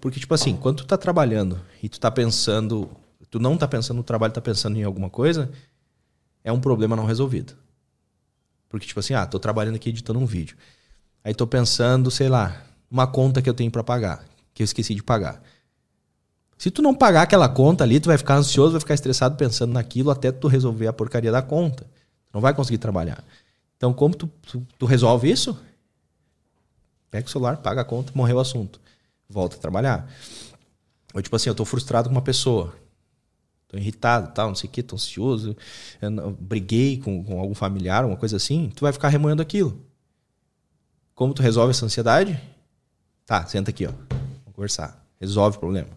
Porque, 0.00 0.20
tipo 0.20 0.32
assim, 0.34 0.56
quando 0.56 0.78
tu 0.78 0.86
tá 0.86 0.96
trabalhando 0.96 1.60
e 1.82 1.88
tu 1.88 1.98
tá 1.98 2.10
pensando, 2.10 2.88
tu 3.30 3.38
não 3.38 3.56
tá 3.56 3.66
pensando 3.66 3.96
no 3.96 4.02
trabalho, 4.02 4.32
tá 4.32 4.40
pensando 4.40 4.76
em 4.76 4.84
alguma 4.84 5.10
coisa, 5.10 5.50
é 6.44 6.52
um 6.52 6.60
problema 6.60 6.94
não 6.94 7.04
resolvido. 7.04 7.54
Porque, 8.68 8.86
tipo 8.86 9.00
assim, 9.00 9.14
ah, 9.14 9.26
tô 9.26 9.38
trabalhando 9.38 9.74
aqui 9.74 9.88
editando 9.88 10.18
um 10.18 10.26
vídeo. 10.26 10.56
Aí 11.24 11.34
tô 11.34 11.46
pensando, 11.46 12.10
sei 12.10 12.28
lá, 12.28 12.62
uma 12.90 13.06
conta 13.06 13.42
que 13.42 13.50
eu 13.50 13.54
tenho 13.54 13.70
para 13.70 13.82
pagar, 13.82 14.24
que 14.54 14.62
eu 14.62 14.64
esqueci 14.64 14.94
de 14.94 15.02
pagar. 15.02 15.42
Se 16.56 16.70
tu 16.70 16.80
não 16.82 16.94
pagar 16.94 17.22
aquela 17.22 17.48
conta 17.48 17.84
ali, 17.84 17.98
tu 17.98 18.06
vai 18.06 18.18
ficar 18.18 18.36
ansioso, 18.36 18.72
vai 18.72 18.80
ficar 18.80 18.94
estressado 18.94 19.36
pensando 19.36 19.72
naquilo 19.72 20.10
até 20.10 20.30
tu 20.30 20.48
resolver 20.48 20.86
a 20.86 20.92
porcaria 20.92 21.32
da 21.32 21.42
conta. 21.42 21.84
Tu 21.84 22.34
não 22.34 22.40
vai 22.40 22.54
conseguir 22.54 22.78
trabalhar. 22.78 23.24
Então, 23.76 23.92
como 23.92 24.14
tu, 24.14 24.28
tu, 24.42 24.66
tu 24.76 24.86
resolve 24.86 25.30
isso? 25.30 25.58
Pega 27.10 27.26
o 27.26 27.30
celular, 27.30 27.58
paga 27.58 27.80
a 27.80 27.84
conta, 27.84 28.12
morreu 28.14 28.36
o 28.36 28.40
assunto 28.40 28.80
volta 29.28 29.56
a 29.56 29.58
trabalhar. 29.58 30.10
Ou 31.14 31.22
tipo 31.22 31.34
assim, 31.36 31.48
eu 31.48 31.54
tô 31.54 31.64
frustrado 31.64 32.08
com 32.08 32.14
uma 32.14 32.22
pessoa. 32.22 32.74
Tô 33.68 33.76
irritado, 33.76 34.32
tal, 34.32 34.48
não 34.48 34.54
sei 34.54 34.68
o 34.68 34.72
que, 34.72 34.82
tô 34.82 34.96
ansioso. 34.96 35.56
Eu 36.00 36.30
briguei 36.40 36.98
com, 36.98 37.22
com 37.22 37.38
algum 37.38 37.54
familiar, 37.54 38.04
uma 38.04 38.16
coisa 38.16 38.36
assim. 38.36 38.72
Tu 38.74 38.80
vai 38.80 38.92
ficar 38.92 39.08
remoendo 39.08 39.42
aquilo. 39.42 39.78
Como 41.14 41.34
tu 41.34 41.42
resolve 41.42 41.70
essa 41.70 41.84
ansiedade? 41.84 42.40
Tá, 43.26 43.44
senta 43.46 43.70
aqui, 43.70 43.86
ó. 43.86 43.90
Vamos 43.90 44.54
conversar. 44.54 45.04
Resolve 45.20 45.56
o 45.56 45.60
problema. 45.60 45.88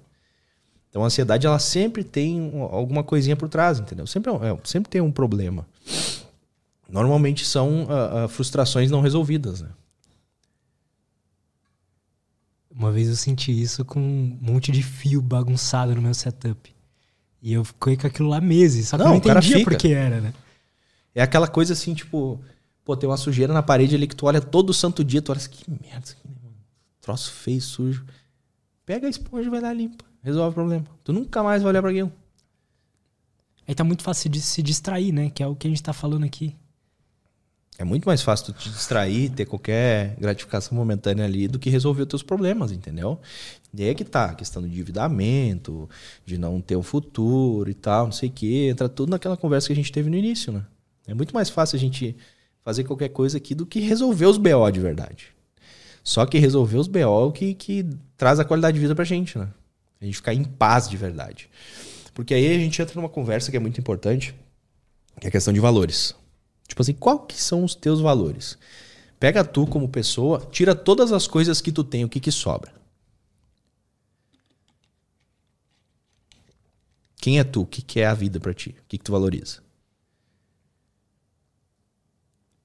Então 0.90 1.02
a 1.04 1.06
ansiedade, 1.06 1.48
ela 1.48 1.60
sempre 1.60 2.04
tem 2.04 2.52
alguma 2.70 3.04
coisinha 3.04 3.38
por 3.38 3.48
trás, 3.48 3.80
entendeu? 3.80 4.06
Sempre, 4.06 4.34
é, 4.34 4.58
sempre 4.66 4.90
tem 4.90 5.00
um 5.00 5.12
problema. 5.12 5.66
Normalmente 6.90 7.46
são 7.46 7.86
uh, 7.86 8.26
uh, 8.26 8.28
frustrações 8.28 8.92
não 8.92 9.00
resolvidas, 9.00 9.62
né? 9.62 9.70
Uma 12.74 12.92
vez 12.92 13.10
eu 13.10 13.16
senti 13.16 13.52
isso 13.52 13.84
com 13.84 14.00
um 14.00 14.38
monte 14.42 14.72
de 14.72 14.82
fio 14.82 15.22
bagunçado 15.22 15.96
no 15.96 16.02
meu 16.02 16.14
setup. 16.14 16.74
E 17.42 17.54
eu 17.54 17.64
fiquei 17.66 17.98
com 17.98 18.08
aquilo 18.08 18.30
lá 18.30 18.40
meses, 18.40 18.90
só 18.90 18.98
que 18.98 19.04
não, 19.04 19.16
eu 19.16 19.20
não 19.22 19.32
entendia 19.32 19.64
por 19.64 19.76
que 19.76 19.94
era, 19.94 20.22
né? 20.22 20.34
É 21.14 21.22
aquela 21.22 21.48
coisa 21.48 21.74
assim, 21.74 21.94
tipo, 21.94 22.40
pô, 22.86 22.96
tem 22.96 23.10
uma 23.10 23.18
sujeira 23.18 23.52
na 23.52 23.64
parede 23.64 23.96
ali 23.96 24.08
que 24.08 24.16
tu 24.16 24.26
olha 24.28 24.40
todo 24.40 24.74
santo 24.74 25.04
dia, 25.04 25.22
tu 25.22 25.32
olha 25.32 25.40
assim, 25.40 25.50
que 25.50 25.70
merda 25.70 26.06
isso 26.06 26.16
aqui, 26.18 26.28
né, 26.28 26.36
mano? 26.44 26.56
Troço 27.02 27.32
feio, 27.32 27.62
sujo. 27.62 28.06
Pega 28.86 29.08
a 29.08 29.10
esponja 29.10 29.48
e 29.48 29.50
vai 29.50 29.60
lá 29.60 29.74
limpa. 29.74 30.06
Resolve 30.24 30.52
o 30.52 30.54
problema. 30.54 30.86
Tu 31.04 31.12
nunca 31.12 31.42
mais 31.42 31.64
vai 31.64 31.72
olhar 31.72 31.82
pra 31.82 31.92
aquilo. 31.92 32.12
Aí 33.68 33.74
tá 33.74 33.84
muito 33.84 34.04
fácil 34.04 34.30
de 34.30 34.40
se 34.40 34.62
distrair, 34.62 35.12
né? 35.12 35.30
Que 35.30 35.42
é 35.42 35.48
o 35.48 35.56
que 35.56 35.68
a 35.68 35.70
gente 35.70 35.82
tá 35.82 35.94
falando 35.94 36.26
aqui. 36.26 36.56
É 37.82 37.84
muito 37.84 38.06
mais 38.06 38.22
fácil 38.22 38.46
tu 38.46 38.54
te 38.54 38.70
distrair, 38.70 39.32
ter 39.32 39.44
qualquer 39.44 40.16
gratificação 40.20 40.78
momentânea 40.78 41.26
ali 41.26 41.48
do 41.48 41.58
que 41.58 41.68
resolver 41.68 42.04
os 42.04 42.08
teus 42.08 42.22
problemas, 42.22 42.72
entendeu? 42.72 43.20
E 43.74 43.82
aí 43.82 43.90
é 43.90 43.96
que 43.96 44.04
tá, 44.04 44.26
a 44.26 44.36
questão 44.36 44.62
do 44.62 44.68
endividamento, 44.68 45.90
de 46.24 46.38
não 46.38 46.62
ter 46.62 46.76
um 46.76 46.84
futuro 46.84 47.68
e 47.72 47.74
tal, 47.74 48.06
não 48.06 48.12
sei 48.12 48.30
o 48.30 48.32
quê. 48.32 48.68
Entra 48.70 48.88
tudo 48.88 49.10
naquela 49.10 49.36
conversa 49.36 49.66
que 49.66 49.74
a 49.74 49.76
gente 49.76 49.92
teve 49.92 50.12
no 50.12 50.16
início, 50.16 50.54
né? 50.54 50.64
É 51.08 51.16
muito 51.16 51.34
mais 51.34 51.50
fácil 51.50 51.76
a 51.76 51.80
gente 51.80 52.16
fazer 52.64 52.84
qualquer 52.84 53.10
coisa 53.10 53.38
aqui 53.38 53.56
do 53.56 53.66
que 53.66 53.80
resolver 53.80 54.28
os 54.28 54.38
BO 54.38 54.70
de 54.72 54.80
verdade. 54.80 55.30
Só 56.04 56.24
que 56.28 56.38
resolver 56.38 56.78
os 56.78 56.88
BO 56.88 57.30
é 57.30 57.32
que, 57.32 57.54
que 57.56 57.86
traz 58.16 58.40
a 58.40 58.46
qualidade 58.46 58.76
de 58.76 58.82
vida 58.82 58.94
pra 58.94 59.04
gente, 59.04 59.40
né? 59.40 59.48
A 60.00 60.06
gente 60.06 60.18
ficar 60.18 60.36
em 60.36 60.44
paz 60.44 60.88
de 60.88 60.98
verdade. 60.98 61.50
Porque 62.14 62.36
aí 62.36 62.48
a 62.48 62.60
gente 62.60 62.80
entra 62.80 62.94
numa 62.94 63.10
conversa 63.10 63.50
que 63.50 63.58
é 63.58 63.60
muito 63.60 63.80
importante, 63.80 64.36
que 65.20 65.26
é 65.26 65.30
a 65.30 65.32
questão 65.32 65.52
de 65.52 65.60
valores. 65.60 66.21
Tipo 66.72 66.84
assim, 66.84 66.94
qual 66.94 67.20
que 67.20 67.36
são 67.36 67.66
os 67.66 67.76
teus 67.76 68.00
valores? 68.00 68.58
Pega 69.20 69.44
tu 69.44 69.68
como 69.68 69.90
pessoa, 69.90 70.40
tira 70.54 70.74
todas 70.74 71.12
as 71.12 71.28
coisas 71.28 71.60
que 71.60 71.70
tu 71.70 71.84
tem, 71.84 72.06
o 72.06 72.10
que 72.10 72.18
que 72.18 72.32
sobra? 72.32 72.74
Quem 77.18 77.40
é 77.40 77.44
tu? 77.44 77.64
O 77.64 77.66
que, 77.66 77.82
que 77.82 78.00
é 78.00 78.06
a 78.06 78.14
vida 78.14 78.40
para 78.40 78.54
ti? 78.54 78.70
O 78.70 78.86
que, 78.88 78.98
que 78.98 79.04
tu 79.04 79.12
valoriza? 79.12 79.62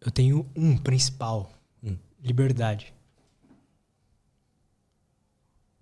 Eu 0.00 0.12
tenho 0.12 0.48
um 0.54 0.78
principal: 0.78 1.52
hum. 1.82 1.96
liberdade. 2.22 2.94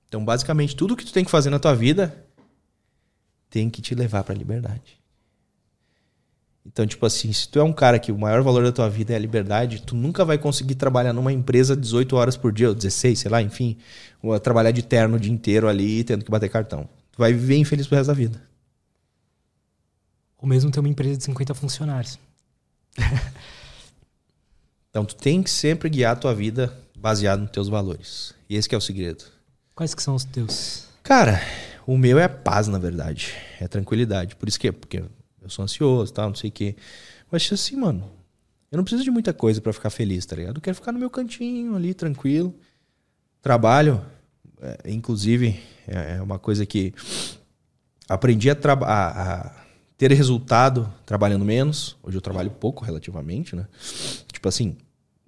Então, 0.09 0.24
basicamente, 0.24 0.74
tudo 0.74 0.96
que 0.96 1.05
tu 1.05 1.12
tem 1.12 1.26
que 1.26 1.30
fazer 1.30 1.51
na 1.51 1.59
tua 1.59 1.74
vida 1.74 2.26
tem 3.51 3.68
que 3.68 3.82
te 3.82 3.94
levar 3.94 4.24
para 4.24 4.34
a 4.34 4.38
liberdade. 4.38 5.03
Então, 6.66 6.86
tipo 6.86 7.05
assim, 7.05 7.31
se 7.32 7.47
tu 7.49 7.59
é 7.59 7.62
um 7.62 7.73
cara 7.73 7.99
que 7.99 8.11
o 8.11 8.19
maior 8.19 8.43
valor 8.43 8.65
da 8.65 8.73
tua 8.73 8.89
vida 8.89 9.12
é 9.12 9.16
a 9.16 9.19
liberdade, 9.19 9.82
tu 9.82 9.95
nunca 9.95 10.24
vai 10.24 10.39
conseguir 10.39 10.74
trabalhar 10.77 11.12
numa 11.12 11.32
empresa 11.32 11.77
18 11.77 12.16
horas 12.16 12.36
por 12.36 12.53
dia, 12.53 12.69
ou 12.69 12.74
16, 12.74 13.19
sei 13.19 13.31
lá, 13.31 13.43
enfim, 13.43 13.77
ou 14.23 14.39
trabalhar 14.41 14.70
de 14.70 14.82
terno 14.82 15.16
o 15.16 15.20
dia 15.20 15.32
inteiro 15.32 15.69
ali, 15.69 16.03
tendo 16.03 16.24
que 16.24 16.31
bater 16.31 16.49
cartão. 16.49 16.89
Tu 17.12 17.19
vai 17.19 17.32
viver 17.32 17.57
infeliz 17.57 17.86
pro 17.86 17.97
resto 17.97 18.09
da 18.09 18.15
vida. 18.15 18.41
Ou 20.39 20.49
mesmo 20.49 20.70
ter 20.70 20.81
uma 20.81 20.89
empresa 20.89 21.19
de 21.19 21.24
50 21.24 21.55
funcionários. 21.55 22.19
então, 24.89 25.05
tu 25.05 25.15
tem 25.15 25.43
que 25.43 25.51
sempre 25.51 25.91
guiar 25.91 26.15
a 26.15 26.16
tua 26.16 26.35
vida 26.35 26.73
baseado 26.97 27.41
nos 27.41 27.51
teus 27.51 27.69
valores. 27.69 28.35
E 28.49 28.57
esse 28.57 28.74
é 28.74 28.78
o 28.78 28.81
segredo. 28.81 29.24
Quais 29.74 29.95
que 29.95 30.03
são 30.03 30.15
os 30.15 30.24
teus? 30.24 30.86
Cara, 31.03 31.41
o 31.86 31.99
meu 31.99 32.19
é 32.19 32.27
paz, 32.27 32.69
na 32.69 32.78
verdade. 32.78 33.35
É 33.61 33.69
tranquilidade. 33.69 34.35
Por 34.36 34.49
isso 34.49 34.59
que, 34.59 34.73
porque 34.73 35.05
eu 35.45 35.51
sou 35.51 35.62
ansioso, 35.62 36.12
tal, 36.12 36.29
não 36.29 36.35
sei 36.35 36.51
o 36.51 36.53
quê. 36.53 36.77
Mas 37.31 37.49
assim, 37.53 37.77
mano, 37.77 38.11
eu 38.73 38.77
não 38.77 38.85
preciso 38.85 39.05
de 39.05 39.11
muita 39.11 39.33
coisa 39.33 39.61
para 39.61 39.73
ficar 39.73 39.91
feliz, 39.91 40.27
tá 40.27 40.35
ligado? 40.35 40.57
Eu 40.57 40.61
quero 40.61 40.75
ficar 40.75 40.91
no 40.91 40.99
meu 40.99 41.11
cantinho 41.11 41.77
ali, 41.77 41.95
tranquilo. 41.95 42.55
Trabalho, 43.41 44.05
é, 44.61 44.91
inclusive, 44.91 45.61
é, 45.87 46.16
é 46.16 46.23
uma 46.23 46.39
coisa 46.39 46.66
que 46.66 46.93
aprendi 48.09 48.51
a, 48.51 48.55
a, 48.55 49.33
a, 49.47 49.65
ter 49.97 50.11
resultado 50.12 50.93
trabalhando 51.07 51.45
menos. 51.45 51.97
Hoje 52.03 52.16
eu 52.16 52.23
trabalho 52.23 52.51
pouco 52.51 52.85
relativamente, 52.85 53.55
né? 53.55 53.66
Tipo 54.33 54.49
assim, 54.49 54.77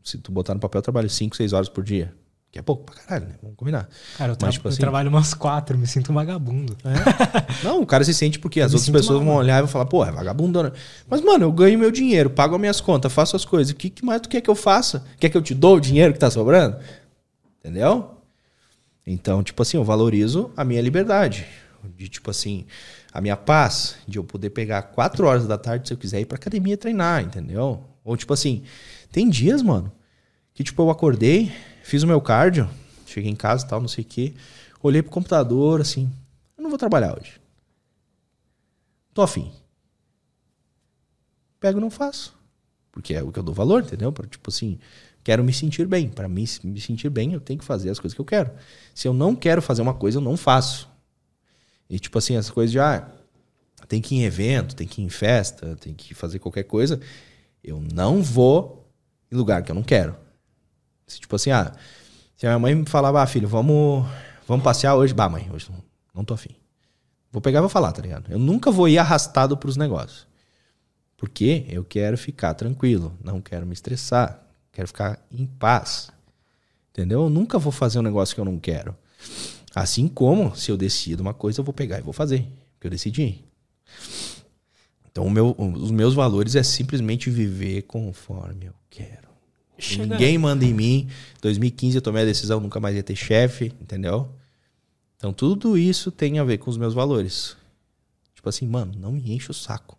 se 0.03 0.19
tu 0.19 0.33
botar 0.33 0.55
no 0.55 0.61
papel, 0.61 0.79
eu 0.79 0.83
trabalho 0.83 1.11
5, 1.11 1.37
6 1.37 1.53
horas 1.53 1.69
por 1.69 1.85
dia. 1.85 2.15
Que 2.57 2.61
é 2.61 2.62
pouco 2.62 2.85
pra 2.85 2.95
caralho, 2.95 3.27
né? 3.27 3.35
Vamos 3.43 3.55
combinar. 3.55 3.87
Cara, 4.16 4.33
eu, 4.33 4.37
tra 4.37 4.49
Mas, 4.49 4.55
tipo, 4.55 4.66
assim, 4.66 4.77
eu 4.77 4.81
trabalho 4.81 5.11
umas 5.11 5.35
quatro, 5.35 5.77
me 5.77 5.87
sinto 5.87 6.11
um 6.11 6.15
vagabundo. 6.15 6.74
É. 6.87 7.62
Não, 7.62 7.83
o 7.83 7.87
cara 7.87 8.03
se 8.03 8.15
sente 8.15 8.39
porque 8.39 8.62
as 8.62 8.73
outras 8.73 8.89
pessoas 8.89 9.23
vão 9.23 9.35
olhar 9.35 9.59
e 9.59 9.61
vão 9.61 9.69
falar, 9.69 9.85
pô, 9.85 10.03
é 10.03 10.11
vagabundo, 10.11 10.62
né? 10.62 10.73
Mas, 11.07 11.20
mano, 11.20 11.45
eu 11.45 11.53
ganho 11.53 11.78
meu 11.78 11.91
dinheiro, 11.91 12.31
pago 12.31 12.55
as 12.55 12.61
minhas 12.61 12.81
contas, 12.81 13.12
faço 13.12 13.37
as 13.37 13.45
coisas. 13.45 13.74
O 13.74 13.77
que, 13.77 13.91
que 13.91 14.03
mais 14.03 14.23
tu 14.23 14.31
quer 14.31 14.41
que 14.41 14.49
eu 14.49 14.55
faça? 14.55 15.05
Quer 15.20 15.28
que 15.28 15.37
eu 15.37 15.43
te 15.43 15.55
dou 15.55 15.77
o 15.77 15.81
dinheiro 15.81 16.15
que 16.15 16.19
tá 16.19 16.31
sobrando? 16.31 16.78
Entendeu? 17.61 18.23
Então, 19.07 19.43
tipo 19.43 19.61
assim, 19.61 19.77
eu 19.77 19.85
valorizo 19.85 20.51
a 20.57 20.65
minha 20.65 20.81
liberdade. 20.81 21.47
De, 21.95 22.09
tipo 22.09 22.31
assim, 22.31 22.65
a 23.12 23.20
minha 23.20 23.37
paz, 23.37 23.97
de 24.09 24.16
eu 24.16 24.24
poder 24.24 24.49
pegar 24.49 24.81
quatro 24.81 25.27
horas 25.27 25.47
da 25.47 25.59
tarde 25.59 25.89
se 25.89 25.93
eu 25.93 25.99
quiser 25.99 26.23
ir 26.23 26.24
pra 26.24 26.37
academia 26.37 26.78
treinar, 26.78 27.23
entendeu? 27.23 27.85
Ou, 28.03 28.16
tipo 28.16 28.33
assim, 28.33 28.62
tem 29.12 29.28
dias, 29.28 29.61
mano, 29.61 29.93
que, 30.55 30.65
tipo, 30.65 30.81
eu 30.81 30.89
acordei, 30.89 31.53
Fiz 31.87 32.03
o 32.03 32.07
meu 32.09 32.21
cardio, 32.21 32.69
cheguei 33.07 33.31
em 33.31 33.37
casa 33.37 33.65
e 33.65 33.69
tal, 33.69 33.81
não 33.81 33.87
sei 33.87 34.03
o 34.03 34.07
quê. 34.09 34.35
Olhei 34.83 35.03
pro 35.03 35.13
computador, 35.13 35.81
assim, 35.81 36.13
eu 36.59 36.63
não 36.65 36.69
vou 36.69 36.77
trabalhar 36.77 37.17
hoje. 37.17 37.41
Tô 39.15 39.23
afim. 39.23 39.53
Pego 41.61 41.79
e 41.79 41.81
não 41.81 41.89
faço. 41.89 42.37
Porque 42.91 43.15
é 43.15 43.23
o 43.23 43.31
que 43.31 43.39
eu 43.39 43.43
dou 43.45 43.55
valor, 43.55 43.85
entendeu? 43.85 44.13
Tipo 44.29 44.51
assim, 44.51 44.81
quero 45.23 45.45
me 45.45 45.53
sentir 45.53 45.87
bem. 45.87 46.09
Para 46.09 46.29
mim 46.29 46.45
me 46.65 46.81
sentir 46.81 47.09
bem, 47.09 47.35
eu 47.35 47.41
tenho 47.41 47.61
que 47.61 47.65
fazer 47.65 47.89
as 47.89 48.01
coisas 48.01 48.17
que 48.17 48.21
eu 48.21 48.25
quero. 48.25 48.51
Se 48.93 49.07
eu 49.07 49.15
não 49.15 49.37
quero 49.37 49.63
fazer 49.63 49.81
uma 49.81 49.95
coisa, 49.95 50.19
eu 50.19 50.23
não 50.23 50.37
faço. 50.37 50.91
E 51.89 52.01
tipo 52.01 52.19
assim, 52.19 52.35
as 52.35 52.51
coisas 52.51 52.73
de 52.73 52.81
ah, 52.81 53.09
tem 53.87 54.03
que 54.03 54.17
ir 54.17 54.19
em 54.19 54.25
evento, 54.25 54.75
tem 54.75 54.89
que 54.89 55.01
ir 55.01 55.05
em 55.05 55.09
festa, 55.09 55.77
tem 55.77 55.95
que 55.95 56.15
fazer 56.15 56.41
qualquer 56.41 56.65
coisa, 56.65 57.01
eu 57.63 57.81
não 57.81 58.25
vou 58.25 58.91
em 59.31 59.37
lugar 59.37 59.63
que 59.63 59.71
eu 59.71 59.75
não 59.77 59.85
quero. 59.85 60.26
Tipo 61.07 61.37
assim, 61.37 61.51
ah, 61.51 61.73
se 62.37 62.47
a 62.47 62.51
minha 62.51 62.59
mãe 62.59 62.74
me 62.74 62.87
falava, 62.87 63.23
ah, 63.23 63.27
filho, 63.27 63.49
vamos, 63.49 64.07
vamos 64.47 64.65
passear 64.65 64.95
hoje. 64.95 65.15
Bah, 65.15 65.28
mãe, 65.28 65.49
hoje 65.53 65.70
não, 65.70 65.83
não 66.15 66.24
tô 66.24 66.35
afim. 66.35 66.55
Vou 67.31 67.41
pegar 67.41 67.59
e 67.59 67.61
vou 67.61 67.69
falar, 67.69 67.93
tá 67.93 68.03
ligado? 68.03 68.31
Eu 68.31 68.39
nunca 68.39 68.70
vou 68.70 68.89
ir 68.89 68.99
arrastado 68.99 69.57
pros 69.57 69.77
negócios. 69.77 70.27
Porque 71.16 71.65
eu 71.69 71.85
quero 71.85 72.19
ficar 72.19 72.55
tranquilo, 72.55 73.16
não 73.23 73.41
quero 73.41 73.66
me 73.66 73.73
estressar, 73.73 74.43
quero 74.73 74.89
ficar 74.89 75.24
em 75.31 75.47
paz. 75.47 76.11
Entendeu? 76.91 77.23
Eu 77.23 77.31
nunca 77.31 77.59
vou 77.59 77.73
fazer 77.73 77.99
um 77.99 78.03
negócio 78.03 78.35
que 78.35 78.41
eu 78.41 78.45
não 78.45 78.59
quero. 78.59 78.97
Assim 79.74 80.09
como, 80.09 80.55
se 80.57 80.70
eu 80.70 80.77
decido 80.77 81.23
uma 81.23 81.35
coisa, 81.35 81.61
eu 81.61 81.65
vou 81.65 81.74
pegar 81.74 81.99
e 81.99 82.03
vou 82.03 82.12
fazer. 82.12 82.47
Porque 82.74 82.87
eu 82.87 82.91
decidi. 82.91 83.45
Então, 85.11 85.28
meu, 85.31 85.55
os 85.59 85.91
meus 85.91 86.15
valores 86.15 86.55
é 86.57 86.62
simplesmente 86.62 87.31
viver 87.31 87.83
conforme 87.83 88.66
eu 88.66 88.74
quero. 88.91 89.26
Chega... 89.78 90.07
Ninguém 90.07 90.39
manda 90.39 90.65
em 90.65 90.73
mim. 90.73 91.09
2015 91.43 91.97
eu 91.97 92.03
tomei 92.03 92.23
a 92.23 92.27
decisão, 92.27 92.61
nunca 92.61 92.81
mais 92.81 92.97
ia 92.97 93.03
ter 93.03 93.16
chefe, 93.16 93.73
entendeu? 93.81 94.32
Então 95.16 95.32
tudo 95.32 95.77
isso 95.77 96.11
tem 96.11 96.39
a 96.39 96.44
ver 96.44 96.59
com 96.59 96.70
os 96.70 96.77
meus 96.77 96.94
valores. 96.94 97.57
Tipo 98.35 98.48
assim, 98.48 98.66
mano, 98.66 98.94
não 98.98 99.12
me 99.12 99.32
enche 99.32 99.51
o 99.51 99.55
saco. 99.55 99.98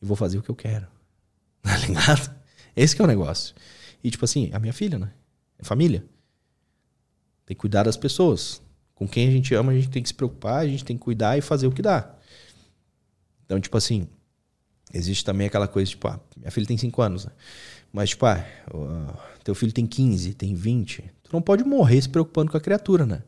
E 0.00 0.06
vou 0.06 0.16
fazer 0.16 0.38
o 0.38 0.42
que 0.42 0.50
eu 0.50 0.56
quero. 0.56 0.86
Tá 1.66 1.76
ligado? 1.78 2.32
Esse 2.76 3.00
é 3.00 3.04
o 3.04 3.08
negócio. 3.08 3.52
E 4.04 4.08
tipo 4.08 4.24
assim, 4.24 4.50
a 4.52 4.58
minha 4.60 4.72
filha, 4.72 5.00
né? 5.00 5.10
É 5.58 5.64
família. 5.64 6.04
Tem 7.44 7.56
que 7.56 7.60
cuidar 7.60 7.82
das 7.82 7.96
pessoas. 7.96 8.62
Com 8.94 9.08
quem 9.08 9.26
a 9.26 9.30
gente 9.30 9.52
ama, 9.52 9.72
a 9.72 9.74
gente 9.74 9.90
tem 9.90 10.00
que 10.00 10.08
se 10.08 10.14
preocupar, 10.14 10.60
a 10.60 10.66
gente 10.66 10.84
tem 10.84 10.96
que 10.96 11.02
cuidar 11.02 11.36
e 11.36 11.40
fazer 11.40 11.66
o 11.66 11.72
que 11.72 11.82
dá. 11.82 12.14
Então, 13.44 13.60
tipo 13.60 13.76
assim, 13.76 14.06
existe 14.92 15.24
também 15.24 15.46
aquela 15.46 15.66
coisa, 15.68 15.90
tipo, 15.90 16.06
ah, 16.08 16.20
minha 16.36 16.50
filha 16.50 16.66
tem 16.66 16.78
5 16.78 17.02
anos, 17.02 17.26
né? 17.26 17.32
Mas, 17.92 18.10
tipo, 18.10 18.26
ah, 18.26 18.44
teu 19.42 19.54
filho 19.54 19.72
tem 19.72 19.86
15, 19.86 20.34
tem 20.34 20.54
20. 20.54 21.04
Tu 21.22 21.32
não 21.32 21.40
pode 21.40 21.64
morrer 21.64 22.02
se 22.02 22.08
preocupando 22.08 22.50
com 22.50 22.56
a 22.56 22.60
criatura, 22.60 23.06
né? 23.06 23.22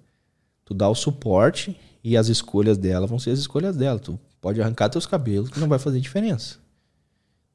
Tu 0.65 0.75
dá 0.75 0.89
o 0.89 0.95
suporte 0.95 1.77
e 2.03 2.17
as 2.17 2.29
escolhas 2.29 2.77
dela 2.77 3.07
vão 3.07 3.19
ser 3.19 3.31
as 3.31 3.39
escolhas 3.39 3.77
dela. 3.77 3.99
Tu 3.99 4.19
pode 4.41 4.61
arrancar 4.61 4.89
teus 4.89 5.07
cabelos 5.07 5.49
que 5.49 5.61
não 5.61 5.69
vai 5.69 5.79
fazer 5.79 6.01
diferença. 6.01 6.57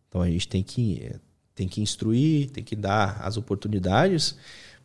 Então 0.07 0.21
a 0.21 0.29
gente 0.29 0.47
tem 0.47 0.63
que, 0.63 1.13
tem 1.53 1.67
que 1.67 1.81
instruir, 1.81 2.49
tem 2.51 2.63
que 2.63 2.75
dar 2.75 3.19
as 3.21 3.35
oportunidades, 3.35 4.37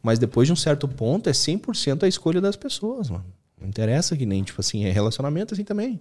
mas 0.03 0.19
depois 0.19 0.49
de 0.49 0.53
um 0.53 0.57
certo 0.57 0.89
ponto 0.89 1.29
é 1.29 1.33
100% 1.33 2.03
a 2.03 2.09
escolha 2.09 2.41
das 2.41 2.57
pessoas, 2.57 3.11
mano. 3.11 3.25
Não 3.61 3.69
interessa 3.69 4.17
que 4.17 4.27
nem, 4.27 4.43
tipo 4.43 4.61
assim, 4.61 4.85
é 4.85 4.91
relacionamento 4.91 5.55
assim 5.55 5.65
também. 5.65 6.01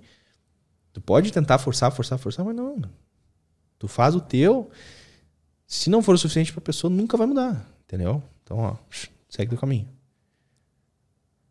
Tu 0.93 1.01
pode 1.01 1.31
tentar 1.31 1.57
forçar, 1.57 1.91
forçar, 1.91 2.17
forçar, 2.17 2.45
mas 2.45 2.55
não. 2.55 2.81
Tu 3.77 3.87
faz 3.87 4.15
o 4.15 4.21
teu 4.21 4.69
se 5.67 5.89
não 5.89 6.01
for 6.01 6.15
o 6.15 6.17
suficiente 6.17 6.53
para 6.53 6.59
a 6.59 6.63
pessoa, 6.65 6.89
nunca 6.89 7.17
vai 7.17 7.27
mudar, 7.27 7.69
entendeu? 7.83 8.23
Então, 8.43 8.57
ó, 8.57 8.75
segue 9.29 9.53
o 9.53 9.57
caminho. 9.57 9.87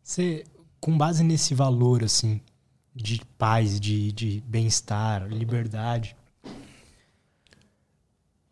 Você, 0.03 0.43
com 0.81 0.97
base 0.97 1.23
nesse 1.23 1.53
valor, 1.53 2.03
assim, 2.03 2.41
de 2.95 3.21
paz, 3.37 3.79
de, 3.79 4.11
de 4.11 4.41
bem-estar, 4.47 5.27
liberdade, 5.27 6.15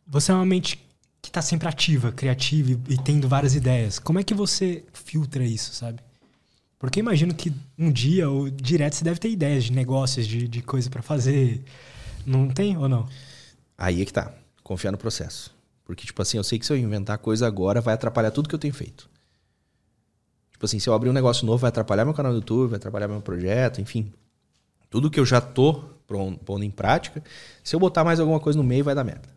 você 0.05 0.31
é 0.31 0.35
uma 0.35 0.45
mente 0.45 0.77
que 1.19 1.29
está 1.29 1.41
sempre 1.41 1.67
ativa, 1.67 2.11
criativa 2.11 2.71
e, 2.71 2.93
e, 2.93 2.97
tendo 3.01 3.27
várias 3.27 3.55
ideias. 3.55 3.97
Como 3.97 4.19
é 4.19 4.23
que 4.23 4.35
você 4.35 4.83
filtra 4.93 5.43
isso, 5.43 5.73
sabe? 5.73 5.99
Porque 6.77 6.99
imagino 6.99 7.33
que 7.33 7.51
um 7.79 7.91
dia 7.91 8.29
ou 8.29 8.49
direto 8.51 8.93
você 8.93 9.03
deve 9.03 9.19
ter 9.19 9.29
ideias 9.29 9.63
de 9.63 9.71
negócios, 9.71 10.27
de, 10.27 10.47
de 10.47 10.61
coisa 10.61 10.89
para 10.91 11.01
fazer. 11.01 11.63
Não 12.23 12.47
tem 12.49 12.77
ou 12.77 12.87
não? 12.87 13.09
Aí 13.75 14.01
é 14.03 14.05
que 14.05 14.13
tá. 14.13 14.31
Confiar 14.61 14.91
no 14.91 14.97
processo. 14.97 15.54
Porque, 15.85 16.05
tipo 16.05 16.21
assim, 16.21 16.37
eu 16.37 16.43
sei 16.43 16.59
que 16.59 16.65
se 16.65 16.73
eu 16.73 16.77
inventar 16.77 17.17
coisa 17.19 17.47
agora, 17.47 17.79
vai 17.79 17.93
atrapalhar 17.93 18.31
tudo 18.31 18.49
que 18.49 18.55
eu 18.55 18.59
tenho 18.59 18.73
feito. 18.73 19.07
Tipo 20.51 20.65
assim, 20.65 20.79
se 20.79 20.89
eu 20.89 20.93
abrir 20.93 21.09
um 21.09 21.13
negócio 21.13 21.45
novo, 21.45 21.59
vai 21.59 21.69
atrapalhar 21.69 22.03
meu 22.03 22.13
canal 22.13 22.31
do 22.31 22.39
YouTube, 22.39 22.69
vai 22.69 22.77
atrapalhar 22.77 23.07
meu 23.07 23.21
projeto, 23.21 23.79
enfim. 23.79 24.11
Tudo 24.89 25.11
que 25.11 25.19
eu 25.19 25.25
já 25.25 25.39
tô 25.39 25.83
pondo 26.45 26.63
em 26.63 26.71
prática, 26.71 27.23
se 27.63 27.75
eu 27.75 27.79
botar 27.79 28.03
mais 28.03 28.19
alguma 28.19 28.39
coisa 28.39 28.57
no 28.57 28.63
meio, 28.63 28.83
vai 28.83 28.95
dar 28.95 29.03
merda. 29.03 29.29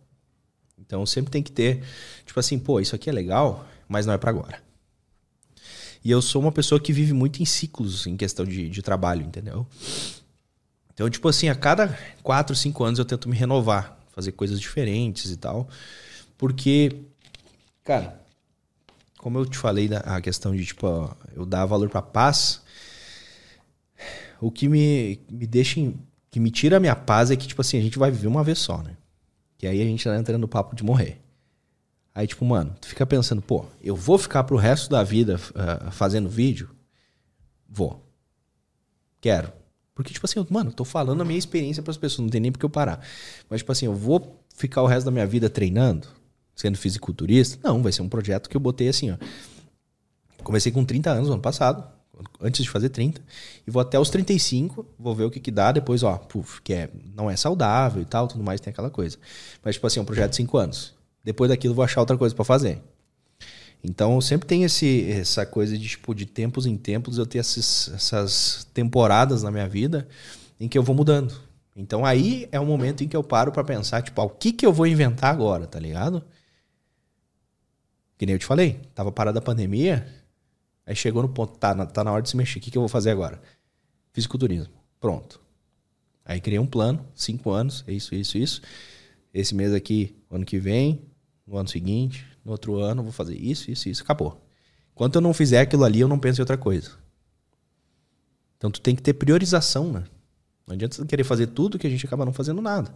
Então 0.79 1.05
sempre 1.05 1.31
tem 1.31 1.43
que 1.43 1.53
ter, 1.53 1.83
tipo 2.25 2.39
assim, 2.39 2.59
pô, 2.59 2.81
isso 2.81 2.95
aqui 2.95 3.11
é 3.11 3.13
legal, 3.13 3.67
mas 3.89 4.07
não 4.07 4.15
é 4.15 4.19
para 4.19 4.31
agora. 4.31 4.63
E 6.05 6.11
eu 6.11 6.23
sou 6.23 6.41
uma 6.41 6.53
pessoa 6.53 6.81
que 6.81 6.93
vive 6.93 7.13
muito 7.13 7.43
em 7.43 7.45
ciclos 7.45 8.07
em 8.07 8.17
questão 8.17 8.47
de, 8.47 8.71
de 8.71 8.83
trabalho, 8.83 9.23
entendeu? 9.23 9.67
Então, 10.95 11.11
tipo 11.11 11.29
assim, 11.29 11.49
a 11.49 11.55
cada 11.55 11.99
4, 12.23 12.55
5 12.55 12.85
anos 12.85 12.99
eu 12.99 13.05
tento 13.05 13.29
me 13.29 13.37
renovar, 13.37 13.99
fazer 14.13 14.33
coisas 14.33 14.61
diferentes 14.61 15.31
e 15.31 15.37
tal. 15.37 15.69
Porque, 16.39 17.03
cara, 17.83 18.23
como 19.19 19.39
eu 19.39 19.45
te 19.45 19.59
falei 19.59 19.91
a 20.05 20.21
questão 20.21 20.55
de, 20.55 20.65
tipo, 20.65 20.87
eu 21.35 21.45
dar 21.45 21.67
valor 21.67 21.91
pra 21.91 22.01
paz, 22.01 22.63
o 24.41 24.51
que 24.51 24.69
me, 24.69 25.21
me 25.29 25.47
deixa, 25.47 25.81
que 26.31 26.39
me 26.39 26.51
tira 26.51 26.77
a 26.77 26.81
minha 26.81 26.95
paz 26.95 27.33
é 27.33 27.37
que, 27.37 27.49
tipo 27.49 27.61
assim, 27.61 27.77
a 27.77 27.83
gente 27.83 27.99
vai 27.99 28.11
viver 28.13 28.29
uma 28.29 28.45
vez 28.45 28.59
só, 28.59 28.81
né? 28.81 28.97
Que 29.59 29.67
aí 29.67 29.83
a 29.83 29.85
gente 29.85 30.05
tá 30.05 30.17
entrando 30.17 30.41
no 30.41 30.49
papo 30.49 30.77
de 30.77 30.85
morrer. 30.85 31.21
Aí, 32.15 32.27
tipo, 32.27 32.45
mano, 32.45 32.75
tu 32.81 32.87
fica 32.87 33.05
pensando, 33.05 33.43
pô, 33.43 33.65
eu 33.83 33.97
vou 33.97 34.17
ficar 34.17 34.45
pro 34.45 34.57
resto 34.57 34.89
da 34.89 35.03
vida 35.03 35.37
uh, 35.37 35.91
fazendo 35.91 36.29
vídeo? 36.29 36.71
Vou. 37.69 38.05
Quero. 39.21 39.53
Porque, 39.95 40.13
tipo 40.13 40.25
assim, 40.25 40.39
eu, 40.39 40.47
mano, 40.49 40.73
tô 40.73 40.85
falando 40.85 41.21
a 41.21 41.25
minha 41.25 41.39
experiência 41.39 41.83
para 41.83 41.91
as 41.91 41.97
pessoas, 41.97 42.21
não 42.21 42.31
tem 42.31 42.41
nem 42.41 42.53
porque 42.53 42.65
eu 42.65 42.71
parar. 42.71 43.05
Mas, 43.51 43.61
tipo 43.61 43.73
assim, 43.73 43.87
eu 43.87 43.95
vou 43.95 44.41
ficar 44.55 44.83
o 44.83 44.87
resto 44.87 45.07
da 45.07 45.11
minha 45.11 45.27
vida 45.27 45.51
treinando? 45.51 46.18
Sendo 46.59 46.77
fisiculturista. 46.77 47.57
Não, 47.63 47.81
vai 47.81 47.93
ser 47.93 48.03
um 48.03 48.09
projeto 48.09 48.51
que 48.51 48.57
eu 48.57 48.61
botei 48.61 48.89
assim, 48.89 49.13
ó. 49.13 49.17
Comecei 50.43 50.73
com 50.73 50.85
30 50.85 51.11
anos 51.11 51.31
ano 51.31 51.41
passado, 51.41 51.85
antes 52.41 52.65
de 52.65 52.69
fazer 52.69 52.89
30, 52.89 53.23
e 53.65 53.71
vou 53.71 53.81
até 53.81 53.99
os 53.99 54.11
35, 54.11 54.85
vou 54.99 55.15
ver 55.15 55.25
o 55.25 55.31
que 55.31 55.39
que 55.39 55.53
dá, 55.53 55.71
depois, 55.71 56.03
ó, 56.03 56.17
puf, 56.17 56.61
que 56.63 56.73
é, 56.73 56.91
não 57.15 57.31
é 57.31 57.37
saudável 57.37 58.03
e 58.03 58.05
tal, 58.05 58.27
tudo 58.27 58.43
mais, 58.43 58.61
tem 58.61 58.73
aquela 58.73 58.91
coisa. 58.91 59.17
Mas, 59.63 59.77
tipo 59.77 59.87
assim, 59.87 60.01
é 60.01 60.03
um 60.03 60.05
projeto 60.05 60.31
de 60.31 60.37
5 60.37 60.59
anos. 60.59 60.95
Depois 61.23 61.49
daquilo, 61.49 61.75
vou 61.75 61.85
achar 61.85 62.01
outra 62.01 62.19
coisa 62.19 62.35
para 62.35 62.45
fazer. 62.45 62.83
Então, 63.85 64.21
sempre 64.21 64.49
tem 64.49 64.65
esse, 64.65 65.09
essa 65.13 65.47
coisa 65.47 65.79
de, 65.79 65.89
tipo, 65.89 66.13
de 66.13 66.27
tempos 66.27 66.67
em 66.67 66.77
tempos, 66.77 67.19
eu 67.19 67.27
ter 67.27 67.39
esses, 67.39 67.89
essas 67.95 68.67
temporadas 68.75 69.45
na 69.45 69.51
minha 69.53 69.69
vida 69.69 70.09
em 70.59 70.67
que 70.67 70.77
eu 70.77 70.83
vou 70.83 70.97
mudando. 70.97 71.33
Então, 71.77 72.05
aí 72.05 72.49
é 72.51 72.59
o 72.59 72.67
momento 72.67 73.05
em 73.05 73.09
que 73.09 73.17
eu 73.17 73.23
paro 73.23 73.53
para 73.53 73.63
pensar, 73.63 74.03
tipo, 74.03 74.21
o 74.21 74.29
que 74.29 74.53
que 74.53 74.67
eu 74.67 74.73
vou 74.73 74.89
inventar 74.89 75.33
agora, 75.33 75.69
tá 75.69 75.79
ligado? 75.79 76.25
Que 78.19 78.27
nem 78.27 78.35
eu 78.35 78.39
te 78.39 78.45
falei, 78.45 78.81
tava 78.95 79.11
parada 79.11 79.39
a 79.39 79.43
pandemia, 79.43 80.07
aí 80.85 80.95
chegou 80.95 81.23
no 81.23 81.29
ponto, 81.29 81.57
tá, 81.57 81.87
tá 81.87 82.05
na 82.05 82.13
hora 82.13 82.21
de 82.21 82.29
se 82.29 82.37
mexer, 82.37 82.59
o 82.59 82.63
que, 82.63 82.71
que 82.71 82.77
eu 82.77 82.83
vou 82.83 82.89
fazer 82.89 83.11
agora? 83.11 83.41
Fisiculturismo. 84.13 84.75
Pronto. 85.01 85.41
Aí 86.25 86.41
criei 86.41 86.59
um 86.59 86.67
plano, 86.67 87.07
cinco 87.15 87.51
anos, 87.51 87.85
é 87.87 87.93
isso, 87.93 88.15
isso, 88.15 88.37
isso. 88.37 88.61
Esse 89.33 89.55
mês 89.55 89.73
aqui, 89.73 90.17
ano 90.31 90.45
que 90.45 90.59
vem, 90.59 91.01
no 91.47 91.57
ano 91.57 91.69
seguinte, 91.69 92.27
no 92.45 92.53
outro 92.53 92.77
ano, 92.77 93.03
vou 93.03 93.13
fazer 93.13 93.37
isso, 93.37 93.71
isso, 93.71 93.89
isso. 93.89 94.03
Acabou. 94.03 94.45
Enquanto 94.93 95.15
eu 95.15 95.21
não 95.21 95.33
fizer 95.33 95.61
aquilo 95.61 95.85
ali, 95.85 96.01
eu 96.01 96.09
não 96.09 96.19
penso 96.19 96.41
em 96.41 96.43
outra 96.43 96.59
coisa. 96.59 96.91
Então 98.57 98.71
tu 98.71 98.81
tem 98.81 98.97
que 98.97 99.03
ter 99.03 99.15
priorização, 99.15 99.93
né? 99.93 100.05
Não 100.67 100.75
adianta 100.75 101.07
querer 101.07 101.25
fazer 101.25 101.47
tudo 101.47 101.79
que 101.79 101.87
a 101.87 101.91
gente 101.91 102.05
acaba 102.05 102.27
não 102.27 102.33
fazendo 102.33 102.61
nada. 102.61 102.93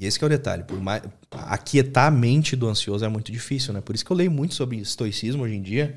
E 0.00 0.06
esse 0.06 0.22
é 0.24 0.26
o 0.26 0.30
detalhe. 0.30 0.64
Por 0.64 0.80
mais, 0.80 1.02
aquietar 1.30 2.06
a 2.06 2.10
mente 2.10 2.56
do 2.56 2.66
ansioso 2.66 3.04
é 3.04 3.08
muito 3.08 3.30
difícil, 3.30 3.74
né? 3.74 3.82
Por 3.82 3.94
isso 3.94 4.02
que 4.02 4.10
eu 4.10 4.16
leio 4.16 4.30
muito 4.30 4.54
sobre 4.54 4.78
estoicismo 4.78 5.42
hoje 5.42 5.54
em 5.54 5.60
dia. 5.60 5.94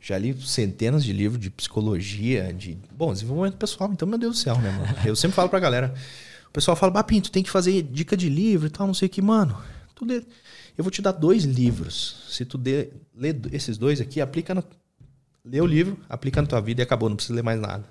Já 0.00 0.18
li 0.18 0.36
centenas 0.42 1.04
de 1.04 1.12
livros 1.12 1.40
de 1.40 1.50
psicologia, 1.50 2.52
de. 2.52 2.76
Bom, 2.92 3.12
desenvolvimento 3.12 3.56
pessoal. 3.56 3.92
Então, 3.92 4.08
meu 4.08 4.18
Deus 4.18 4.34
do 4.34 4.38
céu, 4.40 4.58
né, 4.58 4.72
mano? 4.72 4.98
Eu 5.06 5.14
sempre 5.14 5.36
falo 5.36 5.48
pra 5.48 5.60
galera. 5.60 5.94
O 6.48 6.50
pessoal 6.50 6.76
fala, 6.76 6.90
Bapinho, 6.90 7.22
tu 7.22 7.30
tem 7.30 7.44
que 7.44 7.50
fazer 7.50 7.80
dica 7.82 8.16
de 8.16 8.28
livro 8.28 8.66
e 8.66 8.70
tal, 8.70 8.88
não 8.88 8.94
sei 8.94 9.06
o 9.06 9.10
que, 9.10 9.22
mano. 9.22 9.56
Tu 9.94 10.04
lê, 10.04 10.24
eu 10.76 10.82
vou 10.82 10.90
te 10.90 11.00
dar 11.00 11.12
dois 11.12 11.44
livros. 11.44 12.26
Se 12.28 12.44
tu 12.44 12.60
lê 12.60 12.90
esses 13.52 13.78
dois 13.78 14.00
aqui, 14.00 14.20
aplica 14.20 14.52
no. 14.52 14.64
Lê 15.44 15.60
o 15.60 15.66
livro, 15.66 15.96
aplica 16.08 16.42
na 16.42 16.48
tua 16.48 16.60
vida 16.60 16.82
e 16.82 16.84
acabou, 16.84 17.08
não 17.08 17.14
precisa 17.14 17.36
ler 17.36 17.42
mais 17.42 17.60
nada. 17.60 17.84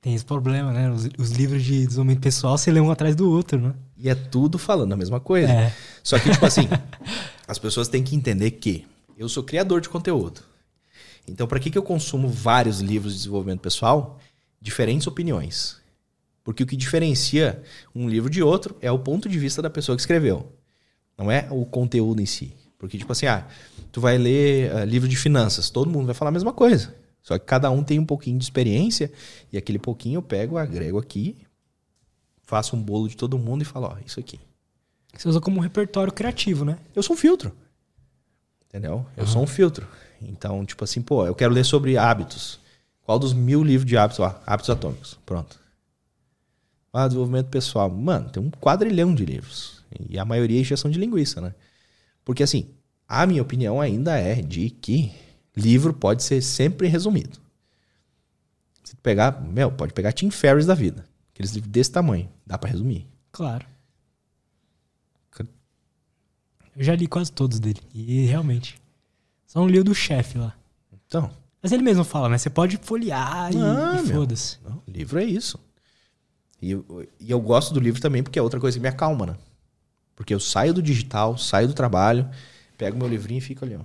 Tem 0.00 0.14
esse 0.14 0.24
problema, 0.24 0.72
né? 0.72 0.90
Os, 0.90 1.08
os, 1.18 1.30
livros 1.30 1.62
de 1.62 1.86
desenvolvimento 1.86 2.22
pessoal, 2.22 2.56
você 2.56 2.70
lê 2.70 2.80
um 2.80 2.90
atrás 2.90 3.14
do 3.14 3.30
outro, 3.30 3.60
né? 3.60 3.74
E 3.98 4.08
é 4.08 4.14
tudo 4.14 4.56
falando 4.58 4.92
a 4.92 4.96
mesma 4.96 5.20
coisa. 5.20 5.52
É. 5.52 5.72
Só 6.02 6.18
que, 6.18 6.30
tipo 6.30 6.46
assim, 6.46 6.66
as 7.46 7.58
pessoas 7.58 7.86
têm 7.86 8.02
que 8.02 8.16
entender 8.16 8.52
que 8.52 8.86
eu 9.18 9.28
sou 9.28 9.42
criador 9.42 9.80
de 9.82 9.90
conteúdo. 9.90 10.40
Então, 11.28 11.46
para 11.46 11.60
que, 11.60 11.70
que 11.70 11.76
eu 11.76 11.82
consumo 11.82 12.28
vários 12.28 12.80
livros 12.80 13.12
de 13.12 13.18
desenvolvimento 13.18 13.60
pessoal? 13.60 14.18
Diferentes 14.60 15.06
opiniões. 15.06 15.78
Porque 16.42 16.62
o 16.62 16.66
que 16.66 16.76
diferencia 16.76 17.62
um 17.94 18.08
livro 18.08 18.30
de 18.30 18.42
outro 18.42 18.76
é 18.80 18.90
o 18.90 18.98
ponto 18.98 19.28
de 19.28 19.38
vista 19.38 19.60
da 19.60 19.68
pessoa 19.68 19.94
que 19.94 20.00
escreveu. 20.00 20.50
Não 21.16 21.30
é 21.30 21.46
o 21.50 21.66
conteúdo 21.66 22.22
em 22.22 22.26
si. 22.26 22.54
Porque, 22.78 22.96
tipo 22.96 23.12
assim, 23.12 23.26
ah, 23.26 23.46
tu 23.92 24.00
vai 24.00 24.16
ler 24.16 24.74
uh, 24.74 24.84
livro 24.84 25.06
de 25.06 25.16
finanças, 25.16 25.68
todo 25.68 25.90
mundo 25.90 26.06
vai 26.06 26.14
falar 26.14 26.30
a 26.30 26.32
mesma 26.32 26.52
coisa. 26.52 26.94
Só 27.22 27.38
que 27.38 27.44
cada 27.44 27.70
um 27.70 27.82
tem 27.82 27.98
um 27.98 28.06
pouquinho 28.06 28.38
de 28.38 28.44
experiência 28.44 29.12
e 29.52 29.58
aquele 29.58 29.78
pouquinho 29.78 30.18
eu 30.18 30.22
pego, 30.22 30.56
agrego 30.56 30.98
aqui, 30.98 31.36
faço 32.42 32.74
um 32.74 32.82
bolo 32.82 33.08
de 33.08 33.16
todo 33.16 33.38
mundo 33.38 33.62
e 33.62 33.64
falo, 33.64 33.86
ó, 33.86 33.96
isso 34.04 34.18
aqui. 34.18 34.40
Você 35.16 35.28
usa 35.28 35.40
como 35.40 35.58
um 35.58 35.60
repertório 35.60 36.12
criativo, 36.12 36.64
né? 36.64 36.78
Eu 36.94 37.02
sou 37.02 37.14
um 37.14 37.18
filtro. 37.18 37.52
Entendeu? 38.68 39.04
Eu 39.16 39.24
uhum. 39.24 39.30
sou 39.30 39.42
um 39.42 39.46
filtro. 39.46 39.86
Então, 40.22 40.64
tipo 40.64 40.84
assim, 40.84 41.02
pô, 41.02 41.26
eu 41.26 41.34
quero 41.34 41.52
ler 41.52 41.64
sobre 41.64 41.96
hábitos. 41.96 42.60
Qual 43.02 43.18
dos 43.18 43.32
mil 43.32 43.64
livros 43.64 43.88
de 43.88 43.96
hábitos? 43.96 44.20
Ó, 44.20 44.40
hábitos 44.46 44.70
atômicos. 44.70 45.18
Pronto. 45.26 45.58
Ah, 46.92 47.06
desenvolvimento 47.06 47.48
pessoal. 47.48 47.90
Mano, 47.90 48.30
tem 48.30 48.42
um 48.42 48.50
quadrilhão 48.50 49.14
de 49.14 49.24
livros. 49.24 49.82
E 50.08 50.18
a 50.18 50.24
maioria 50.24 50.58
é 50.58 50.60
injeção 50.60 50.90
de 50.90 50.98
linguiça, 50.98 51.40
né? 51.40 51.54
Porque 52.24 52.42
assim, 52.42 52.68
a 53.08 53.26
minha 53.26 53.42
opinião 53.42 53.80
ainda 53.80 54.16
é 54.16 54.36
de 54.36 54.70
que 54.70 55.12
livro 55.56 55.92
pode 55.92 56.22
ser 56.22 56.42
sempre 56.42 56.88
resumido. 56.88 57.38
Se 58.84 58.96
tu 58.96 59.02
pegar, 59.02 59.40
meu, 59.40 59.70
pode 59.70 59.92
pegar 59.92 60.12
Tim 60.12 60.30
Ferriss 60.30 60.66
da 60.66 60.74
vida. 60.74 61.04
Aqueles 61.32 61.52
livros 61.52 61.70
desse 61.70 61.92
tamanho. 61.92 62.28
Dá 62.46 62.58
para 62.58 62.70
resumir. 62.70 63.06
Claro. 63.30 63.66
Eu 66.76 66.84
já 66.84 66.94
li 66.94 67.06
quase 67.06 67.30
todos 67.30 67.58
dele. 67.58 67.80
E 67.92 68.24
realmente. 68.24 68.80
Só 69.46 69.60
não 69.60 69.68
li 69.68 69.78
o 69.78 69.84
do 69.84 69.94
chefe 69.94 70.38
lá. 70.38 70.56
Então. 71.06 71.30
Mas 71.62 71.72
ele 71.72 71.82
mesmo 71.82 72.04
fala, 72.04 72.28
né? 72.28 72.38
Você 72.38 72.48
pode 72.48 72.78
folhear 72.78 73.50
e, 73.52 73.56
e 74.00 74.12
foda-se. 74.12 74.56
Livro 74.88 75.20
é 75.20 75.24
isso. 75.24 75.58
E 76.62 76.72
e 77.18 77.30
eu 77.30 77.38
gosto 77.38 77.74
do 77.74 77.80
livro 77.80 78.00
também 78.00 78.22
porque 78.22 78.38
é 78.38 78.42
outra 78.42 78.58
coisa 78.58 78.78
que 78.78 78.82
me 78.82 78.88
acalma, 78.88 79.26
né? 79.26 79.36
Porque 80.16 80.32
eu 80.32 80.40
saio 80.40 80.72
do 80.72 80.82
digital, 80.82 81.36
saio 81.36 81.68
do 81.68 81.74
trabalho, 81.74 82.28
pego 82.78 82.96
meu 82.96 83.08
livrinho 83.08 83.38
e 83.38 83.42
fico 83.42 83.64
ali, 83.64 83.76
ó. 83.76 83.82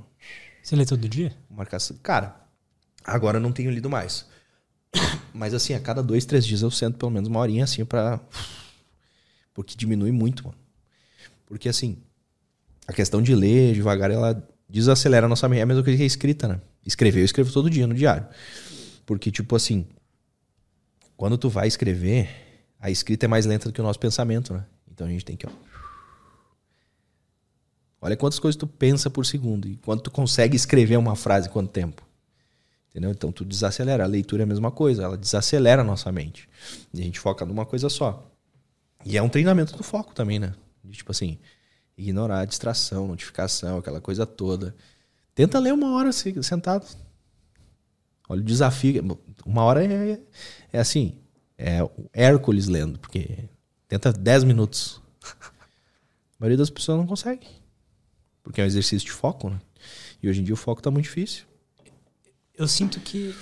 Você 0.62 0.76
lê 0.76 0.86
todo 0.86 1.08
dia? 1.10 1.36
Marcação. 1.56 1.98
Cara, 2.04 2.36
agora 3.04 3.40
não 3.40 3.52
tenho 3.52 3.72
lido 3.72 3.90
mais. 3.90 4.26
Mas 5.34 5.54
assim, 5.54 5.74
a 5.74 5.80
cada 5.80 6.02
dois, 6.04 6.26
três 6.26 6.46
dias 6.46 6.62
eu 6.62 6.72
sento 6.72 6.98
pelo 6.98 7.12
menos 7.12 7.30
uma 7.30 7.40
horinha 7.40 7.64
assim 7.64 7.84
pra. 7.86 8.20
Porque 9.54 9.76
diminui 9.76 10.12
muito, 10.12 10.44
mano. 10.44 10.58
Porque 11.46 11.70
assim, 11.70 11.98
a 12.88 12.94
questão 12.94 13.22
de 13.22 13.34
ler 13.34 13.74
devagar, 13.74 14.12
ela 14.12 14.46
desacelera 14.70 15.26
a 15.26 15.30
nossa 15.30 15.48
mente. 15.48 15.60
É 15.60 15.64
a 15.64 15.66
mesma 15.66 15.84
coisa 15.84 15.98
que 15.98 16.04
a 16.04 16.06
escrita, 16.06 16.48
né? 16.48 16.62
Escrever, 16.86 17.22
eu 17.22 17.26
escrevo 17.26 17.52
todo 17.52 17.70
dia 17.70 17.88
no 17.88 17.94
diário. 17.94 18.28
Porque, 19.06 19.32
tipo 19.32 19.56
assim, 19.56 19.88
quando 21.16 21.38
tu 21.38 21.50
vai 21.50 21.68
escrever, 21.68 22.30
a 22.80 22.92
escrita 22.92 23.26
é 23.26 23.28
mais 23.28 23.46
lenta 23.46 23.70
do 23.70 23.74
que 23.74 23.82
o 23.82 23.84
nosso 23.84 24.00
pensamento, 24.00 24.54
né? 24.54 24.66
Então 24.92 25.08
a 25.08 25.10
gente 25.10 25.26
tem 25.26 25.36
que, 25.36 25.48
ó, 25.48 25.50
Olha 28.06 28.16
quantas 28.16 28.38
coisas 28.38 28.56
tu 28.56 28.68
pensa 28.68 29.10
por 29.10 29.26
segundo 29.26 29.68
e 29.68 29.78
quanto 29.78 30.04
tu 30.04 30.12
consegue 30.12 30.56
escrever 30.56 30.96
uma 30.96 31.16
frase 31.16 31.48
em 31.48 31.52
quanto 31.52 31.72
tempo. 31.72 32.04
Entendeu? 32.92 33.10
Então 33.10 33.32
tu 33.32 33.44
desacelera. 33.44 34.04
A 34.04 34.08
leitura 34.08 34.44
é 34.44 34.46
a 34.46 34.48
mesma 34.48 34.70
coisa, 34.70 35.02
ela 35.02 35.18
desacelera 35.18 35.82
a 35.82 35.84
nossa 35.84 36.12
mente. 36.12 36.48
E 36.94 37.02
a 37.02 37.04
gente 37.04 37.20
foca 37.20 37.44
numa 37.48 37.66
coisa 37.66 37.90
só. 37.90 38.32
E 39.04 39.18
é 39.18 39.24
um 39.24 39.28
treinamento 39.28 39.76
do 39.76 39.82
foco 39.82 40.14
também, 40.14 40.38
né? 40.38 40.54
De, 40.84 40.98
tipo 41.00 41.12
assim, 41.12 41.40
ignorar 41.98 42.42
a 42.42 42.46
distração, 42.46 43.08
notificação, 43.08 43.80
aquela 43.80 44.00
coisa 44.00 44.24
toda. 44.24 44.76
Tenta 45.34 45.58
ler 45.58 45.74
uma 45.74 45.96
hora 45.96 46.12
sentado. 46.12 46.86
Olha 48.30 48.42
o 48.42 48.46
desafio. 48.46 49.20
Uma 49.44 49.64
hora 49.64 49.84
é, 49.84 50.20
é 50.72 50.80
assim, 50.80 51.18
é 51.58 51.84
o 51.84 51.90
Hércules 52.14 52.68
lendo, 52.68 53.00
porque 53.00 53.50
tenta 53.88 54.14
10 54.14 54.44
minutos. 54.44 55.02
A 55.24 56.38
maioria 56.40 56.58
das 56.58 56.70
pessoas 56.70 57.00
não 57.00 57.08
consegue. 57.08 57.65
Porque 58.46 58.62
é 58.62 58.64
um 58.64 58.68
exercício 58.68 59.06
de 59.06 59.12
foco, 59.12 59.50
né? 59.50 59.60
E 60.22 60.30
hoje 60.30 60.40
em 60.40 60.44
dia 60.44 60.54
o 60.54 60.58
foco 60.58 60.82
tá 60.82 60.92
muito 60.92 61.06
difícil. 61.06 61.44
Eu 62.56 62.68
sinto 62.68 63.00
que 63.02 63.36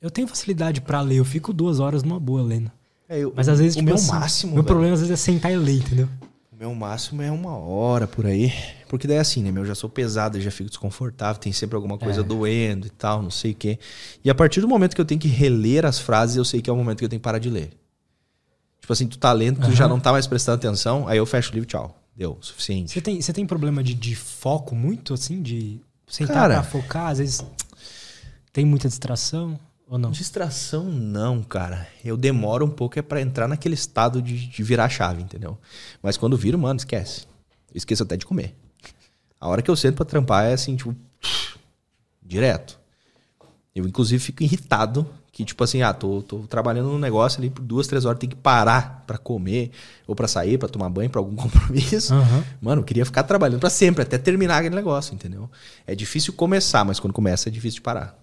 eu 0.00 0.10
tenho 0.10 0.28
facilidade 0.28 0.80
para 0.80 1.00
ler, 1.00 1.16
eu 1.16 1.24
fico 1.24 1.52
duas 1.52 1.80
horas 1.80 2.02
numa 2.02 2.20
boa 2.20 2.40
lendo. 2.40 2.70
É, 3.08 3.18
eu, 3.18 3.32
Mas 3.36 3.48
às 3.48 3.58
vezes, 3.58 3.74
o 3.74 3.78
tipo, 3.80 3.86
meu 3.86 3.96
assim, 3.96 4.12
máximo. 4.12 4.52
Meu 4.52 4.62
velho. 4.62 4.66
problema 4.66 4.94
às 4.94 5.00
vezes 5.00 5.12
é 5.12 5.16
sentar 5.16 5.52
e 5.52 5.56
ler, 5.56 5.78
entendeu? 5.78 6.08
O 6.52 6.56
meu 6.56 6.72
máximo 6.74 7.20
é 7.20 7.30
uma 7.30 7.56
hora 7.56 8.06
por 8.06 8.24
aí. 8.24 8.52
Porque 8.88 9.08
daí 9.08 9.16
é 9.16 9.20
assim, 9.20 9.42
né? 9.42 9.52
Eu 9.58 9.66
já 9.66 9.74
sou 9.74 9.90
pesado, 9.90 10.38
eu 10.38 10.40
já 10.40 10.50
fico 10.50 10.70
desconfortável, 10.70 11.40
tem 11.40 11.52
sempre 11.52 11.74
alguma 11.74 11.98
coisa 11.98 12.20
é. 12.20 12.22
doendo 12.22 12.86
e 12.86 12.90
tal, 12.90 13.20
não 13.20 13.30
sei 13.30 13.50
o 13.50 13.54
quê. 13.54 13.78
E 14.24 14.30
a 14.30 14.34
partir 14.34 14.60
do 14.60 14.68
momento 14.68 14.94
que 14.94 15.00
eu 15.00 15.04
tenho 15.04 15.20
que 15.20 15.26
reler 15.26 15.84
as 15.84 15.98
frases, 15.98 16.36
eu 16.36 16.44
sei 16.44 16.62
que 16.62 16.70
é 16.70 16.72
o 16.72 16.76
momento 16.76 16.98
que 16.98 17.04
eu 17.04 17.08
tenho 17.08 17.20
que 17.20 17.24
parar 17.24 17.40
de 17.40 17.50
ler. 17.50 17.70
Tipo 18.80 18.92
assim, 18.92 19.08
tu 19.08 19.18
tá 19.18 19.32
lendo, 19.32 19.60
tu 19.60 19.66
uhum. 19.66 19.72
já 19.72 19.88
não 19.88 19.98
tá 19.98 20.12
mais 20.12 20.26
prestando 20.26 20.56
atenção, 20.56 21.08
aí 21.08 21.18
eu 21.18 21.26
fecho 21.26 21.50
o 21.50 21.54
livro, 21.54 21.66
tchau. 21.66 22.03
Deu, 22.16 22.38
suficiente. 22.40 22.92
Você 22.92 23.00
tem, 23.00 23.20
você 23.20 23.32
tem 23.32 23.46
problema 23.46 23.82
de, 23.82 23.94
de 23.94 24.14
foco 24.14 24.74
muito, 24.74 25.14
assim? 25.14 25.42
De 25.42 25.80
sentar 26.06 26.36
Cara, 26.36 26.54
pra 26.54 26.62
focar? 26.62 27.06
Às 27.08 27.18
vezes 27.18 27.44
tem 28.52 28.64
muita 28.64 28.88
distração 28.88 29.58
ou 29.88 29.98
não? 29.98 30.10
Distração 30.10 30.84
não, 30.84 31.42
cara. 31.42 31.88
Eu 32.04 32.16
demoro 32.16 32.64
um 32.64 32.70
pouco 32.70 32.98
é 32.98 33.02
para 33.02 33.20
entrar 33.20 33.48
naquele 33.48 33.74
estado 33.74 34.22
de, 34.22 34.46
de 34.46 34.62
virar 34.62 34.88
chave, 34.88 35.22
entendeu? 35.22 35.58
Mas 36.02 36.16
quando 36.16 36.36
viro, 36.36 36.58
mano, 36.58 36.78
esquece. 36.78 37.22
Eu 37.72 37.78
esqueço 37.78 38.04
até 38.04 38.16
de 38.16 38.24
comer. 38.24 38.54
A 39.40 39.48
hora 39.48 39.60
que 39.60 39.70
eu 39.70 39.76
sento 39.76 39.96
pra 39.96 40.04
trampar 40.04 40.46
é 40.46 40.52
assim, 40.52 40.76
tipo... 40.76 40.94
Direto. 42.22 42.78
Eu, 43.74 43.86
inclusive, 43.86 44.22
fico 44.22 44.42
irritado 44.42 45.06
que, 45.34 45.44
tipo 45.44 45.64
assim, 45.64 45.82
ah, 45.82 45.92
tô, 45.92 46.22
tô 46.22 46.46
trabalhando 46.46 46.90
num 46.90 46.98
negócio 46.98 47.40
ali 47.40 47.50
por 47.50 47.60
duas, 47.60 47.88
três 47.88 48.04
horas, 48.04 48.20
tem 48.20 48.30
que 48.30 48.36
parar 48.36 49.02
para 49.04 49.18
comer, 49.18 49.72
ou 50.06 50.14
para 50.14 50.28
sair, 50.28 50.56
para 50.56 50.68
tomar 50.68 50.88
banho, 50.88 51.10
para 51.10 51.20
algum 51.20 51.34
compromisso. 51.34 52.14
Uhum. 52.14 52.44
Mano, 52.62 52.82
eu 52.82 52.84
queria 52.84 53.04
ficar 53.04 53.24
trabalhando 53.24 53.58
para 53.58 53.68
sempre, 53.68 54.02
até 54.02 54.16
terminar 54.16 54.58
aquele 54.58 54.76
negócio, 54.76 55.12
entendeu? 55.12 55.50
É 55.88 55.92
difícil 55.92 56.32
começar, 56.34 56.84
mas 56.84 57.00
quando 57.00 57.12
começa 57.12 57.48
é 57.48 57.52
difícil 57.52 57.78
de 57.78 57.80
parar. 57.82 58.16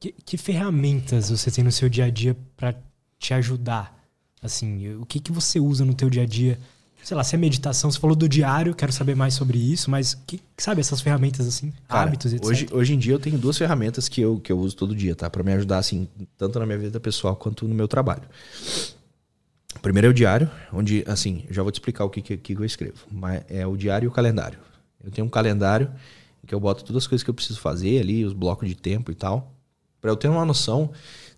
Que, 0.00 0.14
que 0.24 0.38
ferramentas 0.38 1.28
você 1.28 1.50
tem 1.50 1.62
no 1.62 1.70
seu 1.70 1.90
dia 1.90 2.06
a 2.06 2.10
dia 2.10 2.34
para 2.56 2.74
te 3.18 3.34
ajudar? 3.34 3.94
Assim, 4.42 4.94
o 4.94 5.04
que, 5.04 5.20
que 5.20 5.32
você 5.32 5.60
usa 5.60 5.84
no 5.84 5.92
teu 5.92 6.08
dia 6.08 6.22
a 6.22 6.26
dia 6.26 6.58
sei 7.06 7.16
lá, 7.16 7.22
se 7.22 7.36
é 7.36 7.38
meditação, 7.38 7.88
você 7.88 8.00
falou 8.00 8.16
do 8.16 8.28
diário, 8.28 8.74
quero 8.74 8.90
saber 8.90 9.14
mais 9.14 9.32
sobre 9.32 9.56
isso, 9.56 9.88
mas 9.88 10.14
que, 10.26 10.40
sabe 10.58 10.80
essas 10.80 11.00
ferramentas 11.00 11.46
assim, 11.46 11.72
Cara, 11.86 12.08
hábitos, 12.08 12.32
etc. 12.32 12.44
Hoje, 12.44 12.66
hoje 12.72 12.94
em 12.94 12.98
dia 12.98 13.12
eu 13.12 13.18
tenho 13.20 13.38
duas 13.38 13.56
ferramentas 13.56 14.08
que 14.08 14.20
eu, 14.20 14.40
que 14.40 14.50
eu 14.50 14.58
uso 14.58 14.74
todo 14.74 14.92
dia, 14.92 15.14
tá? 15.14 15.30
Para 15.30 15.44
me 15.44 15.52
ajudar 15.52 15.78
assim, 15.78 16.08
tanto 16.36 16.58
na 16.58 16.66
minha 16.66 16.78
vida 16.78 16.98
pessoal 16.98 17.36
quanto 17.36 17.68
no 17.68 17.76
meu 17.76 17.86
trabalho. 17.86 18.24
Primeiro 19.80 20.08
é 20.08 20.10
o 20.10 20.12
diário, 20.12 20.50
onde, 20.72 21.04
assim, 21.06 21.44
já 21.48 21.62
vou 21.62 21.70
te 21.70 21.76
explicar 21.76 22.04
o 22.04 22.10
que, 22.10 22.20
que, 22.20 22.36
que 22.36 22.56
eu 22.56 22.64
escrevo. 22.64 23.06
Mas 23.08 23.44
é 23.48 23.64
o 23.64 23.76
diário 23.76 24.06
e 24.06 24.08
o 24.08 24.10
calendário. 24.10 24.58
Eu 25.04 25.12
tenho 25.12 25.28
um 25.28 25.30
calendário 25.30 25.92
que 26.44 26.52
eu 26.52 26.58
boto 26.58 26.84
todas 26.84 27.04
as 27.04 27.06
coisas 27.06 27.22
que 27.22 27.30
eu 27.30 27.34
preciso 27.34 27.60
fazer 27.60 28.00
ali, 28.00 28.24
os 28.24 28.32
blocos 28.32 28.68
de 28.68 28.74
tempo 28.74 29.12
e 29.12 29.14
tal, 29.14 29.54
para 30.00 30.10
eu 30.10 30.16
ter 30.16 30.26
uma 30.26 30.44
noção 30.44 30.90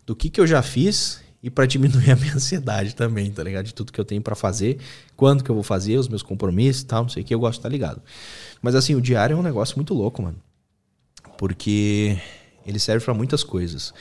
do 0.06 0.16
que, 0.16 0.30
que 0.30 0.40
eu 0.40 0.46
já 0.46 0.62
fiz 0.62 1.20
e 1.42 1.50
para 1.50 1.66
diminuir 1.66 2.10
a 2.12 2.16
minha 2.16 2.34
ansiedade 2.34 2.94
também, 2.94 3.30
tá 3.30 3.42
ligado? 3.42 3.66
De 3.66 3.74
tudo 3.74 3.92
que 3.92 4.00
eu 4.00 4.04
tenho 4.04 4.22
para 4.22 4.34
fazer, 4.34 4.78
quando 5.16 5.42
que 5.42 5.50
eu 5.50 5.54
vou 5.54 5.64
fazer, 5.64 5.96
os 5.98 6.08
meus 6.08 6.22
compromissos 6.22 6.82
e 6.82 6.86
tal, 6.86 7.02
não 7.02 7.08
sei 7.08 7.22
o 7.22 7.26
que, 7.26 7.34
eu 7.34 7.40
gosto 7.40 7.54
de 7.54 7.58
estar 7.60 7.68
tá 7.68 7.72
ligado. 7.72 8.02
Mas 8.60 8.74
assim, 8.74 8.94
o 8.94 9.00
diário 9.00 9.34
é 9.34 9.36
um 9.36 9.42
negócio 9.42 9.76
muito 9.76 9.94
louco, 9.94 10.22
mano. 10.22 10.38
Porque 11.36 12.18
ele 12.66 12.78
serve 12.78 13.04
para 13.04 13.14
muitas 13.14 13.44
coisas. 13.44 13.94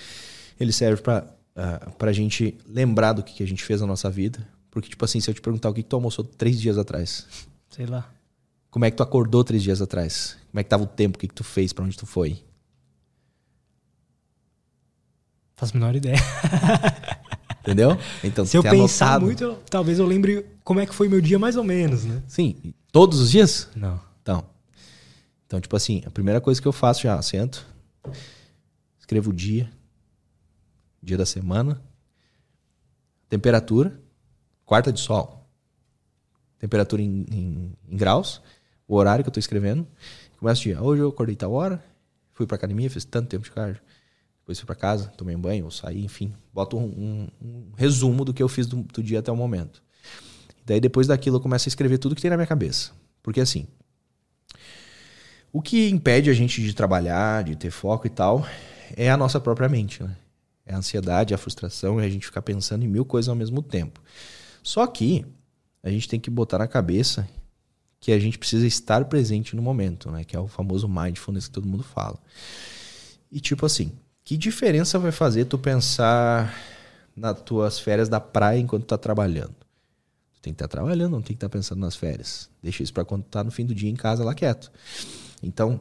Ele 0.59 0.71
serve 0.71 1.01
para 1.01 1.27
uh, 1.55 1.91
pra 1.97 2.11
gente 2.11 2.57
lembrar 2.67 3.13
do 3.13 3.23
que, 3.23 3.35
que 3.35 3.43
a 3.43 3.47
gente 3.47 3.63
fez 3.63 3.81
na 3.81 3.87
nossa 3.87 4.09
vida. 4.09 4.47
Porque, 4.71 4.89
tipo 4.89 5.05
assim, 5.05 5.19
se 5.19 5.29
eu 5.29 5.33
te 5.33 5.41
perguntar 5.41 5.69
o 5.69 5.73
que, 5.73 5.83
que 5.83 5.89
tu 5.89 5.95
almoçou 5.95 6.25
três 6.25 6.59
dias 6.59 6.77
atrás. 6.77 7.27
Sei 7.69 7.85
lá. 7.85 8.11
Como 8.69 8.85
é 8.85 8.91
que 8.91 8.97
tu 8.97 9.03
acordou 9.03 9.43
três 9.43 9.63
dias 9.63 9.81
atrás? 9.81 10.37
Como 10.51 10.59
é 10.59 10.63
que 10.63 10.69
tava 10.69 10.83
o 10.83 10.87
tempo? 10.87 11.17
O 11.17 11.19
que, 11.19 11.27
que 11.27 11.33
tu 11.33 11.43
fez? 11.43 11.71
para 11.71 11.85
onde 11.85 11.97
tu 11.97 12.05
foi? 12.05 12.43
Faço 15.55 15.75
a 15.75 15.79
menor 15.79 15.95
ideia. 15.95 16.17
Entendeu? 17.67 17.97
Então, 18.23 18.45
Se 18.45 18.55
eu 18.57 18.63
pensar 18.63 19.05
anotado. 19.07 19.25
muito, 19.25 19.43
eu- 19.43 19.55
talvez 19.69 19.99
eu 19.99 20.05
lembre 20.05 20.45
como 20.63 20.79
é 20.79 20.85
que 20.85 20.95
foi 20.95 21.09
meu 21.09 21.19
dia 21.19 21.37
mais 21.37 21.55
ou 21.57 21.63
menos, 21.63 22.05
né? 22.05 22.23
Sim, 22.27 22.73
todos 22.91 23.19
os 23.19 23.29
dias? 23.31 23.67
Não. 23.75 23.99
Então. 24.21 24.45
Então, 25.45 25.59
tipo 25.59 25.75
assim, 25.75 26.01
a 26.05 26.09
primeira 26.11 26.39
coisa 26.41 26.61
que 26.61 26.67
eu 26.67 26.71
faço 26.71 27.01
já, 27.03 27.21
sento, 27.21 27.65
escrevo 28.99 29.31
o 29.31 29.33
dia, 29.33 29.69
dia 31.03 31.17
da 31.17 31.25
semana, 31.25 31.81
temperatura, 33.29 33.99
quarta 34.65 34.91
de 34.91 34.99
sol, 34.99 35.45
temperatura 36.59 37.01
em, 37.01 37.25
em- 37.31 37.73
em 37.89 37.97
graus, 37.97 38.41
o 38.87 38.95
horário 38.95 39.23
que 39.23 39.29
eu 39.29 39.33
tô 39.33 39.39
escrevendo, 39.39 39.85
começo 40.39 40.61
o 40.61 40.63
dia. 40.63 40.81
Hoje 40.81 41.01
eu 41.01 41.09
acordei 41.09 41.35
tal 41.35 41.51
hora, 41.53 41.83
fui 42.33 42.45
pra 42.45 42.55
academia, 42.55 42.89
fiz 42.89 43.03
tanto 43.05 43.27
tempo 43.29 43.43
de 43.43 43.51
cardio, 43.51 43.81
depois 44.47 44.59
fui 44.59 44.65
pra 44.65 44.75
casa, 44.75 45.09
tomei 45.17 45.35
um 45.35 45.41
banho, 45.41 45.65
ou 45.65 45.71
saí, 45.71 46.05
enfim, 46.05 46.33
boto 46.53 46.77
um, 46.77 46.85
um- 46.85 47.27
um 47.41 47.71
resumo 47.75 48.23
do 48.23 48.33
que 48.33 48.41
eu 48.41 48.47
fiz 48.47 48.65
do, 48.65 48.77
do 48.81 49.03
dia 49.03 49.19
até 49.19 49.29
o 49.29 49.35
momento. 49.35 49.83
Daí 50.65 50.79
depois 50.79 51.05
daquilo 51.05 51.35
eu 51.35 51.41
começo 51.41 51.67
a 51.67 51.69
escrever 51.69 51.97
tudo 51.97 52.15
que 52.15 52.21
tem 52.21 52.31
na 52.31 52.37
minha 52.37 52.47
cabeça. 52.47 52.91
Porque 53.21 53.41
assim, 53.41 53.67
o 55.51 55.61
que 55.61 55.89
impede 55.89 56.29
a 56.29 56.33
gente 56.33 56.61
de 56.61 56.73
trabalhar, 56.73 57.43
de 57.43 57.57
ter 57.57 57.71
foco 57.71 58.07
e 58.07 58.09
tal, 58.09 58.47
é 58.95 59.11
a 59.11 59.17
nossa 59.17 59.37
própria 59.37 59.67
mente, 59.67 60.01
né? 60.01 60.15
É 60.65 60.73
a 60.73 60.77
ansiedade, 60.77 61.33
a 61.33 61.37
frustração 61.37 61.99
e 61.99 62.05
a 62.05 62.09
gente 62.09 62.25
ficar 62.25 62.41
pensando 62.41 62.85
em 62.85 62.87
mil 62.87 63.03
coisas 63.03 63.27
ao 63.27 63.35
mesmo 63.35 63.61
tempo. 63.61 64.01
Só 64.63 64.87
que 64.87 65.25
a 65.83 65.89
gente 65.89 66.07
tem 66.07 66.21
que 66.21 66.29
botar 66.29 66.57
na 66.57 66.67
cabeça 66.67 67.27
que 67.99 68.13
a 68.13 68.19
gente 68.19 68.37
precisa 68.37 68.65
estar 68.65 69.03
presente 69.05 69.57
no 69.57 69.61
momento, 69.61 70.09
né? 70.09 70.23
Que 70.23 70.37
é 70.37 70.39
o 70.39 70.47
famoso 70.47 70.87
mindfulness 70.87 71.47
que 71.47 71.53
todo 71.53 71.67
mundo 71.67 71.83
fala. 71.83 72.17
E 73.29 73.41
tipo 73.41 73.65
assim, 73.65 73.91
que 74.27 74.35
diferença 74.35 74.99
vai 74.99 75.13
fazer 75.13 75.45
tu 75.45 75.57
pensar 75.57 76.53
nas 77.15 77.39
tuas 77.43 77.79
férias 77.79 78.09
da 78.09 78.19
praia 78.19 78.59
enquanto 78.59 78.83
tu 78.83 78.87
tá 78.87 78.97
trabalhando? 78.97 79.55
Tu 80.33 80.41
tem 80.41 80.51
que 80.51 80.55
estar 80.55 80.67
trabalhando, 80.67 81.13
não 81.13 81.21
tem 81.21 81.27
que 81.27 81.35
estar 81.35 81.47
pensando 81.47 81.79
nas 81.79 81.95
férias. 81.95 82.49
Deixa 82.61 82.83
isso 82.83 82.91
para 82.91 83.05
quando 83.05 83.23
tá 83.23 83.41
no 83.41 83.51
fim 83.51 83.65
do 83.65 83.73
dia 83.73 83.89
em 83.89 83.95
casa 83.95 84.25
lá 84.25 84.35
quieto. 84.35 84.69
Então, 85.41 85.79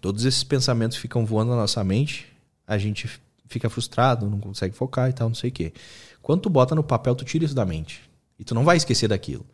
todos 0.00 0.24
esses 0.24 0.42
pensamentos 0.42 0.96
ficam 0.96 1.26
voando 1.26 1.50
na 1.50 1.58
nossa 1.58 1.84
mente, 1.84 2.26
a 2.66 2.78
gente 2.78 3.06
fica 3.46 3.68
frustrado, 3.68 4.30
não 4.30 4.40
consegue 4.40 4.74
focar 4.74 5.10
e 5.10 5.12
tal, 5.12 5.28
não 5.28 5.34
sei 5.34 5.50
o 5.50 5.52
quê. 5.52 5.74
Quando 6.22 6.40
tu 6.40 6.48
bota 6.48 6.74
no 6.74 6.82
papel, 6.82 7.14
tu 7.14 7.22
tira 7.26 7.44
isso 7.44 7.54
da 7.54 7.66
mente. 7.66 8.00
E 8.38 8.44
tu 8.44 8.54
não 8.54 8.64
vai 8.64 8.78
esquecer 8.78 9.08
daquilo. 9.08 9.44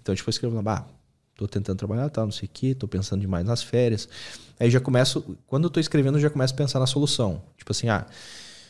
Então, 0.00 0.14
tipo, 0.14 0.30
lá, 0.54 0.62
bah, 0.62 0.86
tô 1.38 1.46
tentando 1.46 1.78
trabalhar, 1.78 2.10
tal, 2.10 2.24
não 2.24 2.32
sei 2.32 2.46
o 2.46 2.50
quê, 2.52 2.74
tô 2.74 2.88
pensando 2.88 3.20
demais 3.20 3.46
nas 3.46 3.62
férias. 3.62 4.08
Aí 4.58 4.68
já 4.68 4.80
começo, 4.80 5.38
quando 5.46 5.64
eu 5.64 5.70
tô 5.70 5.78
escrevendo, 5.78 6.18
eu 6.18 6.20
já 6.20 6.28
começo 6.28 6.52
a 6.52 6.56
pensar 6.56 6.80
na 6.80 6.86
solução. 6.86 7.40
Tipo 7.56 7.70
assim, 7.70 7.88
ah, 7.88 8.04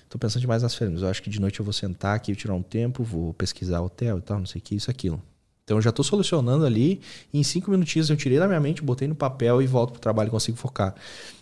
tô 0.07 0.19
pensando 0.19 0.43
demais 0.43 0.63
nas 0.63 0.75
férias, 0.75 1.01
eu 1.01 1.09
acho 1.09 1.23
que 1.23 1.31
de 1.31 1.41
noite 1.41 1.59
eu 1.59 1.65
vou 1.65 1.73
sentar 1.73 2.15
aqui, 2.15 2.37
tirar 2.37 2.53
um 2.53 2.63
tempo, 2.63 3.03
vou 3.03 3.33
pesquisar 3.33 3.81
hotel 3.81 4.19
e 4.19 4.21
tal, 4.21 4.39
não 4.39 4.45
sei 4.45 4.61
o 4.61 4.63
que, 4.63 4.75
isso, 4.75 4.91
aquilo. 4.91 5.21
Então 5.65 5.79
eu 5.79 5.83
já 5.83 5.91
tô 5.91 6.03
solucionando 6.03 6.67
ali, 6.67 7.01
em 7.33 7.43
cinco 7.43 7.71
minutinhos 7.71 8.11
eu 8.11 8.17
tirei 8.17 8.39
da 8.39 8.47
minha 8.47 8.61
mente, 8.61 8.83
botei 8.83 9.09
no 9.09 9.15
papel 9.15 9.63
e 9.63 9.67
volto 9.67 9.93
pro 9.93 10.01
trabalho 10.01 10.29
e 10.29 10.31
consigo 10.31 10.59
focar. 10.59 10.95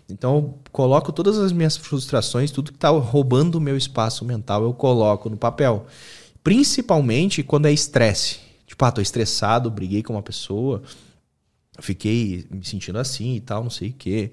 Então 0.09 0.36
eu 0.36 0.59
coloco 0.70 1.12
todas 1.12 1.39
as 1.39 1.51
minhas 1.51 1.77
frustrações, 1.77 2.53
tudo 2.53 2.73
que 2.73 2.78
tá 2.78 2.89
roubando 2.89 3.57
o 3.57 3.61
meu 3.61 3.77
espaço 3.77 4.24
mental, 4.24 4.62
eu 4.62 4.73
coloco 4.73 5.28
no 5.28 5.36
papel. 5.36 5.86
Principalmente 6.44 7.43
quando 7.43 7.66
é 7.66 7.73
estresse. 7.73 8.39
Tipo, 8.65 8.85
ah, 8.85 8.93
tô 8.93 9.01
estressado, 9.01 9.70
briguei 9.70 10.03
com 10.03 10.12
uma 10.12 10.23
pessoa, 10.23 10.82
fiquei 11.78 12.47
me 12.51 12.65
sentindo 12.65 12.98
assim 12.98 13.36
e 13.36 13.40
tal, 13.40 13.62
não 13.62 13.70
sei 13.70 13.90
o 13.90 13.93
quê. 13.93 14.31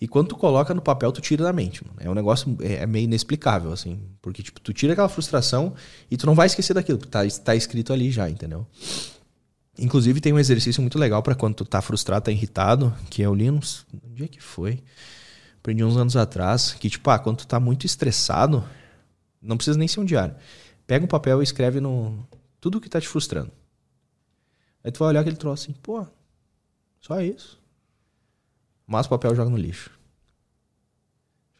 E 0.00 0.06
quando 0.06 0.28
tu 0.28 0.36
coloca 0.36 0.72
no 0.72 0.80
papel, 0.80 1.10
tu 1.10 1.20
tira 1.20 1.42
da 1.44 1.52
mente. 1.52 1.84
Mano. 1.84 1.98
É 2.00 2.08
um 2.08 2.14
negócio 2.14 2.56
é 2.60 2.74
é 2.74 2.86
meio 2.86 3.04
inexplicável, 3.04 3.72
assim. 3.72 4.00
Porque, 4.22 4.42
tipo, 4.42 4.60
tu 4.60 4.72
tira 4.72 4.92
aquela 4.92 5.08
frustração 5.08 5.74
e 6.10 6.16
tu 6.16 6.26
não 6.26 6.34
vai 6.34 6.46
esquecer 6.46 6.72
daquilo, 6.72 6.98
porque 6.98 7.10
tá, 7.10 7.26
tá 7.44 7.56
escrito 7.56 7.92
ali 7.92 8.10
já, 8.10 8.30
entendeu? 8.30 8.66
Inclusive, 9.78 10.20
tem 10.20 10.32
um 10.32 10.38
exercício 10.38 10.80
muito 10.82 10.98
legal 10.98 11.22
para 11.22 11.34
quando 11.34 11.54
tu 11.54 11.64
tá 11.64 11.80
frustrado, 11.80 12.24
tá 12.24 12.30
irritado, 12.30 12.94
que 13.10 13.22
eu 13.22 13.34
li 13.34 13.50
uns. 13.50 13.86
Um 13.92 14.14
dia 14.14 14.28
que 14.28 14.40
foi? 14.40 14.82
Aprendi 15.58 15.82
uns 15.84 15.96
anos 15.96 16.16
atrás, 16.16 16.72
que, 16.72 16.88
tipo, 16.88 17.08
ah, 17.10 17.18
quando 17.18 17.38
tu 17.38 17.46
tá 17.46 17.58
muito 17.58 17.84
estressado, 17.84 18.64
não 19.42 19.56
precisa 19.56 19.78
nem 19.78 19.88
ser 19.88 20.00
um 20.00 20.04
diário. 20.04 20.34
Pega 20.86 21.04
um 21.04 21.08
papel 21.08 21.40
e 21.40 21.44
escreve 21.44 21.80
no. 21.80 22.26
Tudo 22.60 22.80
que 22.80 22.88
tá 22.88 23.00
te 23.00 23.08
frustrando. 23.08 23.52
Aí 24.82 24.90
tu 24.90 25.00
vai 25.00 25.08
olhar 25.08 25.20
aquele 25.20 25.36
troço 25.36 25.64
assim, 25.64 25.78
pô, 25.80 26.06
só 27.00 27.20
isso. 27.20 27.58
Massa 28.86 29.06
o 29.06 29.10
papel 29.10 29.34
joga 29.34 29.50
no 29.50 29.56
lixo. 29.56 29.90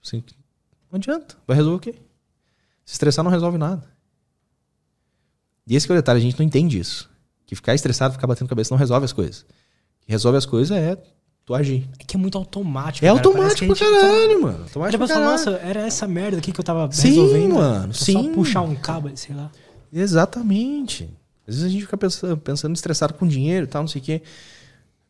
Assim, 0.05 0.23
não 0.90 0.97
adianta. 0.97 1.36
Vai 1.47 1.56
resolver 1.56 1.77
o 1.77 1.81
quê? 1.81 1.94
Se 2.85 2.94
estressar 2.94 3.23
não 3.24 3.31
resolve 3.31 3.59
nada. 3.59 3.85
E 5.66 5.77
esse 5.77 5.86
que 5.86 5.93
é 5.93 5.94
o 5.94 5.98
detalhe, 5.98 6.19
a 6.19 6.23
gente 6.23 6.39
não 6.39 6.47
entende 6.47 6.78
isso. 6.78 7.10
Que 7.44 7.55
ficar 7.55 7.74
estressado, 7.74 8.15
ficar 8.15 8.27
batendo 8.27 8.48
cabeça 8.48 8.73
não 8.73 8.78
resolve 8.78 9.05
as 9.05 9.12
coisas. 9.12 9.40
O 9.43 10.06
que 10.06 10.10
resolve 10.12 10.39
as 10.39 10.47
coisas 10.47 10.74
é 10.77 10.97
tu 11.44 11.55
agir. 11.55 11.86
É 11.98 12.05
que 12.05 12.16
é 12.16 12.19
muito 12.19 12.39
automático. 12.39 13.05
É 13.05 13.09
cara. 13.09 13.19
Automático 13.19 13.74
que 13.74 13.78
pra 13.78 13.90
tá- 13.90 14.01
caralho, 14.01 14.43
mano. 14.43 14.56
Aí 14.56 14.62
Automático 14.65 14.98
pra 14.98 15.09
fala, 15.15 15.20
caralho. 15.27 15.31
nossa, 15.31 15.51
era 15.66 15.81
essa 15.81 16.06
merda 16.09 16.39
aqui 16.39 16.52
que 16.52 16.60
eu 16.60 16.65
tava 16.65 16.90
Sim, 16.93 17.09
resolvendo. 17.09 17.55
mano, 17.55 17.90
É 17.90 17.94
sim. 17.94 18.12
Só 18.12 18.32
puxar 18.35 18.62
um 18.62 18.74
cabo, 18.74 19.15
sei 19.16 19.35
lá. 19.35 19.51
Exatamente. 19.93 21.05
Às 21.47 21.55
vezes 21.56 21.65
a 21.65 21.69
gente 21.69 21.82
fica 21.82 21.97
pensando, 21.98 22.36
pensando 22.39 22.74
estressado 22.74 23.15
com 23.15 23.27
dinheiro 23.27 23.65
e 23.65 23.69
tal, 23.69 23.82
não 23.82 23.89
sei 23.89 24.01
o 24.01 24.05
quê. 24.05 24.23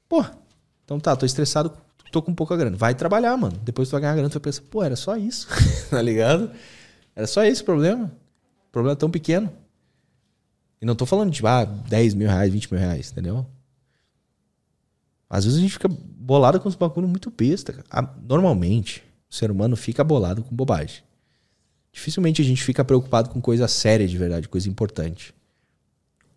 Pô, 0.09 0.25
então 0.85 0.99
tá, 0.99 1.15
tô 1.15 1.27
estressado, 1.27 1.73
tô 2.11 2.23
com 2.23 2.35
pouca 2.35 2.57
grana. 2.57 2.77
Vai 2.77 2.95
trabalhar, 2.95 3.37
mano. 3.37 3.59
Depois 3.63 3.89
tu 3.89 3.93
vai 3.93 4.01
ganhar 4.01 4.15
grana, 4.15 4.31
tu 4.31 4.35
vai 4.35 4.43
pensar, 4.43 4.63
pô, 4.71 4.83
era 4.83 4.97
só 4.97 5.17
isso. 5.17 5.49
tá 5.91 6.01
ligado? 6.01 6.51
Era 7.15 7.27
só 7.27 7.45
esse 7.45 7.63
o 7.63 7.65
problema. 7.65 8.07
O 8.69 8.73
problema 8.73 8.95
é 8.95 8.97
tão 8.97 9.11
pequeno. 9.11 9.53
E 10.81 10.87
não 10.87 10.95
tô 10.95 11.05
falando 11.05 11.31
de, 11.31 11.45
ah, 11.47 11.65
10 11.65 12.15
mil 12.15 12.29
reais, 12.29 12.53
20 12.53 12.73
mil 12.73 12.81
reais, 12.81 13.11
entendeu? 13.11 13.45
Às 15.29 15.45
vezes 15.45 15.59
a 15.59 15.63
gente 15.63 15.73
fica 15.73 15.89
bolado 15.89 16.59
com 16.61 16.69
uns 16.69 16.75
bagulho 16.75 17.09
muito 17.09 17.31
besta. 17.31 17.73
cara. 17.73 18.15
Normalmente, 18.23 19.03
o 19.29 19.35
ser 19.35 19.51
humano 19.51 19.77
fica 19.77 20.03
bolado 20.03 20.43
com 20.43 20.55
bobagem. 20.55 21.03
Dificilmente 21.93 22.41
a 22.41 22.45
gente 22.45 22.63
fica 22.63 22.85
preocupado 22.85 23.29
com 23.29 23.41
coisa 23.41 23.67
séria 23.67 24.07
de 24.07 24.17
verdade, 24.17 24.49
coisa 24.49 24.69
importante. 24.69 25.35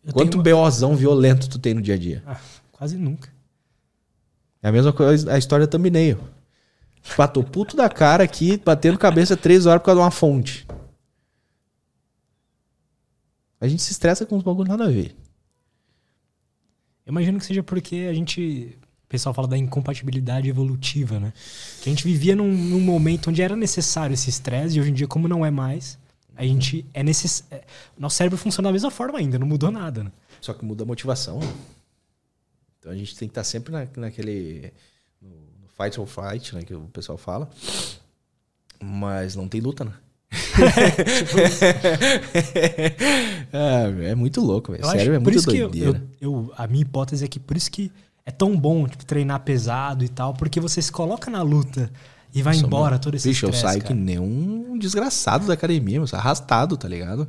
Eu 0.03 0.13
Quanto 0.13 0.41
tenho 0.41 0.57
BOzão 0.57 0.95
violento 0.95 1.47
tu 1.47 1.59
tem 1.59 1.73
no 1.73 1.81
dia 1.81 1.93
a 1.93 1.97
dia? 1.97 2.23
Ah, 2.25 2.39
quase 2.71 2.97
nunca. 2.97 3.29
É 4.61 4.69
a 4.69 4.71
mesma 4.71 4.93
coisa, 4.93 5.33
a 5.33 5.37
história 5.37 5.65
da 5.65 5.71
thumbnail. 5.71 6.19
Tipo, 7.01 7.21
ah, 7.21 7.27
tô 7.27 7.43
puto 7.43 7.75
da 7.75 7.89
cara 7.89 8.23
aqui, 8.23 8.57
batendo 8.57 8.97
cabeça 8.97 9.35
três 9.35 9.65
horas 9.65 9.81
por 9.81 9.87
causa 9.87 9.99
de 9.99 10.05
uma 10.05 10.11
fonte. 10.11 10.67
A 13.59 13.67
gente 13.67 13.81
se 13.81 13.91
estressa 13.91 14.25
com 14.25 14.35
uns 14.37 14.43
bagulho 14.43 14.69
nada 14.69 14.85
a 14.85 14.89
ver. 14.89 15.15
Eu 17.05 17.11
imagino 17.11 17.39
que 17.39 17.45
seja 17.45 17.63
porque 17.63 18.07
a 18.09 18.13
gente. 18.13 18.77
O 19.05 19.07
pessoal 19.11 19.33
fala 19.33 19.47
da 19.47 19.57
incompatibilidade 19.57 20.47
evolutiva, 20.47 21.19
né? 21.19 21.33
Que 21.81 21.89
a 21.89 21.91
gente 21.91 22.03
vivia 22.03 22.35
num, 22.35 22.51
num 22.51 22.79
momento 22.79 23.29
onde 23.29 23.41
era 23.41 23.55
necessário 23.55 24.13
esse 24.13 24.29
estresse, 24.29 24.77
e 24.77 24.79
hoje 24.79 24.91
em 24.91 24.93
dia, 24.93 25.07
como 25.07 25.27
não 25.27 25.45
é 25.45 25.51
mais, 25.51 25.99
a 26.35 26.43
gente 26.43 26.85
é 26.93 27.03
necess... 27.03 27.43
é, 27.51 27.63
Nosso 27.97 28.15
cérebro 28.15 28.37
funciona 28.37 28.69
da 28.69 28.73
mesma 28.73 28.89
forma 28.89 29.19
ainda, 29.19 29.37
não 29.37 29.45
mudou 29.45 29.69
nada, 29.69 30.03
né? 30.03 30.11
Só 30.39 30.53
que 30.53 30.63
muda 30.63 30.83
a 30.83 30.87
motivação. 30.87 31.39
Então 32.81 32.91
a 32.91 32.95
gente 32.95 33.15
tem 33.15 33.27
que 33.27 33.31
estar 33.31 33.43
sempre 33.43 33.71
na, 33.71 33.85
naquele. 33.95 34.73
No, 35.21 35.29
fight 35.77 35.99
or 36.01 36.07
fight, 36.07 36.55
né? 36.55 36.63
Que 36.63 36.73
o 36.73 36.81
pessoal 36.91 37.15
fala. 37.15 37.47
Mas 38.83 39.35
não 39.35 39.47
tem 39.47 39.61
luta, 39.61 39.85
né? 39.85 39.91
é, 43.53 44.09
é 44.11 44.15
muito 44.15 44.41
louco, 44.41 44.71
velho. 44.71 44.83
Eu 44.83 44.89
acho- 44.89 44.97
Sério, 44.97 45.13
é 45.13 45.19
muito 45.19 45.39
que 45.39 45.45
doideira. 45.59 46.01
eu, 46.19 46.47
eu- 46.47 46.53
a 46.57 46.65
minha 46.67 46.81
hipótese 46.81 47.23
é 47.23 47.27
que 47.27 47.39
por 47.39 47.55
isso 47.55 47.69
que 47.71 47.91
é 48.25 48.31
tão 48.31 48.57
bom 48.57 48.87
tipo, 48.87 49.05
treinar 49.05 49.39
pesado 49.41 50.03
e 50.03 50.09
tal, 50.09 50.33
porque 50.33 50.59
você 50.59 50.81
se 50.81 50.91
coloca 50.91 51.29
na 51.29 51.41
luta 51.43 51.91
e 52.33 52.41
vai 52.41 52.55
Nossa, 52.55 52.65
embora 52.65 52.91
meu, 52.91 52.99
todo 52.99 53.15
esse 53.15 53.27
Bicho, 53.29 53.45
eu 53.45 53.53
saio 53.53 53.81
que 53.81 53.89
cara. 53.89 53.99
nem 53.99 54.17
um 54.17 54.77
desgraçado 54.79 55.45
da 55.45 55.53
academia, 55.53 55.99
meu, 55.99 56.07
arrastado, 56.13 56.75
tá 56.77 56.87
ligado? 56.87 57.27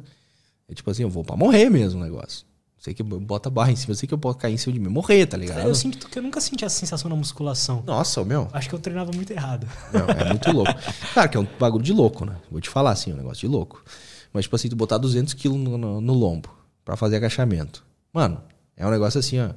É 0.68 0.74
tipo 0.74 0.90
assim, 0.90 1.02
eu 1.02 1.10
vou 1.10 1.24
pra 1.24 1.36
morrer 1.36 1.68
mesmo 1.68 2.00
o 2.00 2.04
negócio. 2.04 2.46
Sei 2.82 2.92
que 2.92 3.00
bota 3.04 3.48
barra 3.48 3.70
em 3.70 3.76
cima, 3.76 3.92
eu 3.92 3.94
sei 3.94 4.08
que 4.08 4.12
eu 4.12 4.18
posso 4.18 4.38
cair 4.38 4.54
em 4.54 4.56
cima 4.56 4.72
de 4.72 4.80
mim 4.80 4.88
morrer, 4.88 5.24
tá 5.26 5.36
ligado? 5.36 5.60
Eu 5.60 5.72
sinto 5.72 6.08
que 6.08 6.18
eu 6.18 6.22
nunca 6.22 6.40
senti 6.40 6.64
essa 6.64 6.80
sensação 6.80 7.08
na 7.08 7.14
musculação. 7.14 7.80
Nossa, 7.86 8.24
meu, 8.24 8.48
Acho 8.52 8.68
que 8.68 8.74
eu 8.74 8.78
treinava 8.80 9.12
muito 9.14 9.30
errado. 9.30 9.68
Não, 9.92 10.00
é 10.00 10.28
muito 10.28 10.50
louco. 10.50 10.74
Claro 11.14 11.30
que 11.30 11.36
é 11.36 11.40
um 11.40 11.46
bagulho 11.60 11.84
de 11.84 11.92
louco, 11.92 12.24
né? 12.24 12.34
Vou 12.50 12.60
te 12.60 12.68
falar 12.68 12.90
assim, 12.90 13.12
um 13.12 13.16
negócio 13.16 13.38
de 13.38 13.46
louco. 13.46 13.84
Mas, 14.32 14.46
tipo 14.46 14.56
assim, 14.56 14.68
tu 14.68 14.74
botar 14.74 14.98
200 14.98 15.32
quilos 15.34 15.60
no, 15.60 15.78
no, 15.78 16.00
no 16.00 16.12
lombo 16.12 16.52
pra 16.84 16.96
fazer 16.96 17.14
agachamento. 17.14 17.84
Mano, 18.12 18.42
é 18.76 18.84
um 18.84 18.90
negócio 18.90 19.20
assim, 19.20 19.38
ó. 19.38 19.50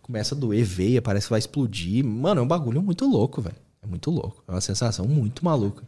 Começa 0.00 0.34
a 0.34 0.38
doer 0.38 0.64
veia, 0.64 1.02
parece 1.02 1.26
que 1.26 1.32
vai 1.32 1.40
explodir. 1.40 2.02
Mano, 2.02 2.40
é 2.40 2.44
um 2.44 2.48
bagulho 2.48 2.80
muito 2.80 3.04
louco, 3.04 3.42
velho. 3.42 3.56
É 3.82 3.86
muito 3.86 4.10
louco. 4.10 4.42
É 4.48 4.52
uma 4.52 4.62
sensação 4.62 5.04
muito 5.04 5.44
maluca. 5.44 5.82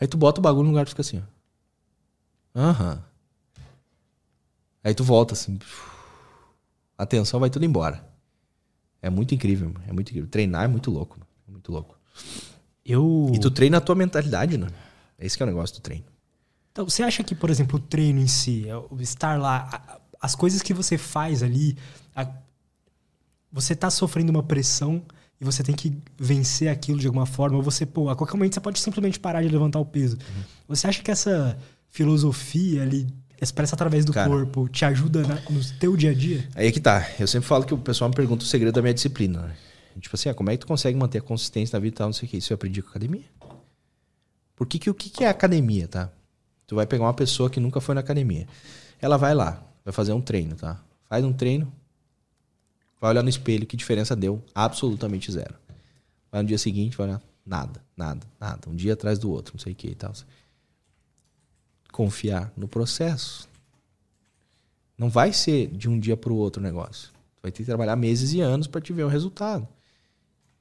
Aí 0.00 0.08
tu 0.08 0.16
bota 0.16 0.40
o 0.40 0.42
bagulho 0.42 0.62
no 0.62 0.70
lugar 0.70 0.86
e 0.86 0.88
fica 0.88 1.02
assim, 1.02 1.22
ó. 2.56 2.58
Aham. 2.58 3.04
Aí 4.82 4.94
tu 4.94 5.04
volta 5.04 5.34
assim. 5.34 5.58
A 7.00 7.06
tensão 7.06 7.40
vai 7.40 7.48
tudo 7.48 7.64
embora. 7.64 8.04
É 9.00 9.08
muito 9.08 9.34
incrível, 9.34 9.70
mano. 9.70 9.82
é 9.88 9.92
muito 9.92 10.10
incrível. 10.10 10.28
Treinar 10.28 10.64
é 10.64 10.68
muito 10.68 10.90
louco, 10.90 11.18
mano. 11.18 11.30
É 11.48 11.50
muito 11.50 11.72
louco. 11.72 11.98
Eu. 12.84 13.32
E 13.34 13.40
tu 13.40 13.50
treina 13.50 13.78
a 13.78 13.80
tua 13.80 13.94
mentalidade, 13.94 14.58
né? 14.58 14.66
É 15.18 15.24
esse 15.24 15.34
que 15.34 15.42
é 15.42 15.46
o 15.46 15.48
negócio 15.48 15.76
do 15.76 15.80
treino. 15.80 16.04
Então, 16.70 16.86
você 16.86 17.02
acha 17.02 17.24
que, 17.24 17.34
por 17.34 17.48
exemplo, 17.48 17.78
o 17.78 17.82
treino 17.82 18.20
em 18.20 18.26
si, 18.26 18.68
é 18.68 18.76
o 18.76 18.98
estar 19.00 19.40
lá, 19.40 19.98
as 20.20 20.34
coisas 20.34 20.60
que 20.60 20.74
você 20.74 20.98
faz 20.98 21.42
ali, 21.42 21.74
a, 22.14 22.28
você 23.50 23.74
tá 23.74 23.88
sofrendo 23.88 24.30
uma 24.30 24.42
pressão 24.42 25.02
e 25.40 25.44
você 25.44 25.62
tem 25.62 25.74
que 25.74 25.96
vencer 26.18 26.68
aquilo 26.68 26.98
de 26.98 27.06
alguma 27.06 27.24
forma, 27.24 27.56
ou 27.56 27.62
você, 27.62 27.86
pô, 27.86 28.10
a 28.10 28.14
qualquer 28.14 28.34
momento 28.34 28.54
você 28.54 28.60
pode 28.60 28.78
simplesmente 28.78 29.18
parar 29.18 29.40
de 29.42 29.48
levantar 29.48 29.80
o 29.80 29.86
peso. 29.86 30.16
Uhum. 30.16 30.42
Você 30.68 30.86
acha 30.86 31.02
que 31.02 31.10
essa 31.10 31.58
filosofia 31.88 32.82
ali, 32.82 33.06
expressa 33.44 33.74
através 33.74 34.04
do 34.04 34.12
Cara, 34.12 34.28
corpo, 34.28 34.68
te 34.68 34.84
ajuda 34.84 35.22
na, 35.22 35.34
no 35.48 35.64
teu 35.78 35.96
dia 35.96 36.10
a 36.10 36.14
dia? 36.14 36.46
Aí 36.54 36.66
é 36.66 36.72
que 36.72 36.80
tá. 36.80 37.06
Eu 37.18 37.26
sempre 37.26 37.48
falo 37.48 37.64
que 37.64 37.72
o 37.72 37.78
pessoal 37.78 38.10
me 38.10 38.16
pergunta 38.16 38.44
o 38.44 38.46
segredo 38.46 38.74
da 38.74 38.82
minha 38.82 38.94
disciplina. 38.94 39.42
Né? 39.42 39.56
Tipo 39.98 40.16
assim, 40.16 40.28
ah, 40.28 40.34
como 40.34 40.50
é 40.50 40.56
que 40.56 40.60
tu 40.60 40.66
consegue 40.66 40.96
manter 40.98 41.18
a 41.18 41.22
consistência 41.22 41.76
na 41.76 41.80
vida 41.80 41.94
e 41.94 41.96
tal, 41.96 42.08
não 42.08 42.12
sei 42.12 42.26
o 42.26 42.30
que. 42.30 42.36
Isso 42.36 42.52
eu 42.52 42.54
aprendi 42.54 42.82
com 42.82 42.88
a 42.88 42.90
academia. 42.90 43.24
Por 44.54 44.66
que, 44.66 44.78
que 44.78 44.90
o 44.90 44.94
que, 44.94 45.08
que 45.08 45.24
é 45.24 45.28
academia, 45.28 45.88
tá? 45.88 46.10
Tu 46.66 46.74
vai 46.76 46.86
pegar 46.86 47.04
uma 47.04 47.14
pessoa 47.14 47.48
que 47.48 47.58
nunca 47.58 47.80
foi 47.80 47.94
na 47.94 48.00
academia. 48.00 48.46
Ela 49.00 49.16
vai 49.16 49.34
lá, 49.34 49.62
vai 49.84 49.92
fazer 49.92 50.12
um 50.12 50.20
treino, 50.20 50.54
tá? 50.54 50.80
Faz 51.08 51.24
um 51.24 51.32
treino, 51.32 51.72
vai 53.00 53.10
olhar 53.10 53.22
no 53.22 53.28
espelho, 53.28 53.66
que 53.66 53.76
diferença 53.76 54.14
deu? 54.14 54.44
Absolutamente 54.54 55.32
zero. 55.32 55.54
Vai 56.30 56.42
no 56.42 56.48
dia 56.48 56.58
seguinte, 56.58 56.96
vai 56.96 57.08
olhar, 57.08 57.22
nada, 57.44 57.82
nada, 57.96 58.26
nada. 58.38 58.68
Um 58.68 58.76
dia 58.76 58.92
atrás 58.92 59.18
do 59.18 59.30
outro, 59.30 59.54
não 59.54 59.60
sei 59.60 59.72
o 59.72 59.76
que 59.76 59.88
e 59.88 59.94
tal. 59.94 60.12
Confiar 62.00 62.50
no 62.56 62.66
processo. 62.66 63.46
Não 64.96 65.10
vai 65.10 65.34
ser 65.34 65.66
de 65.66 65.86
um 65.86 66.00
dia 66.00 66.16
para 66.16 66.32
o 66.32 66.36
outro 66.36 66.62
negócio. 66.62 67.10
Tu 67.10 67.42
vai 67.42 67.52
ter 67.52 67.58
que 67.58 67.66
trabalhar 67.66 67.94
meses 67.94 68.32
e 68.32 68.40
anos 68.40 68.66
para 68.66 68.80
te 68.80 68.90
ver 68.90 69.04
o 69.04 69.08
resultado. 69.08 69.68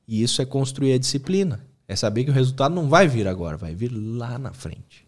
E 0.05 0.21
isso 0.21 0.41
é 0.41 0.45
construir 0.45 0.91
a 0.91 0.97
disciplina. 0.97 1.65
É 1.87 1.95
saber 1.95 2.25
que 2.25 2.29
o 2.29 2.33
resultado 2.33 2.75
não 2.75 2.89
vai 2.89 3.07
vir 3.07 3.25
agora, 3.25 3.55
vai 3.55 3.73
vir 3.73 3.87
lá 3.87 4.37
na 4.37 4.51
frente. 4.51 5.07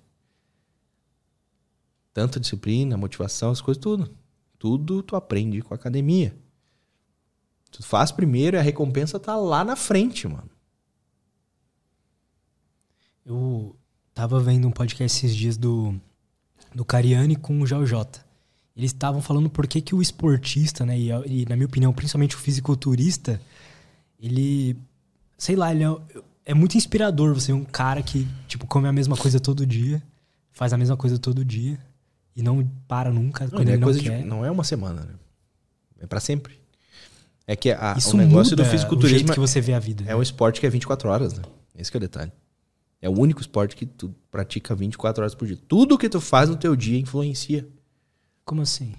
Tanto 2.13 2.39
a 2.39 2.41
disciplina, 2.41 2.95
a 2.95 2.97
motivação, 2.97 3.51
as 3.51 3.59
coisas, 3.59 3.83
tudo. 3.83 4.09
Tudo 4.57 5.03
tu 5.03 5.17
aprende 5.17 5.61
com 5.61 5.73
a 5.73 5.75
academia. 5.75 6.33
Tu 7.71 7.83
faz 7.83 8.09
primeiro 8.09 8.55
e 8.55 8.59
a 8.59 8.63
recompensa 8.63 9.19
tá 9.19 9.35
lá 9.35 9.65
na 9.65 9.75
frente, 9.75 10.29
mano. 10.29 10.49
Eu 13.25 13.75
tava 14.13 14.39
vendo 14.39 14.65
um 14.65 14.71
podcast 14.71 15.25
esses 15.25 15.35
dias 15.35 15.57
do, 15.57 15.99
do 16.73 16.85
Cariani 16.85 17.35
com 17.35 17.61
o 17.61 17.65
Jota. 17.65 18.25
Eles 18.75 18.91
estavam 18.91 19.21
falando 19.21 19.49
por 19.49 19.67
que, 19.67 19.81
que 19.81 19.93
o 19.93 20.01
esportista, 20.01 20.85
né, 20.85 20.97
e, 20.97 21.09
e, 21.09 21.45
na 21.47 21.55
minha 21.55 21.65
opinião, 21.65 21.91
principalmente 21.93 22.35
o 22.35 22.39
fisiculturista, 22.39 23.41
ele, 24.19 24.77
sei 25.37 25.55
lá, 25.55 25.73
ele 25.73 25.83
é, 25.83 25.97
é 26.45 26.53
muito 26.53 26.77
inspirador 26.77 27.33
você 27.33 27.51
um 27.51 27.65
cara 27.65 28.01
que, 28.01 28.27
tipo, 28.47 28.65
come 28.65 28.87
a 28.87 28.93
mesma 28.93 29.17
coisa 29.17 29.39
todo 29.39 29.65
dia, 29.65 30.01
faz 30.51 30.71
a 30.71 30.77
mesma 30.77 30.95
coisa 30.95 31.19
todo 31.19 31.43
dia 31.43 31.77
e 32.35 32.41
não 32.41 32.65
para 32.87 33.11
nunca 33.11 33.43
não, 33.45 33.51
quando 33.51 33.69
é 33.69 33.73
ele 33.73 33.81
não 33.81 33.93
quer. 33.93 34.21
De, 34.21 34.25
não 34.25 34.45
é 34.45 34.51
uma 34.51 34.63
semana, 34.63 35.01
né? 35.01 35.13
É 35.99 36.07
para 36.07 36.19
sempre. 36.19 36.59
É 37.45 37.55
que 37.55 37.71
a, 37.71 37.95
Isso 37.97 38.15
o 38.15 38.17
negócio 38.17 38.55
do 38.55 38.63
fisiculturismo. 38.63 39.15
O 39.15 39.19
jeito 39.19 39.33
que 39.33 39.39
você 39.39 39.59
vê 39.59 39.73
a 39.73 39.79
vida. 39.79 40.03
É 40.07 40.15
um 40.15 40.21
esporte 40.21 40.59
que 40.59 40.65
é 40.65 40.69
24 40.69 41.09
horas, 41.09 41.33
né? 41.33 41.43
Esse 41.75 41.93
é 41.93 41.97
o 41.97 41.99
detalhe. 41.99 42.31
É 43.01 43.09
o 43.09 43.19
único 43.19 43.41
esporte 43.41 43.75
que 43.75 43.85
tu 43.85 44.13
pratica 44.29 44.75
24 44.75 45.23
horas 45.23 45.33
por 45.33 45.47
dia. 45.47 45.57
Tudo 45.67 45.97
que 45.97 46.07
tu 46.07 46.21
faz 46.21 46.49
no 46.49 46.55
teu 46.55 46.75
dia 46.75 46.99
influencia. 46.99 47.67
Como 48.45 48.61
assim? 48.61 48.93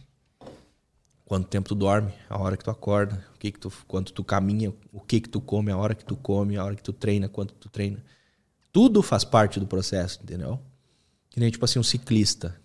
Quanto 1.24 1.49
tempo 1.49 1.69
tu 1.69 1.74
dorme, 1.74 2.12
a 2.29 2.37
hora 2.39 2.57
que 2.57 2.65
tu 2.65 2.70
acorda, 2.70 3.24
o 3.35 3.39
que 3.39 3.53
que 3.53 3.59
tu, 3.59 3.73
quanto 3.87 4.12
tu 4.12 4.24
caminha, 4.24 4.74
o 4.93 5.01
que 5.01 5.20
que 5.20 5.29
tu 5.29 5.41
come, 5.41 5.70
a 5.70 5.77
hora 5.77 5.95
que 5.95 6.05
tu 6.05 6.16
come, 6.16 6.57
a 6.57 6.65
hora 6.65 6.74
que 6.74 6.83
tu 6.83 6.93
treina, 6.93 7.29
quanto 7.29 7.55
tu 7.55 7.69
treina. 7.70 8.05
Tudo 8.73 9.03
faz 9.03 9.24
parte 9.24 9.61
do 9.61 9.66
processo, 9.66 10.20
entendeu? 10.23 10.61
Que 11.31 11.39
nem 11.41 11.51
tipo 11.51 11.65
assim 11.65 11.79
um 11.79 11.83
ciclista. 11.83 12.61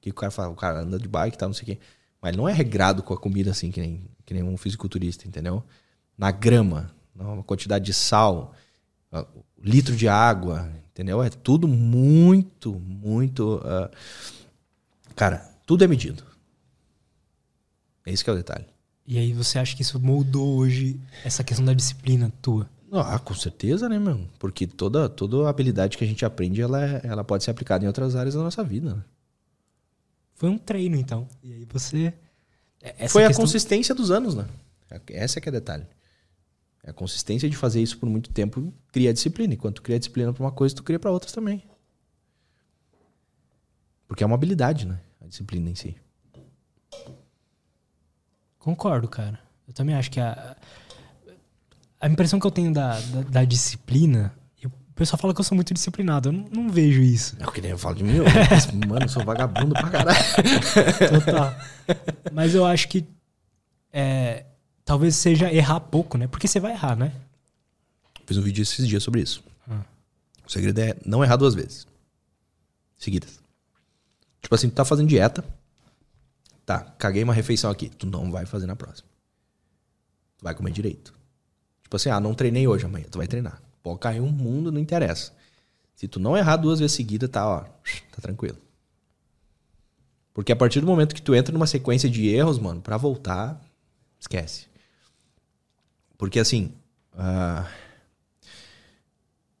Que 0.00 0.10
o 0.10 0.14
cara 0.14 0.30
fala, 0.30 0.50
o 0.50 0.56
cara 0.56 0.80
anda 0.80 0.98
de 0.98 1.08
bike, 1.08 1.36
tá, 1.36 1.46
não 1.46 1.54
sei 1.54 1.62
o 1.62 1.66
quê. 1.66 1.78
Mas 2.22 2.36
não 2.36 2.48
é 2.48 2.52
regrado 2.52 3.02
com 3.02 3.12
a 3.12 3.18
comida 3.18 3.50
assim 3.50 3.70
que 3.70 3.80
nem 3.80 4.08
que 4.24 4.32
nem 4.32 4.42
um 4.42 4.56
fisiculturista, 4.56 5.28
entendeu? 5.28 5.62
Na 6.16 6.30
grama, 6.30 6.90
uma 7.14 7.42
quantidade 7.42 7.84
de 7.84 7.92
sal, 7.92 8.54
litro 9.62 9.96
de 9.96 10.08
água, 10.08 10.70
entendeu? 10.90 11.22
É 11.22 11.30
tudo 11.30 11.68
muito, 11.68 12.72
muito. 12.80 13.56
Uh, 13.56 13.90
cara, 15.14 15.38
tudo 15.66 15.84
é 15.84 15.86
medido. 15.86 16.24
Esse 18.06 18.22
que 18.22 18.30
é 18.30 18.32
o 18.32 18.36
detalhe. 18.36 18.66
E 19.06 19.18
aí 19.18 19.32
você 19.32 19.58
acha 19.58 19.76
que 19.76 19.82
isso 19.82 19.98
moldou 20.00 20.56
hoje 20.56 20.98
essa 21.24 21.44
questão 21.44 21.64
da 21.64 21.74
disciplina 21.74 22.32
tua? 22.40 22.68
Ah, 22.92 23.18
com 23.18 23.34
certeza, 23.34 23.88
né, 23.88 23.98
meu? 23.98 24.26
Porque 24.38 24.66
toda, 24.66 25.08
toda 25.08 25.48
habilidade 25.48 25.98
que 25.98 26.04
a 26.04 26.06
gente 26.06 26.24
aprende, 26.24 26.62
ela, 26.62 26.84
é, 26.84 27.00
ela 27.04 27.24
pode 27.24 27.42
ser 27.42 27.50
aplicada 27.50 27.84
em 27.84 27.88
outras 27.88 28.14
áreas 28.14 28.34
da 28.34 28.42
nossa 28.42 28.62
vida. 28.62 28.94
Né? 28.94 29.02
Foi 30.34 30.48
um 30.48 30.56
treino, 30.56 30.96
então. 30.96 31.26
E 31.42 31.52
aí 31.52 31.66
você 31.70 32.14
é, 32.84 32.94
essa 32.98 33.12
Foi 33.12 33.26
questão... 33.26 33.42
a 33.42 33.46
consistência 33.46 33.94
dos 33.94 34.10
anos, 34.10 34.34
né? 34.34 34.46
Essa 35.08 35.38
é 35.38 35.40
que 35.40 35.48
é 35.48 35.50
o 35.50 35.52
detalhe. 35.52 35.86
É 36.84 36.90
a 36.90 36.92
consistência 36.92 37.48
de 37.48 37.56
fazer 37.56 37.82
isso 37.82 37.98
por 37.98 38.08
muito 38.08 38.30
tempo 38.30 38.72
cria 38.92 39.12
disciplina. 39.12 39.54
Enquanto 39.54 39.76
tu 39.76 39.82
cria 39.82 39.98
disciplina 39.98 40.32
para 40.32 40.42
uma 40.42 40.52
coisa, 40.52 40.74
tu 40.74 40.82
cria 40.82 40.98
para 40.98 41.10
outras 41.10 41.32
também. 41.32 41.64
Porque 44.06 44.22
é 44.22 44.26
uma 44.26 44.36
habilidade, 44.36 44.86
né? 44.86 45.00
A 45.20 45.26
disciplina 45.26 45.70
em 45.70 45.74
si. 45.74 45.96
Concordo, 48.58 49.08
cara. 49.08 49.40
Eu 49.66 49.72
também 49.72 49.94
acho 49.94 50.10
que 50.10 50.20
a, 50.20 50.56
a 51.98 52.08
impressão 52.08 52.38
que 52.38 52.46
eu 52.46 52.50
tenho 52.50 52.72
da, 52.72 53.00
da, 53.00 53.22
da 53.22 53.44
disciplina 53.44 54.34
o 54.94 54.96
pessoal 54.96 55.18
fala 55.18 55.34
que 55.34 55.40
eu 55.40 55.44
sou 55.44 55.56
muito 55.56 55.74
disciplinado. 55.74 56.28
Eu 56.28 56.32
não, 56.32 56.44
não 56.52 56.68
vejo 56.68 57.02
isso. 57.02 57.36
É 57.40 57.44
o 57.44 57.50
que 57.50 57.60
nem 57.60 57.72
eu 57.72 57.78
falo 57.78 57.96
de 57.96 58.04
mim. 58.04 58.14
Eu, 58.14 58.24
mano, 58.86 59.06
eu 59.06 59.08
sou 59.08 59.24
vagabundo 59.24 59.74
pra 59.74 59.90
caralho. 59.90 60.18
Total. 61.10 61.52
Mas 62.32 62.54
eu 62.54 62.64
acho 62.64 62.86
que 62.86 63.04
é, 63.92 64.44
talvez 64.84 65.16
seja 65.16 65.52
errar 65.52 65.80
pouco, 65.80 66.18
né? 66.18 66.26
Porque 66.26 66.46
você 66.46 66.60
vai 66.60 66.72
errar, 66.72 66.96
né? 66.96 67.12
Fiz 68.26 68.36
um 68.36 68.42
vídeo 68.42 68.62
esses 68.62 68.86
dias 68.86 69.02
sobre 69.02 69.20
isso. 69.20 69.42
Ah. 69.68 69.82
O 70.46 70.50
segredo 70.50 70.78
é 70.80 70.96
não 71.04 71.22
errar 71.22 71.36
duas 71.36 71.54
vezes. 71.54 71.86
Seguidas. 72.98 73.40
Tipo 74.40 74.54
assim, 74.54 74.68
tu 74.68 74.74
tá 74.74 74.84
fazendo 74.84 75.08
dieta. 75.08 75.44
Tá, 76.64 76.80
caguei 76.98 77.22
uma 77.22 77.34
refeição 77.34 77.70
aqui. 77.70 77.88
Tu 77.88 78.06
não 78.06 78.30
vai 78.30 78.46
fazer 78.46 78.66
na 78.66 78.76
próxima. 78.76 79.08
Tu 80.38 80.44
vai 80.44 80.54
comer 80.54 80.70
direito. 80.70 81.14
Tipo 81.82 81.96
assim, 81.96 82.10
ah, 82.10 82.20
não 82.20 82.34
treinei 82.34 82.66
hoje, 82.66 82.84
amanhã 82.84 83.06
tu 83.10 83.18
vai 83.18 83.26
treinar. 83.26 83.62
Pode 83.82 84.00
cair 84.00 84.20
um 84.20 84.30
mundo, 84.30 84.72
não 84.72 84.80
interessa. 84.80 85.32
Se 85.94 86.08
tu 86.08 86.18
não 86.18 86.36
errar 86.36 86.56
duas 86.56 86.80
vezes 86.80 86.96
seguidas, 86.96 87.28
tá, 87.30 87.46
ó, 87.46 87.60
tá 87.60 88.20
tranquilo. 88.20 88.58
Porque 90.32 90.50
a 90.50 90.56
partir 90.56 90.80
do 90.80 90.86
momento 90.86 91.14
que 91.14 91.22
tu 91.22 91.34
entra 91.34 91.52
numa 91.52 91.66
sequência 91.66 92.10
de 92.10 92.28
erros, 92.28 92.58
mano, 92.58 92.80
para 92.80 92.96
voltar, 92.96 93.60
esquece. 94.18 94.66
Porque 96.16 96.38
assim, 96.38 96.72
uh, 97.14 97.66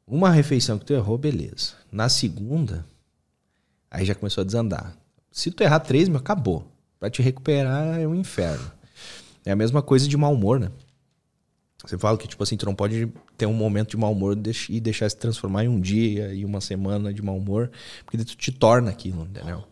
uma 0.06 0.30
refeição 0.30 0.78
que 0.78 0.84
tu 0.84 0.92
errou, 0.92 1.16
beleza. 1.16 1.74
Na 1.90 2.08
segunda, 2.08 2.86
aí 3.90 4.04
já 4.04 4.14
começou 4.14 4.42
a 4.42 4.44
desandar. 4.44 4.96
Se 5.30 5.50
tu 5.50 5.62
errar 5.62 5.80
três, 5.80 6.08
meu, 6.08 6.18
acabou. 6.18 6.70
Pra 7.00 7.10
te 7.10 7.22
recuperar 7.22 8.00
é 8.00 8.06
um 8.06 8.14
inferno. 8.14 8.70
É 9.44 9.52
a 9.52 9.56
mesma 9.56 9.82
coisa 9.82 10.08
de 10.08 10.16
mau 10.16 10.32
humor, 10.32 10.58
né? 10.58 10.70
Você 11.84 11.98
fala 11.98 12.16
que, 12.16 12.26
tipo 12.26 12.42
assim, 12.42 12.56
tu 12.56 12.64
não 12.64 12.74
pode 12.74 13.12
ter 13.36 13.44
um 13.44 13.52
momento 13.52 13.90
de 13.90 13.96
mau 13.98 14.12
humor 14.12 14.38
e 14.70 14.80
deixar 14.80 15.08
se 15.10 15.16
transformar 15.16 15.64
em 15.64 15.68
um 15.68 15.78
dia 15.78 16.32
e 16.32 16.44
uma 16.44 16.60
semana 16.60 17.12
de 17.12 17.20
mau 17.20 17.36
humor, 17.36 17.70
porque 18.04 18.16
tu 18.16 18.36
te 18.36 18.50
torna 18.50 18.90
aquilo, 18.90 19.24
entendeu? 19.24 19.64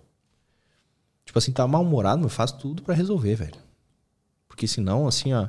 Tipo 1.24 1.38
assim, 1.38 1.52
tá 1.52 1.66
mal-humorado, 1.66 2.20
mas 2.22 2.34
faz 2.34 2.52
tudo 2.52 2.82
para 2.82 2.94
resolver, 2.94 3.34
velho. 3.36 3.56
Porque 4.46 4.68
senão, 4.68 5.08
assim, 5.08 5.32
ó, 5.32 5.48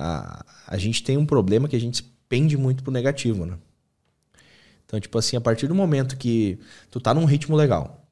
a, 0.00 0.44
a 0.66 0.78
gente 0.78 1.02
tem 1.02 1.18
um 1.18 1.26
problema 1.26 1.68
que 1.68 1.76
a 1.76 1.80
gente 1.80 2.02
pende 2.26 2.56
muito 2.56 2.82
pro 2.82 2.90
negativo, 2.90 3.44
né? 3.44 3.58
Então, 4.86 4.98
tipo 4.98 5.18
assim, 5.18 5.36
a 5.36 5.40
partir 5.40 5.68
do 5.68 5.74
momento 5.74 6.16
que 6.16 6.58
tu 6.90 6.98
tá 6.98 7.12
num 7.12 7.26
ritmo 7.26 7.54
legal, 7.54 8.08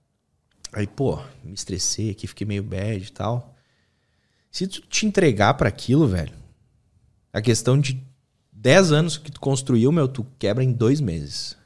aí, 0.71 0.87
pô, 0.87 1.19
me 1.43 1.55
estressei 1.55 2.11
aqui, 2.11 2.27
fiquei 2.27 2.47
meio 2.47 2.63
bad 2.63 3.03
e 3.03 3.11
tal. 3.11 3.57
Se 4.51 4.67
tu 4.67 4.83
te 4.83 5.07
entregar 5.07 5.55
para 5.55 5.69
aquilo, 5.69 6.07
velho, 6.07 6.35
a 7.33 7.41
questão 7.41 7.81
de 7.81 8.01
10 8.53 8.93
anos 8.93 9.17
que 9.17 9.33
tu 9.33 9.41
construiu, 9.41 9.91
meu, 9.91 10.07
tu 10.07 10.27
quebra 10.39 10.63
em 10.63 10.73
dois 10.73 11.01
meses. 11.01 11.57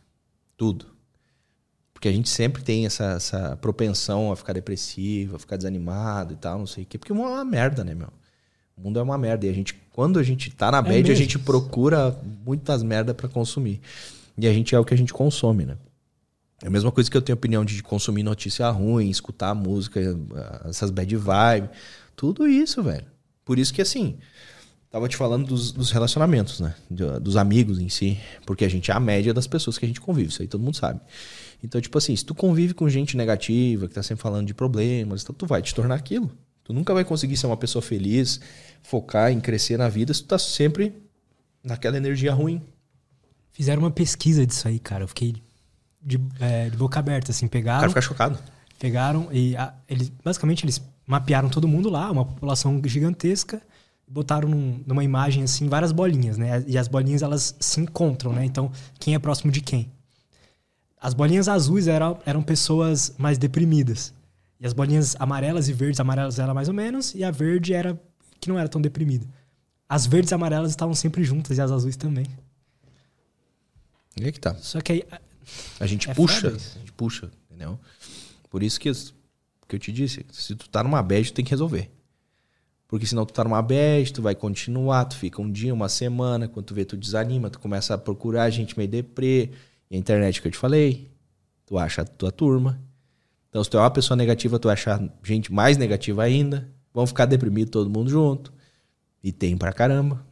Tudo. 0.56 0.86
Porque 1.92 2.08
a 2.08 2.12
gente 2.12 2.28
sempre 2.28 2.62
tem 2.62 2.86
essa, 2.86 3.12
essa 3.12 3.56
propensão 3.56 4.30
a 4.30 4.36
ficar 4.36 4.52
depressivo, 4.52 5.36
a 5.36 5.38
ficar 5.38 5.56
desanimado 5.56 6.32
e 6.32 6.36
tal, 6.36 6.60
não 6.60 6.66
sei 6.66 6.84
o 6.84 6.86
quê. 6.86 6.96
Porque 6.96 7.12
é 7.12 7.14
uma 7.14 7.44
merda, 7.44 7.82
né, 7.82 7.94
meu? 7.94 8.12
O 8.76 8.80
mundo 8.80 8.98
é 8.98 9.02
uma 9.02 9.18
merda. 9.18 9.46
E 9.46 9.48
a 9.48 9.52
gente, 9.52 9.74
quando 9.92 10.18
a 10.18 10.22
gente 10.22 10.50
tá 10.50 10.70
na 10.70 10.78
é 10.78 10.82
bad, 10.82 11.10
a 11.10 11.14
gente 11.14 11.38
procura 11.38 12.16
muitas 12.44 12.82
merdas 12.82 13.14
para 13.14 13.28
consumir. 13.28 13.80
E 14.36 14.46
a 14.46 14.52
gente 14.52 14.74
é 14.74 14.78
o 14.78 14.84
que 14.84 14.94
a 14.94 14.96
gente 14.96 15.12
consome, 15.12 15.64
né? 15.64 15.76
É 16.62 16.68
a 16.68 16.70
mesma 16.70 16.92
coisa 16.92 17.10
que 17.10 17.16
eu 17.16 17.22
tenho 17.22 17.36
opinião 17.36 17.64
de 17.64 17.82
consumir 17.82 18.22
notícia 18.22 18.68
ruim, 18.70 19.10
escutar 19.10 19.54
música, 19.54 20.00
essas 20.64 20.90
bad 20.90 21.14
vibes. 21.14 21.70
Tudo 22.14 22.46
isso, 22.46 22.82
velho. 22.82 23.06
Por 23.44 23.58
isso 23.58 23.74
que, 23.74 23.82
assim, 23.82 24.16
Tava 24.92 25.08
te 25.08 25.16
falando 25.16 25.46
dos, 25.46 25.72
dos 25.72 25.90
relacionamentos, 25.90 26.60
né? 26.60 26.74
dos 26.90 27.38
amigos 27.38 27.80
em 27.80 27.88
si. 27.88 28.18
Porque 28.44 28.62
a 28.62 28.68
gente 28.68 28.90
é 28.90 28.94
a 28.94 29.00
média 29.00 29.32
das 29.32 29.46
pessoas 29.46 29.78
que 29.78 29.86
a 29.86 29.88
gente 29.88 30.02
convive. 30.02 30.28
Isso 30.28 30.42
aí 30.42 30.46
todo 30.46 30.60
mundo 30.60 30.76
sabe. 30.76 31.00
Então, 31.64 31.80
tipo 31.80 31.96
assim, 31.96 32.14
se 32.14 32.22
tu 32.22 32.34
convive 32.34 32.74
com 32.74 32.86
gente 32.90 33.16
negativa, 33.16 33.88
que 33.88 33.94
tá 33.94 34.02
sempre 34.02 34.20
falando 34.20 34.46
de 34.46 34.52
problemas, 34.52 35.22
então 35.22 35.34
tu 35.34 35.46
vai 35.46 35.62
te 35.62 35.74
tornar 35.74 35.94
aquilo. 35.94 36.30
Tu 36.64 36.72
nunca 36.72 36.94
vai 36.94 37.04
conseguir 37.04 37.36
ser 37.36 37.46
uma 37.46 37.56
pessoa 37.56 37.82
feliz, 37.82 38.40
focar 38.82 39.30
em 39.32 39.40
crescer 39.40 39.76
na 39.76 39.88
vida 39.88 40.12
se 40.14 40.22
tu 40.22 40.28
tá 40.28 40.38
sempre 40.38 40.94
naquela 41.62 41.96
energia 41.96 42.32
ruim. 42.32 42.62
Fizeram 43.52 43.82
uma 43.82 43.90
pesquisa 43.90 44.46
disso 44.46 44.66
aí, 44.68 44.78
cara. 44.78 45.04
Eu 45.04 45.08
fiquei 45.08 45.34
de, 46.00 46.20
é, 46.40 46.70
de 46.70 46.76
boca 46.76 46.98
aberta, 46.98 47.30
assim, 47.32 47.46
O 47.46 47.48
pegaram. 47.48 47.80
cara 47.80 47.90
fica 47.90 48.00
chocado. 48.00 48.38
Pegaram 48.78 49.28
e 49.32 49.56
a- 49.56 49.74
eles 49.88 50.10
basicamente 50.24 50.64
eles 50.64 50.80
mapearam 51.06 51.48
todo 51.48 51.68
mundo 51.68 51.88
lá, 51.90 52.10
uma 52.10 52.24
população 52.24 52.80
gigantesca, 52.84 53.60
botaram 54.08 54.48
num- 54.48 54.82
numa 54.86 55.04
imagem 55.04 55.42
assim 55.44 55.68
várias 55.68 55.92
bolinhas, 55.92 56.36
né? 56.38 56.64
E 56.66 56.76
as 56.78 56.88
bolinhas 56.88 57.22
elas 57.22 57.54
se 57.60 57.80
encontram, 57.80 58.32
né? 58.32 58.44
Então, 58.44 58.70
quem 58.98 59.14
é 59.14 59.18
próximo 59.18 59.50
de 59.52 59.60
quem? 59.60 59.90
As 61.00 61.14
bolinhas 61.14 61.48
azuis 61.48 61.88
eram, 61.88 62.18
eram 62.24 62.42
pessoas 62.42 63.12
mais 63.18 63.36
deprimidas. 63.38 64.12
E 64.62 64.66
as 64.66 64.72
bolinhas 64.72 65.16
amarelas 65.18 65.68
e 65.68 65.72
verdes, 65.72 65.98
amarelas 65.98 66.38
era 66.38 66.54
mais 66.54 66.68
ou 66.68 66.74
menos, 66.74 67.16
e 67.16 67.24
a 67.24 67.32
verde 67.32 67.74
era 67.74 68.00
que 68.40 68.48
não 68.48 68.56
era 68.56 68.68
tão 68.68 68.80
deprimida. 68.80 69.26
As 69.88 70.06
verdes 70.06 70.30
e 70.30 70.34
amarelas 70.34 70.70
estavam 70.70 70.94
sempre 70.94 71.24
juntas 71.24 71.58
e 71.58 71.60
as 71.60 71.72
azuis 71.72 71.96
também. 71.96 72.26
E 74.16 74.24
aí 74.24 74.30
que 74.30 74.38
tá. 74.38 74.54
Só 74.54 74.80
que 74.80 74.92
aí 74.92 75.04
A 75.80 75.86
gente 75.86 76.08
É 76.08 76.14
puxa, 76.14 76.46
a 76.46 76.78
gente 76.78 76.92
puxa, 76.92 77.28
entendeu? 77.50 77.76
Por 78.48 78.62
isso 78.62 78.78
que, 78.78 78.92
que 79.66 79.74
eu 79.74 79.80
te 79.80 79.90
disse, 79.90 80.24
se 80.30 80.54
tu 80.54 80.68
tá 80.68 80.84
numa 80.84 81.02
bad, 81.02 81.32
tu 81.32 81.34
tem 81.34 81.44
que 81.44 81.50
resolver. 81.50 81.90
Porque 82.86 83.04
senão 83.04 83.26
tu 83.26 83.32
tá 83.32 83.42
numa 83.42 83.60
bad, 83.60 84.12
tu 84.12 84.22
vai 84.22 84.36
continuar, 84.36 85.06
tu 85.06 85.16
fica 85.16 85.42
um 85.42 85.50
dia, 85.50 85.74
uma 85.74 85.88
semana, 85.88 86.46
quando 86.46 86.66
tu 86.66 86.74
vê, 86.74 86.84
tu 86.84 86.96
desanima, 86.96 87.50
tu 87.50 87.58
começa 87.58 87.94
a 87.94 87.98
procurar 87.98 88.48
gente 88.50 88.78
meio 88.78 88.88
deprê. 88.88 89.50
E 89.90 89.96
a 89.96 89.98
internet 89.98 90.40
que 90.40 90.46
eu 90.46 90.52
te 90.52 90.58
falei, 90.58 91.10
tu 91.66 91.76
acha 91.76 92.02
a 92.02 92.04
tua 92.04 92.30
turma. 92.30 92.80
Então, 93.52 93.62
se 93.62 93.68
tu 93.68 93.76
é 93.76 93.80
uma 93.80 93.90
pessoa 93.90 94.16
negativa, 94.16 94.58
tu 94.58 94.68
vai 94.68 94.72
achar 94.72 94.98
gente 95.22 95.52
mais 95.52 95.76
negativa 95.76 96.22
ainda. 96.22 96.66
Vão 96.94 97.06
ficar 97.06 97.26
deprimidos 97.26 97.70
todo 97.70 97.90
mundo 97.90 98.08
junto. 98.08 98.50
E 99.22 99.30
tem 99.30 99.58
pra 99.58 99.74
caramba. 99.74 100.24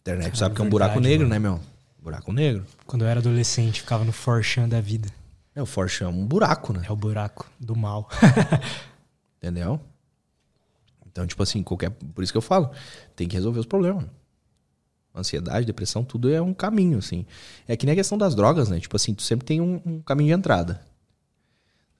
Internet 0.00 0.24
Cara, 0.24 0.36
sabe 0.36 0.54
que 0.54 0.62
é 0.62 0.64
um 0.64 0.70
verdade, 0.70 0.92
buraco 0.94 1.00
negro, 1.00 1.28
mano. 1.28 1.34
né, 1.34 1.38
meu? 1.38 1.60
Buraco 2.02 2.32
negro. 2.32 2.64
quando 2.86 3.02
eu 3.02 3.08
era 3.08 3.20
adolescente, 3.20 3.82
ficava 3.82 4.02
no 4.02 4.12
forchan 4.12 4.66
da 4.66 4.80
vida. 4.80 5.10
É, 5.54 5.62
o 5.62 5.66
Forchan 5.66 6.06
é 6.06 6.08
um 6.08 6.26
buraco, 6.26 6.72
né? 6.72 6.82
É 6.86 6.92
o 6.92 6.96
buraco 6.96 7.50
do 7.60 7.76
mal. 7.76 8.08
Entendeu? 9.38 9.78
Então, 11.06 11.26
tipo 11.26 11.42
assim, 11.42 11.62
qualquer. 11.62 11.90
Por 11.90 12.22
isso 12.24 12.32
que 12.32 12.36
eu 12.36 12.42
falo, 12.42 12.70
tem 13.14 13.28
que 13.28 13.34
resolver 13.34 13.60
os 13.60 13.66
problemas. 13.66 14.04
Ansiedade, 15.14 15.64
depressão, 15.66 16.04
tudo 16.04 16.30
é 16.30 16.42
um 16.42 16.52
caminho, 16.52 16.98
assim. 16.98 17.26
É 17.66 17.74
que 17.74 17.86
nem 17.86 17.94
a 17.94 17.96
questão 17.96 18.18
das 18.18 18.34
drogas, 18.34 18.68
né? 18.68 18.78
Tipo 18.78 18.96
assim, 18.96 19.14
tu 19.14 19.22
sempre 19.22 19.46
tem 19.46 19.62
um, 19.62 19.80
um 19.84 20.00
caminho 20.00 20.28
de 20.28 20.38
entrada. 20.38 20.82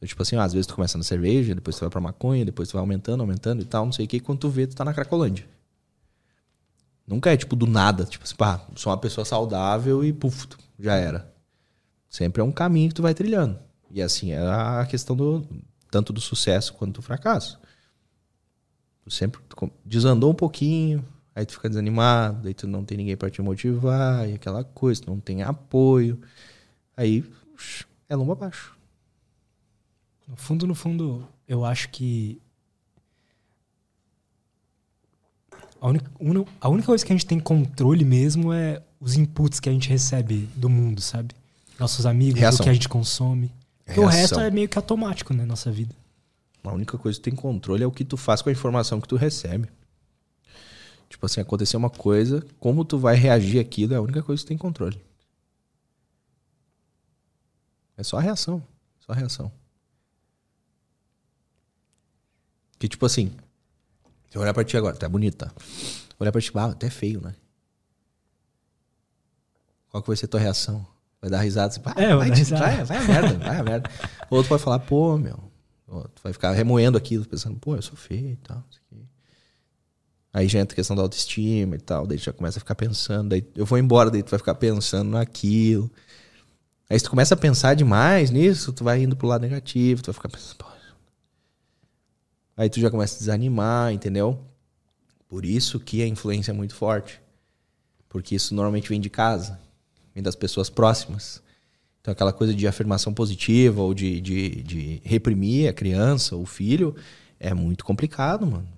Tipo 0.04 0.22
assim, 0.22 0.36
ó, 0.36 0.42
às 0.42 0.52
vezes 0.52 0.66
tu 0.66 0.74
começa 0.74 0.98
na 0.98 1.04
cerveja, 1.04 1.54
depois 1.54 1.76
tu 1.76 1.80
vai 1.80 1.90
pra 1.90 2.00
maconha, 2.00 2.44
depois 2.44 2.68
tu 2.68 2.72
vai 2.74 2.80
aumentando, 2.80 3.22
aumentando 3.22 3.62
e 3.62 3.64
tal, 3.64 3.84
não 3.84 3.92
sei 3.92 4.04
o 4.04 4.08
que, 4.08 4.20
quando 4.20 4.40
tu 4.40 4.48
vê, 4.48 4.66
tu 4.66 4.76
tá 4.76 4.84
na 4.84 4.92
Cracolândia. 4.92 5.46
Nunca 7.06 7.32
é 7.32 7.36
tipo 7.36 7.56
do 7.56 7.66
nada, 7.66 8.04
tipo 8.04 8.24
assim, 8.24 8.34
pá, 8.36 8.66
sou 8.74 8.90
uma 8.90 8.98
pessoa 8.98 9.24
saudável 9.24 10.04
e 10.04 10.12
puf, 10.12 10.46
já 10.78 10.94
era. 10.96 11.32
Sempre 12.10 12.42
é 12.42 12.44
um 12.44 12.52
caminho 12.52 12.88
que 12.88 12.94
tu 12.94 13.02
vai 13.02 13.14
trilhando. 13.14 13.58
E 13.90 14.02
assim, 14.02 14.32
é 14.32 14.38
a 14.38 14.86
questão 14.88 15.16
do 15.16 15.46
tanto 15.90 16.12
do 16.12 16.20
sucesso 16.20 16.74
quanto 16.74 16.96
do 16.96 17.02
fracasso. 17.02 17.58
Tu 19.04 19.10
sempre 19.10 19.40
tu 19.48 19.70
desandou 19.84 20.32
um 20.32 20.34
pouquinho, 20.34 21.04
aí 21.34 21.46
tu 21.46 21.52
fica 21.54 21.68
desanimado, 21.68 22.48
aí 22.48 22.54
tu 22.54 22.66
não 22.66 22.84
tem 22.84 22.98
ninguém 22.98 23.16
pra 23.16 23.30
te 23.30 23.40
motivar, 23.40 24.28
e 24.28 24.34
aquela 24.34 24.64
coisa, 24.64 25.02
tu 25.02 25.10
não 25.10 25.20
tem 25.20 25.42
apoio. 25.42 26.20
Aí 26.96 27.24
é 28.08 28.16
lomba 28.16 28.32
abaixo. 28.32 28.75
No 30.26 30.36
fundo, 30.36 30.66
no 30.66 30.74
fundo, 30.74 31.26
eu 31.46 31.64
acho 31.64 31.88
que. 31.90 32.40
A 35.80 35.88
única, 35.88 36.10
a 36.60 36.68
única 36.68 36.86
coisa 36.86 37.04
que 37.04 37.12
a 37.12 37.16
gente 37.16 37.26
tem 37.26 37.38
controle 37.38 38.04
mesmo 38.04 38.52
é 38.52 38.82
os 38.98 39.14
inputs 39.14 39.60
que 39.60 39.68
a 39.68 39.72
gente 39.72 39.88
recebe 39.88 40.48
do 40.56 40.68
mundo, 40.68 41.00
sabe? 41.00 41.34
Nossos 41.78 42.06
amigos, 42.06 42.40
Reação. 42.40 42.60
o 42.60 42.64
que 42.64 42.70
a 42.70 42.74
gente 42.74 42.88
consome. 42.88 43.52
Porque 43.84 44.00
o 44.00 44.06
resto 44.06 44.40
é 44.40 44.50
meio 44.50 44.68
que 44.68 44.76
automático, 44.76 45.32
né? 45.32 45.44
Nossa 45.44 45.70
vida. 45.70 45.94
A 46.64 46.72
única 46.72 46.98
coisa 46.98 47.16
que 47.18 47.30
tem 47.30 47.36
controle 47.36 47.84
é 47.84 47.86
o 47.86 47.92
que 47.92 48.04
tu 48.04 48.16
faz 48.16 48.42
com 48.42 48.48
a 48.48 48.52
informação 48.52 49.00
que 49.00 49.06
tu 49.06 49.14
recebe. 49.14 49.68
Tipo 51.08 51.26
assim, 51.26 51.40
acontecer 51.40 51.76
uma 51.76 51.90
coisa, 51.90 52.44
como 52.58 52.84
tu 52.84 52.98
vai 52.98 53.14
reagir 53.14 53.60
àquilo 53.60 53.94
é 53.94 53.96
a 53.96 54.00
única 54.00 54.22
coisa 54.22 54.40
que 54.40 54.46
tu 54.46 54.48
tem 54.48 54.58
controle. 54.58 55.00
É 57.96 58.02
só 58.02 58.18
a 58.18 58.20
reação. 58.20 58.60
Só 58.98 59.12
a 59.12 59.14
reação. 59.14 59.52
Que 62.78 62.88
tipo 62.88 63.04
assim, 63.06 63.32
se 64.30 64.36
eu 64.36 64.42
olhar 64.42 64.52
pra 64.54 64.64
ti 64.64 64.76
agora, 64.76 64.96
tá 64.96 65.08
bonita. 65.08 65.52
Olhar 66.18 66.32
pra 66.32 66.40
ti, 66.40 66.50
ah, 66.54 66.66
até 66.66 66.90
feio, 66.90 67.20
né? 67.20 67.34
Qual 69.90 70.02
que 70.02 70.08
vai 70.08 70.16
ser 70.16 70.26
a 70.26 70.28
tua 70.28 70.40
reação? 70.40 70.86
Vai 71.20 71.30
dar 71.30 71.40
risada? 71.40 71.68
Assim, 71.68 71.80
É, 71.96 72.14
vai, 72.14 72.30
te- 72.30 72.44
vai, 72.44 72.84
vai 72.84 72.98
a 72.98 73.02
merda, 73.04 73.38
vai 73.38 73.58
a 73.58 73.62
merda. 73.62 73.90
O 74.30 74.34
outro 74.36 74.50
vai 74.50 74.58
falar, 74.58 74.80
pô, 74.80 75.16
meu. 75.16 75.38
Tu 75.86 76.22
vai 76.22 76.32
ficar 76.32 76.50
remoendo 76.52 76.98
aquilo, 76.98 77.24
pensando, 77.24 77.56
pô, 77.58 77.76
eu 77.76 77.82
sou 77.82 77.96
feio 77.96 78.32
e 78.32 78.36
tal. 78.36 78.62
Aí 80.32 80.48
já 80.48 80.58
entra 80.58 80.74
a 80.74 80.76
questão 80.76 80.94
da 80.96 81.00
autoestima 81.02 81.76
e 81.76 81.78
tal, 81.80 82.06
daí 82.06 82.18
tu 82.18 82.24
já 82.24 82.32
começa 82.32 82.58
a 82.58 82.60
ficar 82.60 82.74
pensando, 82.74 83.30
daí 83.30 83.42
eu 83.54 83.64
vou 83.64 83.78
embora, 83.78 84.10
daí 84.10 84.22
tu 84.22 84.30
vai 84.30 84.38
ficar 84.38 84.54
pensando 84.56 85.10
naquilo. 85.12 85.90
Aí 86.90 86.98
se 86.98 87.04
tu 87.04 87.10
começa 87.10 87.34
a 87.34 87.36
pensar 87.38 87.74
demais 87.74 88.30
nisso, 88.30 88.72
tu 88.72 88.84
vai 88.84 89.00
indo 89.02 89.16
pro 89.16 89.26
lado 89.26 89.40
negativo, 89.42 90.02
tu 90.02 90.06
vai 90.06 90.14
ficar 90.14 90.28
pensando, 90.28 90.56
pô. 90.56 90.66
Aí 92.56 92.70
tu 92.70 92.80
já 92.80 92.90
começa 92.90 93.16
a 93.16 93.18
desanimar, 93.18 93.92
entendeu? 93.92 94.40
Por 95.28 95.44
isso 95.44 95.78
que 95.78 96.02
a 96.02 96.06
influência 96.06 96.52
é 96.52 96.54
muito 96.54 96.74
forte. 96.74 97.20
Porque 98.08 98.34
isso 98.34 98.54
normalmente 98.54 98.88
vem 98.88 99.00
de 99.00 99.10
casa, 99.10 99.60
vem 100.14 100.22
das 100.22 100.34
pessoas 100.34 100.70
próximas. 100.70 101.42
Então, 102.00 102.12
aquela 102.12 102.32
coisa 102.32 102.54
de 102.54 102.66
afirmação 102.66 103.12
positiva 103.12 103.82
ou 103.82 103.92
de, 103.92 104.20
de, 104.20 104.62
de 104.62 105.02
reprimir 105.04 105.68
a 105.68 105.72
criança, 105.72 106.36
o 106.36 106.46
filho, 106.46 106.94
é 107.38 107.52
muito 107.52 107.84
complicado, 107.84 108.46
mano. 108.46 108.68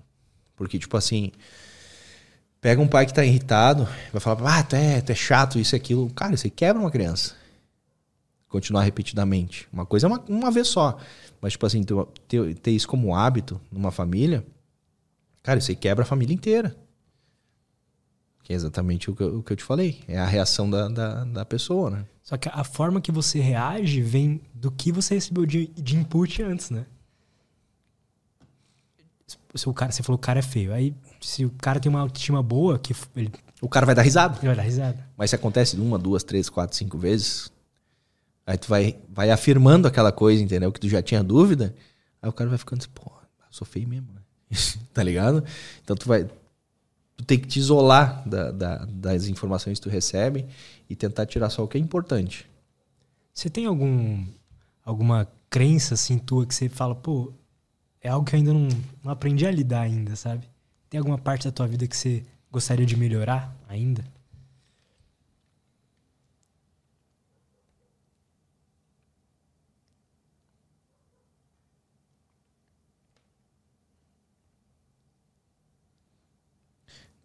Porque, 0.55 0.79
tipo 0.79 0.97
assim, 0.97 1.31
pega 2.59 2.81
um 2.81 2.87
pai 2.87 3.05
que 3.05 3.13
tá 3.13 3.23
irritado, 3.23 3.87
vai 4.11 4.19
falar, 4.19 4.59
ah, 4.59 4.63
tu 4.63 4.75
é, 4.75 4.99
tu 4.99 5.11
é 5.11 5.15
chato, 5.15 5.59
isso 5.59 5.75
e 5.75 5.77
aquilo. 5.77 6.09
Cara, 6.09 6.33
aí 6.33 6.49
quebra 6.49 6.81
uma 6.81 6.91
criança. 6.91 7.35
Continuar 8.49 8.83
repetidamente. 8.83 9.67
Uma 9.71 9.85
coisa 9.85 10.07
é 10.07 10.09
uma, 10.09 10.19
uma 10.27 10.51
vez 10.51 10.67
só. 10.67 10.99
Mas, 11.41 11.53
tipo 11.53 11.65
assim, 11.65 11.83
ter, 12.27 12.55
ter 12.55 12.71
isso 12.71 12.87
como 12.87 13.15
hábito 13.15 13.59
numa 13.71 13.91
família, 13.91 14.45
cara, 15.41 15.59
isso 15.59 15.71
aí 15.71 15.75
quebra 15.75 16.03
a 16.03 16.07
família 16.07 16.33
inteira. 16.33 16.75
Que 18.43 18.53
é 18.53 18.55
exatamente 18.55 19.09
o 19.09 19.15
que, 19.15 19.23
eu, 19.23 19.37
o 19.39 19.43
que 19.43 19.53
eu 19.53 19.57
te 19.57 19.63
falei. 19.63 20.01
É 20.07 20.17
a 20.17 20.25
reação 20.25 20.69
da, 20.69 20.87
da, 20.87 21.23
da 21.23 21.45
pessoa, 21.45 21.89
né? 21.89 22.05
Só 22.23 22.37
que 22.37 22.49
a 22.51 22.63
forma 22.63 22.99
que 23.01 23.11
você 23.11 23.39
reage 23.39 24.01
vem 24.01 24.41
do 24.53 24.69
que 24.71 24.91
você 24.91 25.15
recebeu 25.15 25.45
de, 25.45 25.67
de 25.67 25.95
input 25.95 26.41
antes, 26.43 26.69
né? 26.69 26.85
Se 29.55 29.67
o 29.67 29.73
cara, 29.73 29.91
você 29.91 30.03
falou 30.03 30.17
que 30.17 30.23
o 30.23 30.25
cara 30.25 30.39
é 30.39 30.43
feio. 30.43 30.73
Aí, 30.73 30.93
se 31.21 31.45
o 31.45 31.49
cara 31.49 31.79
tem 31.79 31.89
uma 31.89 32.01
autoestima 32.01 32.41
boa, 32.43 32.77
que 32.77 32.93
ele, 33.15 33.31
O 33.61 33.67
cara 33.69 33.85
vai 33.85 33.95
dar 33.95 34.01
risada. 34.03 34.37
ele 34.37 34.47
vai 34.47 34.55
dar 34.55 34.61
risada. 34.63 35.07
Mas 35.17 35.29
se 35.31 35.35
acontece 35.35 35.75
uma, 35.75 35.97
duas, 35.97 36.23
três, 36.23 36.49
quatro, 36.49 36.75
cinco 36.77 36.97
vezes, 36.97 37.51
aí 38.49 38.57
tu 38.57 38.67
vai, 38.67 38.97
vai 39.07 39.29
afirmando 39.29 39.87
aquela 39.87 40.11
coisa, 40.11 40.41
entendeu? 40.41 40.71
Que 40.71 40.79
tu 40.79 40.89
já 40.89 41.01
tinha 41.03 41.23
dúvida, 41.23 41.75
aí 42.19 42.27
o 42.27 42.33
cara 42.33 42.49
vai 42.49 42.57
ficando 42.57 42.79
assim, 42.81 42.89
pô, 42.93 43.11
sou 43.51 43.65
feio 43.67 43.87
mesmo, 43.87 44.07
né? 44.13 44.21
tá 44.91 45.03
ligado? 45.03 45.43
Então 45.83 45.95
tu 45.95 46.07
vai. 46.07 46.23
Tu 47.15 47.25
tem 47.25 47.37
que 47.37 47.47
te 47.47 47.59
isolar 47.59 48.27
da- 48.27 48.49
da- 48.51 48.85
das 48.85 49.27
informações 49.27 49.77
que 49.77 49.83
tu 49.83 49.89
recebe 49.89 50.47
e 50.89 50.95
tentar 50.95 51.25
tirar 51.27 51.49
só 51.49 51.63
o 51.63 51.67
que 51.67 51.77
é 51.77 51.81
importante. 51.81 52.49
Você 53.33 53.49
tem 53.49 53.65
algum 53.67 54.25
alguma 54.83 55.27
crença 55.49 55.93
assim 55.93 56.17
tua 56.17 56.45
que 56.45 56.55
você 56.55 56.67
fala, 56.69 56.95
pô, 56.95 57.31
é 58.01 58.09
algo 58.09 58.25
que 58.25 58.35
eu 58.35 58.39
ainda 58.39 58.53
não, 58.53 58.67
não 59.03 59.11
aprendi 59.11 59.45
a 59.45 59.51
lidar 59.51 59.81
ainda, 59.81 60.15
sabe? 60.15 60.49
Tem 60.89 60.97
alguma 60.97 61.17
parte 61.19 61.45
da 61.45 61.51
tua 61.51 61.67
vida 61.67 61.85
que 61.85 61.95
você 61.95 62.23
gostaria 62.51 62.85
de 62.85 62.95
melhorar 62.95 63.55
ainda? 63.67 64.03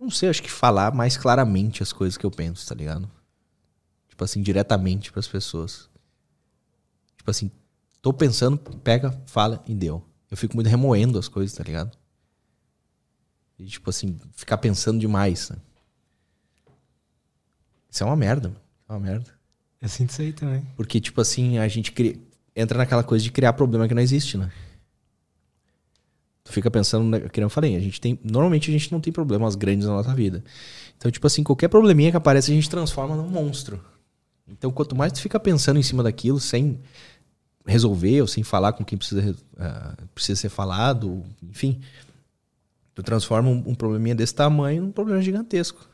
Não 0.05 0.11
sei, 0.11 0.29
acho 0.29 0.43
que 0.43 0.51
falar 0.51 0.93
mais 0.93 1.17
claramente 1.17 1.83
as 1.83 1.91
coisas 1.91 2.19
que 2.19 2.27
eu 2.27 2.31
penso, 2.31 2.69
tá 2.69 2.75
ligado? 2.75 3.11
Tipo 4.07 4.23
assim, 4.23 4.43
diretamente 4.43 5.11
pras 5.11 5.27
pessoas. 5.27 5.89
Tipo 7.17 7.31
assim, 7.31 7.51
tô 8.03 8.13
pensando, 8.13 8.59
pega, 8.59 9.19
fala 9.25 9.65
e 9.67 9.75
deu. 9.75 10.07
Eu 10.31 10.37
fico 10.37 10.55
muito 10.57 10.69
remoendo 10.69 11.19
as 11.19 11.27
coisas, 11.27 11.57
tá 11.57 11.65
ligado? 11.65 11.97
E 13.59 13.65
tipo 13.65 13.89
assim, 13.89 14.19
ficar 14.33 14.59
pensando 14.59 15.01
demais. 15.01 15.49
Né? 15.49 15.57
Isso 17.91 18.03
é 18.03 18.07
uma 18.07 18.15
merda, 18.15 18.49
mano. 18.51 18.61
É 18.87 18.93
uma 18.93 19.01
merda. 19.01 19.35
Eu 19.81 19.89
sinto 19.89 20.11
isso 20.11 20.21
aí 20.21 20.35
também. 20.35 20.67
Porque, 20.77 21.01
tipo 21.01 21.19
assim, 21.19 21.57
a 21.57 21.67
gente 21.67 21.93
cria... 21.93 22.21
entra 22.55 22.77
naquela 22.77 23.03
coisa 23.03 23.25
de 23.25 23.33
criar 23.33 23.55
problema 23.55 23.89
que 23.89 23.95
não 23.95 24.03
existe, 24.03 24.37
né? 24.37 24.53
Tu 26.45 26.53
fica 26.53 26.71
pensando, 26.71 27.09
né, 27.09 27.21
que 27.21 27.41
eu 27.41 27.51
falei, 27.51 27.75
a 27.75 27.81
gente 27.81 28.01
tem. 28.01 28.19
Normalmente 28.23 28.71
a 28.71 28.73
gente 28.73 28.93
não 28.93 29.01
tem 29.01 29.13
problemas 29.13 29.55
grandes 29.55 29.87
na 29.87 29.95
nossa 29.95 30.15
vida. 30.15 30.45
Então, 30.97 31.11
tipo 31.11 31.27
assim, 31.27 31.43
qualquer 31.43 31.69
probleminha 31.69 32.11
que 32.11 32.17
aparece, 32.17 32.53
a 32.53 32.55
gente 32.55 32.69
transforma 32.69 33.17
num 33.17 33.29
monstro. 33.29 33.81
Então, 34.47 34.71
quanto 34.71 34.95
mais 34.95 35.13
tu 35.13 35.21
fica 35.21 35.41
pensando 35.41 35.79
em 35.79 35.83
cima 35.83 36.03
daquilo, 36.03 36.39
sem 36.39 36.79
resolver 37.67 38.21
ou 38.21 38.27
sem 38.27 38.45
falar 38.45 38.75
com 38.75 38.85
quem 38.85 38.99
precisa, 38.99 39.31
uh, 39.33 40.09
precisa 40.15 40.39
ser 40.39 40.49
falado, 40.51 41.25
enfim, 41.43 41.81
tu 42.95 43.03
transforma 43.03 43.49
um, 43.49 43.63
um 43.67 43.75
probleminha 43.75 44.15
desse 44.15 44.35
tamanho 44.35 44.83
num 44.83 44.93
problema 44.93 45.23
gigantesco. 45.23 45.89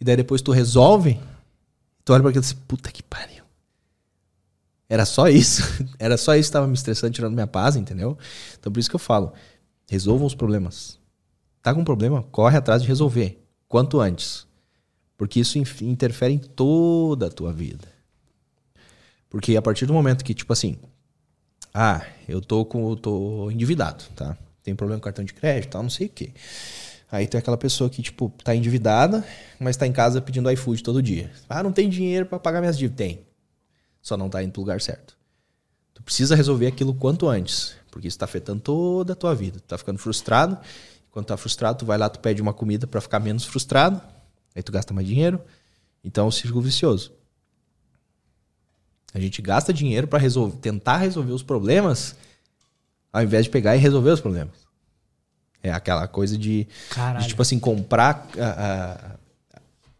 E 0.00 0.04
daí 0.04 0.16
depois 0.16 0.42
tu 0.42 0.50
resolve, 0.50 1.20
tu 2.04 2.12
olha 2.12 2.20
para 2.20 2.30
aquilo 2.30 2.44
e 2.44 2.46
diz, 2.46 2.52
puta 2.52 2.90
que 2.90 3.02
pariu. 3.02 3.43
Era 4.88 5.04
só 5.04 5.28
isso. 5.28 5.62
Era 5.98 6.16
só 6.16 6.34
isso 6.34 6.46
que 6.46 6.50
estava 6.50 6.66
me 6.66 6.74
estressando, 6.74 7.12
tirando 7.12 7.34
minha 7.34 7.46
paz, 7.46 7.76
entendeu? 7.76 8.16
Então 8.58 8.72
por 8.72 8.78
isso 8.78 8.90
que 8.90 8.96
eu 8.96 9.00
falo, 9.00 9.32
resolvam 9.88 10.26
os 10.26 10.34
problemas. 10.34 10.98
Tá 11.62 11.74
com 11.74 11.80
um 11.80 11.84
problema? 11.84 12.22
Corre 12.24 12.56
atrás 12.56 12.82
de 12.82 12.88
resolver. 12.88 13.42
Quanto 13.68 14.00
antes. 14.00 14.46
Porque 15.16 15.40
isso 15.40 15.58
interfere 15.82 16.34
em 16.34 16.38
toda 16.38 17.26
a 17.26 17.30
tua 17.30 17.52
vida. 17.52 17.88
Porque 19.30 19.56
a 19.56 19.62
partir 19.62 19.86
do 19.86 19.92
momento 19.92 20.24
que, 20.24 20.34
tipo 20.34 20.52
assim, 20.52 20.76
ah, 21.72 22.04
eu 22.28 22.40
tô 22.40 22.64
com. 22.64 22.94
tô 22.94 23.50
endividado, 23.50 24.04
tá? 24.14 24.36
Tem 24.62 24.74
problema 24.74 25.00
com 25.00 25.04
cartão 25.04 25.24
de 25.24 25.34
crédito, 25.34 25.72
tal, 25.72 25.82
não 25.82 25.90
sei 25.90 26.06
o 26.06 26.10
quê. 26.10 26.30
Aí 27.10 27.26
tem 27.26 27.38
aquela 27.38 27.56
pessoa 27.56 27.90
que, 27.90 28.02
tipo, 28.02 28.32
tá 28.42 28.54
endividada, 28.54 29.24
mas 29.58 29.76
tá 29.76 29.86
em 29.86 29.92
casa 29.92 30.20
pedindo 30.20 30.50
iFood 30.50 30.82
todo 30.82 31.02
dia. 31.02 31.30
Ah, 31.48 31.62
não 31.62 31.72
tem 31.72 31.88
dinheiro 31.88 32.26
para 32.26 32.38
pagar 32.38 32.60
minhas 32.60 32.78
dívidas. 32.78 32.96
Tem. 32.96 33.20
Só 34.04 34.18
não 34.18 34.28
tá 34.28 34.42
indo 34.42 34.52
pro 34.52 34.60
lugar 34.60 34.82
certo. 34.82 35.16
Tu 35.94 36.02
precisa 36.02 36.36
resolver 36.36 36.66
aquilo 36.66 36.92
quanto 36.92 37.26
antes. 37.26 37.74
Porque 37.90 38.06
isso 38.06 38.18
tá 38.18 38.26
afetando 38.26 38.60
toda 38.60 39.14
a 39.14 39.16
tua 39.16 39.34
vida. 39.34 39.58
Tu 39.58 39.62
tá 39.62 39.78
ficando 39.78 39.98
frustrado. 39.98 40.58
Quando 41.10 41.24
tá 41.24 41.38
frustrado, 41.38 41.78
tu 41.78 41.86
vai 41.86 41.96
lá, 41.96 42.10
tu 42.10 42.20
pede 42.20 42.42
uma 42.42 42.52
comida 42.52 42.86
para 42.86 43.00
ficar 43.00 43.18
menos 43.18 43.46
frustrado. 43.46 43.98
Aí 44.54 44.62
tu 44.62 44.70
gasta 44.70 44.92
mais 44.92 45.06
dinheiro. 45.06 45.40
Então 46.04 46.26
é 46.26 46.28
um 46.28 46.30
círculo 46.30 46.60
vicioso. 46.60 47.12
A 49.14 49.18
gente 49.18 49.40
gasta 49.40 49.72
dinheiro 49.72 50.06
para 50.06 50.18
resolver, 50.18 50.58
tentar 50.58 50.98
resolver 50.98 51.32
os 51.32 51.42
problemas, 51.42 52.14
ao 53.10 53.22
invés 53.22 53.46
de 53.46 53.50
pegar 53.50 53.74
e 53.74 53.78
resolver 53.78 54.10
os 54.10 54.20
problemas. 54.20 54.52
É 55.62 55.72
aquela 55.72 56.06
coisa 56.06 56.36
de, 56.36 56.68
de 57.20 57.28
tipo 57.28 57.40
assim, 57.40 57.58
comprar. 57.58 58.28
A, 58.38 59.16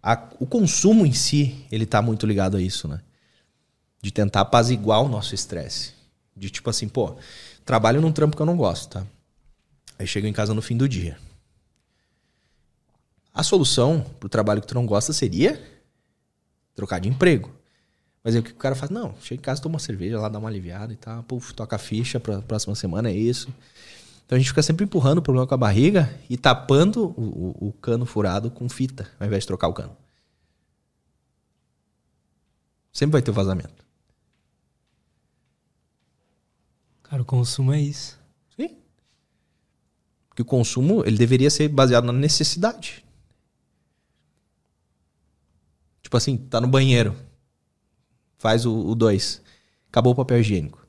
a, 0.02 0.12
a, 0.12 0.28
o 0.39 0.47
consumo 0.47 1.07
em 1.07 1.12
si, 1.15 1.65
ele 1.73 1.86
tá 1.86 2.02
muito 2.02 2.26
ligado 2.26 2.58
a 2.58 2.60
isso, 2.60 2.86
né? 2.86 3.00
De 4.05 4.10
tentar 4.10 4.42
apaziguar 4.42 5.00
o 5.00 5.08
nosso 5.08 5.34
estresse. 5.34 5.94
De 6.36 6.50
tipo 6.50 6.68
assim, 6.68 6.86
pô, 6.86 7.16
trabalho 7.65 8.02
num 8.02 8.12
trampo 8.12 8.36
que 8.36 8.42
eu 8.42 8.44
não 8.44 8.55
gosto, 8.55 8.91
tá? 8.91 9.07
Aí 9.99 10.07
chego 10.07 10.26
em 10.26 10.33
casa 10.33 10.52
no 10.52 10.60
fim 10.60 10.76
do 10.76 10.86
dia. 10.86 11.16
A 13.33 13.42
solução 13.42 14.05
pro 14.20 14.28
trabalho 14.28 14.60
que 14.60 14.66
tu 14.66 14.74
não 14.74 14.84
gosta 14.84 15.15
seria 15.15 15.58
trocar 16.74 16.99
de 16.99 17.08
emprego. 17.08 17.50
Mas 18.23 18.34
aí 18.34 18.41
o 18.41 18.44
que 18.44 18.50
o 18.50 18.57
cara 18.57 18.74
faz? 18.74 18.91
Não, 18.91 19.15
chega 19.23 19.41
em 19.41 19.42
casa, 19.42 19.62
toma 19.62 19.76
uma 19.76 19.78
cerveja 19.78 20.20
lá, 20.20 20.28
dá 20.28 20.39
uma 20.39 20.50
aliviada 20.50 20.92
e 20.92 20.97
tal, 20.97 21.23
puf, 21.23 21.55
toca 21.55 21.76
a 21.76 21.78
ficha 21.78 22.20
pra 22.20 22.42
próxima 22.42 22.74
semana, 22.74 23.08
é 23.08 23.15
isso. 23.15 23.49
Então 24.26 24.36
a 24.36 24.39
gente 24.39 24.49
fica 24.49 24.62
sempre 24.62 24.84
empurrando 24.84 25.18
o 25.18 25.23
problema 25.23 25.47
com 25.47 25.55
a 25.55 25.58
barriga 25.58 26.15
e 26.28 26.36
tapando 26.36 27.07
o, 27.16 27.57
o, 27.62 27.68
o 27.68 27.73
cano 27.73 28.05
furado 28.05 28.50
com 28.50 28.68
fita, 28.68 29.10
ao 29.18 29.26
invés 29.26 29.44
de 29.44 29.47
trocar 29.47 29.68
o 29.68 29.73
cano. 29.73 29.97
Sempre 32.92 33.12
vai 33.12 33.23
ter 33.23 33.31
vazamento. 33.31 33.83
Cara, 37.14 37.22
o 37.22 37.24
consumo 37.24 37.72
é 37.72 37.80
isso. 37.80 38.18
Sim. 38.56 38.76
Porque 40.28 40.42
o 40.42 40.44
consumo, 40.44 41.06
ele 41.06 41.16
deveria 41.16 41.48
ser 41.48 41.68
baseado 41.68 42.06
na 42.06 42.12
necessidade. 42.12 43.04
Tipo 46.02 46.16
assim, 46.16 46.36
tá 46.36 46.60
no 46.60 46.66
banheiro. 46.66 47.16
Faz 48.36 48.66
o 48.66 48.96
2. 48.96 49.40
Acabou 49.90 50.12
o 50.12 50.16
papel 50.16 50.40
higiênico. 50.40 50.84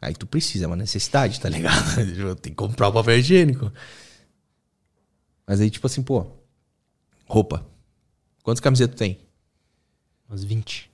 Aí 0.00 0.14
tu 0.14 0.28
precisa, 0.28 0.66
é 0.66 0.68
uma 0.68 0.76
necessidade, 0.76 1.40
tá 1.40 1.48
ligado? 1.48 2.36
Tem 2.40 2.52
que 2.52 2.56
comprar 2.56 2.86
o 2.86 2.92
papel 2.92 3.18
higiênico. 3.18 3.72
Mas 5.44 5.60
aí, 5.60 5.70
tipo 5.70 5.88
assim, 5.88 6.04
pô, 6.04 6.24
roupa. 7.26 7.66
Quantas 8.44 8.60
camisetas 8.60 8.94
tu 8.94 8.98
tem? 9.00 9.18
Umas 10.28 10.44
20. 10.44 10.93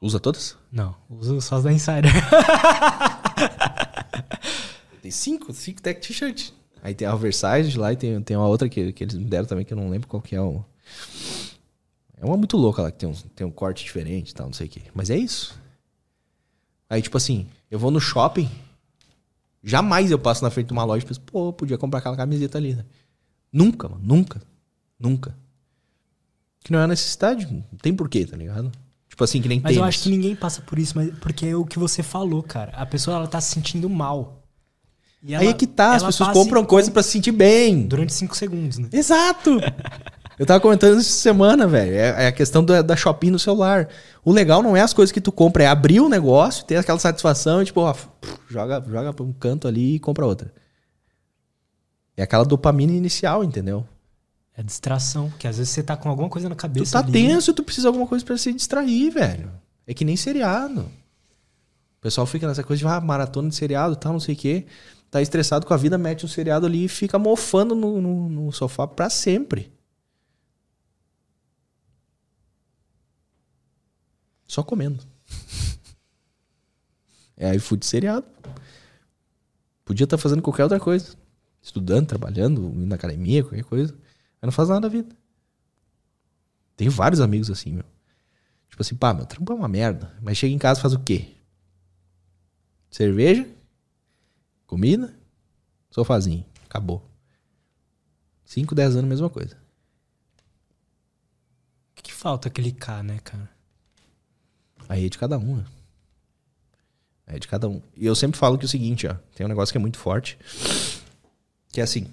Usa 0.00 0.18
todas? 0.18 0.56
Não, 0.72 0.96
uso 1.10 1.38
só 1.42 1.56
as 1.56 1.64
da 1.64 1.72
Insider. 1.72 2.10
tem 5.02 5.10
cinco, 5.10 5.52
cinco 5.52 5.82
tech 5.82 6.00
t-shirt. 6.00 6.52
Aí 6.82 6.94
tem 6.94 7.06
a 7.06 7.14
Oversize 7.14 7.76
lá 7.76 7.92
e 7.92 7.96
tem, 7.96 8.20
tem 8.22 8.36
uma 8.36 8.48
outra 8.48 8.68
que, 8.68 8.92
que 8.92 9.04
eles 9.04 9.14
me 9.14 9.24
deram 9.24 9.44
também, 9.44 9.64
que 9.64 9.74
eu 9.74 9.76
não 9.76 9.90
lembro 9.90 10.08
qual 10.08 10.22
que 10.22 10.34
é 10.34 10.40
o. 10.40 10.64
É 12.16 12.24
uma 12.24 12.36
muito 12.36 12.56
louca 12.56 12.82
lá, 12.82 12.90
que 12.90 12.98
tem 12.98 13.08
um, 13.08 13.12
tem 13.12 13.46
um 13.46 13.50
corte 13.50 13.84
diferente 13.84 14.30
e 14.30 14.34
tal, 14.34 14.46
não 14.46 14.54
sei 14.54 14.66
o 14.66 14.70
quê. 14.70 14.82
Mas 14.94 15.10
é 15.10 15.16
isso. 15.16 15.58
Aí, 16.88 17.02
tipo 17.02 17.16
assim, 17.16 17.46
eu 17.70 17.78
vou 17.78 17.90
no 17.90 18.00
shopping, 18.00 18.50
jamais 19.62 20.10
eu 20.10 20.18
passo 20.18 20.42
na 20.42 20.50
frente 20.50 20.68
de 20.68 20.72
uma 20.72 20.84
loja 20.84 21.04
e 21.04 21.08
penso, 21.08 21.20
pô, 21.20 21.52
podia 21.52 21.76
comprar 21.76 22.00
aquela 22.00 22.16
camiseta 22.16 22.56
ali, 22.56 22.74
né? 22.74 22.84
Nunca, 23.52 23.88
mano, 23.88 24.02
nunca. 24.02 24.40
Nunca. 24.98 25.36
Que 26.60 26.72
não 26.72 26.80
é 26.80 26.86
necessidade, 26.86 27.46
não 27.46 27.78
tem 27.80 27.94
porquê, 27.94 28.26
tá 28.26 28.36
ligado? 28.36 28.72
Tipo 29.20 29.24
assim, 29.24 29.42
que 29.42 29.48
nem 29.48 29.60
Mas 29.60 29.72
tênis. 29.72 29.76
eu 29.76 29.84
acho 29.84 30.02
que 30.04 30.08
ninguém 30.08 30.34
passa 30.34 30.62
por 30.62 30.78
isso, 30.78 30.94
mas 30.96 31.10
porque 31.20 31.44
é 31.44 31.54
o 31.54 31.66
que 31.66 31.78
você 31.78 32.02
falou, 32.02 32.42
cara. 32.42 32.72
A 32.74 32.86
pessoa 32.86 33.18
ela 33.18 33.26
tá 33.26 33.38
se 33.38 33.52
sentindo 33.52 33.86
mal. 33.86 34.42
E 35.22 35.34
Aí 35.34 35.48
é 35.48 35.52
que 35.52 35.66
tá, 35.66 35.94
as 35.94 36.02
pessoas 36.02 36.30
compram 36.30 36.64
coisa 36.64 36.90
para 36.90 37.02
se 37.02 37.10
sentir 37.10 37.32
bem. 37.32 37.86
Durante 37.86 38.14
cinco 38.14 38.34
segundos, 38.34 38.78
né? 38.78 38.88
Exato! 38.90 39.60
eu 40.38 40.46
tava 40.46 40.58
comentando 40.58 40.98
isso 40.98 41.12
semana, 41.12 41.66
velho. 41.66 41.92
É, 41.92 42.24
é, 42.24 42.26
a 42.28 42.32
questão 42.32 42.64
da, 42.64 42.80
da 42.80 42.96
shopping 42.96 43.30
no 43.30 43.38
celular. 43.38 43.90
O 44.24 44.32
legal 44.32 44.62
não 44.62 44.74
é 44.74 44.80
as 44.80 44.94
coisas 44.94 45.12
que 45.12 45.20
tu 45.20 45.30
compra, 45.30 45.64
é 45.64 45.66
abrir 45.66 46.00
o 46.00 46.08
negócio, 46.08 46.64
ter 46.64 46.76
aquela 46.76 46.98
satisfação 46.98 47.60
e 47.60 47.66
tipo, 47.66 47.82
ó, 47.82 47.94
joga, 48.48 48.82
joga 48.88 49.12
pra 49.12 49.22
um 49.22 49.34
canto 49.34 49.68
ali 49.68 49.96
e 49.96 50.00
compra 50.00 50.24
outra. 50.24 50.50
É 52.16 52.22
aquela 52.22 52.46
dopamina 52.46 52.94
inicial, 52.94 53.44
entendeu? 53.44 53.86
É 54.56 54.62
distração, 54.62 55.30
porque 55.30 55.46
às 55.46 55.58
vezes 55.58 55.72
você 55.72 55.82
tá 55.82 55.96
com 55.96 56.08
alguma 56.08 56.28
coisa 56.28 56.48
na 56.48 56.54
cabeça. 56.54 56.84
Tu 56.84 56.92
tá 56.92 56.98
ali, 56.98 57.12
tenso 57.12 57.50
e 57.50 57.54
tu 57.54 57.62
precisa 57.62 57.84
de 57.84 57.88
alguma 57.88 58.06
coisa 58.06 58.24
para 58.24 58.36
se 58.36 58.52
distrair, 58.52 59.10
velho. 59.10 59.50
É 59.86 59.94
que 59.94 60.04
nem 60.04 60.16
seriado. 60.16 60.80
O 60.80 62.00
pessoal 62.00 62.26
fica 62.26 62.46
nessa 62.46 62.64
coisa 62.64 62.80
de 62.80 62.86
ah, 62.86 63.00
maratona 63.00 63.48
de 63.48 63.54
seriado 63.54 63.96
tal, 63.96 64.12
não 64.12 64.20
sei 64.20 64.34
o 64.34 64.38
quê. 64.38 64.66
Tá 65.10 65.20
estressado 65.20 65.66
com 65.66 65.74
a 65.74 65.76
vida, 65.76 65.98
mete 65.98 66.24
um 66.24 66.28
seriado 66.28 66.66
ali 66.66 66.84
e 66.84 66.88
fica 66.88 67.18
mofando 67.18 67.74
no, 67.74 68.00
no, 68.00 68.28
no 68.28 68.52
sofá 68.52 68.86
para 68.86 69.10
sempre. 69.10 69.72
Só 74.46 74.62
comendo. 74.62 75.02
é 77.36 77.54
iFood 77.54 77.84
seriado. 77.84 78.26
Podia 79.84 80.04
estar 80.04 80.16
tá 80.16 80.22
fazendo 80.22 80.42
qualquer 80.42 80.64
outra 80.64 80.80
coisa. 80.80 81.16
Estudando, 81.62 82.06
trabalhando, 82.06 82.62
indo 82.62 82.86
na 82.86 82.94
academia, 82.94 83.42
qualquer 83.42 83.64
coisa. 83.64 83.94
Mas 84.40 84.48
não 84.48 84.52
faz 84.52 84.68
nada 84.68 84.82
da 84.82 84.88
vida. 84.88 85.14
Tenho 86.76 86.90
vários 86.90 87.20
amigos 87.20 87.50
assim, 87.50 87.72
meu. 87.72 87.84
Tipo 88.68 88.82
assim, 88.82 88.94
pá, 88.94 89.12
meu 89.12 89.26
trampo 89.26 89.52
é 89.52 89.56
uma 89.56 89.68
merda. 89.68 90.16
Mas 90.22 90.38
chega 90.38 90.54
em 90.54 90.58
casa 90.58 90.80
e 90.80 90.82
faz 90.82 90.94
o 90.94 91.00
quê? 91.00 91.34
Cerveja, 92.90 93.46
comida, 94.66 95.14
sofazinho. 95.90 96.44
Acabou. 96.64 97.06
5, 98.44 98.74
10 98.74 98.96
anos, 98.96 99.08
mesma 99.08 99.28
coisa. 99.28 99.56
O 101.92 101.96
que, 101.96 102.04
que 102.04 102.12
falta 102.12 102.48
clicar, 102.48 103.02
né, 103.02 103.18
cara? 103.18 103.50
Aí 104.88 105.06
é 105.06 105.08
de 105.08 105.18
cada 105.18 105.38
um, 105.38 105.56
né? 105.56 105.64
É 107.26 107.38
de 107.38 107.46
cada 107.46 107.68
um. 107.68 107.80
E 107.96 108.06
eu 108.06 108.14
sempre 108.16 108.38
falo 108.38 108.58
que 108.58 108.64
é 108.64 108.66
o 108.66 108.68
seguinte, 108.68 109.06
ó. 109.06 109.14
Tem 109.34 109.46
um 109.46 109.48
negócio 109.48 109.72
que 109.72 109.78
é 109.78 109.80
muito 109.80 109.98
forte. 109.98 110.36
Que 111.68 111.80
é 111.80 111.84
assim. 111.84 112.10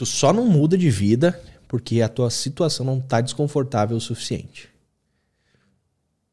Tu 0.00 0.06
só 0.06 0.32
não 0.32 0.46
muda 0.46 0.78
de 0.78 0.88
vida 0.88 1.38
porque 1.68 2.00
a 2.00 2.08
tua 2.08 2.30
situação 2.30 2.86
não 2.86 3.02
tá 3.02 3.20
desconfortável 3.20 3.94
o 3.98 4.00
suficiente. 4.00 4.70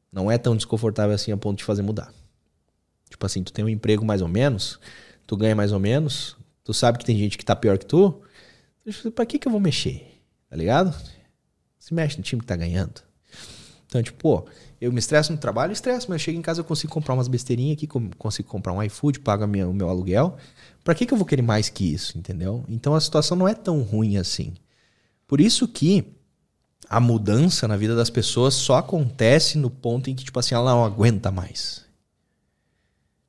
Não 0.10 0.32
é 0.32 0.38
tão 0.38 0.56
desconfortável 0.56 1.14
assim 1.14 1.34
a 1.34 1.38
ponto 1.38 1.58
de 1.58 1.66
fazer 1.66 1.82
mudar. 1.82 2.14
Tipo 3.10 3.26
assim, 3.26 3.44
tu 3.44 3.52
tem 3.52 3.66
um 3.66 3.68
emprego 3.68 4.06
mais 4.06 4.22
ou 4.22 4.30
menos, 4.30 4.80
tu 5.26 5.36
ganha 5.36 5.54
mais 5.54 5.74
ou 5.74 5.82
menos, 5.82 6.38
tu 6.64 6.74
sabe 6.74 6.98
que 6.98 7.04
tem 7.04 7.18
gente 7.18 7.38
que 7.38 7.44
tá 7.44 7.58
pior 7.58 7.78
que 7.78 7.86
tu, 7.86 8.22
pra 9.14 9.26
que 9.26 9.38
que 9.38 9.50
eu 9.50 9.52
vou 9.52 9.60
mexer? 9.60 10.18
Tá 10.50 10.56
ligado? 10.56 10.96
Se 11.78 11.94
mexe 11.94 12.16
no 12.16 12.24
time 12.24 12.40
que 12.40 12.48
tá 12.48 12.56
ganhando. 12.56 13.02
Então, 13.86 14.02
tipo, 14.02 14.18
pô, 14.18 14.48
eu 14.80 14.92
me 14.92 15.00
estresso 15.00 15.32
no 15.32 15.38
trabalho, 15.38 15.74
estresso, 15.74 16.08
mas 16.10 16.22
eu 16.22 16.26
chego 16.26 16.38
em 16.38 16.42
casa 16.42 16.62
eu 16.62 16.66
consigo 16.66 16.94
comprar 16.94 17.14
umas 17.14 17.28
besteirinhas 17.28 17.78
aqui, 17.78 17.88
consigo 18.18 18.48
comprar 18.48 18.74
um 18.74 18.84
iFood, 18.84 19.20
pago 19.20 19.44
o 19.46 19.48
meu 19.48 19.90
aluguel. 19.90 20.38
Para 20.84 20.94
que, 20.94 21.06
que 21.06 21.14
eu 21.14 21.18
vou 21.18 21.26
querer 21.26 21.42
mais 21.42 21.68
que 21.68 21.92
isso, 21.94 22.18
entendeu? 22.18 22.64
Então 22.70 22.94
a 22.94 23.02
situação 23.02 23.36
não 23.36 23.48
é 23.48 23.56
tão 23.56 23.82
ruim 23.82 24.18
assim. 24.18 24.54
Por 25.28 25.42
isso 25.42 25.68
que 25.68 26.06
a 26.90 27.00
mudança 27.00 27.68
na 27.68 27.76
vida 27.76 27.96
das 27.96 28.10
pessoas 28.10 28.54
só 28.54 28.78
acontece 28.78 29.58
no 29.58 29.70
ponto 29.70 30.10
em 30.10 30.16
que, 30.16 30.24
tipo 30.24 30.40
assim, 30.40 30.56
ela 30.56 30.72
não 30.72 30.86
aguenta 30.86 31.32
mais. 31.32 31.86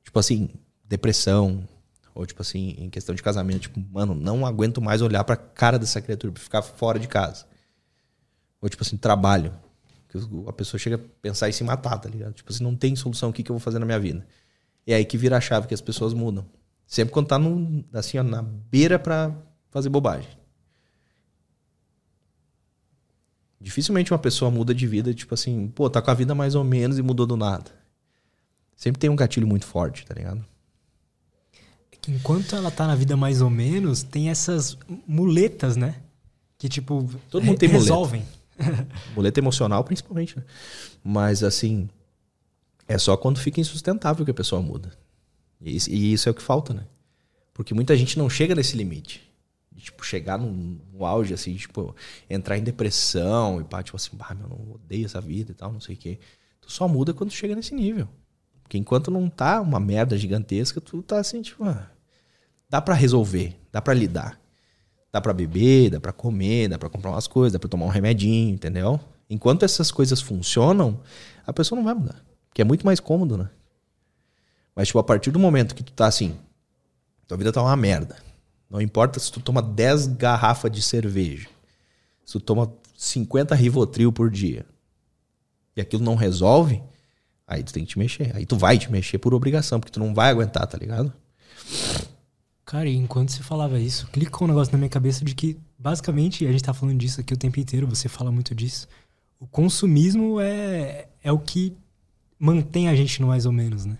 Tipo 0.03 0.19
assim, 0.19 0.49
depressão, 0.85 1.67
ou 2.15 2.25
tipo 2.25 2.41
assim, 2.41 2.75
em 2.77 2.89
questão 2.89 3.13
de 3.13 3.21
casamento, 3.21 3.61
tipo, 3.61 3.79
mano, 3.91 4.15
não 4.15 4.45
aguento 4.45 4.81
mais 4.81 5.01
olhar 5.01 5.23
pra 5.23 5.35
cara 5.35 5.77
dessa 5.77 6.01
criatura, 6.01 6.33
pra 6.33 6.41
ficar 6.41 6.61
fora 6.61 6.99
de 6.99 7.07
casa. 7.07 7.45
Ou 8.61 8.69
tipo 8.69 8.83
assim, 8.83 8.97
trabalho. 8.97 9.53
Que 10.09 10.17
a 10.47 10.53
pessoa 10.53 10.79
chega 10.79 10.95
a 10.95 10.99
pensar 11.21 11.47
em 11.47 11.51
se 11.51 11.63
matar, 11.63 11.97
tá 11.99 12.09
ligado? 12.09 12.33
Tipo 12.33 12.51
assim, 12.51 12.63
não 12.63 12.75
tem 12.75 12.95
solução, 12.95 13.29
o 13.29 13.33
que, 13.33 13.43
que 13.43 13.51
eu 13.51 13.55
vou 13.55 13.61
fazer 13.61 13.77
na 13.77 13.85
minha 13.85 13.99
vida? 13.99 14.27
É 14.85 14.95
aí 14.95 15.05
que 15.05 15.17
vira 15.17 15.37
a 15.37 15.41
chave 15.41 15.67
que 15.67 15.73
as 15.73 15.81
pessoas 15.81 16.13
mudam. 16.13 16.45
Sempre 16.87 17.13
quando 17.13 17.27
tá 17.27 17.37
no, 17.37 17.85
assim, 17.93 18.17
ó, 18.17 18.23
na 18.23 18.41
beira 18.41 18.97
pra 18.97 19.31
fazer 19.69 19.87
bobagem. 19.89 20.29
Dificilmente 23.61 24.11
uma 24.11 24.17
pessoa 24.17 24.49
muda 24.49 24.73
de 24.73 24.87
vida, 24.87 25.13
tipo 25.13 25.35
assim, 25.35 25.67
pô, 25.67 25.87
tá 25.89 26.01
com 26.01 26.09
a 26.09 26.13
vida 26.15 26.33
mais 26.33 26.55
ou 26.55 26.63
menos 26.63 26.97
e 26.97 27.03
mudou 27.03 27.27
do 27.27 27.37
nada. 27.37 27.69
Sempre 28.75 28.99
tem 28.99 29.09
um 29.09 29.15
gatilho 29.15 29.45
muito 29.45 29.67
forte, 29.67 30.05
tá 30.05 30.15
ligado? 30.15 30.43
É 31.91 31.97
que 32.01 32.11
enquanto 32.11 32.55
ela 32.55 32.71
tá 32.71 32.87
na 32.87 32.95
vida 32.95 33.15
mais 33.15 33.41
ou 33.41 33.49
menos, 33.49 34.01
tem 34.01 34.29
essas 34.29 34.75
muletas, 35.05 35.75
né? 35.75 35.97
Que 36.57 36.67
tipo, 36.67 37.07
Todo 37.29 37.43
mundo 37.43 37.59
tem 37.59 37.69
resolvem. 37.69 38.21
Muleta 38.21 38.38
emocional, 39.37 39.83
principalmente, 39.83 40.37
né? 40.37 40.43
Mas 41.03 41.43
assim, 41.43 41.89
é 42.87 42.97
só 42.97 43.15
quando 43.15 43.39
fica 43.39 43.59
insustentável 43.59 44.25
que 44.25 44.31
a 44.31 44.33
pessoa 44.33 44.61
muda. 44.61 44.91
E, 45.61 45.77
e 45.89 46.13
isso 46.13 46.27
é 46.27 46.31
o 46.31 46.35
que 46.35 46.41
falta, 46.41 46.73
né? 46.73 46.85
Porque 47.53 47.73
muita 47.73 47.95
gente 47.95 48.17
não 48.17 48.29
chega 48.29 48.55
nesse 48.55 48.77
limite 48.77 49.29
de, 49.71 49.83
tipo, 49.83 50.05
chegar 50.05 50.37
no, 50.37 50.51
no 50.51 51.05
auge, 51.05 51.33
assim, 51.33 51.55
tipo, 51.55 51.95
entrar 52.29 52.57
em 52.57 52.63
depressão 52.63 53.61
e 53.61 53.63
pá, 53.63 53.81
tipo 53.81 53.97
assim, 53.97 54.15
bah, 54.15 54.33
meu, 54.33 54.47
não 54.47 54.71
odeio 54.73 55.05
essa 55.05 55.21
vida 55.21 55.51
e 55.51 55.55
tal, 55.55 55.71
não 55.71 55.79
sei 55.79 55.95
o 55.95 55.97
quê. 55.97 56.19
Tu 56.61 56.71
só 56.71 56.87
muda 56.87 57.13
quando 57.13 57.31
chega 57.31 57.55
nesse 57.55 57.73
nível. 57.73 58.07
Porque 58.61 58.77
enquanto 58.77 59.09
não 59.09 59.29
tá 59.29 59.61
uma 59.61 59.79
merda 59.79 60.17
gigantesca, 60.17 60.79
tu 60.79 61.01
tá 61.01 61.19
assim, 61.19 61.41
tipo, 61.41 61.63
ah, 61.63 61.89
dá 62.69 62.81
para 62.81 62.93
resolver, 62.93 63.59
dá 63.71 63.81
para 63.81 63.93
lidar. 63.93 64.39
Dá 65.11 65.19
para 65.19 65.33
beber, 65.33 65.89
dá 65.89 65.99
para 65.99 66.13
comer, 66.13 66.67
dá 66.67 66.77
para 66.77 66.89
comprar 66.89 67.11
umas 67.11 67.27
coisas, 67.27 67.53
dá 67.53 67.59
para 67.59 67.69
tomar 67.69 67.85
um 67.85 67.89
remedinho, 67.89 68.53
entendeu? 68.53 68.99
Enquanto 69.29 69.63
essas 69.63 69.91
coisas 69.91 70.21
funcionam, 70.21 70.99
a 71.45 71.53
pessoa 71.53 71.77
não 71.77 71.83
vai 71.83 71.93
mudar. 71.93 72.23
Porque 72.49 72.61
é 72.61 72.65
muito 72.65 72.85
mais 72.85 72.99
cômodo, 72.99 73.37
né? 73.37 73.49
Mas, 74.75 74.87
tipo, 74.87 74.99
a 74.99 75.03
partir 75.03 75.31
do 75.31 75.39
momento 75.39 75.75
que 75.75 75.83
tu 75.83 75.91
tá 75.91 76.07
assim, 76.07 76.37
tua 77.27 77.37
vida 77.37 77.51
tá 77.51 77.61
uma 77.61 77.75
merda. 77.75 78.17
Não 78.69 78.81
importa 78.81 79.19
se 79.19 79.31
tu 79.31 79.39
toma 79.39 79.61
10 79.61 80.07
garrafas 80.07 80.71
de 80.71 80.81
cerveja, 80.81 81.47
se 82.25 82.33
tu 82.33 82.39
toma 82.39 82.71
50 82.97 83.55
Rivotril 83.55 84.11
por 84.11 84.29
dia, 84.29 84.65
e 85.75 85.81
aquilo 85.81 86.03
não 86.03 86.15
resolve, 86.15 86.81
aí 87.47 87.63
tu 87.63 87.73
tem 87.73 87.83
que 87.83 87.91
te 87.91 87.99
mexer. 87.99 88.35
Aí 88.35 88.45
tu 88.45 88.57
vai 88.57 88.77
te 88.77 88.91
mexer 88.91 89.17
por 89.17 89.33
obrigação, 89.33 89.79
porque 89.79 89.91
tu 89.91 89.99
não 89.99 90.13
vai 90.13 90.29
aguentar, 90.29 90.67
tá 90.67 90.77
ligado? 90.77 91.13
Cara, 92.69 92.87
e 92.87 92.95
enquanto 92.95 93.31
você 93.31 93.41
falava 93.41 93.79
isso, 93.79 94.05
clicou 94.11 94.45
um 94.45 94.51
negócio 94.51 94.71
na 94.71 94.77
minha 94.77 94.91
cabeça 94.91 95.25
de 95.25 95.33
que, 95.33 95.57
basicamente, 95.75 96.45
a 96.45 96.51
gente 96.51 96.63
tá 96.63 96.71
falando 96.71 96.99
disso 96.99 97.19
aqui 97.19 97.33
o 97.33 97.37
tempo 97.37 97.59
inteiro, 97.59 97.87
você 97.87 98.07
fala 98.07 98.31
muito 98.31 98.53
disso. 98.53 98.87
O 99.39 99.47
consumismo 99.47 100.39
é, 100.39 101.07
é 101.23 101.31
o 101.31 101.39
que 101.39 101.75
mantém 102.37 102.87
a 102.87 102.95
gente 102.95 103.21
no 103.21 103.27
mais 103.29 103.47
ou 103.47 103.51
menos, 103.51 103.85
né? 103.85 103.97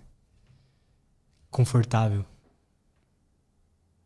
Confortável. 1.50 2.24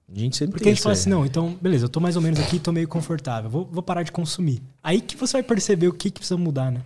A 0.07 0.17
gente 0.17 0.37
sempre 0.37 0.53
Porque 0.53 0.69
a 0.69 0.71
gente 0.71 0.81
fala 0.81 0.93
assim, 0.93 1.09
não, 1.09 1.25
então, 1.25 1.55
beleza, 1.55 1.83
eu 1.83 1.89
tô 1.89 1.99
mais 1.99 2.15
ou 2.15 2.21
menos 2.21 2.39
aqui, 2.39 2.57
tô 2.57 2.71
meio 2.71 2.87
confortável, 2.87 3.49
vou, 3.49 3.65
vou 3.65 3.83
parar 3.83 4.03
de 4.03 4.13
consumir. 4.13 4.63
Aí 4.81 5.01
que 5.01 5.17
você 5.17 5.33
vai 5.33 5.43
perceber 5.43 5.89
o 5.89 5.93
que, 5.93 6.09
que 6.09 6.21
precisa 6.21 6.37
mudar, 6.37 6.71
né? 6.71 6.85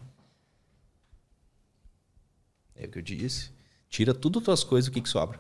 É 2.76 2.88
o 2.88 2.90
que 2.90 2.98
eu 2.98 3.04
disse. 3.04 3.52
Tira 3.88 4.16
tudo 4.16 4.42
tuas 4.42 4.64
coisas, 4.64 4.90
o 4.90 4.92
que 4.92 5.00
que 5.00 5.08
sobra? 5.08 5.40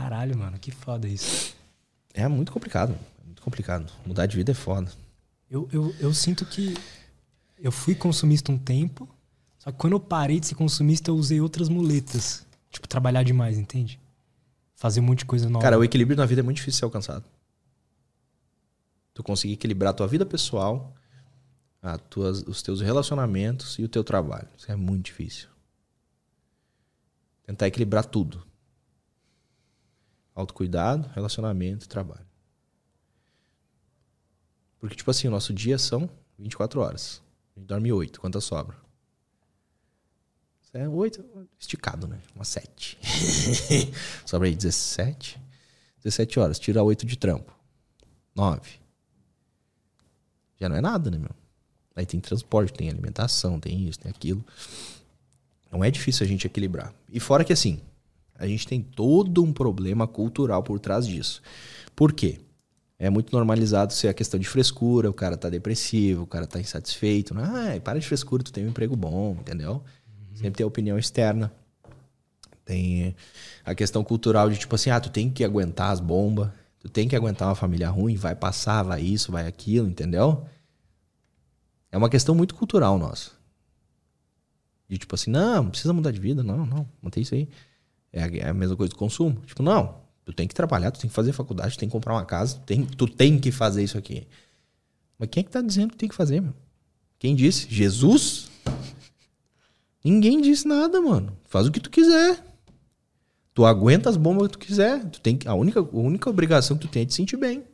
Caralho, 0.00 0.38
mano, 0.38 0.58
que 0.58 0.70
foda 0.70 1.06
isso. 1.06 1.54
É 2.14 2.26
muito 2.26 2.50
complicado. 2.50 2.98
É 3.22 3.26
muito 3.26 3.42
complicado. 3.42 3.92
Mudar 4.06 4.24
de 4.24 4.34
vida 4.34 4.52
é 4.52 4.54
foda. 4.54 4.90
Eu, 5.50 5.68
eu, 5.70 5.94
eu 6.00 6.14
sinto 6.14 6.46
que 6.46 6.74
eu 7.58 7.70
fui 7.70 7.94
consumista 7.94 8.50
um 8.50 8.56
tempo, 8.56 9.06
só 9.58 9.70
que 9.70 9.76
quando 9.76 9.92
eu 9.92 10.00
parei 10.00 10.40
de 10.40 10.46
ser 10.46 10.54
consumista, 10.54 11.10
eu 11.10 11.16
usei 11.16 11.38
outras 11.38 11.68
muletas. 11.68 12.46
Tipo, 12.70 12.88
trabalhar 12.88 13.22
demais, 13.24 13.58
entende? 13.58 14.00
Fazer 14.74 15.00
um 15.00 15.02
monte 15.02 15.18
de 15.18 15.24
coisa 15.26 15.50
nova. 15.50 15.62
Cara, 15.62 15.78
o 15.78 15.84
equilíbrio 15.84 16.16
na 16.16 16.24
vida 16.24 16.40
é 16.40 16.44
muito 16.44 16.56
difícil 16.56 16.76
de 16.76 16.78
ser 16.78 16.84
alcançado. 16.86 17.24
Tu 19.12 19.22
conseguir 19.22 19.52
equilibrar 19.52 19.90
a 19.90 19.94
tua 19.94 20.08
vida 20.08 20.24
pessoal, 20.24 20.94
a 21.82 21.98
tuas, 21.98 22.42
os 22.44 22.62
teus 22.62 22.80
relacionamentos 22.80 23.78
e 23.78 23.84
o 23.84 23.88
teu 23.88 24.02
trabalho. 24.02 24.48
Isso 24.56 24.72
é 24.72 24.76
muito 24.76 25.04
difícil. 25.06 25.48
Tentar 27.44 27.66
equilibrar 27.66 28.06
tudo. 28.06 28.48
Autocuidado, 30.40 31.08
relacionamento 31.14 31.84
e 31.84 31.88
trabalho. 31.88 32.26
Porque, 34.78 34.96
tipo 34.96 35.10
assim, 35.10 35.28
o 35.28 35.30
nosso 35.30 35.52
dia 35.52 35.78
são 35.78 36.08
24 36.38 36.80
horas. 36.80 37.22
A 37.54 37.60
gente 37.60 37.68
dorme 37.68 37.92
8. 37.92 38.20
Quantas 38.20 38.44
sobra? 38.44 38.76
É 40.72 40.88
8, 40.88 41.24
esticado, 41.58 42.06
né? 42.06 42.20
Uma 42.34 42.44
7. 42.44 42.96
sobra 44.24 44.48
aí 44.48 44.54
17. 44.54 45.40
17 46.02 46.38
horas. 46.38 46.58
Tira 46.58 46.82
8 46.82 47.04
de 47.04 47.18
trampo. 47.18 47.52
9. 48.34 48.80
Já 50.58 50.68
não 50.68 50.76
é 50.76 50.80
nada, 50.80 51.10
né, 51.10 51.18
meu? 51.18 51.34
Aí 51.94 52.06
tem 52.06 52.20
transporte, 52.20 52.72
tem 52.72 52.88
alimentação, 52.88 53.58
tem 53.58 53.86
isso, 53.88 53.98
tem 53.98 54.10
aquilo. 54.10 54.44
Não 55.70 55.84
é 55.84 55.90
difícil 55.90 56.24
a 56.24 56.28
gente 56.28 56.46
equilibrar. 56.46 56.94
E 57.08 57.20
fora 57.20 57.44
que 57.44 57.52
assim, 57.52 57.80
a 58.40 58.46
gente 58.46 58.66
tem 58.66 58.80
todo 58.80 59.44
um 59.44 59.52
problema 59.52 60.08
cultural 60.08 60.62
por 60.62 60.80
trás 60.80 61.06
disso. 61.06 61.42
Por 61.94 62.10
quê? 62.10 62.40
É 62.98 63.10
muito 63.10 63.32
normalizado 63.34 63.92
ser 63.92 64.08
a 64.08 64.14
questão 64.14 64.40
de 64.40 64.48
frescura, 64.48 65.10
o 65.10 65.12
cara 65.12 65.36
tá 65.36 65.50
depressivo, 65.50 66.22
o 66.22 66.26
cara 66.26 66.46
tá 66.46 66.58
insatisfeito. 66.58 67.34
né? 67.34 67.76
Ah, 67.76 67.80
para 67.80 67.98
de 67.98 68.06
frescura, 68.06 68.42
tu 68.42 68.50
tem 68.50 68.64
um 68.64 68.70
emprego 68.70 68.96
bom, 68.96 69.36
entendeu? 69.38 69.82
Sempre 70.34 70.52
tem 70.52 70.64
a 70.64 70.66
opinião 70.66 70.98
externa. 70.98 71.52
Tem 72.64 73.14
a 73.64 73.74
questão 73.74 74.02
cultural 74.02 74.48
de 74.48 74.58
tipo 74.58 74.74
assim, 74.74 74.88
ah, 74.88 75.00
tu 75.00 75.10
tem 75.10 75.30
que 75.30 75.44
aguentar 75.44 75.90
as 75.90 76.00
bombas, 76.00 76.50
tu 76.78 76.88
tem 76.88 77.06
que 77.06 77.16
aguentar 77.16 77.48
uma 77.48 77.54
família 77.54 77.90
ruim, 77.90 78.16
vai 78.16 78.34
passar, 78.34 78.82
vai 78.82 79.02
isso, 79.02 79.30
vai 79.30 79.46
aquilo, 79.46 79.86
entendeu? 79.86 80.46
É 81.92 81.98
uma 81.98 82.08
questão 82.08 82.34
muito 82.34 82.54
cultural 82.54 82.98
nossa. 82.98 83.32
De 84.88 84.96
tipo 84.96 85.14
assim, 85.14 85.30
não, 85.30 85.64
não 85.64 85.70
precisa 85.70 85.92
mudar 85.92 86.10
de 86.10 86.20
vida, 86.20 86.42
não, 86.42 86.64
não, 86.64 86.88
mantém 87.02 87.22
isso 87.22 87.34
aí. 87.34 87.48
É 88.12 88.22
a, 88.22 88.26
é 88.26 88.48
a 88.48 88.54
mesma 88.54 88.76
coisa 88.76 88.90
do 88.90 88.96
consumo. 88.96 89.40
Tipo, 89.46 89.62
não, 89.62 90.00
tu 90.24 90.32
tem 90.32 90.48
que 90.48 90.54
trabalhar, 90.54 90.90
tu 90.90 91.00
tem 91.00 91.08
que 91.08 91.14
fazer 91.14 91.32
faculdade, 91.32 91.76
tu 91.76 91.78
tem 91.78 91.88
que 91.88 91.92
comprar 91.92 92.14
uma 92.14 92.24
casa, 92.24 92.56
tu 92.56 92.62
tem, 92.62 92.84
tu 92.84 93.06
tem 93.06 93.38
que 93.38 93.52
fazer 93.52 93.82
isso 93.82 93.98
aqui. 93.98 94.26
Mas 95.18 95.28
quem 95.30 95.42
é 95.42 95.44
que 95.44 95.50
tá 95.50 95.60
dizendo 95.60 95.90
que 95.90 95.98
tem 95.98 96.08
que 96.08 96.14
fazer, 96.14 96.40
meu? 96.40 96.54
Quem 97.18 97.34
disse? 97.34 97.66
Jesus? 97.68 98.50
Ninguém 100.02 100.40
disse 100.40 100.66
nada, 100.66 101.00
mano. 101.00 101.36
Faz 101.44 101.66
o 101.66 101.70
que 101.70 101.80
tu 101.80 101.90
quiser. 101.90 102.42
Tu 103.52 103.66
aguenta 103.66 104.08
as 104.08 104.16
bombas 104.16 104.48
que 104.48 104.52
tu 104.52 104.58
quiser. 104.58 105.04
Tu 105.10 105.20
tem 105.20 105.38
a, 105.44 105.54
única, 105.54 105.80
a 105.80 105.82
única 105.82 106.30
obrigação 106.30 106.78
que 106.78 106.86
tu 106.86 106.90
tem 106.90 107.02
é 107.02 107.06
te 107.06 107.12
sentir 107.12 107.36
bem. 107.36 107.64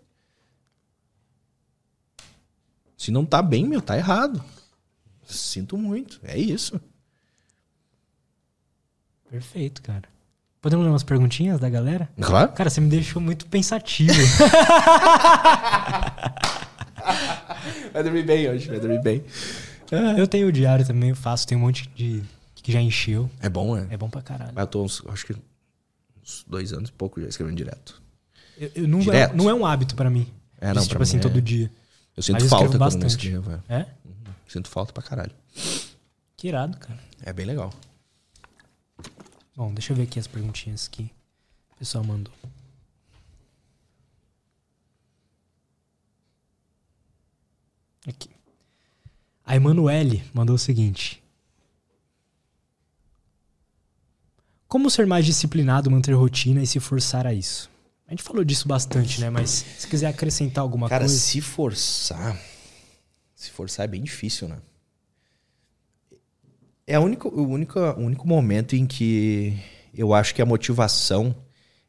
Se 2.97 3.11
não 3.13 3.25
tá 3.25 3.41
bem, 3.41 3.65
meu, 3.65 3.81
tá 3.81 3.97
errado. 3.97 4.43
Sinto 5.25 5.77
muito. 5.77 6.19
É 6.25 6.37
isso. 6.37 6.81
Perfeito, 9.31 9.83
cara. 9.83 10.09
Podemos 10.67 10.85
ler 10.85 10.91
umas 10.91 11.05
perguntinhas 11.05 11.61
da 11.61 11.71
galera? 11.71 12.09
Claro. 12.21 12.51
Cara, 12.51 12.69
você 12.69 12.81
me 12.81 12.89
deixou 12.89 13.23
muito 13.23 13.47
pensativo. 13.47 14.13
Vai 17.93 18.03
dormir 18.03 18.25
bem 18.25 18.51
hoje, 18.51 18.69
vai 18.69 18.81
dormir 18.81 19.01
bem. 19.01 19.25
eu 20.19 20.27
tenho 20.27 20.49
o 20.49 20.53
diário 20.53 20.85
também, 20.85 21.11
eu 21.11 21.17
faço, 21.17 21.47
tem 21.47 21.57
um 21.57 21.61
monte 21.61 21.89
de 21.95 22.21
que 22.57 22.73
já 22.73 22.81
encheu. 22.81 23.31
É 23.41 23.49
bom, 23.49 23.77
né? 23.77 23.87
É 23.91 23.97
bom 23.97 24.11
pra 24.11 24.21
caralho. 24.21 24.51
Mas 24.53 24.63
eu 24.63 24.67
tô 24.67 24.83
uns, 24.83 25.03
acho 25.07 25.25
que 25.27 25.37
uns 26.21 26.45
dois 26.49 26.73
anos 26.73 26.89
e 26.89 26.93
pouco 26.93 27.21
já 27.21 27.29
escrevendo 27.29 27.57
direto. 27.57 28.03
Eu, 28.59 28.71
eu 28.75 28.89
não, 28.89 28.99
é, 28.99 29.03
Direto? 29.05 29.37
não 29.37 29.49
é 29.49 29.55
um 29.55 29.65
hábito 29.65 29.95
pra 29.95 30.11
mim. 30.11 30.27
É, 30.61 30.75
não, 30.75 30.81
Isso, 30.83 30.89
tipo 30.91 31.01
assim, 31.01 31.19
é- 31.19 31.21
todo 31.21 31.41
dia. 31.41 31.71
Eu 32.17 32.25
sinto 32.25 32.35
Mas 32.35 32.43
eu 32.43 32.49
falta 32.49 32.65
escrevo 32.65 32.85
quando 32.85 33.03
bastante. 33.03 33.25
escrevo. 33.25 33.63
é. 33.69 33.83
É? 33.83 33.87
Sinto 34.49 34.69
falta 34.69 34.93
pra 34.93 35.03
caralho. 35.05 35.33
Que 36.37 36.49
irado, 36.49 36.77
cara. 36.79 36.99
É 37.23 37.33
bem 37.33 37.47
legal. 37.47 37.73
Bom, 39.57 39.73
deixa 39.73 39.93
eu 39.93 39.97
ver 39.97 40.03
aqui 40.03 40.19
as 40.19 40.27
perguntinhas 40.27 40.87
que 40.87 41.05
o 41.73 41.77
pessoal 41.79 42.05
mandou. 42.05 42.33
Aqui. 48.07 48.29
A 49.45 49.57
Emanuele 49.57 50.23
mandou 50.35 50.57
o 50.57 50.59
seguinte: 50.59 51.23
Como 54.69 54.91
ser 54.91 55.07
mais 55.07 55.25
disciplinado, 55.25 55.91
manter 55.91 56.13
rotina 56.13 56.63
e 56.63 56.67
se 56.67 56.79
forçar 56.79 57.27
a 57.27 57.33
isso? 57.33 57.71
A 58.07 58.11
gente 58.11 58.23
falou 58.23 58.45
disso 58.45 58.69
bastante, 58.69 59.21
né? 59.21 59.31
Mas 59.31 59.65
se 59.79 59.89
quiser 59.89 60.09
acrescentar 60.09 60.63
alguma 60.63 60.89
Cara, 60.89 61.07
coisa. 61.07 61.19
se 61.19 61.41
forçar. 61.41 62.39
Se 63.35 63.51
forçar 63.51 63.85
é 63.85 63.89
bem 63.89 64.03
difícil, 64.03 64.49
né? 64.49 64.59
É 66.87 66.99
única, 66.99 67.27
o, 67.27 67.49
único, 67.49 67.81
o 67.81 68.01
único 68.01 68.29
momento 68.29 68.77
em 68.77 68.87
que 68.87 69.59
eu 69.93 70.15
acho 70.15 70.35
que 70.35 70.41
a 70.41 70.47
motivação 70.47 71.35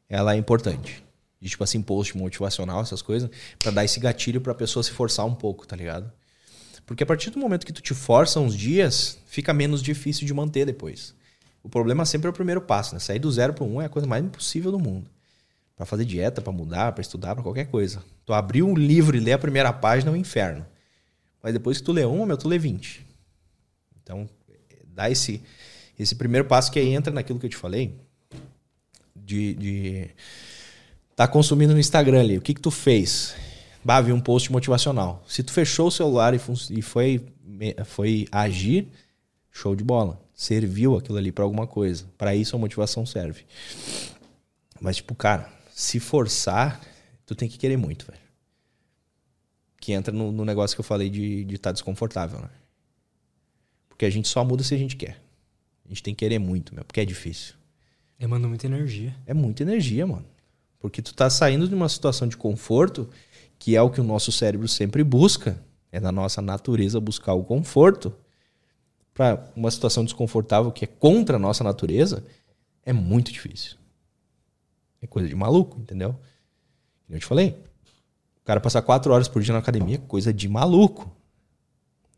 ela 0.08 0.34
é 0.34 0.36
importante. 0.36 1.04
De, 1.40 1.48
tipo 1.48 1.62
assim, 1.62 1.80
post 1.80 2.16
motivacional, 2.16 2.80
essas 2.80 3.00
coisas, 3.00 3.30
para 3.60 3.70
dar 3.70 3.84
esse 3.84 4.00
gatilho 4.00 4.40
pra 4.40 4.54
pessoa 4.54 4.82
se 4.82 4.90
forçar 4.90 5.24
um 5.24 5.34
pouco, 5.34 5.66
tá 5.68 5.76
ligado? 5.76 6.10
Porque 6.84 7.04
a 7.04 7.06
partir 7.06 7.30
do 7.30 7.38
momento 7.38 7.64
que 7.64 7.72
tu 7.72 7.82
te 7.82 7.94
força 7.94 8.40
uns 8.40 8.56
dias, 8.56 9.18
fica 9.26 9.52
menos 9.52 9.82
difícil 9.82 10.26
de 10.26 10.34
manter 10.34 10.64
depois. 10.64 11.14
O 11.62 11.68
problema 11.68 12.04
sempre 12.04 12.26
é 12.26 12.30
o 12.30 12.32
primeiro 12.32 12.60
passo, 12.60 12.94
né? 12.94 12.98
Sair 12.98 13.18
do 13.18 13.30
zero 13.30 13.52
para 13.52 13.64
um 13.64 13.80
é 13.80 13.84
a 13.84 13.88
coisa 13.88 14.08
mais 14.08 14.24
impossível 14.24 14.72
do 14.72 14.78
mundo. 14.80 15.08
Para 15.76 15.86
fazer 15.86 16.04
dieta, 16.04 16.40
para 16.40 16.52
mudar, 16.52 16.90
para 16.92 17.02
estudar, 17.02 17.34
para 17.34 17.44
qualquer 17.44 17.66
coisa. 17.66 18.02
Tu 18.24 18.32
abrir 18.32 18.62
um 18.64 18.74
livro 18.74 19.16
e 19.16 19.20
ler 19.20 19.34
a 19.34 19.38
primeira 19.38 19.72
página 19.72 20.10
é 20.10 20.14
um 20.14 20.16
inferno. 20.16 20.66
Mas 21.40 21.52
depois 21.52 21.78
que 21.78 21.84
tu 21.84 21.92
lê 21.92 22.04
uma, 22.04 22.26
meu, 22.26 22.36
tu 22.36 22.48
lê 22.48 22.58
20. 22.58 23.06
Então, 24.02 24.28
dá 24.98 25.08
esse, 25.08 25.40
esse 25.96 26.16
primeiro 26.16 26.46
passo 26.46 26.72
que 26.72 26.78
aí 26.78 26.92
entra 26.92 27.12
naquilo 27.12 27.38
que 27.38 27.46
eu 27.46 27.50
te 27.50 27.56
falei. 27.56 27.94
De, 29.14 29.54
de 29.54 30.10
tá 31.14 31.28
consumindo 31.28 31.72
no 31.72 31.78
Instagram 31.78 32.20
ali. 32.20 32.36
O 32.36 32.40
que 32.40 32.52
que 32.52 32.60
tu 32.60 32.70
fez? 32.70 33.36
Bah, 33.84 34.00
vi 34.00 34.12
um 34.12 34.20
post 34.20 34.50
motivacional. 34.50 35.22
Se 35.28 35.42
tu 35.44 35.52
fechou 35.52 35.86
o 35.86 35.90
celular 35.90 36.34
e, 36.34 36.40
e 36.70 36.82
foi, 36.82 37.24
foi 37.84 38.26
agir, 38.32 38.88
show 39.52 39.76
de 39.76 39.84
bola. 39.84 40.20
Serviu 40.34 40.96
aquilo 40.96 41.16
ali 41.16 41.30
para 41.30 41.44
alguma 41.44 41.66
coisa. 41.66 42.06
Para 42.16 42.34
isso 42.34 42.56
a 42.56 42.58
motivação 42.58 43.06
serve. 43.06 43.44
Mas, 44.80 44.96
tipo, 44.96 45.14
cara, 45.14 45.48
se 45.72 46.00
forçar, 46.00 46.80
tu 47.24 47.36
tem 47.36 47.48
que 47.48 47.58
querer 47.58 47.76
muito, 47.76 48.06
velho. 48.06 48.18
Que 49.80 49.92
entra 49.92 50.12
no, 50.12 50.32
no, 50.32 50.44
negócio 50.44 50.76
que 50.76 50.80
eu 50.80 50.84
falei 50.84 51.08
de 51.08 51.42
estar 51.42 51.52
de 51.52 51.58
tá 51.58 51.72
desconfortável, 51.72 52.40
né? 52.40 52.50
Porque 53.98 54.06
a 54.06 54.10
gente 54.10 54.28
só 54.28 54.44
muda 54.44 54.62
se 54.62 54.72
a 54.72 54.78
gente 54.78 54.94
quer. 54.94 55.20
A 55.84 55.88
gente 55.88 56.04
tem 56.04 56.14
que 56.14 56.20
querer 56.24 56.38
muito, 56.38 56.72
meu, 56.72 56.84
porque 56.84 57.00
é 57.00 57.04
difícil. 57.04 57.56
Demanda 58.16 58.46
muita 58.46 58.64
energia. 58.64 59.12
É 59.26 59.34
muita 59.34 59.64
energia, 59.64 60.06
mano. 60.06 60.24
Porque 60.78 61.02
tu 61.02 61.12
tá 61.12 61.28
saindo 61.28 61.66
de 61.66 61.74
uma 61.74 61.88
situação 61.88 62.28
de 62.28 62.36
conforto, 62.36 63.10
que 63.58 63.74
é 63.74 63.82
o 63.82 63.90
que 63.90 64.00
o 64.00 64.04
nosso 64.04 64.30
cérebro 64.30 64.68
sempre 64.68 65.02
busca. 65.02 65.60
É 65.90 65.98
na 65.98 66.12
nossa 66.12 66.40
natureza 66.40 67.00
buscar 67.00 67.34
o 67.34 67.42
conforto. 67.42 68.14
Para 69.12 69.50
uma 69.56 69.68
situação 69.68 70.04
desconfortável 70.04 70.70
que 70.70 70.84
é 70.84 70.88
contra 70.88 71.34
a 71.34 71.40
nossa 71.40 71.64
natureza, 71.64 72.24
é 72.84 72.92
muito 72.92 73.32
difícil. 73.32 73.76
É 75.02 75.08
coisa 75.08 75.28
de 75.28 75.34
maluco, 75.34 75.76
entendeu? 75.76 76.14
Eu 77.10 77.18
te 77.18 77.26
falei. 77.26 77.48
O 78.42 78.44
cara 78.46 78.60
passar 78.60 78.80
quatro 78.82 79.12
horas 79.12 79.26
por 79.26 79.42
dia 79.42 79.52
na 79.52 79.58
academia 79.58 79.96
é 79.96 79.98
coisa 79.98 80.32
de 80.32 80.48
maluco. 80.48 81.10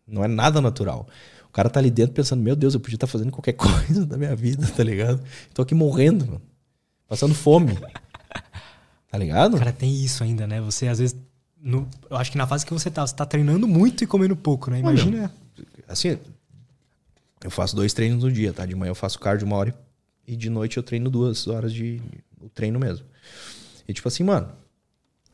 Não 0.07 0.23
é 0.23 0.29
nada 0.29 0.61
natural. 0.61 1.09
O 1.51 1.53
cara 1.53 1.69
tá 1.69 1.81
ali 1.81 1.91
dentro 1.91 2.15
pensando, 2.15 2.41
meu 2.41 2.55
Deus, 2.55 2.75
eu 2.75 2.81
podia 2.81 2.95
estar 2.95 3.09
tá 3.09 3.11
fazendo 3.11 3.33
qualquer 3.33 3.55
coisa 3.59 4.07
da 4.07 4.17
minha 4.17 4.35
vida, 4.37 4.67
tá 4.69 4.85
ligado? 4.85 5.21
Tô 5.53 5.63
aqui 5.63 5.75
morrendo, 5.75 6.25
mano. 6.25 6.43
Passando 7.09 7.35
fome. 7.35 7.77
Tá 9.11 9.19
ligado? 9.19 9.59
Cara, 9.59 9.73
tem 9.73 9.93
isso 9.93 10.23
ainda, 10.23 10.47
né? 10.47 10.61
Você 10.61 10.87
às 10.87 11.01
vezes. 11.01 11.17
No, 11.61 11.89
eu 12.09 12.17
acho 12.17 12.31
que 12.31 12.39
na 12.39 12.47
fase 12.47 12.65
que 12.65 12.73
você 12.73 12.89
tá, 12.89 13.05
você 13.05 13.15
tá 13.15 13.27
treinando 13.27 13.67
muito 13.67 14.05
e 14.05 14.07
comendo 14.07 14.37
pouco, 14.37 14.71
né? 14.71 14.79
Imagina. 14.79 15.31
assim, 15.89 16.17
eu 17.43 17.51
faço 17.51 17.75
dois 17.75 17.93
treinos 17.93 18.23
no 18.23 18.31
dia, 18.31 18.53
tá? 18.53 18.65
De 18.65 18.77
manhã 18.77 18.91
eu 18.91 18.95
faço 18.95 19.19
cardio 19.19 19.45
uma 19.45 19.57
hora 19.57 19.75
e 20.27 20.37
de 20.37 20.49
noite 20.49 20.77
eu 20.77 20.83
treino 20.85 21.11
duas 21.11 21.49
horas 21.49 21.73
de 21.73 22.01
o 22.41 22.49
treino 22.49 22.79
mesmo. 22.79 23.05
E 23.89 23.93
tipo 23.93 24.07
assim, 24.07 24.23
mano, 24.23 24.49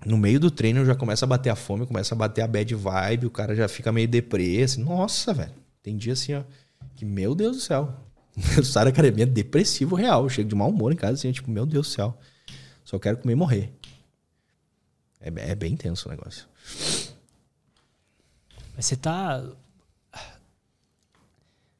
no 0.04 0.16
meio 0.16 0.40
do 0.40 0.50
treino 0.50 0.84
já 0.84 0.94
começa 0.94 1.26
a 1.26 1.28
bater 1.28 1.50
a 1.50 1.54
fome, 1.54 1.86
começa 1.86 2.14
a 2.14 2.18
bater 2.18 2.40
a 2.40 2.46
bad 2.46 2.74
vibe, 2.74 3.26
o 3.26 3.30
cara 3.30 3.54
já 3.54 3.68
fica 3.68 3.92
meio 3.92 4.08
deprê, 4.08 4.62
assim, 4.62 4.82
nossa, 4.82 5.34
velho. 5.34 5.52
Tem 5.86 5.96
dia 5.96 6.14
assim, 6.14 6.34
ó, 6.34 6.42
que 6.96 7.04
meu 7.04 7.32
Deus 7.32 7.58
do 7.58 7.62
céu. 7.62 7.94
Eu 8.58 8.64
saio 8.64 8.86
da 8.86 8.90
academia 8.90 9.24
depressivo 9.24 9.94
real. 9.94 10.24
Eu 10.24 10.28
chego 10.28 10.48
de 10.48 10.54
mau 10.56 10.68
humor 10.68 10.92
em 10.92 10.96
casa, 10.96 11.12
assim, 11.12 11.30
tipo, 11.30 11.48
meu 11.48 11.64
Deus 11.64 11.86
do 11.86 11.90
céu. 11.92 12.18
Só 12.84 12.98
quero 12.98 13.18
comer 13.18 13.34
e 13.34 13.36
morrer. 13.36 13.72
É, 15.20 15.28
é 15.52 15.54
bem 15.54 15.74
intenso 15.74 16.08
o 16.08 16.10
negócio. 16.10 16.44
Mas 18.74 18.86
você 18.86 18.96
tá. 18.96 19.44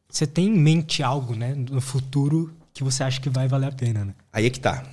Você 0.09 0.25
tem 0.25 0.47
em 0.47 0.57
mente 0.57 1.03
algo, 1.03 1.35
né, 1.35 1.53
no 1.53 1.81
futuro 1.81 2.57
que 2.73 2.85
você 2.85 3.03
acha 3.03 3.21
que 3.21 3.29
vai 3.29 3.49
valer 3.49 3.67
a 3.67 3.73
pena, 3.73 4.05
né? 4.05 4.15
Aí 4.33 4.47
é 4.47 4.51
que 4.51 4.61
tá. 4.61 4.89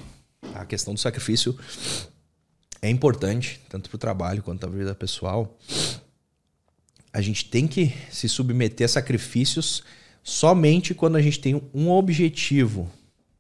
A 0.56 0.66
questão 0.66 0.96
do 0.96 1.00
sacrifício 1.00 1.56
é 2.82 2.90
importante, 2.90 3.62
tanto 3.70 3.92
para 3.92 3.96
o 3.96 4.00
trabalho 4.00 4.42
quanto 4.42 4.62
para 4.62 4.70
a 4.70 4.74
vida 4.74 4.96
pessoal 4.96 5.56
a 7.14 7.22
gente 7.22 7.46
tem 7.46 7.68
que 7.68 7.94
se 8.10 8.28
submeter 8.28 8.86
a 8.86 8.88
sacrifícios 8.88 9.84
somente 10.24 10.96
quando 10.96 11.16
a 11.16 11.22
gente 11.22 11.40
tem 11.40 11.62
um 11.72 11.92
objetivo 11.92 12.92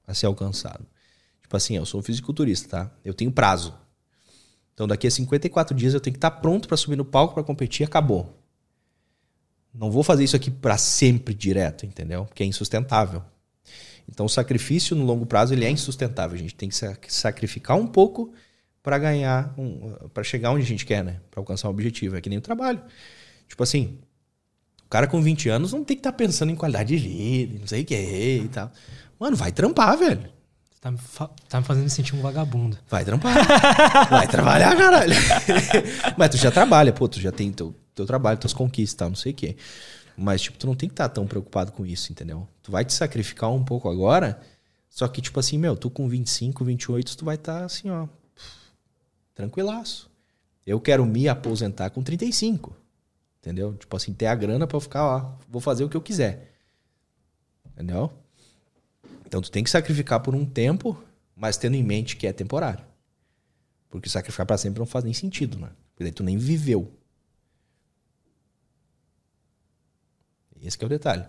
a 0.06 0.14
ser 0.14 0.27
alcançado. 0.27 0.85
Tipo 1.42 1.58
assim, 1.58 1.76
eu 1.76 1.85
sou 1.85 2.00
um 2.00 2.03
fisiculturista, 2.03 2.69
tá? 2.69 2.92
Eu 3.03 3.16
tenho 3.16 3.32
prazo. 3.32 3.74
Então 4.76 4.88
daqui 4.88 5.08
a 5.08 5.11
54 5.11 5.76
dias 5.76 5.95
eu 5.95 6.00
tenho 6.00 6.14
que 6.14 6.18
estar 6.19 6.32
pronto 6.32 6.68
para 6.68 6.77
subir 6.77 6.95
no 6.95 7.06
palco 7.06 7.34
para 7.34 7.43
competir, 7.43 7.84
acabou. 7.84 8.40
Não 9.74 9.90
vou 9.90 10.03
fazer 10.03 10.24
isso 10.24 10.35
aqui 10.35 10.52
para 10.52 10.77
sempre 10.77 11.34
direto, 11.34 11.84
entendeu? 11.84 12.26
Porque 12.26 12.43
é 12.43 12.45
insustentável. 12.45 13.24
Então 14.08 14.27
o 14.27 14.30
sacrifício 14.30 14.95
no 14.95 15.03
longo 15.03 15.26
prazo 15.26 15.53
ele 15.53 15.66
é 15.66 15.69
insustentável. 15.69 16.35
A 16.35 16.40
gente 16.40 16.53
tem 16.53 16.69
que 16.69 17.11
sacrificar 17.11 17.76
um 17.76 17.88
pouco 17.88 18.32
para 18.84 19.00
ganhar, 19.00 19.52
um, 19.58 20.10
para 20.14 20.24
chegar 20.24 20.52
onde 20.52 20.64
a 20.64 20.68
gente 20.68 20.85
quer, 20.85 21.03
né? 21.03 21.22
Para 21.32 21.40
alcançar 21.40 21.69
um 21.69 21.72
objetivo. 21.72 22.16
É 22.16 22.22
que 22.22 22.30
nem 22.30 22.38
o 22.38 22.42
trabalho. 22.42 22.84
Tipo 23.47 23.63
assim, 23.63 23.97
o 24.85 24.89
cara 24.89 25.07
com 25.07 25.22
20 25.22 25.49
anos 25.49 25.73
não 25.73 25.83
tem 25.83 25.95
que 25.95 26.01
estar 26.01 26.11
tá 26.11 26.17
pensando 26.17 26.51
em 26.51 26.55
qualidade 26.55 26.95
de 26.95 27.07
vida, 27.07 27.59
não 27.59 27.67
sei 27.67 27.83
o 27.83 27.85
que 27.85 28.41
e 28.43 28.49
tal. 28.49 28.72
Mano, 29.19 29.35
vai 29.35 29.51
trampar, 29.51 29.97
velho. 29.97 30.30
Tá 30.83 30.91
me, 30.91 30.99
tá 31.47 31.61
me 31.61 31.65
fazendo 31.65 31.89
sentir 31.89 32.13
um 32.13 32.22
vagabundo. 32.22 32.77
Vai 32.89 33.05
trampar. 33.05 33.33
vai 34.09 34.27
trabalhar, 34.27 34.75
caralho. 34.75 35.15
Mas 36.17 36.30
tu 36.30 36.35
já 36.35 36.51
trabalha, 36.51 36.91
pô, 36.91 37.07
tu 37.07 37.22
já 37.22 37.31
tem 37.31 37.53
teu, 37.53 37.73
teu 37.95 38.05
trabalho, 38.05 38.38
tuas 38.38 38.51
conquistas, 38.51 38.95
tal, 38.95 39.09
não 39.09 39.15
sei 39.15 39.31
o 39.31 39.35
quê. 39.35 39.55
Mas, 40.17 40.41
tipo, 40.41 40.57
tu 40.57 40.67
não 40.67 40.75
tem 40.75 40.89
que 40.89 40.93
estar 40.93 41.07
tá 41.07 41.15
tão 41.15 41.25
preocupado 41.25 41.72
com 41.72 41.85
isso, 41.85 42.11
entendeu? 42.11 42.45
Tu 42.61 42.69
vai 42.69 42.83
te 42.83 42.91
sacrificar 42.91 43.49
um 43.49 43.63
pouco 43.63 43.89
agora, 43.89 44.41
só 44.89 45.07
que, 45.07 45.22
tipo 45.22 45.39
assim, 45.39 45.57
meu, 45.57 45.75
tu 45.75 45.89
com 45.89 46.07
25, 46.07 46.65
28, 46.65 47.17
tu 47.17 47.23
vai 47.23 47.35
estar 47.35 47.59
tá 47.59 47.65
assim, 47.65 47.89
ó, 47.89 48.07
tranquilaço. 49.33 50.11
Eu 50.67 50.80
quero 50.80 51.05
me 51.05 51.27
aposentar 51.30 51.89
com 51.89 52.03
35. 52.03 52.75
Entendeu? 53.43 53.75
Tipo 53.75 53.97
assim, 53.97 54.13
ter 54.13 54.27
a 54.27 54.35
grana 54.35 54.65
para 54.65 54.80
ficar 54.80 55.05
lá. 55.05 55.38
Vou 55.49 55.59
fazer 55.59 55.83
o 55.83 55.89
que 55.89 55.97
eu 55.97 56.01
quiser. 56.01 56.53
Entendeu? 57.73 58.09
Então 59.25 59.41
tu 59.41 59.51
tem 59.51 59.65
que 59.65 59.69
sacrificar 59.69 60.22
por 60.22 60.33
um 60.33 60.45
tempo, 60.45 60.97
mas 61.35 61.57
tendo 61.57 61.75
em 61.75 61.83
mente 61.83 62.15
que 62.15 62.25
é 62.25 62.31
temporário. 62.31 62.85
Porque 63.89 64.07
sacrificar 64.07 64.45
para 64.45 64.57
sempre 64.57 64.80
não 64.80 64.85
faz 64.85 65.03
nem 65.03 65.13
sentido, 65.13 65.59
né? 65.59 65.69
Porque 65.91 66.05
daí 66.05 66.13
tu 66.13 66.23
nem 66.23 66.38
viveu. 66.38 66.89
Esse 70.61 70.81
é 70.81 70.85
o 70.85 70.89
detalhe. 70.89 71.25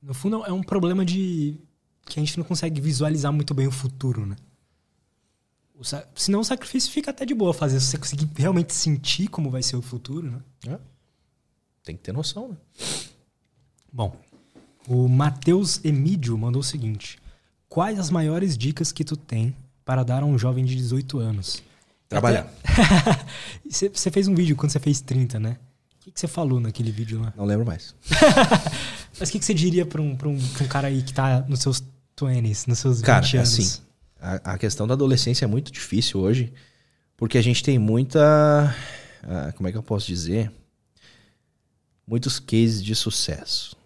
No 0.00 0.14
fundo, 0.14 0.42
é 0.46 0.52
um 0.52 0.62
problema 0.62 1.04
de 1.04 1.60
que 2.06 2.18
a 2.18 2.22
gente 2.24 2.38
não 2.38 2.44
consegue 2.44 2.80
visualizar 2.80 3.30
muito 3.30 3.52
bem 3.52 3.66
o 3.66 3.70
futuro, 3.70 4.24
né? 4.24 4.36
O 5.74 5.84
sa... 5.84 6.08
Senão 6.14 6.40
o 6.40 6.44
sacrifício 6.44 6.90
fica 6.90 7.10
até 7.10 7.26
de 7.26 7.34
boa 7.34 7.52
fazer, 7.52 7.80
se 7.80 7.86
você 7.88 7.98
conseguir 7.98 8.30
realmente 8.34 8.72
sentir 8.72 9.28
como 9.28 9.50
vai 9.50 9.62
ser 9.62 9.76
o 9.76 9.82
futuro, 9.82 10.30
né? 10.30 10.42
É. 10.66 10.93
Tem 11.84 11.94
que 11.94 12.02
ter 12.02 12.12
noção, 12.12 12.48
né? 12.48 12.56
Bom, 13.92 14.16
o 14.88 15.06
Matheus 15.06 15.84
Emídio 15.84 16.36
mandou 16.36 16.60
o 16.60 16.64
seguinte: 16.64 17.18
Quais 17.68 17.98
as 17.98 18.08
maiores 18.08 18.56
dicas 18.56 18.90
que 18.90 19.04
tu 19.04 19.16
tem 19.16 19.54
para 19.84 20.02
dar 20.02 20.22
a 20.22 20.26
um 20.26 20.38
jovem 20.38 20.64
de 20.64 20.74
18 20.74 21.18
anos? 21.18 21.62
Trabalhar. 22.08 22.48
você 23.68 24.10
fez 24.10 24.28
um 24.28 24.34
vídeo 24.34 24.56
quando 24.56 24.70
você 24.70 24.80
fez 24.80 25.00
30, 25.00 25.38
né? 25.38 25.58
O 25.96 26.04
que, 26.04 26.10
que 26.10 26.20
você 26.20 26.26
falou 26.26 26.58
naquele 26.58 26.90
vídeo 26.90 27.20
lá? 27.20 27.32
Não 27.36 27.44
lembro 27.44 27.66
mais. 27.66 27.94
Mas 29.18 29.28
o 29.28 29.32
que, 29.32 29.38
que 29.38 29.44
você 29.44 29.54
diria 29.54 29.84
para 29.84 30.00
um, 30.00 30.16
um, 30.24 30.38
um 30.62 30.68
cara 30.68 30.88
aí 30.88 31.02
que 31.02 31.12
tá 31.12 31.44
nos 31.48 31.60
seus 31.60 31.82
20s, 32.16 32.66
nos 32.66 32.78
seus 32.78 32.98
20 32.98 33.06
cara, 33.06 33.26
anos? 33.26 33.36
Assim, 33.36 33.82
a, 34.20 34.52
a, 34.52 34.58
questão 34.58 34.86
da 34.86 34.94
adolescência 34.94 35.44
é 35.44 35.48
muito 35.48 35.72
difícil 35.72 36.20
hoje, 36.20 36.52
porque 37.16 37.36
a 37.36 37.42
gente 37.42 37.62
tem 37.62 37.78
muita. 37.78 38.74
Uh, 39.22 39.52
como 39.54 39.68
é 39.68 39.72
que 39.72 39.78
eu 39.78 39.82
posso 39.82 40.06
dizer? 40.06 40.50
Muitos 42.06 42.38
cases 42.38 42.82
de 42.82 42.94
sucesso. 42.94 43.76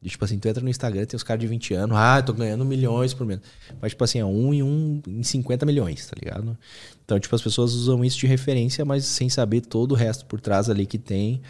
De, 0.00 0.10
tipo 0.10 0.24
assim, 0.24 0.38
tu 0.38 0.46
entra 0.46 0.62
no 0.62 0.68
Instagram, 0.68 1.06
tem 1.06 1.16
os 1.16 1.22
caras 1.22 1.40
de 1.40 1.46
20 1.46 1.72
anos, 1.74 1.96
ah, 1.96 2.20
tô 2.20 2.34
ganhando 2.34 2.64
milhões 2.64 3.14
por 3.14 3.26
mês. 3.26 3.40
Mas, 3.80 3.92
tipo 3.92 4.04
assim, 4.04 4.18
é 4.18 4.24
um 4.24 4.52
em 4.52 4.62
um 4.62 5.00
em 5.08 5.22
50 5.22 5.64
milhões, 5.64 6.06
tá 6.06 6.14
ligado? 6.22 6.58
Então, 7.04 7.18
tipo, 7.18 7.34
as 7.34 7.40
pessoas 7.40 7.72
usam 7.72 8.04
isso 8.04 8.18
de 8.18 8.26
referência, 8.26 8.84
mas 8.84 9.06
sem 9.06 9.30
saber 9.30 9.62
todo 9.62 9.92
o 9.92 9.94
resto 9.94 10.26
por 10.26 10.40
trás 10.40 10.68
ali 10.68 10.84
que 10.84 10.98
tem. 10.98 11.40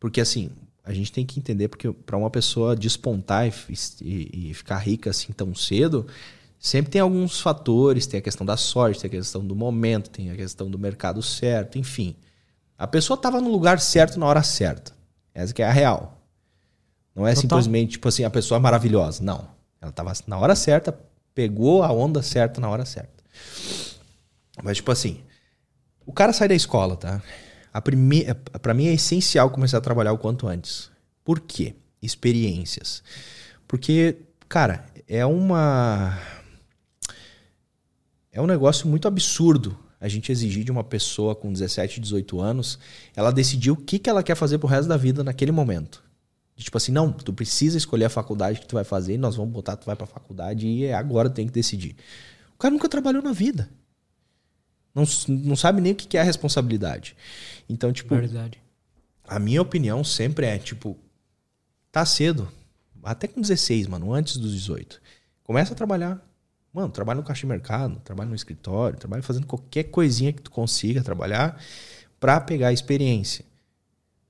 Porque, 0.00 0.22
assim, 0.22 0.50
a 0.88 0.92
gente 0.94 1.12
tem 1.12 1.26
que 1.26 1.38
entender, 1.38 1.68
porque 1.68 1.92
para 1.92 2.16
uma 2.16 2.30
pessoa 2.30 2.74
despontar 2.74 3.46
e, 3.46 3.52
e, 4.00 4.50
e, 4.50 4.54
ficar 4.54 4.78
rica 4.78 5.10
assim 5.10 5.34
tão 5.34 5.54
cedo, 5.54 6.06
sempre 6.58 6.90
tem 6.90 7.02
alguns 7.02 7.42
fatores, 7.42 8.06
tem 8.06 8.16
a 8.16 8.22
questão 8.22 8.46
da 8.46 8.56
sorte, 8.56 9.02
tem 9.02 9.08
a 9.08 9.10
questão 9.10 9.46
do 9.46 9.54
momento, 9.54 10.08
tem 10.08 10.30
a 10.30 10.34
questão 10.34 10.70
do 10.70 10.78
mercado 10.78 11.22
certo, 11.22 11.76
enfim. 11.76 12.16
A 12.78 12.86
pessoa 12.86 13.16
estava 13.16 13.38
no 13.38 13.50
lugar 13.50 13.80
certo 13.80 14.18
na 14.18 14.24
hora 14.24 14.42
certa. 14.42 14.96
Essa 15.38 15.54
que 15.54 15.62
é 15.62 15.66
a 15.66 15.72
real. 15.72 16.20
Não 17.14 17.24
é 17.24 17.30
Total. 17.30 17.42
simplesmente, 17.42 17.92
tipo 17.92 18.08
assim, 18.08 18.24
a 18.24 18.30
pessoa 18.30 18.58
é 18.58 18.60
maravilhosa. 18.60 19.22
Não. 19.22 19.48
Ela 19.80 19.90
estava 19.90 20.12
na 20.26 20.36
hora 20.36 20.56
certa, 20.56 20.98
pegou 21.32 21.84
a 21.84 21.92
onda 21.92 22.24
certa 22.24 22.60
na 22.60 22.68
hora 22.68 22.84
certa. 22.84 23.22
Mas, 24.64 24.78
tipo 24.78 24.90
assim, 24.90 25.20
o 26.04 26.12
cara 26.12 26.32
sai 26.32 26.48
da 26.48 26.56
escola, 26.56 26.96
tá? 26.96 27.22
A 27.72 27.80
primeira, 27.80 28.34
para 28.34 28.74
mim 28.74 28.88
é 28.88 28.92
essencial 28.92 29.48
começar 29.50 29.78
a 29.78 29.80
trabalhar 29.80 30.12
o 30.12 30.18
quanto 30.18 30.48
antes. 30.48 30.90
Por 31.22 31.38
quê? 31.38 31.76
Experiências. 32.02 33.00
Porque, 33.68 34.16
cara, 34.48 34.86
é 35.06 35.24
uma 35.24 36.18
é 38.32 38.42
um 38.42 38.46
negócio 38.46 38.88
muito 38.88 39.06
absurdo 39.06 39.78
a 40.00 40.08
gente 40.08 40.30
exigir 40.30 40.64
de 40.64 40.70
uma 40.70 40.84
pessoa 40.84 41.34
com 41.34 41.52
17, 41.52 42.00
18 42.00 42.40
anos, 42.40 42.78
ela 43.16 43.32
decidir 43.32 43.70
o 43.70 43.76
que, 43.76 43.98
que 43.98 44.08
ela 44.08 44.22
quer 44.22 44.34
fazer 44.34 44.58
pro 44.58 44.68
resto 44.68 44.88
da 44.88 44.96
vida 44.96 45.24
naquele 45.24 45.52
momento. 45.52 46.02
Tipo 46.56 46.76
assim, 46.76 46.90
não, 46.90 47.12
tu 47.12 47.32
precisa 47.32 47.78
escolher 47.78 48.06
a 48.06 48.10
faculdade 48.10 48.60
que 48.60 48.66
tu 48.66 48.74
vai 48.74 48.84
fazer, 48.84 49.16
nós 49.16 49.36
vamos 49.36 49.52
botar, 49.52 49.76
tu 49.76 49.86
vai 49.86 49.94
pra 49.94 50.06
faculdade 50.06 50.66
e 50.66 50.84
é 50.84 50.94
agora 50.94 51.30
tem 51.30 51.46
que 51.46 51.52
decidir. 51.52 51.94
O 52.54 52.58
cara 52.58 52.72
nunca 52.72 52.88
trabalhou 52.88 53.22
na 53.22 53.32
vida. 53.32 53.68
Não, 54.92 55.04
não 55.28 55.54
sabe 55.54 55.80
nem 55.80 55.92
o 55.92 55.94
que 55.94 56.16
é 56.16 56.20
a 56.20 56.24
responsabilidade. 56.24 57.14
Então, 57.68 57.92
tipo. 57.92 58.16
Verdade. 58.16 58.58
A 59.28 59.38
minha 59.38 59.62
opinião 59.62 60.02
sempre 60.02 60.46
é, 60.46 60.58
tipo, 60.58 60.96
tá 61.92 62.04
cedo. 62.04 62.50
Até 63.02 63.28
com 63.28 63.40
16, 63.40 63.86
mano, 63.86 64.12
antes 64.12 64.36
dos 64.36 64.52
18. 64.52 65.00
Começa 65.44 65.72
a 65.72 65.76
trabalhar. 65.76 66.20
Mano, 66.78 66.92
trabalha 66.92 67.16
no 67.16 67.24
caixa 67.24 67.40
de 67.40 67.46
mercado, 67.48 68.00
trabalha 68.04 68.30
no 68.30 68.36
escritório, 68.36 68.96
trabalha 68.96 69.20
fazendo 69.20 69.48
qualquer 69.48 69.82
coisinha 69.82 70.32
que 70.32 70.40
tu 70.40 70.48
consiga 70.48 71.02
trabalhar 71.02 71.60
pra 72.20 72.40
pegar 72.40 72.72
experiência. 72.72 73.44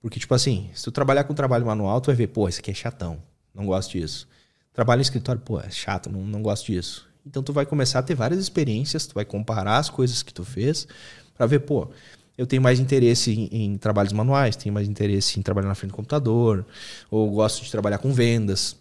Porque, 0.01 0.19
tipo 0.19 0.33
assim, 0.35 0.71
se 0.73 0.83
tu 0.83 0.91
trabalhar 0.91 1.25
com 1.25 1.35
trabalho 1.35 1.67
manual, 1.67 2.01
tu 2.01 2.07
vai 2.07 2.17
ver, 2.17 2.29
pô, 2.29 2.49
isso 2.49 2.61
aqui 2.61 2.71
é 2.71 2.75
chatão. 2.75 3.23
Não 3.55 3.67
gosto 3.67 3.93
disso. 3.93 4.27
Trabalho 4.73 5.01
no 5.01 5.03
escritório, 5.03 5.43
pô, 5.43 5.61
é 5.61 5.69
chato, 5.69 6.11
não, 6.11 6.23
não 6.23 6.41
gosto 6.41 6.73
disso. 6.73 7.07
Então 7.27 7.43
tu 7.43 7.53
vai 7.53 7.67
começar 7.67 7.99
a 7.99 8.03
ter 8.03 8.15
várias 8.15 8.41
experiências, 8.41 9.07
tu 9.07 9.15
vai 9.15 9.27
comparar 9.27 9.77
as 9.77 9.91
coisas 9.91 10.23
que 10.23 10.33
tu 10.33 10.43
fez 10.43 10.89
para 11.37 11.45
ver, 11.45 11.59
pô, 11.59 11.91
eu 12.39 12.47
tenho 12.47 12.63
mais 12.63 12.81
interesse 12.81 13.31
em, 13.31 13.49
em, 13.53 13.77
trabalhos 13.77 14.15
manuais, 14.15 14.57
tenho 14.57 14.75
mais 14.75 14.89
interesse 14.89 15.39
em 15.39 15.43
trabalhar 15.43 15.69
na 15.69 15.75
frente 15.75 15.91
do 15.91 15.97
computador, 15.97 16.65
ou 17.11 17.31
gosto 17.31 17.63
de 17.63 17.71
trabalhar 17.71 17.99
com 17.99 18.11
vendas. 18.11 18.75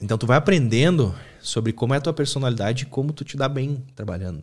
Então 0.00 0.16
tu 0.16 0.24
vai 0.24 0.36
aprendendo 0.36 1.12
sobre 1.46 1.72
como 1.72 1.94
é 1.94 1.98
a 1.98 2.00
tua 2.00 2.12
personalidade 2.12 2.82
e 2.82 2.86
como 2.86 3.12
tu 3.12 3.24
te 3.24 3.36
dá 3.36 3.48
bem 3.48 3.84
trabalhando. 3.94 4.42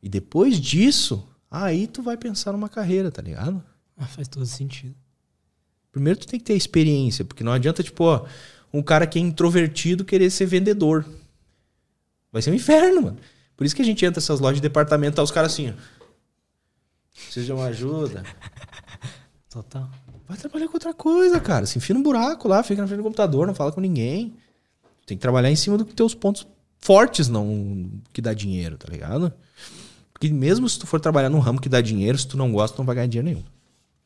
E 0.00 0.08
depois 0.08 0.60
disso, 0.60 1.26
aí 1.50 1.88
tu 1.88 2.02
vai 2.02 2.16
pensar 2.16 2.52
numa 2.52 2.68
carreira, 2.68 3.10
tá 3.10 3.20
ligado? 3.20 3.60
Ah, 3.96 4.06
faz 4.06 4.28
todo 4.28 4.46
sentido. 4.46 4.94
Primeiro 5.90 6.20
tu 6.20 6.28
tem 6.28 6.38
que 6.38 6.46
ter 6.46 6.54
experiência, 6.54 7.24
porque 7.24 7.42
não 7.42 7.50
adianta, 7.50 7.82
tipo, 7.82 8.04
ó, 8.04 8.24
um 8.72 8.80
cara 8.80 9.08
que 9.08 9.18
é 9.18 9.22
introvertido 9.22 10.04
querer 10.04 10.30
ser 10.30 10.46
vendedor. 10.46 11.04
Vai 12.30 12.42
ser 12.42 12.52
um 12.52 12.54
inferno, 12.54 13.02
mano. 13.02 13.18
Por 13.56 13.66
isso 13.66 13.74
que 13.74 13.82
a 13.82 13.84
gente 13.84 14.04
entra 14.04 14.20
nessas 14.20 14.38
lojas 14.38 14.58
de 14.58 14.62
departamento, 14.62 15.16
tá 15.16 15.22
os 15.24 15.32
caras 15.32 15.52
assim, 15.52 15.70
ó. 15.70 15.72
Precisa 17.12 17.44
de 17.44 17.52
uma 17.52 17.64
ajuda. 17.64 18.22
Total. 19.50 19.90
Vai 20.28 20.36
trabalhar 20.36 20.68
com 20.68 20.74
outra 20.74 20.94
coisa, 20.94 21.40
cara. 21.40 21.66
Se 21.66 21.76
enfia 21.76 21.96
no 21.96 22.04
buraco 22.04 22.46
lá, 22.46 22.62
fica 22.62 22.80
na 22.80 22.86
frente 22.86 22.98
do 22.98 23.04
computador, 23.04 23.48
não 23.48 23.54
fala 23.54 23.72
com 23.72 23.80
ninguém. 23.80 24.36
Tem 25.08 25.16
que 25.16 25.22
trabalhar 25.22 25.50
em 25.50 25.56
cima 25.56 25.78
dos 25.78 25.90
teus 25.94 26.14
pontos 26.14 26.46
fortes, 26.78 27.28
não 27.28 27.90
que 28.12 28.20
dá 28.20 28.34
dinheiro, 28.34 28.76
tá 28.76 28.92
ligado? 28.92 29.32
Porque 30.12 30.28
mesmo 30.30 30.68
se 30.68 30.78
tu 30.78 30.86
for 30.86 31.00
trabalhar 31.00 31.30
num 31.30 31.38
ramo 31.38 31.58
que 31.58 31.68
dá 31.68 31.80
dinheiro, 31.80 32.18
se 32.18 32.28
tu 32.28 32.36
não 32.36 32.52
gosta, 32.52 32.76
tu 32.76 32.80
não 32.80 32.84
vai 32.84 32.94
ganhar 32.94 33.06
dinheiro 33.06 33.28
nenhum. 33.30 33.44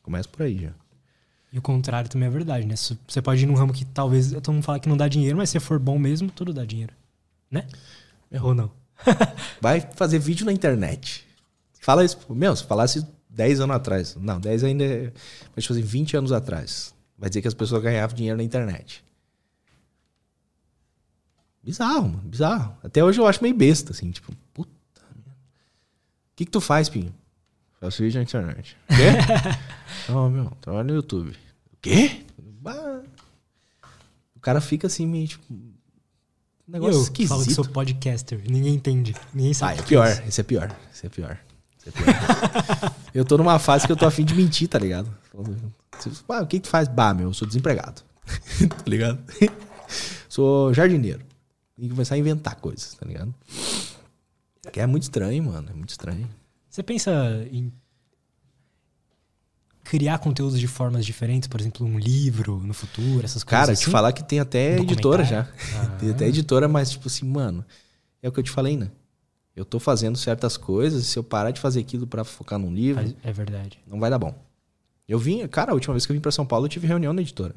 Começa 0.01 0.29
por 0.29 0.43
aí 0.43 0.57
já. 0.57 0.69
E 1.51 1.59
o 1.59 1.61
contrário 1.61 2.09
também 2.09 2.27
é 2.27 2.31
verdade, 2.31 2.65
né? 2.65 2.75
Você 2.75 3.21
pode 3.21 3.43
ir 3.43 3.45
num 3.47 3.53
ramo 3.53 3.73
que 3.73 3.83
talvez 3.83 4.31
todo 4.31 4.53
mundo 4.53 4.63
fala 4.63 4.79
que 4.79 4.87
não 4.87 4.95
dá 4.95 5.09
dinheiro, 5.09 5.35
mas 5.35 5.49
se 5.49 5.59
for 5.59 5.77
bom 5.77 5.99
mesmo, 5.99 6.31
tudo 6.31 6.53
dá 6.53 6.63
dinheiro. 6.63 6.93
Né? 7.51 7.67
Ou 8.41 8.55
não? 8.55 8.71
vai 9.59 9.81
fazer 9.95 10.19
vídeo 10.19 10.45
na 10.45 10.53
internet. 10.53 11.27
Fala 11.81 12.05
isso, 12.05 12.17
meu, 12.29 12.55
se 12.55 12.63
falasse 12.63 13.05
10 13.29 13.59
anos 13.59 13.75
atrás. 13.75 14.15
Não, 14.15 14.39
10 14.39 14.63
ainda 14.63 14.85
é. 14.85 15.11
Mas, 15.53 15.65
tipo 15.65 15.73
assim, 15.73 15.83
20 15.83 16.15
anos 16.15 16.31
atrás. 16.31 16.93
Vai 17.17 17.29
dizer 17.29 17.41
que 17.41 17.47
as 17.49 17.53
pessoas 17.53 17.83
ganhavam 17.83 18.15
dinheiro 18.15 18.37
na 18.37 18.43
internet. 18.43 19.03
Bizarro, 21.63 22.09
mano, 22.09 22.23
bizarro. 22.25 22.75
Até 22.83 23.03
hoje 23.03 23.21
eu 23.21 23.25
acho 23.25 23.41
meio 23.41 23.55
besta, 23.55 23.93
assim, 23.93 24.11
tipo, 24.11 24.33
puta. 24.53 24.69
O 25.01 26.35
que, 26.35 26.45
que 26.45 26.51
tu 26.51 26.59
faz, 26.59 26.89
Pinho? 26.89 27.13
Faço 27.79 28.03
vídeo 28.03 28.17
na 28.17 28.23
internet. 28.23 28.75
O 28.89 28.95
quê? 28.95 29.03
Não, 30.11 30.29
meu, 30.29 30.51
trabalho 30.59 30.87
no 30.87 30.95
YouTube. 30.95 31.31
O 31.31 31.77
quê? 31.81 32.25
O 34.35 34.39
cara 34.41 34.59
fica 34.59 34.87
assim, 34.87 35.05
meio 35.05 35.27
tipo. 35.27 35.53
Um 35.53 36.71
negócio 36.71 36.97
eu 36.97 37.03
esquisito. 37.03 37.29
falo 37.29 37.45
que 37.45 37.53
sou 37.53 37.65
podcaster. 37.65 38.41
Ninguém 38.49 38.75
entende. 38.75 39.15
Ninguém 39.33 39.53
sabe. 39.53 39.79
Ah, 39.79 39.81
é 39.81 39.85
pior. 39.85 40.23
Esse 40.27 40.41
é 40.41 40.43
pior. 40.43 40.75
Esse 40.93 41.05
é 41.05 41.09
pior. 41.09 41.37
Esse 41.77 41.89
é 41.89 41.91
pior. 41.91 42.93
eu 43.13 43.25
tô 43.25 43.37
numa 43.37 43.59
fase 43.59 43.85
que 43.85 43.91
eu 43.91 43.97
tô 43.97 44.05
afim 44.05 44.23
de 44.23 44.33
mentir, 44.33 44.67
tá 44.67 44.79
ligado? 44.79 45.13
Ah, 46.29 46.41
o 46.41 46.47
que 46.47 46.59
que 46.59 46.63
tu 46.63 46.69
faz? 46.69 46.87
Bah, 46.87 47.13
meu, 47.13 47.29
eu 47.29 47.33
sou 47.33 47.47
desempregado. 47.47 48.01
tá 48.67 48.83
ligado? 48.85 49.19
sou 50.29 50.73
jardineiro. 50.73 51.32
Que 51.83 51.89
começar 51.89 52.15
a 52.15 52.17
inventar 52.17 52.55
coisas, 52.55 52.93
tá 52.93 53.05
ligado? 53.05 53.35
Que 54.71 54.79
é 54.79 54.87
muito 54.87 55.03
estranho, 55.03 55.43
mano. 55.43 55.69
É 55.69 55.73
muito 55.73 55.89
estranho. 55.89 56.29
Você 56.69 56.81
pensa 56.81 57.11
em 57.51 57.73
criar 59.83 60.19
conteúdos 60.19 60.57
de 60.57 60.65
formas 60.65 61.05
diferentes, 61.05 61.45
por 61.45 61.59
exemplo, 61.59 61.85
um 61.85 61.99
livro 61.99 62.57
no 62.59 62.73
futuro, 62.73 63.25
essas 63.25 63.43
coisas 63.43 63.59
Cara, 63.59 63.73
assim? 63.73 63.83
te 63.83 63.89
falar 63.89 64.13
que 64.13 64.23
tem 64.23 64.39
até 64.39 64.77
editora 64.79 65.25
já. 65.25 65.41
Ah. 65.75 65.85
Tem 65.99 66.11
até 66.11 66.25
editora, 66.25 66.69
mas 66.69 66.91
tipo 66.91 67.09
assim, 67.09 67.25
mano, 67.25 67.65
é 68.21 68.29
o 68.29 68.31
que 68.31 68.39
eu 68.39 68.43
te 68.43 68.51
falei, 68.51 68.77
né? 68.77 68.89
Eu 69.53 69.65
tô 69.65 69.77
fazendo 69.77 70.17
certas 70.17 70.55
coisas, 70.55 71.03
e 71.03 71.05
se 71.05 71.19
eu 71.19 71.23
parar 71.23 71.51
de 71.51 71.59
fazer 71.59 71.81
aquilo 71.81 72.07
para 72.07 72.23
focar 72.23 72.57
num 72.57 72.73
livro, 72.73 73.13
é 73.21 73.31
verdade. 73.33 73.77
Não 73.85 73.99
vai 73.99 74.09
dar 74.09 74.17
bom. 74.17 74.33
Eu 75.05 75.19
vim, 75.19 75.45
cara, 75.49 75.71
a 75.71 75.73
última 75.73 75.93
vez 75.93 76.05
que 76.05 76.13
eu 76.13 76.15
vim 76.15 76.21
para 76.21 76.31
São 76.31 76.45
Paulo, 76.45 76.65
eu 76.65 76.69
tive 76.69 76.87
reunião 76.87 77.11
na 77.11 77.21
editora. 77.21 77.55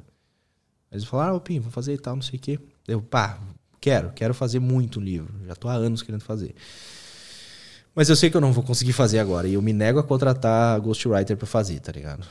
Eles 0.90 1.04
falaram, 1.04 1.36
ah, 1.36 1.40
Pim, 1.40 1.60
vou 1.60 1.70
fazer 1.70 1.94
e 1.94 1.98
tal, 1.98 2.16
não 2.16 2.22
sei 2.22 2.40
o 2.40 2.42
quê. 2.42 2.58
Eu, 2.88 3.00
pá, 3.00 3.38
quero, 3.86 4.10
quero 4.10 4.34
fazer 4.34 4.58
muito 4.58 4.98
livro. 4.98 5.32
Já 5.46 5.54
tô 5.54 5.68
há 5.68 5.74
anos 5.74 6.02
querendo 6.02 6.22
fazer. 6.22 6.56
Mas 7.94 8.08
eu 8.08 8.16
sei 8.16 8.28
que 8.28 8.36
eu 8.36 8.40
não 8.40 8.52
vou 8.52 8.64
conseguir 8.64 8.92
fazer 8.92 9.20
agora. 9.20 9.46
E 9.46 9.54
eu 9.54 9.62
me 9.62 9.72
nego 9.72 10.00
a 10.00 10.02
contratar 10.02 10.80
Ghostwriter 10.80 11.36
pra 11.36 11.46
fazer, 11.46 11.78
tá 11.78 11.92
ligado? 11.92 12.26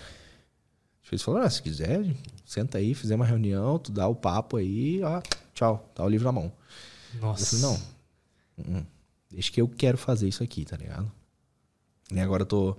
Eles 1.10 1.22
falaram, 1.22 1.46
ah, 1.46 1.50
se 1.50 1.62
quiser, 1.62 2.14
senta 2.46 2.78
aí, 2.78 2.94
fizer 2.94 3.16
uma 3.16 3.26
reunião, 3.26 3.80
tu 3.80 3.90
dá 3.90 4.06
o 4.06 4.14
papo 4.14 4.58
aí, 4.58 5.02
ó, 5.02 5.22
tchau, 5.54 5.90
tá 5.96 6.04
o 6.04 6.10
livro 6.10 6.26
na 6.26 6.34
mão. 6.34 6.52
Nossa. 7.22 7.56
Eu 7.56 7.60
falei, 7.62 7.80
não. 8.58 8.82
-uh. 8.82 8.86
Deixa 9.32 9.50
que 9.50 9.62
eu 9.62 9.68
quero 9.70 9.98
fazer 9.98 10.28
isso 10.28 10.44
aqui, 10.44 10.66
tá 10.66 10.76
ligado? 10.76 11.10
E 12.12 12.20
agora 12.20 12.42
eu 12.42 12.48
tô. 12.48 12.76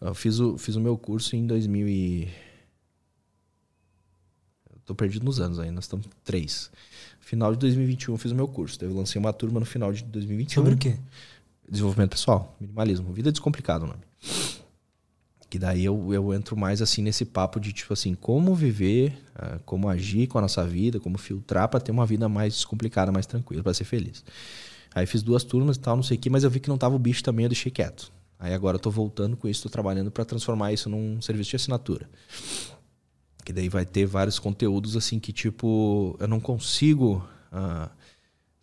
Eu 0.00 0.14
fiz 0.16 0.40
o, 0.40 0.58
fiz 0.58 0.74
o 0.74 0.80
meu 0.80 0.98
curso 0.98 1.36
em 1.36 1.46
2000 1.46 1.88
e. 1.88 2.24
Eu 4.72 4.80
tô 4.84 4.94
perdido 4.96 5.24
nos 5.24 5.38
anos 5.38 5.60
aí, 5.60 5.70
nós 5.70 5.84
estamos 5.84 6.08
três. 6.24 6.72
Final 7.26 7.52
de 7.54 7.58
2021 7.58 8.14
eu 8.14 8.18
fiz 8.18 8.30
o 8.30 8.36
meu 8.36 8.46
curso. 8.46 8.78
Daí 8.78 8.88
eu 8.88 8.94
lancei 8.94 9.18
uma 9.18 9.32
turma 9.32 9.58
no 9.58 9.66
final 9.66 9.92
de 9.92 10.04
2021. 10.04 10.62
Sobre 10.62 10.74
o 10.74 10.78
quê? 10.78 10.96
Desenvolvimento 11.68 12.10
pessoal, 12.10 12.56
minimalismo, 12.60 13.12
vida 13.12 13.32
descomplicada 13.32 13.84
o 13.84 13.88
nome. 13.88 14.00
Que 15.50 15.58
daí 15.58 15.84
eu, 15.84 16.14
eu 16.14 16.32
entro 16.32 16.56
mais 16.56 16.80
assim 16.80 17.02
nesse 17.02 17.24
papo 17.24 17.58
de 17.58 17.72
tipo 17.72 17.92
assim, 17.92 18.14
como 18.14 18.54
viver, 18.54 19.12
uh, 19.34 19.58
como 19.64 19.88
agir 19.88 20.28
com 20.28 20.38
a 20.38 20.40
nossa 20.40 20.64
vida, 20.64 21.00
como 21.00 21.18
filtrar 21.18 21.68
para 21.68 21.80
ter 21.80 21.90
uma 21.90 22.06
vida 22.06 22.28
mais 22.28 22.54
descomplicada, 22.54 23.10
mais 23.10 23.26
tranquila, 23.26 23.60
para 23.60 23.74
ser 23.74 23.82
feliz. 23.82 24.24
Aí 24.94 25.04
fiz 25.04 25.20
duas 25.20 25.42
turmas 25.42 25.74
e 25.74 25.80
tal, 25.80 25.96
não 25.96 26.04
sei 26.04 26.16
o 26.16 26.20
que, 26.20 26.30
mas 26.30 26.44
eu 26.44 26.50
vi 26.50 26.60
que 26.60 26.68
não 26.68 26.78
tava 26.78 26.94
o 26.94 26.98
bicho 26.98 27.24
também, 27.24 27.46
eu 27.46 27.50
deixei 27.50 27.72
quieto. 27.72 28.12
Aí 28.38 28.54
agora 28.54 28.76
eu 28.76 28.80
tô 28.80 28.88
voltando 28.88 29.36
com 29.36 29.48
isso, 29.48 29.64
tô 29.64 29.68
trabalhando 29.68 30.12
para 30.12 30.24
transformar 30.24 30.72
isso 30.72 30.88
num 30.88 31.20
serviço 31.20 31.50
de 31.50 31.56
assinatura. 31.56 32.08
Que 33.46 33.52
daí 33.52 33.68
vai 33.68 33.86
ter 33.86 34.06
vários 34.06 34.40
conteúdos 34.40 34.96
assim 34.96 35.20
que 35.20 35.32
tipo, 35.32 36.16
eu 36.18 36.26
não 36.26 36.40
consigo 36.40 37.24
uh, 37.52 37.88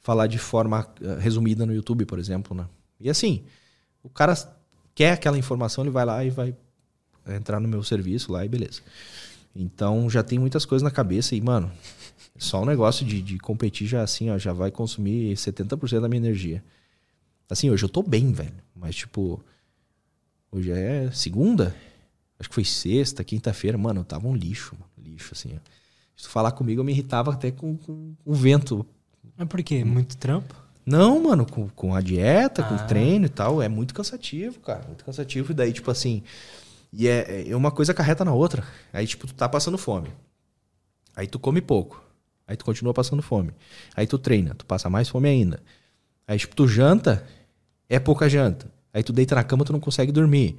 falar 0.01 0.27
de 0.27 0.37
forma 0.37 0.85
uh, 0.99 1.19
resumida 1.21 1.65
no 1.65 1.73
YouTube, 1.73 2.05
por 2.05 2.19
exemplo, 2.19 2.53
né? 2.53 2.67
E 2.99 3.09
assim, 3.09 3.45
o 4.03 4.09
cara 4.09 4.35
quer 4.93 5.13
aquela 5.13 5.37
informação, 5.37 5.85
ele 5.85 5.89
vai 5.89 6.03
lá 6.03 6.25
e 6.25 6.29
vai 6.29 6.53
entrar 7.29 7.61
no 7.61 7.67
meu 7.69 7.81
serviço 7.81 8.29
lá 8.29 8.43
e 8.43 8.49
beleza. 8.49 8.81
Então 9.55 10.09
já 10.09 10.21
tem 10.21 10.37
muitas 10.37 10.65
coisas 10.65 10.83
na 10.83 10.91
cabeça 10.91 11.33
e, 11.33 11.39
mano, 11.39 11.71
só 12.37 12.59
o 12.59 12.63
um 12.63 12.65
negócio 12.65 13.05
de, 13.05 13.21
de 13.21 13.39
competir 13.39 13.87
já 13.87 14.03
assim, 14.03 14.29
ó, 14.31 14.37
já 14.37 14.51
vai 14.51 14.69
consumir 14.69 15.33
70% 15.37 16.01
da 16.01 16.09
minha 16.09 16.19
energia. 16.19 16.61
Assim, 17.49 17.69
hoje 17.69 17.85
eu 17.85 17.89
tô 17.89 18.03
bem, 18.03 18.33
velho. 18.33 18.53
Mas, 18.75 18.97
tipo, 18.97 19.41
hoje 20.51 20.71
é 20.71 21.09
segunda, 21.11 21.73
acho 22.43 22.49
que 22.49 22.55
foi 22.55 22.65
sexta, 22.65 23.23
quinta-feira, 23.23 23.77
mano, 23.77 24.01
eu 24.01 24.05
tava 24.05 24.27
um 24.27 24.35
lixo, 24.35 24.75
mano, 24.77 24.91
lixo, 24.97 25.29
assim. 25.31 25.53
Ó. 25.55 25.59
Se 26.15 26.23
tu 26.25 26.29
falar 26.29 26.51
comigo, 26.51 26.81
eu 26.81 26.85
me 26.85 26.91
irritava 26.91 27.31
até 27.31 27.51
com, 27.51 27.77
com 27.77 28.13
o 28.25 28.33
vento. 28.33 28.85
Mas 29.37 29.47
por 29.47 29.63
quê? 29.63 29.83
Muito 29.83 30.17
trampo? 30.17 30.53
Não, 30.85 31.23
mano, 31.23 31.45
com, 31.45 31.69
com 31.69 31.95
a 31.95 32.01
dieta, 32.01 32.61
ah. 32.61 32.65
com 32.65 32.75
o 32.75 32.87
treino 32.87 33.25
e 33.25 33.29
tal, 33.29 33.61
é 33.61 33.69
muito 33.69 33.93
cansativo, 33.93 34.59
cara. 34.59 34.83
Muito 34.85 35.05
cansativo. 35.05 35.51
E 35.51 35.55
daí, 35.55 35.71
tipo 35.71 35.89
assim. 35.89 36.21
E 36.91 37.07
é, 37.07 37.49
é 37.49 37.55
uma 37.55 37.71
coisa 37.71 37.93
carreta 37.93 38.25
na 38.25 38.33
outra. 38.33 38.67
Aí, 38.91 39.07
tipo, 39.07 39.25
tu 39.25 39.33
tá 39.33 39.47
passando 39.47 39.77
fome. 39.77 40.09
Aí 41.15 41.25
tu 41.25 41.39
come 41.39 41.61
pouco. 41.61 42.03
Aí 42.45 42.57
tu 42.57 42.65
continua 42.65 42.93
passando 42.93 43.23
fome. 43.23 43.51
Aí 43.95 44.05
tu 44.05 44.19
treina, 44.19 44.53
tu 44.53 44.65
passa 44.65 44.89
mais 44.89 45.07
fome 45.07 45.29
ainda. 45.29 45.63
Aí, 46.27 46.37
tipo, 46.37 46.55
tu 46.55 46.67
janta, 46.67 47.25
é 47.89 47.99
pouca 47.99 48.29
janta. 48.29 48.67
Aí 48.93 49.01
tu 49.01 49.13
deita 49.13 49.33
na 49.33 49.43
cama, 49.43 49.63
tu 49.63 49.71
não 49.71 49.79
consegue 49.79 50.11
dormir. 50.11 50.57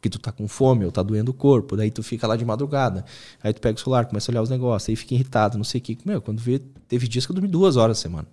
Porque 0.00 0.08
tu 0.08 0.18
tá 0.18 0.32
com 0.32 0.48
fome 0.48 0.86
ou 0.86 0.90
tá 0.90 1.02
doendo 1.02 1.30
o 1.30 1.34
corpo. 1.34 1.76
Daí 1.76 1.90
tu 1.90 2.02
fica 2.02 2.26
lá 2.26 2.34
de 2.34 2.42
madrugada. 2.42 3.04
Aí 3.42 3.52
tu 3.52 3.60
pega 3.60 3.76
o 3.76 3.78
celular, 3.78 4.06
começa 4.06 4.30
a 4.30 4.32
olhar 4.32 4.40
os 4.40 4.48
negócios. 4.48 4.88
Aí 4.88 4.96
fica 4.96 5.12
irritado, 5.12 5.58
não 5.58 5.64
sei 5.64 5.78
o 5.78 5.84
que. 5.84 5.98
Meu, 6.06 6.22
quando 6.22 6.40
vê, 6.40 6.58
teve 6.88 7.06
dias 7.06 7.26
que 7.26 7.32
eu 7.32 7.34
dormi 7.34 7.46
duas 7.48 7.76
horas 7.76 7.98
a 7.98 8.00
semana. 8.00 8.26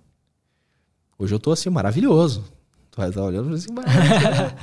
Hoje 1.18 1.34
eu 1.34 1.38
tô 1.38 1.52
assim, 1.52 1.68
maravilhoso. 1.68 2.42
Tu 2.90 2.96
vai 2.96 3.10
estar 3.10 3.22
olhando 3.22 3.54
assim, 3.54 3.70
maravilhoso. 3.70 4.54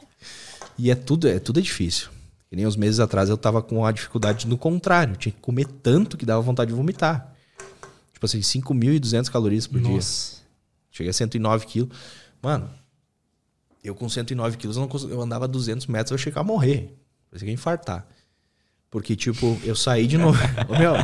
e 0.78 0.90
é 0.90 0.94
tudo, 0.94 1.28
é 1.28 1.38
tudo 1.38 1.58
é 1.58 1.62
difícil. 1.62 2.08
Que 2.48 2.56
nem 2.56 2.66
uns 2.66 2.76
meses 2.76 3.00
atrás 3.00 3.28
eu 3.28 3.36
tava 3.36 3.60
com 3.60 3.84
a 3.84 3.92
dificuldade 3.92 4.46
no 4.46 4.56
contrário. 4.56 5.14
Tinha 5.16 5.32
que 5.32 5.40
comer 5.40 5.66
tanto 5.66 6.16
que 6.16 6.24
dava 6.24 6.40
vontade 6.40 6.70
de 6.70 6.74
vomitar. 6.74 7.34
Tipo 8.14 8.24
assim, 8.24 8.40
5.200 8.40 9.30
calorias 9.30 9.66
por 9.66 9.78
Nossa. 9.78 10.36
dia. 10.36 10.46
Cheguei 10.90 11.10
a 11.10 11.12
109 11.12 11.66
quilos. 11.66 11.90
Mano, 12.40 12.70
eu 13.86 13.94
com 13.94 14.08
109 14.08 14.56
quilos, 14.56 14.76
eu, 14.76 14.86
não 14.86 15.10
eu 15.10 15.20
andava 15.20 15.46
200 15.46 15.86
metros, 15.86 16.10
eu 16.12 16.18
chegar 16.18 16.40
a 16.40 16.44
morrer. 16.44 16.94
Parecia 17.30 17.46
que 17.46 17.50
ia 17.50 17.54
infartar. 17.54 18.06
Porque, 18.90 19.16
tipo, 19.16 19.58
eu 19.64 19.74
saí 19.74 20.06
de. 20.06 20.16
No... 20.16 20.32
Meu, 20.78 20.94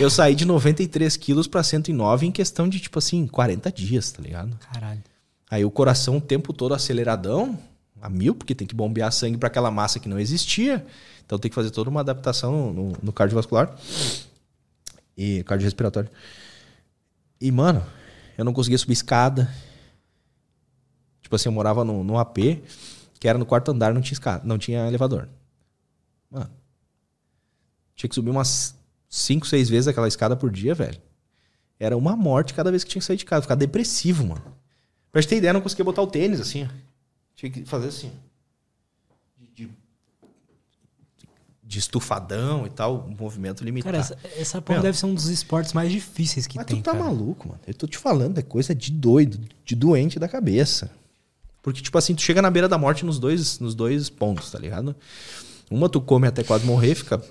eu 0.00 0.10
saí 0.10 0.34
de 0.34 0.44
93 0.44 1.16
quilos 1.16 1.46
pra 1.46 1.62
109 1.62 2.26
em 2.26 2.32
questão 2.32 2.68
de, 2.68 2.80
tipo 2.80 2.98
assim, 2.98 3.26
40 3.26 3.70
dias, 3.70 4.10
tá 4.10 4.22
ligado? 4.22 4.56
Caralho. 4.72 5.02
Aí 5.50 5.64
o 5.64 5.70
coração 5.70 6.16
o 6.16 6.20
tempo 6.20 6.52
todo 6.52 6.74
aceleradão, 6.74 7.58
a 8.00 8.08
mil, 8.08 8.34
porque 8.34 8.54
tem 8.54 8.66
que 8.66 8.74
bombear 8.74 9.12
sangue 9.12 9.36
para 9.36 9.48
aquela 9.48 9.70
massa 9.70 9.98
que 9.98 10.08
não 10.08 10.18
existia. 10.18 10.84
Então 11.26 11.38
tem 11.38 11.48
que 11.48 11.54
fazer 11.54 11.70
toda 11.70 11.90
uma 11.90 12.00
adaptação 12.00 12.72
no, 12.72 12.92
no 13.02 13.12
cardiovascular 13.12 13.74
e 15.16 15.42
cardiorrespiratório. 15.44 16.10
E, 17.40 17.50
mano, 17.52 17.84
eu 18.36 18.44
não 18.44 18.52
conseguia 18.52 18.78
subir 18.78 18.94
escada. 18.94 19.48
Tipo 21.30 21.36
assim, 21.36 21.48
eu 21.48 21.52
morava 21.52 21.84
no, 21.84 22.02
no 22.02 22.18
AP, 22.18 22.38
que 23.20 23.28
era 23.28 23.38
no 23.38 23.46
quarto 23.46 23.70
andar, 23.70 23.94
não 23.94 24.00
tinha 24.00 24.14
escada, 24.14 24.42
não 24.44 24.58
tinha 24.58 24.88
elevador. 24.88 25.28
Mano, 26.28 26.50
tinha 27.94 28.08
que 28.08 28.16
subir 28.16 28.30
umas 28.30 28.74
5, 29.08 29.46
6 29.46 29.68
vezes 29.70 29.86
aquela 29.86 30.08
escada 30.08 30.34
por 30.34 30.50
dia, 30.50 30.74
velho. 30.74 31.00
Era 31.78 31.96
uma 31.96 32.16
morte 32.16 32.52
cada 32.52 32.72
vez 32.72 32.82
que 32.82 32.90
tinha 32.90 33.00
que 33.00 33.06
sair 33.06 33.16
de 33.16 33.24
casa. 33.24 33.42
Ficar 33.42 33.54
depressivo, 33.54 34.26
mano. 34.26 34.42
Pra 35.12 35.20
gente 35.20 35.30
ter 35.30 35.36
ideia, 35.36 35.50
eu 35.50 35.54
não 35.54 35.60
conseguia 35.60 35.84
botar 35.84 36.02
o 36.02 36.06
tênis 36.08 36.40
assim. 36.40 36.68
Tinha 37.36 37.52
que 37.52 37.64
fazer 37.64 37.86
assim. 37.86 38.10
De, 39.38 39.66
de, 39.66 39.70
de 41.62 41.78
estufadão 41.78 42.66
e 42.66 42.70
tal, 42.70 43.06
um 43.08 43.14
movimento 43.14 43.62
limitado. 43.62 43.92
Cara, 43.92 44.02
essa, 44.02 44.18
essa 44.36 44.60
porra 44.60 44.80
deve 44.80 44.98
ser 44.98 45.06
um 45.06 45.14
dos 45.14 45.28
esportes 45.28 45.74
mais 45.74 45.92
difíceis 45.92 46.48
que 46.48 46.56
mas 46.56 46.66
tem. 46.66 46.78
Mas 46.78 46.82
tu 46.82 46.86
tá 46.86 46.90
cara. 46.90 47.04
maluco, 47.04 47.46
mano. 47.46 47.60
Eu 47.68 47.74
tô 47.74 47.86
te 47.86 47.98
falando, 47.98 48.36
é 48.36 48.42
coisa 48.42 48.74
de 48.74 48.90
doido, 48.90 49.38
de 49.64 49.76
doente 49.76 50.18
da 50.18 50.26
cabeça. 50.26 50.90
Porque, 51.62 51.82
tipo 51.82 51.96
assim, 51.98 52.14
tu 52.14 52.22
chega 52.22 52.40
na 52.40 52.50
beira 52.50 52.68
da 52.68 52.78
morte 52.78 53.04
nos 53.04 53.18
dois, 53.18 53.58
nos 53.58 53.74
dois 53.74 54.08
pontos, 54.08 54.50
tá 54.50 54.58
ligado? 54.58 54.94
Uma 55.70 55.88
tu 55.88 56.00
come 56.00 56.26
até 56.26 56.42
quase 56.42 56.64
morrer, 56.64 56.94
fica 56.94 57.22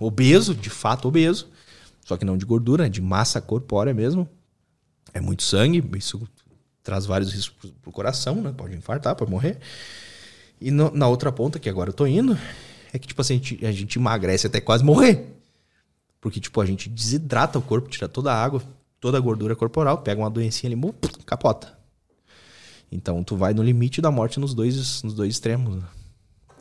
obeso, 0.00 0.54
de 0.54 0.70
fato 0.70 1.08
obeso. 1.08 1.48
Só 2.04 2.16
que 2.16 2.24
não 2.24 2.36
de 2.36 2.44
gordura, 2.44 2.88
de 2.88 3.00
massa 3.00 3.40
corpórea 3.40 3.94
mesmo. 3.94 4.28
É 5.12 5.20
muito 5.20 5.42
sangue, 5.42 5.82
isso 5.96 6.26
traz 6.82 7.06
vários 7.06 7.32
riscos 7.32 7.56
pro, 7.58 7.72
pro 7.80 7.92
coração, 7.92 8.36
né? 8.36 8.52
Pode 8.56 8.76
infartar, 8.76 9.14
pode 9.14 9.30
morrer. 9.30 9.58
E 10.60 10.70
no, 10.70 10.90
na 10.90 11.08
outra 11.08 11.32
ponta, 11.32 11.58
que 11.58 11.68
agora 11.68 11.90
eu 11.90 11.94
tô 11.94 12.06
indo, 12.06 12.38
é 12.92 12.98
que, 12.98 13.06
tipo 13.06 13.20
assim, 13.20 13.34
a 13.34 13.36
gente, 13.36 13.66
a 13.66 13.72
gente 13.72 13.98
emagrece 13.98 14.46
até 14.46 14.60
quase 14.60 14.84
morrer. 14.84 15.34
Porque, 16.20 16.40
tipo, 16.40 16.60
a 16.60 16.66
gente 16.66 16.88
desidrata 16.88 17.58
o 17.58 17.62
corpo, 17.62 17.88
tira 17.88 18.08
toda 18.08 18.32
a 18.32 18.42
água, 18.42 18.62
toda 19.00 19.18
a 19.18 19.20
gordura 19.20 19.54
corporal, 19.54 19.98
pega 19.98 20.20
uma 20.20 20.30
doencinha 20.30 20.72
ali, 20.72 20.94
capota. 21.26 21.76
Então, 22.90 23.22
tu 23.24 23.36
vai 23.36 23.52
no 23.54 23.62
limite 23.62 24.00
da 24.00 24.10
morte 24.10 24.38
nos 24.38 24.54
dois, 24.54 25.02
nos 25.02 25.14
dois 25.14 25.34
extremos. 25.34 25.82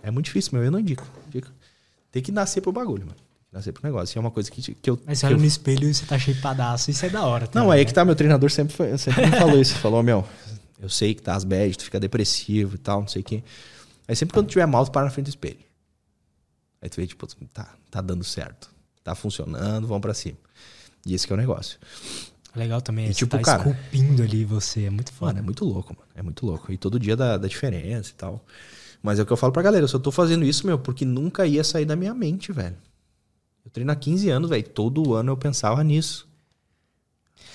É 0.02 0.10
muito 0.10 0.26
difícil, 0.26 0.52
meu. 0.54 0.64
Eu 0.64 0.72
não 0.72 0.80
indico. 0.80 1.06
indico. 1.28 1.50
Tem 2.12 2.22
que 2.22 2.32
nascer 2.32 2.62
pro 2.62 2.72
bagulho, 2.72 3.06
mano 3.06 3.24
nascer 3.54 3.72
pro 3.72 3.86
negócio. 3.86 4.16
E 4.16 4.18
é 4.18 4.20
uma 4.20 4.32
coisa 4.32 4.50
que, 4.50 4.74
que 4.74 4.90
eu. 4.90 5.00
Mas 5.06 5.20
você 5.20 5.28
olha 5.28 5.36
eu... 5.36 5.40
no 5.40 5.46
espelho 5.46 5.88
e 5.88 5.94
você 5.94 6.06
tá 6.06 6.18
cheipadaço, 6.18 6.90
isso 6.90 7.06
é 7.06 7.10
da 7.10 7.24
hora. 7.24 7.48
Também, 7.48 7.64
não, 7.64 7.72
aí 7.72 7.82
né? 7.82 7.86
que 7.86 7.94
tá, 7.94 8.04
meu 8.04 8.16
treinador 8.16 8.50
sempre, 8.50 8.76
foi, 8.76 8.98
sempre 8.98 9.28
me 9.28 9.32
falou 9.38 9.60
isso. 9.62 9.76
Falou, 9.76 10.02
meu, 10.02 10.28
eu 10.82 10.90
sei 10.90 11.14
que 11.14 11.22
tá 11.22 11.36
as 11.36 11.44
bad, 11.44 11.78
tu 11.78 11.84
fica 11.84 12.00
depressivo 12.00 12.76
e 12.76 12.80
tal, 12.80 13.02
não 13.02 13.08
sei 13.08 13.22
o 13.22 13.26
quê. 13.26 13.44
Aí 14.08 14.16
sempre 14.16 14.34
quando 14.34 14.50
tiver 14.50 14.66
mal, 14.66 14.84
tu 14.84 14.92
para 14.92 15.06
na 15.06 15.12
frente 15.12 15.28
do 15.28 15.30
espelho. 15.30 15.60
Aí 16.82 16.90
tu 16.90 16.98
vê, 16.98 17.08
tipo, 17.08 17.26
tá, 17.54 17.74
tá 17.90 18.02
dando 18.02 18.24
certo. 18.24 18.70
Tá 19.04 19.16
funcionando, 19.16 19.88
vamos 19.88 20.02
para 20.02 20.14
cima. 20.14 20.38
E 21.06 21.14
esse 21.14 21.28
que 21.28 21.32
é 21.32 21.36
o 21.36 21.38
negócio. 21.38 21.78
Legal 22.56 22.82
também, 22.82 23.10
e, 23.10 23.14
tipo, 23.14 23.36
tá 23.38 23.44
cara, 23.44 23.58
esculpindo 23.58 24.22
ali 24.22 24.46
você, 24.46 24.84
é 24.84 24.90
muito 24.90 25.12
foda. 25.12 25.34
Mano, 25.34 25.40
é 25.40 25.42
muito 25.42 25.66
louco, 25.66 25.96
mano. 25.98 26.10
É 26.14 26.22
muito 26.22 26.46
louco. 26.46 26.72
E 26.72 26.78
todo 26.78 27.00
dia 27.00 27.16
dá, 27.16 27.38
dá 27.38 27.48
diferença 27.48 28.12
e 28.12 28.14
tal. 28.14 28.46
Mas 29.02 29.20
é 29.20 29.24
o 29.24 29.26
que 29.26 29.34
eu 29.34 29.38
falo 29.38 29.52
pra 29.52 29.64
galera, 29.64 29.84
eu 29.84 29.88
só 29.88 29.98
tô 29.98 30.12
fazendo 30.12 30.46
isso, 30.46 30.66
meu, 30.66 30.78
porque 30.78 31.04
nunca 31.04 31.48
ia 31.48 31.64
sair 31.64 31.86
da 31.86 31.96
minha 31.96 32.14
mente, 32.14 32.52
velho. 32.52 32.78
Eu 33.66 33.72
treino 33.72 33.92
há 33.92 33.96
15 33.96 34.30
anos, 34.30 34.50
velho. 34.50 34.64
Todo 34.64 35.16
ano 35.16 35.32
eu 35.32 35.38
pensava 35.38 35.84
nisso. 35.84 36.28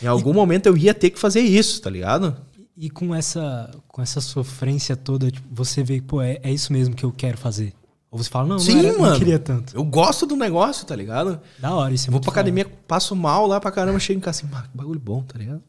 Em 0.02 0.06
algum 0.06 0.32
e, 0.32 0.34
momento 0.34 0.66
eu 0.66 0.76
ia 0.76 0.92
ter 0.92 1.10
que 1.10 1.18
fazer 1.18 1.40
isso, 1.40 1.80
tá 1.80 1.88
ligado? 1.88 2.36
E, 2.76 2.86
e 2.86 2.90
com 2.90 3.14
essa 3.14 3.70
com 3.86 4.02
essa 4.02 4.20
sofrência 4.20 4.96
toda, 4.96 5.30
tipo, 5.30 5.46
você 5.50 5.82
vê, 5.82 6.00
pô, 6.00 6.20
é, 6.20 6.38
é 6.42 6.52
isso 6.52 6.72
mesmo 6.72 6.94
que 6.94 7.04
eu 7.04 7.12
quero 7.12 7.38
fazer. 7.38 7.72
Ou 8.10 8.18
você 8.18 8.30
fala, 8.30 8.48
não, 8.48 8.58
Sim, 8.58 8.74
não, 8.74 8.78
era, 8.80 8.98
mano, 8.98 9.12
não 9.12 9.18
queria 9.18 9.38
tanto. 9.38 9.76
Eu 9.76 9.84
gosto 9.84 10.24
do 10.24 10.34
negócio, 10.34 10.86
tá 10.86 10.96
ligado? 10.96 11.40
Da 11.58 11.74
hora, 11.74 11.92
isso 11.92 12.08
é 12.08 12.10
Vou 12.10 12.20
pra 12.20 12.30
foda. 12.30 12.40
academia, 12.40 12.64
passo 12.86 13.14
mal 13.14 13.46
lá 13.46 13.60
pra 13.60 13.70
caramba, 13.70 13.98
chego 13.98 14.18
em 14.18 14.20
casa 14.22 14.46
assim, 14.46 14.66
bagulho 14.72 14.98
bom, 14.98 15.22
tá 15.22 15.38
ligado? 15.38 15.62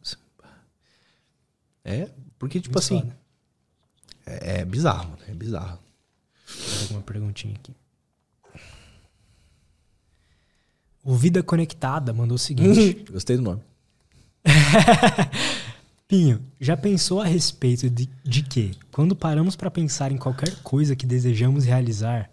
É, 1.83 2.09
porque, 2.37 2.61
tipo 2.61 2.75
muito 2.75 2.85
assim. 2.85 3.11
É, 4.25 4.59
é, 4.59 4.65
bizarro, 4.65 5.09
mano. 5.09 5.21
É 5.27 5.33
bizarro. 5.33 5.79
Tem 6.47 6.81
alguma 6.83 7.01
perguntinha 7.01 7.55
aqui. 7.55 7.73
O 11.03 11.15
Vida 11.15 11.41
Conectada 11.41 12.13
mandou 12.13 12.35
o 12.35 12.39
seguinte. 12.39 13.05
Gostei 13.11 13.35
do 13.35 13.41
nome. 13.41 13.61
Pinho, 16.09 16.43
já 16.59 16.75
pensou 16.75 17.21
a 17.21 17.25
respeito 17.25 17.87
de, 17.87 18.09
de 18.23 18.41
que, 18.41 18.71
quando 18.91 19.15
paramos 19.15 19.55
para 19.55 19.69
pensar 19.69 20.11
em 20.11 20.17
qualquer 20.17 20.55
coisa 20.63 20.95
que 20.95 21.05
desejamos 21.05 21.65
realizar, 21.65 22.31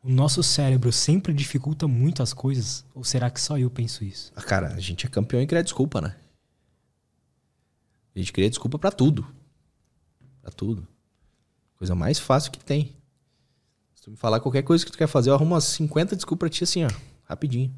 o 0.00 0.08
nosso 0.08 0.44
cérebro 0.44 0.92
sempre 0.92 1.34
dificulta 1.34 1.88
muito 1.88 2.22
as 2.22 2.32
coisas? 2.32 2.84
Ou 2.94 3.02
será 3.02 3.28
que 3.28 3.40
só 3.40 3.58
eu 3.58 3.68
penso 3.68 4.04
isso? 4.04 4.32
Ah, 4.36 4.42
cara, 4.42 4.68
a 4.74 4.78
gente 4.78 5.06
é 5.06 5.08
campeão 5.08 5.42
em 5.42 5.46
criar 5.48 5.62
desculpa, 5.62 6.00
né? 6.00 6.14
A 8.14 8.18
gente 8.20 8.32
cria 8.32 8.48
desculpa 8.48 8.78
para 8.78 8.92
tudo. 8.92 9.26
Pra 10.40 10.52
tudo. 10.52 10.86
Coisa 11.78 11.96
mais 11.96 12.20
fácil 12.20 12.52
que 12.52 12.64
tem. 12.64 12.94
Se 13.92 14.02
tu 14.02 14.12
me 14.12 14.16
falar 14.16 14.38
qualquer 14.38 14.62
coisa 14.62 14.86
que 14.86 14.92
tu 14.92 14.98
quer 14.98 15.08
fazer, 15.08 15.30
eu 15.30 15.34
arrumo 15.34 15.54
umas 15.54 15.64
50 15.64 16.14
desculpas 16.14 16.48
pra 16.48 16.56
ti 16.56 16.62
assim, 16.62 16.84
ó. 16.84 16.90
Rapidinho. 17.24 17.74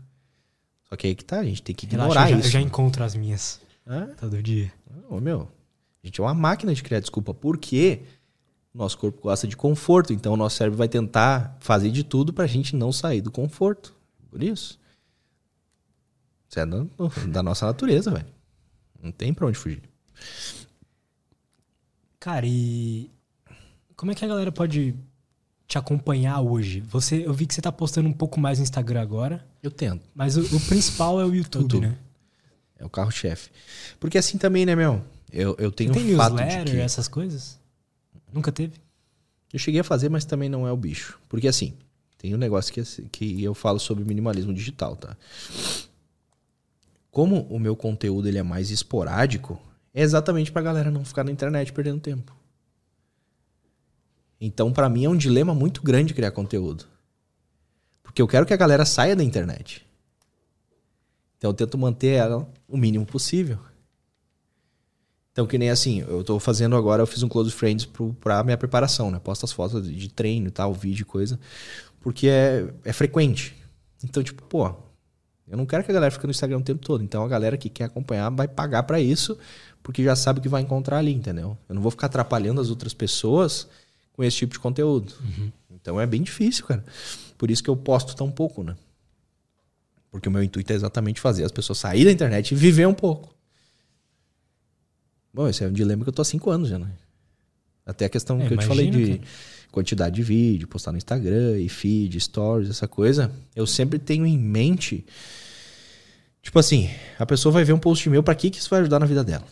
Só 0.90 0.94
que 0.94 1.06
aí 1.06 1.14
que 1.14 1.24
tá, 1.24 1.40
a 1.40 1.44
gente 1.44 1.62
tem 1.62 1.74
que 1.74 1.86
ignorar 1.86 2.24
Relaxa, 2.26 2.32
eu 2.32 2.34
já, 2.34 2.38
isso. 2.38 2.48
Eu 2.48 2.52
já 2.52 2.60
encontro 2.60 3.02
as 3.02 3.14
minhas. 3.14 3.62
É? 3.86 4.06
Todo 4.14 4.42
dia. 4.42 4.72
Ô, 5.08 5.20
meu, 5.20 5.48
a 6.02 6.06
gente 6.06 6.20
é 6.20 6.24
uma 6.24 6.34
máquina 6.34 6.74
de 6.74 6.82
criar 6.82 7.00
desculpa. 7.00 7.34
Por 7.34 7.58
quê? 7.58 8.02
Nosso 8.74 8.96
corpo 8.96 9.22
gosta 9.22 9.46
de 9.46 9.56
conforto, 9.56 10.12
então 10.12 10.32
o 10.32 10.36
nosso 10.36 10.56
cérebro 10.56 10.78
vai 10.78 10.88
tentar 10.88 11.56
fazer 11.60 11.90
de 11.90 12.02
tudo 12.02 12.32
pra 12.32 12.46
gente 12.46 12.74
não 12.74 12.90
sair 12.90 13.20
do 13.20 13.30
conforto. 13.30 13.94
Por 14.30 14.42
isso. 14.42 14.80
Isso 16.48 16.58
é 16.58 16.66
da, 16.66 16.84
da 17.28 17.42
nossa 17.42 17.66
natureza, 17.66 18.10
velho. 18.10 18.26
Não 19.02 19.12
tem 19.12 19.34
pra 19.34 19.46
onde 19.46 19.58
fugir. 19.58 19.82
Cara, 22.18 22.46
e 22.46 23.10
como 23.96 24.12
é 24.12 24.14
que 24.14 24.24
a 24.24 24.28
galera 24.28 24.52
pode 24.52 24.94
te 25.66 25.76
acompanhar 25.76 26.40
hoje? 26.40 26.80
Você, 26.80 27.26
eu 27.26 27.32
vi 27.34 27.46
que 27.46 27.54
você 27.54 27.60
tá 27.60 27.72
postando 27.72 28.08
um 28.08 28.12
pouco 28.12 28.40
mais 28.40 28.58
no 28.58 28.62
Instagram 28.62 29.02
agora. 29.02 29.46
Eu 29.62 29.70
tento. 29.70 30.02
Mas 30.14 30.36
o, 30.36 30.56
o 30.56 30.60
principal 30.60 31.20
é 31.20 31.24
o 31.24 31.34
YouTube, 31.34 31.62
YouTube, 31.62 31.86
né? 31.88 31.98
É 32.82 32.84
o 32.84 32.90
carro-chefe. 32.90 33.48
Porque 34.00 34.18
assim 34.18 34.36
também, 34.36 34.66
né, 34.66 34.74
meu? 34.74 35.00
Eu, 35.32 35.54
eu 35.56 35.70
tenho 35.70 35.92
tem 35.92 36.14
um 36.14 36.16
fato 36.16 36.34
de 36.36 36.72
que... 36.72 36.80
essas 36.80 37.06
coisas? 37.06 37.58
Nunca 38.32 38.50
teve? 38.50 38.74
Eu 39.52 39.58
cheguei 39.58 39.80
a 39.80 39.84
fazer, 39.84 40.08
mas 40.08 40.24
também 40.24 40.48
não 40.48 40.66
é 40.66 40.72
o 40.72 40.76
bicho. 40.76 41.20
Porque 41.28 41.46
assim, 41.46 41.74
tem 42.18 42.34
um 42.34 42.38
negócio 42.38 42.72
que, 42.74 42.80
assim, 42.80 43.04
que 43.04 43.42
eu 43.42 43.54
falo 43.54 43.78
sobre 43.78 44.04
minimalismo 44.04 44.52
digital, 44.52 44.96
tá? 44.96 45.16
Como 47.10 47.42
o 47.42 47.58
meu 47.58 47.76
conteúdo 47.76 48.26
ele 48.26 48.38
é 48.38 48.42
mais 48.42 48.70
esporádico, 48.70 49.60
é 49.94 50.02
exatamente 50.02 50.50
pra 50.50 50.60
galera 50.60 50.90
não 50.90 51.04
ficar 51.04 51.22
na 51.22 51.30
internet 51.30 51.72
perdendo 51.72 52.00
tempo. 52.00 52.34
Então, 54.40 54.72
para 54.72 54.88
mim, 54.88 55.04
é 55.04 55.08
um 55.08 55.16
dilema 55.16 55.54
muito 55.54 55.82
grande 55.82 56.14
criar 56.14 56.32
conteúdo. 56.32 56.86
Porque 58.02 58.20
eu 58.20 58.26
quero 58.26 58.44
que 58.44 58.52
a 58.52 58.56
galera 58.56 58.84
saia 58.84 59.14
da 59.14 59.22
internet. 59.22 59.86
Então, 61.38 61.50
eu 61.50 61.54
tento 61.54 61.78
manter 61.78 62.14
ela 62.14 62.48
o 62.72 62.76
mínimo 62.78 63.04
possível. 63.04 63.58
Então, 65.30 65.46
que 65.46 65.56
nem 65.58 65.70
assim, 65.70 66.00
eu 66.00 66.24
tô 66.24 66.38
fazendo 66.40 66.74
agora, 66.74 67.02
eu 67.02 67.06
fiz 67.06 67.22
um 67.22 67.28
Close 67.28 67.50
Friends 67.50 67.84
pro, 67.86 68.14
pra 68.14 68.42
minha 68.42 68.56
preparação, 68.56 69.10
né? 69.10 69.18
Posto 69.18 69.44
as 69.44 69.52
fotos 69.52 69.86
de 69.88 70.08
treino 70.08 70.48
e 70.48 70.50
tal, 70.50 70.72
vídeo 70.74 71.02
e 71.02 71.04
coisa. 71.04 71.38
Porque 72.00 72.28
é, 72.28 72.66
é 72.84 72.92
frequente. 72.92 73.54
Então, 74.02 74.22
tipo, 74.22 74.42
pô, 74.42 74.74
eu 75.46 75.56
não 75.56 75.64
quero 75.64 75.84
que 75.84 75.90
a 75.90 75.94
galera 75.94 76.10
fique 76.10 76.26
no 76.26 76.30
Instagram 76.30 76.58
o 76.58 76.62
tempo 76.62 76.84
todo. 76.84 77.04
Então, 77.04 77.22
a 77.22 77.28
galera 77.28 77.56
que 77.56 77.68
quer 77.68 77.84
acompanhar 77.84 78.30
vai 78.30 78.48
pagar 78.48 78.82
para 78.82 79.00
isso, 79.00 79.38
porque 79.82 80.02
já 80.02 80.16
sabe 80.16 80.40
o 80.40 80.42
que 80.42 80.48
vai 80.48 80.62
encontrar 80.62 80.98
ali, 80.98 81.12
entendeu? 81.12 81.56
Eu 81.68 81.74
não 81.74 81.82
vou 81.82 81.90
ficar 81.90 82.06
atrapalhando 82.06 82.60
as 82.60 82.68
outras 82.68 82.92
pessoas 82.92 83.68
com 84.12 84.24
esse 84.24 84.36
tipo 84.36 84.52
de 84.52 84.60
conteúdo. 84.60 85.14
Uhum. 85.20 85.52
Então, 85.70 86.00
é 86.00 86.06
bem 86.06 86.22
difícil, 86.22 86.66
cara. 86.66 86.84
Por 87.38 87.50
isso 87.50 87.62
que 87.62 87.70
eu 87.70 87.76
posto 87.76 88.14
tão 88.16 88.30
pouco, 88.30 88.62
né? 88.62 88.76
Porque 90.12 90.28
o 90.28 90.32
meu 90.32 90.42
intuito 90.42 90.70
é 90.70 90.76
exatamente 90.76 91.20
fazer 91.20 91.42
as 91.42 91.50
pessoas 91.50 91.78
sair 91.78 92.04
da 92.04 92.12
internet 92.12 92.52
e 92.52 92.54
viver 92.54 92.86
um 92.86 92.92
pouco. 92.92 93.34
Bom, 95.32 95.48
esse 95.48 95.64
é 95.64 95.66
um 95.66 95.72
dilema 95.72 96.04
que 96.04 96.10
eu 96.10 96.12
tô 96.12 96.20
há 96.20 96.24
cinco 96.24 96.50
anos 96.50 96.68
já, 96.68 96.78
né? 96.78 96.92
Até 97.86 98.04
a 98.04 98.08
questão 98.10 98.38
é, 98.38 98.46
que 98.46 98.52
eu 98.52 98.58
te 98.58 98.66
falei 98.66 98.90
de 98.90 99.18
que... 99.18 99.20
quantidade 99.72 100.14
de 100.14 100.22
vídeo, 100.22 100.68
postar 100.68 100.92
no 100.92 100.98
Instagram, 100.98 101.58
e 101.58 101.68
feed, 101.70 102.20
stories, 102.20 102.68
essa 102.68 102.86
coisa. 102.86 103.32
Eu 103.56 103.66
sempre 103.66 103.98
tenho 103.98 104.26
em 104.26 104.38
mente. 104.38 105.06
Tipo 106.42 106.58
assim, 106.58 106.90
a 107.18 107.24
pessoa 107.24 107.50
vai 107.50 107.64
ver 107.64 107.72
um 107.72 107.78
post 107.78 108.08
meu, 108.10 108.22
para 108.22 108.34
que, 108.34 108.50
que 108.50 108.58
isso 108.58 108.68
vai 108.68 108.80
ajudar 108.80 108.98
na 108.98 109.06
vida 109.06 109.24
dela? 109.24 109.46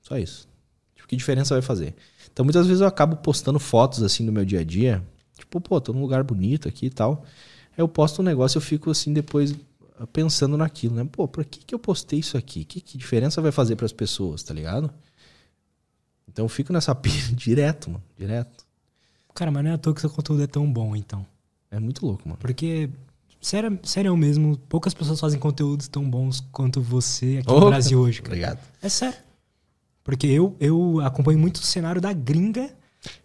Só 0.00 0.16
isso. 0.16 0.48
Tipo, 0.94 1.06
que 1.08 1.14
diferença 1.14 1.54
vai 1.54 1.62
fazer? 1.62 1.94
Então 2.32 2.42
muitas 2.42 2.66
vezes 2.66 2.80
eu 2.80 2.86
acabo 2.86 3.16
postando 3.16 3.58
fotos 3.60 4.02
assim 4.02 4.24
do 4.24 4.32
meu 4.32 4.46
dia 4.46 4.60
a 4.60 4.64
dia. 4.64 5.04
Tipo, 5.36 5.60
pô, 5.60 5.78
tô 5.78 5.92
num 5.92 6.00
lugar 6.00 6.24
bonito 6.24 6.66
aqui 6.66 6.86
e 6.86 6.90
tal. 6.90 7.22
Aí 7.72 7.82
eu 7.82 7.88
posto 7.88 8.22
um 8.22 8.24
negócio 8.24 8.56
eu 8.56 8.62
fico 8.62 8.90
assim 8.90 9.12
depois 9.12 9.54
pensando 10.06 10.56
naquilo, 10.56 10.94
né? 10.94 11.08
Pô, 11.10 11.28
pra 11.28 11.44
que, 11.44 11.64
que 11.64 11.74
eu 11.74 11.78
postei 11.78 12.18
isso 12.18 12.36
aqui? 12.36 12.64
Que, 12.64 12.80
que 12.80 12.96
diferença 12.96 13.40
vai 13.40 13.52
fazer 13.52 13.76
para 13.76 13.86
as 13.86 13.92
pessoas, 13.92 14.42
tá 14.42 14.54
ligado? 14.54 14.92
Então 16.28 16.44
eu 16.44 16.48
fico 16.48 16.72
nessa 16.72 16.94
pilha 16.96 17.34
direto, 17.34 17.90
mano. 17.90 18.02
Direto. 18.16 18.64
Cara, 19.34 19.50
mas 19.50 19.64
não 19.64 19.70
é 19.70 19.74
à 19.74 19.78
toa 19.78 19.94
que 19.94 20.00
seu 20.00 20.10
conteúdo 20.10 20.42
é 20.42 20.46
tão 20.46 20.70
bom, 20.70 20.94
então. 20.96 21.24
É 21.70 21.78
muito 21.78 22.04
louco, 22.04 22.28
mano. 22.28 22.38
Porque, 22.38 22.90
sério, 23.40 23.78
sério 23.82 24.16
mesmo, 24.16 24.56
poucas 24.68 24.92
pessoas 24.92 25.20
fazem 25.20 25.38
conteúdos 25.38 25.86
tão 25.86 26.08
bons 26.08 26.40
quanto 26.52 26.80
você 26.80 27.38
aqui 27.38 27.52
no 27.52 27.68
Brasil 27.68 28.00
hoje, 28.00 28.22
cara. 28.22 28.34
Obrigado. 28.34 28.60
É 28.82 28.88
sério. 28.88 29.18
Porque 30.02 30.26
eu, 30.26 30.56
eu 30.58 31.00
acompanho 31.00 31.38
muito 31.38 31.56
o 31.56 31.62
cenário 31.62 32.00
da 32.00 32.12
gringa. 32.12 32.70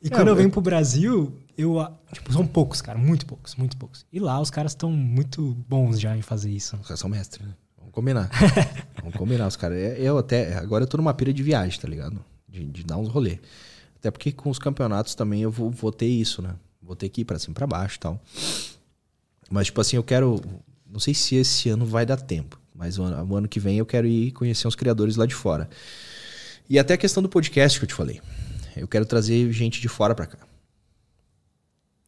E 0.02 0.08
é, 0.08 0.10
quando 0.10 0.28
eu 0.28 0.36
venho 0.36 0.52
pro 0.52 0.62
Brasil, 0.62 1.34
eu. 1.58 1.86
Tipo, 2.12 2.34
são 2.34 2.46
poucos, 2.46 2.82
cara. 2.82 2.98
Muito 2.98 3.26
poucos, 3.26 3.56
muito 3.56 3.78
poucos. 3.78 4.06
E 4.12 4.20
lá 4.20 4.40
os 4.40 4.50
caras 4.50 4.72
estão 4.72 4.92
muito 4.92 5.56
bons 5.68 6.00
já 6.00 6.16
em 6.16 6.22
fazer 6.22 6.52
isso. 6.52 6.76
Os 6.78 6.88
caras 6.88 7.00
são 7.00 7.10
mestres, 7.10 7.46
né? 7.46 7.54
Vamos 7.78 7.94
combinar. 7.94 8.30
Vamos 9.02 9.16
combinar, 9.16 9.48
os 9.48 9.56
caras. 9.56 9.78
É, 9.78 10.00
eu 10.00 10.18
até. 10.18 10.58
Agora 10.58 10.84
eu 10.84 10.88
tô 10.88 10.98
numa 10.98 11.14
pira 11.14 11.34
de 11.34 11.44
viagem, 11.44 11.80
tá 11.80 11.88
ligado? 11.88 12.24
de, 12.56 12.66
de 12.66 12.84
dar 12.84 12.98
uns 12.98 13.10
rolê. 13.10 13.40
Até 13.98 14.10
porque 14.10 14.32
com 14.32 14.50
os 14.50 14.60
campeonatos 14.60 15.16
também 15.16 15.42
eu 15.42 15.52
vou, 15.52 15.70
vou 15.70 15.92
ter 15.92 16.08
isso, 16.08 16.42
né? 16.42 16.56
Vou 16.82 16.96
ter 16.96 17.10
que 17.10 17.22
ir 17.22 17.26
pra 17.26 17.40
cima 17.40 17.52
e 17.52 17.56
pra 17.56 17.68
baixo 17.68 17.98
e 17.98 18.00
tal. 18.00 18.22
Mas, 19.50 19.68
tipo 19.68 19.82
assim, 19.82 19.98
eu 19.98 20.04
quero. 20.04 20.42
Não 20.90 21.00
sei 21.00 21.14
se 21.14 21.36
esse 21.36 21.70
ano 21.70 21.86
vai 21.86 22.06
dar 22.06 22.18
tempo, 22.18 22.60
mas 22.74 22.98
o 22.98 23.04
ano, 23.04 23.34
o 23.34 23.36
ano 23.36 23.48
que 23.48 23.60
vem 23.60 23.78
eu 23.78 23.86
quero 23.86 24.08
ir 24.08 24.32
conhecer 24.32 24.68
uns 24.68 24.76
criadores 24.76 25.16
lá 25.16 25.26
de 25.26 25.36
fora. 25.36 25.70
E 26.70 26.80
até 26.80 26.94
a 26.94 26.98
questão 26.98 27.22
do 27.22 27.30
podcast 27.30 27.80
que 27.80 27.86
eu 27.86 27.88
te 27.88 27.94
falei. 27.94 28.22
Eu 28.78 28.88
quero 28.88 29.06
trazer 29.06 29.52
gente 29.52 29.82
de 29.82 29.88
fora 29.88 30.14
para 30.14 30.26
cá. 30.26 30.38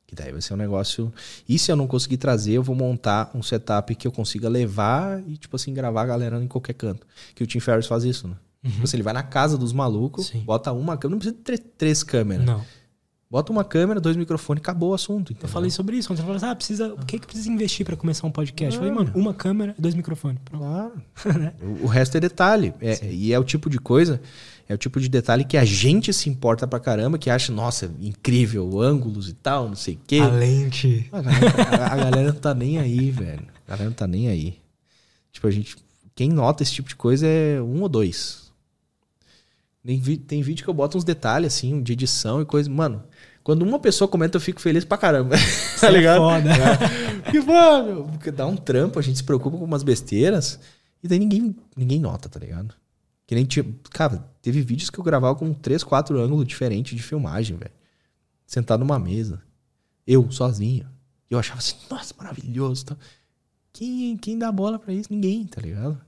Que 0.07 0.15
daí 0.15 0.31
vai 0.31 0.41
ser 0.41 0.53
um 0.53 0.57
negócio. 0.57 1.13
E 1.47 1.59
se 1.59 1.69
eu 1.69 1.75
não 1.75 1.85
conseguir 1.85 2.15
trazer, 2.15 2.53
eu 2.53 2.63
vou 2.63 2.75
montar 2.75 3.29
um 3.35 3.43
setup 3.43 3.93
que 3.93 4.07
eu 4.07 4.11
consiga 4.11 4.47
levar 4.47 5.21
e, 5.27 5.35
tipo 5.35 5.55
assim, 5.57 5.73
gravar 5.73 6.03
a 6.03 6.05
galera 6.05 6.41
em 6.41 6.47
qualquer 6.47 6.73
canto. 6.73 7.05
Que 7.35 7.43
o 7.43 7.47
Tim 7.47 7.59
Ferriss 7.59 7.87
faz 7.87 8.05
isso, 8.05 8.25
né? 8.25 8.35
Uhum. 8.63 8.71
Tipo 8.71 8.83
assim, 8.85 8.97
ele 8.97 9.03
vai 9.03 9.13
na 9.13 9.23
casa 9.23 9.57
dos 9.57 9.73
malucos, 9.73 10.27
Sim. 10.27 10.39
bota 10.39 10.71
uma 10.71 10.97
câmera, 10.97 11.11
não 11.11 11.19
precisa 11.19 11.37
ter 11.43 11.57
três 11.59 12.03
câmeras. 12.03 12.45
Não. 12.45 12.63
Bota 13.29 13.51
uma 13.51 13.65
câmera, 13.65 13.99
dois 13.99 14.15
microfones, 14.15 14.61
acabou 14.61 14.91
o 14.91 14.93
assunto. 14.93 15.33
Entendeu? 15.33 15.49
Eu 15.49 15.49
falei 15.49 15.69
sobre 15.69 15.97
isso. 15.97 16.07
Quando 16.07 16.17
você 16.17 16.23
falou 16.23 16.37
assim, 16.37 16.45
ah, 16.45 16.55
precisa, 16.55 16.93
o 16.93 17.05
que, 17.05 17.19
que 17.19 17.27
precisa 17.27 17.49
investir 17.51 17.85
para 17.85 17.97
começar 17.97 18.25
um 18.25 18.31
podcast? 18.31 18.75
Eu 18.75 18.81
falei, 18.81 18.95
mano, 18.95 19.11
uma 19.15 19.33
câmera 19.33 19.75
dois 19.77 19.93
microfones. 19.93 20.39
Pronto. 20.45 20.63
Claro. 20.63 21.01
Né? 21.37 21.53
o, 21.61 21.83
o, 21.83 21.87
resto 21.87 22.15
é 22.15 22.21
detalhe. 22.21 22.73
É, 22.79 23.05
e 23.11 23.33
é 23.33 23.39
o 23.39 23.43
tipo 23.43 23.69
de 23.69 23.79
coisa, 23.79 24.21
é 24.69 24.73
o 24.73 24.77
tipo 24.77 24.99
de 24.99 25.07
detalhe 25.07 25.45
que 25.45 25.55
a 25.55 25.63
gente 25.63 26.11
se 26.11 26.29
importa 26.29 26.67
pra 26.67 26.79
caramba, 26.79 27.17
que 27.17 27.29
acha, 27.29 27.51
nossa, 27.53 27.89
incrível, 28.01 28.81
ângulos 28.81 29.29
e 29.29 29.33
tal, 29.33 29.69
não 29.69 29.75
sei 29.75 29.95
o 29.95 29.99
quê. 30.05 30.19
A 30.19 30.27
lente. 30.27 31.07
A 31.11 31.21
galera, 31.21 31.63
a, 31.63 31.93
a 31.93 31.97
galera 31.97 32.33
não 32.33 32.39
tá 32.39 32.53
nem 32.53 32.77
aí, 32.77 33.09
velho. 33.09 33.47
A 33.65 33.69
galera 33.71 33.89
não 33.89 33.95
tá 33.95 34.05
nem 34.05 34.27
aí. 34.27 34.59
Tipo, 35.31 35.47
a 35.47 35.51
gente. 35.51 35.77
Quem 36.13 36.29
nota 36.29 36.63
esse 36.63 36.73
tipo 36.73 36.89
de 36.89 36.95
coisa 36.95 37.25
é 37.25 37.61
um 37.61 37.81
ou 37.81 37.87
dois. 37.87 38.51
Tem, 39.85 40.01
tem 40.01 40.41
vídeo 40.41 40.65
que 40.65 40.69
eu 40.69 40.73
boto 40.73 40.97
uns 40.97 41.05
detalhes, 41.05 41.53
assim, 41.53 41.81
de 41.81 41.93
edição 41.93 42.41
e 42.41 42.45
coisa. 42.45 42.69
Mano, 42.69 43.03
quando 43.43 43.61
uma 43.61 43.79
pessoa 43.79 44.07
comenta, 44.07 44.35
eu 44.35 44.41
fico 44.41 44.59
feliz 44.59 44.83
pra 44.83 44.97
caramba. 44.97 45.37
tá 45.79 45.87
é 45.87 45.91
ligado? 45.91 46.29
É 46.29 46.41
foda. 46.41 46.49
É. 46.49 47.31
Que 47.31 47.39
mano, 47.39 48.11
dá 48.35 48.45
um 48.45 48.57
trampo, 48.57 48.99
a 48.99 49.01
gente 49.01 49.17
se 49.17 49.23
preocupa 49.23 49.57
com 49.57 49.63
umas 49.63 49.83
besteiras. 49.83 50.59
E 51.01 51.07
daí 51.07 51.19
ninguém, 51.19 51.55
ninguém 51.75 51.99
nota, 52.01 52.27
tá 52.27 52.37
ligado? 52.37 52.75
Que 53.27 53.35
nem 53.35 53.45
tinha. 53.45 53.65
Cara, 53.91 54.25
teve 54.41 54.61
vídeos 54.61 54.89
que 54.89 54.97
eu 54.97 55.03
gravava 55.03 55.35
com 55.35 55.53
três, 55.53 55.83
quatro 55.83 56.19
ângulos 56.19 56.47
diferentes 56.47 56.95
de 56.95 57.03
filmagem, 57.03 57.57
velho. 57.57 57.71
Sentado 58.47 58.79
numa 58.79 58.97
mesa. 58.97 59.41
Eu, 60.07 60.31
sozinho. 60.31 60.87
E 61.29 61.33
eu 61.33 61.39
achava 61.39 61.59
assim, 61.59 61.75
nossa, 61.91 62.15
maravilhoso. 62.17 62.85
Tá? 62.85 62.97
Quem, 63.73 64.15
quem 64.15 64.39
dá 64.39 64.49
bola 64.49 64.79
pra 64.79 64.93
isso? 64.93 65.11
Ninguém, 65.11 65.45
tá 65.45 65.61
ligado? 65.61 65.99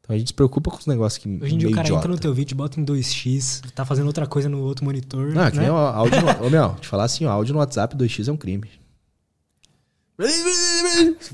Então 0.00 0.14
a 0.14 0.18
gente 0.18 0.28
se 0.28 0.34
preocupa 0.34 0.70
com 0.70 0.76
os 0.76 0.86
negócios 0.86 1.22
que. 1.22 1.28
Hoje 1.42 1.54
em 1.54 1.58
dia 1.58 1.68
o 1.68 1.72
cara 1.72 1.86
idiota. 1.86 2.00
entra 2.00 2.12
no 2.12 2.20
teu 2.20 2.34
vídeo, 2.34 2.56
bota 2.56 2.78
em 2.78 2.84
2x, 2.84 3.62
tá 3.72 3.84
fazendo 3.84 4.08
outra 4.08 4.26
coisa 4.26 4.48
no 4.48 4.60
outro 4.60 4.84
monitor. 4.84 5.28
Não, 5.28 5.44
né? 5.44 5.50
que 5.50 5.58
nem 5.58 5.70
o 5.70 5.74
áudio. 5.76 6.20
No, 6.20 6.46
ô, 6.46 6.50
meu, 6.50 6.74
te 6.74 6.86
falar 6.86 7.04
assim, 7.04 7.24
o 7.24 7.30
áudio 7.30 7.54
no 7.54 7.60
WhatsApp 7.60 7.96
2x 7.96 8.28
é 8.28 8.32
um 8.32 8.36
crime. 8.36 8.68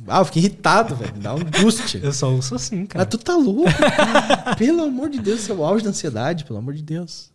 Ah, 0.07 0.18
eu 0.18 0.25
fiquei 0.25 0.42
irritado, 0.42 0.97
velho. 0.97 1.12
Dá 1.17 1.33
angústia. 1.33 2.00
Eu 2.02 2.12
só 2.12 2.31
ouço 2.31 2.55
assim, 2.55 2.86
cara. 2.86 3.02
Ah, 3.02 3.07
tu 3.07 3.18
tá 3.18 3.34
louco? 3.36 3.65
Cara. 3.65 4.57
pelo 4.57 4.83
amor 4.83 5.10
de 5.10 5.18
Deus, 5.18 5.41
seu 5.41 5.65
auge 5.65 5.84
da 5.84 5.91
ansiedade, 5.91 6.44
pelo 6.44 6.58
amor 6.58 6.75
de 6.75 6.83
Deus. 6.83 7.31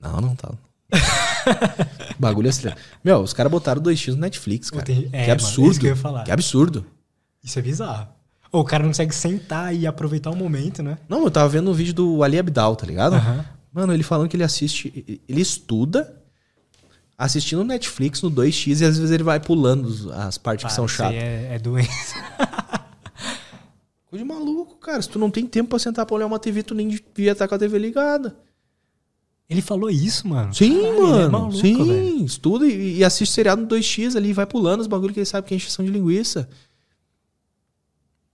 Não, 0.00 0.20
não 0.20 0.34
tá. 0.34 0.50
Bagulho 2.18 2.48
assim. 2.48 2.68
Meu, 3.04 3.20
os 3.20 3.32
caras 3.32 3.50
botaram 3.50 3.82
2x 3.82 4.14
no 4.14 4.20
Netflix, 4.20 4.70
cara. 4.70 4.84
É, 5.12 5.26
que 5.26 5.30
absurdo. 5.30 5.66
Mano, 5.66 5.76
é 5.76 5.80
que, 5.80 5.86
eu 5.86 5.90
ia 5.90 5.96
falar. 5.96 6.24
que 6.24 6.30
absurdo. 6.30 6.86
Isso 7.42 7.58
é 7.58 7.62
bizarro. 7.62 8.08
Ou 8.50 8.62
o 8.62 8.64
cara 8.64 8.82
não 8.82 8.90
consegue 8.90 9.14
sentar 9.14 9.74
e 9.74 9.86
aproveitar 9.86 10.30
o 10.30 10.36
momento, 10.36 10.82
né? 10.82 10.98
Não, 11.08 11.22
eu 11.24 11.30
tava 11.30 11.48
vendo 11.48 11.70
um 11.70 11.74
vídeo 11.74 11.92
do 11.92 12.22
Ali 12.22 12.38
Abdal, 12.38 12.74
tá 12.76 12.86
ligado? 12.86 13.14
Uhum. 13.14 13.44
Mano, 13.72 13.92
ele 13.92 14.02
falando 14.02 14.28
que 14.28 14.36
ele 14.36 14.44
assiste, 14.44 15.20
ele 15.28 15.40
estuda 15.40 16.17
assistindo 17.18 17.64
Netflix 17.64 18.22
no 18.22 18.30
2x 18.30 18.80
e 18.80 18.84
às 18.84 18.96
vezes 18.96 19.10
ele 19.10 19.24
vai 19.24 19.40
pulando 19.40 20.12
as 20.12 20.38
partes 20.38 20.66
que 20.66 20.72
são 20.72 20.86
chatas. 20.86 21.16
É, 21.16 21.56
é 21.56 21.58
doença. 21.58 22.14
Coisa 24.06 24.24
de 24.24 24.30
maluco, 24.30 24.76
cara. 24.76 25.02
Se 25.02 25.08
tu 25.08 25.18
não 25.18 25.30
tem 25.30 25.44
tempo 25.44 25.70
pra 25.70 25.78
sentar 25.80 26.06
pra 26.06 26.14
olhar 26.14 26.26
uma 26.26 26.38
TV, 26.38 26.62
tu 26.62 26.74
nem 26.74 26.88
devia 26.88 27.32
estar 27.32 27.48
com 27.48 27.54
a 27.56 27.58
TV 27.58 27.76
ligada. 27.78 28.36
Ele 29.50 29.60
falou 29.60 29.90
isso, 29.90 30.28
mano? 30.28 30.54
Sim, 30.54 30.80
Caralho, 30.80 31.02
mano. 31.02 31.20
É 31.20 31.28
maluco, 31.28 31.56
sim, 31.56 31.84
velho. 31.84 32.24
estuda 32.24 32.66
e, 32.66 32.98
e, 32.98 33.04
assiste 33.04 33.32
seriado 33.32 33.62
no 33.62 33.68
2x 33.68 34.14
ali, 34.14 34.32
vai 34.32 34.46
pulando 34.46 34.80
os 34.80 34.86
bagulhos 34.86 35.14
que 35.14 35.20
ele 35.20 35.26
sabe 35.26 35.46
que 35.48 35.54
é 35.54 35.56
encheção 35.56 35.84
de 35.84 35.90
linguiça. 35.90 36.48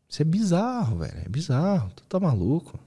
Isso 0.09 0.21
é 0.21 0.25
bizarro, 0.25 0.99
velho. 0.99 1.23
É 1.25 1.29
bizarro. 1.29 1.91
Tu 1.97 2.03
tá 2.05 2.21
maluco. 2.21 2.79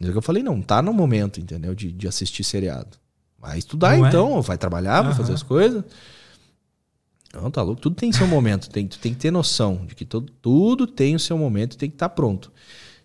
É 0.00 0.10
que 0.10 0.16
eu 0.16 0.22
falei, 0.22 0.42
não, 0.42 0.62
tá 0.62 0.80
no 0.80 0.92
momento, 0.92 1.40
entendeu? 1.40 1.74
De, 1.74 1.92
de 1.92 2.08
assistir 2.08 2.42
seriado. 2.42 3.01
Vai 3.42 3.58
estudar 3.58 3.98
não 3.98 4.06
é? 4.06 4.08
então, 4.08 4.38
é? 4.38 4.40
vai 4.40 4.56
trabalhar, 4.56 5.00
uhum. 5.00 5.08
vai 5.08 5.14
fazer 5.16 5.32
as 5.32 5.42
coisas. 5.42 5.84
Não, 7.34 7.50
tá 7.50 7.60
louco. 7.60 7.80
Tudo 7.80 7.96
tem 7.96 8.12
seu 8.12 8.26
momento. 8.26 8.70
Tem, 8.70 8.86
tu 8.86 8.98
tem 8.98 9.12
que 9.12 9.18
ter 9.18 9.32
noção 9.32 9.84
de 9.86 9.96
que 9.96 10.04
todo, 10.04 10.30
tudo 10.40 10.86
tem 10.86 11.16
o 11.16 11.18
seu 11.18 11.36
momento 11.36 11.74
e 11.74 11.76
tem 11.76 11.90
que 11.90 11.96
estar 11.96 12.08
tá 12.08 12.14
pronto. 12.14 12.52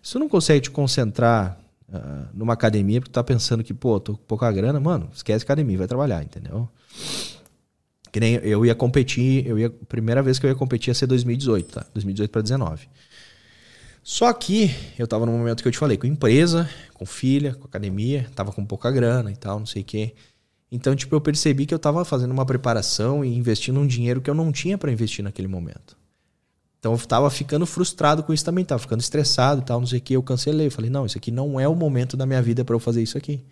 Se 0.00 0.12
tu 0.12 0.18
não 0.20 0.28
consegue 0.28 0.60
te 0.60 0.70
concentrar 0.70 1.58
uh, 1.88 2.28
numa 2.32 2.52
academia 2.52 3.00
porque 3.00 3.10
tu 3.10 3.14
tá 3.14 3.24
pensando 3.24 3.64
que, 3.64 3.74
pô, 3.74 3.98
tô 3.98 4.12
com 4.12 4.24
pouca 4.24 4.50
grana, 4.52 4.78
mano, 4.78 5.10
esquece 5.12 5.44
academia, 5.44 5.78
vai 5.78 5.88
trabalhar, 5.88 6.22
entendeu? 6.22 6.68
Que 8.12 8.20
nem 8.20 8.34
eu 8.34 8.64
ia 8.64 8.74
competir, 8.74 9.46
eu 9.46 9.58
ia, 9.58 9.70
primeira 9.70 10.22
vez 10.22 10.38
que 10.38 10.46
eu 10.46 10.50
ia 10.50 10.56
competir 10.56 10.90
ia 10.90 10.94
ser 10.94 11.06
2018, 11.06 11.74
tá? 11.74 11.86
2018 11.94 12.30
para 12.30 12.42
19. 12.42 12.88
Só 14.10 14.32
que 14.32 14.74
eu 14.98 15.06
tava 15.06 15.26
no 15.26 15.32
momento 15.32 15.60
que 15.60 15.68
eu 15.68 15.72
te 15.72 15.76
falei, 15.76 15.98
com 15.98 16.06
empresa, 16.06 16.66
com 16.94 17.04
filha, 17.04 17.54
com 17.54 17.66
academia, 17.66 18.26
tava 18.34 18.50
com 18.50 18.64
pouca 18.64 18.90
grana 18.90 19.30
e 19.30 19.36
tal, 19.36 19.58
não 19.58 19.66
sei 19.66 19.82
o 19.82 19.84
quê. 19.84 20.14
Então, 20.72 20.96
tipo, 20.96 21.14
eu 21.14 21.20
percebi 21.20 21.66
que 21.66 21.74
eu 21.74 21.78
tava 21.78 22.02
fazendo 22.06 22.30
uma 22.30 22.46
preparação 22.46 23.22
e 23.22 23.36
investindo 23.36 23.78
um 23.78 23.86
dinheiro 23.86 24.22
que 24.22 24.30
eu 24.30 24.34
não 24.34 24.50
tinha 24.50 24.78
para 24.78 24.90
investir 24.90 25.22
naquele 25.22 25.46
momento. 25.46 25.94
Então 26.78 26.92
eu 26.92 26.98
tava 27.00 27.28
ficando 27.28 27.66
frustrado 27.66 28.22
com 28.22 28.32
isso 28.32 28.46
também, 28.46 28.64
tava 28.64 28.80
ficando 28.80 29.00
estressado 29.00 29.60
e 29.60 29.64
tal, 29.66 29.78
não 29.78 29.86
sei 29.86 29.98
o 29.98 30.02
que. 30.02 30.14
Eu 30.14 30.22
cancelei. 30.22 30.70
Falei, 30.70 30.88
não, 30.88 31.04
isso 31.04 31.18
aqui 31.18 31.30
não 31.30 31.60
é 31.60 31.68
o 31.68 31.74
momento 31.74 32.16
da 32.16 32.24
minha 32.24 32.40
vida 32.40 32.64
para 32.64 32.74
eu 32.74 32.80
fazer 32.80 33.02
isso 33.02 33.18
aqui. 33.18 33.44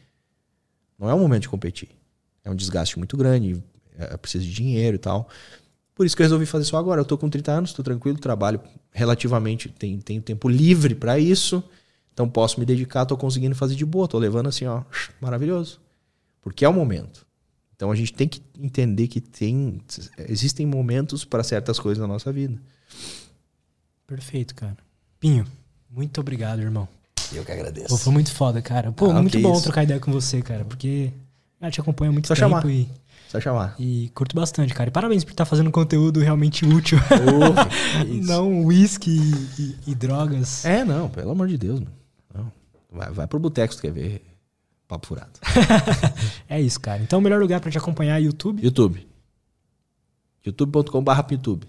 Não 0.99 1.11
é 1.11 1.13
o 1.13 1.19
momento 1.19 1.43
de 1.43 1.51
competir. 1.51 1.91
É 2.43 2.51
um 2.51 2.57
desgaste 2.57 2.97
muito 2.97 3.15
grande. 3.15 3.63
É, 3.99 4.15
eu 4.15 4.19
preciso 4.19 4.47
de 4.47 4.55
dinheiro 4.55 4.95
e 4.95 4.99
tal. 4.99 5.29
Por 5.97 6.07
isso 6.07 6.15
que 6.15 6.23
eu 6.23 6.25
resolvi 6.25 6.47
fazer 6.47 6.65
isso 6.65 6.77
agora. 6.77 7.01
Eu 7.01 7.05
tô 7.05 7.17
com 7.19 7.29
30 7.29 7.51
anos, 7.51 7.73
tô 7.73 7.83
tranquilo, 7.83 8.19
trabalho 8.19 8.61
relativamente, 8.93 9.69
tenho, 9.71 10.01
tenho 10.03 10.23
tempo 10.23 10.49
livre 10.49 10.95
para 10.95 11.19
isso. 11.19 11.65
Então 12.13 12.29
posso 12.29 12.61
me 12.61 12.65
dedicar, 12.67 13.05
tô 13.07 13.17
conseguindo 13.17 13.55
fazer 13.57 13.75
de 13.75 13.85
boa, 13.85 14.07
tô 14.07 14.19
levando 14.19 14.49
assim, 14.49 14.67
ó, 14.67 14.83
maravilhoso. 15.21 15.81
Porque 16.43 16.65
é 16.65 16.69
o 16.69 16.73
momento. 16.73 17.27
Então 17.75 17.91
a 17.91 17.97
gente 17.97 18.13
tem 18.13 18.29
que 18.29 18.41
entender 18.59 19.09
que 19.09 19.21
tem 19.21 19.81
existem 20.29 20.65
momentos 20.67 21.25
para 21.25 21.43
certas 21.43 21.79
coisas 21.81 22.01
na 22.01 22.07
nossa 22.07 22.31
vida. 22.33 22.61
Perfeito, 24.07 24.55
cara. 24.55 24.77
Pinho, 25.19 25.47
muito 25.91 26.21
obrigado, 26.21 26.61
irmão. 26.61 26.89
Eu 27.33 27.45
que 27.45 27.53
agradeço. 27.53 27.89
Pô, 27.89 27.97
foi 27.97 28.13
muito 28.13 28.33
foda, 28.33 28.63
cara. 28.63 28.93
Pô, 28.93 29.11
Ah, 29.11 29.21
muito 29.21 29.37
que 29.37 29.43
bom 29.43 29.53
isso. 29.55 29.65
trocar 29.65 29.83
ideia 29.83 29.99
com 29.99 30.13
você, 30.13 30.41
cara, 30.43 30.65
porque 30.65 31.11
eu 31.61 31.71
te 31.71 31.81
acompanho 31.81 32.11
há 32.11 32.13
muito 32.13 32.29
Só 32.29 32.35
tempo 32.35 32.47
chamar. 32.49 32.67
e, 32.71 32.89
Só 33.29 33.41
chamar. 33.41 33.75
e 33.79 34.11
curto 34.15 34.35
bastante, 34.37 34.73
cara. 34.75 34.89
E 34.89 34.93
parabéns 34.93 35.25
por 35.25 35.31
estar 35.33 35.45
fazendo 35.45 35.71
conteúdo 35.71 36.21
realmente 36.21 36.65
útil. 36.65 36.99
Isso. 38.09 38.29
Não 38.29 38.65
uísque 38.65 39.11
e, 39.11 39.63
e- 39.63 39.77
e 39.89 39.95
drogas. 39.95 40.65
É, 40.65 40.85
não, 40.85 41.09
pelo 41.09 41.31
amor 41.33 41.49
de 41.49 41.59
Deus, 41.59 41.81
mano. 41.81 41.93
Não. 42.35 42.53
Vai, 42.91 43.11
vai 43.13 43.27
pro 43.27 43.39
boteco 43.39 43.73
se 43.75 43.79
tu 43.79 43.83
quer 43.83 43.93
ver 43.93 44.23
papo 44.89 45.07
furado. 45.07 45.33
É 46.49 46.61
isso, 46.61 46.79
cara. 46.81 47.03
Então 47.03 47.19
o 47.19 47.23
melhor 47.23 47.41
lugar 47.41 47.61
pra 47.61 47.71
te 47.71 47.77
acompanhar 47.79 48.19
é 48.21 48.23
YouTube. 48.23 48.63
YouTube. 48.65 49.07
youtube.com.br 50.45 51.11
YouTube. 51.33 51.67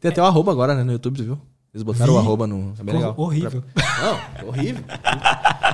Tem 0.00 0.10
até 0.10 0.20
o 0.22 0.24
arroba 0.26 0.50
agora, 0.52 0.74
né, 0.74 0.82
no 0.84 0.92
YouTube, 0.92 1.16
tu 1.16 1.24
viu? 1.24 1.40
Eles 1.72 1.82
botaram 1.82 2.12
Vi. 2.14 2.18
o 2.18 2.20
arroba 2.20 2.46
no... 2.46 2.72
É 2.78 2.82
bem 2.82 2.94
legal. 2.96 3.12
Hor- 3.16 3.26
horrível. 3.26 3.62
Não, 4.40 4.48
horrível. 4.48 4.84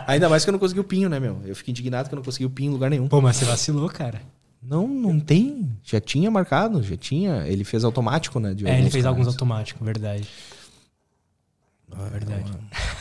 Ainda 0.06 0.28
mais 0.28 0.44
que 0.44 0.50
eu 0.50 0.52
não 0.52 0.58
consegui 0.58 0.81
o 0.81 0.84
pinho, 0.84 1.08
né, 1.08 1.20
meu? 1.20 1.40
Eu 1.44 1.55
fico 1.55 1.70
indignado 1.70 2.08
que 2.08 2.14
eu 2.14 2.16
não 2.16 2.23
consegui 2.24 2.44
o 2.44 2.50
pinho 2.50 2.70
em 2.70 2.73
lugar 2.73 2.90
nenhum. 2.90 3.06
Pô, 3.08 3.20
mas 3.20 3.36
você 3.36 3.44
vacilou, 3.44 3.89
cara. 3.89 4.20
Não, 4.65 4.89
não 4.89 5.20
tem. 5.20 5.70
Já 5.83 6.01
tinha 6.01 6.31
marcado, 6.31 6.83
já 6.83 6.97
tinha. 6.97 7.47
Ele 7.47 7.65
fez 7.65 7.84
automático, 7.84 8.41
né? 8.41 8.57
É, 8.65 8.78
ele 8.81 8.91
fez 8.91 9.05
alguns 9.05 9.26
automáticos, 9.26 9.84
verdade. 9.84 10.26
Ah, 11.97 12.09
Verdade. 12.10 12.51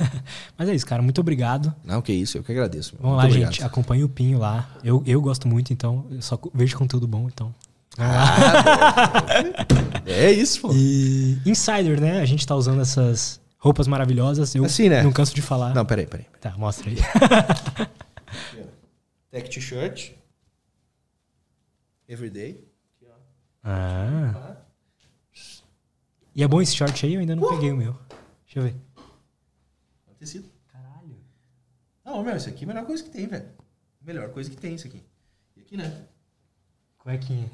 Mas 0.56 0.70
é 0.70 0.76
isso, 0.76 0.86
cara. 0.86 1.02
Muito 1.02 1.20
obrigado. 1.20 1.74
Não, 1.84 2.00
que 2.02 2.14
isso, 2.14 2.38
eu 2.38 2.44
que 2.44 2.52
agradeço. 2.52 2.94
Vamos 3.00 3.14
Muito 3.14 3.18
lá, 3.18 3.26
obrigado. 3.26 3.52
gente. 3.54 3.64
Acompanhe 3.64 4.04
o 4.04 4.10
Pinho 4.10 4.38
lá. 4.38 4.70
Eu, 4.84 5.02
eu 5.08 5.20
gosto 5.20 5.48
muito, 5.48 5.74
então. 5.74 6.06
Eu 6.12 6.22
só 6.22 6.38
vejo 6.54 6.78
conteúdo 6.78 7.08
bom, 7.08 7.28
então. 7.28 7.54
É 10.06 10.32
isso, 10.32 10.62
pô. 10.62 10.72
E 10.76 11.40
Insider, 11.46 12.00
né? 12.00 12.20
A 12.22 12.26
gente 12.26 12.46
tá 12.46 12.56
usando 12.56 12.82
essas 12.82 13.40
roupas 13.58 13.88
maravilhosas. 13.88 14.54
Eu 14.54 14.66
Assim, 14.66 14.90
né? 14.90 15.02
não 15.02 15.12
canso 15.12 15.34
de 15.34 15.42
falar. 15.42 15.74
Não, 15.74 15.86
peraí, 15.86 16.06
peraí. 16.06 16.26
Tá, 16.40 16.54
mostra 16.58 16.90
aí. 16.90 16.98
Tech 19.32 19.50
t-shirt. 19.50 20.12
Everyday. 22.14 22.64
Ah. 23.64 24.58
E 26.36 26.44
é 26.44 26.48
bom 26.48 26.62
esse 26.62 26.76
short 26.76 27.06
aí? 27.06 27.14
Eu 27.16 27.20
ainda 27.22 27.36
não 27.36 27.48
peguei 27.50 27.72
o 27.72 27.78
meu. 27.78 27.94
Deixa 28.46 28.60
eu 28.60 28.64
ver. 28.64 28.76
Tecido. 30.20 30.48
Caralho. 30.72 31.16
Não, 32.06 32.24
meu, 32.24 32.36
isso 32.36 32.50
aqui 32.50 32.64
é 32.64 32.66
a 32.66 32.68
melhor 32.68 32.86
coisa 32.86 33.04
que 33.04 33.10
tem, 33.10 33.28
velho. 33.28 33.50
Melhor 34.02 34.30
coisa 34.30 34.50
que 34.50 34.56
tem 34.58 34.76
isso 34.76 34.88
aqui. 34.88 35.02
E 35.56 35.62
aqui, 35.62 35.78
né? 35.78 36.06
Cuequinha. 37.00 37.50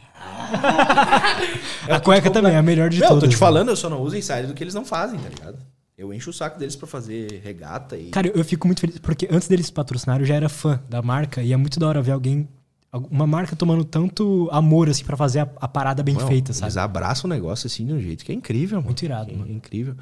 a 1.90 2.00
cueca 2.00 2.30
também 2.30 2.54
é 2.54 2.58
a 2.58 2.62
melhor 2.62 2.90
de 2.90 3.00
Meu, 3.00 3.08
todas. 3.10 3.24
tô 3.24 3.30
te 3.30 3.34
né? 3.34 3.38
falando, 3.40 3.70
eu 3.70 3.76
só 3.76 3.90
não 3.90 4.02
uso 4.02 4.16
insider 4.16 4.46
do 4.48 4.54
que 4.54 4.64
eles 4.64 4.74
não 4.76 4.86
fazem, 4.86 5.20
tá 5.20 5.30
ligado? 5.30 5.60
Eu 5.98 6.14
encho 6.14 6.30
o 6.30 6.34
saco 6.34 6.58
deles 6.60 6.76
pra 6.76 6.88
fazer 6.88 7.42
regata 7.44 7.98
e. 7.98 8.10
Cara, 8.12 8.28
eu- 8.28 8.36
eu 8.36 8.46
fico 8.46 8.68
muito 8.68 8.80
feliz, 8.80 8.98
porque 9.00 9.28
antes 9.32 9.48
deles 9.48 9.70
patrocinarem, 9.70 10.22
eu 10.22 10.28
já 10.28 10.36
era 10.36 10.48
fã 10.50 10.82
da 10.88 11.02
marca, 11.02 11.42
e 11.42 11.52
é 11.52 11.58
muito 11.58 11.80
da 11.80 11.88
hora 11.88 12.02
ver 12.02 12.12
alguém, 12.12 12.48
uma 12.92 13.28
marca 13.28 13.56
tomando 13.56 13.86
tanto 13.86 14.50
amor, 14.52 14.90
assim, 14.90 15.04
pra 15.04 15.16
fazer 15.16 15.40
a, 15.42 15.50
a 15.58 15.68
parada 15.68 16.02
bem 16.02 16.16
Não, 16.16 16.28
feita, 16.28 16.54
sabe? 16.54 16.66
Eles 16.66 16.78
abraçam 16.78 17.30
o 17.30 17.34
negócio 17.34 17.68
assim 17.68 17.86
de 17.86 17.94
um 17.94 18.00
jeito 18.00 18.26
que 18.26 18.32
é 18.32 18.36
incrível, 18.36 18.78
mano. 18.78 18.88
Muito 18.88 19.04
irado, 19.06 19.32
É 19.32 19.36
mano. 19.36 19.52
incrível. 19.52 19.96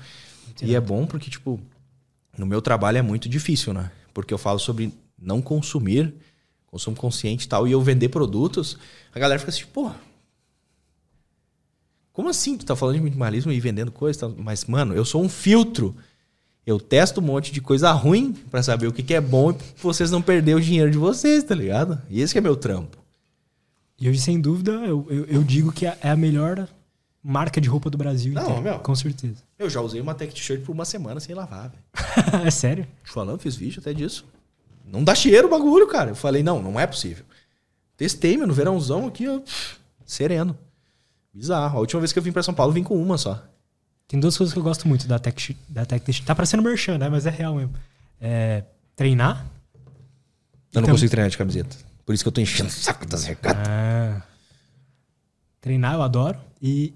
e 0.62 0.74
é 0.74 0.80
bom 0.80 1.06
porque, 1.06 1.30
tipo, 1.30 1.60
no 2.38 2.46
meu 2.46 2.62
trabalho 2.62 2.98
é 2.98 3.02
muito 3.02 3.28
difícil, 3.28 3.74
né? 3.74 3.92
Porque 4.14 4.34
eu 4.34 4.38
falo 4.38 4.58
sobre 4.60 4.94
não 5.22 5.42
consumir, 5.42 6.14
consumo 6.68 6.96
consciente 6.96 7.46
e 7.46 7.50
tal, 7.50 7.68
e 7.68 7.72
eu 7.72 7.82
vender 7.82 8.10
produtos, 8.10 8.78
a 9.14 9.20
galera 9.20 9.40
fica 9.40 9.50
assim, 9.52 9.66
pô. 9.74 9.92
Como 12.14 12.30
assim 12.30 12.58
tu 12.58 12.66
tá 12.66 12.76
falando 12.76 12.96
de 12.96 13.02
minimalismo 13.02 13.52
e 13.52 13.60
vendendo 13.60 13.92
coisa? 13.92 14.28
Mas, 14.38 14.66
mano, 14.66 14.94
eu 14.96 15.06
sou 15.06 15.22
um 15.24 15.30
filtro. 15.30 15.96
Eu 16.68 16.82
testo 16.82 17.22
um 17.22 17.24
monte 17.24 17.54
de 17.54 17.62
coisa 17.62 17.90
ruim 17.94 18.34
pra 18.52 18.62
saber 18.62 18.88
o 18.88 18.92
que, 18.92 19.02
que 19.02 19.14
é 19.14 19.22
bom 19.22 19.52
e 19.52 19.56
vocês 19.82 20.12
não 20.12 20.22
perder 20.22 20.54
o 20.54 20.60
dinheiro 20.60 20.92
de 20.92 20.98
vocês, 20.98 21.42
tá 21.46 21.56
ligado? 21.56 22.02
E 22.10 22.20
esse 22.20 22.38
é 22.38 22.42
meu 22.42 22.58
trampo. 22.58 22.98
E 23.98 24.10
hoje, 24.10 24.20
sem 24.20 24.42
dúvida, 24.42 24.74
eu, 24.74 25.08
eu, 25.10 25.26
eu 25.28 25.44
digo 25.44 25.72
que 25.72 25.86
é 25.86 25.98
a 26.04 26.16
melhor 26.16 26.68
marca 27.24 27.62
de 27.62 27.70
roupa 27.70 27.90
do 27.90 27.98
Brasil 27.98 28.34
Não, 28.34 28.42
inteiro. 28.42 28.62
meu. 28.62 28.80
Com 28.80 28.94
certeza. 28.94 29.38
Eu 29.58 29.70
já 29.70 29.80
usei 29.80 30.02
uma 30.02 30.14
tech 30.14 30.34
t-shirt 30.34 30.62
por 30.66 30.74
uma 30.74 30.84
semana 30.84 31.22
sem 31.22 31.34
lavar, 31.34 31.70
velho. 31.70 31.84
é 32.46 32.52
sério? 32.52 32.86
Te 33.02 33.12
falando, 33.14 33.40
fiz 33.40 33.56
vídeo 33.56 33.80
até 33.80 33.94
disso. 33.94 34.26
Não 34.86 35.06
dá 35.06 35.16
cheiro 35.16 35.48
o 35.48 35.50
bagulho, 35.50 35.88
cara. 35.88 36.12
Eu 36.12 36.16
falei, 36.16 36.44
não, 36.44 36.62
não 36.62 36.78
é 36.78 36.86
possível. 36.86 37.24
Testei, 37.96 38.36
meu, 38.36 38.46
no 38.46 38.54
verãozão 38.54 39.08
aqui, 39.08 39.26
ó, 39.26 39.40
sereno. 40.06 40.58
Bizarro. 41.34 41.78
A 41.78 41.80
última 41.80 42.02
vez 42.02 42.12
que 42.12 42.20
eu 42.20 42.24
vim 42.24 42.34
pra 42.34 42.44
São 42.44 42.54
Paulo, 42.54 42.74
vim 42.74 42.84
com 42.84 43.02
uma 43.02 43.18
só. 43.18 43.42
Tem 44.08 44.20
duas 44.20 44.38
coisas 44.38 44.54
que 44.54 44.60
eu 44.60 44.64
gosto 44.64 44.88
muito 44.88 45.08
da 45.08 45.20
Tech, 45.20 45.58
da 45.68 45.86
tech. 45.86 46.24
Tá 46.24 46.34
parecendo 46.34 46.64
merchan, 46.64 46.98
né? 46.98 47.10
Mas 47.10 47.26
é 47.26 47.30
real 47.30 47.56
mesmo. 47.56 47.74
É 48.22 48.64
treinar. 48.96 49.46
Eu 50.74 50.82
não 50.82 50.82
Então- 50.84 50.94
consigo 50.96 51.10
treinar 51.12 51.30
de 51.30 51.38
camiseta. 51.38 51.76
Por 52.06 52.14
isso 52.16 52.24
que 52.24 52.28
eu 52.30 52.32
tô 52.32 52.40
enchendo 52.40 52.70
o 52.70 52.72
saco 52.72 53.06
das 53.06 53.26
regatas. 53.26 53.68
Ah. 53.68 54.22
Treinar 55.60 55.96
eu 55.96 56.02
adoro. 56.02 56.40
E 56.62 56.94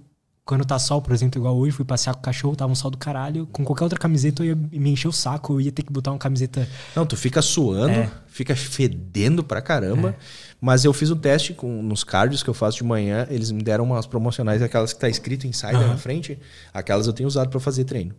quando 0.52 0.66
tá 0.66 0.78
sol, 0.78 1.02
por 1.02 1.14
exemplo, 1.14 1.40
igual 1.40 1.56
hoje, 1.58 1.72
fui 1.72 1.86
passear 1.86 2.14
com 2.14 2.20
o 2.20 2.24
cachorro, 2.24 2.56
tava 2.58 2.70
um 2.70 2.76
sol 2.76 2.92
do 2.92 2.98
caralho. 2.98 3.48
Com 3.54 3.64
qualquer 3.64 3.86
outra 3.86 3.98
camiseta 3.98 4.44
eu 4.44 4.48
ia 4.48 4.56
me 4.80 4.90
encher 4.92 5.08
o 5.08 5.12
saco, 5.14 5.54
eu 5.54 5.62
ia 5.62 5.72
ter 5.72 5.82
que 5.84 5.94
botar 5.94 6.12
uma 6.12 6.18
camiseta. 6.18 6.68
Não, 6.94 7.06
tu 7.06 7.16
fica 7.16 7.42
suando, 7.42 7.94
É. 7.94 8.12
fica 8.28 8.54
fedendo 8.54 9.44
pra 9.46 9.62
caramba. 9.62 10.14
Mas 10.60 10.84
eu 10.84 10.92
fiz 10.92 11.10
um 11.10 11.16
teste 11.16 11.54
com, 11.54 11.82
nos 11.82 12.04
cards 12.04 12.44
que 12.44 12.50
eu 12.50 12.54
faço 12.54 12.78
de 12.80 12.84
manhã. 12.84 13.26
Eles 13.30 13.50
me 13.50 13.64
deram 13.64 13.86
umas 13.86 14.06
promocionais, 14.06 14.62
aquelas 14.62 14.92
que 14.92 15.00
tá 15.00 15.08
escrito 15.08 15.48
Insider 15.48 15.78
Aham. 15.78 15.88
na 15.88 15.98
frente. 15.98 16.38
Aquelas 16.74 17.08
eu 17.08 17.14
tenho 17.14 17.28
usado 17.28 17.50
pra 17.50 17.60
fazer 17.62 17.86
treino. 17.86 18.14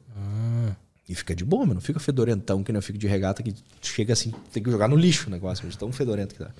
E 1.09 1.15
fica 1.15 1.35
de 1.35 1.45
boa, 1.45 1.63
mano. 1.63 1.75
Não 1.75 1.81
fica 1.83 2.01
fedorentão, 2.01 2.63
que 2.65 2.73
nem 2.73 2.79
eu 2.79 2.83
fico 2.83 2.99
de 2.99 3.07
regata, 3.07 3.43
que 3.43 3.53
chega 3.83 4.13
assim, 4.15 4.33
tem 4.53 4.63
que 4.63 4.71
jogar 4.71 4.89
no 4.89 4.97
lixo 4.97 5.27
o 5.29 5.31
negócio, 5.31 5.69
de 5.69 5.77
tão 5.77 5.93
fedorento 5.93 6.35
que 6.35 6.43
tá. 6.43 6.51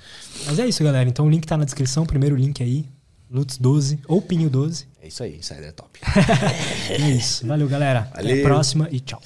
Mas 0.47 0.59
é 0.59 0.67
isso, 0.67 0.85
galera. 0.85 1.09
Então 1.09 1.27
o 1.27 1.31
link 1.31 1.47
tá 1.47 1.57
na 1.57 1.65
descrição, 1.65 2.05
primeiro 2.05 2.37
link 2.37 2.63
aí. 2.63 2.85
Lutz 3.33 3.57
12 3.57 4.01
ou 4.07 4.21
Pinho 4.21 4.51
12. 4.51 4.87
É 5.01 5.09
isso 5.09 5.23
aí, 5.23 5.37
Insider 5.37 5.65
é 5.69 5.73
top. 5.73 5.99
É 6.91 6.99
isso. 7.11 7.47
Valeu, 7.47 7.67
galera. 7.69 8.01
Até 8.13 8.23
Valeu. 8.23 8.45
a 8.45 8.49
próxima 8.49 8.89
e 8.91 9.01
tchau. 9.01 9.21